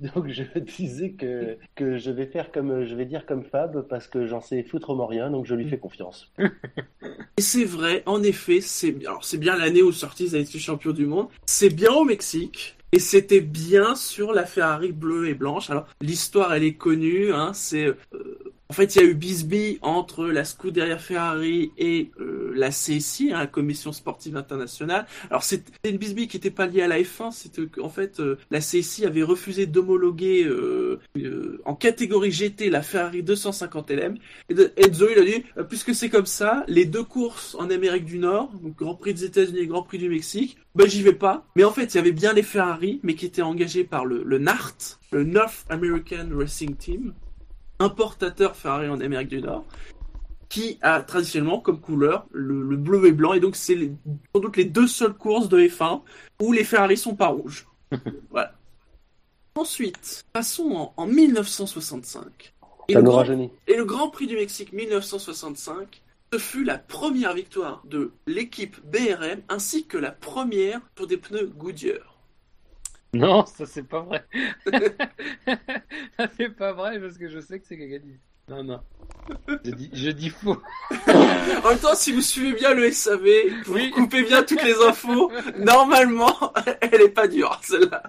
Donc 0.00 0.28
je 0.28 0.42
disais 0.58 1.12
que, 1.12 1.58
que 1.74 1.98
je 1.98 2.10
vais 2.10 2.26
faire 2.26 2.52
comme 2.52 2.84
je 2.84 2.94
vais 2.94 3.04
dire 3.04 3.26
comme 3.26 3.44
Fab 3.44 3.86
parce 3.88 4.06
que 4.06 4.26
j'en 4.26 4.40
sais 4.40 4.62
foutrement 4.62 5.06
rien, 5.06 5.30
donc 5.30 5.46
je 5.46 5.54
lui 5.54 5.68
fais 5.68 5.78
confiance. 5.78 6.32
Et 7.36 7.42
c'est 7.42 7.64
vrai, 7.64 8.02
en 8.06 8.22
effet, 8.22 8.60
c'est 8.60 8.94
alors 9.06 9.24
c'est 9.24 9.38
bien 9.38 9.56
l'année 9.56 9.82
où 9.82 9.92
Surtees 9.92 10.34
a 10.34 10.38
été 10.38 10.58
champion 10.58 10.92
du 10.92 11.06
monde. 11.06 11.28
C'est 11.46 11.74
bien 11.74 11.92
au 11.92 12.04
Mexique. 12.04 12.76
Et 12.92 12.98
c'était 12.98 13.40
bien 13.40 13.94
sur 13.94 14.32
la 14.32 14.44
Ferrari 14.44 14.90
bleue 14.90 15.28
et 15.28 15.34
blanche. 15.34 15.70
Alors 15.70 15.86
l'histoire, 16.00 16.52
elle 16.52 16.64
est 16.64 16.74
connue. 16.74 17.32
Hein, 17.32 17.52
c'est 17.54 17.86
euh, 17.86 17.96
en 18.70 18.72
fait, 18.72 18.94
il 18.94 19.02
y 19.02 19.04
a 19.04 19.08
eu 19.08 19.14
bisbille 19.14 19.80
entre 19.82 20.26
la 20.26 20.44
Scuderia 20.44 20.96
Ferrari 20.96 21.72
et 21.76 22.12
euh, 22.20 22.52
la 22.54 22.68
CSI, 22.68 23.32
hein, 23.32 23.40
la 23.40 23.48
Commission 23.48 23.90
Sportive 23.90 24.36
Internationale. 24.36 25.06
Alors 25.28 25.42
c'était 25.42 25.90
une 25.90 25.96
bisbille 25.96 26.28
qui 26.28 26.36
n'était 26.36 26.52
pas 26.52 26.66
liée 26.66 26.82
à 26.82 26.86
la 26.86 27.00
F1, 27.00 27.32
c'était 27.32 27.66
qu'en 27.66 27.88
fait 27.88 28.20
euh, 28.20 28.38
la 28.52 28.60
CSI 28.60 29.06
avait 29.06 29.24
refusé 29.24 29.66
d'homologuer 29.66 30.44
euh, 30.44 31.00
euh, 31.16 31.60
en 31.64 31.74
catégorie 31.74 32.30
GT 32.30 32.70
la 32.70 32.82
Ferrari 32.82 33.24
250 33.24 33.90
LM. 33.90 34.18
Et 34.50 34.54
Enzo 34.76 35.08
il 35.10 35.18
a 35.18 35.24
dit, 35.24 35.44
euh, 35.56 35.64
puisque 35.64 35.92
c'est 35.92 36.08
comme 36.08 36.26
ça, 36.26 36.64
les 36.68 36.84
deux 36.84 37.02
courses 37.02 37.56
en 37.56 37.70
Amérique 37.70 38.04
du 38.04 38.18
Nord, 38.18 38.52
donc 38.62 38.76
Grand 38.76 38.94
Prix 38.94 39.14
des 39.14 39.24
États-Unis 39.24 39.58
et 39.58 39.66
Grand 39.66 39.82
Prix 39.82 39.98
du 39.98 40.08
Mexique, 40.08 40.58
bah 40.76 40.84
j'y 40.86 41.02
vais 41.02 41.12
pas. 41.12 41.44
Mais 41.56 41.64
en 41.64 41.72
fait, 41.72 41.92
il 41.92 41.96
y 41.96 41.98
avait 41.98 42.12
bien 42.12 42.32
les 42.32 42.44
Ferrari, 42.44 43.00
mais 43.02 43.16
qui 43.16 43.26
étaient 43.26 43.42
engagés 43.42 43.82
par 43.82 44.04
le, 44.04 44.22
le 44.22 44.38
NART, 44.38 45.00
le 45.10 45.24
North 45.24 45.66
American 45.70 46.28
Racing 46.36 46.76
Team, 46.76 47.14
importateur 47.80 48.54
Ferrari 48.56 48.88
en 48.88 49.00
Amérique 49.00 49.28
du 49.28 49.40
Nord, 49.42 49.64
qui 50.48 50.78
a 50.82 51.00
traditionnellement 51.02 51.60
comme 51.60 51.80
couleur 51.80 52.26
le, 52.32 52.62
le 52.62 52.76
bleu 52.76 53.06
et 53.06 53.12
blanc, 53.12 53.32
et 53.32 53.40
donc 53.40 53.56
c'est 53.56 53.76
sans 54.34 54.40
doute 54.40 54.56
les 54.56 54.64
deux 54.64 54.86
seules 54.86 55.14
courses 55.14 55.48
de 55.48 55.58
F1 55.60 56.02
où 56.40 56.52
les 56.52 56.64
Ferrari 56.64 56.96
sont 56.96 57.14
pas 57.16 57.28
rouges. 57.28 57.66
voilà. 58.30 58.54
Ensuite, 59.56 60.24
passons 60.32 60.70
en, 60.72 60.94
en 60.96 61.06
1965. 61.06 62.52
Et 62.88 62.94
le 62.94 63.00
Grand- 63.10 63.18
et 63.66 63.76
le 63.76 63.84
Grand 63.84 64.08
Prix 64.10 64.26
du 64.26 64.34
Mexique 64.36 64.72
1965, 64.72 66.02
ce 66.32 66.38
fut 66.38 66.64
la 66.64 66.78
première 66.78 67.34
victoire 67.34 67.82
de 67.84 68.12
l'équipe 68.26 68.76
BRM 68.84 69.40
ainsi 69.48 69.86
que 69.86 69.98
la 69.98 70.10
première 70.12 70.80
sur 70.96 71.06
des 71.06 71.16
pneus 71.16 71.46
Goodyear. 71.56 72.09
Non, 73.12 73.44
ça 73.46 73.66
c'est 73.66 73.82
pas 73.82 74.00
vrai. 74.02 74.24
ça 76.16 76.28
c'est 76.36 76.50
pas 76.50 76.72
vrai 76.72 77.00
parce 77.00 77.18
que 77.18 77.28
je 77.28 77.40
sais 77.40 77.58
que 77.58 77.66
c'est 77.66 77.76
Gagadi. 77.76 78.14
Non, 78.48 78.64
non. 78.64 78.80
Je 79.64 79.70
dis, 79.70 79.90
je 79.92 80.10
dis 80.10 80.30
faux. 80.30 80.60
En 81.06 81.68
même 81.70 81.78
temps, 81.78 81.94
si 81.94 82.12
vous 82.12 82.20
suivez 82.20 82.52
bien 82.52 82.74
le 82.74 82.90
SAV, 82.90 83.24
vous 83.64 83.74
Oui. 83.74 83.90
coupez 83.92 84.22
bien 84.24 84.42
toutes 84.42 84.62
les 84.64 84.74
infos, 84.82 85.30
normalement, 85.58 86.52
elle 86.80 87.02
est 87.02 87.10
pas 87.10 87.28
dure, 87.28 87.60
celle-là. 87.62 88.02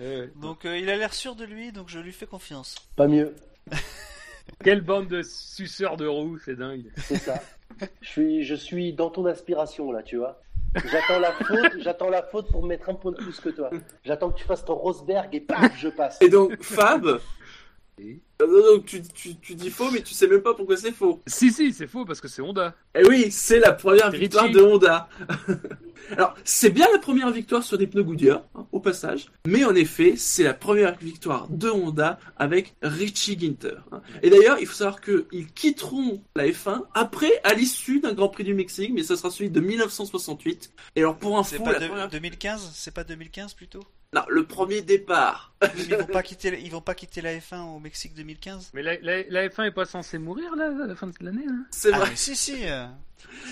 Euh, 0.00 0.26
Donc 0.36 0.64
euh, 0.64 0.76
il 0.76 0.90
a 0.90 0.96
l'air 0.96 1.14
sûr 1.14 1.36
de 1.36 1.44
lui, 1.44 1.72
donc 1.72 1.88
je 1.88 1.98
lui 2.00 2.12
fais 2.12 2.26
confiance. 2.26 2.74
Pas 2.96 3.06
mieux, 3.06 3.34
quelle 4.64 4.80
bande 4.80 5.08
de 5.08 5.22
suceurs 5.22 5.96
de 5.96 6.06
roues, 6.06 6.38
c'est 6.44 6.56
dingue. 6.56 6.90
c'est 6.96 7.16
ça. 7.18 7.40
Je 8.00 8.08
suis, 8.08 8.44
je 8.44 8.54
suis 8.54 8.92
dans 8.92 9.10
ton 9.10 9.24
aspiration 9.26 9.92
là, 9.92 10.02
tu 10.02 10.16
vois. 10.16 10.40
J'attends 10.74 11.18
la 11.18 11.32
faute, 11.32 11.72
j'attends 11.80 12.10
la 12.10 12.22
faute 12.22 12.50
pour 12.50 12.64
mettre 12.64 12.88
un 12.90 12.94
point 12.94 13.12
de 13.12 13.16
plus 13.16 13.40
que 13.40 13.48
toi. 13.48 13.70
J'attends 14.04 14.30
que 14.30 14.38
tu 14.38 14.44
fasses 14.44 14.64
ton 14.64 14.74
Rosberg 14.74 15.34
et 15.34 15.40
paf, 15.40 15.76
je 15.78 15.88
passe. 15.88 16.20
Et 16.20 16.28
donc, 16.28 16.62
Fab, 16.62 17.20
Oui. 17.98 18.22
Donc, 18.40 18.84
tu, 18.86 19.02
tu, 19.02 19.36
tu 19.36 19.54
dis 19.54 19.70
faux, 19.70 19.90
mais 19.90 20.02
tu 20.02 20.12
sais 20.14 20.26
même 20.28 20.42
pas 20.42 20.54
pourquoi 20.54 20.76
c'est 20.76 20.92
faux. 20.92 21.20
Si, 21.26 21.50
si, 21.52 21.72
c'est 21.72 21.86
faux 21.86 22.04
parce 22.04 22.20
que 22.20 22.28
c'est 22.28 22.42
Honda. 22.42 22.74
Et 22.94 23.06
oui, 23.06 23.30
c'est 23.30 23.58
la 23.58 23.72
première 23.72 24.10
C'est 24.10 24.18
victoire 24.18 24.50
de 24.50 24.60
Honda. 24.60 25.08
Alors, 26.12 26.34
c'est 26.44 26.70
bien 26.70 26.86
la 26.92 26.98
première 26.98 27.30
victoire 27.32 27.62
sur 27.64 27.78
des 27.78 27.86
pneus 27.88 28.04
Goodyear, 28.04 28.42
hein, 28.54 28.66
au 28.70 28.78
passage, 28.78 29.26
mais 29.46 29.64
en 29.64 29.74
effet, 29.74 30.14
c'est 30.16 30.44
la 30.44 30.54
première 30.54 30.96
victoire 30.98 31.48
de 31.48 31.68
Honda 31.68 32.20
avec 32.36 32.74
Richie 32.82 33.36
Ginter. 33.38 33.72
hein. 33.90 34.02
Et 34.22 34.30
d'ailleurs, 34.30 34.58
il 34.60 34.66
faut 34.66 34.74
savoir 34.74 35.00
qu'ils 35.00 35.50
quitteront 35.54 36.22
la 36.36 36.46
F1 36.46 36.82
après, 36.94 37.40
à 37.42 37.54
l'issue 37.54 37.98
d'un 38.00 38.12
Grand 38.12 38.28
Prix 38.28 38.44
du 38.44 38.54
Mexique, 38.54 38.92
mais 38.94 39.02
ça 39.02 39.16
sera 39.16 39.30
celui 39.30 39.50
de 39.50 39.58
1968. 39.60 40.70
Et 40.94 41.00
alors, 41.00 41.16
pour 41.16 41.44
C'est 41.44 41.56
info, 41.56 41.64
pas 41.64 41.72
la 41.72 41.80
de- 41.80 41.88
première- 41.88 42.08
2015 42.08 42.70
C'est 42.74 42.94
pas 42.94 43.02
2015 43.02 43.54
plutôt? 43.54 43.80
Non, 44.16 44.24
le 44.28 44.44
premier 44.46 44.80
départ. 44.82 45.52
Ils 45.76 45.94
vont 45.96 46.06
pas 46.06 46.22
quitter, 46.22 46.58
ils 46.62 46.70
vont 46.70 46.80
pas 46.80 46.94
quitter 46.94 47.20
la 47.20 47.34
F1 47.36 47.74
au 47.74 47.78
Mexique 47.78 48.14
2015 48.14 48.70
Mais 48.74 48.82
la, 48.82 48.98
la- 49.00 49.22
la 49.28 49.48
F1 49.48 49.64
est 49.66 49.70
pas 49.70 49.84
censée 49.84 50.18
mourir 50.18 50.54
là 50.56 50.66
à 50.84 50.86
la 50.86 50.94
fin 50.94 51.06
de 51.06 51.12
l'année. 51.20 51.44
hein 51.48 51.64
C'est 51.70 51.92
Ah 51.92 51.98
vrai. 51.98 52.10
mais 52.10 52.16
si 52.16 52.34
si. 52.36 52.66
euh, 52.68 52.86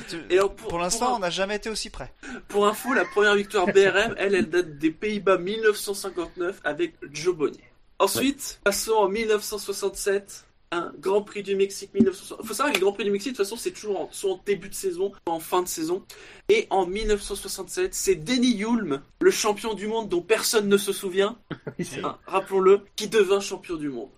c'est- 0.07 0.19
Et 0.31 0.39
alors, 0.39 0.55
pour, 0.55 0.69
pour 0.69 0.79
l'instant, 0.79 1.17
on 1.17 1.19
n'a 1.21 1.31
jamais 1.31 1.57
été 1.57 1.71
aussi 1.71 1.91
près. 1.91 2.13
Pour 2.49 2.67
info, 2.67 2.93
la 2.95 3.05
première 3.05 3.35
victoire 3.35 3.67
BRM, 3.67 4.15
elle, 4.19 4.35
elle 4.35 4.49
date 4.51 4.79
des 4.79 4.91
Pays-Bas 4.91 5.39
1959 5.39 6.61
avec 6.65 6.95
Joe 7.13 7.35
Bonnier. 7.37 7.65
Ensuite, 7.99 8.61
passons 8.65 8.93
en 8.93 9.09
1967, 9.09 10.45
un 10.75 10.93
Grand 10.99 11.23
Prix 11.23 11.43
du 11.43 11.57
Mexique 11.57 11.93
1960. 11.95 12.41
Il 12.43 12.47
faut 12.47 12.55
savoir 12.55 12.73
que 12.73 12.79
les 12.79 12.83
Grands 12.83 12.93
Prix 12.93 13.05
du 13.05 13.11
Mexique, 13.11 13.33
de 13.33 13.37
toute 13.37 13.45
façon, 13.47 13.57
c'est 13.57 13.71
toujours 13.73 14.01
en, 14.01 14.09
soit 14.13 14.33
en 14.33 14.41
début 14.45 14.69
de 14.69 14.75
saison, 14.75 15.13
soit 15.27 15.35
en 15.35 15.41
fin 15.41 15.63
de 15.63 15.69
saison. 15.69 16.03
Et 16.49 16.67
en 16.71 16.87
1967, 16.87 17.95
c'est 17.95 18.17
Denny 18.17 18.63
Hulme, 18.63 19.03
le 19.21 19.31
champion 19.31 19.75
du 19.75 19.87
monde 19.87 20.09
dont 20.09 20.21
personne 20.23 20.69
ne 20.69 20.77
se 20.77 20.93
souvient, 20.93 21.39
Oui, 21.79 21.89
hein, 22.03 22.19
rappelons-le, 22.27 22.81
qui 22.97 23.09
devint 23.09 23.41
champion 23.41 23.77
du 23.77 23.89
monde. 23.89 24.11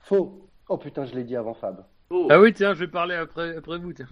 Faux. 0.00 0.48
Oh 0.68 0.76
putain, 0.78 1.04
je 1.04 1.14
l'ai 1.14 1.24
dit 1.24 1.36
avant 1.36 1.54
Fab. 1.54 1.84
Oh, 2.10 2.28
Ah 2.30 2.40
oui, 2.40 2.52
tiens, 2.54 2.74
je 2.74 2.80
vais 2.80 2.88
parler 2.88 3.14
après, 3.14 3.56
après 3.56 3.78
vous. 3.78 3.92
Tiens. 3.92 4.08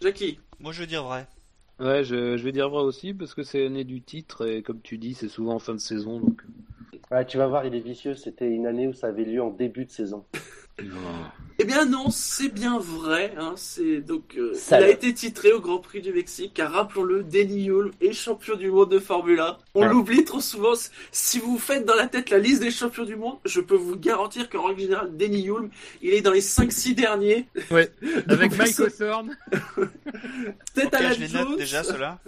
Jackie, 0.00 0.38
Moi 0.60 0.72
je 0.72 0.80
veux 0.80 0.86
dire 0.86 1.04
vrai. 1.04 1.26
Ouais, 1.80 2.04
je, 2.04 2.36
je 2.36 2.44
vais 2.44 2.52
dire 2.52 2.68
vrai 2.68 2.82
aussi 2.82 3.14
parce 3.14 3.34
que 3.34 3.42
c'est 3.42 3.62
l'année 3.62 3.84
du 3.84 4.02
titre 4.02 4.46
et 4.46 4.62
comme 4.62 4.80
tu 4.82 4.98
dis, 4.98 5.14
c'est 5.14 5.28
souvent 5.28 5.54
en 5.54 5.58
fin 5.58 5.74
de 5.74 5.78
saison 5.80 6.20
donc. 6.20 6.42
Ouais, 7.12 7.26
tu 7.26 7.36
vas 7.38 7.46
voir, 7.46 7.66
il 7.66 7.74
est 7.74 7.80
vicieux. 7.80 8.14
C'était 8.14 8.48
une 8.48 8.66
année 8.66 8.88
où 8.88 8.92
ça 8.94 9.08
avait 9.08 9.24
lieu 9.24 9.42
en 9.42 9.50
début 9.50 9.84
de 9.84 9.90
saison. 9.90 10.24
Non. 10.82 10.86
Eh 11.58 11.64
bien 11.64 11.84
non, 11.84 12.10
c'est 12.10 12.48
bien 12.48 12.78
vrai. 12.78 13.34
Hein, 13.38 13.52
c'est 13.56 14.00
donc 14.00 14.34
euh, 14.36 14.52
il 14.70 14.74
a 14.74 14.88
été 14.88 15.12
titré 15.14 15.52
au 15.52 15.60
Grand 15.60 15.78
Prix 15.78 16.00
du 16.00 16.12
Mexique, 16.12 16.54
car 16.54 16.72
rappelons-le, 16.72 17.22
Denny 17.22 17.68
Hulme 17.68 17.92
est 18.00 18.12
champion 18.12 18.56
du 18.56 18.68
monde 18.70 18.90
de 18.90 18.98
Formule 18.98 19.38
1. 19.38 19.58
On 19.74 19.82
Ouais. 19.82 19.88
l'oublie 19.88 20.24
trop 20.24 20.40
souvent. 20.40 20.72
Si 21.12 21.38
vous 21.38 21.58
faites 21.58 21.84
dans 21.84 21.94
la 21.94 22.08
tête 22.08 22.30
la 22.30 22.38
liste 22.38 22.62
des 22.62 22.72
champions 22.72 23.04
du 23.04 23.14
monde, 23.14 23.36
je 23.44 23.60
peux 23.60 23.76
vous 23.76 23.96
garantir 23.96 24.48
qu'en 24.48 24.64
règle 24.64 24.80
générale, 24.80 25.16
Denny 25.16 25.46
Hulme, 25.46 25.68
il 26.00 26.14
est 26.14 26.22
dans 26.22 26.32
les 26.32 26.40
5-6 26.40 26.94
derniers. 26.94 27.46
Ouais. 27.70 27.90
Avec 28.28 28.56
Mike 28.56 28.72
ça- 28.74 28.84
Hawthorne. 28.84 29.36
Peut-être 30.74 30.94
à 30.94 31.02
la 31.02 31.12
je 31.12 31.20
les 31.20 31.28
note 31.28 31.58
déjà, 31.58 31.84
ceux-là. 31.84 32.18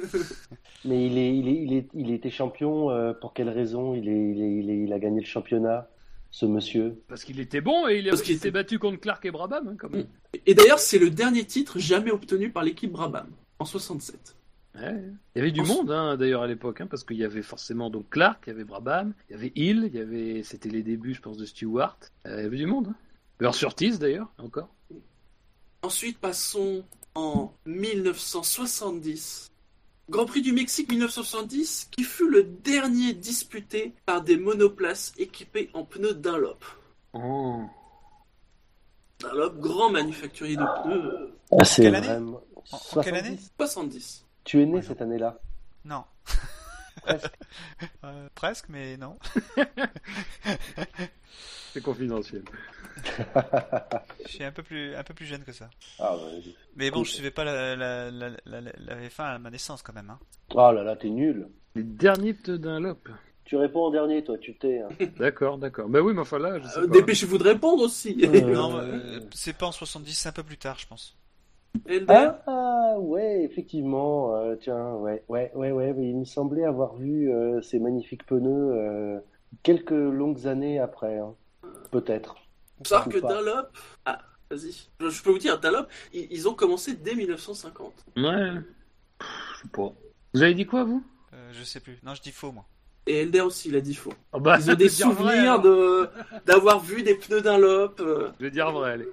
Mais 0.85 1.07
il 1.07 1.17
est, 1.19 1.37
il 1.37 1.49
est, 1.49 1.63
il 1.63 1.73
est, 1.73 1.89
il 1.95 2.11
était 2.11 2.31
champion. 2.31 2.91
euh, 2.91 3.13
pour 3.15 3.33
quelle 3.33 3.49
raison 3.49 3.95
il, 3.95 4.09
est, 4.09 4.31
il, 4.33 4.43
est, 4.43 4.57
il, 4.59 4.71
est- 4.71 4.83
il 4.85 4.93
a 4.93 4.99
gagné 4.99 5.21
le 5.21 5.27
championnat, 5.27 5.89
ce 6.31 6.45
monsieur? 6.47 7.03
Parce 7.09 7.25
qu'il 7.25 7.41
était 7.41 7.61
bon 7.63 7.89
et 7.89 7.99
il, 7.99 8.09
a- 8.09 8.11
Parce 8.11 8.23
qu'il 8.23 8.35
il 8.35 8.39
s'est 8.39 8.51
battu 8.51 8.79
contre 8.79 9.01
Clark 9.01 9.25
et 9.25 9.31
Brabham, 9.31 9.69
hein, 9.69 9.77
quand 9.79 9.89
même. 9.91 10.07
Et 10.47 10.55
d'ailleurs, 10.55 10.79
c'est 10.81 10.99
le 10.99 11.11
dernier 11.11 11.45
titre 11.45 11.79
jamais 11.79 12.11
obtenu 12.11 12.51
par 12.51 12.63
l'équipe 12.65 12.93
Brabham 12.93 13.29
en 13.59 13.65
67. 13.65 14.37
Ouais. 14.77 15.03
Il 15.37 15.39
y 15.39 15.41
avait 15.41 15.53
du 15.53 15.63
monde 15.63 15.91
hein, 15.93 16.17
d'ailleurs 16.17 16.43
à 16.43 16.49
l'époque, 16.49 16.81
hein, 16.81 16.89
parce 16.89 17.05
qu'il 17.05 17.17
y 17.17 17.23
avait 17.25 17.43
forcément 17.43 17.91
donc 17.91 18.11
Clark, 18.11 18.43
il 18.47 18.51
y 18.51 18.53
avait 18.53 18.65
Brabham, 18.65 19.15
il 19.29 19.33
y 19.33 19.37
avait 19.37 19.53
Hill, 19.55 19.85
il 19.93 19.95
y 19.97 20.01
avait, 20.03 20.43
c'était 20.43 20.69
les 20.69 20.83
débuts, 20.83 21.15
je 21.15 21.21
pense, 21.23 21.37
de 21.39 21.45
Stewart. 21.45 21.97
Euh, 22.27 22.41
il 22.41 22.43
y 22.43 22.47
avait 22.47 22.57
du 22.57 22.67
monde. 22.67 22.89
Hein. 22.91 22.95
Leur 23.39 23.55
Surtees 23.55 23.99
d'ailleurs, 23.99 24.33
encore. 24.39 24.69
Ensuite, 25.83 26.19
passons 26.19 26.83
en 27.15 27.53
1970. 27.67 29.51
Grand 30.11 30.27
Prix 30.27 30.43
du 30.43 30.53
Mexique 30.53 30.91
1970, 30.91 31.89
qui 31.91 32.05
fut 32.05 32.29
le 32.29 32.43
dernier 32.45 33.15
disputé 33.15 33.95
par 34.05 34.23
des 34.23 34.37
monoplaces 34.37 35.13
équipées 35.19 35.71
en 35.73 35.85
pneus 35.85 36.15
Dunlop. 36.15 36.59
Oh. 37.15 37.63
Dunlop, 39.21 39.59
grand 39.61 39.91
manufacturier 39.91 40.57
de 40.57 40.83
pneus, 40.83 41.31
Ah, 41.59 41.65
c'est 41.65 41.83
quelle 41.83 41.95
année 41.95 42.07
vraiment. 42.07 42.43
En- 42.73 42.99
en 42.99 43.03
quelle 43.03 43.15
année 43.15 43.39
70. 43.59 44.25
Tu 44.45 44.61
es 44.63 44.67
né 44.67 44.83
cette 44.83 45.01
année-là 45.01 45.41
Non. 45.85 46.05
Presque. 47.05 47.33
Euh, 48.05 48.29
presque, 48.35 48.69
mais 48.69 48.97
non. 48.97 49.19
C'est 51.73 51.83
confidentiel. 51.83 52.43
Je 54.25 54.29
suis 54.29 54.45
un 54.45 54.53
peu 54.53 54.63
plus, 54.63 54.95
un 54.95 55.03
peu 55.03 55.15
plus 55.15 55.27
jeune 55.27 55.43
que 55.43 55.53
ça. 55.53 55.69
Ah, 55.99 56.17
ouais. 56.17 56.43
Mais 56.77 56.91
bon, 56.91 57.03
je 57.05 57.11
suivais 57.13 57.31
pas 57.31 57.45
la, 57.45 57.75
la, 57.75 58.11
la, 58.11 58.31
la, 58.45 58.61
la 58.61 59.09
F1 59.09 59.23
à 59.25 59.39
ma 59.39 59.51
naissance 59.51 59.83
quand 59.83 59.95
même. 59.95 60.11
Hein. 60.11 60.19
Oh 60.55 60.71
là 60.73 60.85
là, 60.85 60.95
t'es 60.97 61.09
nul. 61.09 61.49
Les 61.75 61.83
derniers 61.83 62.35
pneus 62.35 62.59
Dunlop. 62.59 63.09
Tu 63.45 63.57
réponds 63.57 63.87
en 63.87 63.91
dernier, 63.91 64.23
toi, 64.23 64.39
tu 64.39 64.55
t'es. 64.57 64.81
hein. 64.81 64.89
D'accord, 65.19 65.59
d'accord. 65.59 65.89
Bah 65.89 66.01
oui, 66.01 66.13
mais 66.15 66.21
enfin 66.21 66.39
là, 66.39 66.61
je 66.61 66.69
sais 66.69 66.79
Euh, 66.79 66.87
pas. 66.87 66.93
Dépêchez-vous 66.95 67.39
de 67.39 67.45
répondre 67.45 67.83
aussi. 67.83 68.17
Euh, 68.23 68.41
Non, 68.41 68.79
euh, 68.79 69.21
c'est 69.35 69.57
pas 69.57 69.67
en 69.67 69.73
70, 69.73 70.15
c'est 70.15 70.29
un 70.29 70.33
peu 70.33 70.45
plus 70.45 70.59
tard, 70.59 70.79
je 70.79 70.87
pense. 70.87 71.17
Elder 71.87 72.07
Ah, 72.09 72.43
ah, 72.47 72.99
ouais, 72.99 73.43
effectivement. 73.45 74.35
euh, 74.37 74.57
tiens, 74.57 74.95
ouais, 74.95 75.23
ouais, 75.29 75.51
ouais, 75.55 75.73
ouais. 75.73 75.93
mais 75.93 76.09
il 76.11 76.17
me 76.19 76.25
semblait 76.25 76.65
avoir 76.65 76.95
vu 76.97 77.33
euh, 77.33 77.61
ces 77.63 77.79
magnifiques 77.79 78.25
pneus 78.27 78.73
euh, 78.73 79.19
quelques 79.63 79.91
longues 79.91 80.47
années 80.47 80.79
après. 80.79 81.19
hein. 81.19 81.35
Peut-être. 81.91 82.37
Savoir 82.85 83.09
que. 83.09 83.19
Dunlop... 83.19 83.69
Ah, 84.05 84.19
vas-y. 84.51 84.89
Je, 85.01 85.09
je 85.11 85.23
peux 85.23 85.31
vous 85.31 85.39
dire, 85.39 85.61
Dunlop, 85.61 85.87
ils, 86.13 86.27
ils 86.31 86.49
ont 86.49 86.55
commencé 86.55 86.95
dès 86.95 87.15
1950. 87.15 87.93
Ouais. 88.17 88.51
Je 89.21 89.63
sais 89.63 89.69
pas. 89.73 89.93
Vous 90.35 90.43
avez 90.43 90.55
dit 90.55 90.67
quoi, 90.67 90.85
vous? 90.85 91.05
Euh, 91.33 91.51
je 91.53 91.63
sais 91.65 91.81
plus. 91.81 91.99
Non, 92.03 92.15
je 92.15 92.23
dis 92.23 92.33
faux, 92.33 92.51
moi. 92.53 92.65
Et 93.07 93.21
Elder 93.23 93.43
aussi, 93.43 93.69
il 93.69 93.77
a 93.77 93.81
dit 93.81 93.95
faux. 93.95 94.13
Ah 94.33 94.39
bah, 94.39 94.57
Ils 94.59 94.71
ont 94.71 94.75
des 94.77 94.89
vrai, 94.89 94.95
souvenirs 95.05 95.61
de 95.61 96.09
d'avoir 96.47 96.81
vu 96.81 97.03
des 97.03 97.15
pneus 97.15 97.43
Dunlop. 97.43 98.01
euh, 98.01 98.31
Je 98.41 98.45
vais 98.47 98.51
dire 98.51 98.71
vrai, 98.73 98.93
allez. 98.93 99.09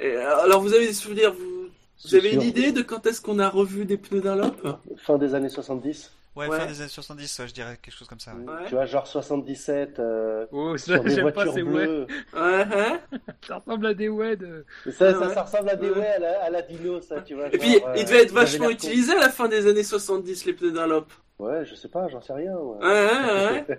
Et, 0.00 0.06
euh, 0.16 0.38
alors 0.40 0.60
vous 0.60 0.72
avez 0.74 0.86
des 0.86 0.92
souvenirs, 0.92 1.32
vous, 1.32 1.68
vous 2.04 2.14
avez 2.14 2.32
une 2.32 2.42
idée 2.42 2.72
de 2.72 2.82
quand 2.82 3.06
est-ce 3.06 3.20
qu'on 3.20 3.38
a 3.38 3.48
revu 3.48 3.84
des 3.84 3.96
pneus 3.96 4.20
Dunlop 4.20 4.54
Fin 4.98 5.18
des 5.18 5.34
années 5.34 5.48
70. 5.48 6.12
Ouais, 6.36 6.48
Ouais. 6.48 6.58
fin 6.58 6.66
des 6.66 6.80
années 6.80 6.88
70, 6.90 7.38
ouais, 7.38 7.46
je 7.48 7.54
dirais 7.54 7.78
quelque 7.80 7.94
chose 7.96 8.08
comme 8.08 8.18
ça. 8.18 8.32
ouais. 8.34 8.64
Tu 8.66 8.74
vois, 8.74 8.86
genre 8.86 9.06
77. 9.06 10.00
euh, 10.00 10.46
Oh, 10.50 10.76
ça, 10.76 10.94
sur 10.94 11.04
des 11.04 11.10
j'aime 11.14 11.30
pas 11.30 11.44
voitures 11.44 11.54
ces 11.54 11.62
ouais. 11.62 11.70
bleues. 11.86 12.06
Ouais, 12.34 12.40
hein? 12.74 12.98
Ça 13.46 13.58
ressemble 13.58 13.86
à 13.86 13.94
des 13.94 14.08
WED. 14.08 14.42
euh. 14.42 14.62
Ça, 14.90 15.06
Ouais, 15.06 15.12
ça, 15.12 15.20
ouais. 15.28 15.34
ça 15.34 15.42
ressemble 15.44 15.68
à 15.70 15.76
des 15.76 15.90
Ouais. 15.90 15.98
ouais, 16.00 16.06
à, 16.08 16.18
la, 16.18 16.42
à 16.44 16.50
la 16.50 16.62
dino, 16.62 17.00
ça, 17.00 17.20
tu 17.20 17.34
vois. 17.34 17.46
Et 17.54 17.58
puis 17.58 17.74
genre, 17.74 17.88
euh, 17.88 17.92
devaient 17.92 18.00
être 18.00 18.10
ils 18.10 18.14
avaient 18.38 18.46
vachement 18.46 18.68
utilisés 18.70 19.12
à 19.12 19.20
la 19.20 19.28
fin 19.28 19.46
des 19.46 19.68
années 19.68 19.84
70 19.84 20.44
les 20.46 20.52
pneus 20.54 20.72
Dunlop. 20.72 21.06
Ouais, 21.38 21.64
je 21.66 21.74
sais 21.76 21.88
pas, 21.88 22.08
j'en 22.08 22.20
sais 22.20 22.32
rien. 22.32 22.56
ouais. 22.56 22.84
Ouais, 22.84 23.10
ouais, 23.10 23.64
ouais. 23.68 23.78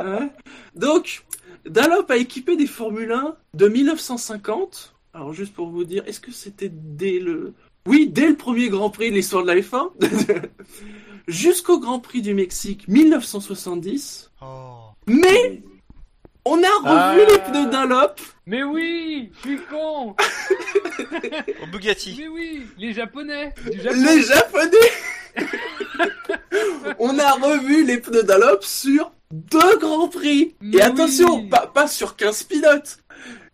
Ouais. 0.20 0.28
Donc 0.74 1.22
Dunlop 1.66 2.10
a 2.10 2.16
équipé 2.16 2.56
des 2.56 2.66
Formule 2.66 3.12
1 3.12 3.36
de 3.52 3.68
1950. 3.68 4.94
Alors 5.14 5.32
juste 5.32 5.54
pour 5.54 5.68
vous 5.70 5.84
dire, 5.84 6.04
est-ce 6.06 6.20
que 6.20 6.30
c'était 6.32 6.70
dès 6.72 7.18
le 7.18 7.54
oui, 7.86 8.08
dès 8.08 8.28
le 8.28 8.36
premier 8.36 8.68
Grand 8.68 8.90
Prix 8.90 9.10
de 9.10 9.14
l'histoire 9.16 9.42
de 9.42 9.48
la 9.48 9.56
F1 9.56 9.90
jusqu'au 11.28 11.78
Grand 11.80 11.98
Prix 11.98 12.20
du 12.22 12.34
Mexique 12.34 12.86
1970. 12.88 14.30
Oh. 14.42 14.74
Mais 15.06 15.62
on 16.44 16.62
a 16.62 16.66
revu 16.66 16.86
Ah. 16.86 17.14
les 17.16 17.38
pneus 17.38 17.70
Dunlop 17.70 18.20
Mais 18.46 18.62
oui, 18.62 19.30
je 19.42 19.48
suis 19.48 19.58
con. 19.70 20.14
Au 21.62 21.66
Bugatti. 21.72 22.14
Mais 22.18 22.28
oui, 22.28 22.66
les 22.78 22.92
Japonais. 22.92 23.54
Japon. 23.82 23.96
Les 23.98 24.22
Japonais 24.22 25.36
On 26.98 27.18
a 27.18 27.32
revu 27.32 27.84
les 27.84 27.98
pneus 27.98 28.22
Dunlop 28.24 28.62
sur 28.62 29.10
deux 29.32 29.78
grands 29.78 30.08
prix 30.08 30.54
Mais 30.60 30.78
Et 30.78 30.82
attention, 30.82 31.36
oui. 31.40 31.48
pas, 31.48 31.66
pas 31.66 31.86
sur 31.88 32.14
15 32.16 32.42
pilotes 32.44 32.98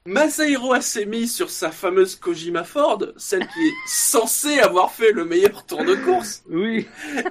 Masahiro 0.07 0.73
Asemi 0.73 1.27
sur 1.29 1.51
sa 1.51 1.71
fameuse 1.71 2.17
Kojima 2.17 2.65
Ford, 2.65 3.03
celle 3.17 3.47
qui 3.47 3.61
est 3.67 3.73
censée 3.89 4.59
avoir 4.61 4.93
fait 4.93 5.13
le 5.13 5.25
meilleur 5.25 5.65
tour 5.67 5.85
de 5.85 5.95
course, 5.97 6.43
Oui. 6.49 6.87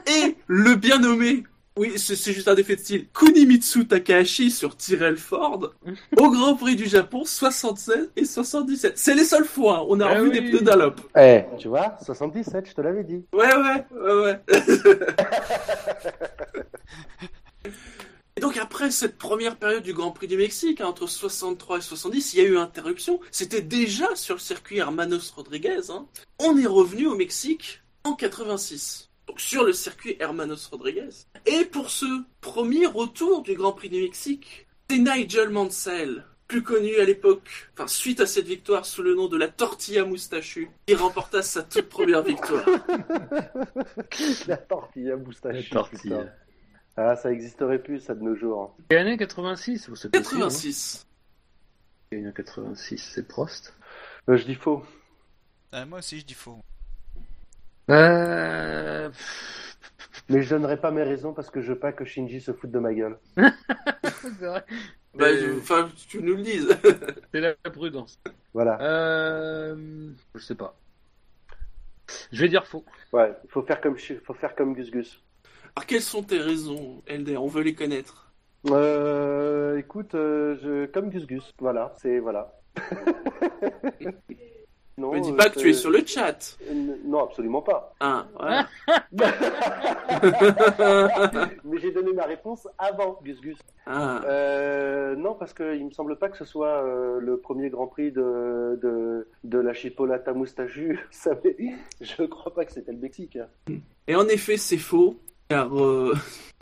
et 0.07 0.35
le 0.47 0.75
bien 0.75 0.99
nommé, 0.99 1.43
oui, 1.77 1.93
c'est 1.97 2.31
juste 2.31 2.47
un 2.47 2.53
défait 2.55 2.75
de 2.75 2.79
style, 2.81 3.07
Kunimitsu 3.13 3.85
Takahashi 3.87 4.49
sur 4.51 4.77
Tyrrell 4.77 5.17
Ford, 5.17 5.71
au 6.17 6.29
Grand 6.31 6.55
Prix 6.55 6.75
du 6.75 6.85
Japon 6.85 7.23
76 7.25 8.11
et 8.15 8.25
77. 8.25 8.93
C'est 8.97 9.13
les 9.13 9.25
seules 9.25 9.45
fois 9.45 9.83
où 9.83 9.87
on 9.89 9.99
a 9.99 10.07
Ah 10.07 10.19
revu 10.19 10.29
oui. 10.29 10.39
des 10.39 10.49
pneus 10.49 10.61
Dunlop. 10.61 10.95
Eh, 11.17 11.41
tu 11.57 11.67
vois, 11.67 11.97
77, 12.05 12.69
je 12.69 12.73
te 12.75 12.81
l'avais 12.81 13.03
dit. 13.03 13.25
Ouais, 13.33 13.53
ouais, 13.55 13.85
ouais, 13.91 14.23
ouais. 14.23 14.39
Et 18.37 18.41
donc 18.41 18.57
après 18.57 18.91
cette 18.91 19.17
première 19.17 19.55
période 19.57 19.83
du 19.83 19.93
Grand 19.93 20.11
Prix 20.11 20.27
du 20.27 20.35
Mexique, 20.35 20.81
hein, 20.81 20.87
entre 20.87 21.07
63 21.07 21.77
et 21.77 21.81
70, 21.81 22.33
il 22.33 22.37
y 22.37 22.41
a 22.41 22.49
eu 22.49 22.57
interruption. 22.57 23.19
C'était 23.31 23.61
déjà 23.61 24.13
sur 24.15 24.35
le 24.35 24.41
circuit 24.41 24.77
Hermanos 24.79 25.31
Rodriguez. 25.31 25.89
hein. 25.89 26.05
On 26.39 26.57
est 26.57 26.65
revenu 26.67 27.07
au 27.07 27.15
Mexique 27.15 27.81
en 28.03 28.13
86. 28.13 29.09
Donc 29.27 29.39
sur 29.39 29.63
le 29.63 29.71
circuit 29.71 30.17
Hermanos 30.19 30.67
Rodriguez. 30.67 31.09
Et 31.45 31.63
pour 31.63 31.89
ce 31.89 32.05
premier 32.41 32.85
retour 32.85 33.41
du 33.41 33.53
Grand 33.55 33.71
Prix 33.71 33.89
du 33.89 34.01
Mexique, 34.01 34.67
c'est 34.89 34.97
Nigel 34.97 35.49
Mansell, 35.49 36.25
plus 36.49 36.61
connu 36.61 36.97
à 36.97 37.05
l'époque, 37.05 37.69
enfin 37.73 37.87
suite 37.87 38.19
à 38.19 38.27
cette 38.27 38.45
victoire 38.47 38.85
sous 38.85 39.01
le 39.01 39.15
nom 39.15 39.27
de 39.29 39.37
la 39.37 39.47
tortilla 39.47 40.03
moustachue, 40.05 40.69
qui 40.85 40.93
remporta 40.93 41.41
sa 41.41 41.63
toute 41.63 41.87
première 41.89 42.21
victoire. 42.21 42.65
La 44.47 44.57
tortilla 44.57 45.15
moustache. 45.15 45.69
La 45.71 45.79
tortilla. 45.81 46.35
Ah, 46.97 47.15
ça 47.15 47.31
existerait 47.31 47.79
plus, 47.79 47.99
ça, 47.99 48.15
de 48.15 48.21
nos 48.21 48.35
jours. 48.35 48.75
Quelle 48.89 48.99
année 48.99 49.17
86 49.17 49.89
Vous 49.89 49.95
savez 49.95 50.11
86. 50.11 51.05
Année 52.11 52.31
86, 52.33 52.97
c'est 53.13 53.27
Prost. 53.27 53.73
Euh, 54.29 54.37
je 54.37 54.45
dis 54.45 54.55
faux. 54.55 54.83
Euh, 55.73 55.85
moi 55.85 55.99
aussi, 55.99 56.19
je 56.19 56.25
dis 56.25 56.33
faux. 56.33 56.59
Euh... 57.89 59.09
Mais 60.29 60.41
je 60.41 60.49
donnerai 60.49 60.77
pas 60.77 60.91
mes 60.91 61.03
raisons 61.03 61.33
parce 61.33 61.49
que 61.51 61.61
je 61.61 61.73
veux 61.73 61.79
pas 61.79 61.91
que 61.91 62.05
Shinji 62.05 62.39
se 62.41 62.51
foute 62.53 62.71
de 62.71 62.79
ma 62.79 62.93
gueule. 62.93 63.17
c'est 63.37 64.29
vrai. 64.39 64.65
Bah, 65.13 65.25
Euh, 65.27 65.53
je- 65.53 65.59
enfin, 65.59 65.89
tu 66.07 66.21
nous 66.21 66.35
le 66.35 66.41
dises. 66.41 66.67
C'est 67.33 67.41
la 67.41 67.53
prudence. 67.71 68.19
Voilà. 68.53 68.79
Euh... 68.81 70.09
Je 70.33 70.39
sais 70.39 70.55
pas. 70.55 70.75
Je 72.31 72.41
vais 72.41 72.49
dire 72.49 72.65
faux. 72.65 72.85
Ouais, 73.11 73.33
il 73.43 73.49
faut 73.49 73.61
faire 73.63 73.81
comme, 73.81 73.97
faut 73.97 74.33
faire 74.33 74.55
comme 74.55 74.73
Gus 74.73 74.89
Gus. 74.91 75.21
Alors, 75.75 75.85
quelles 75.87 76.01
sont 76.01 76.23
tes 76.23 76.39
raisons, 76.39 77.01
Elder? 77.07 77.37
On 77.37 77.47
veut 77.47 77.63
les 77.63 77.75
connaître. 77.75 78.31
Euh, 78.69 79.77
écoute, 79.77 80.15
euh, 80.15 80.55
je, 80.63 80.85
comme 80.87 81.09
Gus 81.09 81.27
Gus. 81.27 81.53
Voilà, 81.59 81.93
c'est, 82.01 82.19
voilà. 82.19 82.53
non, 84.97 85.11
Me 85.13 85.19
dis 85.19 85.31
euh, 85.31 85.35
pas 85.35 85.49
que 85.49 85.59
tu 85.59 85.69
es 85.69 85.73
sur 85.73 85.89
le 85.89 86.03
chat. 86.05 86.57
Euh, 86.69 86.95
Non, 87.05 87.23
absolument 87.25 87.61
pas. 87.61 87.93
Ah, 87.99 88.25
voilà. 88.35 88.67
Mais 91.65 91.77
j'ai 91.79 91.91
donné 91.91 92.13
ma 92.13 92.23
réponse 92.23 92.67
avant 92.77 93.19
Gus 93.23 93.39
Gus. 93.41 93.57
ah. 93.85 94.21
Euh, 94.25 95.15
non, 95.15 95.35
parce 95.35 95.53
qu'il 95.53 95.85
me 95.85 95.91
semble 95.91 96.17
pas 96.17 96.29
que 96.29 96.37
ce 96.37 96.45
soit 96.45 96.83
euh, 96.85 97.19
le 97.19 97.37
premier 97.37 97.69
Grand 97.69 97.87
Prix 97.87 98.11
de, 98.11 98.79
de, 98.81 99.27
de 99.43 99.57
la 99.59 99.73
Chipolata 99.73 100.33
Moustachu. 100.33 100.99
Je 102.01 102.23
crois 102.23 102.53
pas 102.53 102.65
que 102.65 102.71
c'était 102.71 102.91
le 102.93 102.99
Mexique. 102.99 103.37
Et 104.07 104.15
en 104.15 104.27
effet, 104.27 104.57
c'est 104.57 104.77
faux. 104.77 105.17
Car 105.49 105.77
euh, 105.79 106.15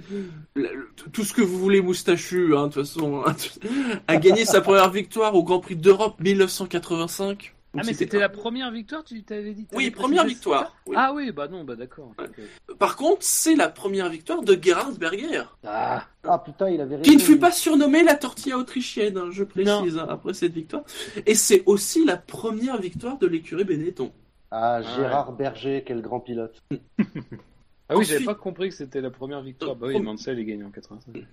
tout 1.14 1.24
ce 1.24 1.34
que 1.34 1.42
vous 1.42 1.58
voulez 1.58 1.82
moustachu, 1.82 2.56
hein, 2.56 2.68
de 2.68 2.74
toute 2.74 2.86
façon, 2.86 3.24
hein, 3.26 3.36
a 4.08 4.18
gagné 4.18 4.46
sa 4.46 4.62
première 4.62 4.90
victoire 4.90 5.36
au 5.36 5.44
Grand 5.44 5.60
Prix 5.60 5.76
d'Europe 5.76 6.20
1985. 6.20 7.56
Ah, 7.76 7.82
mais 7.84 7.94
c'était 7.94 8.20
la 8.20 8.30
première 8.30 8.70
victoire, 8.70 9.04
tu 9.04 9.24
t'avais 9.24 9.52
dit 9.54 9.66
Oui, 9.74 9.90
première 9.90 10.26
victoire. 10.26 10.76
oui. 10.86 10.96
Ah 10.96 11.12
oui, 11.12 11.32
bah 11.32 11.48
non, 11.48 11.64
bah 11.64 11.76
d'accord. 11.76 12.12
ok. 12.20 12.78
Par 12.78 12.96
contre, 12.96 13.22
c'est 13.22 13.56
la 13.56 13.68
première 13.68 14.10
victoire 14.10 14.44
de 14.44 14.56
Gerhard 14.62 14.94
Berger, 15.00 15.42
Ah, 15.66 16.06
Ah 16.24 16.38
putain, 16.38 16.70
il 16.70 16.80
avait 16.82 17.02
qui 17.02 17.16
ne 17.16 17.16
raison, 17.16 17.26
fut 17.26 17.40
pas 17.40 17.52
surnommée 17.52 18.04
la 18.04 18.14
tortilla 18.14 18.60
autrichienne, 18.60 19.18
hein, 19.18 19.30
je 19.32 19.44
précise, 19.44 19.98
hein, 19.98 20.06
après 20.08 20.36
cette 20.36 20.54
victoire. 20.54 20.84
Et 21.26 21.34
c'est 21.34 21.64
aussi 21.66 22.06
la 22.06 22.18
première 22.18 22.80
victoire 22.80 23.18
de 23.18 23.26
l'écurie 23.26 23.64
Benetton. 23.64 24.12
Ah, 24.52 24.84
Gérard 24.84 25.32
Berger, 25.32 25.84
quel 25.84 26.04
grand 26.04 26.20
pilote. 26.20 26.62
ah 27.94 27.98
oui, 27.98 28.06
j'avais 28.06 28.26
pas 28.26 28.36
compris 28.36 28.70
que 28.70 28.76
c'était 28.76 29.02
la 29.02 29.10
première 29.12 29.42
victoire. 29.42 29.76
Bah 29.76 29.88
oui. 29.88 30.00
Mansell 30.00 30.40
est 30.40 30.46
gagné 30.46 30.64
en 30.64 30.70
85. 30.72 31.26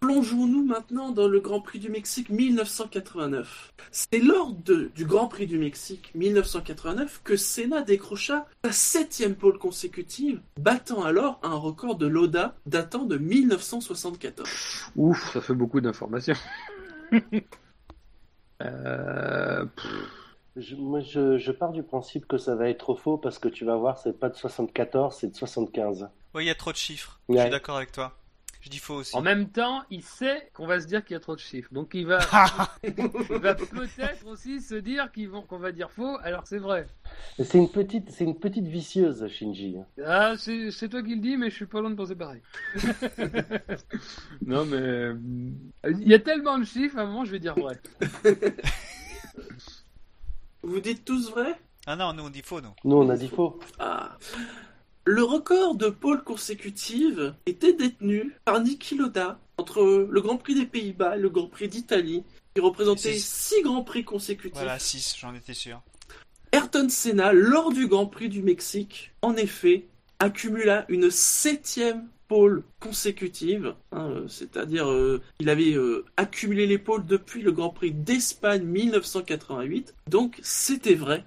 Plongeons-nous 0.00 0.64
maintenant 0.64 1.10
dans 1.10 1.28
le 1.28 1.40
Grand 1.40 1.60
Prix 1.60 1.78
du 1.78 1.90
Mexique 1.90 2.30
1989. 2.30 3.74
C'est 3.90 4.18
lors 4.18 4.54
de- 4.54 4.90
du 4.94 5.04
Grand 5.04 5.28
Prix 5.28 5.46
du 5.46 5.58
Mexique 5.58 6.10
1989 6.14 7.20
que 7.22 7.36
Senna 7.36 7.82
décrocha 7.82 8.46
sa 8.64 8.72
septième 8.72 9.34
pole 9.34 9.58
consécutive, 9.58 10.40
battant 10.58 11.04
alors 11.04 11.38
un 11.42 11.54
record 11.54 11.96
de 11.96 12.06
Loda 12.06 12.56
datant 12.64 13.04
de 13.04 13.18
1974. 13.18 14.48
Ouf, 14.96 15.32
ça 15.34 15.42
fait 15.42 15.54
beaucoup 15.54 15.82
d'informations. 15.82 16.34
euh... 18.62 19.66
pff, 19.66 20.19
Je, 20.60 20.76
moi, 20.76 21.00
je, 21.00 21.38
je 21.38 21.52
pars 21.52 21.72
du 21.72 21.82
principe 21.82 22.26
que 22.26 22.36
ça 22.38 22.54
va 22.54 22.68
être 22.68 22.94
faux 22.94 23.16
parce 23.16 23.38
que 23.38 23.48
tu 23.48 23.64
vas 23.64 23.76
voir, 23.76 23.98
c'est 23.98 24.18
pas 24.18 24.28
de 24.28 24.36
74, 24.36 25.16
c'est 25.18 25.28
de 25.28 25.34
75. 25.36 26.08
Oui, 26.34 26.44
il 26.44 26.46
y 26.46 26.50
a 26.50 26.54
trop 26.54 26.70
de 26.72 26.76
chiffres. 26.76 27.18
Je 27.28 27.34
Ouais. 27.34 27.40
suis 27.42 27.50
d'accord 27.50 27.76
avec 27.76 27.92
toi. 27.92 28.16
Je 28.60 28.68
dis 28.68 28.78
faux 28.78 28.96
aussi. 28.96 29.16
En 29.16 29.22
même 29.22 29.48
temps, 29.48 29.82
il 29.90 30.02
sait 30.02 30.50
qu'on 30.52 30.66
va 30.66 30.80
se 30.80 30.86
dire 30.86 31.02
qu'il 31.02 31.14
y 31.14 31.16
a 31.16 31.20
trop 31.20 31.34
de 31.34 31.40
chiffres. 31.40 31.70
Donc 31.72 31.92
il 31.94 32.06
va, 32.06 32.18
il 32.84 32.92
va 33.38 33.54
peut-être 33.54 34.26
aussi 34.26 34.60
se 34.60 34.74
dire 34.74 35.10
qu'ils 35.12 35.30
vont, 35.30 35.40
qu'on 35.40 35.58
va 35.58 35.72
dire 35.72 35.90
faux, 35.90 36.18
alors 36.22 36.46
c'est 36.46 36.58
vrai. 36.58 36.86
C'est 37.42 37.56
une 37.56 37.70
petite, 37.70 38.10
c'est 38.10 38.24
une 38.24 38.38
petite 38.38 38.66
vicieuse, 38.66 39.26
Shinji. 39.28 39.76
Ah, 40.04 40.34
c'est, 40.36 40.70
c'est 40.72 40.90
toi 40.90 41.02
qui 41.02 41.14
le 41.14 41.22
dis, 41.22 41.38
mais 41.38 41.48
je 41.48 41.54
suis 41.54 41.64
pas 41.66 41.80
loin 41.80 41.88
de 41.88 41.94
penser 41.94 42.14
pareil. 42.14 42.42
non, 44.44 44.66
mais 44.66 45.12
il 45.98 46.06
y 46.08 46.12
a 46.12 46.18
tellement 46.18 46.58
de 46.58 46.64
chiffres, 46.64 46.98
à 46.98 47.02
un 47.02 47.06
moment, 47.06 47.24
je 47.24 47.30
vais 47.32 47.38
dire 47.40 47.54
vrai. 47.54 47.78
Vous 50.62 50.80
dites 50.80 51.04
tous 51.04 51.30
vrai? 51.30 51.58
Ah 51.86 51.96
non, 51.96 52.12
nous 52.12 52.24
on 52.24 52.30
dit 52.30 52.42
faux, 52.42 52.60
nous. 52.60 52.74
Nous, 52.84 52.96
on 52.96 53.08
a 53.08 53.16
dit 53.16 53.28
faux. 53.28 53.58
Ah. 53.78 54.18
Le 55.04 55.22
record 55.24 55.74
de 55.74 55.88
pole 55.88 56.22
consécutive 56.22 57.34
était 57.46 57.72
détenu 57.72 58.36
par 58.44 58.60
Niki 58.60 58.94
Loda 58.96 59.40
entre 59.56 60.06
le 60.08 60.20
Grand 60.20 60.36
Prix 60.36 60.54
des 60.54 60.66
Pays-Bas 60.66 61.16
et 61.16 61.20
le 61.20 61.30
Grand 61.30 61.46
Prix 61.46 61.68
d'Italie, 61.68 62.22
qui 62.54 62.60
représentait 62.60 63.14
Six. 63.14 63.54
six 63.54 63.62
Grands 63.62 63.82
Prix 63.82 64.04
consécutifs. 64.04 64.52
Voilà, 64.54 64.78
6, 64.78 65.16
j'en 65.18 65.34
étais 65.34 65.54
sûr. 65.54 65.80
Ayrton 66.52 66.88
Senna, 66.88 67.32
lors 67.32 67.72
du 67.72 67.86
Grand 67.86 68.06
Prix 68.06 68.28
du 68.28 68.42
Mexique, 68.42 69.12
en 69.22 69.36
effet, 69.36 69.86
accumula 70.18 70.84
une 70.88 71.10
septième 71.10 72.08
pole 72.30 72.62
consécutive, 72.78 73.74
hein, 73.90 74.08
euh, 74.08 74.28
c'est-à-dire 74.28 74.88
euh, 74.88 75.20
il 75.40 75.48
avait 75.50 75.74
euh, 75.74 76.04
accumulé 76.16 76.64
les 76.68 76.78
pôles 76.78 77.04
depuis 77.04 77.42
le 77.42 77.50
Grand 77.50 77.70
Prix 77.70 77.90
d'Espagne 77.90 78.62
1988, 78.62 79.96
donc 80.08 80.38
c'était 80.40 80.94
vrai. 80.94 81.24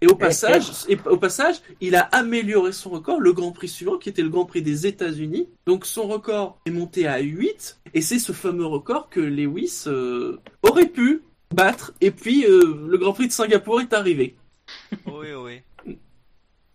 Et 0.00 0.06
au 0.06 0.14
passage, 0.14 0.70
et 0.88 0.98
au 1.06 1.16
passage, 1.16 1.56
il 1.80 1.94
a 1.94 2.00
amélioré 2.00 2.72
son 2.72 2.90
record, 2.90 3.20
le 3.20 3.32
Grand 3.32 3.52
Prix 3.52 3.68
suivant, 3.68 3.96
qui 3.98 4.10
était 4.10 4.22
le 4.22 4.30
Grand 4.30 4.46
Prix 4.46 4.62
des 4.62 4.86
États-Unis. 4.86 5.48
Donc 5.66 5.84
son 5.84 6.06
record 6.06 6.58
est 6.64 6.70
monté 6.70 7.06
à 7.06 7.18
8, 7.18 7.78
et 7.92 8.00
c'est 8.00 8.18
ce 8.18 8.32
fameux 8.32 8.64
record 8.64 9.08
que 9.08 9.20
Lewis 9.20 9.84
euh, 9.86 10.38
aurait 10.62 10.88
pu 10.88 11.22
battre. 11.54 11.92
Et 12.00 12.10
puis 12.10 12.42
le 12.46 12.96
Grand 12.98 13.14
Prix 13.14 13.28
de 13.28 13.32
Singapour 13.32 13.80
est 13.80 13.92
arrivé. 13.94 14.36
Oui, 15.06 15.28
oui. 15.36 15.62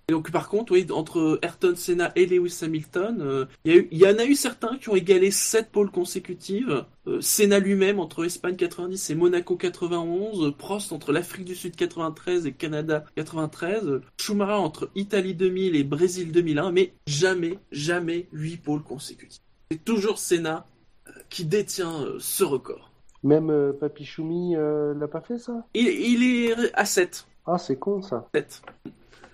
Et 0.08 0.14
donc 0.14 0.32
par 0.32 0.50
contre, 0.50 0.74
oui, 0.74 0.86
entre 0.92 1.40
Ayrton 1.42 1.74
Senna 1.76 2.12
et 2.16 2.26
Lewis 2.26 2.60
Hamilton, 2.62 3.22
euh, 3.22 3.46
il 3.66 3.88
y, 3.92 4.06
en 4.06 4.18
a 4.18 4.26
eu 4.26 4.36
certains 4.36 4.78
qui 4.78 4.90
ont 4.90 4.96
égalé 4.96 5.32
7 5.32 5.72
pôles 5.72 5.92
consécutives. 5.92 6.86
Euh, 7.08 7.22
Senna 7.22 7.60
lui-même 7.60 8.00
entre 8.00 8.26
Espagne 8.26 8.56
90 8.56 9.10
et 9.10 9.16
Monaco 9.16 9.56
91, 9.56 10.44
euh, 10.44 10.52
Prost 10.52 10.92
entre 10.92 11.12
l'Afrique 11.12 11.46
du 11.46 11.56
Sud 11.56 11.76
93 11.76 12.46
et 12.46 12.52
Canada 12.52 13.06
93, 13.16 13.88
euh, 13.88 14.02
Schumacher 14.20 14.54
entre 14.54 14.90
Italie 14.96 15.34
2000 15.34 15.76
et 15.76 15.84
Brésil 15.84 16.32
2001, 16.32 16.72
mais 16.72 16.94
jamais, 17.08 17.60
jamais 17.72 18.28
8 18.32 18.58
pôles 18.58 18.84
consécutifs. 18.84 19.42
C'est 19.72 19.84
toujours 19.84 20.20
Senna 20.20 20.66
euh, 21.08 21.12
qui 21.30 21.46
détient 21.46 22.06
ce 22.20 22.44
record. 22.44 22.92
Même 23.26 23.50
euh, 23.50 23.74
Choumi 24.04 24.56
euh, 24.56 24.94
l'a 24.94 25.08
pas 25.08 25.20
fait, 25.20 25.40
ça? 25.40 25.66
Il, 25.74 25.88
il 25.88 26.24
est 26.24 26.72
à 26.76 26.86
7. 26.86 27.26
Ah, 27.48 27.58
c'est 27.58 27.78
con, 27.78 28.04
ça. 28.04 28.30
7. 28.36 28.62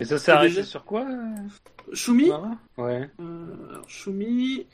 Et 0.02 0.06
ça 0.06 0.18
s'est 0.18 0.32
arrêté 0.32 0.56
déjà- 0.56 0.68
sur 0.68 0.84
quoi 0.84 1.02
euh, 1.08 1.94
Schumi, 1.94 2.28
Mara 2.30 2.52
Ouais. 2.78 3.10
euh, 3.20 3.70
alors, 3.70 3.90
Schumi, 3.90 4.66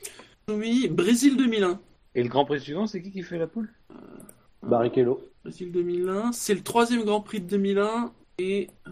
Schumi, 0.48 0.88
Brésil 0.88 1.36
2001. 1.36 1.80
Et 2.14 2.22
le 2.22 2.28
Grand 2.28 2.44
Prix 2.44 2.60
suivant, 2.60 2.86
c'est 2.86 3.02
qui 3.02 3.10
qui 3.12 3.22
fait 3.22 3.38
la 3.38 3.46
poule 3.46 3.70
Barrichello. 4.62 5.20
Brésil 5.44 5.70
2001, 5.72 6.32
c'est 6.32 6.54
le 6.54 6.62
troisième 6.62 7.04
Grand 7.04 7.20
Prix 7.20 7.40
de 7.40 7.46
2001 7.46 8.12
et 8.38 8.68
euh, 8.86 8.90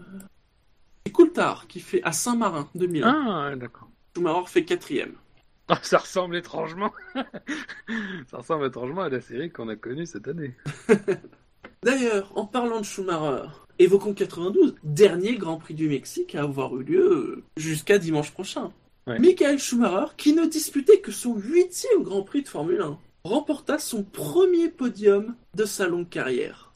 c'est 1.05 1.11
Coulthard 1.11 1.67
qui 1.67 1.79
fait 1.79 2.01
à 2.03 2.11
Saint-Marin 2.11 2.69
2001. 2.75 3.07
Ah, 3.07 3.49
ouais, 3.49 3.55
d'accord. 3.57 3.89
Schumacher 4.15 4.47
fait 4.47 4.63
quatrième. 4.65 5.13
Ah, 5.69 5.79
ça 5.81 5.97
ressemble 5.97 6.37
étrangement. 6.37 6.93
ça 8.31 8.37
ressemble 8.37 8.67
étrangement 8.67 9.01
à 9.01 9.09
la 9.09 9.19
série 9.19 9.51
qu'on 9.51 9.67
a 9.67 9.75
connue 9.75 10.05
cette 10.05 10.29
année. 10.29 10.55
D'ailleurs, 11.83 12.31
en 12.37 12.45
parlant 12.45 12.79
de 12.79 12.85
Schumacher, 12.85 13.49
évoquons 13.79 14.13
92, 14.13 14.75
dernier 14.83 15.35
Grand 15.37 15.57
Prix 15.57 15.73
du 15.73 15.87
Mexique 15.89 16.35
à 16.35 16.43
avoir 16.43 16.75
eu 16.77 16.83
lieu 16.83 17.43
jusqu'à 17.57 17.97
dimanche 17.97 18.31
prochain. 18.31 18.71
Ouais. 19.05 19.19
Michael 19.19 19.57
Schumacher, 19.59 20.13
qui 20.17 20.33
ne 20.33 20.45
disputait 20.45 20.99
que 20.99 21.11
son 21.11 21.35
huitième 21.35 22.03
Grand 22.03 22.23
Prix 22.23 22.43
de 22.43 22.47
Formule 22.49 22.81
1, 22.81 22.97
remporta 23.23 23.79
son 23.79 24.03
premier 24.03 24.69
podium 24.69 25.35
de 25.53 25.65
sa 25.65 25.87
longue 25.87 26.09
carrière. 26.09 26.73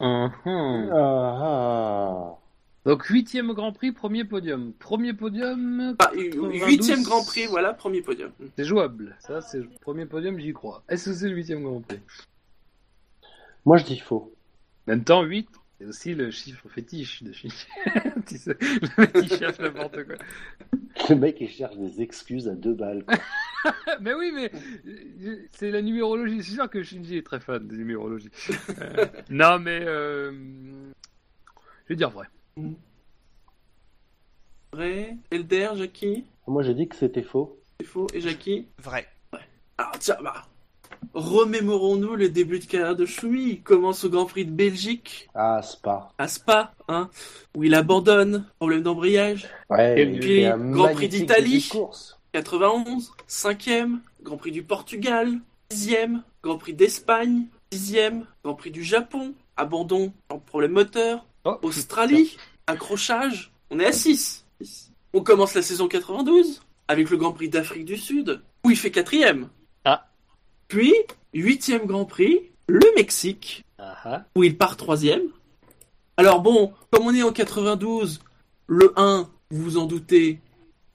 Ah, 0.00 0.30
ah. 0.44 2.34
Donc 2.84 3.04
huitième 3.04 3.52
Grand 3.54 3.72
Prix, 3.72 3.92
premier 3.92 4.24
podium. 4.24 4.72
Premier 4.78 5.14
podium, 5.14 5.94
Bah, 5.98 6.10
92. 6.14 6.64
huitième 6.66 7.02
Grand 7.02 7.24
Prix, 7.24 7.46
voilà, 7.46 7.72
premier 7.72 8.02
podium. 8.02 8.30
c'est 8.56 8.64
jouable. 8.64 9.16
Ça, 9.20 9.40
c'est 9.40 9.58
le 9.58 9.68
premier 9.80 10.04
podium, 10.06 10.38
j'y 10.38 10.52
crois. 10.52 10.82
Est-ce 10.88 11.06
que 11.10 11.14
c'est 11.16 11.28
le 11.28 11.34
huitième 11.36 11.62
Grand 11.62 11.80
Prix? 11.80 12.00
Moi, 13.64 13.78
je 13.78 13.84
dis 13.84 13.98
faux. 13.98 14.34
En 14.86 14.90
même 14.92 15.04
temps, 15.04 15.22
8, 15.22 15.48
c'est 15.78 15.86
aussi 15.86 16.14
le 16.14 16.30
chiffre 16.30 16.68
fétiche 16.68 17.22
de 17.22 17.32
Shinji. 17.32 17.66
Tu 18.26 18.38
sais, 18.38 18.56
le 18.60 18.88
mec 18.98 19.10
il 19.16 19.28
cherche 19.38 19.58
n'importe 19.58 20.04
quoi. 20.04 20.16
Le 21.10 21.14
mec, 21.16 21.36
il 21.40 21.48
cherche 21.50 21.76
des 21.76 22.00
excuses 22.00 22.48
à 22.48 22.54
deux 22.54 22.74
balles. 22.74 23.04
quoi. 23.04 23.16
mais 24.00 24.14
oui, 24.14 24.30
mais 24.32 24.50
euh, 24.86 25.36
c'est 25.52 25.70
la 25.70 25.82
numérologie. 25.82 26.42
C'est 26.42 26.52
sûr 26.52 26.70
que 26.70 26.82
Shinji 26.82 27.18
est 27.18 27.26
très 27.26 27.40
fan 27.40 27.66
de 27.66 27.76
numérologie. 27.76 28.30
Euh, 28.78 29.06
non, 29.30 29.58
mais 29.58 29.80
euh, 29.82 30.32
je 31.84 31.88
vais 31.88 31.96
dire 31.96 32.10
vrai. 32.10 32.26
Vrai, 34.72 35.16
Elder, 35.30 35.70
Jackie, 35.76 36.24
Moi, 36.46 36.62
j'ai 36.62 36.74
dit 36.74 36.88
que 36.88 36.96
c'était 36.96 37.22
faux. 37.22 37.60
c'est 37.80 37.86
faux, 37.86 38.06
et 38.14 38.20
Jackie? 38.20 38.66
Vrai. 38.82 39.06
Alors 39.76 39.98
tiens, 39.98 40.16
bah, 40.22 40.46
remémorons-nous 41.14 42.16
le 42.16 42.28
début 42.28 42.58
de 42.58 42.64
carrière 42.64 42.96
de 42.96 43.06
Schumi. 43.06 43.42
Il 43.50 43.62
commence 43.62 44.04
au 44.04 44.10
Grand 44.10 44.26
Prix 44.26 44.44
de 44.44 44.50
Belgique, 44.50 45.28
Ah, 45.34 45.60
Spa. 45.62 46.10
à 46.18 46.28
Spa, 46.28 46.72
hein, 46.88 47.08
où 47.56 47.64
il 47.64 47.74
abandonne, 47.74 48.46
problème 48.58 48.82
d'embrayage. 48.82 49.48
Ouais, 49.70 50.00
Et 50.00 50.18
puis, 50.18 50.44
Grand 50.72 50.92
Prix 50.92 51.08
d'Italie. 51.08 51.52
début 51.58 51.66
de 51.68 51.72
course. 51.72 52.18
91, 52.32 53.12
5e, 53.28 53.98
Grand 54.22 54.36
Prix 54.36 54.50
du 54.50 54.62
Portugal, 54.62 55.38
6e, 55.70 56.22
Grand 56.42 56.58
Prix 56.58 56.74
d'Espagne, 56.74 57.46
6e, 57.72 58.24
Grand 58.42 58.54
Prix 58.54 58.70
du 58.72 58.82
Japon, 58.82 59.34
abandon, 59.56 60.12
problème 60.46 60.72
moteur, 60.72 61.26
Oh, 61.46 61.56
Australie, 61.62 62.36
accrochage, 62.66 63.52
on 63.70 63.78
est 63.78 63.84
à 63.86 63.92
6. 63.92 64.46
On 65.12 65.20
commence 65.20 65.54
la 65.54 65.60
saison 65.62 65.88
92 65.88 66.62
avec 66.88 67.10
le 67.10 67.16
Grand 67.18 67.32
Prix 67.32 67.48
d'Afrique 67.50 67.84
du 67.84 67.96
Sud, 67.98 68.40
où 68.64 68.70
il 68.70 68.76
fait 68.76 68.90
quatrième. 68.90 69.48
Ah. 70.64 70.66
Puis, 70.68 70.92
huitième 71.32 71.86
Grand 71.86 72.04
Prix, 72.04 72.50
le 72.68 72.80
Mexique, 72.96 73.64
Ah, 73.78 73.96
ah. 74.04 74.24
où 74.36 74.44
il 74.44 74.56
part 74.56 74.76
troisième. 74.76 75.22
Alors 76.16 76.40
bon, 76.40 76.72
comme 76.90 77.06
on 77.06 77.14
est 77.14 77.22
en 77.22 77.32
92, 77.32 78.20
le 78.68 78.92
1, 78.96 79.28
vous 79.50 79.62
vous 79.62 79.76
en 79.78 79.86
doutez, 79.86 80.40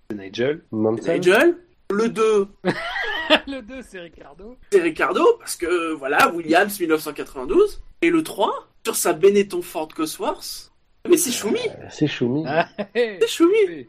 C'est 0.10 0.18
Nigel. 0.18 0.62
c'est 0.70 0.76
Mansell 0.78 1.20
Nigel. 1.20 1.58
Le 1.92 2.08
2, 2.10 2.48
le 3.48 3.62
2, 3.62 3.82
c'est 3.82 4.00
Ricardo. 4.00 4.56
c'est 4.72 4.82
Ricardo, 4.82 5.24
parce 5.40 5.56
que 5.56 5.94
voilà, 5.94 6.32
Williams 6.34 6.80
1992. 6.80 7.82
Et 8.02 8.10
le 8.12 8.24
3, 8.24 8.68
sur 8.86 8.96
sa 8.96 9.14
Benetton 9.14 9.62
Ford 9.62 9.88
Cosworth, 9.90 10.72
mais 11.10 11.18
c'est 11.18 11.32
Schumi, 11.32 11.60
Euh, 11.68 11.88
C'est 11.92 12.08
Choumi. 12.08 12.44
Ah, 12.48 12.70
c'est 12.96 13.28
Schumi. 13.28 13.88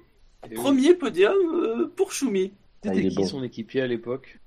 Premier 0.54 0.94
podium 0.94 1.34
euh, 1.54 1.92
pour 1.94 2.12
Choumi. 2.12 2.52
Ah, 2.84 2.88
C'était 2.88 3.06
est 3.06 3.08
qui 3.10 3.16
bon. 3.16 3.26
son 3.26 3.42
équipier 3.44 3.82
à 3.82 3.86
l'époque? 3.86 4.38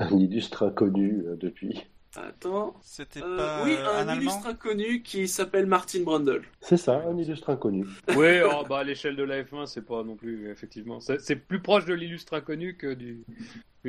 Un 0.00 0.18
illustre 0.18 0.64
inconnu 0.64 1.24
euh, 1.26 1.36
depuis. 1.36 1.86
Attends. 2.16 2.74
C'était 2.82 3.22
Euh, 3.22 3.36
pas 3.36 3.64
oui, 3.64 3.76
un, 3.76 4.14
illustre 4.14 4.46
inconnu 4.46 5.02
qui 5.02 5.28
s'appelle 5.28 5.66
Martin 5.66 6.00
Brundle. 6.02 6.42
C'est 6.60 6.76
ça, 6.78 7.02
un 7.06 7.16
illustre 7.18 7.50
inconnu. 7.50 7.86
Oui, 8.16 8.40
oh, 8.42 8.64
bah, 8.68 8.78
à 8.78 8.84
l'échelle 8.84 9.16
de 9.16 9.22
la 9.22 9.42
F1, 9.42 9.66
c'est 9.66 9.84
pas 9.84 10.02
non 10.02 10.16
plus, 10.16 10.50
effectivement. 10.50 11.00
C'est 11.00 11.20
c'est 11.20 11.36
plus 11.36 11.60
proche 11.60 11.84
de 11.84 11.92
l'illustre 11.94 12.34
inconnu 12.34 12.76
que 12.76 12.94
du, 12.94 13.24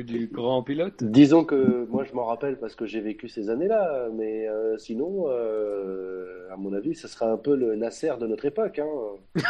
du 0.02 0.26
grand 0.26 0.62
pilote. 0.62 1.02
Disons 1.02 1.44
que 1.44 1.86
moi 1.90 2.04
je 2.04 2.12
m'en 2.14 2.24
rappelle 2.24 2.58
parce 2.58 2.74
que 2.74 2.86
j'ai 2.86 3.00
vécu 3.00 3.28
ces 3.28 3.50
années-là, 3.50 4.08
mais 4.12 4.48
euh, 4.48 4.76
sinon, 4.78 5.26
euh, 5.28 6.48
à 6.52 6.56
mon 6.56 6.72
avis, 6.72 6.94
ce 6.94 7.08
sera 7.08 7.30
un 7.30 7.36
peu 7.36 7.56
le 7.56 7.76
Nasser 7.76 8.12
de 8.20 8.26
notre 8.26 8.44
époque. 8.44 8.78
Hein. 8.78 8.86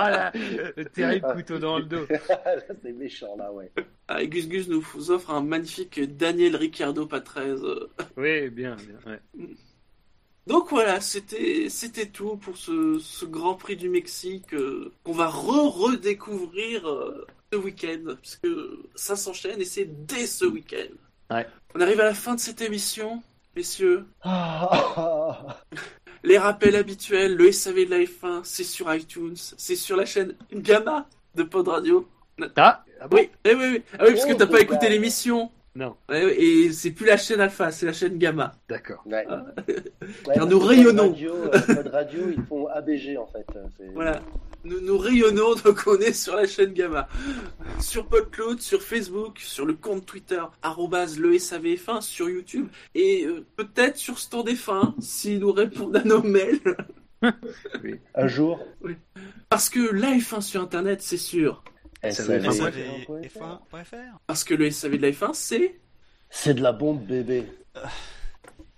Ah 0.00 0.10
là, 0.10 0.32
le 0.76 0.84
terrible 0.84 1.26
couteau 1.34 1.58
dans 1.58 1.78
le 1.78 1.84
dos. 1.84 2.06
Là, 2.08 2.56
c'est 2.82 2.92
méchant 2.92 3.36
là, 3.36 3.52
ouais. 3.52 3.70
Ah, 4.06 4.24
Gus 4.24 4.48
Gus 4.48 4.68
nous 4.68 5.10
offre 5.10 5.30
un 5.30 5.42
magnifique 5.42 6.00
Daniel 6.16 6.56
Ricciardo 6.56 7.06
Patrese. 7.06 7.64
Oui, 8.16 8.48
bien, 8.50 8.76
bien. 8.76 9.12
ouais. 9.12 9.48
Donc 10.48 10.70
voilà, 10.70 11.00
c'était 11.02 11.68
c'était 11.68 12.06
tout 12.06 12.36
pour 12.38 12.56
ce, 12.56 12.98
ce 13.00 13.26
Grand 13.26 13.54
Prix 13.54 13.76
du 13.76 13.90
Mexique 13.90 14.54
euh, 14.54 14.92
qu'on 15.04 15.12
va 15.12 15.28
re-redécouvrir 15.28 16.88
euh, 16.88 17.26
ce 17.52 17.58
week-end, 17.58 18.14
puisque 18.20 18.48
ça 18.94 19.16
s'enchaîne 19.16 19.60
et 19.60 19.64
c'est 19.64 19.86
dès 20.06 20.26
ce 20.26 20.44
week-end. 20.44 20.94
Ouais. 21.34 21.46
On 21.74 21.80
arrive 21.80 22.00
à 22.00 22.04
la 22.04 22.14
fin 22.14 22.34
de 22.34 22.40
cette 22.40 22.60
émission, 22.60 23.22
messieurs. 23.56 24.04
Les 26.24 26.36
rappels 26.36 26.74
habituels, 26.74 27.36
le 27.36 27.52
SAV 27.52 27.84
de 27.86 27.90
la 27.90 27.98
F1, 27.98 28.40
c'est 28.42 28.64
sur 28.64 28.92
iTunes, 28.92 29.36
c'est 29.36 29.76
sur 29.76 29.96
la 29.96 30.04
chaîne 30.04 30.34
Gamma 30.52 31.08
de 31.36 31.44
Pod 31.44 31.68
Radio. 31.68 32.08
Ah, 32.56 32.84
ah 33.00 33.08
bon 33.08 33.16
Oui, 33.18 33.30
eh 33.44 33.54
oui, 33.54 33.64
oui. 33.72 33.82
Ah 33.98 34.04
oui, 34.06 34.14
parce 34.14 34.26
que 34.26 34.32
Oh, 34.32 34.36
t'as 34.36 34.46
pas 34.46 34.52
Gamma. 34.58 34.60
écouté 34.62 34.88
l'émission. 34.88 35.50
Non, 35.76 35.94
et 36.10 36.72
c'est 36.72 36.90
plus 36.90 37.06
la 37.06 37.16
chaîne 37.16 37.40
Alpha, 37.40 37.70
c'est 37.70 37.86
la 37.86 37.92
chaîne 37.92 38.18
Gamma. 38.18 38.52
d'accord. 38.68 39.00
Ouais. 39.06 39.24
Ah. 39.28 39.44
Ouais, 39.68 39.74
Car 40.24 40.34
parce 40.34 40.48
nous 40.50 40.58
que 40.58 40.64
rayonnons. 40.64 41.12
Pod 41.12 41.12
Radio, 41.12 41.34
euh, 41.34 41.60
Pod 41.74 41.86
radio, 41.92 42.20
ils 42.36 42.42
font 42.44 42.66
ABG 42.66 43.16
en 43.16 43.26
fait. 43.28 43.46
Voilà. 43.94 44.20
Nous, 44.68 44.80
nous 44.80 44.98
rayonnons, 44.98 45.54
donc 45.64 45.82
on 45.86 45.98
est 45.98 46.12
sur 46.12 46.36
la 46.36 46.46
chaîne 46.46 46.72
Gamma. 46.74 47.08
Sur 47.80 48.06
PodCloud, 48.06 48.60
sur 48.60 48.82
Facebook, 48.82 49.38
sur 49.38 49.64
le 49.64 49.74
compte 49.74 50.04
Twitter, 50.04 50.42
arrobase 50.62 51.18
le 51.18 51.34
SAVF1, 51.34 52.02
sur 52.02 52.28
YouTube, 52.28 52.68
et 52.94 53.24
euh, 53.24 53.46
peut-être 53.56 53.96
sur 53.96 54.18
Stand 54.18 54.48
F1, 54.48 55.00
s'ils 55.00 55.38
nous 55.38 55.52
répondent 55.52 55.96
à 55.96 56.04
nos 56.04 56.22
mails. 56.22 56.76
Un 58.14 58.28
jour, 58.28 58.60
Parce 59.48 59.70
que 59.70 59.80
la 59.92 60.12
F1 60.12 60.40
sur 60.40 60.60
Internet, 60.60 61.02
c'est 61.02 61.16
sûr. 61.16 61.64
SAV. 62.02 62.52
SAV.fr 62.52 64.20
Parce 64.26 64.44
que 64.44 64.54
le 64.54 64.70
SAV 64.70 64.98
de 64.98 65.02
la 65.02 65.10
F1, 65.10 65.30
c'est 65.32 65.80
c'est 66.30 66.54
de 66.54 66.62
la 66.62 66.72
bombe 66.72 67.04
bébé. 67.04 67.44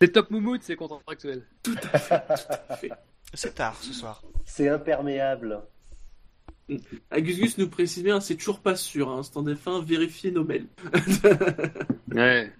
C'est 0.01 0.13
top 0.13 0.31
moumoute, 0.31 0.63
c'est 0.63 0.77
contractuel. 0.77 1.45
tout 1.63 1.77
à 1.93 1.99
fait, 1.99 2.21
tout 2.21 2.55
à 2.69 2.77
fait. 2.77 2.91
C'est 3.35 3.55
tard 3.55 3.77
ce 3.81 3.93
soir. 3.93 4.23
C'est 4.45 4.69
imperméable. 4.69 5.61
Ah, 7.11 7.21
Gus 7.21 7.39
Gus 7.39 7.59
nous 7.59 7.69
précise 7.69 8.03
bien, 8.03 8.21
c'est 8.21 8.37
toujours 8.37 8.61
pas 8.61 8.77
sûr. 8.77 9.11
Hein. 9.11 9.23
Stand 9.23 9.49
F1, 9.49 9.85
vérifiez 9.85 10.31
nos 10.31 10.45
mails. 10.45 10.67
Ouais. 12.13 12.53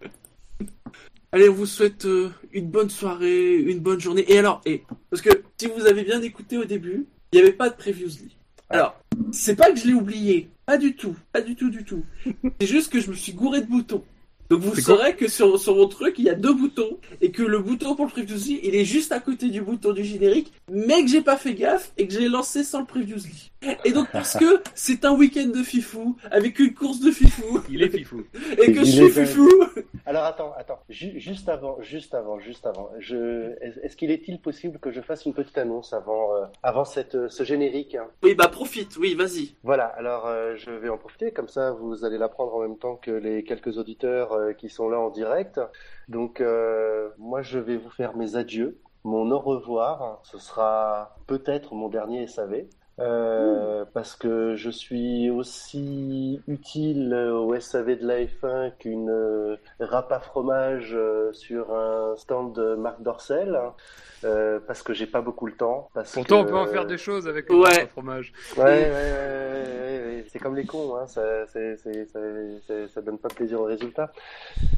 Allez, 1.33 1.49
on 1.49 1.55
vous 1.55 1.67
souhaite 1.67 2.07
euh, 2.07 2.31
une 2.53 2.69
bonne 2.69 2.89
soirée, 2.89 3.57
une 3.57 3.81
bonne 3.81 4.01
journée. 4.01 4.25
Et 4.29 4.39
alors, 4.39 4.61
et, 4.65 4.85
parce 5.11 5.23
que 5.23 5.31
si 5.59 5.67
vous 5.67 5.87
avez 5.87 6.05
bien 6.05 6.23
écouté 6.23 6.57
au 6.57 6.65
début, 6.65 7.07
il 7.33 7.37
n'y 7.37 7.43
avait 7.43 7.53
pas 7.53 7.69
de 7.69 7.75
Previously. 7.75 8.37
Alors, 8.69 9.01
c'est 9.33 9.57
pas 9.57 9.73
que 9.73 9.79
je 9.79 9.87
l'ai 9.87 9.95
oublié, 9.95 10.49
pas 10.67 10.79
du 10.79 10.95
tout, 10.95 11.17
pas 11.33 11.41
du 11.41 11.57
tout, 11.57 11.71
du 11.71 11.85
tout. 11.85 12.05
C'est 12.61 12.67
juste 12.67 12.93
que 12.93 13.01
je 13.01 13.11
me 13.11 13.15
suis 13.15 13.33
gouré 13.33 13.61
de 13.61 13.67
boutons. 13.67 14.05
Donc 14.51 14.63
vous 14.63 14.75
saurez 14.75 15.15
que 15.15 15.29
sur, 15.29 15.61
sur 15.61 15.77
mon 15.77 15.87
truc, 15.87 16.17
il 16.19 16.25
y 16.25 16.29
a 16.29 16.35
deux 16.35 16.53
boutons, 16.53 16.99
et 17.21 17.31
que 17.31 17.43
le 17.43 17.61
bouton 17.61 17.95
pour 17.95 18.05
le 18.07 18.11
Previously, 18.11 18.59
il 18.65 18.75
est 18.75 18.85
juste 18.85 19.13
à 19.13 19.21
côté 19.21 19.49
du 19.49 19.61
bouton 19.61 19.93
du 19.93 20.03
générique, 20.05 20.53
mais 20.71 21.03
que 21.05 21.09
j'ai 21.09 21.21
pas 21.21 21.37
fait 21.37 21.55
gaffe, 21.55 21.93
et 21.97 22.09
que 22.09 22.13
j'ai 22.13 22.29
lancé 22.29 22.65
sans 22.65 22.81
le 22.81 22.87
Previously. 22.87 23.53
Et 23.85 23.93
donc 23.93 24.09
parce 24.13 24.37
que 24.37 24.61
c'est 24.75 25.05
un 25.05 25.13
week-end 25.13 25.47
de 25.47 25.63
fifou, 25.63 26.17
avec 26.33 26.59
une 26.59 26.75
course 26.75 26.99
de 26.99 27.13
fifou, 27.13 27.61
Il 27.71 27.83
est 27.83 27.91
fifou. 27.91 28.25
et 28.61 28.73
que 28.73 28.81
Il 28.81 28.87
je 28.87 28.91
suis 28.91 29.11
fifou, 29.11 29.49
Alors 30.07 30.25
attends, 30.25 30.53
attends, 30.57 30.81
Ju- 30.89 31.19
juste 31.21 31.49
avant, 31.49 31.81
juste 31.81 32.15
avant, 32.15 32.39
juste 32.39 32.67
avant. 32.67 32.91
Je... 32.99 33.55
Est-ce 33.85 33.97
qu'il 33.97 34.11
est-il 34.11 34.41
possible 34.41 34.79
que 34.79 34.91
je 34.91 35.01
fasse 35.01 35.27
une 35.27 35.35
petite 35.35 35.59
annonce 35.59 35.93
avant, 35.93 36.35
euh, 36.35 36.47
avant 36.63 36.85
cette, 36.85 37.15
euh, 37.15 37.29
ce 37.29 37.45
générique 37.45 37.95
hein? 37.95 38.09
Oui, 38.23 38.35
bah 38.35 38.49
profite, 38.49 38.97
oui, 38.97 39.15
vas-y. 39.15 39.55
Voilà, 39.63 39.87
alors 39.87 40.27
euh, 40.27 40.55
je 40.57 40.71
vais 40.71 40.89
en 40.89 40.99
profiter, 40.99 41.33
comme 41.33 41.49
ça 41.49 41.73
vous 41.73 42.05
allez 42.05 42.19
l'apprendre 42.19 42.55
en 42.55 42.61
même 42.61 42.79
temps 42.79 42.97
que 42.97 43.11
les 43.11 43.45
quelques 43.45 43.79
auditeurs 43.79 44.37
qui 44.57 44.69
sont 44.69 44.89
là 44.89 44.99
en 44.99 45.11
direct. 45.11 45.61
Donc 46.09 46.43
moi 47.19 47.43
je 47.43 47.59
vais 47.59 47.77
vous 47.77 47.91
faire 47.91 48.17
mes 48.17 48.37
adieux, 48.37 48.81
mon 49.05 49.31
au 49.31 49.39
revoir. 49.39 50.21
Ce 50.25 50.39
sera 50.39 51.17
peut-être 51.27 51.75
mon 51.75 51.89
dernier 51.89 52.27
SAV. 52.27 52.65
Euh, 53.01 53.85
parce 53.95 54.15
que 54.15 54.57
je 54.57 54.69
suis 54.69 55.31
aussi 55.31 56.43
utile 56.47 57.15
au 57.15 57.59
SAV 57.59 57.99
de 57.99 58.07
la 58.07 58.25
F1 58.25 58.77
qu'une 58.79 59.09
euh, 59.09 59.57
à 59.81 60.21
fromage 60.21 60.91
euh, 60.95 61.33
sur 61.33 61.75
un 61.75 62.15
stand 62.17 62.55
de 62.55 62.75
Marc 62.75 63.01
Dorcel, 63.03 63.57
hein, 63.57 63.75
euh, 64.25 64.61
parce 64.67 64.83
que 64.83 64.93
j'ai 64.93 65.07
pas 65.07 65.21
beaucoup 65.21 65.47
le 65.47 65.55
temps. 65.55 65.89
Parce 65.95 66.13
Pourtant, 66.13 66.41
on 66.41 66.45
peut 66.45 66.57
en 66.57 66.67
faire 66.67 66.87
des 66.87 66.99
choses 66.99 67.27
avec 67.29 67.49
le 67.49 67.57
Ouais. 67.57 67.87
fromage. 67.89 68.33
Ouais, 68.57 68.65
ouais, 68.65 68.71
ouais, 68.71 68.91
ouais, 68.91 68.91
ouais, 68.91 70.05
ouais. 70.07 70.25
c'est 70.31 70.39
comme 70.39 70.55
les 70.57 70.65
cons, 70.67 70.97
hein. 70.97 71.07
ça, 71.07 71.47
c'est, 71.49 71.77
c'est, 71.79 72.07
ça, 72.07 72.21
c'est- 72.67 72.89
ça 72.89 73.01
donne 73.03 73.19
pas 73.19 73.29
plaisir 73.29 73.61
au 73.61 73.65
résultat. 73.65 74.13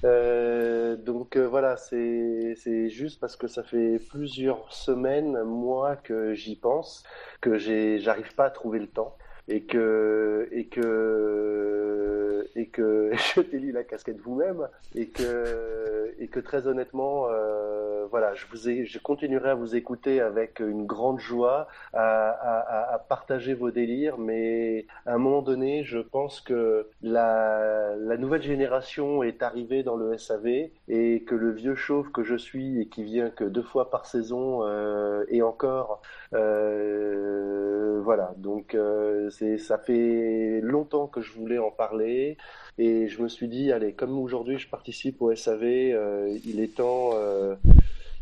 Euh, 0.04 0.96
donc 0.96 1.36
euh, 1.36 1.46
voilà, 1.46 1.76
c'est, 1.76 2.54
c'est 2.56 2.88
juste 2.88 3.20
parce 3.20 3.36
que 3.36 3.46
ça 3.48 3.62
fait 3.62 3.98
plusieurs 4.10 4.72
semaines, 4.72 5.42
mois 5.42 5.96
que 5.96 6.34
j'y 6.34 6.56
pense, 6.56 7.02
que 7.40 7.58
j'ai, 7.58 7.98
j'arrive 7.98 8.34
pas 8.34 8.44
à 8.46 8.50
trouver 8.50 8.78
le 8.78 8.86
temps. 8.88 9.16
Et 9.48 9.62
que, 9.62 10.48
et 10.52 10.66
que, 10.66 12.46
et 12.54 12.66
que, 12.66 13.10
je 13.34 13.40
t'ai 13.40 13.58
lu 13.58 13.72
la 13.72 13.84
casquette 13.84 14.20
vous-même, 14.20 14.68
et 14.94 15.08
que, 15.08 16.14
et 16.18 16.28
que 16.28 16.40
très 16.40 16.66
honnêtement, 16.66 17.26
euh, 17.28 18.06
voilà, 18.10 18.34
je 18.34 18.46
vous 18.50 18.68
ai, 18.68 18.84
je 18.84 18.98
continuerai 18.98 19.50
à 19.50 19.54
vous 19.54 19.74
écouter 19.76 20.20
avec 20.20 20.60
une 20.60 20.86
grande 20.86 21.18
joie, 21.18 21.68
à, 21.92 22.28
à, 22.28 22.94
à 22.94 22.98
partager 22.98 23.54
vos 23.54 23.70
délires, 23.70 24.18
mais 24.18 24.86
à 25.06 25.14
un 25.14 25.18
moment 25.18 25.42
donné, 25.42 25.84
je 25.84 25.98
pense 25.98 26.40
que 26.40 26.88
la, 27.02 27.94
la 27.96 28.16
nouvelle 28.16 28.42
génération 28.42 29.22
est 29.22 29.42
arrivée 29.42 29.82
dans 29.82 29.96
le 29.96 30.16
SAV 30.18 30.70
et 30.88 31.24
que 31.26 31.34
le 31.34 31.50
vieux 31.50 31.74
chauve 31.74 32.10
que 32.10 32.22
je 32.22 32.36
suis 32.36 32.80
et 32.80 32.86
qui 32.86 33.04
vient 33.04 33.30
que 33.30 33.44
deux 33.44 33.62
fois 33.62 33.90
par 33.90 34.06
saison 34.06 34.60
euh, 34.64 35.24
et 35.28 35.42
encore, 35.42 36.02
euh, 36.34 38.00
voilà. 38.02 38.34
Donc 38.36 38.74
euh, 38.74 39.30
c'est, 39.32 39.58
ça 39.58 39.78
fait 39.78 40.60
longtemps 40.62 41.06
que 41.08 41.20
je 41.20 41.32
voulais 41.32 41.58
en 41.58 41.70
parler 41.70 42.36
et 42.78 43.08
je 43.08 43.22
me 43.22 43.28
suis 43.28 43.48
dit, 43.48 43.72
allez, 43.72 43.92
comme 43.92 44.18
aujourd'hui 44.18 44.58
je 44.58 44.68
participe 44.68 45.20
au 45.22 45.34
SAV, 45.34 45.62
euh, 45.64 46.38
il 46.44 46.60
est 46.60 46.76
temps. 46.76 47.10
euh, 47.14 47.56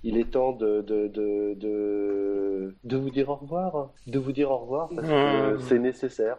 il 0.02 0.16
est 0.16 0.30
temps 0.30 0.52
de, 0.52 0.80
de, 0.80 1.08
de, 1.08 1.52
de, 1.56 2.74
de 2.84 2.96
vous 2.96 3.10
dire 3.10 3.28
au 3.28 3.34
revoir, 3.34 3.90
de 4.06 4.18
vous 4.18 4.32
dire 4.32 4.50
au 4.50 4.56
revoir 4.56 4.88
parce 4.88 5.06
que 5.06 5.58
c'est 5.68 5.78
nécessaire. 5.78 6.38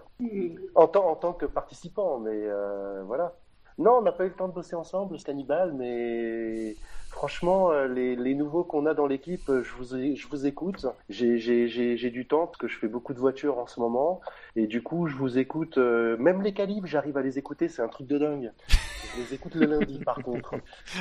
En 0.74 0.88
tant, 0.88 1.08
en 1.08 1.16
tant 1.16 1.34
que 1.34 1.46
participant, 1.46 2.18
mais 2.18 2.32
euh, 2.34 3.04
voilà. 3.06 3.36
Non, 3.78 3.98
on 4.00 4.02
n'a 4.02 4.12
pas 4.14 4.26
eu 4.26 4.30
le 4.30 4.34
temps 4.34 4.48
de 4.48 4.54
bosser 4.54 4.76
ensemble, 4.76 5.20
ce 5.20 5.26
cannibale, 5.26 5.74
mais 5.74 6.76
franchement, 7.12 7.72
euh, 7.72 7.88
les, 7.88 8.16
les 8.16 8.34
nouveaux 8.34 8.64
qu'on 8.64 8.86
a 8.86 8.94
dans 8.94 9.06
l'équipe, 9.06 9.48
euh, 9.50 9.64
je 9.64 9.74
vous, 9.74 10.16
je 10.16 10.28
vous 10.28 10.48
écoute. 10.48 10.88
J'ai, 11.10 12.10
du 12.10 12.26
temps 12.26 12.48
parce 12.48 12.58
que 12.58 12.68
je 12.68 12.78
fais 12.78 12.88
beaucoup 12.88 13.14
de 13.14 13.20
voitures 13.20 13.60
en 13.60 13.68
ce 13.68 13.80
moment. 13.80 14.22
Et 14.56 14.66
du 14.66 14.82
coup, 14.82 15.08
je 15.08 15.16
vous 15.16 15.38
écoute. 15.38 15.78
euh, 15.78 16.18
même 16.18 16.42
les 16.42 16.54
calibres, 16.54 16.88
j'arrive 16.88 17.18
à 17.18 17.22
les 17.22 17.38
écouter, 17.38 17.68
c'est 17.68 17.82
un 17.82 17.88
truc 17.88 18.08
de 18.08 18.18
dingue. 18.18 18.52
Je 18.68 19.22
les 19.22 19.34
écoute 19.34 19.56
le 19.56 19.66
lundi, 19.66 20.00
par 20.00 20.16
contre. 20.24 20.56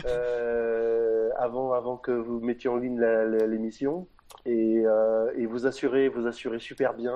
Euh, 0.07 1.31
avant, 1.39 1.73
avant 1.73 1.97
que 1.97 2.11
vous 2.11 2.41
mettiez 2.41 2.69
en 2.69 2.77
ligne 2.77 3.01
l'émission. 3.49 4.07
Et, 4.47 4.83
euh, 4.87 5.31
et 5.37 5.47
vous 5.47 5.67
assurez, 5.67 6.09
vous 6.09 6.27
assurez 6.27 6.59
super 6.59 6.95
bien. 6.95 7.15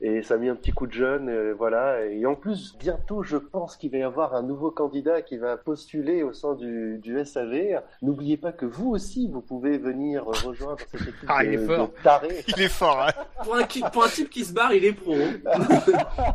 Et 0.00 0.22
ça 0.22 0.34
a 0.34 0.36
mis 0.36 0.48
un 0.48 0.56
petit 0.56 0.72
coup 0.72 0.86
de 0.86 0.92
jeune, 0.92 1.28
euh, 1.28 1.54
voilà. 1.56 2.04
Et 2.06 2.26
en 2.26 2.34
plus, 2.34 2.76
bientôt, 2.78 3.22
je 3.22 3.36
pense 3.36 3.76
qu'il 3.76 3.90
va 3.90 3.98
y 3.98 4.02
avoir 4.02 4.34
un 4.34 4.42
nouveau 4.42 4.70
candidat 4.70 5.22
qui 5.22 5.36
va 5.38 5.56
postuler 5.56 6.22
au 6.22 6.32
sein 6.32 6.54
du, 6.54 6.98
du 6.98 7.24
SAV. 7.24 7.80
N'oubliez 8.02 8.36
pas 8.36 8.52
que 8.52 8.66
vous 8.66 8.90
aussi, 8.90 9.28
vous 9.30 9.40
pouvez 9.40 9.78
venir 9.78 10.24
rejoindre 10.24 10.78
cette 10.90 11.00
équipe 11.02 11.14
Ah, 11.28 11.44
il 11.44 11.52
de, 11.58 11.62
est 11.62 11.66
fort. 11.66 11.88
de 11.88 12.02
tarés. 12.02 12.44
Il 12.56 12.62
est 12.62 12.68
fort, 12.68 13.00
hein 13.08 13.12
Pour 13.44 13.56
un, 13.56 13.64
qui- 13.64 13.82
pour 13.92 14.04
un 14.04 14.08
type 14.08 14.30
qui 14.30 14.44
se 14.44 14.52
barre, 14.52 14.72
il 14.74 14.84
est 14.84 14.92
pro. 14.92 15.14
hein. 15.14 16.34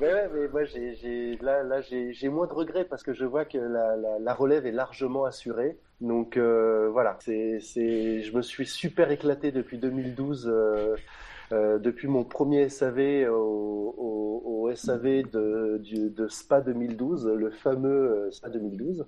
Mais 0.00 0.06
ouais, 0.14 0.30
mais 0.32 0.48
moi, 0.48 0.64
j'ai, 0.64 1.36
là, 1.42 1.62
là, 1.62 1.82
j'ai, 1.82 2.28
moins 2.30 2.46
de 2.46 2.54
regrets 2.54 2.84
parce 2.84 3.02
que 3.02 3.12
je 3.12 3.26
vois 3.26 3.44
que 3.44 3.58
la, 3.58 3.96
la, 3.96 4.18
la 4.18 4.34
relève 4.34 4.64
est 4.64 4.72
largement 4.72 5.26
assurée. 5.26 5.76
Donc 6.00 6.38
euh, 6.38 6.88
voilà, 6.90 7.18
c'est, 7.20 7.60
c'est, 7.60 8.22
je 8.22 8.34
me 8.34 8.40
suis 8.40 8.66
super 8.66 9.10
éclaté 9.10 9.52
depuis 9.52 9.76
2012 9.76 10.48
euh, 10.50 10.96
euh, 11.52 11.78
depuis 11.78 12.08
mon 12.08 12.24
premier 12.24 12.68
SAV 12.68 13.28
au, 13.30 13.94
au, 13.96 14.42
au 14.44 14.74
SAV 14.74 15.22
de, 15.30 15.78
du, 15.82 16.10
de 16.10 16.28
SPA 16.28 16.60
2012, 16.60 17.26
le 17.26 17.50
fameux 17.50 18.26
euh, 18.26 18.30
SPA 18.30 18.50
2012. 18.50 19.06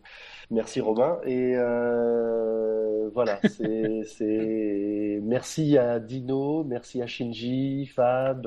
Merci 0.50 0.80
Robin. 0.80 1.18
Et 1.24 1.54
euh, 1.56 3.08
voilà, 3.14 3.40
c'est 3.48 5.20
merci 5.22 5.78
à 5.78 6.00
Dino, 6.00 6.64
merci 6.64 7.00
à 7.02 7.06
Shinji, 7.06 7.86
Fab. 7.86 8.46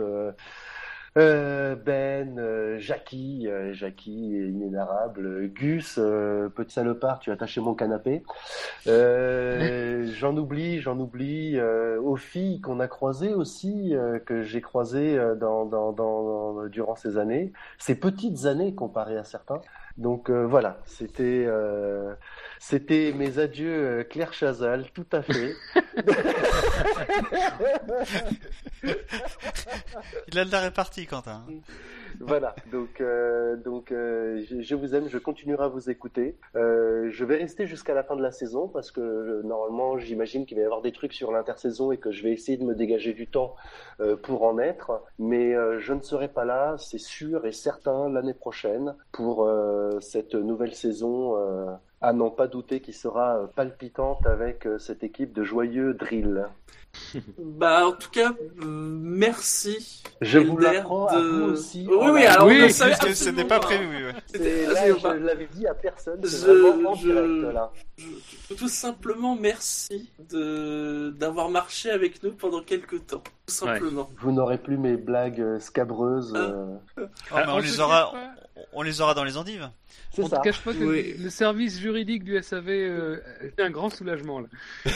Euh, 1.18 1.76
ben, 1.76 2.38
euh, 2.40 2.78
Jackie, 2.78 3.48
euh, 3.48 3.74
Jackie 3.74 4.32
inénarrable, 4.32 5.48
Gus, 5.48 5.96
petit 5.96 6.74
salopard, 6.74 7.20
tu 7.20 7.30
as 7.30 7.34
attaché 7.34 7.62
mon 7.62 7.74
canapé. 7.74 8.24
J'en 8.86 10.36
oublie, 10.36 10.82
j'en 10.82 11.00
oublie. 11.00 11.60
Aux 11.60 12.18
filles 12.18 12.60
qu'on 12.60 12.80
a 12.80 12.88
croisées 12.88 13.34
aussi, 13.34 13.94
que 14.26 14.44
j'ai 14.44 14.62
croisées 14.62 15.18
dans, 15.40 15.66
dans, 15.66 16.68
durant 16.68 16.96
ces 16.96 17.18
années, 17.18 17.54
ces 17.78 17.96
petites 17.96 18.46
années 18.46 18.76
comparées 18.76 19.18
à 19.18 19.24
certains. 19.24 19.62
Donc 19.98 20.30
euh, 20.30 20.46
voilà, 20.46 20.82
c'était 20.86 21.46
euh, 21.48 22.14
c'était 22.60 23.14
mes 23.16 23.40
adieux 23.40 23.72
euh, 23.72 24.04
Claire 24.04 24.34
Chazal, 24.34 24.92
tout 24.94 25.08
à 25.14 25.22
fait. 25.22 25.56
Il 30.28 30.38
a 30.38 30.44
de 30.44 30.52
la 30.52 30.60
répartie, 30.60 31.06
Quentin. 31.06 31.46
Voilà, 32.22 32.56
donc 32.72 33.02
euh, 33.02 33.56
donc 33.56 33.92
euh, 33.92 34.44
je, 34.60 34.76
vous 34.76 34.96
aime, 34.96 35.08
je 35.10 35.18
continuerai 35.18 35.66
à 35.66 35.68
vous 35.68 35.90
écouter. 35.90 36.38
Euh, 36.56 37.10
je 37.10 37.26
vais 37.26 37.38
rester 37.38 37.68
jusqu'à 37.68 37.94
la 37.94 38.04
fin 38.04 38.16
de 38.16 38.22
la 38.22 38.32
saison 38.32 38.68
parce 38.68 38.92
que 38.92 39.42
normalement 39.44 39.98
j'imagine 39.98 40.46
qu'il 40.46 40.58
va 40.58 40.64
y 40.64 40.66
avoir 40.66 40.82
des 40.82 40.92
trucs 40.92 41.14
sur 41.14 41.32
l'intersaison 41.32 41.92
et 41.92 41.98
que 41.98 42.12
je 42.12 42.24
vais 42.24 42.32
essayer 42.32 42.58
de 42.58 42.64
me 42.64 42.76
dégager 42.76 43.14
du 43.14 43.28
temps 43.28 43.56
euh, 44.00 44.16
pour 44.16 44.44
en 44.44 44.60
être. 44.60 45.04
Mais 45.20 45.56
euh, 45.56 45.80
je 45.80 45.94
ne 45.94 46.02
serai 46.02 46.28
pas 46.28 46.46
là, 46.46 46.76
c'est 46.78 47.00
sûr 47.00 47.46
et 47.46 47.52
certain 47.52 48.10
l'année 48.10 48.34
prochaine 48.34 48.96
pour 49.12 49.46
euh, 49.46 50.00
cette 50.00 50.36
nouvelle 50.36 50.74
saison. 50.74 51.36
à 52.02 52.14
n'en 52.14 52.30
pas 52.30 52.48
douter 52.48 52.82
qui 52.82 52.94
sera 52.94 53.50
palpitante 53.56 54.28
avec 54.28 54.68
cette 54.78 55.04
équipe 55.04 55.34
de 55.34 55.44
joyeux 55.44 55.94
drill. 55.94 56.46
Bah, 57.38 57.88
en 57.88 57.92
tout 57.92 58.10
cas, 58.10 58.34
euh, 58.62 58.66
merci. 58.66 60.02
Je 60.22 60.40
vous 60.40 60.58
l'apprends 60.58 61.08
à 61.08 61.20
vous 61.20 61.44
aussi. 61.52 61.86
Oui, 61.90 61.98
oui, 62.10 62.22
live. 62.22 62.30
alors 62.30 62.48
Oui, 62.48 62.62
ne 62.62 62.68
ce 62.70 63.30
n'est 63.30 63.44
pas 63.46 63.60
prévu, 63.60 64.06
ouais. 64.08 64.14
Ah, 64.14 64.38
là, 64.74 64.88
je 64.88 65.02
pas- 65.02 65.14
l'avais 65.16 65.48
dit 65.54 65.68
à 65.68 65.74
personne, 65.74 66.20
Je- 66.24 66.38
vraiment 66.48 66.92
en 66.92 66.96
je- 66.96 67.08
direct 67.08 67.54
là. 67.54 67.72
je- 67.98 68.54
Tout 68.56 68.68
simplement, 68.70 69.36
merci 69.36 70.10
de 70.32 71.10
d'avoir 71.18 71.50
marché 71.50 71.90
avec 71.90 72.24
nous 72.24 72.32
pendant 72.32 72.62
quelques 72.62 73.06
temps. 73.08 73.24
Tout 73.46 73.54
simplement. 73.54 74.10
Vous 74.22 74.32
n'aurez 74.32 74.58
plus 74.58 74.78
mes 74.78 74.96
blagues 74.96 75.42
euh, 75.42 75.60
scabreuses. 75.60 76.34
euh, 76.36 76.66
Oh, 76.98 77.02
mais 77.02 77.06
Ah, 77.32 77.46
on 77.50 77.54
on 77.56 77.60
les 77.60 77.80
aura, 77.82 78.14
on 78.74 78.82
les 78.82 79.02
aura 79.02 79.14
dans 79.14 79.24
les 79.26 79.36
endives. 79.38 79.70
C'est 80.14 80.24
On 80.24 80.30
ça. 80.30 80.38
te 80.38 80.44
cache 80.44 80.62
pas 80.62 80.72
que 80.74 80.84
Oui. 80.84 81.16
le 81.20 81.30
service 81.30 81.78
juridique 81.78 82.24
du 82.24 82.38
SAV 82.42 82.70
euh, 82.70 83.18
est 83.42 83.60
un 83.62 83.70
grand 83.70 83.90
soulagement 83.90 84.40
là. 84.40 84.48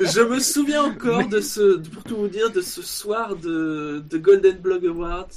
Je 0.00 0.20
me 0.20 0.38
souviens 0.38 0.84
encore 0.84 1.26
de 1.28 1.40
ce, 1.40 1.76
pour 1.88 2.02
tout 2.04 2.16
vous 2.16 2.28
dire, 2.28 2.50
de 2.50 2.60
ce 2.60 2.82
soir 2.82 3.36
de, 3.36 4.02
de 4.08 4.18
Golden 4.18 4.56
Blog 4.58 4.86
Awards 4.86 5.28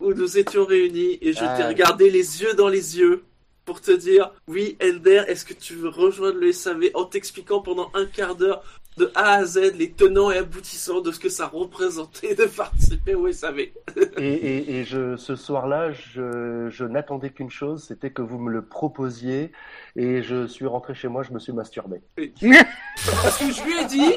où 0.00 0.12
nous 0.12 0.38
étions 0.38 0.64
réunis 0.64 1.18
et 1.22 1.32
je 1.32 1.40
Ah. 1.42 1.56
t'ai 1.56 1.64
regardé 1.64 2.10
les 2.10 2.42
yeux 2.42 2.54
dans 2.54 2.68
les 2.68 2.98
yeux 2.98 3.24
pour 3.64 3.80
te 3.80 3.90
dire 3.92 4.32
oui 4.48 4.76
Elder 4.80 5.22
est-ce 5.28 5.44
que 5.46 5.54
tu 5.54 5.74
veux 5.74 5.88
rejoindre 5.88 6.38
le 6.38 6.52
SAV 6.52 6.90
en 6.94 7.04
t'expliquant 7.04 7.60
pendant 7.62 7.90
un 7.94 8.04
quart 8.04 8.34
d'heure 8.34 8.62
de 8.98 9.10
A 9.14 9.32
à 9.38 9.44
Z 9.44 9.72
les 9.78 9.90
tenants 9.90 10.30
et 10.30 10.36
aboutissants 10.38 11.00
de 11.00 11.10
ce 11.10 11.18
que 11.18 11.28
ça 11.30 11.46
représentait 11.48 12.34
de 12.34 12.44
participer 12.44 13.14
au 13.14 13.32
SAV. 13.32 13.58
Et, 13.60 13.72
et, 14.18 14.76
et 14.76 14.84
je, 14.84 15.16
ce 15.16 15.34
soir-là, 15.34 15.90
je, 15.92 16.68
je 16.70 16.84
n'attendais 16.84 17.30
qu'une 17.30 17.50
chose, 17.50 17.82
c'était 17.88 18.10
que 18.10 18.22
vous 18.22 18.38
me 18.38 18.50
le 18.52 18.62
proposiez. 18.62 19.50
Et 19.96 20.22
je 20.22 20.46
suis 20.48 20.66
rentré 20.66 20.92
chez 20.94 21.06
moi, 21.08 21.22
je 21.22 21.32
me 21.32 21.38
suis 21.38 21.52
masturbé. 21.52 22.02
Parce 22.16 23.38
que 23.38 23.50
je 23.52 23.62
lui 23.64 23.78
ai 23.80 23.84
dit, 23.86 24.12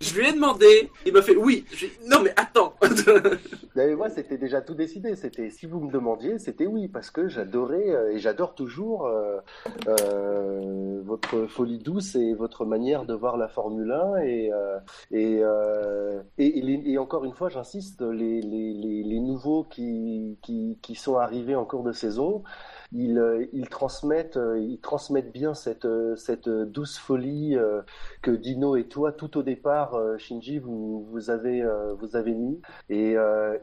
je 0.00 0.14
lui 0.18 0.28
ai 0.28 0.32
demandé, 0.32 0.90
il 1.04 1.12
m'a 1.12 1.22
fait 1.22 1.34
oui. 1.36 1.64
Je 1.74 1.86
non 2.08 2.22
mais 2.22 2.32
attends. 2.36 2.74
Mais 3.74 3.94
moi, 3.94 4.08
c'était 4.08 4.38
déjà 4.38 4.60
tout 4.62 4.74
décidé. 4.74 5.16
C'était 5.16 5.50
si 5.50 5.66
vous 5.66 5.80
me 5.80 5.90
demandiez, 5.90 6.38
c'était 6.38 6.66
oui, 6.66 6.88
parce 6.88 7.10
que 7.10 7.28
j'adorais 7.28 7.90
euh, 7.90 8.12
et 8.14 8.18
j'adore 8.18 8.54
toujours 8.54 9.06
euh, 9.06 9.38
euh, 9.88 11.00
votre 11.04 11.46
folie 11.46 11.78
douce 11.78 12.14
et 12.14 12.34
votre 12.34 12.64
manière 12.64 13.04
de 13.04 13.14
voir 13.14 13.36
la 13.36 13.48
Formule 13.48 13.92
1 13.92 14.16
et 14.22 14.50
euh, 14.52 14.78
et, 15.10 15.38
euh, 15.42 16.22
et, 16.38 16.58
et 16.58 16.62
les- 16.62 16.82
et 16.86 16.98
encore 16.98 17.24
une 17.24 17.34
fois, 17.34 17.48
j'insiste, 17.48 18.00
les, 18.02 18.40
les, 18.40 18.72
les, 18.72 19.02
les 19.02 19.20
nouveaux 19.20 19.64
qui, 19.64 20.38
qui 20.42 20.78
qui 20.82 20.94
sont 20.94 21.16
arrivés 21.16 21.54
en 21.54 21.64
cours 21.64 21.82
de 21.82 21.92
saison. 21.92 22.42
Ils, 22.92 23.18
euh, 23.18 23.46
ils 23.52 23.68
transmettent, 23.68 24.36
euh, 24.36 24.58
ils 24.58 24.78
transmettent 24.78 25.32
bien 25.32 25.54
cette, 25.54 25.84
euh, 25.84 26.16
cette 26.16 26.48
douce 26.48 26.98
folie 26.98 27.56
que 28.22 28.30
Dino 28.30 28.76
et 28.76 28.84
toi, 28.84 29.12
tout 29.12 29.36
au 29.36 29.42
départ, 29.42 29.96
Shinji, 30.18 30.58
vous, 30.58 31.06
vous 31.10 31.30
avez, 31.30 31.66
vous 31.98 32.16
avez 32.16 32.32
mis. 32.32 32.60
Et, 32.88 33.16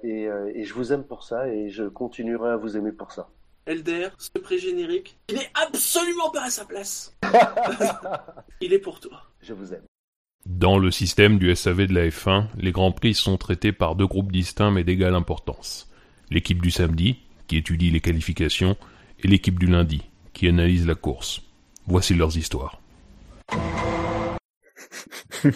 et, 0.04 0.24
et 0.56 0.64
je 0.64 0.74
vous 0.74 0.94
aime 0.94 1.04
pour 1.04 1.24
ça 1.24 1.48
et 1.48 1.70
je 1.70 1.84
continuerai 1.84 2.52
à 2.52 2.58
vous 2.58 2.78
aimer 2.78 2.92
pour 2.92 3.12
ça. 3.12 3.30
Elder, 3.66 4.10
ce 4.18 4.38
pré-générique, 4.40 5.18
il 5.30 5.36
n'est 5.36 5.52
absolument 5.54 6.30
pas 6.32 6.44
à 6.44 6.50
sa 6.50 6.66
place. 6.66 7.16
il 8.62 8.74
est 8.74 8.80
pour 8.80 9.00
toi. 9.00 9.24
Je 9.42 9.54
vous 9.54 9.74
aime. 9.74 9.84
Dans 10.46 10.78
le 10.78 10.92
système 10.92 11.40
du 11.40 11.56
SAV 11.56 11.88
de 11.88 11.94
la 11.94 12.08
F1, 12.08 12.48
les 12.58 12.74
Grands 12.74 12.92
Prix 12.92 13.14
sont 13.14 13.38
traités 13.38 13.72
par 13.72 13.96
deux 13.96 14.08
groupes 14.08 14.32
distincts 14.32 14.72
mais 14.72 14.84
d'égale 14.84 15.16
importance. 15.16 15.90
L'équipe 16.30 16.62
du 16.62 16.72
samedi, 16.72 17.20
qui 17.48 17.56
étudie 17.56 17.92
les 17.92 18.02
qualifications, 18.02 18.76
et 19.24 19.28
l'équipe 19.28 19.60
du 19.60 19.68
lundi, 19.68 20.02
qui 20.34 20.48
analyse 20.48 20.86
la 20.86 20.96
course. 20.96 21.42
Voici 21.88 22.14
leurs 22.14 22.38
histoires. 22.38 22.80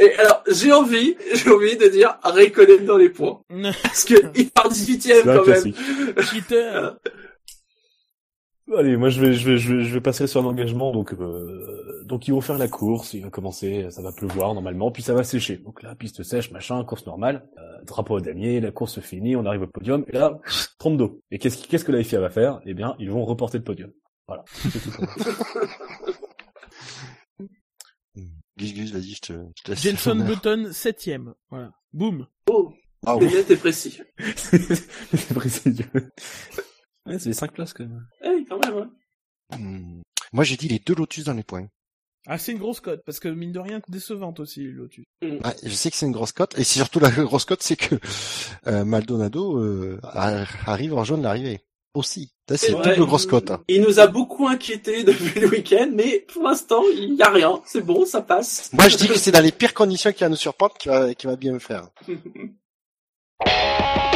Et 0.00 0.14
alors, 0.18 0.42
j'ai 0.50 0.72
envie, 0.72 1.16
j'ai 1.34 1.50
envie 1.50 1.76
de 1.76 1.88
dire 1.88 2.16
Raikkonen 2.22 2.84
dans 2.84 2.96
les 2.96 3.08
points. 3.08 3.40
Parce 3.82 4.04
que 4.04 4.14
il 4.36 4.50
part 4.50 4.70
18ème 4.70 5.00
C'est 5.00 5.28
un 5.28 5.38
quand 5.38 5.46
même. 5.46 5.74
Cheater. 6.24 6.96
Allez, 8.76 8.96
moi 8.96 9.10
je 9.10 9.20
vais, 9.20 9.34
je 9.34 9.50
vais, 9.50 9.58
je 9.58 9.74
vais, 9.74 9.84
je 9.84 9.94
vais 9.94 10.00
passer 10.00 10.26
sur 10.26 10.40
un 10.40 10.46
engagement. 10.46 10.90
Donc, 10.90 11.12
euh, 11.12 12.02
donc 12.04 12.26
ils 12.26 12.30
vont 12.32 12.40
faire 12.40 12.56
la 12.56 12.66
course. 12.68 13.12
Il 13.12 13.22
va 13.22 13.28
commencer, 13.30 13.88
ça 13.90 14.00
va 14.00 14.10
pleuvoir 14.10 14.54
normalement, 14.54 14.90
puis 14.90 15.02
ça 15.02 15.12
va 15.14 15.22
sécher. 15.22 15.58
Donc 15.58 15.82
là, 15.82 15.94
piste 15.94 16.22
sèche, 16.22 16.50
machin, 16.50 16.82
course 16.84 17.04
normale, 17.06 17.46
euh, 17.58 17.84
drapeau 17.84 18.16
à 18.16 18.20
damier, 18.22 18.60
la 18.60 18.70
course 18.70 18.94
se 18.94 19.00
finit, 19.00 19.36
on 19.36 19.44
arrive 19.44 19.62
au 19.62 19.66
podium, 19.66 20.04
et 20.08 20.12
là, 20.12 20.40
30 20.78 20.96
d'eau. 20.96 21.20
Et 21.30 21.38
qu'est-ce, 21.38 21.58
qui- 21.58 21.68
qu'est-ce 21.68 21.84
que 21.84 21.92
la 21.92 22.02
FIA 22.02 22.20
va 22.20 22.30
faire? 22.30 22.60
Eh 22.64 22.72
bien, 22.72 22.96
ils 22.98 23.10
vont 23.10 23.24
reporter 23.26 23.58
le 23.58 23.64
podium. 23.64 23.90
Voilà. 24.26 24.44
C'est 24.46 24.80
tout 24.80 24.90
pour 24.90 25.04
moi. 25.04 25.14
Gus 28.56 28.72
Gus, 28.72 28.92
vas-y, 28.92 29.14
je 29.14 29.20
te, 29.20 29.32
je 29.56 29.62
te 29.64 29.70
laisse. 29.72 29.82
Jenson 29.82 30.14
Button, 30.16 30.68
septième. 30.72 31.34
Voilà. 31.50 31.72
Boum. 31.92 32.26
Oh, 32.48 32.72
Ah 33.04 33.16
oui. 33.16 33.28
et 33.50 33.56
précis. 33.56 34.00
c'est 34.36 35.34
précis. 35.34 35.74
Ouais, 37.06 37.18
c'est 37.18 37.28
les 37.28 37.34
5 37.34 37.52
places 37.52 37.72
quand 37.72 37.84
même. 37.84 38.06
Eh, 38.24 38.44
quand 38.48 38.58
même, 38.64 38.90
hein. 39.52 39.58
Hmm. 39.58 40.02
Moi, 40.32 40.44
j'ai 40.44 40.56
dit 40.56 40.68
les 40.68 40.78
deux 40.78 40.94
Lotus 40.94 41.24
dans 41.24 41.34
les 41.34 41.42
points. 41.42 41.68
Ah, 42.26 42.38
c'est 42.38 42.52
une 42.52 42.58
grosse 42.58 42.80
cote, 42.80 43.02
parce 43.04 43.20
que 43.20 43.28
mine 43.28 43.52
de 43.52 43.58
rien, 43.58 43.80
décevante 43.88 44.40
aussi, 44.40 44.62
le 44.62 44.72
Lotus. 44.72 45.04
Ouais, 45.22 45.38
je 45.62 45.68
sais 45.70 45.90
que 45.90 45.96
c'est 45.96 46.06
une 46.06 46.12
grosse 46.12 46.32
cote, 46.32 46.58
et 46.58 46.64
c'est 46.64 46.78
surtout 46.78 46.98
la 46.98 47.10
grosse 47.10 47.44
cote, 47.44 47.62
c'est 47.62 47.76
que 47.76 47.96
euh, 48.66 48.84
Maldonado 48.84 49.58
euh, 49.58 50.00
a- 50.02 50.44
arrive 50.66 50.94
en 50.94 51.04
jaune 51.04 51.22
l'arrivée. 51.22 51.60
Aussi. 51.96 52.32
C'est 52.48 52.72
une 52.72 52.82
double 52.82 53.06
grosse 53.06 53.24
cote. 53.26 53.52
hein. 53.52 53.62
Il 53.68 53.82
nous 53.82 54.00
a 54.00 54.08
beaucoup 54.08 54.48
inquiétés 54.48 55.04
depuis 55.04 55.38
le 55.38 55.46
week-end, 55.48 55.90
mais 55.94 56.26
pour 56.32 56.42
l'instant, 56.42 56.82
il 56.92 57.14
y 57.14 57.22
a 57.22 57.30
rien. 57.30 57.62
C'est 57.66 57.82
bon, 57.82 58.04
ça 58.04 58.20
passe. 58.20 58.72
Moi, 58.72 58.88
je 58.88 58.96
dis 58.96 59.06
que 59.06 59.16
c'est 59.16 59.30
dans 59.30 59.40
les 59.40 59.52
pires 59.52 59.74
conditions 59.74 60.10
qu'il 60.10 60.22
va 60.24 60.28
nous 60.28 60.34
surprendre 60.34 60.74
qu'il 60.76 60.90
va, 60.90 61.14
qu'il 61.14 61.30
va 61.30 61.36
bien 61.36 61.52
me 61.52 61.60
faire. 61.60 61.88